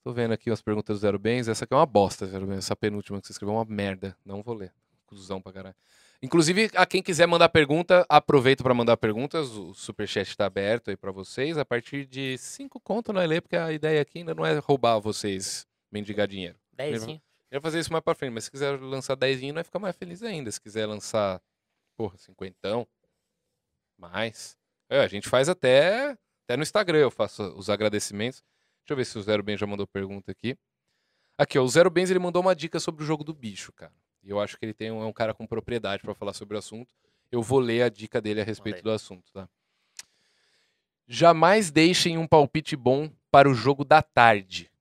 Tô 0.09 0.13
vendo 0.13 0.31
aqui 0.31 0.49
umas 0.49 0.59
perguntas 0.59 0.97
do 0.97 1.01
Zero 1.01 1.19
Bens. 1.19 1.47
Essa 1.47 1.65
aqui 1.65 1.73
é 1.75 1.77
uma 1.77 1.85
bosta, 1.85 2.25
Zero 2.25 2.47
Bens. 2.47 2.57
Essa 2.57 2.75
penúltima 2.75 3.21
que 3.21 3.27
você 3.27 3.31
escreveu 3.31 3.53
é 3.53 3.57
uma 3.59 3.65
merda. 3.65 4.17
Não 4.25 4.41
vou 4.41 4.55
ler. 4.55 4.73
Cusão 5.05 5.39
pra 5.39 5.53
caralho. 5.53 5.75
Inclusive, 6.19 6.71
a 6.73 6.83
quem 6.83 7.03
quiser 7.03 7.27
mandar 7.27 7.47
pergunta, 7.49 8.03
aproveita 8.09 8.63
para 8.63 8.73
mandar 8.73 8.97
perguntas. 8.97 9.51
O 9.51 9.71
superchat 9.75 10.27
está 10.27 10.47
aberto 10.47 10.89
aí 10.89 10.97
para 10.97 11.11
vocês. 11.11 11.59
A 11.59 11.63
partir 11.63 12.07
de 12.07 12.39
cinco 12.39 12.79
conto 12.79 13.13
não 13.13 13.21
é 13.21 13.27
ler, 13.27 13.39
porque 13.39 13.55
a 13.55 13.71
ideia 13.71 14.01
aqui 14.01 14.17
ainda 14.17 14.33
não 14.33 14.43
é 14.43 14.57
roubar 14.57 14.97
vocês, 14.97 15.67
mendigar 15.91 16.27
dinheiro. 16.27 16.57
Dezinho. 16.73 17.21
Eu 17.51 17.57
ia 17.57 17.61
fazer 17.61 17.79
isso 17.79 17.91
mais 17.91 18.03
pra 18.03 18.15
frente, 18.15 18.33
mas 18.33 18.45
se 18.45 18.51
quiser 18.51 18.79
lançar 18.81 19.13
dezinho, 19.13 19.53
vai 19.53 19.63
ficar 19.63 19.77
mais 19.77 19.95
feliz 19.95 20.23
ainda. 20.23 20.51
Se 20.51 20.59
quiser 20.59 20.87
lançar, 20.87 21.39
porra, 21.95 22.17
cinquentão, 22.17 22.87
mais. 23.95 24.57
É, 24.89 25.01
a 25.01 25.07
gente 25.07 25.29
faz 25.29 25.47
até, 25.47 26.17
até 26.45 26.57
no 26.57 26.63
Instagram, 26.63 26.97
eu 26.97 27.11
faço 27.11 27.43
os 27.55 27.69
agradecimentos. 27.69 28.43
Deixa 28.89 28.93
eu 28.93 28.97
ver 28.97 29.05
se 29.05 29.19
o 29.19 29.21
Zero 29.21 29.43
Bens 29.43 29.59
já 29.59 29.67
mandou 29.67 29.85
pergunta 29.85 30.31
aqui. 30.31 30.57
Aqui, 31.37 31.59
ó, 31.59 31.63
o 31.63 31.69
Zero 31.69 31.91
Bens 31.91 32.09
ele 32.09 32.17
mandou 32.17 32.41
uma 32.41 32.55
dica 32.55 32.79
sobre 32.79 33.03
o 33.03 33.05
jogo 33.05 33.23
do 33.23 33.35
bicho, 33.35 33.71
cara. 33.71 33.93
E 34.23 34.31
eu 34.31 34.39
acho 34.39 34.57
que 34.57 34.65
ele 34.65 34.73
tem 34.73 34.91
um, 34.91 35.03
é 35.03 35.05
um 35.05 35.13
cara 35.13 35.31
com 35.31 35.45
propriedade 35.45 36.01
para 36.01 36.15
falar 36.15 36.33
sobre 36.33 36.55
o 36.55 36.57
assunto. 36.57 36.91
Eu 37.31 37.43
vou 37.43 37.59
ler 37.59 37.83
a 37.83 37.89
dica 37.89 38.19
dele 38.19 38.41
a 38.41 38.43
respeito 38.43 38.81
do 38.81 38.89
assunto, 38.89 39.31
tá? 39.31 39.47
Jamais 41.07 41.69
deixem 41.69 42.17
um 42.17 42.25
palpite 42.25 42.75
bom 42.75 43.11
para 43.29 43.47
o 43.47 43.53
jogo 43.53 43.85
da 43.85 44.01
tarde. 44.01 44.71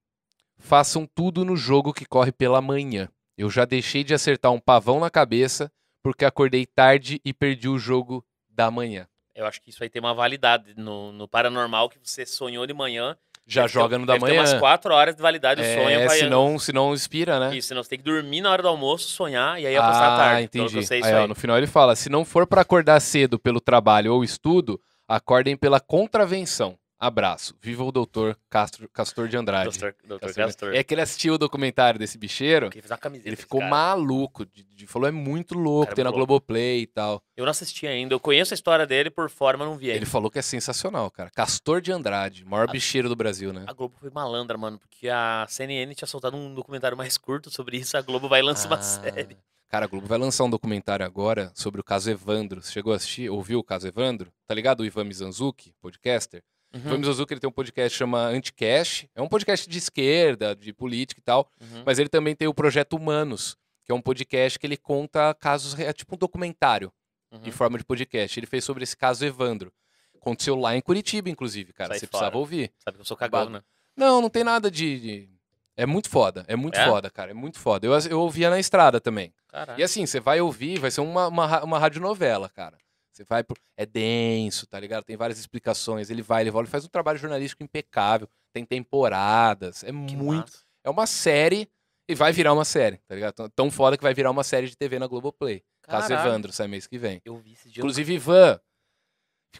Façam 0.57 1.05
tudo 1.05 1.45
no 1.45 1.55
jogo 1.55 1.93
que 1.93 2.07
corre 2.07 2.33
pela 2.33 2.63
manhã. 2.63 3.11
Eu 3.37 3.51
já 3.51 3.67
deixei 3.67 4.03
de 4.03 4.15
acertar 4.15 4.53
um 4.53 4.59
pavão 4.59 4.99
na 4.99 5.11
cabeça 5.11 5.71
porque 6.03 6.25
acordei 6.25 6.65
tarde 6.65 7.21
e 7.23 7.35
perdi 7.35 7.69
o 7.69 7.79
jogo 7.79 8.25
da 8.49 8.71
manhã. 8.71 9.07
Eu 9.35 9.45
acho 9.47 9.61
que 9.61 9.69
isso 9.69 9.83
aí 9.85 9.91
tem 9.91 10.01
uma 10.01 10.15
validade 10.15 10.75
no, 10.79 11.13
no 11.13 11.29
paranormal 11.29 11.91
que 11.91 11.99
você 12.03 12.25
sonhou 12.25 12.67
de 12.67 12.73
manhã. 12.73 13.15
Já 13.51 13.63
Deve 13.63 13.73
joga 13.73 13.99
no 13.99 14.05
da 14.05 14.19
manhã. 14.19 14.41
umas 14.41 14.53
quatro 14.53 14.93
horas 14.93 15.17
de 15.17 15.23
validade 15.23 15.63
o 15.63 15.65
sonho. 15.65 15.89
é, 15.89 16.09
senão, 16.11 16.59
senão 16.59 16.93
inspira, 16.93 17.41
né? 17.41 17.57
Isso, 17.57 17.69
senão 17.69 17.83
você 17.83 17.89
tem 17.89 17.99
que 17.99 18.05
dormir 18.05 18.43
na 18.43 18.51
hora 18.51 18.61
do 18.61 18.69
almoço, 18.69 19.09
sonhar 19.09 19.59
e 19.59 19.67
aí 19.67 19.75
apostar 19.75 20.13
ah, 20.13 20.17
tarde. 20.19 20.49
Que 20.49 20.59
entendi. 20.59 20.77
Aí, 20.77 21.01
isso 21.01 21.09
ó, 21.11 21.23
aí. 21.23 21.27
no 21.27 21.35
final 21.35 21.57
ele 21.57 21.67
fala: 21.67 21.97
se 21.97 22.11
não 22.11 22.27
for 22.27 22.47
para 22.47 22.61
acordar 22.61 23.01
cedo 23.01 23.39
pelo 23.39 23.59
trabalho 23.59 24.13
ou 24.13 24.23
estudo, 24.23 24.79
acordem 25.09 25.57
pela 25.57 25.81
contravenção. 25.81 26.77
Abraço. 27.01 27.55
Viva 27.63 27.85
o 27.85 27.93
doutor 27.93 28.37
Castro, 28.51 28.89
Castor 28.89 29.29
de 29.29 29.37
Andrade. 29.37 29.71
Doutor, 29.79 29.95
doutor 30.05 30.27
Castor- 30.27 30.45
Castor. 30.47 30.75
É 30.75 30.83
que 30.83 30.95
ele 30.95 31.01
assistiu 31.01 31.35
o 31.35 31.39
documentário 31.39 31.99
desse 31.99 32.19
bicheiro. 32.19 32.71
Uma 32.87 32.99
camiseta 32.99 33.29
Ele 33.29 33.37
ficou 33.37 33.61
maluco. 33.63 34.45
De, 34.45 34.65
de- 34.65 34.87
falou, 34.87 35.09
é 35.09 35.13
muito 35.13 35.55
louco, 35.57 35.87
Cara, 35.87 35.95
tem 35.95 36.03
na 36.05 36.11
louco. 36.11 36.27
Globoplay 36.27 36.81
e 36.83 36.87
tal. 36.87 37.23
Eu 37.37 37.45
não 37.45 37.51
assisti 37.51 37.87
ainda. 37.87 38.13
Eu 38.15 38.19
conheço 38.21 38.53
a 38.53 38.57
história 38.57 38.85
dele 38.87 39.11
por 39.11 39.31
fora, 39.31 39.57
mas 39.57 39.69
não 39.69 39.77
vi 39.77 39.87
ainda. 39.87 39.99
Ele 39.99 40.07
falou 40.07 40.29
que 40.31 40.39
é 40.41 40.43
sensacional, 40.43 41.09
cara. 41.11 41.31
Castor 41.31 41.81
de 41.81 41.93
Andrade, 41.93 42.45
maior 42.45 42.69
A- 42.69 42.73
bicheiro 42.73 43.09
do 43.09 43.15
Brasil, 43.15 43.53
né? 43.53 43.65
A 43.69 43.73
Globo 43.73 43.95
foi 44.01 44.11
malandra, 44.11 44.59
mano, 44.59 44.79
porque 44.79 45.09
a 45.09 45.47
CNN 45.49 45.95
tinha 45.95 46.09
soltado 46.09 46.37
um 46.37 46.53
documentário 46.53 46.97
mais 46.97 47.17
curto 47.17 47.49
sobre 47.51 47.77
isso. 47.77 47.97
A 47.97 48.03
Globo 48.03 48.29
vai 48.29 48.43
lançar 48.43 48.67
uma 48.69 48.77
Ah, 48.77 48.83
série. 48.83 49.37
Cara, 49.69 49.85
a 49.85 49.89
Globo 49.89 50.07
vai 50.07 50.19
lançar 50.19 50.45
um 50.45 50.51
documentário 50.51 51.05
agora 51.07 51.53
sobre 51.55 51.81
o 51.81 51.85
caso 51.85 52.11
Evandro. 52.11 52.61
Você 52.63 52.73
chegou 52.73 52.93
a 52.93 52.97
assistir? 52.97 53.29
Ouviu 53.31 53.59
o 53.61 53.63
caso 53.65 53.87
Evandro? 53.87 54.33
Tá 54.47 54.55
ligado? 54.55 54.81
O 54.81 54.85
Ivan 54.85 55.05
Mizanzuki, 55.05 55.75
podcaster? 55.81 56.43
O 56.73 56.77
Uhum, 56.77 56.99
Mizanzuki 56.99 57.33
ele 57.33 57.41
tem 57.41 57.49
um 57.49 57.53
podcast 57.53 57.95
que 57.95 57.99
chama 57.99 58.27
Anticash. 58.27 59.07
É 59.15 59.23
um 59.23 59.29
podcast 59.29 59.69
de 59.69 59.79
esquerda, 59.79 60.55
de 60.55 60.73
política 60.73 61.21
e 61.21 61.25
tal. 61.25 61.51
uhum. 61.61 61.83
Mas 61.87 61.99
ele 61.99 62.09
também 62.09 62.35
tem 62.37 62.47
o 62.47 62.53
Projeto 62.55 62.95
Humanos, 62.95 63.57
que 63.85 63.93
é 63.93 63.95
um 63.95 64.01
podcast 64.03 64.59
que 64.59 64.67
ele 64.67 64.77
conta 64.77 65.35
casos, 65.35 65.79
é 65.79 65.93
tipo 65.93 66.15
um 66.15 66.19
documentário 66.19 66.93
uhum. 67.33 67.41
em 67.45 67.51
forma 67.51 67.79
de 67.79 67.85
podcast. 67.85 68.39
Ele 68.39 68.47
fez 68.47 68.65
sobre 68.65 68.83
esse 68.85 68.97
caso 68.97 69.25
Evandro. 69.25 69.73
Aconteceu 70.21 70.57
lá 70.57 70.77
em 70.77 70.81
Curitiba, 70.83 71.31
inclusive, 71.31 71.73
cara. 71.73 71.91
Sai 71.91 72.01
Você 72.01 72.07
fora. 72.07 72.11
precisava 72.11 72.39
ouvir. 72.39 72.71
Sabe 72.85 72.97
que 72.97 73.01
eu 73.01 73.05
sou 73.07 73.17
cagão, 73.17 73.49
né? 73.49 73.63
Não, 73.97 74.21
não 74.21 74.29
tem 74.29 74.45
nada 74.45 74.71
de. 74.71 75.01
de- 75.01 75.29
É 75.77 75.87
muito 75.87 76.11
foda. 76.11 76.45
É 76.49 76.55
muito 76.57 76.77
É? 76.79 76.85
foda, 76.87 77.09
cara. 77.09 77.31
É 77.31 77.35
muito 77.35 77.59
foda. 77.59 77.87
Eu, 77.87 77.93
eu 78.11 78.21
ouvia 78.21 78.51
na 78.51 78.59
estrada 78.59 79.01
também. 79.01 79.33
Caralho. 79.49 79.81
E 79.81 79.83
assim, 79.83 80.05
você 80.05 80.21
vai 80.21 80.41
ouvir, 80.41 80.79
vai 80.79 80.91
ser 80.91 81.01
uma, 81.01 81.29
uma, 81.29 81.65
uma 81.65 81.79
radionovela, 81.79 82.49
cara. 82.51 82.77
Você 83.19 83.25
vai 83.25 83.43
pro... 83.43 83.57
É 83.77 83.85
denso, 83.85 84.65
tá 84.69 84.79
ligado? 84.79 85.03
Tem 85.05 85.17
várias 85.17 85.41
explicações. 85.41 86.09
Ele 86.09 86.23
vai, 86.23 86.43
ele 86.45 86.53
volta, 86.53 86.67
ele 86.67 86.71
faz 86.71 86.85
um 86.85 86.89
trabalho 86.89 87.19
jornalístico 87.19 87.65
impecável. 87.65 88.29
Tem 88.53 88.65
temporadas. 88.65 89.83
É 89.83 89.89
Que 89.89 89.93
muito. 89.93 90.53
massa. 90.53 90.65
É 90.85 90.91
uma 90.91 91.07
série 91.07 91.69
e 92.09 92.15
vai 92.15 92.33
virar 92.33 92.53
uma 92.53 92.65
série, 92.65 92.99
tá 93.09 93.15
ligado? 93.17 93.51
Tão- 93.51 93.71
foda 93.73 93.97
que 93.97 94.03
vai 94.03 94.15
virar 94.15 94.31
uma 94.31 94.45
série 94.45 94.69
de 94.69 94.77
TV 94.77 94.99
na 95.01 95.09
Globoplay. 95.09 95.65
Caso 95.83 96.09
Caralho. 96.09 96.29
Evandro 96.29 96.53
sai 96.53 96.69
mês 96.69 96.87
que 96.87 96.97
vem. 96.97 97.21
Eu 97.25 97.37
vi 97.37 97.55
esse 97.55 97.69
dia. 97.69 97.81
Inclusive, 97.81 98.15
Ivan, 98.15 98.61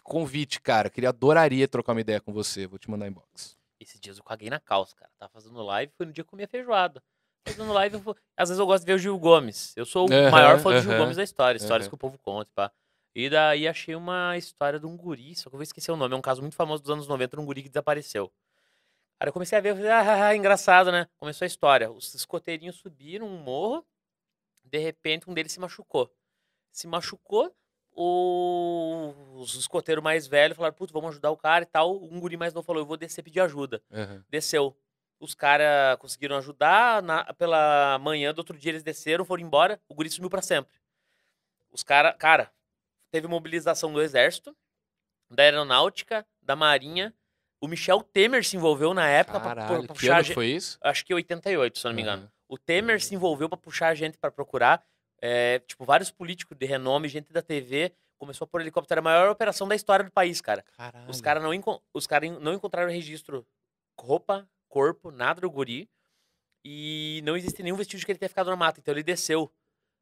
convite, 0.03 0.61
cara. 0.61 0.89
Queria 0.89 1.09
adoraria 1.09 1.67
trocar 1.67 1.91
uma 1.91 2.01
ideia 2.01 2.21
com 2.21 2.31
você. 2.31 2.65
Vou 2.65 2.79
te 2.79 2.89
mandar 2.89 3.07
inbox. 3.07 3.57
Esses 3.79 3.99
dias 3.99 4.17
eu 4.17 4.23
caguei 4.23 4.49
na 4.49 4.59
calça, 4.59 4.95
cara. 4.95 5.11
Tava 5.17 5.31
fazendo 5.31 5.61
live, 5.63 5.91
foi 5.97 6.05
no 6.05 6.13
dia 6.13 6.23
que 6.23 6.27
eu 6.27 6.31
comia 6.31 6.47
feijoada. 6.47 7.01
Fazendo 7.47 7.71
live, 7.73 7.97
vou... 7.97 8.15
às 8.37 8.49
vezes 8.49 8.59
eu 8.59 8.65
gosto 8.65 8.81
de 8.83 8.87
ver 8.87 8.93
o 8.95 8.99
Gil 8.99 9.17
Gomes. 9.17 9.73
Eu 9.75 9.85
sou 9.85 10.07
o 10.07 10.31
maior 10.31 10.59
fã 10.59 10.73
do 10.73 10.81
Gil 10.81 10.97
Gomes 10.97 11.17
da 11.17 11.23
história, 11.23 11.57
histórias 11.57 11.87
que 11.87 11.95
o 11.95 11.97
povo 11.97 12.17
conta, 12.19 12.49
pá. 12.53 12.71
E 13.15 13.29
daí 13.29 13.67
achei 13.67 13.95
uma 13.95 14.37
história 14.37 14.79
de 14.79 14.85
um 14.85 14.95
guri, 14.95 15.35
só 15.35 15.49
que 15.49 15.55
eu 15.55 15.57
vou 15.57 15.63
esquecer 15.63 15.91
o 15.91 15.97
nome, 15.97 16.13
é 16.13 16.17
um 16.17 16.21
caso 16.21 16.41
muito 16.41 16.55
famoso 16.55 16.81
dos 16.83 16.91
anos 16.91 17.07
90, 17.07 17.35
de 17.35 17.41
um 17.41 17.45
guri 17.45 17.63
que 17.63 17.69
desapareceu. 17.69 18.31
Cara, 19.17 19.29
eu 19.29 19.33
comecei 19.33 19.57
a 19.57 19.61
ver, 19.61 19.71
eu 19.71 19.75
falei, 19.75 19.91
ah, 19.91 20.35
engraçado, 20.35 20.91
né? 20.91 21.07
Começou 21.17 21.43
a 21.45 21.47
história. 21.47 21.91
Os 21.91 22.13
escoteirinhos 22.13 22.77
subiram 22.77 23.27
um 23.27 23.37
morro, 23.37 23.85
de 24.63 24.77
repente 24.77 25.29
um 25.29 25.33
deles 25.33 25.51
se 25.51 25.59
machucou. 25.59 26.09
Se 26.71 26.87
machucou, 26.87 27.53
o- 27.91 29.13
os 29.41 29.55
escoteiros 29.55 30.03
mais 30.03 30.25
velhos 30.27 30.55
falaram, 30.55 30.75
putz, 30.75 30.93
vamos 30.93 31.09
ajudar 31.09 31.31
o 31.31 31.37
cara 31.37 31.63
e 31.63 31.67
tal. 31.67 32.01
Um 32.01 32.19
guri 32.19 32.37
mais 32.37 32.53
novo 32.53 32.65
falou, 32.65 32.81
eu 32.81 32.85
vou 32.85 32.95
descer 32.95 33.23
pedir 33.23 33.41
ajuda 33.41 33.81
Aham. 33.91 34.23
desceu. 34.29 34.77
Os 35.19 35.33
caras 35.33 35.97
conseguiram 35.99 36.37
ajudar. 36.37 37.01
na- 37.03 37.33
pela 37.33 37.97
manhã 37.99 38.33
do 38.33 38.37
outro 38.39 38.57
dia 38.57 38.71
eles 38.71 38.83
desceram, 38.83 39.25
foram 39.25 39.43
embora. 39.43 39.81
O 39.89 39.93
guri 39.95 40.09
sumiu 40.09 40.29
pra 40.29 40.41
sempre. 40.41 40.73
Os 41.71 41.83
caras, 41.83 42.15
cara, 42.17 42.49
teve 43.11 43.27
mobilização 43.27 43.91
do 43.91 44.01
exército, 44.01 44.55
da 45.29 45.43
aeronáutica, 45.43 46.25
da 46.41 46.55
marinha. 46.55 47.13
O 47.61 47.67
Michel 47.67 48.01
Temer 48.01 48.43
se 48.45 48.55
envolveu 48.55 48.93
na 48.93 49.07
época 49.07 49.39
que 49.81 49.87
puxar 49.93 50.13
a 50.13 50.15
ano 50.17 50.23
gente. 50.23 50.33
foi 50.33 50.47
isso? 50.47 50.77
Acho 50.81 51.05
que 51.05 51.13
88, 51.13 51.79
se 51.79 51.85
não 51.85 51.93
me 51.93 52.01
engano. 52.01 52.23
Aham. 52.23 52.31
O 52.47 52.57
Temer 52.57 53.01
se 53.01 53.13
envolveu 53.13 53.47
pra 53.47 53.57
puxar 53.57 53.89
a 53.89 53.95
gente 53.95 54.17
pra 54.17 54.31
procurar. 54.31 54.83
é, 55.21 55.59
tipo, 55.59 55.83
vários 55.83 56.09
políticos 56.09 56.57
de 56.57 56.65
renome, 56.65 57.09
gente 57.09 57.31
da 57.33 57.41
TV, 57.41 57.93
começou 58.17 58.45
a 58.45 58.47
pôr 58.47 58.61
helicóptero. 58.61 58.99
A 58.99 59.03
maior 59.03 59.29
operação 59.29 59.67
da 59.67 59.75
história 59.75 60.05
do 60.05 60.11
país, 60.11 60.39
cara. 60.41 60.63
Caralho. 60.77 61.09
Os 61.09 61.21
caras 61.21 61.43
não, 61.43 61.81
os 61.93 62.07
cara 62.07 62.29
não 62.39 62.53
encontraram 62.53 62.89
registro 62.91 63.45
roupa, 63.99 64.47
corpo, 64.67 65.11
nada 65.11 65.41
do 65.41 65.49
guri. 65.49 65.89
E 66.63 67.21
não 67.23 67.37
existe 67.37 67.63
nenhum 67.63 67.75
vestígio 67.75 67.99
de 67.99 68.05
que 68.05 68.11
ele 68.11 68.19
tenha 68.19 68.29
ficado 68.29 68.49
na 68.49 68.55
mata. 68.55 68.79
Então 68.79 68.93
ele 68.93 69.03
desceu. 69.03 69.51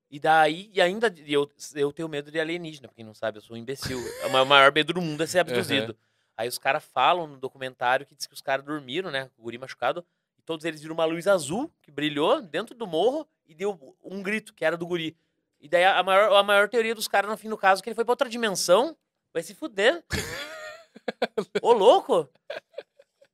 E 0.10 0.20
daí, 0.20 0.70
e 0.74 0.82
ainda, 0.82 1.14
e 1.18 1.34
eu, 1.34 1.52
eu 1.76 1.92
tenho 1.92 2.08
medo 2.08 2.32
de 2.32 2.40
alienígena, 2.40 2.88
pra 2.88 2.96
quem 2.96 3.04
não 3.04 3.14
sabe, 3.14 3.38
eu 3.38 3.42
sou 3.42 3.56
um 3.56 3.60
imbecil. 3.60 4.00
O 4.26 4.30
ma- 4.30 4.46
maior 4.46 4.72
medo 4.72 4.94
do 4.94 5.02
mundo 5.02 5.22
é 5.22 5.28
ser 5.28 5.40
abduzido. 5.40 5.98
Aí 6.38 6.48
os 6.48 6.58
caras 6.58 6.84
falam 6.86 7.28
no 7.28 7.38
documentário 7.38 8.06
que 8.06 8.16
diz 8.16 8.26
que 8.28 8.34
os 8.34 8.42
caras 8.42 8.64
dormiram, 8.66 9.12
né? 9.12 9.30
O 9.38 9.44
guri 9.44 9.58
machucado. 9.58 10.06
E 10.38 10.42
todos 10.44 10.66
eles 10.66 10.82
viram 10.82 10.94
uma 10.94 11.04
luz 11.06 11.28
azul 11.28 11.70
que 11.82 11.92
brilhou 11.92 12.42
dentro 12.42 12.74
do 12.76 12.86
morro 12.88 13.28
e 13.46 13.54
deu 13.54 13.96
um 14.04 14.22
grito, 14.22 14.54
que 14.54 14.64
era 14.64 14.78
do 14.78 14.86
guri. 14.88 15.18
E 15.60 15.68
daí 15.68 15.84
a 15.84 16.02
maior, 16.04 16.32
a 16.34 16.44
maior 16.44 16.70
teoria 16.70 16.94
dos 16.96 17.08
caras, 17.08 17.30
no 17.30 17.36
fim 17.38 17.50
do 17.50 17.58
caso, 17.58 17.82
é 17.82 17.84
que 17.84 17.90
ele 17.90 17.96
foi 17.96 18.06
pra 18.06 18.12
outra 18.14 18.30
dimensão. 18.30 18.96
Vai 19.34 19.42
se 19.44 19.56
fuder. 19.56 20.04
Ô, 21.62 21.74
louco! 21.74 22.30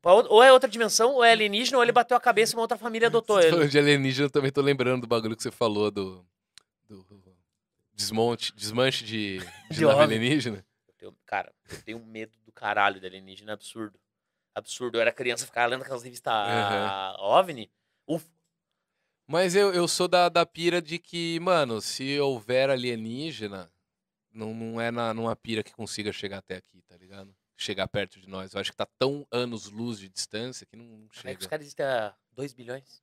Ou- 0.03 0.43
é 0.43 0.51
outra 0.51 0.69
dimensão, 0.69 1.13
ou 1.13 1.23
é 1.23 1.31
alienígena, 1.31 1.77
ou 1.77 1.83
ele 1.83 1.91
bateu 1.91 2.15
a 2.17 2.19
cabeça 2.19 2.53
e 2.53 2.55
uma 2.55 2.61
outra 2.63 2.77
família 2.77 3.07
adotou 3.07 3.39
ele. 3.43 3.67
de 3.67 3.77
alienígena, 3.79 4.25
eu 4.27 4.31
também 4.31 4.51
tô 4.51 4.61
lembrando 4.61 5.01
do 5.01 5.07
bagulho 5.07 5.35
que 5.35 5.43
você 5.43 5.51
falou 5.51 5.89
do, 5.91 6.25
do 6.87 7.05
desmonte, 7.93 8.53
desmanche 8.55 9.03
de, 9.05 9.39
de, 9.71 9.75
De 9.77 9.85
nave 9.85 10.01
alienígena. 10.01 10.65
Eu 10.87 10.93
tenho- 10.95 11.17
cara, 11.25 11.53
eu 11.69 11.81
tenho 11.83 11.99
medo 12.05 12.37
do 12.45 12.51
caralho 12.51 12.99
de 12.99 13.05
alienígena, 13.05 13.53
absurdo. 13.53 13.99
Absurdo. 14.55 14.97
Eu 14.97 15.01
era 15.01 15.11
criança, 15.11 15.45
ficava 15.45 15.67
lendo 15.67 15.81
aquelas 15.81 16.03
revistas 16.03 16.31
Aham. 16.33 17.15
OVNI. 17.19 17.71
Uf, 18.07 18.25
Mas 19.27 19.55
eu, 19.55 19.73
eu 19.73 19.87
sou 19.87 20.07
da, 20.07 20.29
da 20.29 20.45
pira 20.45 20.81
de 20.81 20.99
que, 20.99 21.39
mano, 21.39 21.81
se 21.81 22.19
houver 22.19 22.69
alienígena, 22.69 23.71
não, 24.31 24.53
não 24.53 24.79
é 24.81 24.91
na, 24.91 25.13
numa 25.13 25.35
pira 25.35 25.63
que 25.63 25.71
consiga 25.73 26.11
chegar 26.11 26.39
até 26.39 26.57
aqui, 26.57 26.81
tá 26.83 26.95
ligado? 26.97 27.35
Chegar 27.57 27.87
perto 27.87 28.19
de 28.19 28.27
nós. 28.27 28.53
Eu 28.53 28.59
acho 28.61 28.71
que 28.71 28.77
tá 28.77 28.85
tão 28.99 29.25
anos-luz 29.31 29.99
de 29.99 30.09
distância 30.09 30.65
que 30.65 30.75
não, 30.75 30.85
não 30.85 30.97
como 30.97 31.05
é 31.05 31.09
que 31.09 31.19
chega. 31.21 31.39
os 31.41 31.47
caras 31.47 31.63
existem 31.65 31.85
há 31.85 32.15
2 32.31 32.53
bilhões? 32.53 33.01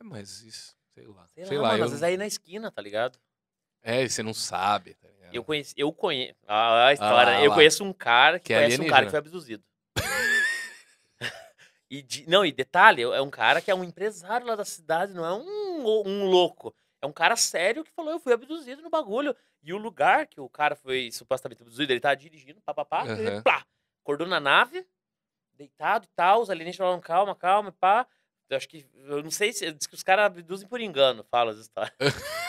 É, 0.00 0.04
mas 0.04 0.40
isso, 0.42 0.74
sei 1.00 1.06
lá. 1.06 1.26
Sei, 1.28 1.44
Sei, 1.46 1.58
lá, 1.58 1.68
mano, 1.70 1.80
eu... 1.80 1.84
às 1.84 1.90
vezes 1.90 2.02
aí 2.02 2.16
na 2.16 2.26
esquina, 2.26 2.70
tá 2.70 2.82
ligado? 2.82 3.18
É, 3.82 4.02
e 4.02 4.10
você 4.10 4.22
não 4.22 4.34
sabe, 4.34 4.94
tá 4.94 5.08
ligado? 5.08 5.34
Eu 5.34 5.42
conheço, 5.44 5.74
eu 5.76 5.92
conheço, 5.92 6.34
a, 6.46 6.88
a 6.88 6.92
história, 6.92 7.32
lá, 7.38 7.44
eu 7.44 7.52
conheço 7.52 7.84
um 7.84 7.92
cara 7.92 8.38
que, 8.38 8.46
Que 8.46 8.52
é 8.54 8.56
conhece 8.58 8.80
um 8.80 8.86
cara 8.88 9.06
alienígena. 9.06 9.06
que 9.06 9.10
foi 9.10 9.18
abduzido. 9.18 9.64
e 11.88 12.02
de- 12.02 12.28
não, 12.28 12.44
e 12.44 12.52
detalhe, 12.52 13.02
é 13.02 13.20
um 13.22 13.30
cara 13.30 13.60
que 13.60 13.70
é 13.70 13.74
um 13.74 13.84
empresário 13.84 14.46
lá 14.46 14.54
da 14.54 14.64
cidade, 14.64 15.14
não 15.14 15.24
é 15.24 15.32
um, 15.32 16.06
um 16.06 16.24
louco. 16.26 16.74
É 17.00 17.06
um 17.06 17.12
cara 17.12 17.34
sério 17.36 17.82
que 17.82 17.90
falou, 17.92 18.12
eu 18.12 18.20
fui 18.20 18.32
abduzido 18.32 18.82
no 18.82 18.90
bagulho. 18.90 19.34
E 19.62 19.72
o 19.72 19.78
lugar 19.78 20.26
que 20.26 20.40
o 20.40 20.48
cara 20.48 20.76
foi 20.76 21.10
supostamente 21.10 21.62
abduzido, 21.62 21.90
ele 21.92 22.00
tá 22.00 22.14
dirigindo, 22.14 22.60
papapá, 22.60 23.04
ele, 23.06 23.30
Aham. 23.30 23.42
plá, 23.42 23.66
acordou 24.02 24.26
na 24.26 24.38
nave, 24.40 24.86
deitado 25.54 26.04
e 26.04 26.10
tal, 26.14 26.42
os 26.42 26.50
alienígenas 26.50 26.76
falaram, 26.76 27.00
calma, 27.00 27.34
calma, 27.34 27.72
pá. 27.72 28.06
Eu 28.50 28.56
acho 28.56 28.68
que, 28.68 28.84
eu 29.06 29.22
não 29.22 29.30
sei 29.30 29.52
se, 29.52 29.70
diz 29.72 29.86
que 29.86 29.94
os 29.94 30.02
caras 30.02 30.26
abduzem 30.26 30.68
por 30.68 30.80
engano, 30.80 31.24
fala 31.30 31.52
as 31.52 31.58
histórias. 31.58 31.94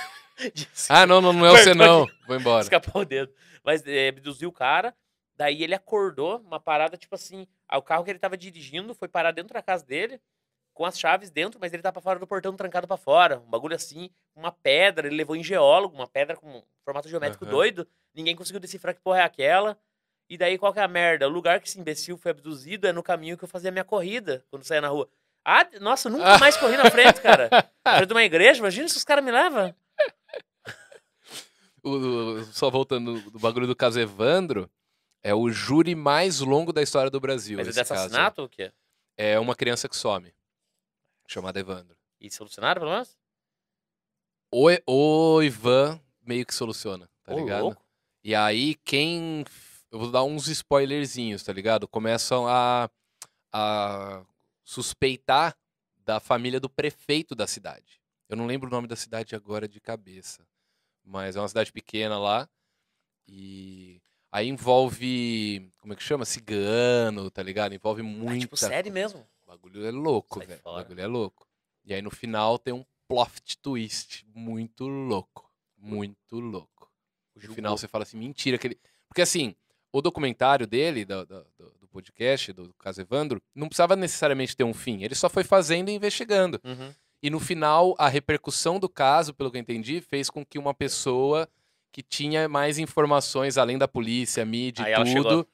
Ah, 0.89 1.05
não, 1.05 1.21
não, 1.21 1.31
não 1.31 1.45
é 1.45 1.49
você 1.51 1.71
não. 1.75 2.07
Vou 2.25 2.35
embora. 2.35 2.63
Escapou 2.63 3.03
o 3.03 3.05
dedo. 3.05 3.31
Mas 3.63 3.85
é, 3.85 4.07
abduziu 4.07 4.49
o 4.49 4.51
cara, 4.51 4.95
daí 5.35 5.61
ele 5.61 5.75
acordou, 5.75 6.39
uma 6.39 6.59
parada 6.59 6.97
tipo 6.97 7.13
assim, 7.13 7.45
ah, 7.67 7.77
o 7.77 7.83
carro 7.83 8.03
que 8.03 8.09
ele 8.09 8.17
tava 8.17 8.35
dirigindo 8.35 8.95
foi 8.95 9.07
parar 9.07 9.31
dentro 9.31 9.53
da 9.53 9.61
casa 9.61 9.85
dele, 9.85 10.19
com 10.73 10.83
as 10.83 10.97
chaves 10.97 11.29
dentro, 11.29 11.59
mas 11.59 11.73
ele 11.73 11.83
tá 11.83 11.91
pra 11.91 12.01
fora 12.01 12.17
do 12.17 12.25
portão 12.25 12.55
trancado 12.55 12.87
pra 12.87 12.97
fora, 12.97 13.37
um 13.37 13.49
bagulho 13.51 13.75
assim, 13.75 14.09
uma 14.35 14.51
pedra, 14.51 15.05
ele 15.05 15.15
levou 15.15 15.35
em 15.35 15.43
geólogo, 15.43 15.93
uma 15.93 16.07
pedra 16.07 16.35
com 16.35 16.47
um 16.49 16.63
formato 16.83 17.07
geométrico 17.07 17.45
Aham. 17.45 17.51
doido, 17.51 17.87
ninguém 18.11 18.35
conseguiu 18.35 18.59
decifrar 18.59 18.95
que 18.95 19.01
porra 19.01 19.19
é 19.19 19.23
aquela. 19.23 19.77
E 20.27 20.37
daí 20.37 20.57
qual 20.57 20.73
que 20.73 20.79
é 20.79 20.83
a 20.83 20.87
merda? 20.87 21.27
O 21.27 21.31
lugar 21.31 21.59
que 21.59 21.67
esse 21.67 21.79
imbecil 21.79 22.17
foi 22.17 22.31
abduzido 22.31 22.87
é 22.87 22.93
no 22.93 23.03
caminho 23.03 23.37
que 23.37 23.43
eu 23.43 23.49
fazia 23.49 23.69
minha 23.69 23.83
corrida, 23.83 24.43
quando 24.49 24.63
saía 24.63 24.81
na 24.81 24.87
rua. 24.87 25.09
Ah, 25.43 25.67
nossa, 25.79 26.07
eu 26.07 26.11
nunca 26.13 26.37
mais 26.37 26.55
corri 26.57 26.77
na 26.77 26.89
frente, 26.91 27.19
cara. 27.21 27.49
Frente 27.87 28.05
de 28.07 28.13
uma 28.13 28.23
igreja, 28.23 28.59
imagina 28.59 28.87
se 28.87 28.97
os 28.97 29.03
caras 29.03 29.23
me 29.23 29.31
levam. 29.31 29.73
O- 31.83 31.89
o- 31.97 32.43
só 32.45 32.69
voltando 32.69 33.19
do 33.31 33.39
bagulho 33.39 33.65
do 33.65 33.75
caso 33.75 33.99
Evandro, 33.99 34.69
é 35.23 35.33
o 35.33 35.49
júri 35.49 35.95
mais 35.95 36.39
longo 36.39 36.71
da 36.71 36.81
história 36.83 37.09
do 37.09 37.19
Brasil. 37.19 37.57
Mas 37.57 37.69
é 37.69 37.71
de 37.71 37.79
esse 37.79 37.89
caso. 37.89 38.01
assassinato 38.05 38.41
ou 38.41 38.45
o 38.45 38.49
quê? 38.49 38.71
É 39.17 39.39
uma 39.39 39.55
criança 39.55 39.89
que 39.89 39.95
some, 39.97 40.31
chamada 41.27 41.59
Evandro. 41.59 41.97
E 42.19 42.29
solucionaram, 42.29 42.79
pelo 42.81 42.91
menos? 42.91 43.17
O, 44.53 44.67
o 44.85 45.41
Ivan 45.41 45.99
meio 46.23 46.45
que 46.45 46.53
soluciona, 46.53 47.09
tá 47.23 47.33
Ô, 47.33 47.39
ligado? 47.39 47.61
louco. 47.63 47.83
E 48.23 48.35
aí, 48.35 48.75
quem. 48.85 49.43
Eu 49.91 49.97
vou 49.97 50.11
dar 50.11 50.23
uns 50.23 50.47
spoilerzinhos, 50.47 51.41
tá 51.43 51.51
ligado? 51.51 51.87
Começam 51.87 52.47
a, 52.47 52.89
a 53.51 54.23
suspeitar 54.71 55.55
da 55.97 56.19
família 56.19 56.59
do 56.59 56.69
prefeito 56.69 57.35
da 57.35 57.45
cidade. 57.45 58.01
Eu 58.29 58.37
não 58.37 58.45
lembro 58.45 58.67
o 58.69 58.71
nome 58.71 58.87
da 58.87 58.95
cidade 58.95 59.35
agora 59.35 59.67
de 59.67 59.79
cabeça. 59.81 60.47
Mas 61.03 61.35
é 61.35 61.39
uma 61.41 61.47
cidade 61.47 61.71
pequena 61.73 62.17
lá. 62.17 62.49
E 63.27 64.01
aí 64.31 64.47
envolve. 64.47 65.71
Como 65.79 65.93
é 65.93 65.95
que 65.95 66.03
chama? 66.03 66.23
Cigano, 66.25 67.29
tá 67.29 67.43
ligado? 67.43 67.73
Envolve 67.73 68.01
Ah, 68.01 68.05
muita. 68.05 68.39
tipo, 68.39 68.55
série 68.57 68.89
mesmo. 68.89 69.27
O 69.43 69.47
bagulho 69.47 69.85
é 69.85 69.91
louco, 69.91 70.39
velho. 70.39 70.61
O 70.63 70.73
bagulho 70.75 71.01
é 71.01 71.07
louco. 71.07 71.45
E 71.83 71.93
aí 71.93 72.01
no 72.01 72.11
final 72.11 72.57
tem 72.57 72.73
um 72.73 72.85
plot 73.07 73.57
twist 73.57 74.25
muito 74.33 74.87
louco. 74.87 75.51
Muito 75.77 76.39
louco. 76.39 76.89
No 77.35 77.53
final 77.53 77.77
você 77.77 77.87
fala 77.87 78.03
assim, 78.03 78.17
mentira. 78.17 78.57
Que 78.57 78.67
ele... 78.67 78.79
Porque 79.07 79.21
assim, 79.21 79.55
o 79.91 80.01
documentário 80.01 80.65
dele, 80.67 81.03
do- 81.03 81.25
do 81.25 81.80
podcast, 81.91 82.51
do 82.53 82.73
caso 82.75 83.01
Evandro, 83.01 83.41
não 83.53 83.67
precisava 83.67 83.95
necessariamente 83.95 84.55
ter 84.55 84.63
um 84.63 84.73
fim. 84.73 85.03
Ele 85.03 85.13
só 85.15 85.29
foi 85.29 85.43
fazendo 85.43 85.89
e 85.89 85.93
investigando. 85.93 86.59
Uhum. 86.63 86.93
E 87.21 87.29
no 87.29 87.39
final, 87.39 87.93
a 87.99 88.07
repercussão 88.07 88.79
do 88.79 88.89
caso, 88.89 89.33
pelo 89.33 89.51
que 89.51 89.57
eu 89.57 89.61
entendi, 89.61 90.01
fez 90.01 90.29
com 90.29 90.43
que 90.45 90.57
uma 90.57 90.73
pessoa 90.73 91.47
que 91.91 92.01
tinha 92.01 92.47
mais 92.49 92.79
informações, 92.79 93.57
além 93.57 93.77
da 93.77 93.87
polícia, 93.87 94.43
mídia 94.45 94.89
e 94.89 94.95
tudo, 94.95 95.07
chegou. 95.07 95.47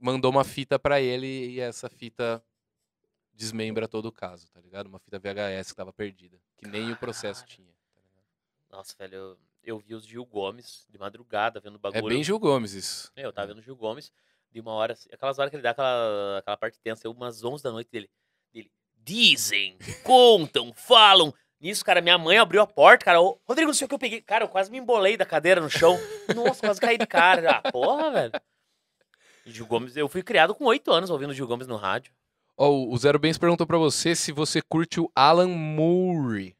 mandou 0.00 0.30
uma 0.30 0.42
fita 0.44 0.78
pra 0.78 1.00
ele 1.00 1.26
e 1.50 1.60
essa 1.60 1.88
fita 1.88 2.42
desmembra 3.34 3.86
todo 3.86 4.06
o 4.06 4.12
caso, 4.12 4.48
tá 4.50 4.60
ligado? 4.60 4.86
Uma 4.86 4.98
fita 4.98 5.18
VHS 5.18 5.70
que 5.70 5.76
tava 5.76 5.92
perdida, 5.92 6.38
que 6.56 6.66
nem 6.66 6.90
o 6.90 6.96
processo 6.96 7.44
tinha. 7.46 7.68
tá? 7.68 8.76
Nossa, 8.78 8.94
velho, 8.98 9.14
eu, 9.14 9.38
eu 9.62 9.78
vi 9.78 9.94
os 9.94 10.04
Gil 10.04 10.24
Gomes 10.24 10.84
de 10.90 10.98
madrugada 10.98 11.60
vendo 11.60 11.74
o 11.74 11.78
É 11.78 11.78
bagulho. 11.78 12.14
bem 12.14 12.24
Gil 12.24 12.38
Gomes 12.38 12.72
isso. 12.72 13.12
Meu, 13.16 13.26
eu 13.26 13.32
tava 13.32 13.48
vendo 13.48 13.58
o 13.58 13.62
Gil 13.62 13.76
Gomes 13.76 14.10
de 14.50 14.60
uma 14.60 14.72
hora, 14.72 14.96
aquelas 15.12 15.38
horas 15.38 15.50
que 15.50 15.56
ele 15.56 15.62
dá 15.62 15.70
aquela, 15.70 16.38
aquela 16.38 16.56
parte 16.56 16.78
tensa, 16.80 17.06
eu, 17.06 17.12
umas 17.12 17.44
11 17.44 17.62
da 17.62 17.72
noite 17.72 17.90
dele. 17.90 18.10
dele 18.52 18.70
Dizem, 18.96 19.78
contam, 20.04 20.72
falam. 20.74 21.32
Nisso, 21.60 21.84
cara, 21.84 22.00
minha 22.00 22.16
mãe 22.16 22.38
abriu 22.38 22.62
a 22.62 22.66
porta, 22.66 23.04
cara. 23.04 23.20
Ô, 23.20 23.40
Rodrigo, 23.44 23.68
não 23.68 23.74
sei 23.74 23.84
o 23.84 23.88
que 23.88 23.94
eu 23.94 23.98
peguei. 23.98 24.20
Cara, 24.20 24.44
eu 24.44 24.48
quase 24.48 24.70
me 24.70 24.78
embolei 24.78 25.16
da 25.16 25.26
cadeira 25.26 25.60
no 25.60 25.68
chão. 25.68 25.98
Nossa, 26.34 26.60
quase 26.60 26.80
caí 26.80 26.96
de 26.96 27.06
cara. 27.06 27.60
Ah, 27.64 27.72
porra, 27.72 28.10
velho. 28.10 28.32
Gil 29.44 29.66
Gomes, 29.66 29.96
eu 29.96 30.08
fui 30.08 30.22
criado 30.22 30.54
com 30.54 30.64
8 30.64 30.90
anos 30.92 31.10
ouvindo 31.10 31.34
Gil 31.34 31.46
Gomes 31.46 31.66
no 31.66 31.76
rádio. 31.76 32.12
Ó, 32.56 32.70
o 32.70 32.96
Zero 32.98 33.18
Bens 33.18 33.38
perguntou 33.38 33.66
pra 33.66 33.78
você 33.78 34.14
se 34.14 34.30
você 34.30 34.60
curte 34.60 35.00
o 35.00 35.10
Alan 35.14 35.48
Murray. 35.48 36.57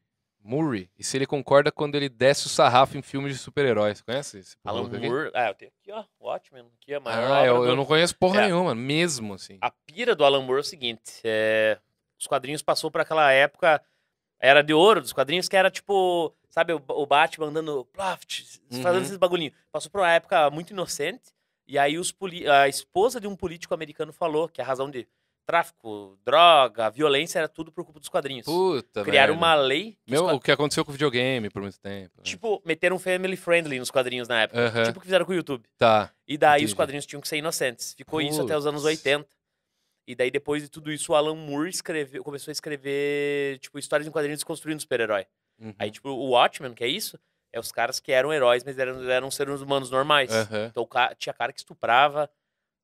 Murray. 0.49 0.89
E 0.99 1.05
se 1.05 1.17
ele 1.17 1.27
concorda 1.27 1.71
quando 1.71 1.95
ele 1.95 2.09
desce 2.09 2.47
o 2.47 2.49
sarrafo 2.49 2.97
em 2.97 3.03
filmes 3.03 3.33
de 3.35 3.39
super-heróis. 3.39 4.01
Conhece 4.01 4.39
esse 4.39 4.57
Alan? 4.65 4.89
Moore. 4.89 5.31
Ah, 5.35 5.49
eu 5.49 5.55
tenho 5.55 5.71
aqui, 5.81 5.93
ó. 5.93 6.05
Watchmen. 6.21 6.65
Aqui, 6.81 6.95
a 6.95 7.01
maior 7.01 7.33
Ah, 7.33 7.45
eu, 7.47 7.59
do- 7.59 7.67
eu 7.69 7.77
não 7.77 7.85
conheço 7.85 8.17
porra 8.17 8.41
É. 8.41 8.45
nenhuma, 8.47 8.75
mesmo 8.75 9.35
assim. 9.35 9.59
A 9.61 9.71
pira 9.71 10.15
do 10.17 10.25
Alan 10.25 10.41
Moore 10.43 10.59
é 10.59 10.61
o 10.61 10.65
seguinte: 10.65 11.21
é, 11.23 11.79
os 12.19 12.27
quadrinhos 12.27 12.63
passou 12.63 12.91
por 12.91 13.01
aquela 13.01 13.31
época, 13.31 13.83
era 14.41 14.63
de 14.63 14.73
ouro 14.73 15.01
dos 15.01 15.13
quadrinhos, 15.13 15.49
que 15.49 15.57
era 15.57 15.71
tipo, 15.71 16.35
sabe, 16.49 16.73
o, 16.73 16.83
o 16.89 17.05
Batman 17.07 17.49
andando, 17.49 17.85
ploft, 17.93 18.43
fazendo 18.71 18.95
Uhum. 18.97 19.03
esses 19.03 19.17
bagulhinhos. 19.17 19.55
Passou 19.71 19.91
por 19.91 20.01
uma 20.01 20.11
época 20.13 20.49
muito 20.51 20.71
inocente, 20.73 21.33
e 21.67 21.79
aí 21.79 21.99
os 21.99 22.11
poli- 22.11 22.49
a 22.49 22.67
esposa 22.69 23.21
de 23.21 23.27
um 23.27 23.37
político 23.37 23.75
americano 23.75 24.13
falou 24.13 24.49
que 24.49 24.63
a 24.63 24.65
razão 24.65 24.91
de 24.91 25.07
tráfico, 25.49 26.19
droga, 26.27 26.91
violência 26.91 27.39
era 27.39 27.49
tudo 27.49 27.73
por 27.73 27.83
culpa 27.83 27.99
dos 27.99 28.11
quadrinhos. 28.11 28.45
Puta, 28.45 29.03
Criaram 29.03 29.33
velho. 29.33 29.39
uma 29.39 29.55
lei, 29.55 29.97
os 30.07 30.13
Meu, 30.13 30.25
qua- 30.25 30.35
o 30.35 30.41
que 30.41 30.53
aconteceu 30.53 30.85
com 30.85 30.91
o 30.91 30.93
videogame 30.93 31.49
por 31.49 31.63
muito 31.63 31.81
tempo. 31.81 32.13
né? 32.19 32.23
tipo, 32.23 32.61
meteram 32.67 32.99
family 32.99 33.35
friendly 33.35 33.79
nos 33.79 33.91
quadrinhos 33.91 34.29
na 34.29 34.43
época. 34.43 34.61
Aham. 34.61 34.83
Tipo 34.85 34.99
o 34.99 35.01
que 35.01 35.07
fizeram 35.07 35.25
com 35.25 35.33
o 35.33 35.35
YouTube. 35.35 35.65
Tá. 35.79 36.13
E 36.27 36.37
daí 36.37 36.59
os 36.61 36.65
Entendi. 36.65 36.77
quadrinhos 36.77 37.07
tinham 37.07 37.21
que 37.23 37.29
ser 37.29 37.39
inocentes. 37.39 37.95
Ficou 37.95 38.21
isso 38.21 38.43
até 38.43 38.55
os 38.57 38.67
anos 38.67 38.83
Putz. 38.83 38.99
80. 38.99 39.27
E 40.07 40.15
daí, 40.15 40.31
depois 40.31 40.63
de 40.63 40.69
tudo 40.69 40.93
isso, 40.93 41.13
o 41.13 41.15
Alan 41.15 41.35
Moore 41.35 41.71
escreveu, 41.71 42.23
começou 42.23 42.51
a 42.51 42.53
escrever, 42.53 43.59
tipo, 43.59 43.79
histórias 43.79 44.07
em 44.07 44.11
quadrinhos 44.11 44.39
desconstruindo 44.41 44.81
super-herói. 44.83 45.27
Uhum. 45.61 45.75
Aí, 45.79 45.91
tipo, 45.91 46.09
o 46.11 46.31
Watchmen, 46.31 46.73
que 46.75 46.85
é 46.85 46.89
isso, 46.89 47.19
é 47.53 47.59
os 47.59 47.73
caras 47.73 48.01
que 48.01 48.13
eram 48.13 48.33
heróis, 48.33 48.63
mas 48.65 48.79
eram, 48.79 49.03
eram 49.11 49.31
seres 49.31 49.61
humanos 49.63 49.91
normais. 49.91 50.31
Aham. 50.31 50.67
Então, 50.71 50.87
tinha 51.19 51.33
cara 51.33 51.53
que 51.53 51.59
estuprava. 51.61 52.31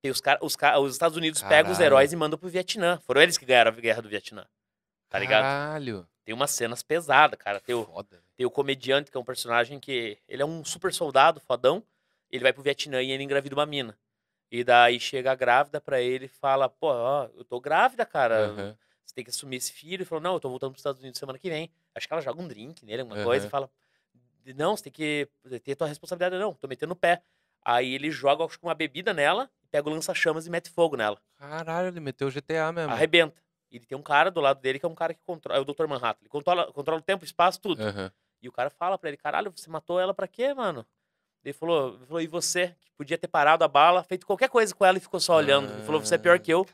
Tem 0.05 0.11
os, 0.11 0.21
cara, 0.21 0.39
os, 0.43 0.55
os 0.83 0.93
Estados 0.93 1.17
Unidos 1.17 1.41
pegam 1.41 1.73
os 1.73 1.79
Caralho. 1.79 1.95
heróis 1.95 2.13
e 2.13 2.17
mandam 2.17 2.39
pro 2.39 2.47
Vietnã. 2.47 3.01
Foram 3.07 3.23
eles 3.23 3.39
que 3.39 3.47
ganharam 3.47 3.71
a 3.71 3.75
guerra 3.75 4.03
do 4.03 4.09
Vietnã. 4.11 4.45
Tá 5.09 5.19
ligado? 5.19 5.45
Caralho. 5.45 6.07
Tem 6.27 6.35
umas 6.35 6.51
cenas 6.51 6.83
pesadas, 6.83 7.39
cara. 7.39 7.59
Tem 7.59 7.75
o, 7.75 7.87
Foda. 7.87 8.23
tem 8.37 8.45
o 8.45 8.51
comediante, 8.51 9.11
que 9.11 9.17
é 9.17 9.21
um 9.21 9.25
personagem 9.25 9.81
que. 9.81 10.19
Ele 10.29 10.43
é 10.43 10.45
um 10.45 10.63
super 10.63 10.93
soldado, 10.93 11.41
fodão. 11.41 11.83
Ele 12.31 12.43
vai 12.43 12.53
pro 12.53 12.63
Vietnã 12.63 13.01
e 13.01 13.13
ele 13.13 13.23
engravida 13.23 13.55
uma 13.57 13.65
mina. 13.65 13.97
E 14.51 14.63
daí 14.63 15.01
chega 15.01 15.33
a 15.33 15.35
grávida 15.35 15.81
pra 15.81 16.03
ele 16.03 16.27
e 16.27 16.29
fala: 16.29 16.69
Pô, 16.69 16.89
ó, 16.89 17.31
eu 17.35 17.43
tô 17.43 17.59
grávida, 17.59 18.05
cara. 18.05 18.49
Aham. 18.49 18.77
Você 19.07 19.15
tem 19.15 19.25
que 19.25 19.31
assumir 19.31 19.57
esse 19.57 19.73
filho. 19.73 19.95
Ele 19.95 20.05
falou: 20.05 20.23
Não, 20.23 20.35
eu 20.35 20.41
tô 20.41 20.51
voltando 20.51 20.73
pros 20.73 20.81
Estados 20.81 21.01
Unidos 21.01 21.19
semana 21.19 21.39
que 21.39 21.49
vem. 21.49 21.71
Acho 21.95 22.07
que 22.07 22.13
ela 22.13 22.21
joga 22.21 22.43
um 22.43 22.47
drink 22.47 22.85
nele, 22.85 23.01
alguma 23.01 23.25
coisa, 23.25 23.45
Aham. 23.45 23.49
e 23.49 23.51
fala: 23.51 23.71
Não, 24.55 24.77
você 24.77 24.83
tem 24.83 24.93
que 24.93 25.27
ter 25.61 25.75
tua 25.75 25.87
responsabilidade. 25.87 26.39
Não, 26.39 26.53
tô 26.53 26.69
metendo 26.69 26.93
o 26.93 26.97
pé. 26.97 27.23
Aí 27.65 27.95
ele 27.95 28.11
joga 28.11 28.45
acho 28.45 28.59
que 28.59 28.67
uma 28.67 28.75
bebida 28.75 29.15
nela, 29.15 29.51
pega 29.75 29.89
o 29.89 29.93
lança-chamas 29.93 30.47
e 30.47 30.51
mete 30.51 30.71
fogo 30.71 30.97
nela. 30.97 31.19
Caralho, 31.37 31.89
ele 31.89 31.99
meteu 31.99 32.29
o 32.29 32.31
GTA 32.31 32.71
mesmo. 32.73 32.93
Arrebenta. 32.93 33.35
E 33.73 33.77
ele 33.79 33.85
tem 33.85 33.99
um 33.99 34.03
cara 34.03 34.31
do 34.31 34.41
lado 34.41 34.61
dele 34.61 34.79
que 34.79 34.87
é 34.87 34.89
um 34.89 34.95
cara 34.95 35.13
que 35.13 35.21
controla. 35.27 35.59
É 35.59 35.61
o 35.61 35.65
Dr. 35.65 35.89
Manhattan. 35.89 36.21
Ele 36.23 36.29
controla, 36.29 36.73
controla 36.73 37.01
o 37.01 37.03
tempo, 37.03 37.25
espaço, 37.25 37.61
tudo. 37.61 37.83
Aham. 37.83 38.13
E 38.41 38.49
o 38.49 38.53
cara 38.53 38.71
fala 38.71 38.97
pra 38.97 39.09
ele, 39.09 39.17
caralho, 39.17 39.51
você 39.51 39.69
matou 39.69 39.99
ela 39.99 40.15
pra 40.15 40.29
quê, 40.29 40.55
mano? 40.55 40.87
Ele 41.45 41.53
falou, 41.53 41.97
ele 41.97 42.07
falou, 42.07 42.21
e 42.23 42.27
você, 42.29 42.69
que 42.81 42.93
podia 42.97 43.19
ter 43.19 43.27
parado 43.27 43.65
a 43.65 43.69
bala, 43.69 44.05
feito 44.05 44.25
qualquer 44.27 44.49
coisa 44.49 44.73
com 44.73 44.85
ela 44.85 44.97
e 44.97 45.01
ficou 45.01 45.19
só 45.19 45.35
olhando. 45.35 45.73
Ele 45.73 45.83
falou, 45.83 46.01
você 46.01 46.15
é 46.15 46.19
pior 46.19 46.39
que 46.39 46.53
eu. 46.53 46.65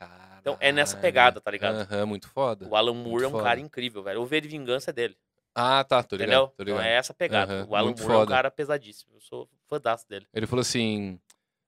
Então 0.40 0.59
é 0.60 0.70
nessa 0.70 0.97
Caralho. 0.97 1.02
pegada, 1.12 1.40
tá 1.40 1.51
ligado? 1.51 1.77
Aham, 1.77 2.05
muito 2.06 2.28
foda. 2.28 2.68
O 2.68 2.77
Alan 2.77 2.93
Moore 2.93 3.24
é 3.24 3.28
um 3.28 3.31
foda. 3.31 3.44
cara 3.44 3.60
incrível, 3.60 4.02
velho. 4.02 4.20
O 4.20 4.27
V 4.27 4.40
de 4.43 4.48
Vingança 4.48 4.90
é 4.90 4.93
dele, 4.93 5.16
Ah, 5.55 5.82
tá, 5.85 6.02
tô 6.02 6.16
ligado. 6.16 6.28
entendeu? 6.28 6.48
Tô 6.56 6.62
ligado. 6.64 6.81
Então 6.82 6.90
é 6.93 6.97
essa 6.97 7.14
pegada. 7.14 7.52
Aham, 7.60 7.66
O 7.70 7.74
Alan 7.77 7.85
muito 7.86 8.02
Moore 8.02 8.12
é 8.12 8.16
um 8.16 8.20
foda. 8.20 8.31
cara 8.35 8.51
pesadíssimo. 8.51 9.14
Eu 9.14 9.20
sou 9.22 9.48
fãzaço 9.68 10.06
dele. 10.06 10.27
Ele 10.35 10.47
falou 10.47 10.60
assim. 10.60 11.18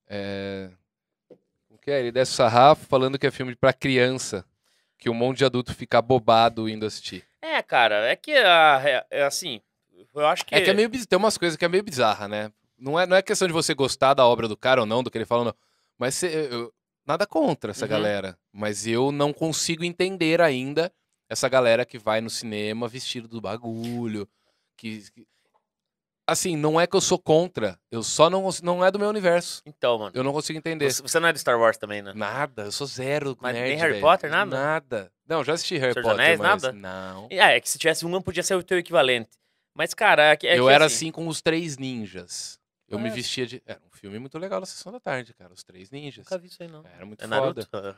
É... 0.06 0.70
Que 1.82 1.90
é? 1.90 2.00
Ele 2.00 2.12
desce 2.12 2.32
o 2.32 2.36
sarrafo 2.36 2.86
falando 2.86 3.18
que 3.18 3.26
é 3.26 3.30
filme 3.30 3.54
pra 3.54 3.72
criança. 3.72 4.44
Que 4.98 5.10
um 5.10 5.14
monte 5.14 5.38
de 5.38 5.44
adulto 5.44 5.74
fica 5.74 6.00
bobado 6.00 6.68
indo 6.68 6.86
assistir. 6.86 7.24
É, 7.42 7.60
cara, 7.60 8.06
é 8.09 8.14
que, 8.16 8.32
a- 8.32 8.80
é, 8.84 9.06
é 9.10 9.22
assim, 9.24 9.60
eu 10.14 10.24
acho 10.26 10.46
que... 10.46 10.54
É 10.54 10.60
que 10.60 10.70
é 10.70 10.74
meio 10.74 10.88
tem 11.06 11.18
umas 11.18 11.36
coisas 11.36 11.56
que 11.56 11.64
é 11.64 11.68
meio 11.68 11.82
bizarra, 11.82 12.28
né? 12.28 12.52
Não 12.78 12.98
é, 12.98 13.04
não 13.06 13.16
é 13.16 13.22
questão 13.22 13.48
de 13.48 13.52
você 13.52 13.74
gostar 13.74 14.14
da 14.14 14.24
obra 14.24 14.46
do 14.46 14.56
cara 14.56 14.80
ou 14.80 14.86
não, 14.86 15.02
do 15.02 15.10
que 15.10 15.18
ele 15.18 15.24
fala 15.26 15.44
não. 15.46 15.54
Mas 15.98 16.14
cê- 16.14 16.48
eu- 16.52 16.72
nada 17.04 17.26
contra 17.26 17.72
essa 17.72 17.84
Uhum. 17.84 17.90
galera. 17.90 18.38
Mas 18.52 18.86
eu 18.86 19.10
não 19.10 19.32
consigo 19.32 19.82
entender 19.84 20.40
ainda 20.40 20.92
essa 21.28 21.48
galera 21.48 21.84
que 21.84 21.98
vai 21.98 22.20
no 22.20 22.30
cinema 22.30 22.86
vestido 22.86 23.26
do 23.26 23.40
bagulho. 23.40 24.28
Que, 24.76 25.02
que- 25.12 25.26
Assim, 26.27 26.57
não 26.57 26.81
é 26.81 26.86
que 26.86 26.94
eu 26.94 27.01
sou 27.01 27.19
contra. 27.19 27.77
Eu 27.90 28.03
só 28.03 28.31
não, 28.31 28.49
não 28.62 28.85
é 28.85 28.90
do 28.90 28.99
meu 28.99 29.09
universo. 29.09 29.61
Então, 29.66 29.99
mano, 29.99 30.12
Eu 30.15 30.23
não 30.23 30.32
consigo 30.32 30.59
entender. 30.59 30.90
você, 30.90 31.03
você 31.03 31.19
não 31.19 31.28
é 31.28 31.32
de 31.32 31.39
Star 31.40 31.59
Wars 31.59 31.77
também, 31.77 32.01
né? 32.01 32.12
Nada, 32.15 32.65
eu 32.65 32.73
sou 32.73 32.86
zero 32.86 33.36
Mas 33.40 33.55
nerd, 33.55 33.69
nem 33.69 33.78
Harry. 33.78 34.01
Potter, 34.01 34.31
nada? 34.31 34.51
Nada. 34.57 35.12
Não, 35.27 35.43
já 35.43 35.55
assisti 35.55 35.77
Harry 35.78 35.93
Senhor 35.94 36.05
Potter, 36.05 36.20
Anéis, 36.20 36.39
mas 36.39 36.62
nada? 36.62 36.73
não. 36.73 37.28
Ah, 37.32 37.51
é 37.53 37.61
que 37.61 37.69
se 37.69 37.78
tivesse 37.78 38.07
um, 38.07 38.09
não 38.09 38.23
podia 38.23 38.43
ser 38.43 38.55
o 38.55 38.62
teu 38.62 38.78
equivalente. 38.78 39.31
Mas, 39.74 39.94
cara, 39.94 40.32
é 40.32 40.36
que, 40.36 40.47
é 40.47 40.59
eu 40.59 40.70
era 40.70 40.85
assim 40.85 41.11
com 41.11 41.27
os 41.27 41.43
Três 41.43 41.77
Ninjas. 41.77 42.59
Eu 42.89 42.99
me 42.99 43.09
é? 43.09 43.12
vestia 43.12 43.47
de... 43.47 43.62
Era 43.66 43.81
um 43.81 43.90
filme 43.97 44.19
muito 44.19 44.39
legal 44.39 44.61
na 44.61 44.66
Sessão 44.66 44.93
da 44.93 45.01
Tarde, 45.01 45.32
cara. 45.35 45.53
Os 45.53 45.62
Três 45.65 45.90
Ninjas. 45.90 46.24
Nunca 46.27 46.39
vi 46.39 46.49
isso 46.49 46.62
aí, 46.62 46.69
não. 46.69 46.85
Era 46.94 47.07
muito 47.07 47.24
É 47.24 47.27
foda. 47.27 47.40
Naruto? 47.40 47.77
É 47.77 47.94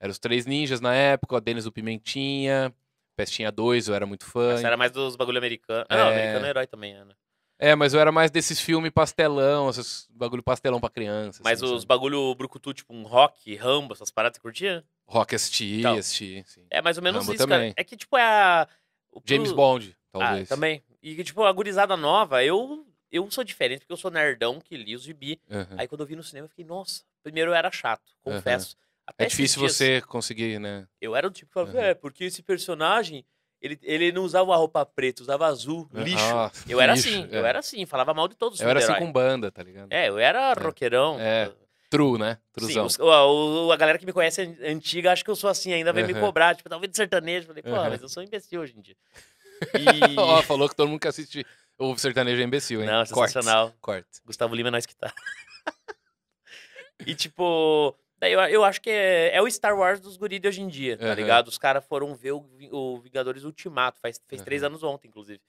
Eram 0.00 0.10
os 0.12 0.18
três 0.18 0.46
ninjas 0.46 0.80
na 0.80 0.94
época, 0.94 1.36
o 1.36 1.40
Denis 1.40 1.64
do 1.64 1.72
Pimentinha, 1.72 2.72
Pestinha 3.16 3.50
2, 3.50 3.88
eu 3.88 3.94
era 3.94 4.06
muito 4.06 4.24
fã. 4.24 4.52
Essa 4.54 4.66
era 4.66 4.76
mais 4.76 4.90
dos 4.92 5.16
bagulho 5.16 5.38
americano. 5.38 5.84
Ah, 5.88 5.96
não, 5.96 6.08
É. 6.10 6.14
americano 6.20 6.46
é 6.46 6.48
herói 6.50 6.66
também, 6.66 6.94
né? 6.94 7.14
É, 7.58 7.74
mas 7.74 7.94
eu 7.94 8.00
era 8.00 8.12
mais 8.12 8.30
desses 8.30 8.60
filmes 8.60 8.90
pastelão, 8.90 9.70
esses 9.70 10.06
bagulho 10.10 10.42
pastelão 10.42 10.78
pra 10.80 10.90
criança. 10.90 11.40
Mas 11.42 11.62
assim, 11.62 11.72
os 11.72 11.82
sabe? 11.82 11.88
bagulho 11.88 12.34
brucutu, 12.34 12.74
tipo 12.74 12.92
um 12.92 13.04
rock, 13.04 13.54
Rambo, 13.54 13.94
essas 13.94 14.10
paradas, 14.10 14.36
você 14.36 14.42
curtia? 14.42 14.84
Rock 15.06 15.34
assisti, 15.34 15.78
Então. 15.80 15.96
assisti, 15.96 16.44
sim. 16.46 16.66
É 16.68 16.82
mais 16.82 16.96
ou 16.98 17.02
menos 17.02 17.20
Rambo 17.20 17.32
isso, 17.32 17.46
também. 17.46 17.70
cara. 17.70 17.74
É 17.76 17.84
que, 17.84 17.96
tipo, 17.96 18.16
é 18.18 18.22
a... 18.22 18.68
o 19.12 19.22
James 19.24 19.52
Bond, 19.52 19.96
Ah, 20.12 20.18
talvez. 20.18 20.48
também. 20.48 20.82
E, 21.02 21.22
tipo, 21.24 21.44
a 21.44 21.52
gurizada 21.52 21.96
nova, 21.96 22.44
eu... 22.44 22.86
Eu 23.08 23.30
sou 23.30 23.44
diferente, 23.44 23.78
porque 23.80 23.92
eu 23.92 23.96
sou 23.96 24.10
nerdão 24.10 24.60
que 24.60 24.76
li 24.76 24.94
os 24.94 25.02
gibi. 25.04 25.40
Aham. 25.48 25.76
Aí 25.78 25.86
quando 25.86 26.00
eu 26.00 26.06
vi 26.06 26.16
no 26.16 26.24
cinema, 26.24 26.46
eu 26.46 26.48
fiquei, 26.48 26.64
nossa, 26.64 27.04
primeiro 27.22 27.52
eu 27.52 27.54
era 27.54 27.70
chato, 27.70 28.02
confesso. 28.20 28.76
Até 29.06 29.24
É 29.24 29.28
difícil 29.28 29.60
dias, 29.60 29.76
você 29.76 30.02
conseguir, 30.02 30.58
né? 30.58 30.88
Eu 31.00 31.14
era 31.14 31.28
o 31.28 31.30
tipo 31.30 31.46
que 31.46 31.54
falava, 31.54 31.70
Aham. 31.78 31.86
é, 31.86 31.94
porque 31.94 32.24
esse 32.24 32.42
personagem, 32.42 33.24
ele, 33.60 33.78
ele 33.82 34.12
não 34.12 34.22
usava 34.22 34.52
a 34.52 34.56
roupa 34.56 34.84
preta, 34.84 35.22
usava 35.22 35.46
azul, 35.46 35.88
lixo. 35.92 36.18
Ah, 36.36 36.50
eu 36.68 36.80
era 36.80 36.94
lixo, 36.94 37.08
assim, 37.08 37.28
é. 37.30 37.38
eu 37.38 37.46
era 37.46 37.58
assim, 37.58 37.86
falava 37.86 38.12
mal 38.14 38.28
de 38.28 38.34
todos 38.36 38.58
os 38.58 38.64
Eu 38.64 38.70
era 38.70 38.78
assim 38.78 38.94
com 38.94 39.10
banda, 39.12 39.50
tá 39.50 39.62
ligado? 39.62 39.92
É, 39.92 40.08
eu 40.08 40.18
era 40.18 40.52
roqueirão. 40.54 41.16
É, 41.20 41.50
True, 41.88 42.18
né? 42.18 42.34
Sim, 42.34 42.40
Truzão. 42.52 42.86
os- 42.86 42.98
o- 42.98 43.66
o- 43.68 43.72
a 43.72 43.76
galera 43.76 43.96
que 43.98 44.04
me 44.06 44.12
conhece 44.12 44.42
an- 44.42 44.56
antiga, 44.72 45.12
acho 45.12 45.24
que 45.24 45.30
eu 45.30 45.36
sou 45.36 45.48
assim, 45.48 45.72
ainda 45.72 45.92
vem 45.92 46.04
me 46.04 46.12
Aham. 46.12 46.20
cobrar, 46.20 46.54
tipo, 46.56 46.68
tá 46.68 46.74
ouvindo 46.76 46.94
sertanejo. 46.96 47.46
Falei, 47.46 47.62
pô, 47.62 47.70
Aham. 47.76 47.90
mas 47.90 48.02
eu 48.02 48.08
sou 48.08 48.22
imbecil 48.22 48.60
hoje 48.60 48.74
em 48.76 48.80
dia. 48.80 48.96
E... 49.74 50.16
Ó, 50.18 50.42
falou 50.42 50.68
que 50.68 50.74
todo 50.76 50.88
mundo 50.88 51.00
que 51.00 51.08
assiste 51.08 51.46
o 51.78 51.96
sertanejo 51.96 52.42
é 52.42 52.44
imbecil, 52.44 52.82
hein? 52.82 52.86
Não, 52.88 53.06
Corte, 53.06 53.32
sensacional. 53.32 53.72
Corte. 53.80 54.06
Gustavo 54.24 54.54
Lima 54.54 54.68
é 54.68 54.72
nós 54.72 54.84
que 54.84 54.94
tá. 54.94 55.12
e 57.06 57.14
tipo, 57.14 57.94
daí 58.18 58.32
eu, 58.32 58.40
eu 58.40 58.64
acho 58.64 58.80
que 58.80 58.90
é, 58.90 59.34
é 59.34 59.42
o 59.42 59.50
Star 59.50 59.76
Wars 59.76 60.00
dos 60.00 60.16
guris 60.16 60.40
de 60.40 60.48
hoje 60.48 60.62
em 60.62 60.68
dia, 60.68 60.96
tá 60.96 61.06
Aham. 61.06 61.14
ligado? 61.14 61.48
Os 61.48 61.58
caras 61.58 61.84
foram 61.84 62.14
ver 62.14 62.32
o, 62.32 62.44
o 62.70 62.98
Vingadores 63.00 63.44
Ultimato, 63.44 64.00
faz, 64.00 64.20
fez 64.26 64.42
três 64.42 64.62
Aham. 64.62 64.70
anos 64.72 64.82
ontem, 64.82 65.08
inclusive. 65.08 65.40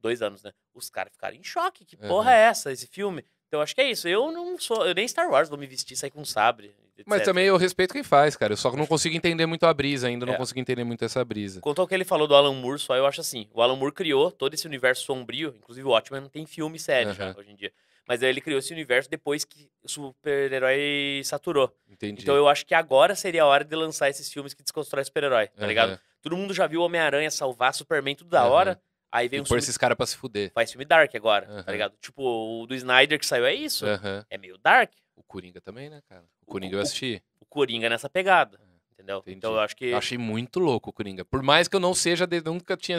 Dois 0.00 0.22
anos, 0.22 0.42
né? 0.42 0.52
Os 0.74 0.88
caras 0.88 1.12
ficaram 1.12 1.36
em 1.36 1.44
choque. 1.44 1.84
Que 1.84 1.96
porra 1.96 2.32
é 2.34 2.38
essa, 2.44 2.72
esse 2.72 2.86
filme? 2.86 3.24
Então 3.48 3.58
eu 3.60 3.62
acho 3.62 3.74
que 3.74 3.80
é 3.80 3.90
isso. 3.90 4.08
Eu 4.08 4.32
não 4.32 4.58
sou. 4.58 4.86
Eu 4.86 4.94
nem 4.94 5.06
Star 5.06 5.28
Wars 5.30 5.48
vou 5.48 5.58
me 5.58 5.66
vestir, 5.66 5.94
sair 5.96 6.10
com 6.10 6.20
um 6.20 6.24
sabre. 6.24 6.74
Mas 7.06 7.18
etc. 7.18 7.24
também 7.26 7.46
eu 7.46 7.56
respeito 7.56 7.92
quem 7.92 8.02
faz, 8.02 8.36
cara. 8.36 8.52
Eu 8.52 8.56
só 8.56 8.70
não 8.72 8.86
consigo 8.86 9.14
entender 9.16 9.44
muito 9.46 9.64
a 9.66 9.74
brisa 9.74 10.06
ainda, 10.06 10.24
não 10.26 10.34
É. 10.34 10.36
consigo 10.36 10.60
entender 10.60 10.84
muito 10.84 11.04
essa 11.04 11.24
brisa. 11.24 11.60
Quanto 11.60 11.80
ao 11.80 11.88
que 11.88 11.94
ele 11.94 12.04
falou 12.04 12.26
do 12.28 12.34
Alan 12.34 12.52
Moore, 12.54 12.78
só 12.78 12.94
eu 12.96 13.06
acho 13.06 13.20
assim. 13.20 13.48
O 13.52 13.60
Alan 13.60 13.76
Moore 13.76 13.92
criou 13.92 14.30
todo 14.30 14.54
esse 14.54 14.66
universo 14.66 15.04
sombrio, 15.04 15.54
inclusive 15.56 15.86
o 15.86 15.90
Watchmen 15.90 16.28
tem 16.28 16.46
filme 16.46 16.76
e 16.76 16.80
série 16.80 17.12
já, 17.12 17.24
Aham. 17.30 17.34
hoje 17.38 17.50
em 17.50 17.56
dia. 17.56 17.72
Mas 18.06 18.22
aí 18.22 18.28
ele 18.28 18.40
criou 18.40 18.58
esse 18.58 18.72
universo 18.72 19.08
depois 19.08 19.44
que 19.44 19.70
o 19.82 19.88
super-herói 19.88 21.22
saturou. 21.24 21.74
Entendi. 21.88 22.22
Então 22.22 22.34
eu 22.34 22.48
acho 22.48 22.64
que 22.66 22.74
agora 22.74 23.14
seria 23.14 23.42
a 23.42 23.46
hora 23.46 23.64
de 23.64 23.74
lançar 23.76 24.08
esses 24.08 24.32
filmes 24.32 24.54
que 24.54 24.62
desconstrói 24.62 25.04
super-herói, 25.04 25.48
tá 25.48 25.54
Aham. 25.58 25.66
ligado? 25.68 26.00
Todo 26.22 26.36
mundo 26.36 26.52
já 26.52 26.66
viu 26.66 26.82
Homem-Aranha 26.82 27.30
salvar 27.30 27.72
Superman, 27.74 28.14
tudo 28.14 28.30
da 28.30 28.40
Aham. 28.42 28.50
hora. 28.50 28.82
Aí 29.12 29.28
vem 29.28 29.38
E 29.38 29.42
um 29.42 29.44
pôr 29.44 29.58
esses 29.58 29.76
caras 29.76 29.96
pra 29.96 30.06
se 30.06 30.16
fuder. 30.16 30.52
faz 30.52 30.70
filme 30.70 30.84
dark 30.84 31.12
agora, 31.14 31.46
Aham. 31.48 31.62
tá 31.64 31.72
ligado? 31.72 31.94
Tipo, 32.00 32.22
o 32.62 32.66
do 32.66 32.74
Snyder 32.74 33.18
que 33.18 33.26
saiu 33.26 33.44
é 33.46 33.54
isso. 33.54 33.84
É 34.28 34.38
meio 34.38 34.56
dark. 34.58 34.92
O 35.16 35.22
Coringa 35.22 35.60
também, 35.60 35.90
né, 35.90 36.00
cara? 36.08 36.22
O 36.22 36.26
O- 36.48 36.52
Coringa 36.52 36.74
eu 36.76 36.78
o- 36.78 36.82
assisti. 36.82 37.22
O 37.40 37.44
Coringa 37.46 37.88
nessa 37.88 38.08
pegada, 38.08 38.60
entendeu? 38.92 39.18
Entendi. 39.18 39.36
Então 39.36 39.52
eu 39.54 39.60
acho 39.60 39.74
que... 39.76 39.86
Eu 39.86 39.98
achei 39.98 40.16
muito 40.16 40.60
louco 40.60 40.90
o 40.90 40.92
Coringa. 40.92 41.24
Por 41.24 41.42
mais 41.42 41.66
que 41.68 41.74
eu 41.76 41.80
não 41.80 41.92
seja, 41.94 42.26
de... 42.26 42.40
nunca 42.40 42.76
tinha. 42.76 42.98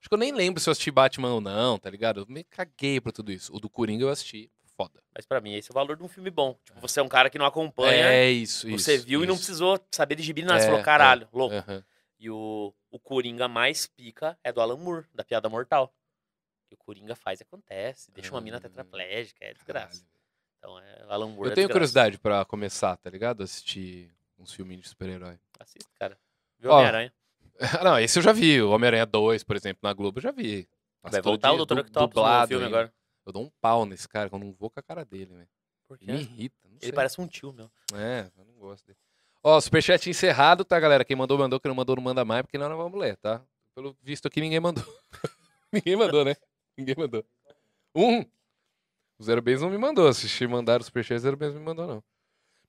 Acho 0.00 0.08
que 0.08 0.14
eu 0.14 0.18
nem 0.18 0.32
lembro 0.32 0.60
se 0.60 0.68
eu 0.68 0.72
assisti 0.72 0.90
Batman 0.90 1.34
ou 1.34 1.40
não, 1.40 1.78
tá 1.78 1.90
ligado? 1.90 2.20
Eu 2.20 2.26
me 2.26 2.42
caguei 2.44 3.00
pra 3.00 3.12
tudo 3.12 3.30
isso. 3.30 3.54
O 3.54 3.60
do 3.60 3.68
Coringa 3.68 4.02
eu 4.04 4.08
assisti. 4.08 4.50
Foda. 4.76 5.02
Mas 5.14 5.26
pra 5.26 5.42
mim, 5.42 5.52
esse 5.52 5.70
é 5.70 5.72
o 5.72 5.74
valor 5.74 5.94
de 5.94 6.02
um 6.02 6.08
filme 6.08 6.30
bom. 6.30 6.58
Tipo, 6.64 6.80
você 6.80 7.00
é 7.00 7.02
um 7.02 7.08
cara 7.08 7.28
que 7.28 7.36
não 7.38 7.44
acompanha, 7.44 8.06
É 8.06 8.30
isso, 8.30 8.66
isso. 8.66 8.78
você 8.82 8.96
viu 8.96 9.22
e 9.22 9.26
não 9.26 9.34
isso. 9.34 9.42
precisou 9.44 9.78
saber 9.90 10.14
de 10.14 10.22
gibi, 10.22 10.40
nada. 10.42 10.58
Você 10.58 10.64
É, 10.66 10.70
falou, 10.70 10.82
caralho, 10.82 11.28
louco. 11.34 11.54
Aham. 11.54 11.84
E 12.18 12.30
o, 12.30 12.72
o 12.90 12.98
Coringa 12.98 13.46
mais 13.46 13.86
pica 13.86 14.38
é 14.42 14.50
do 14.50 14.58
Alan 14.58 14.78
Moore, 14.78 15.04
da 15.14 15.22
Piada 15.22 15.50
Mortal. 15.50 15.94
O 16.64 16.68
que 16.68 16.74
o 16.74 16.78
Coringa 16.78 17.14
faz 17.14 17.40
e 17.40 17.42
acontece. 17.42 18.10
Deixa 18.12 18.30
uma 18.34 18.40
mina 18.40 18.58
tetraplégica, 18.58 19.44
é 19.44 19.52
desgraça. 19.52 20.02
Caralho. 20.02 20.10
Então, 20.58 20.78
é, 20.78 21.06
o 21.06 21.10
Alan 21.12 21.26
Moore 21.28 21.48
Eu 21.48 21.52
é 21.52 21.54
tenho 21.54 21.66
desgraça. 21.66 21.72
curiosidade 21.72 22.18
pra 22.18 22.44
começar, 22.46 22.96
tá 22.96 23.10
ligado? 23.10 23.42
Assistir 23.42 24.10
uns 24.38 24.50
filminhos 24.54 24.84
de 24.84 24.88
super-herói. 24.88 25.38
Assista, 25.58 25.90
cara. 25.98 26.18
Viu 26.58 26.70
Homem-Aranha. 26.70 27.12
não, 27.84 27.98
esse 27.98 28.18
eu 28.18 28.22
já 28.22 28.32
vi. 28.32 28.60
O 28.62 28.70
Homem-Aranha 28.70 29.06
2, 29.06 29.44
por 29.44 29.56
exemplo, 29.56 29.80
na 29.82 29.92
Globo, 29.92 30.18
eu 30.18 30.22
já 30.22 30.32
vi. 30.32 30.68
Vai 31.02 31.12
Mas 31.12 31.22
voltar 31.22 31.52
o 31.52 31.66
dia, 31.66 31.80
Octopus 31.80 32.22
no 32.22 32.46
filme 32.46 32.66
agora. 32.66 32.92
Eu 33.24 33.32
dou 33.32 33.44
um 33.44 33.50
pau 33.60 33.86
nesse 33.86 34.08
cara, 34.08 34.28
que 34.28 34.34
eu 34.34 34.38
não 34.38 34.52
vou 34.52 34.70
com 34.70 34.80
a 34.80 34.82
cara 34.82 35.04
dele, 35.04 35.46
quê? 35.98 36.06
Me 36.06 36.20
irrita. 36.20 36.56
Não 36.64 36.76
Ele 36.76 36.80
sei. 36.80 36.92
parece 36.92 37.20
um 37.20 37.26
tio, 37.26 37.52
meu. 37.52 37.70
É, 37.94 38.30
eu 38.36 38.44
não 38.44 38.54
gosto 38.54 38.86
dele. 38.86 38.98
Ó, 39.42 39.58
superchat 39.60 40.08
encerrado, 40.08 40.64
tá, 40.64 40.78
galera? 40.78 41.04
Quem 41.04 41.16
mandou, 41.16 41.38
mandou. 41.38 41.58
Quem 41.58 41.68
não 41.68 41.76
mandou, 41.76 41.96
não 41.96 42.02
manda 42.02 42.24
mais, 42.24 42.42
porque 42.42 42.58
nós 42.58 42.68
não 42.68 42.76
vamos 42.76 42.98
ler, 42.98 43.16
tá? 43.16 43.42
Pelo 43.74 43.96
visto 44.02 44.26
aqui, 44.26 44.40
ninguém 44.40 44.60
mandou. 44.60 44.84
ninguém 45.72 45.96
mandou, 45.96 46.24
né? 46.24 46.36
Ninguém 46.76 46.94
mandou. 46.96 47.24
Um. 47.94 48.20
O 49.18 49.22
Zero 49.22 49.42
Bens 49.42 49.60
não 49.60 49.70
me 49.70 49.78
mandou. 49.78 50.12
Se 50.12 50.46
mandaram 50.46 50.80
o 50.80 50.84
superchat, 50.84 51.16
o 51.16 51.20
Zero 51.20 51.36
Bens 51.36 51.52
não 51.52 51.60
me 51.60 51.66
mandou, 51.66 51.86
não. 51.86 52.04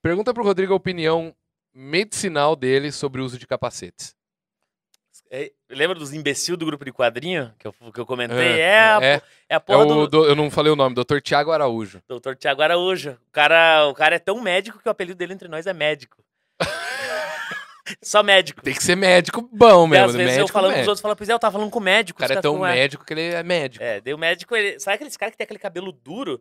Pergunta 0.00 0.34
pro 0.34 0.42
Rodrigo 0.44 0.72
a 0.72 0.76
opinião 0.76 1.34
medicinal 1.72 2.56
dele 2.56 2.90
sobre 2.90 3.20
o 3.20 3.24
uso 3.24 3.38
de 3.38 3.46
capacetes. 3.46 4.14
É, 5.34 5.50
lembra 5.70 5.98
dos 5.98 6.12
imbecil 6.12 6.58
do 6.58 6.66
grupo 6.66 6.84
de 6.84 6.92
quadrinho 6.92 7.54
que 7.58 7.66
eu, 7.66 7.72
que 7.72 7.98
eu 7.98 8.04
comentei? 8.04 8.36
É, 8.38 8.60
É, 8.60 8.78
a, 8.80 8.98
é. 9.02 9.22
é 9.48 9.54
a 9.54 9.56
É 9.56 9.58
porra 9.58 9.78
o 9.78 9.86
do 9.86 10.06
do- 10.06 10.24
eu 10.26 10.34
não 10.36 10.50
falei 10.50 10.70
o 10.70 10.76
nome, 10.76 10.94
Dr. 10.94 11.20
Tiago 11.22 11.50
Araújo. 11.50 12.02
Dr. 12.06 12.34
Tiago 12.38 12.60
Araújo. 12.60 13.12
O 13.28 13.32
cara, 13.32 13.86
o 13.88 13.94
cara 13.94 14.16
é 14.16 14.18
tão 14.18 14.38
médico 14.42 14.78
que 14.78 14.86
o 14.86 14.90
apelido 14.90 15.16
dele 15.16 15.32
entre 15.32 15.48
nós 15.48 15.66
é 15.66 15.72
médico. 15.72 16.22
Só 18.02 18.22
médico. 18.22 18.62
Tem 18.62 18.74
que 18.74 18.82
ser 18.82 18.94
médico 18.94 19.48
bom 19.52 19.86
E 19.86 19.90
mesmo. 19.90 20.04
às 20.06 20.12
vezes 20.14 20.26
médico, 20.36 20.48
eu 20.48 20.52
falando 20.52 20.74
com 20.74 20.80
os 20.82 20.88
outros, 20.88 21.00
fala, 21.00 21.16
pois 21.16 21.28
é, 21.28 21.32
eu 21.32 21.38
tava 21.38 21.52
falando 21.52 21.70
com 21.70 21.78
o 21.78 21.82
médico. 21.82 22.18
O 22.18 22.20
cara 22.20 22.32
é 22.32 22.36
caras 22.36 22.42
tão 22.42 22.60
"Ué". 22.60 22.74
médico 22.74 23.04
que 23.04 23.12
ele 23.14 23.22
é 23.34 23.42
médico. 23.42 23.82
É, 23.84 24.00
o 24.14 24.18
médico, 24.18 24.54
ele... 24.54 24.78
sabe 24.78 24.94
aqueles 24.96 25.16
caras 25.16 25.32
que 25.32 25.38
tem 25.38 25.44
aquele 25.44 25.58
cabelo 25.58 25.90
duro? 25.92 26.40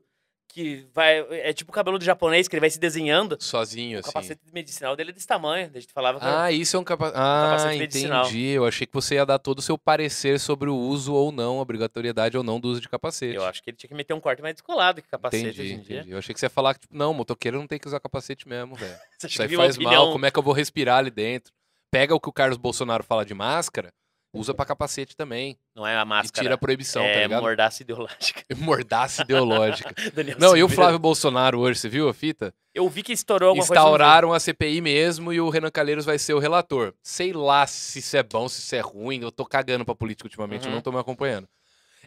Que 0.54 0.86
vai. 0.94 1.20
É 1.32 1.54
tipo 1.54 1.72
o 1.72 1.74
cabelo 1.74 1.98
do 1.98 2.04
japonês, 2.04 2.48
que 2.48 2.56
ele 2.56 2.60
vai 2.60 2.70
se 2.70 2.78
desenhando. 2.80 3.38
Sozinho, 3.40 3.98
O 3.98 4.00
assim. 4.02 4.12
capacete 4.12 4.42
medicinal 4.54 4.96
dele 4.96 5.12
é 5.12 5.14
desse 5.14 5.26
tamanho. 5.28 5.72
A 5.74 5.80
gente 5.80 5.94
falava 5.94 6.20
que 6.20 6.26
Ah, 6.26 6.52
isso 6.52 6.76
é 6.76 6.80
um 6.80 6.84
capa... 6.84 7.08
Ah, 7.16 7.48
capacete 7.52 7.80
medicinal. 7.80 8.26
entendi. 8.26 8.48
Eu 8.50 8.66
achei 8.66 8.86
que 8.86 8.94
você 8.94 9.16
ia 9.16 9.26
dar 9.26 9.40
todo 9.40 9.60
o 9.60 9.62
seu 9.62 9.78
parecer 9.78 10.40
sobre 10.40 10.70
o 10.70 10.76
uso 10.76 11.14
ou 11.14 11.32
não, 11.32 11.60
obrigatoriedade 11.60 12.38
ou 12.38 12.44
não 12.44 12.60
do 12.60 12.68
uso 12.68 12.82
de 12.82 12.90
capacete. 12.90 13.36
eu 13.36 13.46
acho 13.46 13.64
que 13.64 13.70
ele 13.70 13.78
tinha 13.78 13.88
que 13.88 13.96
meter 13.96 14.14
um 14.14 14.20
corte 14.20 14.42
mais 14.42 14.54
descolado 14.56 15.02
que 15.02 15.08
capacete 15.08 15.44
entendi, 15.46 15.62
hoje 15.62 15.74
em 15.74 15.80
dia. 15.80 15.96
entendi. 16.00 16.12
Eu 16.12 16.18
achei 16.18 16.34
que 16.34 16.40
você 16.40 16.48
ia 16.48 16.50
falar 16.50 16.74
que, 16.74 16.82
tipo, 16.82 16.96
não, 16.96 17.14
motoqueiro 17.14 17.58
não 17.58 17.68
tem 17.68 17.80
que 17.80 17.88
usar 17.88 18.00
capacete 18.00 18.48
mesmo, 18.48 18.76
velho. 18.76 18.96
Isso 19.24 19.42
aí 19.42 19.56
faz 19.56 19.78
mal, 19.78 20.12
como 20.12 20.26
é 20.26 20.32
que 20.32 20.38
eu 20.38 20.44
vou 20.44 20.54
respirar 20.54 20.98
ali 21.00 21.10
dentro? 21.12 21.54
Pega 21.90 22.14
o 22.16 22.20
que 22.20 22.30
o 22.30 22.34
Carlos 22.34 22.58
Bolsonaro 22.58 23.04
fala 23.04 23.26
de 23.26 23.34
máscara, 23.34 23.94
usa 24.34 24.54
pra 24.54 24.66
capacete 24.66 25.16
também. 25.16 25.58
Não 25.76 25.86
é 25.86 25.98
a 25.98 26.02
E 26.02 26.06
máscara. 26.06 26.44
tira 26.44 26.56
a 26.56 26.58
proibição, 26.58 27.02
é 27.04 27.14
tá 27.14 27.20
ligado? 27.22 27.42
mordaça 27.42 27.82
ideológica. 27.84 28.44
Mordaça 28.58 29.22
ideológica. 29.24 29.94
Daniel 30.14 30.38
Não, 30.40 30.56
e 30.58 30.64
o. 30.64 30.70
Flávio 30.70 31.00
Bolsonaro 31.00 31.60
hoje, 31.60 31.80
você 31.80 31.90
viu 31.90 32.08
a 32.10 32.14
fita? 32.14 32.54
Eu 32.74 32.88
vi 32.90 33.04
que 33.04 33.12
estourou 33.12 33.50
alguma 33.50 33.66
coisa. 33.68 33.82
no 33.82 33.88
Instauraram 33.88 34.32
a 34.34 34.40
CPI 34.40 34.80
mesmo 34.82 35.34
e 35.34 35.42
o 35.42 35.50
Renan 35.50 35.70
Calheiros 35.70 36.06
vai 36.06 36.18
ser 36.18 36.34
o 36.34 36.40
relator. 36.40 36.94
Sei 37.04 37.34
lá 37.34 37.68
se 37.68 38.00
isso 38.00 38.16
é 38.16 38.24
bom, 38.24 38.48
se 38.48 38.60
isso 38.62 38.76
é 38.76 38.80
ruim. 38.80 39.22
Eu 39.22 39.32
tô 39.32 39.46
cagando 39.46 39.84
pra 39.84 39.94
política 39.94 40.26
ultimamente, 40.28 40.64
eu 40.64 40.70
Uhum. 40.70 40.76
não 40.76 40.82
tô 40.82 40.92
me 40.92 40.98
acompanhando. 41.00 41.48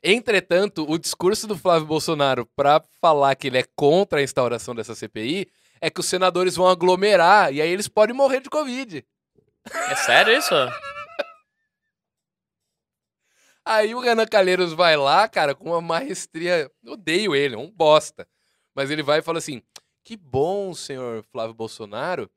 Entretanto, 0.02 0.84
o 0.90 0.98
discurso 0.98 1.46
do 1.46 1.56
Flávio 1.56 1.86
Bolsonaro 1.86 2.46
pra 2.56 2.82
falar 3.00 3.34
que 3.36 3.46
ele 3.46 3.58
é 3.58 3.64
contra 3.74 4.20
a 4.20 4.22
instauração 4.22 4.74
dessa 4.74 4.94
CPI 4.94 5.46
é 5.80 5.88
que 5.90 6.00
os 6.00 6.06
senadores 6.06 6.56
vão 6.56 6.68
aglomerar 6.68 7.52
e 7.52 7.60
aí 7.62 7.68
eles 7.70 7.88
podem 7.88 8.14
morrer 8.14 8.40
de 8.40 8.50
Covid. 8.50 9.04
É 9.72 9.94
sério 9.96 10.36
isso? 10.36 10.54
Aí 13.64 13.94
o 13.94 14.00
Renan 14.00 14.26
Calheiros 14.26 14.72
vai 14.72 14.96
lá, 14.96 15.26
cara, 15.26 15.54
com 15.54 15.70
uma 15.70 15.80
maestria. 15.80 16.70
Odeio 16.86 17.34
ele, 17.34 17.54
é 17.54 17.58
um 17.58 17.70
bosta. 17.70 18.28
Mas 18.74 18.90
ele 18.90 19.02
vai 19.02 19.20
e 19.20 19.22
fala 19.22 19.38
assim: 19.38 19.62
que 20.02 20.16
bom, 20.16 20.74
senhor 20.74 21.24
Flávio 21.32 21.54
Bolsonaro, 21.54 22.30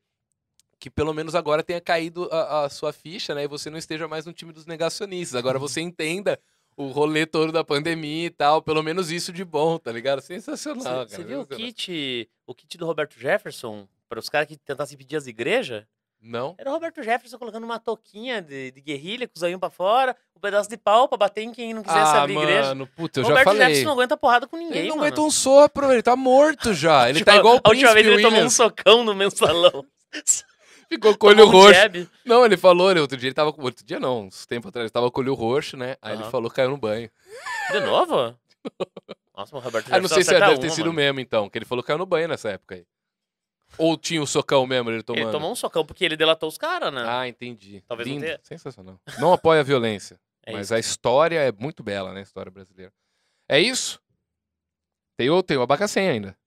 que 0.79 0.89
pelo 0.89 1.13
menos 1.13 1.35
agora 1.35 1.63
tenha 1.63 1.81
caído 1.81 2.29
a, 2.31 2.65
a 2.65 2.69
sua 2.69 2.93
ficha, 2.93 3.35
né? 3.35 3.43
E 3.43 3.47
você 3.47 3.69
não 3.69 3.77
esteja 3.77 4.07
mais 4.07 4.25
no 4.25 4.33
time 4.33 4.53
dos 4.53 4.65
negacionistas. 4.65 5.35
Agora 5.35 5.59
você 5.59 5.81
entenda 5.81 6.39
o 6.77 6.87
rolê 6.87 7.25
todo 7.25 7.51
da 7.51 7.63
pandemia 7.63 8.27
e 8.27 8.29
tal. 8.29 8.61
Pelo 8.61 8.81
menos 8.81 9.11
isso 9.11 9.33
de 9.33 9.43
bom, 9.43 9.77
tá 9.77 9.91
ligado? 9.91 10.21
Sensacional, 10.21 11.07
Você 11.09 11.23
viu 11.23 11.41
o 11.41 11.47
kit, 11.47 12.29
o 12.45 12.55
kit 12.55 12.77
do 12.77 12.85
Roberto 12.85 13.19
Jefferson 13.19 13.87
para 14.07 14.19
os 14.19 14.29
caras 14.29 14.47
que 14.47 14.55
tentassem 14.55 14.97
pedir 14.97 15.17
as 15.17 15.27
igrejas? 15.27 15.83
Não? 16.21 16.55
Era 16.57 16.69
o 16.69 16.73
Roberto 16.73 17.01
Jefferson 17.03 17.37
colocando 17.37 17.63
uma 17.63 17.79
touquinha 17.79 18.41
de, 18.41 18.71
de 18.71 18.81
guerrilha 18.81 19.27
com 19.27 19.33
os 19.35 19.41
olhinhos 19.43 19.59
pra 19.59 19.69
fora, 19.69 20.15
um 20.35 20.39
pedaço 20.39 20.67
de 20.69 20.75
pau 20.75 21.07
pra 21.07 21.17
bater 21.17 21.41
em 21.43 21.51
quem 21.51 21.73
não 21.73 21.83
quisesse 21.83 22.15
Ah, 22.17 22.23
abrir 22.23 22.37
igreja. 22.37 22.69
mano, 22.69 22.87
puta, 22.87 23.19
eu 23.19 23.23
o 23.23 23.27
já 23.27 23.29
Roberto 23.29 23.45
falei. 23.45 23.61
Jefferson 23.61 23.85
não 23.85 23.93
aguenta 23.93 24.17
porrada 24.17 24.47
com 24.47 24.57
ninguém, 24.57 24.79
Ele 24.79 24.87
não 24.89 24.95
mano. 24.97 25.07
aguenta 25.07 25.21
um 25.21 25.29
sopro, 25.31 25.91
ele 25.91 26.01
tá 26.03 26.15
morto 26.15 26.73
já. 26.73 27.07
Ele 27.09 27.23
tá 27.23 27.33
Tipo, 27.33 27.41
igual 27.41 27.55
o 27.57 27.61
A 27.63 27.69
última 27.69 27.93
vez 27.93 28.07
ele 28.07 28.21
tomou 28.21 28.41
um 28.41 28.49
socão 28.49 29.03
no 29.03 29.13
mensalão. 29.15 29.85
Ficou 30.89 31.17
com 31.17 31.27
o 31.27 31.29
olho 31.31 31.45
um 31.45 31.49
roxo. 31.49 31.73
jab. 31.73 32.09
Não, 32.25 32.45
ele 32.45 32.55
falou, 32.55 32.89
ele, 32.89 33.01
outro 33.01 33.17
dia 33.17 33.27
ele 33.27 33.33
tava 33.35 33.51
com. 33.51 33.61
Outro 33.61 33.85
dia 33.85 33.99
não, 33.99 34.21
uns 34.27 34.45
tempos 34.45 34.69
atrás, 34.69 34.83
ele 34.85 34.89
tava 34.89 35.11
com 35.11 35.19
o 35.19 35.23
olho 35.23 35.33
roxo, 35.33 35.75
né? 35.75 35.97
Aí 36.01 36.13
ele 36.13 36.21
Aham. 36.23 36.31
falou 36.31 36.49
caiu 36.49 36.69
no 36.69 36.77
banho. 36.77 37.09
De 37.71 37.79
novo? 37.81 38.33
Nossa, 39.35 39.55
o 39.55 39.59
Roberto 39.59 39.87
Ah, 39.87 39.99
não 39.99 40.07
Jefferson 40.07 40.15
sei 40.15 40.23
se 40.23 40.31
deve 40.31 40.57
ter 40.59 40.67
uma, 40.67 40.73
sido 40.73 40.85
mano. 40.85 40.93
mesmo, 40.95 41.19
então, 41.19 41.49
que 41.49 41.57
ele 41.57 41.65
falou 41.65 41.83
caiu 41.83 41.97
no 41.99 42.05
banho 42.05 42.27
nessa 42.29 42.49
época 42.51 42.75
aí. 42.75 42.85
Ou 43.77 43.97
tinha 43.97 44.21
o 44.21 44.27
socão 44.27 44.65
mesmo, 44.65 44.89
ele 44.89 45.03
tomando? 45.03 45.23
Ele 45.23 45.31
tomou 45.31 45.51
um 45.51 45.55
socão 45.55 45.85
porque 45.85 46.03
ele 46.05 46.15
delatou 46.17 46.47
os 46.49 46.57
caras, 46.57 46.93
né? 46.93 47.03
Ah, 47.05 47.27
entendi. 47.27 47.83
Talvez 47.87 48.07
não 48.07 48.15
Lindo, 48.15 48.25
tenha. 48.25 48.39
sensacional. 48.43 48.99
Não 49.19 49.33
apoia 49.33 49.61
a 49.61 49.63
violência, 49.63 50.19
É 50.45 50.53
mas 50.53 50.67
isso. 50.67 50.73
a 50.75 50.79
história 50.79 51.39
é 51.39 51.51
muito 51.51 51.83
bela, 51.83 52.13
né? 52.13 52.21
A 52.21 52.23
história 52.23 52.51
brasileira. 52.51 52.93
É 53.49 53.59
isso? 53.59 54.01
Tem 55.17 55.29
o, 55.29 55.41
tem 55.43 55.57
o 55.57 55.61
Abacacém 55.61 56.07
ainda. 56.09 56.37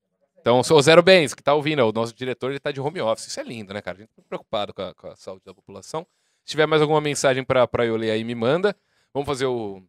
Então, 0.41 0.59
o 0.61 0.83
Zero 0.83 1.03
Bens, 1.03 1.35
que 1.35 1.43
tá 1.43 1.53
ouvindo, 1.55 1.87
o 1.87 1.93
nosso 1.93 2.15
diretor, 2.15 2.51
ele 2.51 2.59
tá 2.59 2.73
de 2.73 2.81
home 2.81 3.01
office. 3.01 3.27
Isso 3.27 3.39
é 3.39 3.43
lindo, 3.43 3.75
né, 3.75 3.83
cara? 3.83 3.99
A 3.99 4.01
gente 4.01 4.11
tá 4.15 4.23
preocupado 4.27 4.73
com 4.73 4.81
a, 4.81 4.95
com 4.95 5.09
a 5.09 5.17
saúde 5.17 5.43
da 5.45 5.53
população. 5.53 6.07
Se 6.45 6.53
tiver 6.53 6.65
mais 6.67 6.81
alguma 6.81 7.01
mensagem 7.01 7.45
pra, 7.45 7.69
pra 7.69 7.85
eu 7.85 7.95
ler 7.97 8.11
aí, 8.11 8.25
me 8.25 8.35
manda. 8.35 8.75
Vamos 9.13 9.27
fazer 9.27 9.45
o, 9.45 9.83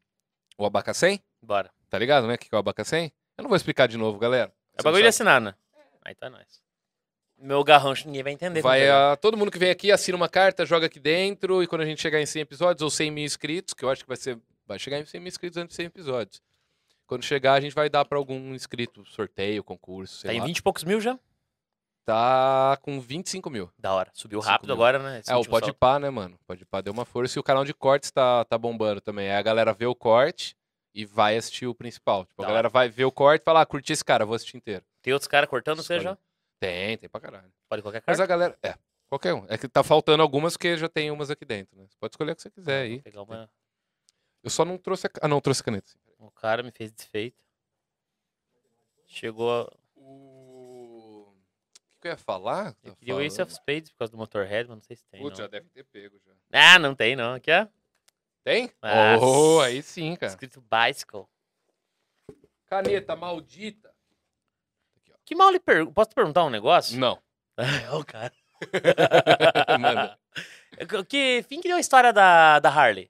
o 0.58 0.66
Abacacém? 0.66 1.22
Bora. 1.41 1.72
Tá 1.90 1.98
ligado, 1.98 2.28
né? 2.28 2.34
O 2.36 2.38
que 2.38 2.49
é 2.52 2.56
o 2.56 2.60
Abacacém? 2.60 3.14
Eu 3.38 3.44
não 3.44 3.49
vou 3.49 3.56
explicar 3.56 3.88
de 3.88 3.98
novo, 3.98 4.20
galera. 4.20 4.52
É 4.74 4.82
Você 4.82 4.84
bagulho 4.84 4.98
de 5.02 5.03
não 5.03 5.10
assinar, 5.10 5.40
né? 5.40 5.56
Aí 6.03 6.14
tá 6.16 6.30
nós. 6.30 6.61
Meu 7.41 7.63
garrancho 7.63 8.05
ninguém 8.07 8.23
vai 8.23 8.34
entender. 8.34 8.61
Vai, 8.61 8.81
como 8.81 8.91
que 8.91 8.91
é. 8.91 9.13
ah, 9.13 9.18
todo 9.18 9.35
mundo 9.35 9.51
que 9.51 9.57
vem 9.57 9.72
aqui 9.72 9.91
assina 9.91 10.15
uma 10.15 10.30
carta, 10.30 10.65
joga 10.65 10.85
aqui 10.85 10.99
dentro, 10.99 11.63
e 11.63 11.68
quando 11.68 11.81
a 11.81 11.85
gente 11.85 12.01
chegar 12.01 12.22
em 12.22 12.26
100 12.26 12.41
episódios, 12.43 12.81
ou 12.81 12.89
100 12.89 13.11
mil 13.11 13.26
inscritos, 13.26 13.73
que 13.73 13.84
eu 13.84 13.89
acho 13.89 14.03
que 14.03 14.07
vai 14.07 14.18
ser. 14.18 14.38
Vai 14.68 14.80
chegar 14.80 14.99
em 14.99 15.05
100 15.05 15.19
mil 15.19 15.27
inscritos 15.27 15.57
antes 15.57 15.76
de 15.76 15.76
100 15.76 15.85
episódios. 15.88 16.41
Quando 17.07 17.26
chegar, 17.26 17.53
a 17.53 17.59
gente 17.59 17.76
vai 17.76 17.89
dar 17.89 18.05
pra 18.05 18.18
algum 18.18 18.53
inscrito, 18.53 19.03
sorteio, 19.05 19.63
concurso, 19.63 20.26
Tá 20.26 20.34
em 20.34 20.39
lá. 20.39 20.45
20 20.45 20.57
e 20.57 20.61
poucos 20.61 20.84
mil 20.84 21.01
já? 21.01 21.19
Tá 22.05 22.77
com 22.81 22.99
25 22.99 23.49
mil. 23.49 23.69
Da 23.77 23.93
hora. 23.93 24.09
Subiu 24.13 24.39
25 24.39 24.51
rápido 24.51 24.68
mil. 24.68 24.76
agora, 24.76 24.99
né? 24.99 25.19
Esse 25.19 25.31
é, 25.31 25.35
o 25.35 25.43
Pode. 25.43 25.73
Pá, 25.73 25.99
né, 25.99 26.09
mano? 26.09 26.39
Pode 26.47 26.65
Pá 26.65 26.81
deu 26.81 26.93
uma 26.93 27.05
força. 27.05 27.38
E 27.38 27.39
o 27.39 27.43
canal 27.43 27.65
de 27.65 27.73
cortes 27.73 28.11
tá, 28.11 28.45
tá 28.45 28.57
bombando 28.57 29.01
também. 29.01 29.30
Aí 29.30 29.35
a 29.35 29.41
galera 29.41 29.73
vê 29.73 29.85
o 29.85 29.93
corte 29.93 30.55
e 30.93 31.05
vai 31.05 31.38
assistir 31.38 31.68
o 31.68 31.76
principal. 31.76 32.26
Tipo, 32.26 32.43
a 32.43 32.47
galera 32.47 32.69
vai 32.69 32.89
ver 32.89 33.05
o 33.05 33.11
corte 33.11 33.41
e 33.41 33.45
fala, 33.45 33.61
ah, 33.61 33.65
curti 33.65 33.93
esse 33.93 34.03
cara, 34.03 34.26
vou 34.26 34.35
assistir 34.35 34.57
inteiro. 34.57 34.84
Tem 35.01 35.13
outros 35.13 35.27
caras 35.27 35.49
cortando 35.49 35.84
você 35.84 35.99
já? 35.99 36.18
Tem, 36.62 36.96
tem 36.96 37.10
pra 37.10 37.20
caralho. 37.20 37.52
Pode 37.68 37.82
qualquer 37.82 38.04
Mas 38.06 38.18
cara. 38.18 38.24
a 38.24 38.28
galera. 38.28 38.60
É, 38.62 38.76
qualquer 39.10 39.34
um. 39.34 39.46
É 39.50 39.58
que 39.58 39.68
tá 39.68 39.84
faltando 39.84 40.22
algumas 40.22 40.54
porque 40.54 40.78
já 40.78 40.88
tem 40.88 41.10
umas 41.10 41.32
aqui 41.32 41.44
dentro, 41.44 41.76
né? 41.76 41.88
Você 41.90 41.98
pode 42.00 42.14
escolher 42.14 42.34
o 42.34 42.36
que 42.36 42.42
você 42.44 42.52
quiser 42.52 42.84
aí. 42.84 43.02
Pegar 43.02 43.24
uma... 43.24 43.50
Eu 44.44 44.50
só 44.52 44.64
não 44.64 44.78
trouxe 44.78 45.08
a. 45.08 45.10
Ah, 45.24 45.28
não, 45.28 45.42
trouxe 45.42 45.62
a 45.62 45.66
caneta. 45.66 45.92
O 46.20 46.30
cara 46.30 46.62
me 46.62 46.70
fez 46.72 46.92
desfeito. 46.92 47.44
Chegou. 49.08 49.52
a- 49.52 49.74
O. 49.96 51.28
O 51.30 51.94
que, 51.96 52.02
que 52.02 52.08
eu 52.08 52.12
ia 52.12 52.18
falar? 52.18 52.76
Eu 52.84 52.96
queria 52.96 53.16
o 53.16 53.22
Ace 53.22 53.42
of 53.42 53.52
Spades 53.52 53.90
por 53.92 53.98
causa 53.98 54.12
do 54.12 54.18
Motorhead, 54.18 54.70
mas 54.70 54.78
não 54.78 54.84
sei 54.84 54.96
se 54.96 55.06
tem. 55.08 55.20
Putz, 55.22 55.38
já 55.40 55.48
deve 55.48 55.68
ter 55.70 55.84
pego 55.84 56.20
já. 56.26 56.32
Ah, 56.52 56.78
não 56.80 56.94
tem 56.96 57.16
não. 57.16 57.34
Aqui, 57.36 57.52
ó. 57.52 57.68
Tem? 58.44 58.72
Nossa. 58.82 59.26
Oh, 59.26 59.60
aí 59.62 59.82
sim, 59.84 60.16
cara. 60.16 60.32
Escrito 60.32 60.62
Bicycle. 60.62 61.26
Caneta 62.68 63.16
maldita. 63.16 63.90
Que 65.32 65.36
mal 65.36 65.49
lhe 65.49 65.62
pergunto. 65.62 65.94
Posso 65.94 66.10
te 66.10 66.14
perguntar 66.14 66.44
um 66.44 66.49
negócio? 66.49 66.99
Não. 66.99 67.18
É 67.58 67.91
o 67.94 68.03
cara. 68.03 68.34
Manda. 69.80 70.20
Que 71.08 71.41
fim 71.48 71.62
que 71.62 71.70
deu 71.70 71.78
a 71.78 71.80
história 71.80 72.12
da, 72.12 72.60
da 72.60 72.70
Harley? 72.70 73.10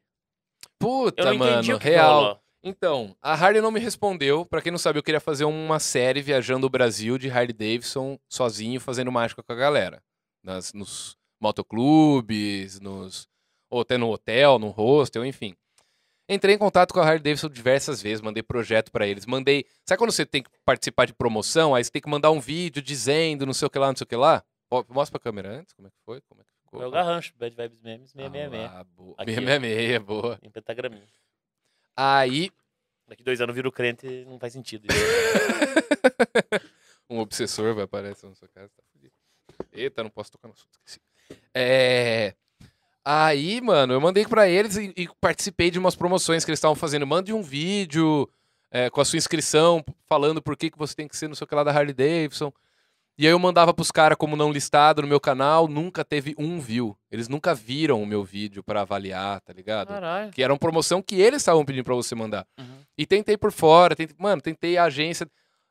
Puta, 0.78 1.34
mano, 1.34 1.78
real. 1.78 2.40
Então, 2.64 3.18
a 3.24 3.34
Harley 3.34 3.60
não 3.60 3.72
me 3.72 3.80
respondeu. 3.80 4.46
Pra 4.46 4.62
quem 4.62 4.72
não 4.72 4.78
sabe, 4.78 5.00
eu 5.00 5.04
queria 5.04 5.20
fazer 5.20 5.46
uma 5.46 5.80
série 5.80 6.22
viajando 6.22 6.68
o 6.68 6.70
Brasil 6.70 7.18
de 7.18 7.28
Harley 7.28 7.54
Davidson 7.54 8.20
sozinho, 8.30 8.80
fazendo 8.80 9.12
mágica 9.12 9.42
com 9.42 9.54
a 9.54 9.56
galera. 9.56 10.04
Nas, 10.44 10.74
nos 10.74 11.18
motoclubes, 11.42 12.80
nos, 12.80 13.28
ou 13.68 13.82
até 13.82 13.98
no 13.98 14.12
hotel, 14.12 14.60
no 14.60 14.70
hostel, 14.70 15.26
enfim. 15.26 15.56
Entrei 16.34 16.56
em 16.56 16.58
contato 16.58 16.94
com 16.94 17.02
a 17.02 17.04
Harley 17.04 17.20
Davidson 17.20 17.50
diversas 17.50 18.02
vezes, 18.02 18.22
mandei 18.22 18.42
projeto 18.42 18.92
pra 18.92 19.06
eles. 19.06 19.26
Mandei. 19.26 19.66
Sabe 19.86 19.98
quando 19.98 20.12
você 20.12 20.26
tem 20.26 20.42
que 20.42 20.50
participar 20.64 21.06
de 21.06 21.14
promoção? 21.14 21.76
Aí 21.76 21.84
você 21.84 21.92
tem 21.92 22.02
que 22.02 22.10
mandar 22.10 22.32
um 22.32 22.40
vídeo 22.40 22.82
dizendo 22.82 23.46
não 23.46 23.54
sei 23.54 23.68
o 23.68 23.70
que 23.70 23.78
lá, 23.78 23.88
não 23.88 23.98
sei 23.98 24.06
o 24.06 24.08
que 24.08 24.16
lá? 24.16 24.42
Mostra 24.88 25.20
pra 25.20 25.20
câmera 25.20 25.60
antes, 25.60 25.74
como 25.74 25.90
é 25.90 25.92
que 25.92 25.98
foi? 26.06 26.22
Como 26.22 26.40
é 26.40 26.46
que 26.46 26.52
ficou? 26.64 26.80
Meu 26.80 26.90
garrancho, 26.90 27.34
Bad 27.38 27.54
Vibes 27.54 27.82
Memes, 27.82 28.12
666. 28.12 28.72
Ah, 28.72 28.86
boa. 28.96 29.16
Aqui, 29.18 29.32
ó. 29.32 29.36
666, 29.36 30.04
boa. 30.04 30.40
Em 30.42 30.50
pentagraminha. 30.50 31.04
Aí, 31.98 32.50
Daqui 33.12 33.24
dois 33.24 33.42
anos 33.42 33.54
vira 33.54 33.68
o 33.68 33.72
crente 33.74 34.08
e 34.08 34.24
não 34.24 34.40
faz 34.40 34.54
sentido. 34.54 34.88
um 37.10 37.20
obsessor 37.20 37.76
vai 37.76 37.84
aparecer 37.84 38.26
na 38.26 38.36
sua 38.36 38.48
casa. 38.48 38.70
Tá 38.70 38.84
fudido. 38.90 39.14
Eita, 39.74 40.02
não 40.02 40.10
posso 40.10 40.32
tocar 40.32 40.48
no 40.48 40.54
assunto. 40.54 40.80
Esqueci. 40.86 41.02
É... 41.54 42.34
Aí, 43.04 43.60
mano, 43.62 43.94
eu 43.94 44.02
mandei 44.02 44.26
pra 44.26 44.48
eles 44.48 44.78
e, 44.78 44.94
e 44.96 45.10
participei 45.20 45.72
de 45.72 45.80
umas 45.80 45.96
promoções 45.96 46.46
que 46.46 46.52
eles 46.52 46.60
estavam 46.60 46.76
fazendo. 46.76 47.08
Mande 47.08 47.34
um 47.34 47.42
vídeo 47.42 48.30
é, 48.70 48.90
com 48.90 49.02
a 49.02 49.06
sua 49.06 49.18
inscrição, 49.18 49.84
falando 50.08 50.42
por 50.42 50.56
que, 50.56 50.70
que 50.70 50.78
você 50.78 50.96
tem 50.96 51.08
que 51.08 51.18
ser 51.18 51.28
no 51.28 51.36
seu 51.36 51.48
que 51.48 51.56
lá 51.56 51.64
da 51.64 51.72
Harley 51.72 51.94
Davidson. 51.94 52.54
E 53.18 53.28
aí 53.28 53.34
eu 53.34 53.40
mandava 53.40 53.74
pros 53.74 53.92
caras 53.92 54.18
como 54.18 54.36
não 54.36 54.52
listado 54.52 55.02
no 55.02 55.08
meu 55.08 55.20
canal, 55.20 55.68
nunca 55.68 56.04
teve 56.04 56.34
um 56.38 56.60
view. 56.60 56.98
Eles 57.12 57.28
nunca 57.28 57.54
viram 57.54 58.02
o 58.02 58.06
meu 58.06 58.24
vídeo 58.24 58.64
pra 58.64 58.82
avaliar, 58.82 59.42
tá 59.42 59.52
ligado? 59.54 59.90
Caralho. 59.90 60.32
Que 60.32 60.42
era 60.42 60.52
uma 60.52 60.58
promoção 60.58 61.02
que 61.02 61.20
eles 61.20 61.42
estavam 61.42 61.66
pedindo 61.66 61.84
pra 61.84 61.94
você 61.94 62.16
mandar. 62.16 62.48
Uhum. 62.58 62.80
E 62.98 63.06
tentei 63.06 63.38
por 63.38 63.52
fora, 63.52 63.96
tentei, 63.96 64.16
mano, 64.18 64.42
tentei 64.42 64.78
a 64.78 64.86
agência. 64.86 65.28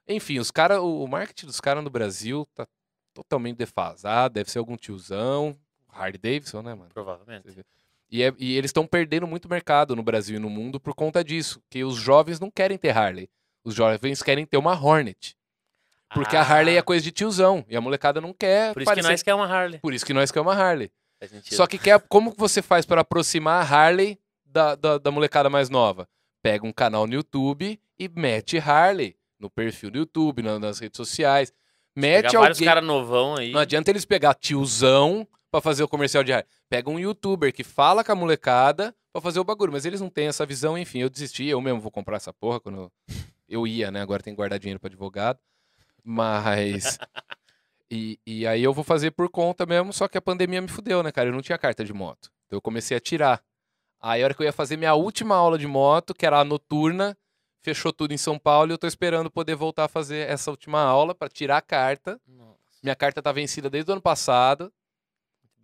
Enfim, 0.07 0.39
os 0.39 0.51
cara, 0.51 0.81
o, 0.81 1.02
o 1.02 1.09
marketing 1.09 1.47
dos 1.47 1.61
caras 1.61 1.82
no 1.82 1.90
Brasil 1.90 2.47
tá 2.55 2.69
totalmente 3.15 3.57
defasado, 3.57 4.35
deve 4.35 4.51
ser 4.51 4.59
algum 4.59 4.77
tiozão, 4.77 5.57
Harley 5.94 6.18
Davidson, 6.18 6.62
né, 6.62 6.74
mano? 6.74 6.90
Provavelmente. 6.92 7.48
E, 8.10 8.22
é- 8.22 8.34
e 8.38 8.56
eles 8.56 8.68
estão 8.70 8.86
perdendo 8.86 9.26
muito 9.26 9.48
mercado 9.48 9.94
no 9.94 10.02
Brasil 10.02 10.36
e 10.36 10.40
no 10.40 10.50
mundo 10.50 10.80
por 10.80 10.94
conta 10.94 11.22
disso, 11.22 11.62
que 11.70 11.84
os 11.84 11.96
jovens 11.96 12.40
não 12.40 12.50
querem 12.50 12.76
ter 12.76 12.90
Harley. 12.90 13.28
Os 13.64 13.74
jovens 13.74 14.22
querem 14.22 14.44
ter 14.46 14.56
uma 14.56 14.72
Hornet. 14.74 15.36
Porque 16.12 16.34
a 16.36 16.42
Harley 16.42 16.74
é 16.74 16.78
Ah, 16.78 16.82
coisa 16.82 17.04
de 17.04 17.12
tiozão 17.12 17.64
e 17.68 17.76
a 17.76 17.80
molecada 17.80 18.20
não 18.20 18.32
quer. 18.32 18.72
Por 18.72 18.82
isso 18.82 18.90
que 18.90 18.94
parecer- 18.96 19.10
nós 19.10 19.22
quer 19.22 19.34
uma 19.34 19.46
Harley. 19.46 19.78
Por 19.78 19.94
isso 19.94 20.04
que 20.04 20.12
nós 20.12 20.32
quer 20.32 20.40
uma 20.40 20.54
Harley. 20.54 20.90
Só 21.44 21.66
que 21.68 21.78
quer, 21.78 22.00
como 22.08 22.32
que 22.32 22.38
você 22.38 22.60
faz 22.62 22.84
para 22.84 23.02
aproximar 23.02 23.62
a 23.62 23.68
Harley 23.76 24.18
da, 24.44 24.74
da, 24.74 24.98
da 24.98 25.10
molecada 25.12 25.48
mais 25.48 25.68
nova? 25.68 26.08
Pega 26.42 26.66
um 26.66 26.72
canal 26.72 27.06
no 27.06 27.14
YouTube 27.14 27.78
e 27.98 28.08
mete 28.08 28.58
Harley 28.58 29.14
no 29.38 29.48
perfil 29.48 29.90
do 29.90 29.98
YouTube, 29.98 30.42
na- 30.42 30.58
nas 30.58 30.80
redes 30.80 30.96
sociais. 30.96 31.52
Mete 31.94 32.24
Pegar 32.26 32.40
vários 32.40 32.58
alguém. 32.58 32.66
caras 32.68 32.84
novão 32.84 33.36
aí. 33.36 33.52
Não 33.52 33.60
adianta 33.60 33.90
eles 33.90 34.04
pegar 34.04 34.34
tiozão 34.34 35.28
pra 35.51 35.60
fazer 35.60 35.82
o 35.82 35.89
comercial 35.89 36.22
de 36.22 36.32
Harley. 36.32 36.47
Pega 36.68 36.90
um 36.90 36.98
youtuber 36.98 37.52
que 37.52 37.64
fala 37.64 38.05
com 38.05 38.12
a 38.12 38.14
molecada 38.14 38.94
pra 39.12 39.20
fazer 39.20 39.40
o 39.40 39.44
bagulho. 39.44 39.72
Mas 39.72 39.85
eles 39.85 40.01
não 40.01 40.09
têm 40.09 40.28
essa 40.28 40.47
visão, 40.47 40.78
enfim. 40.78 41.01
Eu 41.01 41.10
desisti, 41.10 41.47
eu 41.47 41.60
mesmo 41.60 41.81
vou 41.81 41.90
comprar 41.90 42.16
essa 42.16 42.32
porra 42.32 42.60
quando 42.60 42.90
eu, 43.48 43.66
ia, 43.66 43.90
né? 43.90 44.01
Agora 44.01 44.22
tem 44.22 44.32
que 44.32 44.36
guardar 44.36 44.59
dinheiro 44.59 44.81
pra 44.81 44.89
advogado. 44.89 45.39
Mas. 46.05 46.98
E, 47.93 48.20
e 48.24 48.47
aí 48.47 48.62
eu 48.62 48.72
vou 48.72 48.85
fazer 48.85 49.10
por 49.10 49.28
conta 49.28 49.66
mesmo, 49.66 49.93
só 49.93 50.06
que 50.06 50.16
a 50.16 50.22
pandemia 50.22 50.60
me 50.62 50.68
fudeu, 50.68 51.02
né, 51.02 51.10
cara? 51.10 51.28
Eu 51.28 51.32
não 51.32 51.43
tinha 51.43 51.59
carta 51.59 51.85
de 51.85 51.93
moto. 51.93 52.31
Então 52.47 52.56
eu 52.56 52.60
comecei 52.60 52.97
a 52.97 53.01
tirar. 53.01 53.43
Aí 54.01 54.22
a 54.22 54.27
hora 54.27 54.32
que 54.32 54.40
eu 54.40 54.44
ia 54.47 54.52
fazer 54.52 54.77
minha 54.77 54.94
última 54.94 55.35
aula 55.35 55.59
de 55.59 55.66
moto, 55.66 56.14
que 56.14 56.24
era 56.24 56.39
a 56.39 56.44
noturna, 56.44 57.18
fechou 57.60 57.93
tudo 57.93 58.14
em 58.14 58.16
São 58.16 58.39
Paulo 58.39 58.70
e 58.70 58.74
eu 58.74 58.78
tô 58.78 58.86
esperando 58.86 59.28
poder 59.28 59.56
voltar 59.56 59.86
a 59.86 59.89
fazer 59.89 60.28
essa 60.28 60.52
última 60.52 60.81
aula 60.81 61.16
pra 61.16 61.28
tirar 61.28 61.56
a 61.56 61.60
carta. 61.60 62.20
Nossa, 62.28 62.78
Minha 62.81 62.94
carta 62.94 63.20
tá 63.20 63.32
vencida 63.32 63.68
desde 63.68 63.90
o 63.90 63.94
ano 63.94 64.01
passado. 64.01 64.72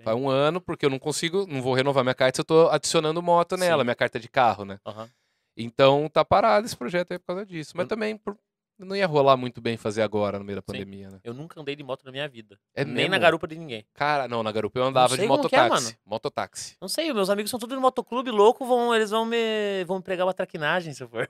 Faz 0.05 0.16
um 0.16 0.28
ano, 0.28 0.60
porque 0.60 0.85
eu 0.86 0.90
não 0.90 0.98
consigo, 0.98 1.47
não 1.47 1.60
vou 1.62 1.74
renovar 1.74 2.05
minha 2.05 2.14
carta 2.14 2.36
se 2.36 2.40
eu 2.40 2.44
tô 2.44 2.68
adicionando 2.70 3.23
moto 3.23 3.56
nela, 3.56 3.82
Sim. 3.82 3.85
minha 3.85 3.94
carta 3.97 4.18
de 4.20 4.28
carro, 4.28 4.64
né? 4.64 4.78
Aham. 4.86 5.09
Então 5.56 6.09
tá 6.09 6.24
parado 6.24 6.66
esse 6.66 6.77
projeto 6.77 7.12
aí 7.12 7.18
por 7.18 7.27
causa 7.28 7.47
disso. 7.47 7.73
Mas 7.74 7.85
Hum. 7.86 7.89
também 7.89 8.16
por- 8.16 8.36
não 8.78 8.94
ia 8.94 9.06
rolar 9.06 9.39
muito 9.39 9.59
bem 9.60 9.78
fazer 9.78 10.02
agora 10.02 10.39
no 10.39 10.44
meio 10.44 10.56
da 10.56 10.62
pandemia, 10.62 11.09
né? 11.10 11.18
Eu 11.24 11.32
nunca 11.32 11.59
andei 11.59 11.74
de 11.74 11.82
moto 11.82 12.05
na 12.05 12.12
minha 12.12 12.28
vida. 12.28 12.59
É 12.74 12.85
Nem 12.85 12.94
mesmo? 12.94 13.10
na 13.12 13.18
garupa 13.18 13.47
de 13.48 13.56
ninguém. 13.59 13.86
Cara, 13.94 14.28
não, 14.28 14.43
na 14.43 14.52
garupa 14.52 14.78
eu 14.78 14.85
andava 14.85 15.16
de 15.16 15.24
é, 15.24 15.27
mototáxi. 15.27 15.68
mano. 15.85 15.97
mototáxi. 16.05 16.77
Não 16.78 16.89
sei, 16.89 17.10
meus 17.12 17.31
amigos 17.31 17.51
são 17.51 17.59
todos 17.59 17.74
no 17.74 17.81
motoclube 17.81 18.31
louco, 18.31 18.66
vão, 18.66 18.94
eles 18.94 19.10
vão 19.10 19.24
me, 19.24 19.82
vão 19.86 19.97
me 19.97 20.02
pregar 20.02 20.27
uma 20.27 20.35
traquinagem, 20.35 20.93
se 20.93 21.02
eu 21.02 21.09
for. 21.09 21.27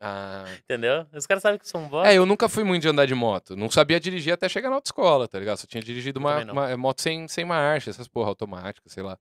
Ah. 0.00 0.46
Entendeu? 0.64 1.06
Os 1.12 1.26
caras 1.26 1.42
sabem 1.42 1.58
que 1.58 1.68
são 1.68 1.86
bosta. 1.86 2.10
É, 2.10 2.16
eu 2.16 2.24
nunca 2.24 2.48
fui 2.48 2.64
muito 2.64 2.80
de 2.82 2.88
andar 2.88 3.04
de 3.06 3.14
moto. 3.14 3.54
Não 3.54 3.70
sabia 3.70 4.00
dirigir 4.00 4.32
até 4.32 4.48
chegar 4.48 4.70
na 4.70 4.76
autoescola, 4.76 5.28
tá 5.28 5.38
ligado? 5.38 5.58
Só 5.58 5.66
tinha 5.66 5.82
dirigido 5.82 6.18
uma, 6.18 6.42
uma 6.50 6.76
moto 6.78 7.02
sem, 7.02 7.28
sem 7.28 7.44
marcha, 7.44 7.90
essas 7.90 8.08
porra 8.08 8.28
automáticas, 8.30 8.92
sei 8.92 9.02
lá. 9.02 9.18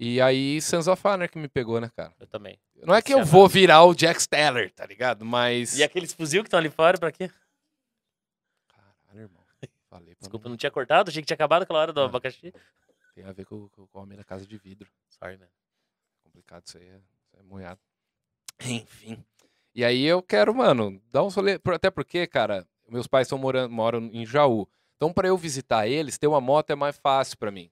E 0.00 0.20
aí, 0.20 0.60
Sons 0.62 0.88
of 0.88 1.06
Honor 1.06 1.28
que 1.28 1.38
me 1.38 1.46
pegou, 1.46 1.78
né, 1.80 1.90
cara? 1.94 2.12
Eu 2.18 2.26
também. 2.26 2.58
Não 2.82 2.94
é 2.94 3.02
que 3.02 3.12
eu 3.12 3.24
vou 3.24 3.46
virar 3.48 3.84
o 3.84 3.94
Jack 3.94 4.20
Steller, 4.22 4.72
tá 4.72 4.84
ligado? 4.86 5.24
Mas. 5.24 5.76
E 5.78 5.82
aqueles 5.84 6.12
fuzil 6.12 6.42
que 6.42 6.48
estão 6.48 6.58
ali 6.58 6.70
fora, 6.70 6.98
pra 6.98 7.12
quê? 7.12 7.30
Caralho, 8.68 9.20
irmão. 9.20 9.42
Falei 9.90 10.14
Desculpa, 10.18 10.44
não... 10.44 10.50
não 10.52 10.56
tinha 10.56 10.70
cortado, 10.70 11.10
achei 11.10 11.22
que 11.22 11.26
tinha 11.26 11.36
acabado 11.36 11.62
aquela 11.62 11.78
hora 11.80 11.92
do 11.92 12.00
Ah. 12.00 12.06
abacaxi. 12.06 12.52
Tem 13.14 13.24
a 13.24 13.32
ver 13.32 13.44
com, 13.44 13.68
com 13.68 13.82
o 13.82 14.02
homem 14.02 14.18
da 14.18 14.24
casa 14.24 14.44
de 14.46 14.56
vidro. 14.56 14.90
Sorry, 15.08 15.36
man. 15.36 15.46
Complicado 16.24 16.64
isso 16.66 16.78
aí, 16.78 16.88
é, 16.88 16.98
é 17.38 17.42
moiado. 17.44 17.78
Enfim. 18.64 19.24
E 19.74 19.84
aí 19.84 20.04
eu 20.04 20.22
quero, 20.22 20.54
mano, 20.54 21.00
dar 21.10 21.24
uns 21.24 21.34
rolê. 21.34 21.58
Até 21.74 21.90
porque, 21.90 22.26
cara, 22.26 22.66
meus 22.88 23.06
pais 23.06 23.26
estão 23.26 23.38
morando, 23.38 23.72
moram 23.72 24.08
em 24.12 24.24
Jaú. 24.24 24.68
Então, 24.96 25.12
pra 25.12 25.28
eu 25.28 25.36
visitar 25.36 25.88
eles, 25.88 26.16
ter 26.16 26.26
uma 26.26 26.40
moto 26.40 26.70
é 26.70 26.74
mais 26.74 26.96
fácil 26.96 27.36
pra 27.38 27.50
mim. 27.50 27.70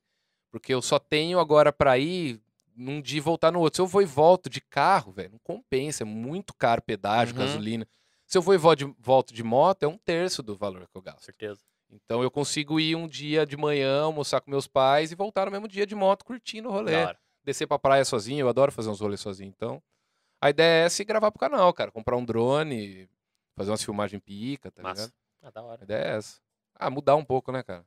Porque 0.51 0.75
eu 0.75 0.83
só 0.83 0.99
tenho 0.99 1.39
agora 1.39 1.73
pra 1.73 1.97
ir 1.99 2.41
num 2.77 3.01
dia 3.01 3.19
e 3.19 3.21
voltar 3.21 3.53
no 3.53 3.61
outro. 3.61 3.77
Se 3.77 3.81
eu 3.83 3.87
vou 3.87 4.03
e 4.03 4.07
volto 4.07 4.51
de 4.51 4.61
carro, 4.61 5.13
velho, 5.13 5.33
não 5.33 5.39
compensa. 5.39 6.03
É 6.03 6.07
muito 6.07 6.53
caro 6.55 6.83
pedágio, 6.83 7.35
Uhum. 7.35 7.41
gasolina. 7.41 7.87
Se 8.27 8.37
eu 8.37 8.43
vou 8.43 8.55
e 8.55 8.59
volto 8.59 9.33
de 9.33 9.43
moto, 9.43 9.83
é 9.85 9.87
um 9.87 9.99
terço 9.99 10.43
do 10.43 10.57
valor 10.57 10.89
que 10.89 10.97
eu 10.97 11.03
gasto. 11.03 11.25
certeza. 11.25 11.61
Então 11.91 12.23
eu 12.23 12.31
consigo 12.31 12.81
ir 12.81 12.97
um 12.97 13.07
dia 13.07 13.45
de 13.47 13.57
manhã, 13.57 14.03
almoçar 14.05 14.41
com 14.41 14.51
meus 14.51 14.67
pais 14.67 15.13
e 15.13 15.15
voltar 15.15 15.45
no 15.47 15.53
mesmo 15.53 15.69
dia 15.69 15.87
de 15.87 15.95
moto 15.95 16.25
curtindo 16.25 16.69
o 16.69 16.73
rolê. 16.73 16.95
Hora. 16.97 17.19
Descer 17.45 17.67
pra 17.67 17.79
praia 17.79 18.05
sozinho, 18.05 18.41
eu 18.41 18.49
adoro 18.49 18.73
fazer 18.73 18.89
uns 18.89 19.01
rolês 19.01 19.21
sozinho. 19.21 19.53
Então, 19.55 19.83
a 20.43 20.51
ideia 20.51 20.83
é 20.83 20.87
essa 20.87 21.01
e 21.01 21.05
gravar 21.05 21.31
pro 21.31 21.39
canal, 21.41 21.73
cara. 21.73 21.91
Comprar 21.91 22.17
um 22.17 22.25
drone, 22.25 23.09
fazer 23.57 23.71
umas 23.71 23.83
filmagens 23.83 24.21
pica, 24.25 24.71
tá 24.71 24.83
Massa. 24.83 25.03
ligado? 25.03 25.15
Ah, 25.43 25.51
da 25.51 25.63
hora. 25.63 25.81
A 25.81 25.85
ideia 25.85 26.05
é 26.05 26.17
essa. 26.17 26.41
Ah, 26.75 26.91
mudar 26.91 27.17
um 27.17 27.25
pouco, 27.25 27.51
né, 27.53 27.63
cara? 27.63 27.85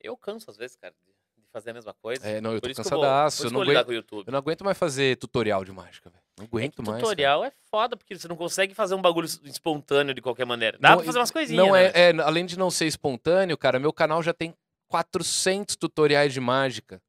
Eu 0.00 0.16
canso 0.16 0.50
às 0.50 0.56
vezes, 0.56 0.76
cara, 0.76 0.94
de 1.36 1.46
fazer 1.52 1.70
a 1.70 1.74
mesma 1.74 1.94
coisa. 1.94 2.26
É, 2.26 2.40
não, 2.40 2.52
eu 2.52 2.60
tô 2.60 2.68
eu 2.68 2.74
vou- 2.74 2.84
cansadaço. 2.84 3.46
Eu 3.46 3.50
não 3.50 3.60
eu 3.60 3.64
lidar 3.64 3.80
aguento, 3.80 4.24
eu 4.26 4.32
não 4.32 4.38
aguento 4.38 4.64
mais 4.64 4.78
fazer 4.78 5.16
tutorial 5.16 5.64
de 5.64 5.72
mágica, 5.72 6.08
velho. 6.10 6.22
Não 6.38 6.44
É 6.44 6.48
aguento 6.48 6.78
mais. 6.78 6.88
cara. 6.96 7.00
tutorial 7.02 7.44
é 7.44 7.50
foda, 7.70 7.96
porque 7.96 8.18
você 8.18 8.26
não 8.26 8.36
consegue 8.36 8.74
fazer 8.74 8.94
um 8.94 9.02
bagulho 9.02 9.26
espontâneo 9.44 10.14
de 10.14 10.22
qualquer 10.22 10.46
maneira. 10.46 10.78
Dá 10.78 10.90
Não, 10.90 10.96
pra 10.98 11.06
fazer 11.06 11.18
umas 11.18 11.30
coisinhas, 11.30 11.64
Não 11.66 11.72
né? 11.74 11.86
é, 11.88 12.10
é, 12.10 12.20
além 12.22 12.46
de 12.46 12.58
não 12.58 12.70
ser 12.70 12.86
espontâneo, 12.86 13.58
cara, 13.58 13.78
meu 13.78 13.92
canal 13.92 14.22
já 14.22 14.32
tem 14.32 14.54
400 14.88 15.76
tutoriais 15.76 16.32
de 16.32 16.40
mágica. 16.40 17.00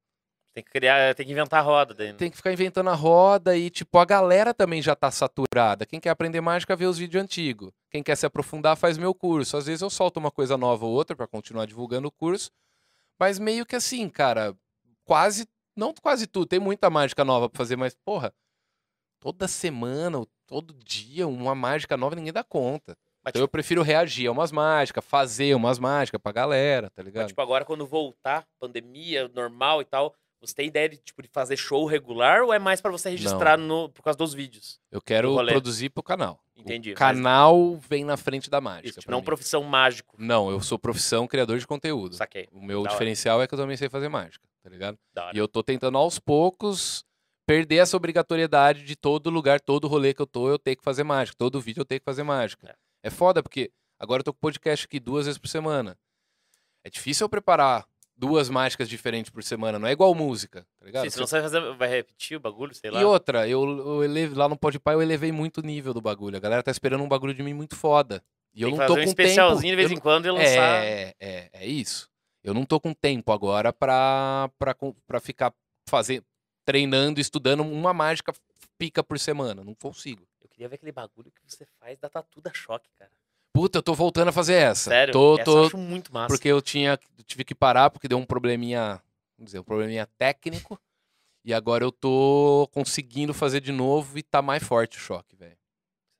Tem 0.54 0.64
que 0.64 0.70
criar, 0.70 1.16
tem 1.16 1.26
que 1.26 1.32
inventar 1.32 1.60
a 1.62 1.64
roda. 1.64 1.94
Daí, 1.94 2.12
né? 2.12 2.18
Tem 2.18 2.30
que 2.30 2.36
ficar 2.36 2.52
inventando 2.52 2.90
a 2.90 2.94
roda 2.94 3.56
e, 3.56 3.70
tipo, 3.70 3.98
a 3.98 4.04
galera 4.06 4.54
também 4.54 4.82
já 4.82 4.96
tá 4.96 5.10
saturada. 5.10 5.86
Quem 5.86 6.00
quer 6.00 6.10
aprender 6.10 6.42
mágica 6.42 6.76
vê 6.76 6.86
os 6.86 6.98
vídeos 6.98 7.24
antigos. 7.24 7.72
Quem 7.90 8.04
quer 8.04 8.16
se 8.18 8.26
aprofundar 8.26 8.76
faz 8.76 8.98
meu 8.98 9.14
curso. 9.14 9.56
Às 9.56 9.66
vezes 9.66 9.82
eu 9.82 9.90
solto 9.90 10.18
uma 10.18 10.30
coisa 10.32 10.58
nova 10.58 10.86
ou 10.86 10.92
outra 10.92 11.16
pra 11.16 11.26
continuar 11.28 11.66
divulgando 11.66 12.10
o 12.10 12.12
curso. 12.12 12.52
Mas 13.18 13.40
meio 13.40 13.66
que 13.66 13.76
assim, 13.78 14.10
cara, 14.10 14.54
quase, 15.06 15.48
não 15.76 15.94
quase 15.94 16.28
tudo. 16.28 16.48
Tem 16.48 16.60
muita 16.60 16.90
mágica 16.90 17.24
nova 17.24 17.50
pra 17.50 17.58
fazer, 17.58 17.78
mas, 17.78 17.96
porra, 18.04 18.34
toda 19.22 19.48
semana, 19.48 20.18
ou 20.20 20.28
todo 20.46 20.74
dia, 20.74 21.28
uma 21.28 21.56
mágica 21.56 21.96
nova, 21.96 22.16
ninguém 22.16 22.34
dá 22.34 22.44
conta. 22.44 22.98
Mas, 23.24 23.32
Então 23.32 23.42
eu 23.44 23.48
prefiro 23.48 23.84
reagir 23.84 24.28
a 24.28 24.32
umas 24.32 24.52
mágicas, 24.52 25.06
fazer 25.06 25.56
umas 25.56 25.78
mágicas 25.78 26.20
pra 26.20 26.32
galera, 26.32 26.90
tá 26.90 27.04
Mas, 27.04 27.06
ligado? 27.06 27.28
tipo, 27.28 27.42
agora 27.42 27.64
quando 27.64 27.86
voltar, 27.86 28.46
pandemia, 28.60 29.28
normal 29.30 29.80
e 29.82 29.86
tal, 29.86 30.16
você 30.42 30.54
tem 30.56 30.68
ideia 30.68 30.90
de, 30.90 30.98
tipo, 30.98 31.22
de 31.22 31.28
fazer 31.30 31.56
show 31.56 31.86
regular 31.86 32.42
ou 32.42 32.52
é 32.52 32.58
mais 32.60 32.82
pra 32.82 32.90
você 32.92 33.12
registrar 33.12 33.58
no, 33.58 33.90
por 33.90 34.02
causa 34.02 34.18
dos 34.18 34.34
vídeos? 34.34 34.80
Eu 34.92 35.00
quero 35.02 35.36
produzir 35.46 35.90
pro 35.90 36.02
canal. 36.02 36.44
Entendi, 36.56 36.90
O 36.90 36.94
mas- 36.94 37.00
canal 37.00 37.78
vem 37.78 38.04
na 38.04 38.18
frente 38.18 38.50
da 38.50 38.60
mágica. 38.60 38.90
Isso, 38.90 39.00
tipo, 39.00 39.12
não 39.12 39.20
mim. 39.20 39.24
profissão 39.26 39.64
mágico. 39.64 40.16
Não, 40.20 40.50
eu 40.52 40.60
sou 40.62 40.78
profissão 40.78 41.28
criador 41.28 41.58
de 41.60 41.66
conteúdo. 41.68 42.16
Saquei. 42.16 42.48
O 42.52 42.62
meu 42.62 42.78
Da 42.84 42.90
hora. 42.90 42.92
diferencial 42.92 43.42
é 43.42 43.48
que 43.48 43.54
eu 43.54 43.58
também 43.58 43.78
sei 43.78 43.88
fazer 43.90 44.10
mágica, 44.10 44.48
tá 44.64 44.70
ligado? 44.70 44.98
Hora. 45.18 45.32
E 45.36 45.38
eu 45.40 45.48
tô 45.48 45.64
tentando 45.64 45.98
aos 45.98 46.20
poucos 46.20 47.04
perder 47.48 47.78
essa 47.78 47.98
obrigatoriedade 47.98 48.84
de 48.84 48.96
todo 48.96 49.30
lugar, 49.30 49.60
todo 49.60 49.88
rolê 49.88 50.14
que 50.14 50.22
eu 50.22 50.28
tô, 50.28 50.50
eu 50.50 50.60
tenho 50.60 50.78
que 50.78 50.84
fazer 50.84 51.04
mágica. 51.04 51.36
Todo 51.38 51.60
vídeo 51.62 51.82
eu 51.82 51.86
tenho 51.86 52.00
que 52.00 52.06
fazer 52.06 52.24
mágica. 52.24 52.76
É, 53.04 53.10
foda 53.10 53.42
porque 53.42 53.72
agora 54.00 54.22
eu 54.22 54.24
tô 54.26 54.34
com 54.34 54.40
podcast 54.40 54.86
aqui 54.86 55.00
duas 55.00 55.26
vezes 55.26 55.40
por 55.40 55.48
semana. 55.48 55.98
É 56.84 56.90
difícil 56.90 57.26
eu 57.26 57.30
preparar 57.30 57.86
duas 58.16 58.50
mágicas 58.50 58.88
diferentes 58.88 59.32
por 59.32 59.44
semana, 59.44 59.80
não 59.80 59.88
é 59.88 59.92
igual 59.92 60.14
música, 60.14 60.66
tá 60.80 60.86
ligado? 60.86 61.04
Sim, 61.04 61.10
senão 61.10 61.28
você 61.28 61.42
vai, 61.42 61.50
fazer, 61.50 61.76
vai 61.76 61.90
repetir 61.90 62.38
o 62.38 62.40
bagulho, 62.40 62.74
sei 62.74 62.92
lá. 62.92 63.02
E 63.02 63.04
outra, 63.04 63.48
eu, 63.48 63.64
eu 63.64 64.04
eleve, 64.04 64.36
lá 64.36 64.48
no 64.48 64.58
Podpah 64.58 64.94
eu 64.94 65.02
elevei 65.02 65.32
muito 65.32 65.60
o 65.60 65.66
nível 65.66 65.94
do 65.94 66.02
bagulho. 66.02 66.38
A 66.38 66.40
galera 66.40 66.62
tá 66.64 66.72
esperando 66.72 67.04
um 67.04 67.08
bagulho 67.08 67.34
de 67.34 67.42
mim 67.42 67.54
muito 67.54 67.76
foda. 67.76 68.24
E 68.54 68.62
eu 68.62 68.70
tem 68.70 68.76
que 68.76 68.80
não 68.80 68.88
tô 68.88 68.94
fazer 68.94 69.02
um 69.02 69.04
com 69.06 69.10
especialzinho 69.10 69.62
tempo. 69.62 69.70
de 69.70 69.76
vez 69.76 69.92
eu 69.92 69.98
em 69.98 70.00
quando 70.00 70.26
e 70.26 70.32
lançar. 70.32 70.84
É, 70.84 71.16
é, 71.20 71.50
é 71.54 71.66
isso. 71.66 72.10
Eu 72.44 72.54
não 72.54 72.66
tô 72.66 72.80
com 72.80 72.94
tempo 72.94 73.32
agora 73.32 73.72
pra, 73.72 74.50
pra, 74.58 74.76
pra 75.08 75.20
ficar 75.20 75.54
fazer, 75.88 76.24
treinando, 76.66 77.20
estudando 77.20 77.62
uma 77.62 77.94
mágica 77.94 78.34
pica 78.78 79.04
por 79.04 79.20
semana. 79.20 79.64
Não 79.64 79.76
consigo. 79.76 80.28
Eu 80.42 80.50
queria 80.50 80.68
ver 80.68 80.76
aquele 80.76 80.92
bagulho 80.92 81.32
que 81.32 81.42
você 81.48 81.66
faz 81.80 81.98
da 82.00 82.10
tatu 82.10 82.42
da 82.42 82.52
choque, 82.54 82.90
cara. 82.98 83.12
Puta, 83.54 83.80
eu 83.80 83.84
tô 83.84 83.94
voltando 83.94 84.30
a 84.30 84.32
fazer 84.32 84.54
essa. 84.54 84.90
Sério? 84.90 85.12
Tô, 85.12 85.36
Essa 85.36 85.44
tô, 85.46 85.58
eu 85.60 85.66
acho 85.66 85.78
muito 85.78 86.14
massa. 86.14 86.28
porque 86.34 86.48
eu 86.48 86.62
tinha, 86.62 86.98
tive 87.26 87.44
que 87.44 87.54
parar 87.54 87.90
porque 87.90 88.08
deu 88.08 88.18
um 88.18 88.26
probleminha, 88.26 89.02
vamos 89.38 89.48
dizer, 89.52 89.60
um 89.60 89.64
probleminha 89.64 90.08
técnico. 90.18 90.80
E 91.44 91.54
agora 91.54 91.84
eu 91.84 91.92
tô 91.92 92.70
conseguindo 92.72 93.34
fazer 93.34 93.60
de 93.62 93.72
novo 93.72 94.18
e 94.18 94.22
tá 94.24 94.42
mais 94.42 94.62
forte 94.64 94.98
o 94.98 95.02
choque, 95.02 95.36
velho. 95.36 95.58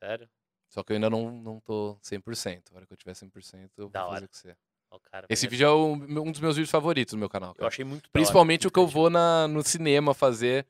Sério? 0.04 0.28
Só 0.68 0.84
que 0.84 0.92
eu 0.92 0.96
ainda 0.96 1.10
não, 1.10 1.30
não 1.32 1.60
tô 1.60 1.96
100%. 2.02 2.72
A 2.72 2.76
hora 2.78 2.86
que 2.88 2.94
eu 2.94 2.98
tiver 2.98 3.14
100%, 3.14 3.70
eu 3.78 3.90
Da 3.90 4.02
vou 4.02 4.10
hora. 4.10 4.16
fazer 4.16 4.28
com 4.28 4.34
você. 4.34 4.58
Ó, 4.90 5.00
cara, 5.12 5.26
Esse 5.30 5.48
vídeo 5.48 5.66
é 5.68 5.70
o- 5.72 5.94
um 5.94 6.32
dos 6.32 6.42
meus 6.42 6.56
vídeos 6.56 6.72
favoritos 6.72 7.14
do 7.14 7.18
meu 7.18 7.30
canal. 7.30 7.52
Eu 7.52 7.56
cara. 7.56 7.68
achei 7.68 7.86
muito 7.86 8.10
Principalmente 8.10 8.68
o 8.68 8.72
que 8.72 8.80
eu 8.80 8.88
vou 8.88 9.10
na, 9.10 9.48
no 9.48 9.64
cinema 9.64 10.14
fazer 10.14 10.66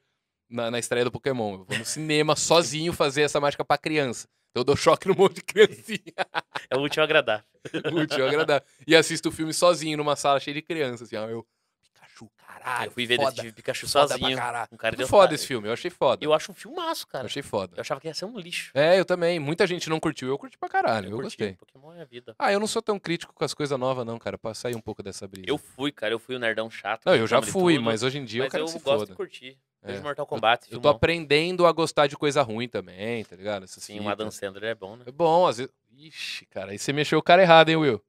na, 0.51 0.69
na 0.71 0.79
estreia 0.79 1.03
do 1.05 1.11
Pokémon. 1.11 1.53
Eu 1.59 1.65
vou 1.65 1.77
no 1.77 1.85
cinema 1.85 2.35
sozinho 2.35 2.93
fazer 2.93 3.21
essa 3.23 3.39
mágica 3.39 3.63
pra 3.65 3.77
criança. 3.77 4.27
Então 4.51 4.61
eu 4.61 4.65
dou 4.65 4.75
choque 4.75 5.07
no 5.07 5.15
monte 5.15 5.35
de 5.35 5.41
criancinha. 5.43 6.01
É 6.69 6.75
o 6.77 6.79
último 6.81 7.03
agradável. 7.03 7.45
Muito 7.91 8.13
agradável. 8.13 8.65
E 8.87 8.95
assisto 8.95 9.29
o 9.29 9.31
filme 9.31 9.53
sozinho 9.53 9.97
numa 9.97 10.15
sala 10.15 10.39
cheia 10.39 10.53
de 10.53 10.61
crianças. 10.61 11.07
Assim, 11.07 11.15
ó, 11.17 11.27
eu, 11.27 11.45
Pikachu, 11.83 12.29
caralho. 12.37 12.87
eu 12.87 12.91
fui 12.91 13.05
ver 13.05 13.17
foda, 13.17 13.29
Detetive 13.31 13.53
Pikachu 13.53 13.87
foda 13.89 14.07
pra 14.07 14.17
sozinho. 14.17 14.37
caralho. 14.37 14.67
Um 14.71 14.77
cara 14.77 14.95
de 14.95 15.03
foda 15.05 15.15
otário. 15.23 15.35
esse 15.35 15.47
filme, 15.47 15.67
eu 15.67 15.73
achei 15.73 15.89
foda. 15.91 16.23
Eu 16.23 16.33
acho 16.33 16.51
um 16.51 16.55
filmaço, 16.55 17.03
Eu 17.03 17.07
cara. 17.07 17.25
achei 17.25 17.41
foda. 17.41 17.73
Eu 17.75 17.81
achava 17.81 17.99
que 17.99 18.07
ia 18.07 18.13
ser 18.13 18.25
um 18.25 18.37
lixo. 18.37 18.71
É, 18.73 18.97
eu 18.99 19.03
também. 19.05 19.39
Muita 19.39 19.65
gente 19.67 19.89
não 19.89 19.99
curtiu. 19.99 20.27
Eu 20.29 20.37
curti 20.37 20.57
pra 20.57 20.69
caralho, 20.69 21.07
eu, 21.07 21.11
curti. 21.11 21.23
gostei. 21.23 21.53
Pokémon 21.55 21.93
é 21.93 22.01
a 22.01 22.05
vida. 22.05 22.35
Ah, 22.39 22.51
eu 22.53 22.59
não 22.59 22.67
sou 22.67 22.81
tão 22.81 22.97
crítico 22.99 23.33
com 23.33 23.43
as 23.43 23.53
coisas 23.53 23.77
novas, 23.77 24.05
não, 24.05 24.17
cara. 24.19 24.37
Pra 24.37 24.53
sair 24.53 24.75
um 24.75 24.81
pouco 24.81 25.01
dessa 25.03 25.27
brisa. 25.27 25.47
Eu 25.49 25.57
fui, 25.57 25.91
cara. 25.91 26.13
Eu 26.13 26.19
fui 26.19 26.35
o 26.35 26.39
nerdão 26.39 26.69
chato. 26.69 27.01
Não, 27.05 27.15
eu 27.15 27.27
já 27.27 27.41
fui, 27.41 27.79
mas 27.79 28.03
hoje 28.03 28.17
em 28.19 28.23
dia 28.25 28.43
mas 28.43 28.47
eu 28.47 28.51
quero 28.51 28.63
eu 28.63 28.65
que 28.67 28.71
se 28.73 28.79
gosto 28.79 28.99
foda. 28.99 29.11
de 29.11 29.15
curtir. 29.17 29.57
É. 29.83 29.91
Vejo 29.93 30.03
Mortal 30.03 30.27
Kombat, 30.27 30.63
Eu 30.65 30.77
tô 30.77 30.81
filmão. 30.81 30.91
aprendendo 30.91 31.65
a 31.65 31.71
gostar 31.71 32.05
de 32.07 32.15
coisa 32.15 32.41
ruim 32.43 32.67
também, 32.67 33.23
tá 33.25 33.35
ligado? 33.35 33.63
Essas 33.63 33.83
Sim, 33.83 33.99
o. 33.99 34.09
Adam 34.09 34.29
Sandler 34.29 34.71
é 34.71 34.75
bom, 34.75 34.95
né? 34.95 35.03
É 35.07 35.11
bom, 35.11 35.47
às 35.47 35.57
vezes. 35.57 35.73
Ixi, 35.97 36.45
cara, 36.45 36.71
aí 36.71 36.77
você 36.79 36.93
mexeu 36.93 37.17
o 37.19 37.23
cara 37.23 37.41
errado, 37.41 37.69
hein, 37.69 37.75
Will? 37.77 37.95
O 37.95 38.01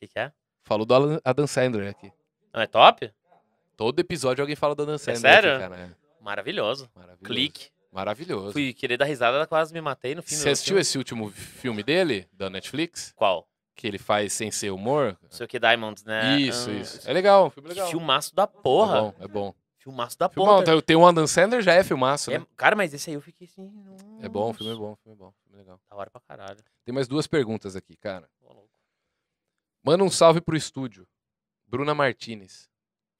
que, 0.00 0.08
que 0.08 0.18
é? 0.18 0.32
Falou 0.64 0.84
do 0.86 1.20
Adam 1.24 1.46
Sandler 1.46 1.90
aqui. 1.90 2.12
Não, 2.52 2.60
é 2.62 2.66
top? 2.66 3.12
Todo 3.76 3.98
episódio 4.00 4.42
alguém 4.42 4.56
fala 4.56 4.74
do 4.74 4.82
Adam 4.82 4.98
Sandler. 4.98 5.20
sério? 5.20 5.50
Aqui, 5.52 5.60
cara. 5.60 5.76
É 5.76 5.90
Maravilhoso. 6.22 6.90
maravilhoso. 6.94 7.24
Clique. 7.24 7.70
Maravilhoso. 7.90 8.52
Fui 8.52 8.72
querer 8.72 8.96
dar 8.96 9.04
risada, 9.04 9.46
quase 9.46 9.72
me 9.72 9.80
matei 9.80 10.14
no 10.14 10.22
fim 10.22 10.34
Você 10.34 10.48
assistiu 10.50 10.70
filme. 10.72 10.80
esse 10.80 10.96
último 10.98 11.30
filme 11.30 11.82
dele, 11.82 12.26
da 12.32 12.48
Netflix? 12.48 13.12
Qual? 13.14 13.46
Que 13.74 13.86
ele 13.86 13.98
faz 13.98 14.32
sem 14.32 14.50
ser 14.50 14.70
humor? 14.70 15.16
Não 15.22 15.30
sei 15.30 15.44
o 15.44 15.48
que, 15.48 15.58
Diamonds, 15.58 16.04
né? 16.04 16.38
Isso, 16.40 16.70
Ah, 16.70 16.74
isso. 16.74 17.10
É 17.10 17.12
legal, 17.12 17.46
um 17.46 17.50
filme 17.50 17.68
Que 17.68 17.74
legal. 17.74 17.90
filmaço 17.90 18.34
da 18.34 18.46
porra. 18.46 18.96
É 18.98 19.00
bom, 19.00 19.14
é 19.20 19.28
bom. 19.28 19.54
Filmaço 19.82 20.16
da 20.16 20.28
Filmão, 20.28 20.62
porra. 20.62 20.76
tá- 20.76 20.82
tem 20.82 20.96
um 20.96 21.04
Adam 21.06 21.26
Sandler, 21.26 21.60
já 21.60 21.72
é 21.74 21.82
filmaço, 21.82 22.30
É- 22.30 22.38
né? 22.38 22.46
cara, 22.56 22.76
mas 22.76 22.94
esse 22.94 23.10
aí 23.10 23.14
eu 23.16 23.20
fiquei 23.20 23.46
assim. 23.48 23.68
É 24.20 24.28
bom, 24.28 24.50
o 24.50 24.54
filme 24.54 24.70
é 24.72 24.74
nossa, 24.76 24.86
bom, 24.86 24.92
o 24.92 24.96
filme 24.96 25.14
é 25.14 25.18
bom, 25.18 25.32
filme 25.42 25.54
é 25.54 25.56
legal. 25.58 25.80
Da 25.90 25.96
hora 25.96 26.08
pra 26.10 26.20
caralho. 26.20 26.58
Tem 26.84 26.94
mais 26.94 27.08
duas 27.08 27.26
perguntas 27.26 27.74
aqui, 27.74 27.96
cara. 27.96 28.30
Manda 29.82 30.04
um 30.04 30.10
salve 30.10 30.40
pro 30.40 30.56
estúdio. 30.56 31.06
Bruna 31.66 31.94
Martinez. 31.94 32.68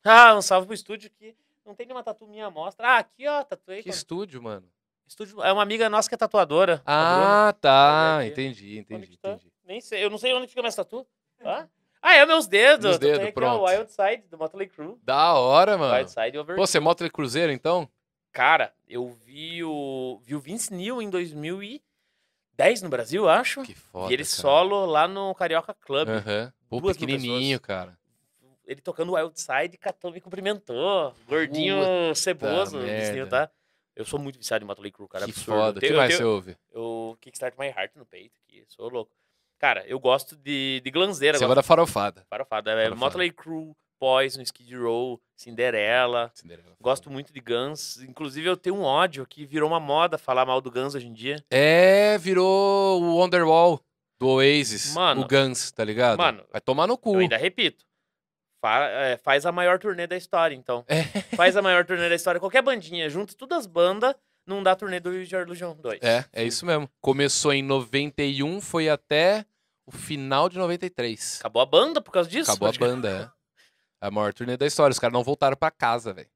Ah, 0.05 0.35
um 0.37 0.43
salve 0.43 0.67
pro 0.67 0.75
estúdio 0.75 1.11
que 1.11 1.35
não 1.67 1.75
tem 1.75 1.87
nenhuma 1.87 2.05
tatu 2.05 2.27
minha 2.27 2.47
amostra. 2.47 2.87
Ah, 2.87 2.99
aqui, 2.99 3.27
ó, 3.27 3.43
tatuei. 3.43 3.79
Que 3.83 3.89
quando- 3.89 3.95
estúdio, 3.97 4.41
mano? 4.43 4.69
Estúdio, 5.07 5.43
é 5.43 5.53
uma 5.53 5.63
amiga 5.63 5.91
nossa 5.91 6.09
que 6.09 6.15
é 6.15 6.19
tatuadora. 6.19 6.81
Ah, 6.87 7.53
tá. 7.61 8.21
Entendi, 8.25 8.79
entendi, 8.79 9.17
tá? 9.19 9.33
entendi. 9.33 9.53
Nem 9.65 9.81
sei, 9.81 10.05
eu 10.05 10.11
não 10.11 10.19
sei 10.19 10.33
onde 10.35 10.47
fica 10.47 10.63
minhas 10.63 10.77
tatu. 10.77 11.05
Hã? 11.45 11.69
Ah, 12.03 12.15
é 12.17 12.27
meus 12.27 12.47
dedos. 12.49 12.93
Tatuei 12.95 13.13
dedos, 13.13 13.25
aqui, 13.27 13.33
pronto. 13.33 13.63
ó, 13.63 13.71
Wild 13.71 13.93
Side, 13.93 14.25
do 14.29 14.37
Motley 14.37 14.69
Crue. 14.69 14.97
Da 15.05 15.35
hora, 15.35 15.79
mano. 15.79 15.95
Wild 15.95 16.11
Side 16.11 16.37
Over. 16.37 16.57
Pô, 16.57 16.67
você 16.67 16.79
é 16.79 16.81
moto 16.81 17.09
cruzeiro, 17.13 17.53
então? 17.53 17.89
Cara, 18.33 18.75
eu 18.89 19.09
vi 19.25 19.63
o, 19.63 20.21
vi 20.25 20.35
o 20.35 20.41
Vince 20.41 20.73
Neil 20.75 21.01
em 21.01 21.09
2010 21.11 22.83
no 22.83 22.89
Brasil, 22.89 23.29
acho. 23.29 23.63
Que 23.63 23.75
foda, 23.75 24.09
vi 24.09 24.15
ele 24.15 24.25
cara. 24.25 24.35
solo 24.37 24.85
lá 24.87 25.07
no 25.07 25.35
Carioca 25.35 25.75
Club. 25.75 26.09
Aham. 26.09 26.53
Pô, 26.69 26.81
Duas 26.81 26.97
mil 26.97 27.07
pequenininho, 27.07 27.61
cara. 27.61 27.97
Ele 28.67 28.81
tocando 28.81 29.13
Wild 29.15 29.39
Side, 29.41 29.77
catou, 29.79 30.11
me 30.13 30.21
cumprimentou. 30.21 31.15
Gordinho, 31.29 32.15
ceboso, 32.15 32.79
o 32.79 32.81
Vince 32.81 32.93
Neil, 33.13 33.15
merda. 33.27 33.47
tá? 33.49 33.53
Eu 33.95 34.05
sou 34.07 34.19
muito 34.19 34.39
viciado 34.39 34.65
em 34.65 34.67
Motley 34.67 34.91
Crue, 34.91 35.07
cara. 35.09 35.25
que 35.27 35.31
absurdo. 35.33 35.59
foda. 35.61 35.79
O 35.79 35.81
que 35.83 35.93
mais 35.93 36.09
tenho- 36.09 36.19
você 36.19 36.25
ouve? 36.25 36.57
Eu 36.73 37.19
Kickstart 37.21 37.55
My 37.59 37.67
Heart 37.67 37.93
no 37.97 38.07
peito 38.07 38.33
aqui, 38.47 38.65
sou 38.69 38.89
louco. 38.89 39.13
Cara, 39.63 39.85
eu 39.87 40.01
gosto 40.01 40.37
de, 40.37 40.81
de 40.85 40.91
glanzeira. 40.91 41.39
Você 41.39 41.45
gosta 41.45 41.55
da 41.55 41.63
farofada. 41.63 42.27
Farofada. 42.29 42.73
É 42.73 42.75
Farofada. 42.85 42.97
Motley 42.97 43.31
Crue, 43.31 43.73
Poison, 43.97 44.43
Skid 44.43 44.75
Row, 44.77 45.21
Cinderella. 45.37 46.33
Cinderela. 46.35 46.75
Gosto 46.81 47.09
muito 47.09 47.33
de 47.33 47.39
Guns. 47.41 47.99
Inclusive, 48.03 48.49
eu 48.49 48.57
tenho 48.57 48.75
um 48.75 48.83
ódio 48.83 49.25
que 49.25 49.47
virou 49.47 49.71
uma 49.71 49.79
moda 49.79 50.19
falar 50.19 50.45
mal 50.45 50.61
do 50.61 50.69
Guns 50.69 50.97
hoje 50.97 51.07
em 51.07 51.13
dia. 51.13 51.45
É, 51.49 52.19
virou 52.19 53.01
o 53.01 53.17
Wonderwall 53.19 53.81
do 54.21 54.27
Oasis. 54.31 54.95
Mano. 54.95 55.21
o 55.23 55.29
Guns, 55.29 55.71
tá 55.71 55.85
ligado? 55.85 56.19
Mano, 56.19 56.43
Vai 56.51 56.61
tomar 56.61 56.89
no 56.89 56.99
cu. 56.99 57.15
Eu 57.15 57.21
ainda 57.21 57.37
repito. 57.37 57.85
Fa- 58.61 58.89
é, 58.89 59.17
faz 59.17 59.47
a 59.47 59.53
maior 59.53 59.79
turnê 59.79 60.09
da 60.09 60.17
história, 60.17 60.57
então. 60.57 60.85
É. 60.89 61.03
Faz 61.37 61.57
a 61.57 61.63
maior 61.63 61.85
turnê 61.87 62.09
da 62.09 62.17
história. 62.17 62.41
Qualquer 62.41 62.63
bandinha, 62.63 63.09
junta 63.09 63.33
todas 63.37 63.59
as 63.59 63.67
bandas, 63.67 64.13
não 64.45 64.61
dá 64.61 64.75
turnê 64.75 64.99
do 64.99 65.13
Your 65.13 65.43
Illusion 65.43 65.75
2. 65.77 66.01
É, 66.03 66.25
é 66.33 66.45
isso 66.45 66.67
mesmo. 66.67 66.89
Começou 67.01 67.53
em 67.53 67.63
91, 67.63 68.61
foi 68.61 68.89
até 68.89 69.45
o 69.87 69.93
final 69.93 70.49
de 70.49 70.59
93. 70.59 71.39
Acabou 71.41 71.63
a 71.63 71.67
banda 71.67 72.01
por 72.01 72.13
causa 72.13 72.29
disso? 72.29 72.51
Acabou 72.51 72.69
a 72.69 72.73
banda, 72.73 73.33
é. 73.33 73.43
A 74.01 74.11
maior 74.11 74.33
turnê 74.35 74.57
da 74.57 74.67
história. 74.67 74.93
Os 74.93 74.99
caras 74.99 75.13
não 75.13 75.23
voltaram 75.23 75.57
pra 75.57 75.71
casa, 75.71 76.13
velho. 76.13 76.29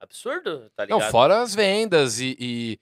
Absurdo, 0.00 0.70
tá 0.74 0.84
ligado? 0.84 1.00
Não, 1.00 1.10
fora 1.10 1.40
as 1.40 1.54
vendas 1.54 2.20
e, 2.20 2.36
e 2.38 2.80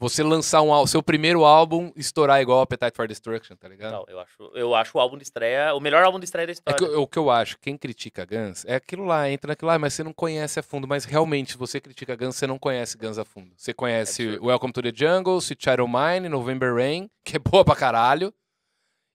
você 0.00 0.22
lançar 0.22 0.62
um, 0.62 0.86
seu 0.86 1.02
primeiro 1.02 1.44
álbum 1.44 1.92
estourar 1.94 2.40
igual 2.40 2.62
Appetite 2.62 2.96
for 2.96 3.06
Destruction, 3.06 3.54
tá 3.54 3.68
ligado? 3.68 3.92
Não, 3.92 4.04
eu 4.08 4.18
acho, 4.18 4.50
eu 4.54 4.74
acho 4.74 4.96
o 4.96 5.00
álbum 5.00 5.18
de 5.18 5.24
estreia, 5.24 5.74
o 5.74 5.80
melhor 5.80 6.02
álbum 6.02 6.18
de 6.18 6.24
estreia 6.24 6.46
da 6.46 6.52
história. 6.52 6.74
É 6.74 6.78
que, 6.78 6.84
o 6.96 7.06
que 7.06 7.18
eu 7.18 7.30
acho, 7.30 7.58
quem 7.58 7.76
critica 7.76 8.24
Guns, 8.24 8.64
é 8.64 8.76
aquilo 8.76 9.04
lá, 9.04 9.30
entra 9.30 9.48
naquilo 9.48 9.68
lá, 9.68 9.78
mas 9.78 9.92
você 9.92 10.02
não 10.02 10.12
conhece 10.12 10.58
a 10.58 10.62
fundo. 10.62 10.88
Mas 10.88 11.04
realmente, 11.04 11.52
se 11.52 11.58
você 11.58 11.80
critica 11.80 12.16
Guns, 12.16 12.36
você 12.36 12.46
não 12.46 12.58
conhece 12.58 12.96
Guns 12.96 13.18
a 13.18 13.26
fundo. 13.26 13.52
Você 13.56 13.74
conhece 13.74 14.36
É 14.36 14.40
Welcome 14.40 14.72
to 14.72 14.82
the 14.82 14.92
Jungle, 14.94 15.36
Sweet 15.38 15.62
Child 15.62 15.82
of 15.82 15.92
Mine, 15.92 16.28
November 16.30 16.74
Rain, 16.74 17.10
que 17.22 17.36
é 17.36 17.38
boa 17.38 17.62
pra 17.62 17.76
caralho. 17.76 18.32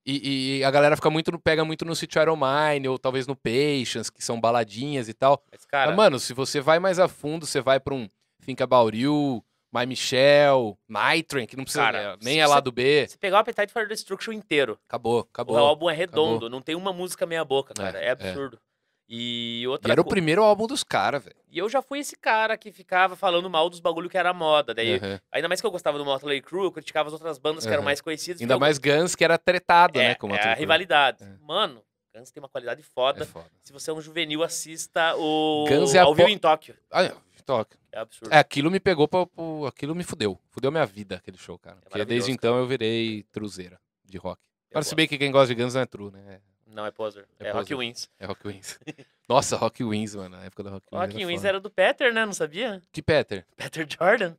E, 0.05 0.57
e 0.59 0.63
a 0.63 0.69
galera 0.69 0.95
fica 0.95 1.09
muito, 1.09 1.37
pega 1.39 1.65
muito 1.65 1.83
no 1.83 1.95
Child 1.95 2.29
of 2.29 2.41
Mine, 2.41 2.87
ou 2.87 2.99
talvez 2.99 3.25
no 3.25 3.35
Patience, 3.35 4.11
que 4.11 4.23
são 4.23 4.39
baladinhas 4.39 5.09
e 5.09 5.13
tal. 5.13 5.43
Mas, 5.51 5.65
cara, 5.65 5.87
Mas, 5.87 5.95
mano, 5.97 6.19
se 6.19 6.33
você 6.33 6.61
vai 6.61 6.77
mais 6.79 6.99
a 6.99 7.07
fundo, 7.07 7.45
você 7.45 7.59
vai 7.59 7.79
pra 7.79 7.93
um 7.95 8.07
Think 8.45 8.61
About 8.61 8.95
You, 8.95 9.43
My 9.73 9.85
Michelle, 9.85 10.75
Nitren, 10.87 11.47
que 11.47 11.57
não 11.57 11.63
precisa, 11.63 11.83
Cara, 11.83 12.17
nem 12.21 12.39
é 12.39 12.45
você- 12.45 12.53
lado 12.53 12.71
B. 12.71 13.07
se 13.09 13.17
pegar 13.17 13.37
o 13.37 13.39
Appetite 13.39 13.73
for 13.73 13.87
Destruction 13.87 14.31
inteiro, 14.31 14.77
Acabou, 14.87 15.17
o 15.17 15.19
acabou. 15.21 15.57
álbum 15.57 15.89
é 15.89 15.93
redondo, 15.93 16.49
não 16.49 16.61
tem 16.61 16.75
uma 16.75 16.93
música 16.93 17.25
meia 17.25 17.43
boca, 17.43 17.73
cara. 17.73 17.99
É, 17.99 18.03
É, 18.03 18.07
é. 18.07 18.11
absurdo. 18.11 18.59
E 19.07 19.61
E 19.61 19.67
outra 19.67 19.91
era 19.91 20.01
o 20.01 20.03
co- 20.03 20.09
primeiro 20.09 20.43
álbum 20.43 20.65
dos 20.67 20.83
caras, 20.83 21.23
velho. 21.23 21.35
E 21.51 21.57
eu 21.59 21.69
já 21.69 21.81
fui 21.81 21.99
esse 21.99 22.15
cara 22.15 22.57
que 22.57 22.71
ficava 22.71 23.15
falando 23.15 23.49
mal 23.49 23.69
dos 23.69 23.79
bagulho 23.79 24.09
que 24.09 24.17
era 24.17 24.33
moda. 24.33 24.73
Daí, 24.73 24.95
Uhum. 24.97 25.19
ainda 25.31 25.47
mais 25.47 25.61
que 25.61 25.67
eu 25.67 25.71
gostava 25.71 25.97
do 25.97 26.03
Motley 26.05 26.41
Crue, 26.41 26.63
eu 26.65 26.71
criticava 26.71 27.07
as 27.07 27.13
outras 27.13 27.37
bandas 27.37 27.65
que 27.65 27.69
eram 27.71 27.81
Uhum. 27.81 27.85
mais 27.85 28.01
conhecidas. 28.01 28.41
Ainda 28.41 28.55
eu- 28.55 28.59
mais 28.59 28.77
Guns, 28.79 29.15
que 29.15 29.23
era 29.23 29.37
tretado, 29.37 29.99
é, 29.99 30.09
né? 30.09 30.15
Com 30.15 30.27
é 30.27 30.31
Motley 30.31 30.51
a 30.51 30.55
rivalidade. 30.55 31.23
É. 31.23 31.27
Mano, 31.41 31.83
Guns 32.15 32.31
tem 32.31 32.41
uma 32.41 32.49
qualidade 32.49 32.81
É 32.81 32.83
foda. 32.83 33.25
foda. 33.25 33.45
Se 33.61 33.71
você 33.71 33.91
é 33.91 33.93
um 33.93 34.01
juvenil, 34.01 34.41
assista 34.43 35.15
o 35.17 35.65
Guns 35.67 35.93
é 35.93 35.99
a 35.99 36.03
Ao 36.03 36.15
Vivo 36.15 36.27
po- 36.27 36.33
em 36.33 36.37
Tóquio. 36.37 36.75
Ah, 36.91 37.03
é, 37.03 37.13
toca. 37.45 37.77
É 37.91 37.99
absurdo. 37.99 38.33
É, 38.33 38.39
aquilo 38.39 38.71
me 38.71 38.79
pegou 38.79 39.07
pra, 39.07 39.19
Aquilo 39.67 39.93
me 39.93 40.03
fudeu. 40.03 40.39
Fudeu 40.49 40.71
minha 40.71 40.85
vida, 40.85 41.17
aquele 41.17 41.37
show, 41.37 41.59
cara. 41.59 41.77
Porque 41.83 42.03
desde 42.05 42.31
então 42.31 42.57
eu 42.57 42.65
virei 42.65 43.23
truzeira 43.31 43.79
de 44.03 44.17
rock. 44.17 44.41
Eu 44.41 44.77
Agora, 44.77 44.83
se 44.83 44.89
gosto. 44.89 44.95
bem 44.95 45.07
que 45.07 45.17
quem 45.17 45.31
gosta 45.31 45.53
de 45.53 45.61
Guns 45.61 45.75
não 45.75 45.81
é 45.81 45.85
true, 45.85 46.11
né? 46.11 46.39
Não 46.75 46.85
é 46.85 46.91
poser. 46.91 47.25
É 47.39 47.47
É, 47.47 47.51
Rock. 47.51 47.73
Wins. 47.73 48.09
É 48.19 48.25
Rock 48.25 48.47
Wins. 48.47 48.77
Nossa, 49.29 49.55
Rock 49.55 49.83
Wins, 49.83 50.13
mano. 50.13 50.35
Na 50.37 50.43
época 50.43 50.61
do 50.63 50.69
Rock 50.69 50.85
Wins. 50.91 50.99
Rock 51.01 51.15
era 51.17 51.27
Wins 51.27 51.37
foda. 51.39 51.47
era 51.47 51.59
do 51.61 51.69
Peter, 51.69 52.13
né? 52.13 52.25
Não 52.25 52.33
sabia? 52.33 52.81
Que 52.91 53.01
Peter? 53.01 53.45
Peter 53.55 53.87
Jordan. 53.89 54.35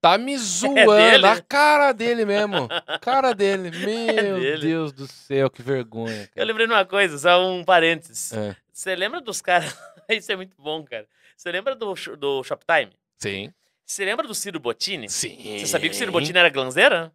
Tá 0.00 0.16
me 0.18 0.36
zoando. 0.38 0.94
dele? 0.96 1.26
a 1.26 1.40
cara 1.42 1.92
dele 1.92 2.24
mesmo. 2.24 2.68
Cara 3.02 3.34
dele. 3.34 3.70
Meu 3.84 4.40
dele. 4.40 4.60
Deus 4.62 4.92
do 4.92 5.06
céu, 5.06 5.50
que 5.50 5.62
vergonha. 5.62 6.22
Eu 6.22 6.28
Cara. 6.28 6.46
lembrei 6.46 6.66
de 6.66 6.72
uma 6.72 6.84
coisa, 6.86 7.18
só 7.18 7.46
um 7.46 7.62
parênteses. 7.62 8.32
É. 8.32 8.56
Você 8.72 8.96
lembra 8.96 9.20
dos 9.20 9.40
caras... 9.42 9.76
Isso 10.08 10.32
é 10.32 10.36
muito 10.36 10.56
bom, 10.60 10.82
cara. 10.84 11.06
Você 11.36 11.52
lembra 11.52 11.74
do, 11.76 11.94
do 12.16 12.42
Shoptime? 12.44 12.92
Sim. 13.18 13.52
Você 13.86 14.04
lembra 14.06 14.26
do 14.26 14.34
Ciro 14.34 14.58
Bottini? 14.58 15.08
Sim. 15.10 15.58
Você 15.58 15.66
sabia 15.66 15.88
que 15.90 15.94
o 15.94 15.98
Ciro 15.98 16.12
Bottini 16.12 16.38
era 16.38 16.48
glanzeira? 16.48 17.12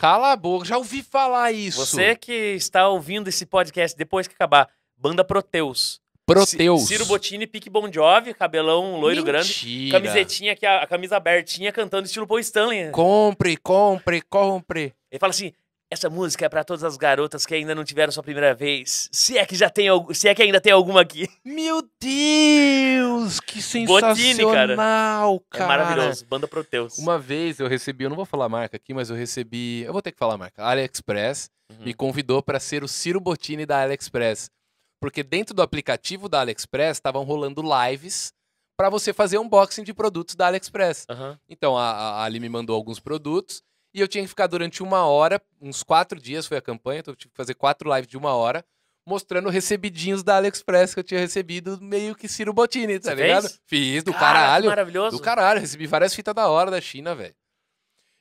Cala 0.00 0.32
a 0.32 0.36
boca, 0.36 0.64
já 0.64 0.78
ouvi 0.78 1.02
falar 1.02 1.52
isso. 1.52 1.84
Você 1.84 2.16
que 2.16 2.32
está 2.32 2.88
ouvindo 2.88 3.28
esse 3.28 3.44
podcast 3.44 3.94
depois 3.94 4.26
que 4.26 4.32
acabar, 4.34 4.66
banda 4.96 5.22
Proteus. 5.22 6.00
Proteus. 6.24 6.80
Ci- 6.82 6.86
Ciro 6.86 7.04
Bottini, 7.04 7.46
pique 7.46 7.68
Bon 7.68 7.86
Jovi, 7.92 8.32
cabelão 8.32 8.98
loiro 8.98 9.22
grande, 9.22 9.48
Mentira. 9.48 10.00
camisetinha 10.00 10.52
aqui, 10.54 10.64
a, 10.64 10.84
a 10.84 10.86
camisa 10.86 11.18
abertinha, 11.18 11.70
cantando 11.70 12.06
estilo 12.06 12.26
Paul 12.26 12.38
Stanley. 12.40 12.90
Compre, 12.92 13.58
compre, 13.58 14.22
compre. 14.22 14.94
Ele 15.12 15.18
fala 15.18 15.32
assim: 15.32 15.52
essa 15.90 16.08
música 16.08 16.46
é 16.46 16.48
pra 16.48 16.62
todas 16.62 16.84
as 16.84 16.96
garotas 16.96 17.44
que 17.44 17.54
ainda 17.54 17.74
não 17.74 17.84
tiveram 17.84 18.12
sua 18.12 18.22
primeira 18.22 18.54
vez. 18.54 19.08
Se 19.10 19.36
é 19.36 19.44
que 19.44 19.56
já 19.56 19.68
tem, 19.68 19.88
se 20.14 20.28
é 20.28 20.34
que 20.34 20.42
ainda 20.42 20.60
tem 20.60 20.72
alguma 20.72 21.00
aqui. 21.00 21.28
Meu 21.44 21.82
Deus, 22.00 23.40
que 23.40 23.60
sensacional, 23.60 25.36
É 25.52 25.58
cara. 25.58 25.66
maravilhoso. 25.68 26.26
Banda 26.26 26.46
Proteus. 26.48 26.98
Uma 26.98 27.18
vez 27.18 27.58
eu 27.58 27.66
recebi, 27.68 28.04
eu 28.04 28.10
não 28.10 28.16
vou 28.16 28.24
falar 28.26 28.46
a 28.46 28.48
marca 28.48 28.76
aqui, 28.76 28.94
mas 28.94 29.10
eu 29.10 29.16
recebi, 29.16 29.82
eu 29.82 29.92
vou 29.92 30.02
ter 30.02 30.12
que 30.12 30.18
falar 30.18 30.34
a 30.34 30.38
marca, 30.38 30.62
a 30.62 30.70
AliExpress 30.70 31.50
Uhum. 31.72 31.84
me 31.84 31.94
convidou 31.94 32.42
para 32.42 32.58
ser 32.58 32.82
o 32.82 32.88
Ciro 32.88 33.20
Bottini 33.20 33.64
da 33.64 33.80
AliExpress. 33.82 34.50
Porque 35.00 35.22
dentro 35.22 35.54
do 35.54 35.62
aplicativo 35.62 36.28
da 36.28 36.40
AliExpress 36.40 36.96
estavam 36.96 37.22
rolando 37.22 37.62
lives 37.62 38.32
para 38.76 38.90
você 38.90 39.12
fazer 39.12 39.38
unboxing 39.38 39.84
de 39.84 39.94
produtos 39.94 40.34
da 40.34 40.48
AliExpress. 40.48 41.06
Aham. 41.08 41.38
Então 41.48 41.78
a, 41.78 41.90
a 41.92 42.24
Ali 42.24 42.40
me 42.40 42.48
mandou 42.48 42.74
alguns 42.74 42.98
produtos 42.98 43.62
e 43.92 44.00
eu 44.00 44.08
tinha 44.08 44.22
que 44.22 44.28
ficar 44.28 44.46
durante 44.46 44.82
uma 44.82 45.04
hora, 45.06 45.40
uns 45.60 45.82
quatro 45.82 46.20
dias 46.20 46.46
foi 46.46 46.56
a 46.56 46.62
campanha, 46.62 47.00
então 47.00 47.12
eu 47.12 47.16
tive 47.16 47.30
que 47.30 47.36
fazer 47.36 47.54
quatro 47.54 47.92
lives 47.92 48.08
de 48.08 48.16
uma 48.16 48.34
hora, 48.34 48.64
mostrando 49.06 49.48
recebidinhos 49.48 50.22
da 50.22 50.36
AliExpress 50.36 50.94
que 50.94 51.00
eu 51.00 51.04
tinha 51.04 51.20
recebido, 51.20 51.78
meio 51.80 52.14
que 52.14 52.28
Ciro 52.28 52.52
Bottini, 52.52 52.98
tá 53.00 53.10
Você 53.10 53.14
ligado? 53.16 53.42
fez? 53.48 53.60
Fiz, 53.66 54.02
do 54.04 54.12
Cara, 54.12 54.22
caralho. 54.40 54.66
maravilhoso. 54.68 55.16
Do 55.16 55.22
caralho, 55.22 55.60
recebi 55.60 55.86
várias 55.86 56.14
fitas 56.14 56.34
da 56.34 56.48
hora 56.48 56.70
da 56.70 56.80
China, 56.80 57.14
velho. 57.14 57.34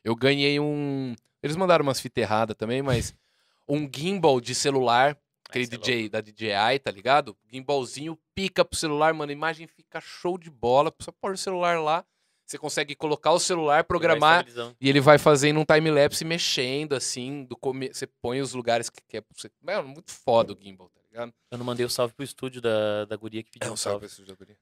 Eu 0.03 0.15
ganhei 0.15 0.59
um. 0.59 1.15
Eles 1.43 1.55
mandaram 1.55 1.83
umas 1.83 1.99
fitas 1.99 2.21
erradas 2.21 2.55
também, 2.57 2.81
mas 2.81 3.13
um 3.67 3.87
gimbal 3.93 4.41
de 4.41 4.55
celular, 4.55 5.17
aquele 5.47 5.65
é 5.65 5.67
DJ 5.67 6.09
da 6.09 6.21
DJI, 6.21 6.79
tá 6.83 6.89
ligado? 6.91 7.37
Gimbalzinho, 7.51 8.17
pica 8.33 8.63
pro 8.65 8.77
celular, 8.79 9.13
mano. 9.13 9.29
A 9.29 9.33
imagem 9.33 9.67
fica 9.67 10.01
show 10.01 10.37
de 10.37 10.49
bola. 10.49 10.93
Só 11.01 11.11
pôr 11.11 11.33
o 11.33 11.37
celular 11.37 11.79
lá. 11.79 12.03
Você 12.49 12.57
consegue 12.57 12.95
colocar 12.95 13.31
o 13.31 13.39
celular, 13.39 13.83
programar 13.83 14.43
e 14.81 14.89
ele 14.89 14.99
vai 14.99 15.19
fazendo 15.19 15.59
um 15.59 15.63
time-lapse 15.63 16.25
mexendo, 16.25 16.93
assim. 16.93 17.43
Do 17.43 17.55
come... 17.55 17.89
Você 17.93 18.07
põe 18.07 18.41
os 18.41 18.55
lugares 18.55 18.89
que 18.89 18.99
quer. 19.07 19.23
Você... 19.35 19.51
Mano, 19.61 19.87
muito 19.87 20.11
foda 20.11 20.53
o 20.53 20.57
gimbal, 20.59 20.89
tá 20.89 20.99
ligado? 21.11 21.31
Eu 21.51 21.57
não 21.59 21.65
mandei 21.65 21.85
o 21.85 21.89
salve 21.91 22.11
pro 22.15 22.23
estúdio 22.25 22.59
da, 22.59 23.05
da 23.05 23.15
guria 23.15 23.43
que 23.43 23.51
pediu 23.51 23.71
um 23.71 23.77
salve. 23.77 24.07
esse 24.07 24.25
jogador. 24.25 24.55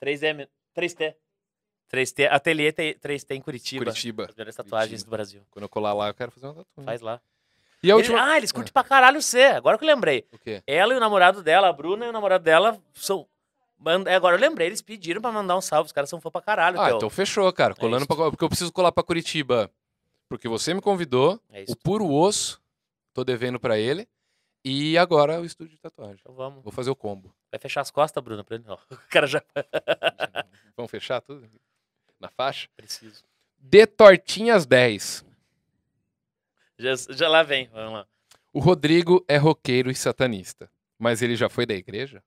3D, 0.00 0.34
me- 0.34 0.48
3T. 0.76 1.16
3T, 1.92 2.28
Ateliê 2.30 2.70
T- 2.72 2.96
3T 3.02 3.34
em 3.34 3.40
Curitiba. 3.40 3.84
Curitiba. 3.86 4.26
As 4.28 4.36
melhores 4.36 4.54
tatuagens 4.54 4.90
Curitiba. 5.02 5.08
do 5.08 5.10
Brasil. 5.10 5.42
Quando 5.50 5.64
eu 5.64 5.68
colar 5.68 5.92
lá, 5.94 6.08
eu 6.10 6.14
quero 6.14 6.30
fazer 6.30 6.46
uma 6.46 6.54
tatuagem. 6.54 6.84
Faz 6.84 7.00
lá. 7.00 7.20
E 7.82 7.88
a 7.90 7.94
Ele- 7.96 8.02
última. 8.02 8.22
ah, 8.24 8.36
eles 8.36 8.52
curtem 8.52 8.72
pra 8.72 8.84
caralho 8.84 9.20
você. 9.20 9.42
Agora 9.46 9.76
que 9.76 9.82
eu 9.82 9.88
lembrei. 9.88 10.24
O 10.30 10.38
quê? 10.38 10.62
Ela 10.64 10.94
e 10.94 10.96
o 10.96 11.00
namorado 11.00 11.42
dela, 11.42 11.68
a 11.68 11.72
Bruna 11.72 12.06
e 12.06 12.08
o 12.08 12.12
namorado 12.12 12.44
dela 12.44 12.80
são. 12.94 13.26
É, 14.06 14.14
Agora 14.14 14.36
eu 14.36 14.40
lembrei, 14.40 14.68
eles 14.68 14.82
pediram 14.82 15.20
pra 15.20 15.32
mandar 15.32 15.56
um 15.56 15.60
salve. 15.60 15.86
Os 15.86 15.92
caras 15.92 16.08
são 16.10 16.20
fã 16.20 16.30
pra 16.30 16.40
caralho. 16.40 16.80
Ah, 16.80 16.88
teu. 16.88 16.96
então 16.96 17.10
fechou, 17.10 17.52
cara. 17.52 17.74
É 17.76 17.80
Colando 17.80 18.04
isso. 18.04 18.16
pra... 18.16 18.30
Porque 18.30 18.44
eu 18.44 18.48
preciso 18.48 18.72
colar 18.72 18.92
pra 18.92 19.02
Curitiba. 19.02 19.70
Porque 20.28 20.48
você 20.48 20.72
me 20.72 20.80
convidou, 20.80 21.40
É 21.50 21.64
o 21.68 21.76
puro 21.76 22.08
osso, 22.10 22.60
tô 23.12 23.22
devendo 23.22 23.60
pra 23.60 23.78
ele. 23.78 24.08
E 24.64 24.96
agora 24.96 25.40
o 25.40 25.44
estúdio 25.44 25.72
de 25.74 25.80
tatuagem. 25.80 26.18
Então 26.20 26.34
vamos. 26.34 26.62
Vou 26.62 26.72
fazer 26.72 26.90
o 26.90 26.96
combo. 26.96 27.34
Vai 27.50 27.58
fechar 27.58 27.80
as 27.80 27.90
costas, 27.90 28.22
Bruna, 28.22 28.44
pra 28.44 28.56
ele. 28.56 28.64
Ó, 28.68 28.74
o 28.90 28.96
cara 29.10 29.26
já 29.26 29.42
Vamos 30.76 30.90
fechar 30.90 31.20
tudo? 31.20 31.48
Na 32.20 32.28
faixa? 32.28 32.68
precisa. 32.76 33.22
De 33.58 33.86
Tortinhas 33.86 34.64
10. 34.64 35.24
Já, 36.78 36.94
já 37.10 37.28
lá 37.28 37.42
vem, 37.42 37.68
vamos 37.68 37.92
lá. 37.92 38.06
O 38.52 38.60
Rodrigo 38.60 39.24
é 39.28 39.36
roqueiro 39.36 39.90
e 39.90 39.94
satanista. 39.94 40.70
Mas 40.98 41.22
ele 41.22 41.36
já 41.36 41.48
foi 41.48 41.66
da 41.66 41.74
igreja? 41.74 42.22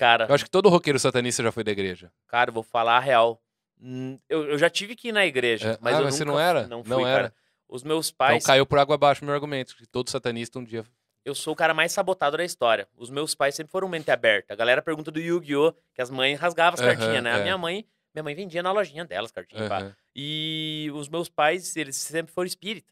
Cara, 0.00 0.26
Eu 0.28 0.34
acho 0.34 0.44
que 0.44 0.50
todo 0.50 0.70
roqueiro 0.70 0.98
satanista 0.98 1.42
já 1.42 1.52
foi 1.52 1.62
da 1.62 1.70
igreja. 1.70 2.10
cara, 2.26 2.50
vou 2.50 2.62
falar 2.62 2.96
a 2.96 3.00
real. 3.00 3.38
Hum, 3.78 4.18
Eu, 4.30 4.44
eu 4.52 4.58
já 4.58 4.70
tive 4.70 4.96
que 4.96 5.08
ir 5.08 5.12
na 5.12 5.26
igreja, 5.26 5.72
É. 5.72 5.78
mas 5.80 5.94
Ah, 5.94 5.98
eu 5.98 6.04
mas 6.04 6.14
você 6.14 6.24
nunca 6.24 6.32
não 6.38 6.40
era? 6.40 6.66
Não, 6.66 6.82
Não 6.86 7.00
fui, 7.00 7.04
era. 7.10 7.22
cara. 7.24 7.34
Os 7.68 7.82
meus 7.84 8.08
Então 8.08 8.16
pais, 8.16 8.44
caiu 8.46 8.64
por 8.64 8.78
água 8.78 8.94
abaixo 8.94 9.22
meu 9.24 9.34
argumento. 9.34 9.76
Que 9.76 9.86
todo 9.86 10.08
satanista 10.08 10.58
um 10.58 10.64
dia. 10.64 10.84
eu 11.22 11.34
sou 11.34 11.52
o 11.52 11.56
cara 11.56 11.74
mais 11.74 11.92
sabotado 11.92 12.36
da 12.38 12.44
história. 12.44 12.88
Os 12.96 13.10
meus 13.10 13.34
pais 13.34 13.54
sempre 13.54 13.70
foram 13.70 13.88
mente 13.90 14.10
aberta. 14.10 14.54
A 14.54 14.56
galera 14.56 14.80
pergunta 14.80 15.10
do 15.10 15.20
Yu-Gi-Oh! 15.20 15.74
que 15.94 16.00
as 16.00 16.08
mães 16.10 16.40
rasgavam 16.40 16.74
as 16.74 16.80
Aham, 16.80 16.96
cartinhas, 16.96 17.22
né? 17.22 17.32
A 17.34 17.38
é. 17.38 17.42
minha 17.42 17.58
mãe, 17.58 17.84
minha 18.14 18.22
mãe 18.22 18.34
vendia 18.34 18.62
na 18.62 18.72
lojinha 18.72 19.04
delas 19.04 19.30
cartinhas. 19.30 19.70
Aham. 19.70 19.94
E 20.16 20.90
os 20.94 21.08
meus 21.10 21.28
pais, 21.28 21.76
eles 21.76 21.94
sempre 21.96 22.32
foram 22.32 22.46
espírita. 22.46 22.90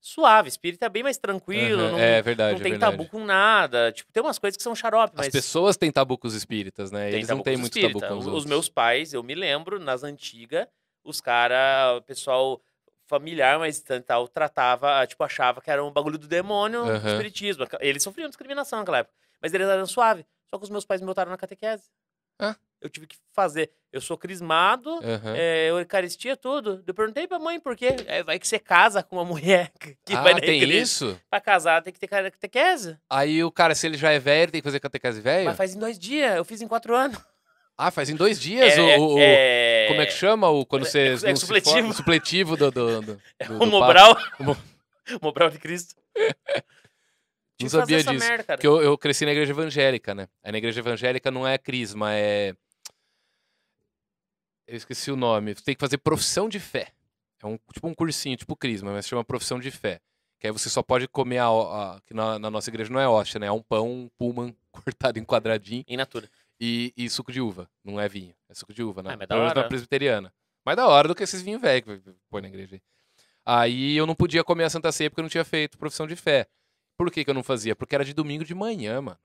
Suave, 0.00 0.48
espírita 0.48 0.86
é 0.86 0.88
bem 0.88 1.02
mais 1.02 1.18
tranquilo, 1.18 1.82
Aham. 1.82 1.90
não, 1.92 1.98
É 1.98 2.22
verdade. 2.22 2.52
não 2.54 2.60
é 2.60 2.62
tem 2.62 2.72
verdade. 2.72 2.96
tabu 2.96 3.08
com 3.10 3.24
nada. 3.24 3.90
Tipo, 3.92 4.12
tem 4.12 4.22
umas 4.22 4.38
coisas 4.38 4.56
que 4.56 4.62
são 4.62 4.74
xarope, 4.74 5.14
As 5.16 5.26
mas 5.26 5.32
pessoas 5.32 5.76
têm 5.76 5.90
tabu 5.90 6.16
com 6.16 6.28
os 6.28 6.34
espíritas, 6.34 6.90
né? 6.92 7.10
Eles 7.12 7.28
não 7.28 7.40
têm 7.42 7.54
os 7.54 7.60
muito 7.60 7.72
espírita. 7.76 8.00
tabu 8.06 8.14
com 8.14 8.18
os, 8.20 8.26
Os 8.26 8.32
outros. 8.32 8.46
meus 8.46 8.68
pais, 8.68 9.12
eu 9.12 9.22
me 9.22 9.34
lembro, 9.34 9.78
nas 9.80 10.04
antigas, 10.04 10.66
os 11.02 11.20
caras, 11.20 11.98
o 11.98 12.02
pessoal 12.02 12.60
familiar, 13.06 13.58
mas 13.58 13.82
tal, 14.06 14.28
tratava, 14.28 15.04
tipo, 15.06 15.24
achava 15.24 15.60
que 15.60 15.70
era 15.70 15.82
um 15.84 15.90
bagulho 15.90 16.18
do 16.18 16.28
demônio, 16.28 16.84
do 16.84 16.90
Aham. 16.90 17.08
espiritismo. 17.08 17.66
Eles 17.80 18.02
sofriam 18.02 18.28
discriminação 18.28 18.78
naquela 18.78 18.98
época. 18.98 19.14
Mas 19.40 19.52
eles 19.52 19.66
eram 19.66 19.86
suaves. 19.86 20.24
Só 20.50 20.58
que 20.58 20.64
os 20.64 20.70
meus 20.70 20.84
pais 20.84 21.00
me 21.00 21.06
botaram 21.06 21.30
na 21.30 21.36
catequese. 21.36 21.84
Eu 22.80 22.88
tive 22.88 23.08
que 23.08 23.16
fazer. 23.34 23.72
Eu 23.92 24.00
sou 24.00 24.16
crismado, 24.16 24.88
Aham. 25.02 25.34
é, 25.36 25.68
Eucaristia, 25.70 26.36
tudo. 26.36 26.80
Eu 26.86 26.94
perguntei 26.94 27.26
pra 27.26 27.36
mãe 27.38 27.58
por 27.58 27.74
quê. 27.74 27.96
É, 28.06 28.22
vai 28.22 28.38
que 28.38 28.46
você 28.46 28.56
casa 28.60 29.02
com 29.02 29.16
uma 29.16 29.24
mulher 29.24 29.72
que 29.80 30.14
ah, 30.14 30.22
vai 30.22 30.34
na 30.34 30.38
tem 30.40 30.58
igreja. 30.62 30.78
isso? 30.82 31.20
Pra 31.28 31.40
casar 31.40 31.82
tem 31.82 31.92
que 31.92 31.98
ter 31.98 32.06
catequese. 32.06 32.96
Aí 33.10 33.42
o 33.42 33.50
cara, 33.50 33.74
se 33.74 33.84
ele 33.84 33.96
já 33.96 34.12
é 34.12 34.20
velho, 34.20 34.52
tem 34.52 34.60
que 34.60 34.64
fazer 34.68 34.78
catequese 34.78 35.20
velho? 35.20 35.46
Mas 35.46 35.56
faz 35.56 35.74
em 35.74 35.78
dois 35.80 35.98
dias. 35.98 36.36
Eu 36.36 36.44
fiz 36.44 36.62
em 36.62 36.68
quatro 36.68 36.94
anos. 36.94 37.18
Ah, 37.76 37.90
faz 37.90 38.10
em 38.10 38.14
dois 38.16 38.38
dias 38.40 38.76
é, 38.78 38.96
o, 38.96 39.14
o- 39.14 39.18
é- 39.18 39.86
Como 39.88 40.00
é 40.00 40.06
que 40.06 40.12
chama 40.12 40.48
o 40.48 40.64
quando 40.64 40.86
é- 40.86 40.88
você 40.90 40.98
é 41.24 41.28
não 41.30 41.36
se 41.36 41.40
supletivo. 41.40 41.72
forma? 41.74 41.90
O 41.90 41.94
supletivo 41.94 42.56
do, 42.56 42.70
do, 42.70 43.00
do, 43.02 43.22
É 43.40 43.44
do- 43.46 43.56
o 43.56 43.58
do 43.58 43.66
Mobral. 43.66 44.16
O 44.38 44.44
Mo- 44.44 44.56
Mobral 45.22 45.50
de 45.50 45.58
Cristo. 45.58 45.96
Não 47.60 47.68
sabia 47.68 47.96
essa 47.98 48.12
disso. 48.12 48.24
merda, 48.28 48.44
cara. 48.44 48.56
Porque 48.58 48.66
eu, 48.66 48.80
eu 48.82 48.96
cresci 48.98 49.24
na 49.24 49.32
igreja 49.32 49.52
evangélica, 49.52 50.14
né? 50.14 50.28
Aí 50.42 50.52
na 50.52 50.58
igreja 50.58 50.80
evangélica 50.80 51.30
não 51.30 51.46
é 51.46 51.58
crisma, 51.58 52.14
é. 52.14 52.54
Eu 54.66 54.76
esqueci 54.76 55.10
o 55.10 55.16
nome. 55.16 55.54
Você 55.54 55.62
tem 55.64 55.74
que 55.74 55.80
fazer 55.80 55.98
profissão 55.98 56.48
de 56.48 56.60
fé. 56.60 56.92
É 57.42 57.46
um 57.46 57.58
tipo 57.72 57.86
um 57.88 57.94
cursinho, 57.94 58.36
tipo 58.36 58.54
crisma, 58.56 58.92
mas 58.92 59.06
chama 59.06 59.24
profissão 59.24 59.58
de 59.58 59.70
fé. 59.70 60.00
Que 60.38 60.46
aí 60.46 60.52
você 60.52 60.68
só 60.68 60.82
pode 60.82 61.08
comer 61.08 61.38
a, 61.38 61.46
a- 61.48 62.00
que 62.06 62.14
na, 62.14 62.38
na 62.38 62.50
nossa 62.50 62.70
igreja 62.70 62.92
não 62.92 63.00
é 63.00 63.08
hóstia, 63.08 63.38
né? 63.40 63.46
É 63.46 63.52
um 63.52 63.62
pão, 63.62 63.88
um 63.90 64.08
pullman 64.18 64.54
cortado 64.70 65.18
em 65.18 65.24
quadradinho 65.24 65.84
In 65.88 65.96
natura. 65.96 66.28
e, 66.60 66.92
e 66.96 67.08
suco 67.08 67.32
de 67.32 67.40
uva. 67.40 67.68
Não 67.84 67.98
é 68.00 68.08
vinho, 68.08 68.34
é 68.48 68.54
suco 68.54 68.72
de 68.72 68.82
uva, 68.82 69.02
né? 69.02 69.10
Ah, 69.12 69.16
mas 69.16 69.28
da 69.28 69.34
menos 69.36 69.54
na 69.54 69.60
hora. 69.60 69.68
presbiteriana. 69.68 70.32
Mais 70.64 70.76
da 70.76 70.86
hora 70.86 71.08
do 71.08 71.14
que 71.14 71.22
esses 71.24 71.40
vinhos 71.42 71.60
velhos 71.60 71.84
que 72.02 72.10
põe 72.30 72.42
na 72.42 72.48
igreja 72.48 72.76
aí. 72.76 72.82
Aí 73.46 73.96
eu 73.96 74.06
não 74.06 74.14
podia 74.14 74.44
comer 74.44 74.64
a 74.64 74.70
Santa 74.70 74.92
Ceia 74.92 75.08
porque 75.08 75.20
eu 75.20 75.24
não 75.24 75.30
tinha 75.30 75.44
feito 75.44 75.78
profissão 75.78 76.06
de 76.06 76.14
fé. 76.14 76.46
Por 76.98 77.12
que, 77.12 77.24
que 77.24 77.30
eu 77.30 77.34
não 77.34 77.44
fazia? 77.44 77.76
Porque 77.76 77.94
era 77.94 78.04
de 78.04 78.12
domingo 78.12 78.44
de 78.44 78.54
manhã, 78.54 79.00
mano. 79.00 79.18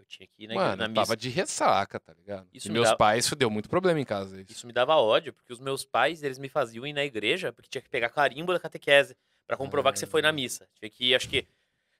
Eu 0.00 0.04
tinha 0.04 0.26
que 0.26 0.44
ir 0.44 0.46
na, 0.48 0.54
igreja- 0.54 0.70
Mano, 0.70 0.82
na 0.82 0.88
missa. 0.88 1.00
tava 1.02 1.16
de 1.16 1.28
ressaca, 1.28 2.00
tá 2.00 2.12
ligado? 2.12 2.48
Isso 2.52 2.66
e 2.66 2.70
me 2.70 2.74
meus 2.74 2.88
dá- 2.90 2.96
pais, 2.96 3.30
deu 3.36 3.48
muito 3.48 3.68
problema 3.68 4.00
em 4.00 4.04
casa. 4.04 4.40
Isso. 4.42 4.50
Isso 4.52 4.66
me 4.66 4.72
dava 4.72 4.96
ódio, 4.96 5.32
porque 5.32 5.52
os 5.52 5.60
meus 5.60 5.84
pais, 5.84 6.22
eles 6.24 6.38
me 6.38 6.48
faziam 6.48 6.84
ir 6.84 6.92
na 6.92 7.04
igreja, 7.04 7.52
porque 7.52 7.68
tinha 7.70 7.80
que 7.82 7.88
pegar 7.88 8.08
carimbo 8.10 8.52
da 8.52 8.58
catequese 8.58 9.16
pra 9.46 9.56
comprovar 9.56 9.92
que 9.92 9.98
você 9.98 10.06
foi 10.06 10.22
na 10.22 10.30
Ah. 10.30 10.32
missa. 10.32 10.68
Tinha 10.74 10.90
que 10.90 11.04
ir, 11.10 11.14
acho 11.14 11.28
que, 11.28 11.46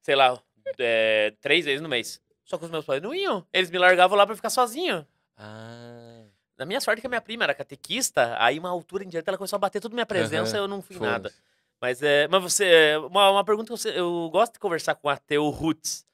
sei 0.02 0.16
lá, 0.16 0.40
é, 0.78 1.32
três 1.40 1.64
vezes 1.64 1.80
no 1.80 1.88
mês. 1.88 2.20
Só 2.44 2.58
que 2.58 2.64
os 2.64 2.70
meus 2.70 2.84
pais 2.84 3.00
não 3.00 3.14
iam. 3.14 3.46
Eles 3.52 3.70
me 3.70 3.78
largavam 3.78 4.16
lá 4.18 4.26
pra 4.26 4.34
ficar 4.34 4.50
sozinho. 4.50 5.06
Ah, 5.36 6.24
Na 6.56 6.64
minha 6.66 6.80
sorte 6.80 7.00
que 7.00 7.06
a 7.06 7.10
minha 7.10 7.20
prima 7.20 7.44
era 7.44 7.54
catequista, 7.54 8.34
aí 8.42 8.58
uma 8.58 8.68
altura 8.68 9.04
em 9.04 9.08
diante 9.08 9.28
ela 9.28 9.38
começou 9.38 9.56
a 9.56 9.60
bater 9.60 9.80
tudo 9.80 9.92
minha 9.94 10.04
presença 10.04 10.56
Aham, 10.56 10.64
eu 10.64 10.68
não 10.68 10.82
fui 10.82 10.98
nada. 10.98 11.32
Mas, 11.80 12.02
é, 12.02 12.26
mas 12.28 12.42
você, 12.42 12.96
uma, 13.08 13.30
uma 13.30 13.44
pergunta 13.44 13.72
que 13.72 13.78
você, 13.78 13.90
eu 13.98 14.28
gosto 14.30 14.54
de 14.54 14.58
conversar 14.58 14.94
com 14.96 15.08
o 15.08 15.10
ateu 15.10 15.48
Roots. 15.48 16.04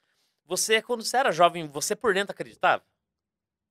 Você, 0.47 0.83
quando 0.83 1.03
você 1.03 1.17
era 1.17 1.33
jovem, 1.33 1.67
você 1.69 1.97
por 1.97 2.13
dentro 2.13 2.33
acreditava? 2.33 2.83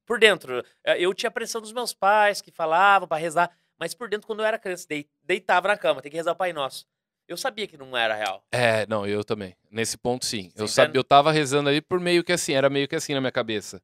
Por 0.05 0.19
dentro. 0.19 0.63
eh, 0.83 0.97
Eu 1.03 1.13
tinha 1.13 1.29
a 1.29 1.31
pressão 1.31 1.61
dos 1.61 1.71
meus 1.71 1.93
pais 1.93 2.41
que 2.41 2.51
falavam 2.51 3.07
pra 3.07 3.17
rezar, 3.17 3.49
mas 3.79 3.93
por 3.93 4.09
dentro, 4.09 4.27
quando 4.27 4.39
eu 4.39 4.45
era 4.45 4.57
criança, 4.59 4.87
dei- 4.87 5.07
deitava 5.23 5.67
na 5.67 5.77
cama, 5.77 6.01
tem 6.01 6.11
que 6.11 6.17
rezar 6.17 6.31
o 6.31 6.35
Pai 6.35 6.51
Nosso. 6.51 6.85
Eu 7.27 7.37
sabia 7.37 7.67
que 7.67 7.77
não 7.77 7.95
era 7.95 8.13
real. 8.15 8.43
É, 8.51 8.85
não, 8.87 9.05
eu 9.07 9.23
também. 9.23 9.55
Nesse 9.71 9.97
ponto, 9.97 10.25
sim. 10.25 10.51
Eu, 10.55 10.67
Você 10.67 10.73
sabia, 10.73 10.87
entende? 10.89 10.97
eu 10.99 11.03
tava 11.03 11.31
rezando 11.31 11.69
ali 11.69 11.81
por 11.81 11.99
meio 11.99 12.23
que 12.23 12.33
assim, 12.33 12.53
era 12.53 12.69
meio 12.69 12.87
que 12.87 12.95
assim 12.95 13.13
na 13.13 13.21
minha 13.21 13.31
cabeça. 13.31 13.81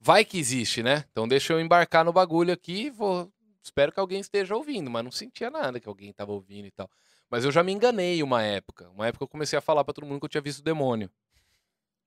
Vai 0.00 0.24
que 0.24 0.38
existe, 0.38 0.82
né? 0.82 1.04
Então 1.12 1.28
deixa 1.28 1.52
eu 1.52 1.60
embarcar 1.60 2.04
no 2.04 2.12
bagulho 2.12 2.52
aqui 2.52 2.86
e 2.86 2.90
vou. 2.90 3.30
Espero 3.62 3.92
que 3.92 4.00
alguém 4.00 4.18
esteja 4.20 4.56
ouvindo, 4.56 4.90
mas 4.90 5.04
não 5.04 5.10
sentia 5.12 5.50
nada 5.50 5.78
que 5.78 5.86
alguém 5.88 6.12
tava 6.12 6.32
ouvindo 6.32 6.66
e 6.66 6.70
tal. 6.70 6.90
Mas 7.30 7.44
eu 7.44 7.52
já 7.52 7.62
me 7.62 7.72
enganei 7.72 8.22
uma 8.22 8.42
época. 8.42 8.88
Uma 8.90 9.06
época 9.06 9.24
eu 9.24 9.28
comecei 9.28 9.58
a 9.58 9.62
falar 9.62 9.84
pra 9.84 9.94
todo 9.94 10.06
mundo 10.06 10.18
que 10.20 10.24
eu 10.24 10.28
tinha 10.28 10.40
visto 10.40 10.58
o 10.58 10.64
demônio. 10.64 11.10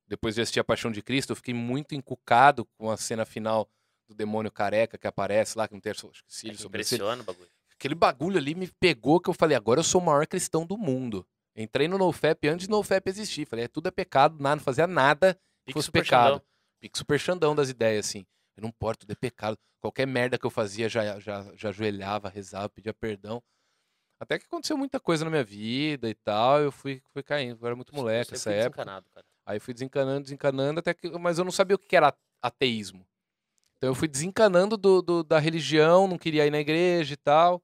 Depois 0.08 0.36
de 0.36 0.42
assistir 0.42 0.60
A 0.60 0.64
Paixão 0.64 0.92
de 0.92 1.02
Cristo, 1.02 1.32
eu 1.32 1.36
fiquei 1.36 1.54
muito 1.54 1.96
encucado 1.96 2.66
com 2.78 2.92
a 2.92 2.98
cena 2.98 3.26
final 3.26 3.68
do 4.08 4.14
demônio 4.14 4.52
careca 4.52 4.98
que 4.98 5.08
aparece 5.08 5.58
lá, 5.58 5.68
que 5.68 5.74
não 5.74 5.80
tem 5.80 5.92
acho 5.92 6.02
que 6.10 6.18
É 6.18 6.22
cílio 6.28 6.56
que 6.58 6.62
sobrancelha. 6.62 6.98
impressiona 6.98 7.22
o 7.22 7.26
bagulho. 7.26 7.50
Aquele 7.72 7.96
bagulho 7.96 8.38
ali 8.38 8.54
me 8.54 8.68
pegou 8.80 9.20
que 9.20 9.30
eu 9.30 9.34
falei, 9.34 9.56
agora 9.56 9.80
eu 9.80 9.84
sou 9.84 10.02
o 10.02 10.06
maior 10.06 10.28
cristão 10.28 10.66
do 10.66 10.78
mundo. 10.78 11.26
Entrei 11.56 11.88
no 11.88 11.98
NoFap 11.98 12.48
antes 12.50 12.68
do 12.68 12.72
NoFap 12.72 13.08
existir. 13.10 13.46
Falei, 13.46 13.66
é, 13.66 13.68
tudo 13.68 13.88
é 13.88 13.92
pecado, 13.92 14.42
nada, 14.42 14.58
não 14.58 14.64
fazia 14.64 14.88
nada 14.88 15.36
que 15.36 15.40
Pique 15.68 15.74
fosse 15.74 15.86
Super 15.86 16.04
pecado. 16.04 16.28
Xandão. 16.34 16.42
Pique 16.82 16.98
super 16.98 17.20
xandão 17.20 17.56
das 17.56 17.70
ideias, 17.70 18.08
assim. 18.08 18.26
Eu 18.58 18.62
não 18.62 18.70
importa, 18.70 19.02
tudo 19.02 19.12
é 19.12 19.16
pecado. 19.16 19.58
Qualquer 19.80 20.06
merda 20.06 20.38
que 20.38 20.46
eu 20.46 20.50
fazia, 20.50 20.90
já, 20.90 21.18
já, 21.20 21.50
já 21.56 21.70
ajoelhava, 21.70 22.28
rezava, 22.30 22.68
pedia 22.70 22.94
perdão. 22.94 23.42
Até 24.24 24.40
que 24.40 24.46
aconteceu 24.46 24.78
muita 24.78 25.00
coisa 25.00 25.24
na 25.26 25.30
minha 25.32 25.44
vida 25.44 26.10
e 26.10 26.14
tal, 26.16 26.60
eu 26.62 26.72
fui, 26.72 27.02
fui 27.12 27.22
caindo. 27.22 27.60
Eu 27.62 27.66
era 27.68 27.76
muito 27.76 27.94
moleque 27.94 28.38
Você 28.38 28.44
foi 28.44 28.54
época. 28.54 28.78
desencanado, 28.84 29.06
cara. 29.14 29.26
Aí 29.46 29.60
fui 29.60 29.74
desencanando, 29.74 30.24
desencanando, 30.24 30.80
até 30.80 30.94
que. 30.94 31.10
Mas 31.20 31.38
eu 31.38 31.44
não 31.44 31.52
sabia 31.52 31.76
o 31.76 31.80
que 31.80 31.96
era 31.96 32.14
ateísmo. 32.42 33.06
Então 33.78 33.90
eu 33.90 33.96
fui 33.96 34.08
desencanando 34.08 34.78
do, 34.78 35.02
do- 35.02 35.24
da 35.24 35.40
religião, 35.40 36.08
não 36.08 36.18
queria 36.18 36.46
ir 36.48 36.52
na 36.52 36.60
igreja 36.60 37.14
e 37.14 37.18
tal. 37.18 37.62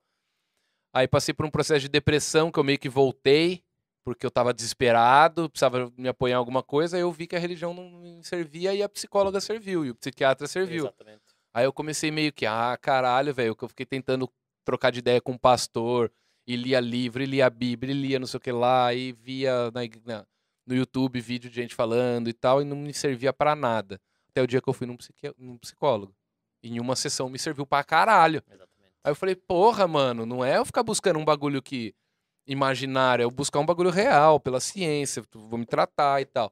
Aí 0.93 1.07
passei 1.07 1.33
por 1.33 1.45
um 1.45 1.49
processo 1.49 1.81
de 1.81 1.87
depressão 1.87 2.51
que 2.51 2.59
eu 2.59 2.63
meio 2.63 2.77
que 2.79 2.89
voltei, 2.89 3.63
porque 4.03 4.25
eu 4.25 4.31
tava 4.31 4.53
desesperado, 4.53 5.49
precisava 5.49 5.89
me 5.95 6.09
apoiar 6.09 6.33
em 6.33 6.37
alguma 6.37 6.61
coisa. 6.61 6.97
Aí 6.97 7.01
eu 7.03 7.11
vi 7.11 7.25
que 7.27 7.35
a 7.35 7.39
religião 7.39 7.73
não 7.73 7.89
me 7.89 8.21
servia 8.23 8.73
e 8.73 8.83
a 8.83 8.89
psicóloga 8.89 9.39
serviu, 9.39 9.85
e 9.85 9.91
o 9.91 9.95
psiquiatra 9.95 10.47
serviu. 10.47 10.83
Exatamente. 10.85 11.21
Aí 11.53 11.63
eu 11.65 11.71
comecei 11.71 12.11
meio 12.11 12.33
que, 12.33 12.45
ah, 12.45 12.77
caralho, 12.81 13.33
velho, 13.33 13.55
que 13.55 13.63
eu 13.63 13.69
fiquei 13.69 13.85
tentando 13.85 14.29
trocar 14.65 14.91
de 14.91 14.99
ideia 14.99 15.21
com 15.21 15.31
um 15.31 15.37
pastor, 15.37 16.11
e 16.51 16.55
lia 16.55 16.79
livro, 16.79 17.21
e 17.21 17.27
lia 17.27 17.45
a 17.45 17.49
Bíblia, 17.49 17.93
e 17.93 17.95
lia 18.01 18.17
não 18.17 18.25
sei 18.25 18.39
o 18.39 18.41
que 18.41 18.51
lá, 18.51 18.91
e 18.91 19.11
via 19.11 19.69
na 19.71 20.25
no 20.65 20.75
YouTube 20.75 21.19
vídeo 21.21 21.47
de 21.49 21.55
gente 21.55 21.75
falando 21.75 22.27
e 22.27 22.33
tal, 22.33 22.59
e 22.61 22.65
não 22.65 22.75
me 22.75 22.91
servia 22.93 23.31
pra 23.31 23.55
nada. 23.55 23.99
Até 24.29 24.41
o 24.41 24.47
dia 24.47 24.59
que 24.61 24.67
eu 24.67 24.73
fui 24.73 24.85
num, 24.87 24.97
psiqui- 24.97 25.33
num 25.37 25.57
psicólogo. 25.57 26.13
E 26.63 26.69
em 26.69 26.79
uma 26.79 26.95
sessão 26.95 27.29
me 27.29 27.37
serviu 27.39 27.65
pra 27.67 27.83
caralho. 27.83 28.41
Exatamente. 28.47 28.93
Aí 29.03 29.11
eu 29.11 29.15
falei, 29.15 29.35
porra, 29.35 29.87
mano, 29.87 30.25
não 30.25 30.43
é 30.43 30.57
eu 30.57 30.65
ficar 30.65 30.81
buscando 30.83 31.19
um 31.19 31.25
bagulho 31.25 31.61
que 31.61 31.93
imaginário, 32.47 33.21
é 33.21 33.25
eu 33.25 33.31
buscar 33.31 33.59
um 33.59 33.65
bagulho 33.65 33.89
real, 33.91 34.39
pela 34.39 34.59
ciência, 34.59 35.23
vou 35.33 35.57
me 35.57 35.65
tratar 35.65 36.19
e 36.21 36.25
tal. 36.25 36.51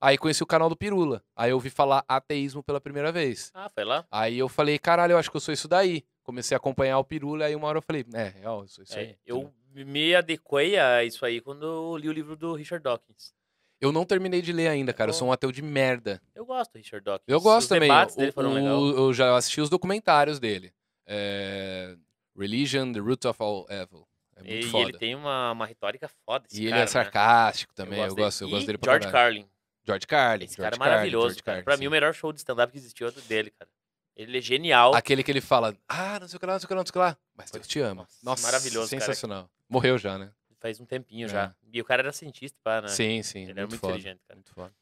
Aí 0.00 0.18
conheci 0.18 0.42
o 0.42 0.46
canal 0.46 0.68
do 0.68 0.76
Pirula. 0.76 1.22
Aí 1.36 1.50
eu 1.50 1.56
ouvi 1.56 1.70
falar 1.70 2.04
ateísmo 2.08 2.62
pela 2.62 2.80
primeira 2.80 3.12
vez. 3.12 3.50
Ah, 3.54 3.70
foi 3.72 3.84
lá? 3.84 4.04
Aí 4.10 4.38
eu 4.38 4.48
falei, 4.48 4.78
caralho, 4.78 5.12
eu 5.12 5.18
acho 5.18 5.30
que 5.30 5.36
eu 5.36 5.40
sou 5.40 5.54
isso 5.54 5.68
daí. 5.68 6.04
Comecei 6.22 6.54
a 6.54 6.58
acompanhar 6.58 6.98
o 6.98 7.04
Pirula, 7.04 7.46
aí 7.46 7.54
uma 7.56 7.66
hora 7.66 7.78
eu 7.78 7.82
falei, 7.82 8.04
é, 8.14 8.28
real, 8.28 8.62
eu 8.62 8.68
sou 8.68 8.84
isso 8.84 8.94
É, 8.96 9.00
aí. 9.00 9.16
eu 9.26 9.52
me 9.74 10.14
adequei 10.14 10.78
a 10.78 11.02
isso 11.04 11.24
aí 11.26 11.40
quando 11.40 11.66
eu 11.66 11.96
li 11.96 12.08
o 12.08 12.12
livro 12.12 12.36
do 12.36 12.54
Richard 12.54 12.82
Dawkins. 12.82 13.34
Eu 13.80 13.90
não 13.90 14.04
terminei 14.04 14.40
de 14.40 14.52
ler 14.52 14.68
ainda, 14.68 14.92
cara. 14.92 15.10
Eu 15.10 15.14
sou 15.14 15.26
um 15.26 15.32
ateu 15.32 15.50
de 15.50 15.60
merda. 15.60 16.22
Eu 16.34 16.46
gosto 16.46 16.72
do 16.72 16.76
Richard 16.78 17.04
Dawkins. 17.04 17.24
Eu 17.26 17.40
gosto 17.40 17.62
Os 17.62 17.68
também. 17.68 17.88
debates 17.88 18.14
O- 18.14 18.18
dele 18.18 18.30
foram 18.30 18.50
o- 18.52 18.54
legais. 18.54 18.96
Eu 18.98 19.12
já 19.12 19.36
assisti 19.36 19.60
os 19.60 19.68
documentários 19.68 20.38
dele. 20.38 20.72
É, 21.04 21.96
Religion, 22.38 22.92
The 22.92 23.00
Root 23.00 23.26
of 23.26 23.42
All 23.42 23.66
Evil. 23.68 24.06
É 24.36 24.42
muito 24.42 24.66
E 24.66 24.70
foda. 24.70 24.88
ele 24.90 24.98
tem 24.98 25.14
uma, 25.16 25.50
uma 25.52 25.66
retórica 25.66 26.08
foda. 26.24 26.46
E 26.52 26.60
ele 26.60 26.68
cara, 26.70 26.80
é 26.82 26.84
né? 26.84 26.86
sarcástico 26.86 27.74
também. 27.74 27.98
Eu, 28.00 28.08
dele. 28.08 28.22
gosto, 28.22 28.42
eu 28.44 28.48
gosto 28.50 28.62
E 28.62 28.66
dele 28.66 28.78
pra 28.78 28.92
George 28.92 29.06
caralho. 29.08 29.34
Carlin. 29.34 29.48
George 29.84 30.06
Carlin. 30.06 30.44
Esse 30.44 30.56
George 30.56 30.78
cara 30.78 30.88
é 30.90 30.90
maravilhoso, 30.90 31.34
cara. 31.42 31.44
Carlin, 31.56 31.64
Pra 31.64 31.74
sim. 31.76 31.80
mim, 31.80 31.86
o 31.88 31.90
melhor 31.90 32.14
show 32.14 32.32
de 32.32 32.38
stand-up 32.38 32.70
que 32.72 32.78
existiu 32.78 33.08
é 33.08 33.10
o 33.10 33.12
dele, 33.22 33.50
cara. 33.50 33.68
Ele 34.14 34.38
é 34.38 34.40
genial. 34.40 34.94
Aquele 34.94 35.22
que 35.22 35.30
ele 35.30 35.40
fala, 35.40 35.76
ah, 35.88 36.20
não 36.20 36.28
sei 36.28 36.36
o 36.36 36.40
que 36.40 36.46
lá, 36.46 36.52
não 36.52 36.60
sei 36.60 36.66
o 36.66 36.68
que 36.68 36.74
lá, 36.74 36.80
não 36.80 36.86
sei 36.86 36.90
o 36.90 36.92
que 36.92 36.98
lá. 36.98 37.16
Mas 37.34 37.50
Deus 37.50 37.66
te 37.66 37.80
ama. 37.80 38.02
Nossa, 38.02 38.18
Nossa, 38.22 38.46
maravilhoso, 38.46 38.90
cara. 38.90 39.00
sensacional. 39.00 39.50
Morreu 39.68 39.96
já, 39.98 40.18
né? 40.18 40.30
Faz 40.60 40.78
um 40.80 40.84
tempinho 40.84 41.26
É. 41.26 41.28
já. 41.28 41.54
E 41.72 41.80
o 41.80 41.84
cara 41.84 42.02
era 42.02 42.12
cientista, 42.12 42.56
pá, 42.62 42.82
né? 42.82 42.88
Sim, 42.88 43.22
sim. 43.22 43.42
Ele 43.42 43.52
era 43.52 43.66
muito 43.66 43.78
foda, 43.78 43.94
inteligente, 43.94 44.20
cara. 44.28 44.36
Muito 44.36 44.52
foda. 44.52 44.72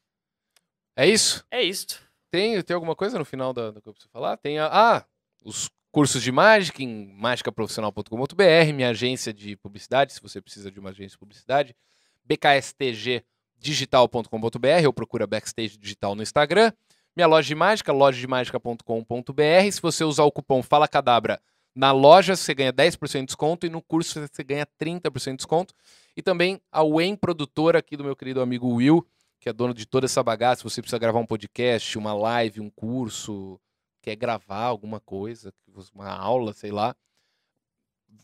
É 0.95 1.07
isso? 1.07 1.45
É 1.49 1.63
isto. 1.63 2.01
Tem, 2.29 2.61
tem 2.61 2.73
alguma 2.75 2.95
coisa 2.95 3.17
no 3.17 3.25
final 3.25 3.51
da, 3.53 3.71
do 3.71 3.81
que 3.81 3.87
eu 3.89 3.93
preciso 3.93 4.11
falar? 4.11 4.37
Tem 4.37 4.59
a, 4.59 4.67
ah, 4.71 5.05
os 5.43 5.69
cursos 5.91 6.21
de 6.21 6.31
mágica 6.31 6.83
em 6.83 7.07
mágicaprofissional.com.br, 7.13 8.73
minha 8.73 8.89
agência 8.89 9.33
de 9.33 9.55
publicidade, 9.57 10.13
se 10.13 10.21
você 10.21 10.39
precisa 10.41 10.71
de 10.71 10.79
uma 10.79 10.91
agência 10.91 11.15
de 11.15 11.17
publicidade, 11.17 11.75
bkstgdigital.com.br 12.23 14.85
ou 14.85 14.93
procura 14.93 15.27
Backstage 15.27 15.77
Digital 15.77 16.15
no 16.15 16.23
Instagram. 16.23 16.71
Minha 17.15 17.27
loja 17.27 17.47
de 17.47 17.55
mágica, 17.55 17.91
lojademagica.com.br. 17.91 19.71
Se 19.71 19.81
você 19.81 20.03
usar 20.03 20.23
o 20.23 20.31
cupom 20.31 20.63
Fala 20.63 20.87
Cadabra 20.87 21.41
na 21.75 21.91
loja, 21.91 22.35
você 22.35 22.53
ganha 22.53 22.71
10% 22.71 23.19
de 23.19 23.25
desconto 23.25 23.65
e 23.65 23.69
no 23.69 23.81
curso 23.81 24.19
você 24.19 24.43
ganha 24.43 24.65
30% 24.79 25.31
de 25.31 25.37
desconto. 25.37 25.73
E 26.15 26.21
também 26.21 26.61
a 26.71 26.83
Wayne 26.83 27.17
Produtora 27.17 27.79
aqui 27.79 27.97
do 27.97 28.03
meu 28.03 28.15
querido 28.15 28.41
amigo 28.41 28.75
Will, 28.75 29.05
que 29.39 29.49
é 29.49 29.53
dono 29.53 29.73
de 29.73 29.85
toda 29.85 30.05
essa 30.05 30.23
bagaça. 30.23 30.59
Se 30.59 30.63
você 30.63 30.81
precisa 30.81 30.99
gravar 30.99 31.19
um 31.19 31.25
podcast, 31.25 31.97
uma 31.97 32.13
live, 32.13 32.61
um 32.61 32.69
curso, 32.69 33.59
quer 34.01 34.15
gravar 34.15 34.63
alguma 34.63 34.99
coisa, 34.99 35.53
uma 35.93 36.09
aula, 36.09 36.53
sei 36.53 36.71
lá, 36.71 36.95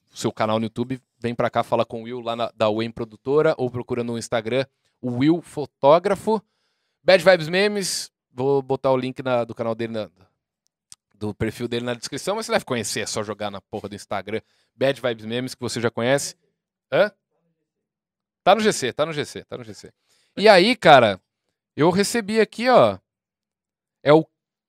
seu 0.10 0.32
canal 0.32 0.60
no 0.60 0.66
YouTube, 0.66 1.02
vem 1.20 1.36
pra 1.36 1.50
cá, 1.50 1.64
fala 1.64 1.86
com 1.86 2.02
o 2.02 2.04
Will 2.04 2.22
lá 2.22 2.36
na, 2.36 2.52
da 2.56 2.70
Wayne 2.70 2.94
Produtora 2.94 3.54
ou 3.58 3.70
procura 3.70 4.04
no 4.04 4.18
Instagram 4.18 4.66
o 5.02 5.18
Will 5.18 5.42
Fotógrafo. 5.42 6.42
Bad 7.04 7.24
Vibes 7.24 7.48
Memes, 7.48 8.12
vou 8.38 8.62
botar 8.62 8.92
o 8.92 8.98
link 8.98 9.22
na- 9.24 9.44
do 9.44 9.56
canal 9.56 9.74
dele, 9.74 9.94
na- 9.94 10.10
do 11.16 11.34
perfil 11.34 11.68
dele 11.68 11.84
na 11.84 11.96
descrição, 11.96 12.36
mas 12.36 12.46
você 12.46 12.52
deve 12.52 12.64
conhecer, 12.66 13.02
é 13.02 13.06
só 13.08 13.24
jogar 13.24 13.50
na 13.50 13.60
porra 13.60 13.90
do 13.90 13.96
Instagram. 13.96 14.40
Bad 14.76 15.02
Vibes 15.02 15.26
Memes, 15.26 15.56
que 15.56 15.62
você 15.62 15.82
já 15.82 15.90
conhece. 15.90 16.36
Hã? 16.92 17.12
Tá 18.44 18.54
no 18.56 18.62
GC, 18.62 18.94
tá 18.94 19.06
no 19.06 19.12
GC, 19.12 19.44
tá 19.44 19.58
no 19.58 19.64
GC. 19.64 19.92
E 20.38 20.48
aí, 20.48 20.76
cara, 20.76 21.20
eu 21.76 21.90
recebi 21.90 22.40
aqui, 22.40 22.70
ó. 22.70 22.98
É 24.04 24.14
o 24.14 24.26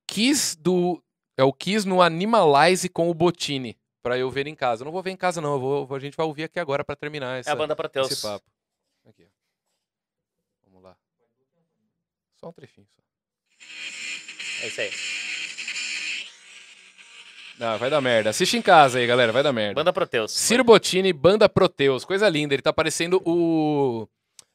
Kiss 0.07 0.57
do. 0.59 1.03
É 1.37 1.45
o 1.45 1.53
Kiss 1.53 1.87
no 1.87 2.01
Animalize 2.03 2.89
com 2.89 3.09
o 3.11 3.15
Botini. 3.15 3.79
Pra 4.03 4.17
eu 4.19 4.31
ver 4.31 4.47
em 4.47 4.55
casa. 4.55 4.83
Eu 4.83 4.87
não 4.87 4.93
vou 4.93 5.03
ver 5.03 5.11
em 5.11 5.17
casa, 5.17 5.41
não. 5.41 5.61
Vou, 5.61 5.95
a 5.95 5.99
gente 5.99 6.17
vai 6.17 6.25
ouvir 6.27 6.45
aqui 6.45 6.59
agora 6.59 6.83
pra 6.83 6.97
terminar 6.97 7.39
essa, 7.39 7.51
É 7.51 7.53
a 7.53 7.57
banda 7.57 7.77
Proteus. 7.77 8.11
esse 8.11 8.23
papo. 8.23 8.45
Aqui, 9.07 9.25
ó. 9.25 9.29
Vamos 10.65 10.83
lá. 10.83 10.97
Só 12.37 12.49
um 12.49 12.53
trefinho. 12.53 12.87
Só. 12.97 13.03
É 14.63 14.67
isso 14.67 14.81
aí. 14.81 14.91
Não, 17.59 17.77
vai 17.77 17.91
dar 17.91 18.01
merda. 18.01 18.31
Assiste 18.31 18.57
em 18.57 18.63
casa 18.63 18.99
aí, 18.99 19.07
galera. 19.07 19.33
Vai 19.33 19.43
dar 19.43 19.53
merda. 19.53 19.75
Banda 19.75 19.93
Proteus. 19.93 20.31
Ciro 20.33 20.63
Bottini, 20.63 21.13
Banda 21.13 21.49
Proteus. 21.49 22.05
Coisa 22.05 22.29
linda. 22.29 22.55
Ele 22.55 22.63
tá 22.63 22.73
parecendo 22.73 23.21
o. 23.25 24.07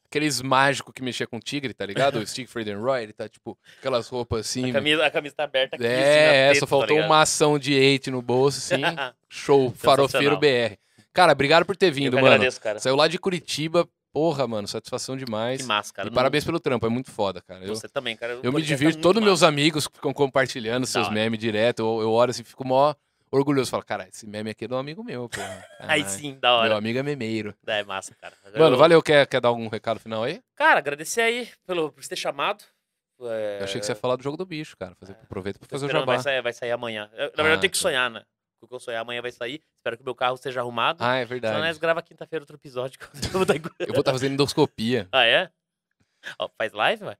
Aqueles 0.06 0.40
mágicos 0.40 0.92
que 0.94 1.02
mexia 1.02 1.26
com 1.26 1.40
tigre, 1.40 1.74
tá 1.74 1.84
ligado? 1.84 2.20
o 2.20 2.26
Siegfried 2.26 2.70
and 2.70 2.78
Roy. 2.78 3.02
Ele 3.02 3.12
tá, 3.12 3.28
tipo, 3.28 3.58
aquelas 3.80 4.06
roupas 4.08 4.40
assim. 4.46 4.70
A 4.70 4.72
camisa, 4.72 5.04
a 5.06 5.10
camisa 5.10 5.34
tá 5.36 5.44
aberta 5.44 5.74
aqui. 5.76 5.84
assim, 5.84 5.94
É, 5.94 6.48
teta, 6.48 6.60
só 6.60 6.66
tá 6.66 6.70
faltou 6.70 6.96
ligado? 6.96 7.06
uma 7.10 7.20
ação 7.20 7.58
de 7.58 7.74
hate 7.76 8.10
no 8.12 8.22
bolso, 8.22 8.58
assim. 8.58 8.80
Show, 9.28 9.74
farofeiro. 9.76 10.38
BR. 10.38 10.76
Cara, 11.12 11.32
obrigado 11.32 11.64
por 11.66 11.76
ter 11.76 11.88
Eu 11.88 11.92
vindo, 11.92 12.16
que 12.16 12.22
mano. 12.22 12.34
agradeço, 12.34 12.60
cara. 12.60 12.78
Saiu 12.78 12.94
lá 12.96 13.08
de 13.08 13.18
Curitiba. 13.18 13.88
Porra, 14.14 14.46
mano, 14.46 14.68
satisfação 14.68 15.16
demais. 15.16 15.60
Que 15.60 15.66
massa, 15.66 15.92
cara. 15.92 16.08
e 16.08 16.10
parabéns 16.12 16.44
pelo 16.44 16.60
trampo, 16.60 16.86
é 16.86 16.88
muito 16.88 17.10
foda, 17.10 17.42
cara. 17.42 17.64
Eu, 17.64 17.74
Você 17.74 17.88
também, 17.88 18.16
cara. 18.16 18.38
Eu 18.44 18.52
me 18.52 18.60
tá 18.60 18.66
divirto, 18.66 18.94
muito 18.94 19.02
todos 19.02 19.20
meus 19.20 19.40
massa. 19.40 19.48
amigos 19.48 19.88
ficam 19.92 20.12
compartilhando 20.12 20.86
seus 20.86 21.08
memes 21.10 21.38
direto. 21.40 21.80
Eu, 21.80 22.00
eu 22.02 22.12
olho 22.12 22.30
assim, 22.30 22.44
fico 22.44 22.64
mó 22.64 22.94
orgulhoso. 23.32 23.72
Falo, 23.72 23.84
cara, 23.84 24.06
esse 24.08 24.24
meme 24.24 24.50
aqui 24.50 24.66
é 24.66 24.68
um 24.72 24.78
amigo 24.78 25.02
meu, 25.02 25.28
pô. 25.28 25.40
Aí 25.80 26.04
sim, 26.08 26.38
da 26.40 26.54
hora. 26.54 26.68
Meu 26.68 26.78
amigo 26.78 26.96
é 26.96 27.02
memeiro. 27.02 27.56
É 27.66 27.82
massa, 27.82 28.14
cara. 28.14 28.34
Mano, 28.56 28.76
Eu- 28.76 28.78
valeu. 28.78 29.02
Quer, 29.02 29.26
quer 29.26 29.40
dar 29.40 29.48
algum 29.48 29.66
recado 29.68 29.98
final 29.98 30.22
aí? 30.22 30.40
Cara, 30.54 30.78
agradecer 30.78 31.20
aí 31.20 31.48
pelo, 31.66 31.90
por 31.90 32.00
você 32.02 32.10
ter 32.10 32.16
chamado. 32.16 32.62
É, 33.20 33.58
Eu 33.60 33.64
achei 33.64 33.80
que 33.80 33.86
você 33.86 33.92
ia 33.92 33.96
falar 33.96 34.14
do 34.16 34.22
jogo 34.22 34.36
do 34.36 34.46
bicho, 34.46 34.76
cara. 34.76 34.94
Fazer, 34.94 35.12
aproveita 35.12 35.58
pra 35.58 35.68
fazer 35.68 35.86
o 35.86 35.88
jabá. 35.88 36.04
vai 36.04 36.18
sair, 36.20 36.40
vai 36.42 36.52
sair 36.52 36.70
amanhã. 36.70 37.10
Eu- 37.14 37.32
na 37.36 37.42
verdade, 37.42 37.48
eu 37.48 37.54
Ah, 37.54 37.60
tenho 37.60 37.70
que 37.72 37.78
tá. 37.78 37.82
sonhar, 37.82 38.10
né? 38.10 38.22
O 38.64 38.68
que 38.68 38.74
eu 38.74 38.80
sonhar 38.80 39.02
amanhã 39.02 39.20
vai 39.22 39.30
sair. 39.32 39.60
Espero 39.76 39.96
que 39.96 40.02
o 40.02 40.04
meu 40.04 40.14
carro 40.14 40.34
esteja 40.34 40.60
arrumado. 40.60 40.98
Ah, 41.02 41.16
é 41.16 41.26
Senão 41.26 41.40
nós 41.52 41.60
verdade. 41.60 41.78
grava 41.80 42.02
quinta-feira 42.02 42.42
outro 42.42 42.56
episódio. 42.56 42.98
eu 43.32 43.38
vou 43.38 43.46
tá- 43.46 43.54
estar 44.00 44.12
fazendo 44.12 44.32
endoscopia. 44.32 45.08
Ah, 45.12 45.24
é? 45.24 45.50
Ó, 46.38 46.48
faz 46.56 46.72
live, 46.72 47.04
ué? 47.04 47.16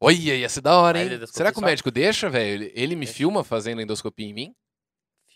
Olha, 0.00 0.34
ia 0.36 0.48
ser 0.48 0.60
da 0.60 0.78
hora, 0.78 1.02
hein? 1.02 1.26
Será 1.26 1.50
que 1.52 1.58
o 1.58 1.62
médico 1.62 1.90
deixa, 1.90 2.28
velho? 2.28 2.70
Ele, 2.74 2.94
me 2.94 3.06
filma 3.06 3.42
fazendo 3.42 3.80
endoscopia 3.80 4.26
em 4.26 4.32
mim? 4.34 4.54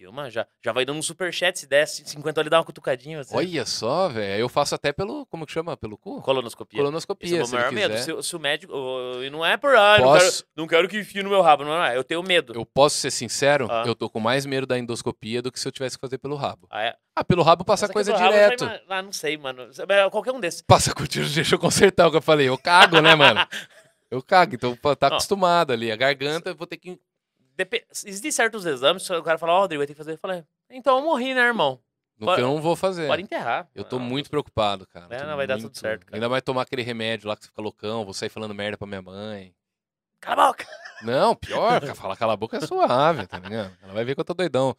Filma, 0.01 0.31
já, 0.31 0.47
já 0.65 0.73
vai 0.73 0.87
dando 0.87 0.97
um 0.99 1.03
superchat. 1.03 1.59
Se 1.59 1.67
der 1.67 1.87
50 1.87 2.41
ali, 2.41 2.49
dá 2.49 2.57
uma 2.57 2.65
cutucadinha. 2.65 3.21
Olha 3.33 3.67
só, 3.67 4.09
velho. 4.09 4.41
Eu 4.41 4.49
faço 4.49 4.75
até 4.75 4.95
pelo. 4.95 5.27
Como 5.27 5.45
que 5.45 5.53
chama? 5.53 5.77
Pelo 5.77 5.99
cu? 5.99 6.23
Colonoscopia. 6.23 6.79
Esse 6.79 6.81
é 6.81 6.85
Colonoscopia, 6.85 7.29
o 7.29 7.39
meu 7.39 7.49
maior 7.49 7.71
medo. 7.71 7.99
Se, 7.99 8.11
o- 8.11 8.23
se 8.23 8.35
o 8.35 8.41
médico. 8.41 8.73
E 9.23 9.29
não 9.29 9.45
é 9.45 9.59
por. 9.59 9.77
Ah, 9.77 9.99
não, 9.99 10.07
quero, 10.15 10.25
Posso, 10.25 10.45
não 10.57 10.67
quero 10.67 10.89
que 10.89 10.99
enfie 10.99 11.23
no 11.23 11.29
meu 11.29 11.43
rabo. 11.43 11.65
Não 11.65 11.85
é. 11.85 11.95
Eu 11.99 12.03
tenho 12.03 12.23
medo. 12.23 12.55
eu 12.55 12.65
posso 12.65 12.97
ser 12.97 13.11
sincero? 13.11 13.69
Ah. 13.71 13.85
Eu 13.87 13.95
tô 13.95 14.09
com 14.09 14.19
mais 14.19 14.47
medo 14.47 14.67
da 14.67 14.79
endoscopia 14.79 15.43
do 15.43 15.53
que 15.53 15.61
se 15.61 15.69
eu 15.69 15.73
tivesse 15.73 15.99
que 15.99 16.01
fazer 16.01 16.17
pelo 16.17 16.35
rabo. 16.35 16.67
Ah, 16.71 16.83
é? 16.83 16.97
Ah, 17.15 17.23
pelo 17.23 17.43
rabo 17.43 17.63
passa 17.63 17.85
Essa 17.85 17.93
coisa 17.93 18.17
rabo 18.17 18.33
direto. 18.33 18.65
ima- 18.65 18.81
Ah, 18.89 19.03
não 19.03 19.13
sei, 19.13 19.37
mano. 19.37 19.69
É 19.87 20.09
Qualquer 20.09 20.33
um 20.33 20.41
desses. 20.41 20.63
Passa 20.63 20.95
com 20.95 21.05
tiro, 21.05 21.29
deixa 21.29 21.57
eu 21.57 21.59
consertar 21.59 22.07
o 22.07 22.11
que 22.11 22.17
eu 22.17 22.23
falei. 22.23 22.49
Eu 22.49 22.57
cago, 22.57 23.03
né, 23.03 23.15
mano? 23.15 23.39
Eu 24.11 24.21
cago, 24.21 24.57
então 24.57 24.75
tá 24.97 25.07
acostumado 25.07 25.73
ali. 25.73 25.93
A 25.93 25.95
garganta, 25.95 26.51
eu 26.51 26.57
vou 26.57 26.67
ter 26.67 26.77
que. 26.79 26.99
Depe... 27.65 27.85
Existem 28.07 28.31
certos 28.31 28.65
exames, 28.65 29.09
o 29.11 29.23
cara 29.23 29.37
fala, 29.37 29.53
ó, 29.53 29.61
Rodrigo, 29.61 29.81
vai 29.81 29.87
ter 29.87 29.93
que 29.93 29.99
fazer. 29.99 30.13
Eu 30.13 30.19
falei, 30.19 30.43
então 30.71 30.97
eu 30.99 31.05
morri, 31.05 31.35
né, 31.35 31.43
irmão? 31.43 31.79
No 32.19 32.27
Pode- 32.27 32.37
que 32.37 32.43
eu 32.43 32.49
não 32.49 32.61
vou 32.61 32.75
fazer. 32.75 33.07
Pode 33.07 33.23
enterrar. 33.23 33.69
Eu 33.75 33.85
tô 33.85 33.97
Ah, 33.97 34.01
muito 34.01 34.31
preocupado, 34.31 34.87
cara. 34.87 35.15
É, 35.15 35.25
não, 35.27 35.37
vai 35.37 35.47
dar 35.47 35.55
tudo 35.57 35.63
muito- 35.65 35.79
certo, 35.79 36.07
cara. 36.07 36.17
Ainda 36.17 36.29
mais 36.29 36.43
tomar 36.43 36.63
aquele 36.63 36.83
remédio 36.83 37.29
lá 37.29 37.37
que 37.37 37.43
você 37.45 37.49
fica 37.49 37.61
loucão, 37.63 38.05
vou 38.05 38.15
sair 38.15 38.29
falando 38.31 38.55
merda 38.55 38.79
pra 38.79 38.87
minha 38.87 39.03
mãe. 39.03 39.55
Cala 40.21 40.45
a 40.45 40.47
boca! 40.49 40.67
Não, 41.03 41.35
pior, 41.35 41.81
falar 41.97 42.17
cala 42.17 42.33
a 42.35 42.37
boca 42.37 42.57
é 42.57 42.61
suave, 42.61 43.27
tá 43.27 43.39
ligado? 43.39 43.77
Ela 43.83 43.93
vai 43.95 44.05
ver 44.05 44.15
que 44.15 44.21
eu 44.21 44.25
tô 44.25 44.35
doidão. 44.35 44.77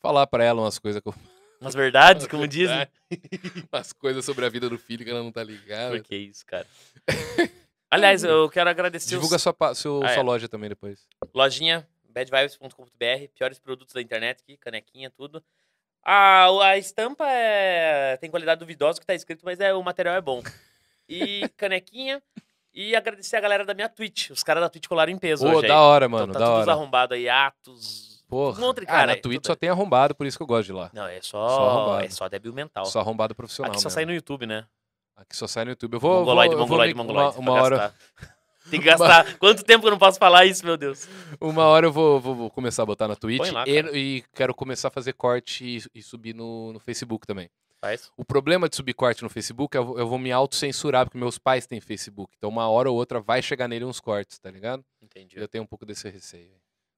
Falar 0.00 0.26
pra 0.26 0.42
ela 0.44 0.62
umas 0.62 0.78
coisas 0.78 1.00
que 1.02 1.08
eu... 1.08 1.14
Umas 1.60 1.74
verdades, 1.74 2.26
como 2.26 2.48
dizem. 2.48 2.88
umas 3.70 3.92
coisas 3.92 4.24
sobre 4.24 4.46
a 4.46 4.48
vida 4.48 4.68
do 4.70 4.78
filho 4.78 5.04
que 5.04 5.10
ela 5.10 5.22
não 5.22 5.30
tá 5.30 5.42
ligada. 5.44 5.90
Por 5.94 6.02
que 6.02 6.16
isso, 6.16 6.44
cara? 6.46 6.66
Aliás, 7.90 8.22
eu 8.24 8.48
quero 8.48 8.70
agradecer 8.70 9.10
Divulga 9.10 9.36
os... 9.36 9.42
sua, 9.42 9.54
seu, 9.74 10.00
Ah, 10.02 10.10
é. 10.10 10.14
sua 10.14 10.22
loja 10.22 10.48
também 10.48 10.68
depois. 10.70 11.06
lojinha 11.34 11.86
badvibes.com.br, 12.12 13.28
piores 13.34 13.58
produtos 13.58 13.94
da 13.94 14.02
internet 14.02 14.40
aqui, 14.42 14.56
canequinha, 14.56 15.10
tudo. 15.10 15.42
A, 16.02 16.46
a 16.64 16.78
estampa 16.78 17.26
é... 17.28 18.16
tem 18.16 18.30
qualidade 18.30 18.58
duvidosa 18.58 18.98
que 19.00 19.06
tá 19.06 19.14
escrito, 19.14 19.44
mas 19.44 19.60
é, 19.60 19.74
o 19.74 19.82
material 19.82 20.14
é 20.14 20.20
bom. 20.20 20.42
E 21.08 21.48
canequinha. 21.56 22.22
E 22.72 22.94
agradecer 22.94 23.36
a 23.36 23.40
galera 23.40 23.64
da 23.64 23.74
minha 23.74 23.88
Twitch. 23.88 24.30
Os 24.30 24.44
caras 24.44 24.62
da 24.62 24.68
Twitch 24.68 24.86
colaram 24.86 25.10
em 25.10 25.18
peso 25.18 25.44
Pô, 25.44 25.50
hoje 25.50 25.62
aí. 25.64 25.68
da 25.68 25.80
hora, 25.80 26.06
Então 26.06 26.18
mano, 26.18 26.32
tá 26.32 26.38
da 26.38 26.46
tudo 26.46 26.94
hora. 26.96 27.14
aí, 27.14 27.28
Atos. 27.28 28.24
Porra. 28.28 28.64
Um 28.64 28.72
de 28.72 28.82
ah, 28.82 28.86
cara 28.86 29.06
na 29.08 29.12
aí, 29.14 29.20
Twitch 29.20 29.44
só 29.44 29.52
aí. 29.52 29.58
tem 29.58 29.68
arrombado, 29.68 30.14
por 30.14 30.24
isso 30.24 30.36
que 30.36 30.42
eu 30.42 30.46
gosto 30.46 30.66
de 30.66 30.72
lá. 30.72 30.88
Não, 30.94 31.04
é 31.06 31.20
Só 31.20 31.48
só, 31.48 31.68
arrombado. 31.68 32.04
é 32.04 32.08
só 32.10 32.28
débil 32.28 32.52
mental. 32.52 32.86
Só 32.86 33.00
arrombado 33.00 33.34
profissional 33.34 33.72
Aqui 33.72 33.80
só 33.80 33.88
mesmo. 33.88 33.94
sai 33.96 34.04
no 34.06 34.12
YouTube, 34.14 34.46
né? 34.46 34.64
Aqui 35.16 35.36
só 35.36 35.48
sai 35.48 35.64
no 35.64 35.72
YouTube. 35.72 35.94
Eu 35.94 36.00
vou, 36.00 36.20
mongoloide, 36.20 36.54
vou, 36.54 36.62
eu 36.62 36.66
vou 36.66 36.66
mongoloide, 36.68 36.94
mongoloide. 36.94 37.38
Uma, 37.38 37.52
uma 37.52 37.60
hora, 37.60 37.76
gastar. 37.76 38.36
Tem 38.70 38.80
que 38.80 38.86
gastar. 38.86 39.36
Quanto 39.38 39.62
tempo 39.64 39.82
que 39.82 39.86
eu 39.88 39.90
não 39.92 39.98
posso 39.98 40.18
falar 40.18 40.46
isso, 40.46 40.64
meu 40.64 40.76
Deus? 40.76 41.08
uma 41.40 41.64
hora 41.64 41.86
eu 41.86 41.92
vou, 41.92 42.20
vou- 42.20 42.34
vou 42.34 42.50
começar 42.50 42.82
a 42.82 42.86
botar 42.86 43.08
na 43.08 43.16
Twitch 43.16 43.50
lá, 43.52 43.64
e, 43.66 43.78
e 44.18 44.24
quero 44.34 44.54
começar 44.54 44.88
a 44.88 44.90
fazer 44.90 45.12
corte 45.14 45.64
e, 45.64 45.98
e 45.98 46.02
subir 46.02 46.34
no, 46.34 46.72
no 46.72 46.78
Facebook 46.80 47.26
também. 47.26 47.48
Faz. 47.82 48.10
O 48.16 48.24
problema 48.24 48.68
de 48.68 48.76
subir 48.76 48.92
corte 48.92 49.22
no 49.22 49.30
Facebook 49.30 49.74
é 49.76 49.80
eu, 49.80 49.84
vou- 49.84 49.98
eu 49.98 50.06
vou 50.06 50.18
me 50.18 50.30
autocensurar, 50.30 51.06
porque 51.06 51.16
meus 51.18 51.38
pais 51.38 51.66
têm 51.66 51.80
Facebook. 51.80 52.32
Então, 52.36 52.50
uma 52.50 52.68
hora 52.68 52.90
ou 52.90 52.96
outra 52.96 53.20
vai 53.20 53.40
chegar 53.42 53.66
nele 53.68 53.84
uns 53.86 54.00
cortes, 54.00 54.38
tá 54.38 54.50
ligado? 54.50 54.84
Entendi. 55.02 55.38
Eu 55.38 55.48
tenho 55.48 55.64
um 55.64 55.66
pouco 55.66 55.86
desse 55.86 56.08
receio. 56.10 56.50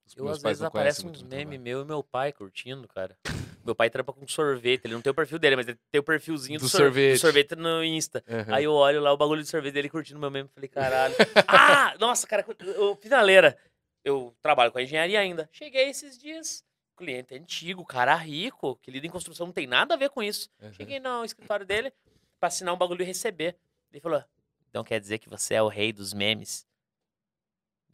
Os 0.05 0.15
Eu, 0.17 0.27
às 0.27 0.41
vezes, 0.41 0.61
aparece 0.61 1.03
muito 1.03 1.17
uns 1.17 1.23
meu 1.23 1.81
e 1.81 1.85
meu 1.85 2.03
pai 2.03 2.31
curtindo, 2.31 2.87
cara. 2.87 3.17
meu 3.65 3.73
pai 3.73 3.89
trampa 3.89 4.11
com 4.13 4.27
sorvete. 4.27 4.85
Ele 4.85 4.93
não 4.93 5.01
tem 5.01 5.11
o 5.11 5.15
perfil 5.15 5.39
dele, 5.39 5.55
mas 5.55 5.67
ele 5.67 5.79
tem 5.91 5.99
o 5.99 6.03
perfilzinho 6.03 6.59
do, 6.59 6.63
Do 6.63 6.69
sor- 6.69 6.81
sorvete. 6.81 7.13
do 7.13 7.19
sorvete 7.19 7.55
no 7.55 7.83
Insta. 7.83 8.23
Aham. 8.27 8.53
Aí 8.55 8.63
eu 8.65 8.73
olho 8.73 9.01
lá 9.01 9.11
o 9.13 9.17
bagulho 9.17 9.41
de 9.41 9.47
sorvete 9.49 9.73
dele 9.73 9.89
curtindo 9.89 10.19
meu 10.19 10.29
meme. 10.29 10.49
Falei, 10.53 10.67
caralho. 10.67 11.15
ah, 11.47 11.95
nossa, 11.99 12.27
cara, 12.27 12.45
eu, 12.59 12.95
finaleira. 12.97 13.57
Eu 14.03 14.35
trabalho 14.41 14.71
com 14.71 14.77
a 14.77 14.83
engenharia 14.83 15.19
ainda. 15.19 15.49
Cheguei 15.51 15.89
esses 15.89 16.17
dias. 16.17 16.63
Cliente 16.97 17.33
antigo, 17.33 17.83
cara 17.85 18.13
rico, 18.15 18.75
que 18.81 18.91
lida 18.91 19.07
em 19.07 19.09
construção, 19.09 19.47
não 19.47 19.53
tem 19.53 19.65
nada 19.65 19.93
a 19.95 19.97
ver 19.97 20.09
com 20.09 20.21
isso. 20.21 20.49
Aham. 20.61 20.73
Cheguei 20.73 20.99
no 20.99 21.23
escritório 21.25 21.65
dele 21.65 21.91
pra 22.39 22.47
assinar 22.47 22.73
um 22.73 22.77
bagulho 22.77 23.01
e 23.01 23.05
receber. 23.05 23.55
Ele 23.91 24.01
falou: 24.01 24.23
Então 24.69 24.83
quer 24.83 24.99
dizer 24.99 25.17
que 25.19 25.29
você 25.29 25.55
é 25.55 25.61
o 25.61 25.69
rei 25.69 25.91
dos 25.93 26.13
memes? 26.13 26.67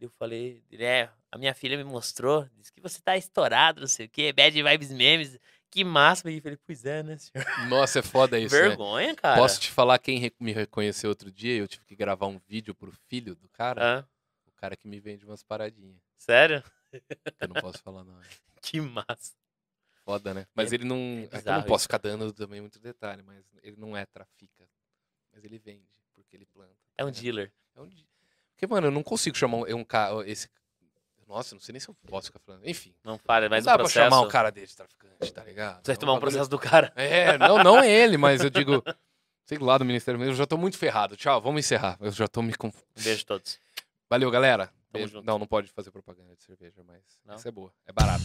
Eu 0.00 0.10
falei: 0.10 0.62
É, 0.72 1.10
a 1.30 1.36
minha 1.38 1.54
filha 1.54 1.76
me 1.76 1.84
mostrou, 1.84 2.48
disse 2.56 2.72
que 2.72 2.80
você 2.80 3.00
tá 3.02 3.16
estourado, 3.16 3.80
não 3.80 3.86
sei 3.88 4.06
o 4.06 4.08
quê, 4.08 4.32
bad 4.32 4.62
vibes 4.62 4.90
memes. 4.92 5.38
Que 5.70 5.84
massa. 5.84 6.28
E 6.30 6.36
eu 6.36 6.42
falei: 6.42 6.58
Pois 6.66 6.84
é, 6.84 7.02
né, 7.02 7.16
senhor? 7.18 7.46
Nossa, 7.68 7.98
é 8.00 8.02
foda 8.02 8.38
isso, 8.40 8.54
né? 8.54 8.62
Vergonha, 8.68 9.14
cara. 9.14 9.38
Posso 9.40 9.60
te 9.60 9.70
falar 9.70 9.98
quem 9.98 10.32
me 10.40 10.52
reconheceu 10.52 11.10
outro 11.10 11.30
dia? 11.30 11.56
Eu 11.56 11.68
tive 11.68 11.84
que 11.84 11.94
gravar 11.94 12.26
um 12.26 12.38
vídeo 12.48 12.74
pro 12.74 12.90
filho 13.08 13.36
do 13.36 13.48
cara. 13.50 13.82
Hã? 14.00 14.08
O 14.46 14.52
cara 14.52 14.76
que 14.76 14.88
me 14.88 14.98
vende 14.98 15.24
umas 15.24 15.42
paradinhas. 15.42 16.00
Sério? 16.18 16.62
Eu 17.38 17.48
não 17.48 17.54
posso 17.60 17.78
falar 17.82 18.02
não. 18.04 18.18
Que 18.62 18.80
massa. 18.80 19.32
Foda, 20.04 20.34
né? 20.34 20.46
Mas 20.54 20.72
É- 20.72 20.74
ele 20.74 20.84
não. 20.84 20.96
é 21.30 21.36
é 21.36 21.38
eu 21.48 21.52
não 21.54 21.62
posso 21.62 21.82
isso, 21.82 21.84
ficar 21.84 21.98
dando 21.98 22.32
também 22.32 22.60
muito 22.60 22.78
detalhe, 22.80 23.22
mas 23.22 23.44
ele 23.62 23.76
não 23.76 23.96
é 23.96 24.04
trafica. 24.06 24.68
Mas 25.32 25.44
ele 25.44 25.58
vende, 25.58 25.86
porque 26.14 26.36
ele 26.36 26.46
planta. 26.46 26.74
É 26.98 27.04
um 27.04 27.08
ligado? 27.08 27.22
dealer. 27.22 27.52
É 27.76 27.80
um 27.80 27.86
di- 27.88 28.06
Porque, 28.60 28.66
mano, 28.66 28.88
eu 28.88 28.90
não 28.90 29.02
consigo 29.02 29.34
chamar 29.38 29.56
um, 29.56 29.76
um 29.76 29.84
cara. 29.84 30.28
Esse. 30.28 30.46
Nossa, 31.26 31.54
não 31.54 31.62
sei 31.62 31.72
nem 31.72 31.80
se 31.80 31.88
eu 31.88 31.96
posso 32.06 32.26
ficar 32.26 32.40
falando. 32.40 32.68
Enfim. 32.68 32.92
Não 33.02 33.16
fale, 33.16 33.48
mas 33.48 33.64
não 33.64 33.72
dá 33.72 33.78
processo. 33.78 33.94
pra 34.00 34.10
chamar 34.10 34.20
o 34.20 34.28
cara 34.28 34.50
dele 34.50 34.66
de 34.66 34.76
traficante, 34.76 35.32
tá 35.32 35.44
ligado? 35.44 35.76
Você 35.76 35.92
vai 35.92 35.96
É 35.96 35.98
tomar 35.98 36.12
um 36.12 36.20
processo 36.20 36.50
do 36.50 36.58
cara. 36.58 36.92
É, 36.96 37.38
não, 37.38 37.62
não 37.64 37.82
ele, 37.84 38.18
mas 38.18 38.44
eu 38.44 38.50
digo. 38.50 38.84
Sei 39.46 39.56
lá, 39.56 39.78
do 39.78 39.84
Ministério 39.84 40.22
Eu 40.22 40.34
já 40.34 40.46
tô 40.46 40.58
muito 40.58 40.76
ferrado. 40.76 41.16
Tchau, 41.16 41.40
vamos 41.40 41.60
encerrar. 41.60 41.96
Eu 42.00 42.12
já 42.12 42.28
tô 42.28 42.42
me 42.42 42.54
conf... 42.54 42.76
Um 42.96 43.02
beijo 43.02 43.22
a 43.22 43.26
todos. 43.26 43.58
Valeu, 44.08 44.30
galera. 44.30 44.66
Tamo 44.66 44.76
Beijo. 44.92 45.12
junto. 45.14 45.26
Não, 45.26 45.38
não 45.38 45.46
pode 45.46 45.68
fazer 45.72 45.90
propaganda 45.90 46.36
de 46.36 46.42
cerveja, 46.42 46.82
mas 46.86 47.00
Não? 47.24 47.34
essa 47.34 47.48
é 47.48 47.52
boa. 47.52 47.72
É 47.86 47.92
barato. 47.92 48.22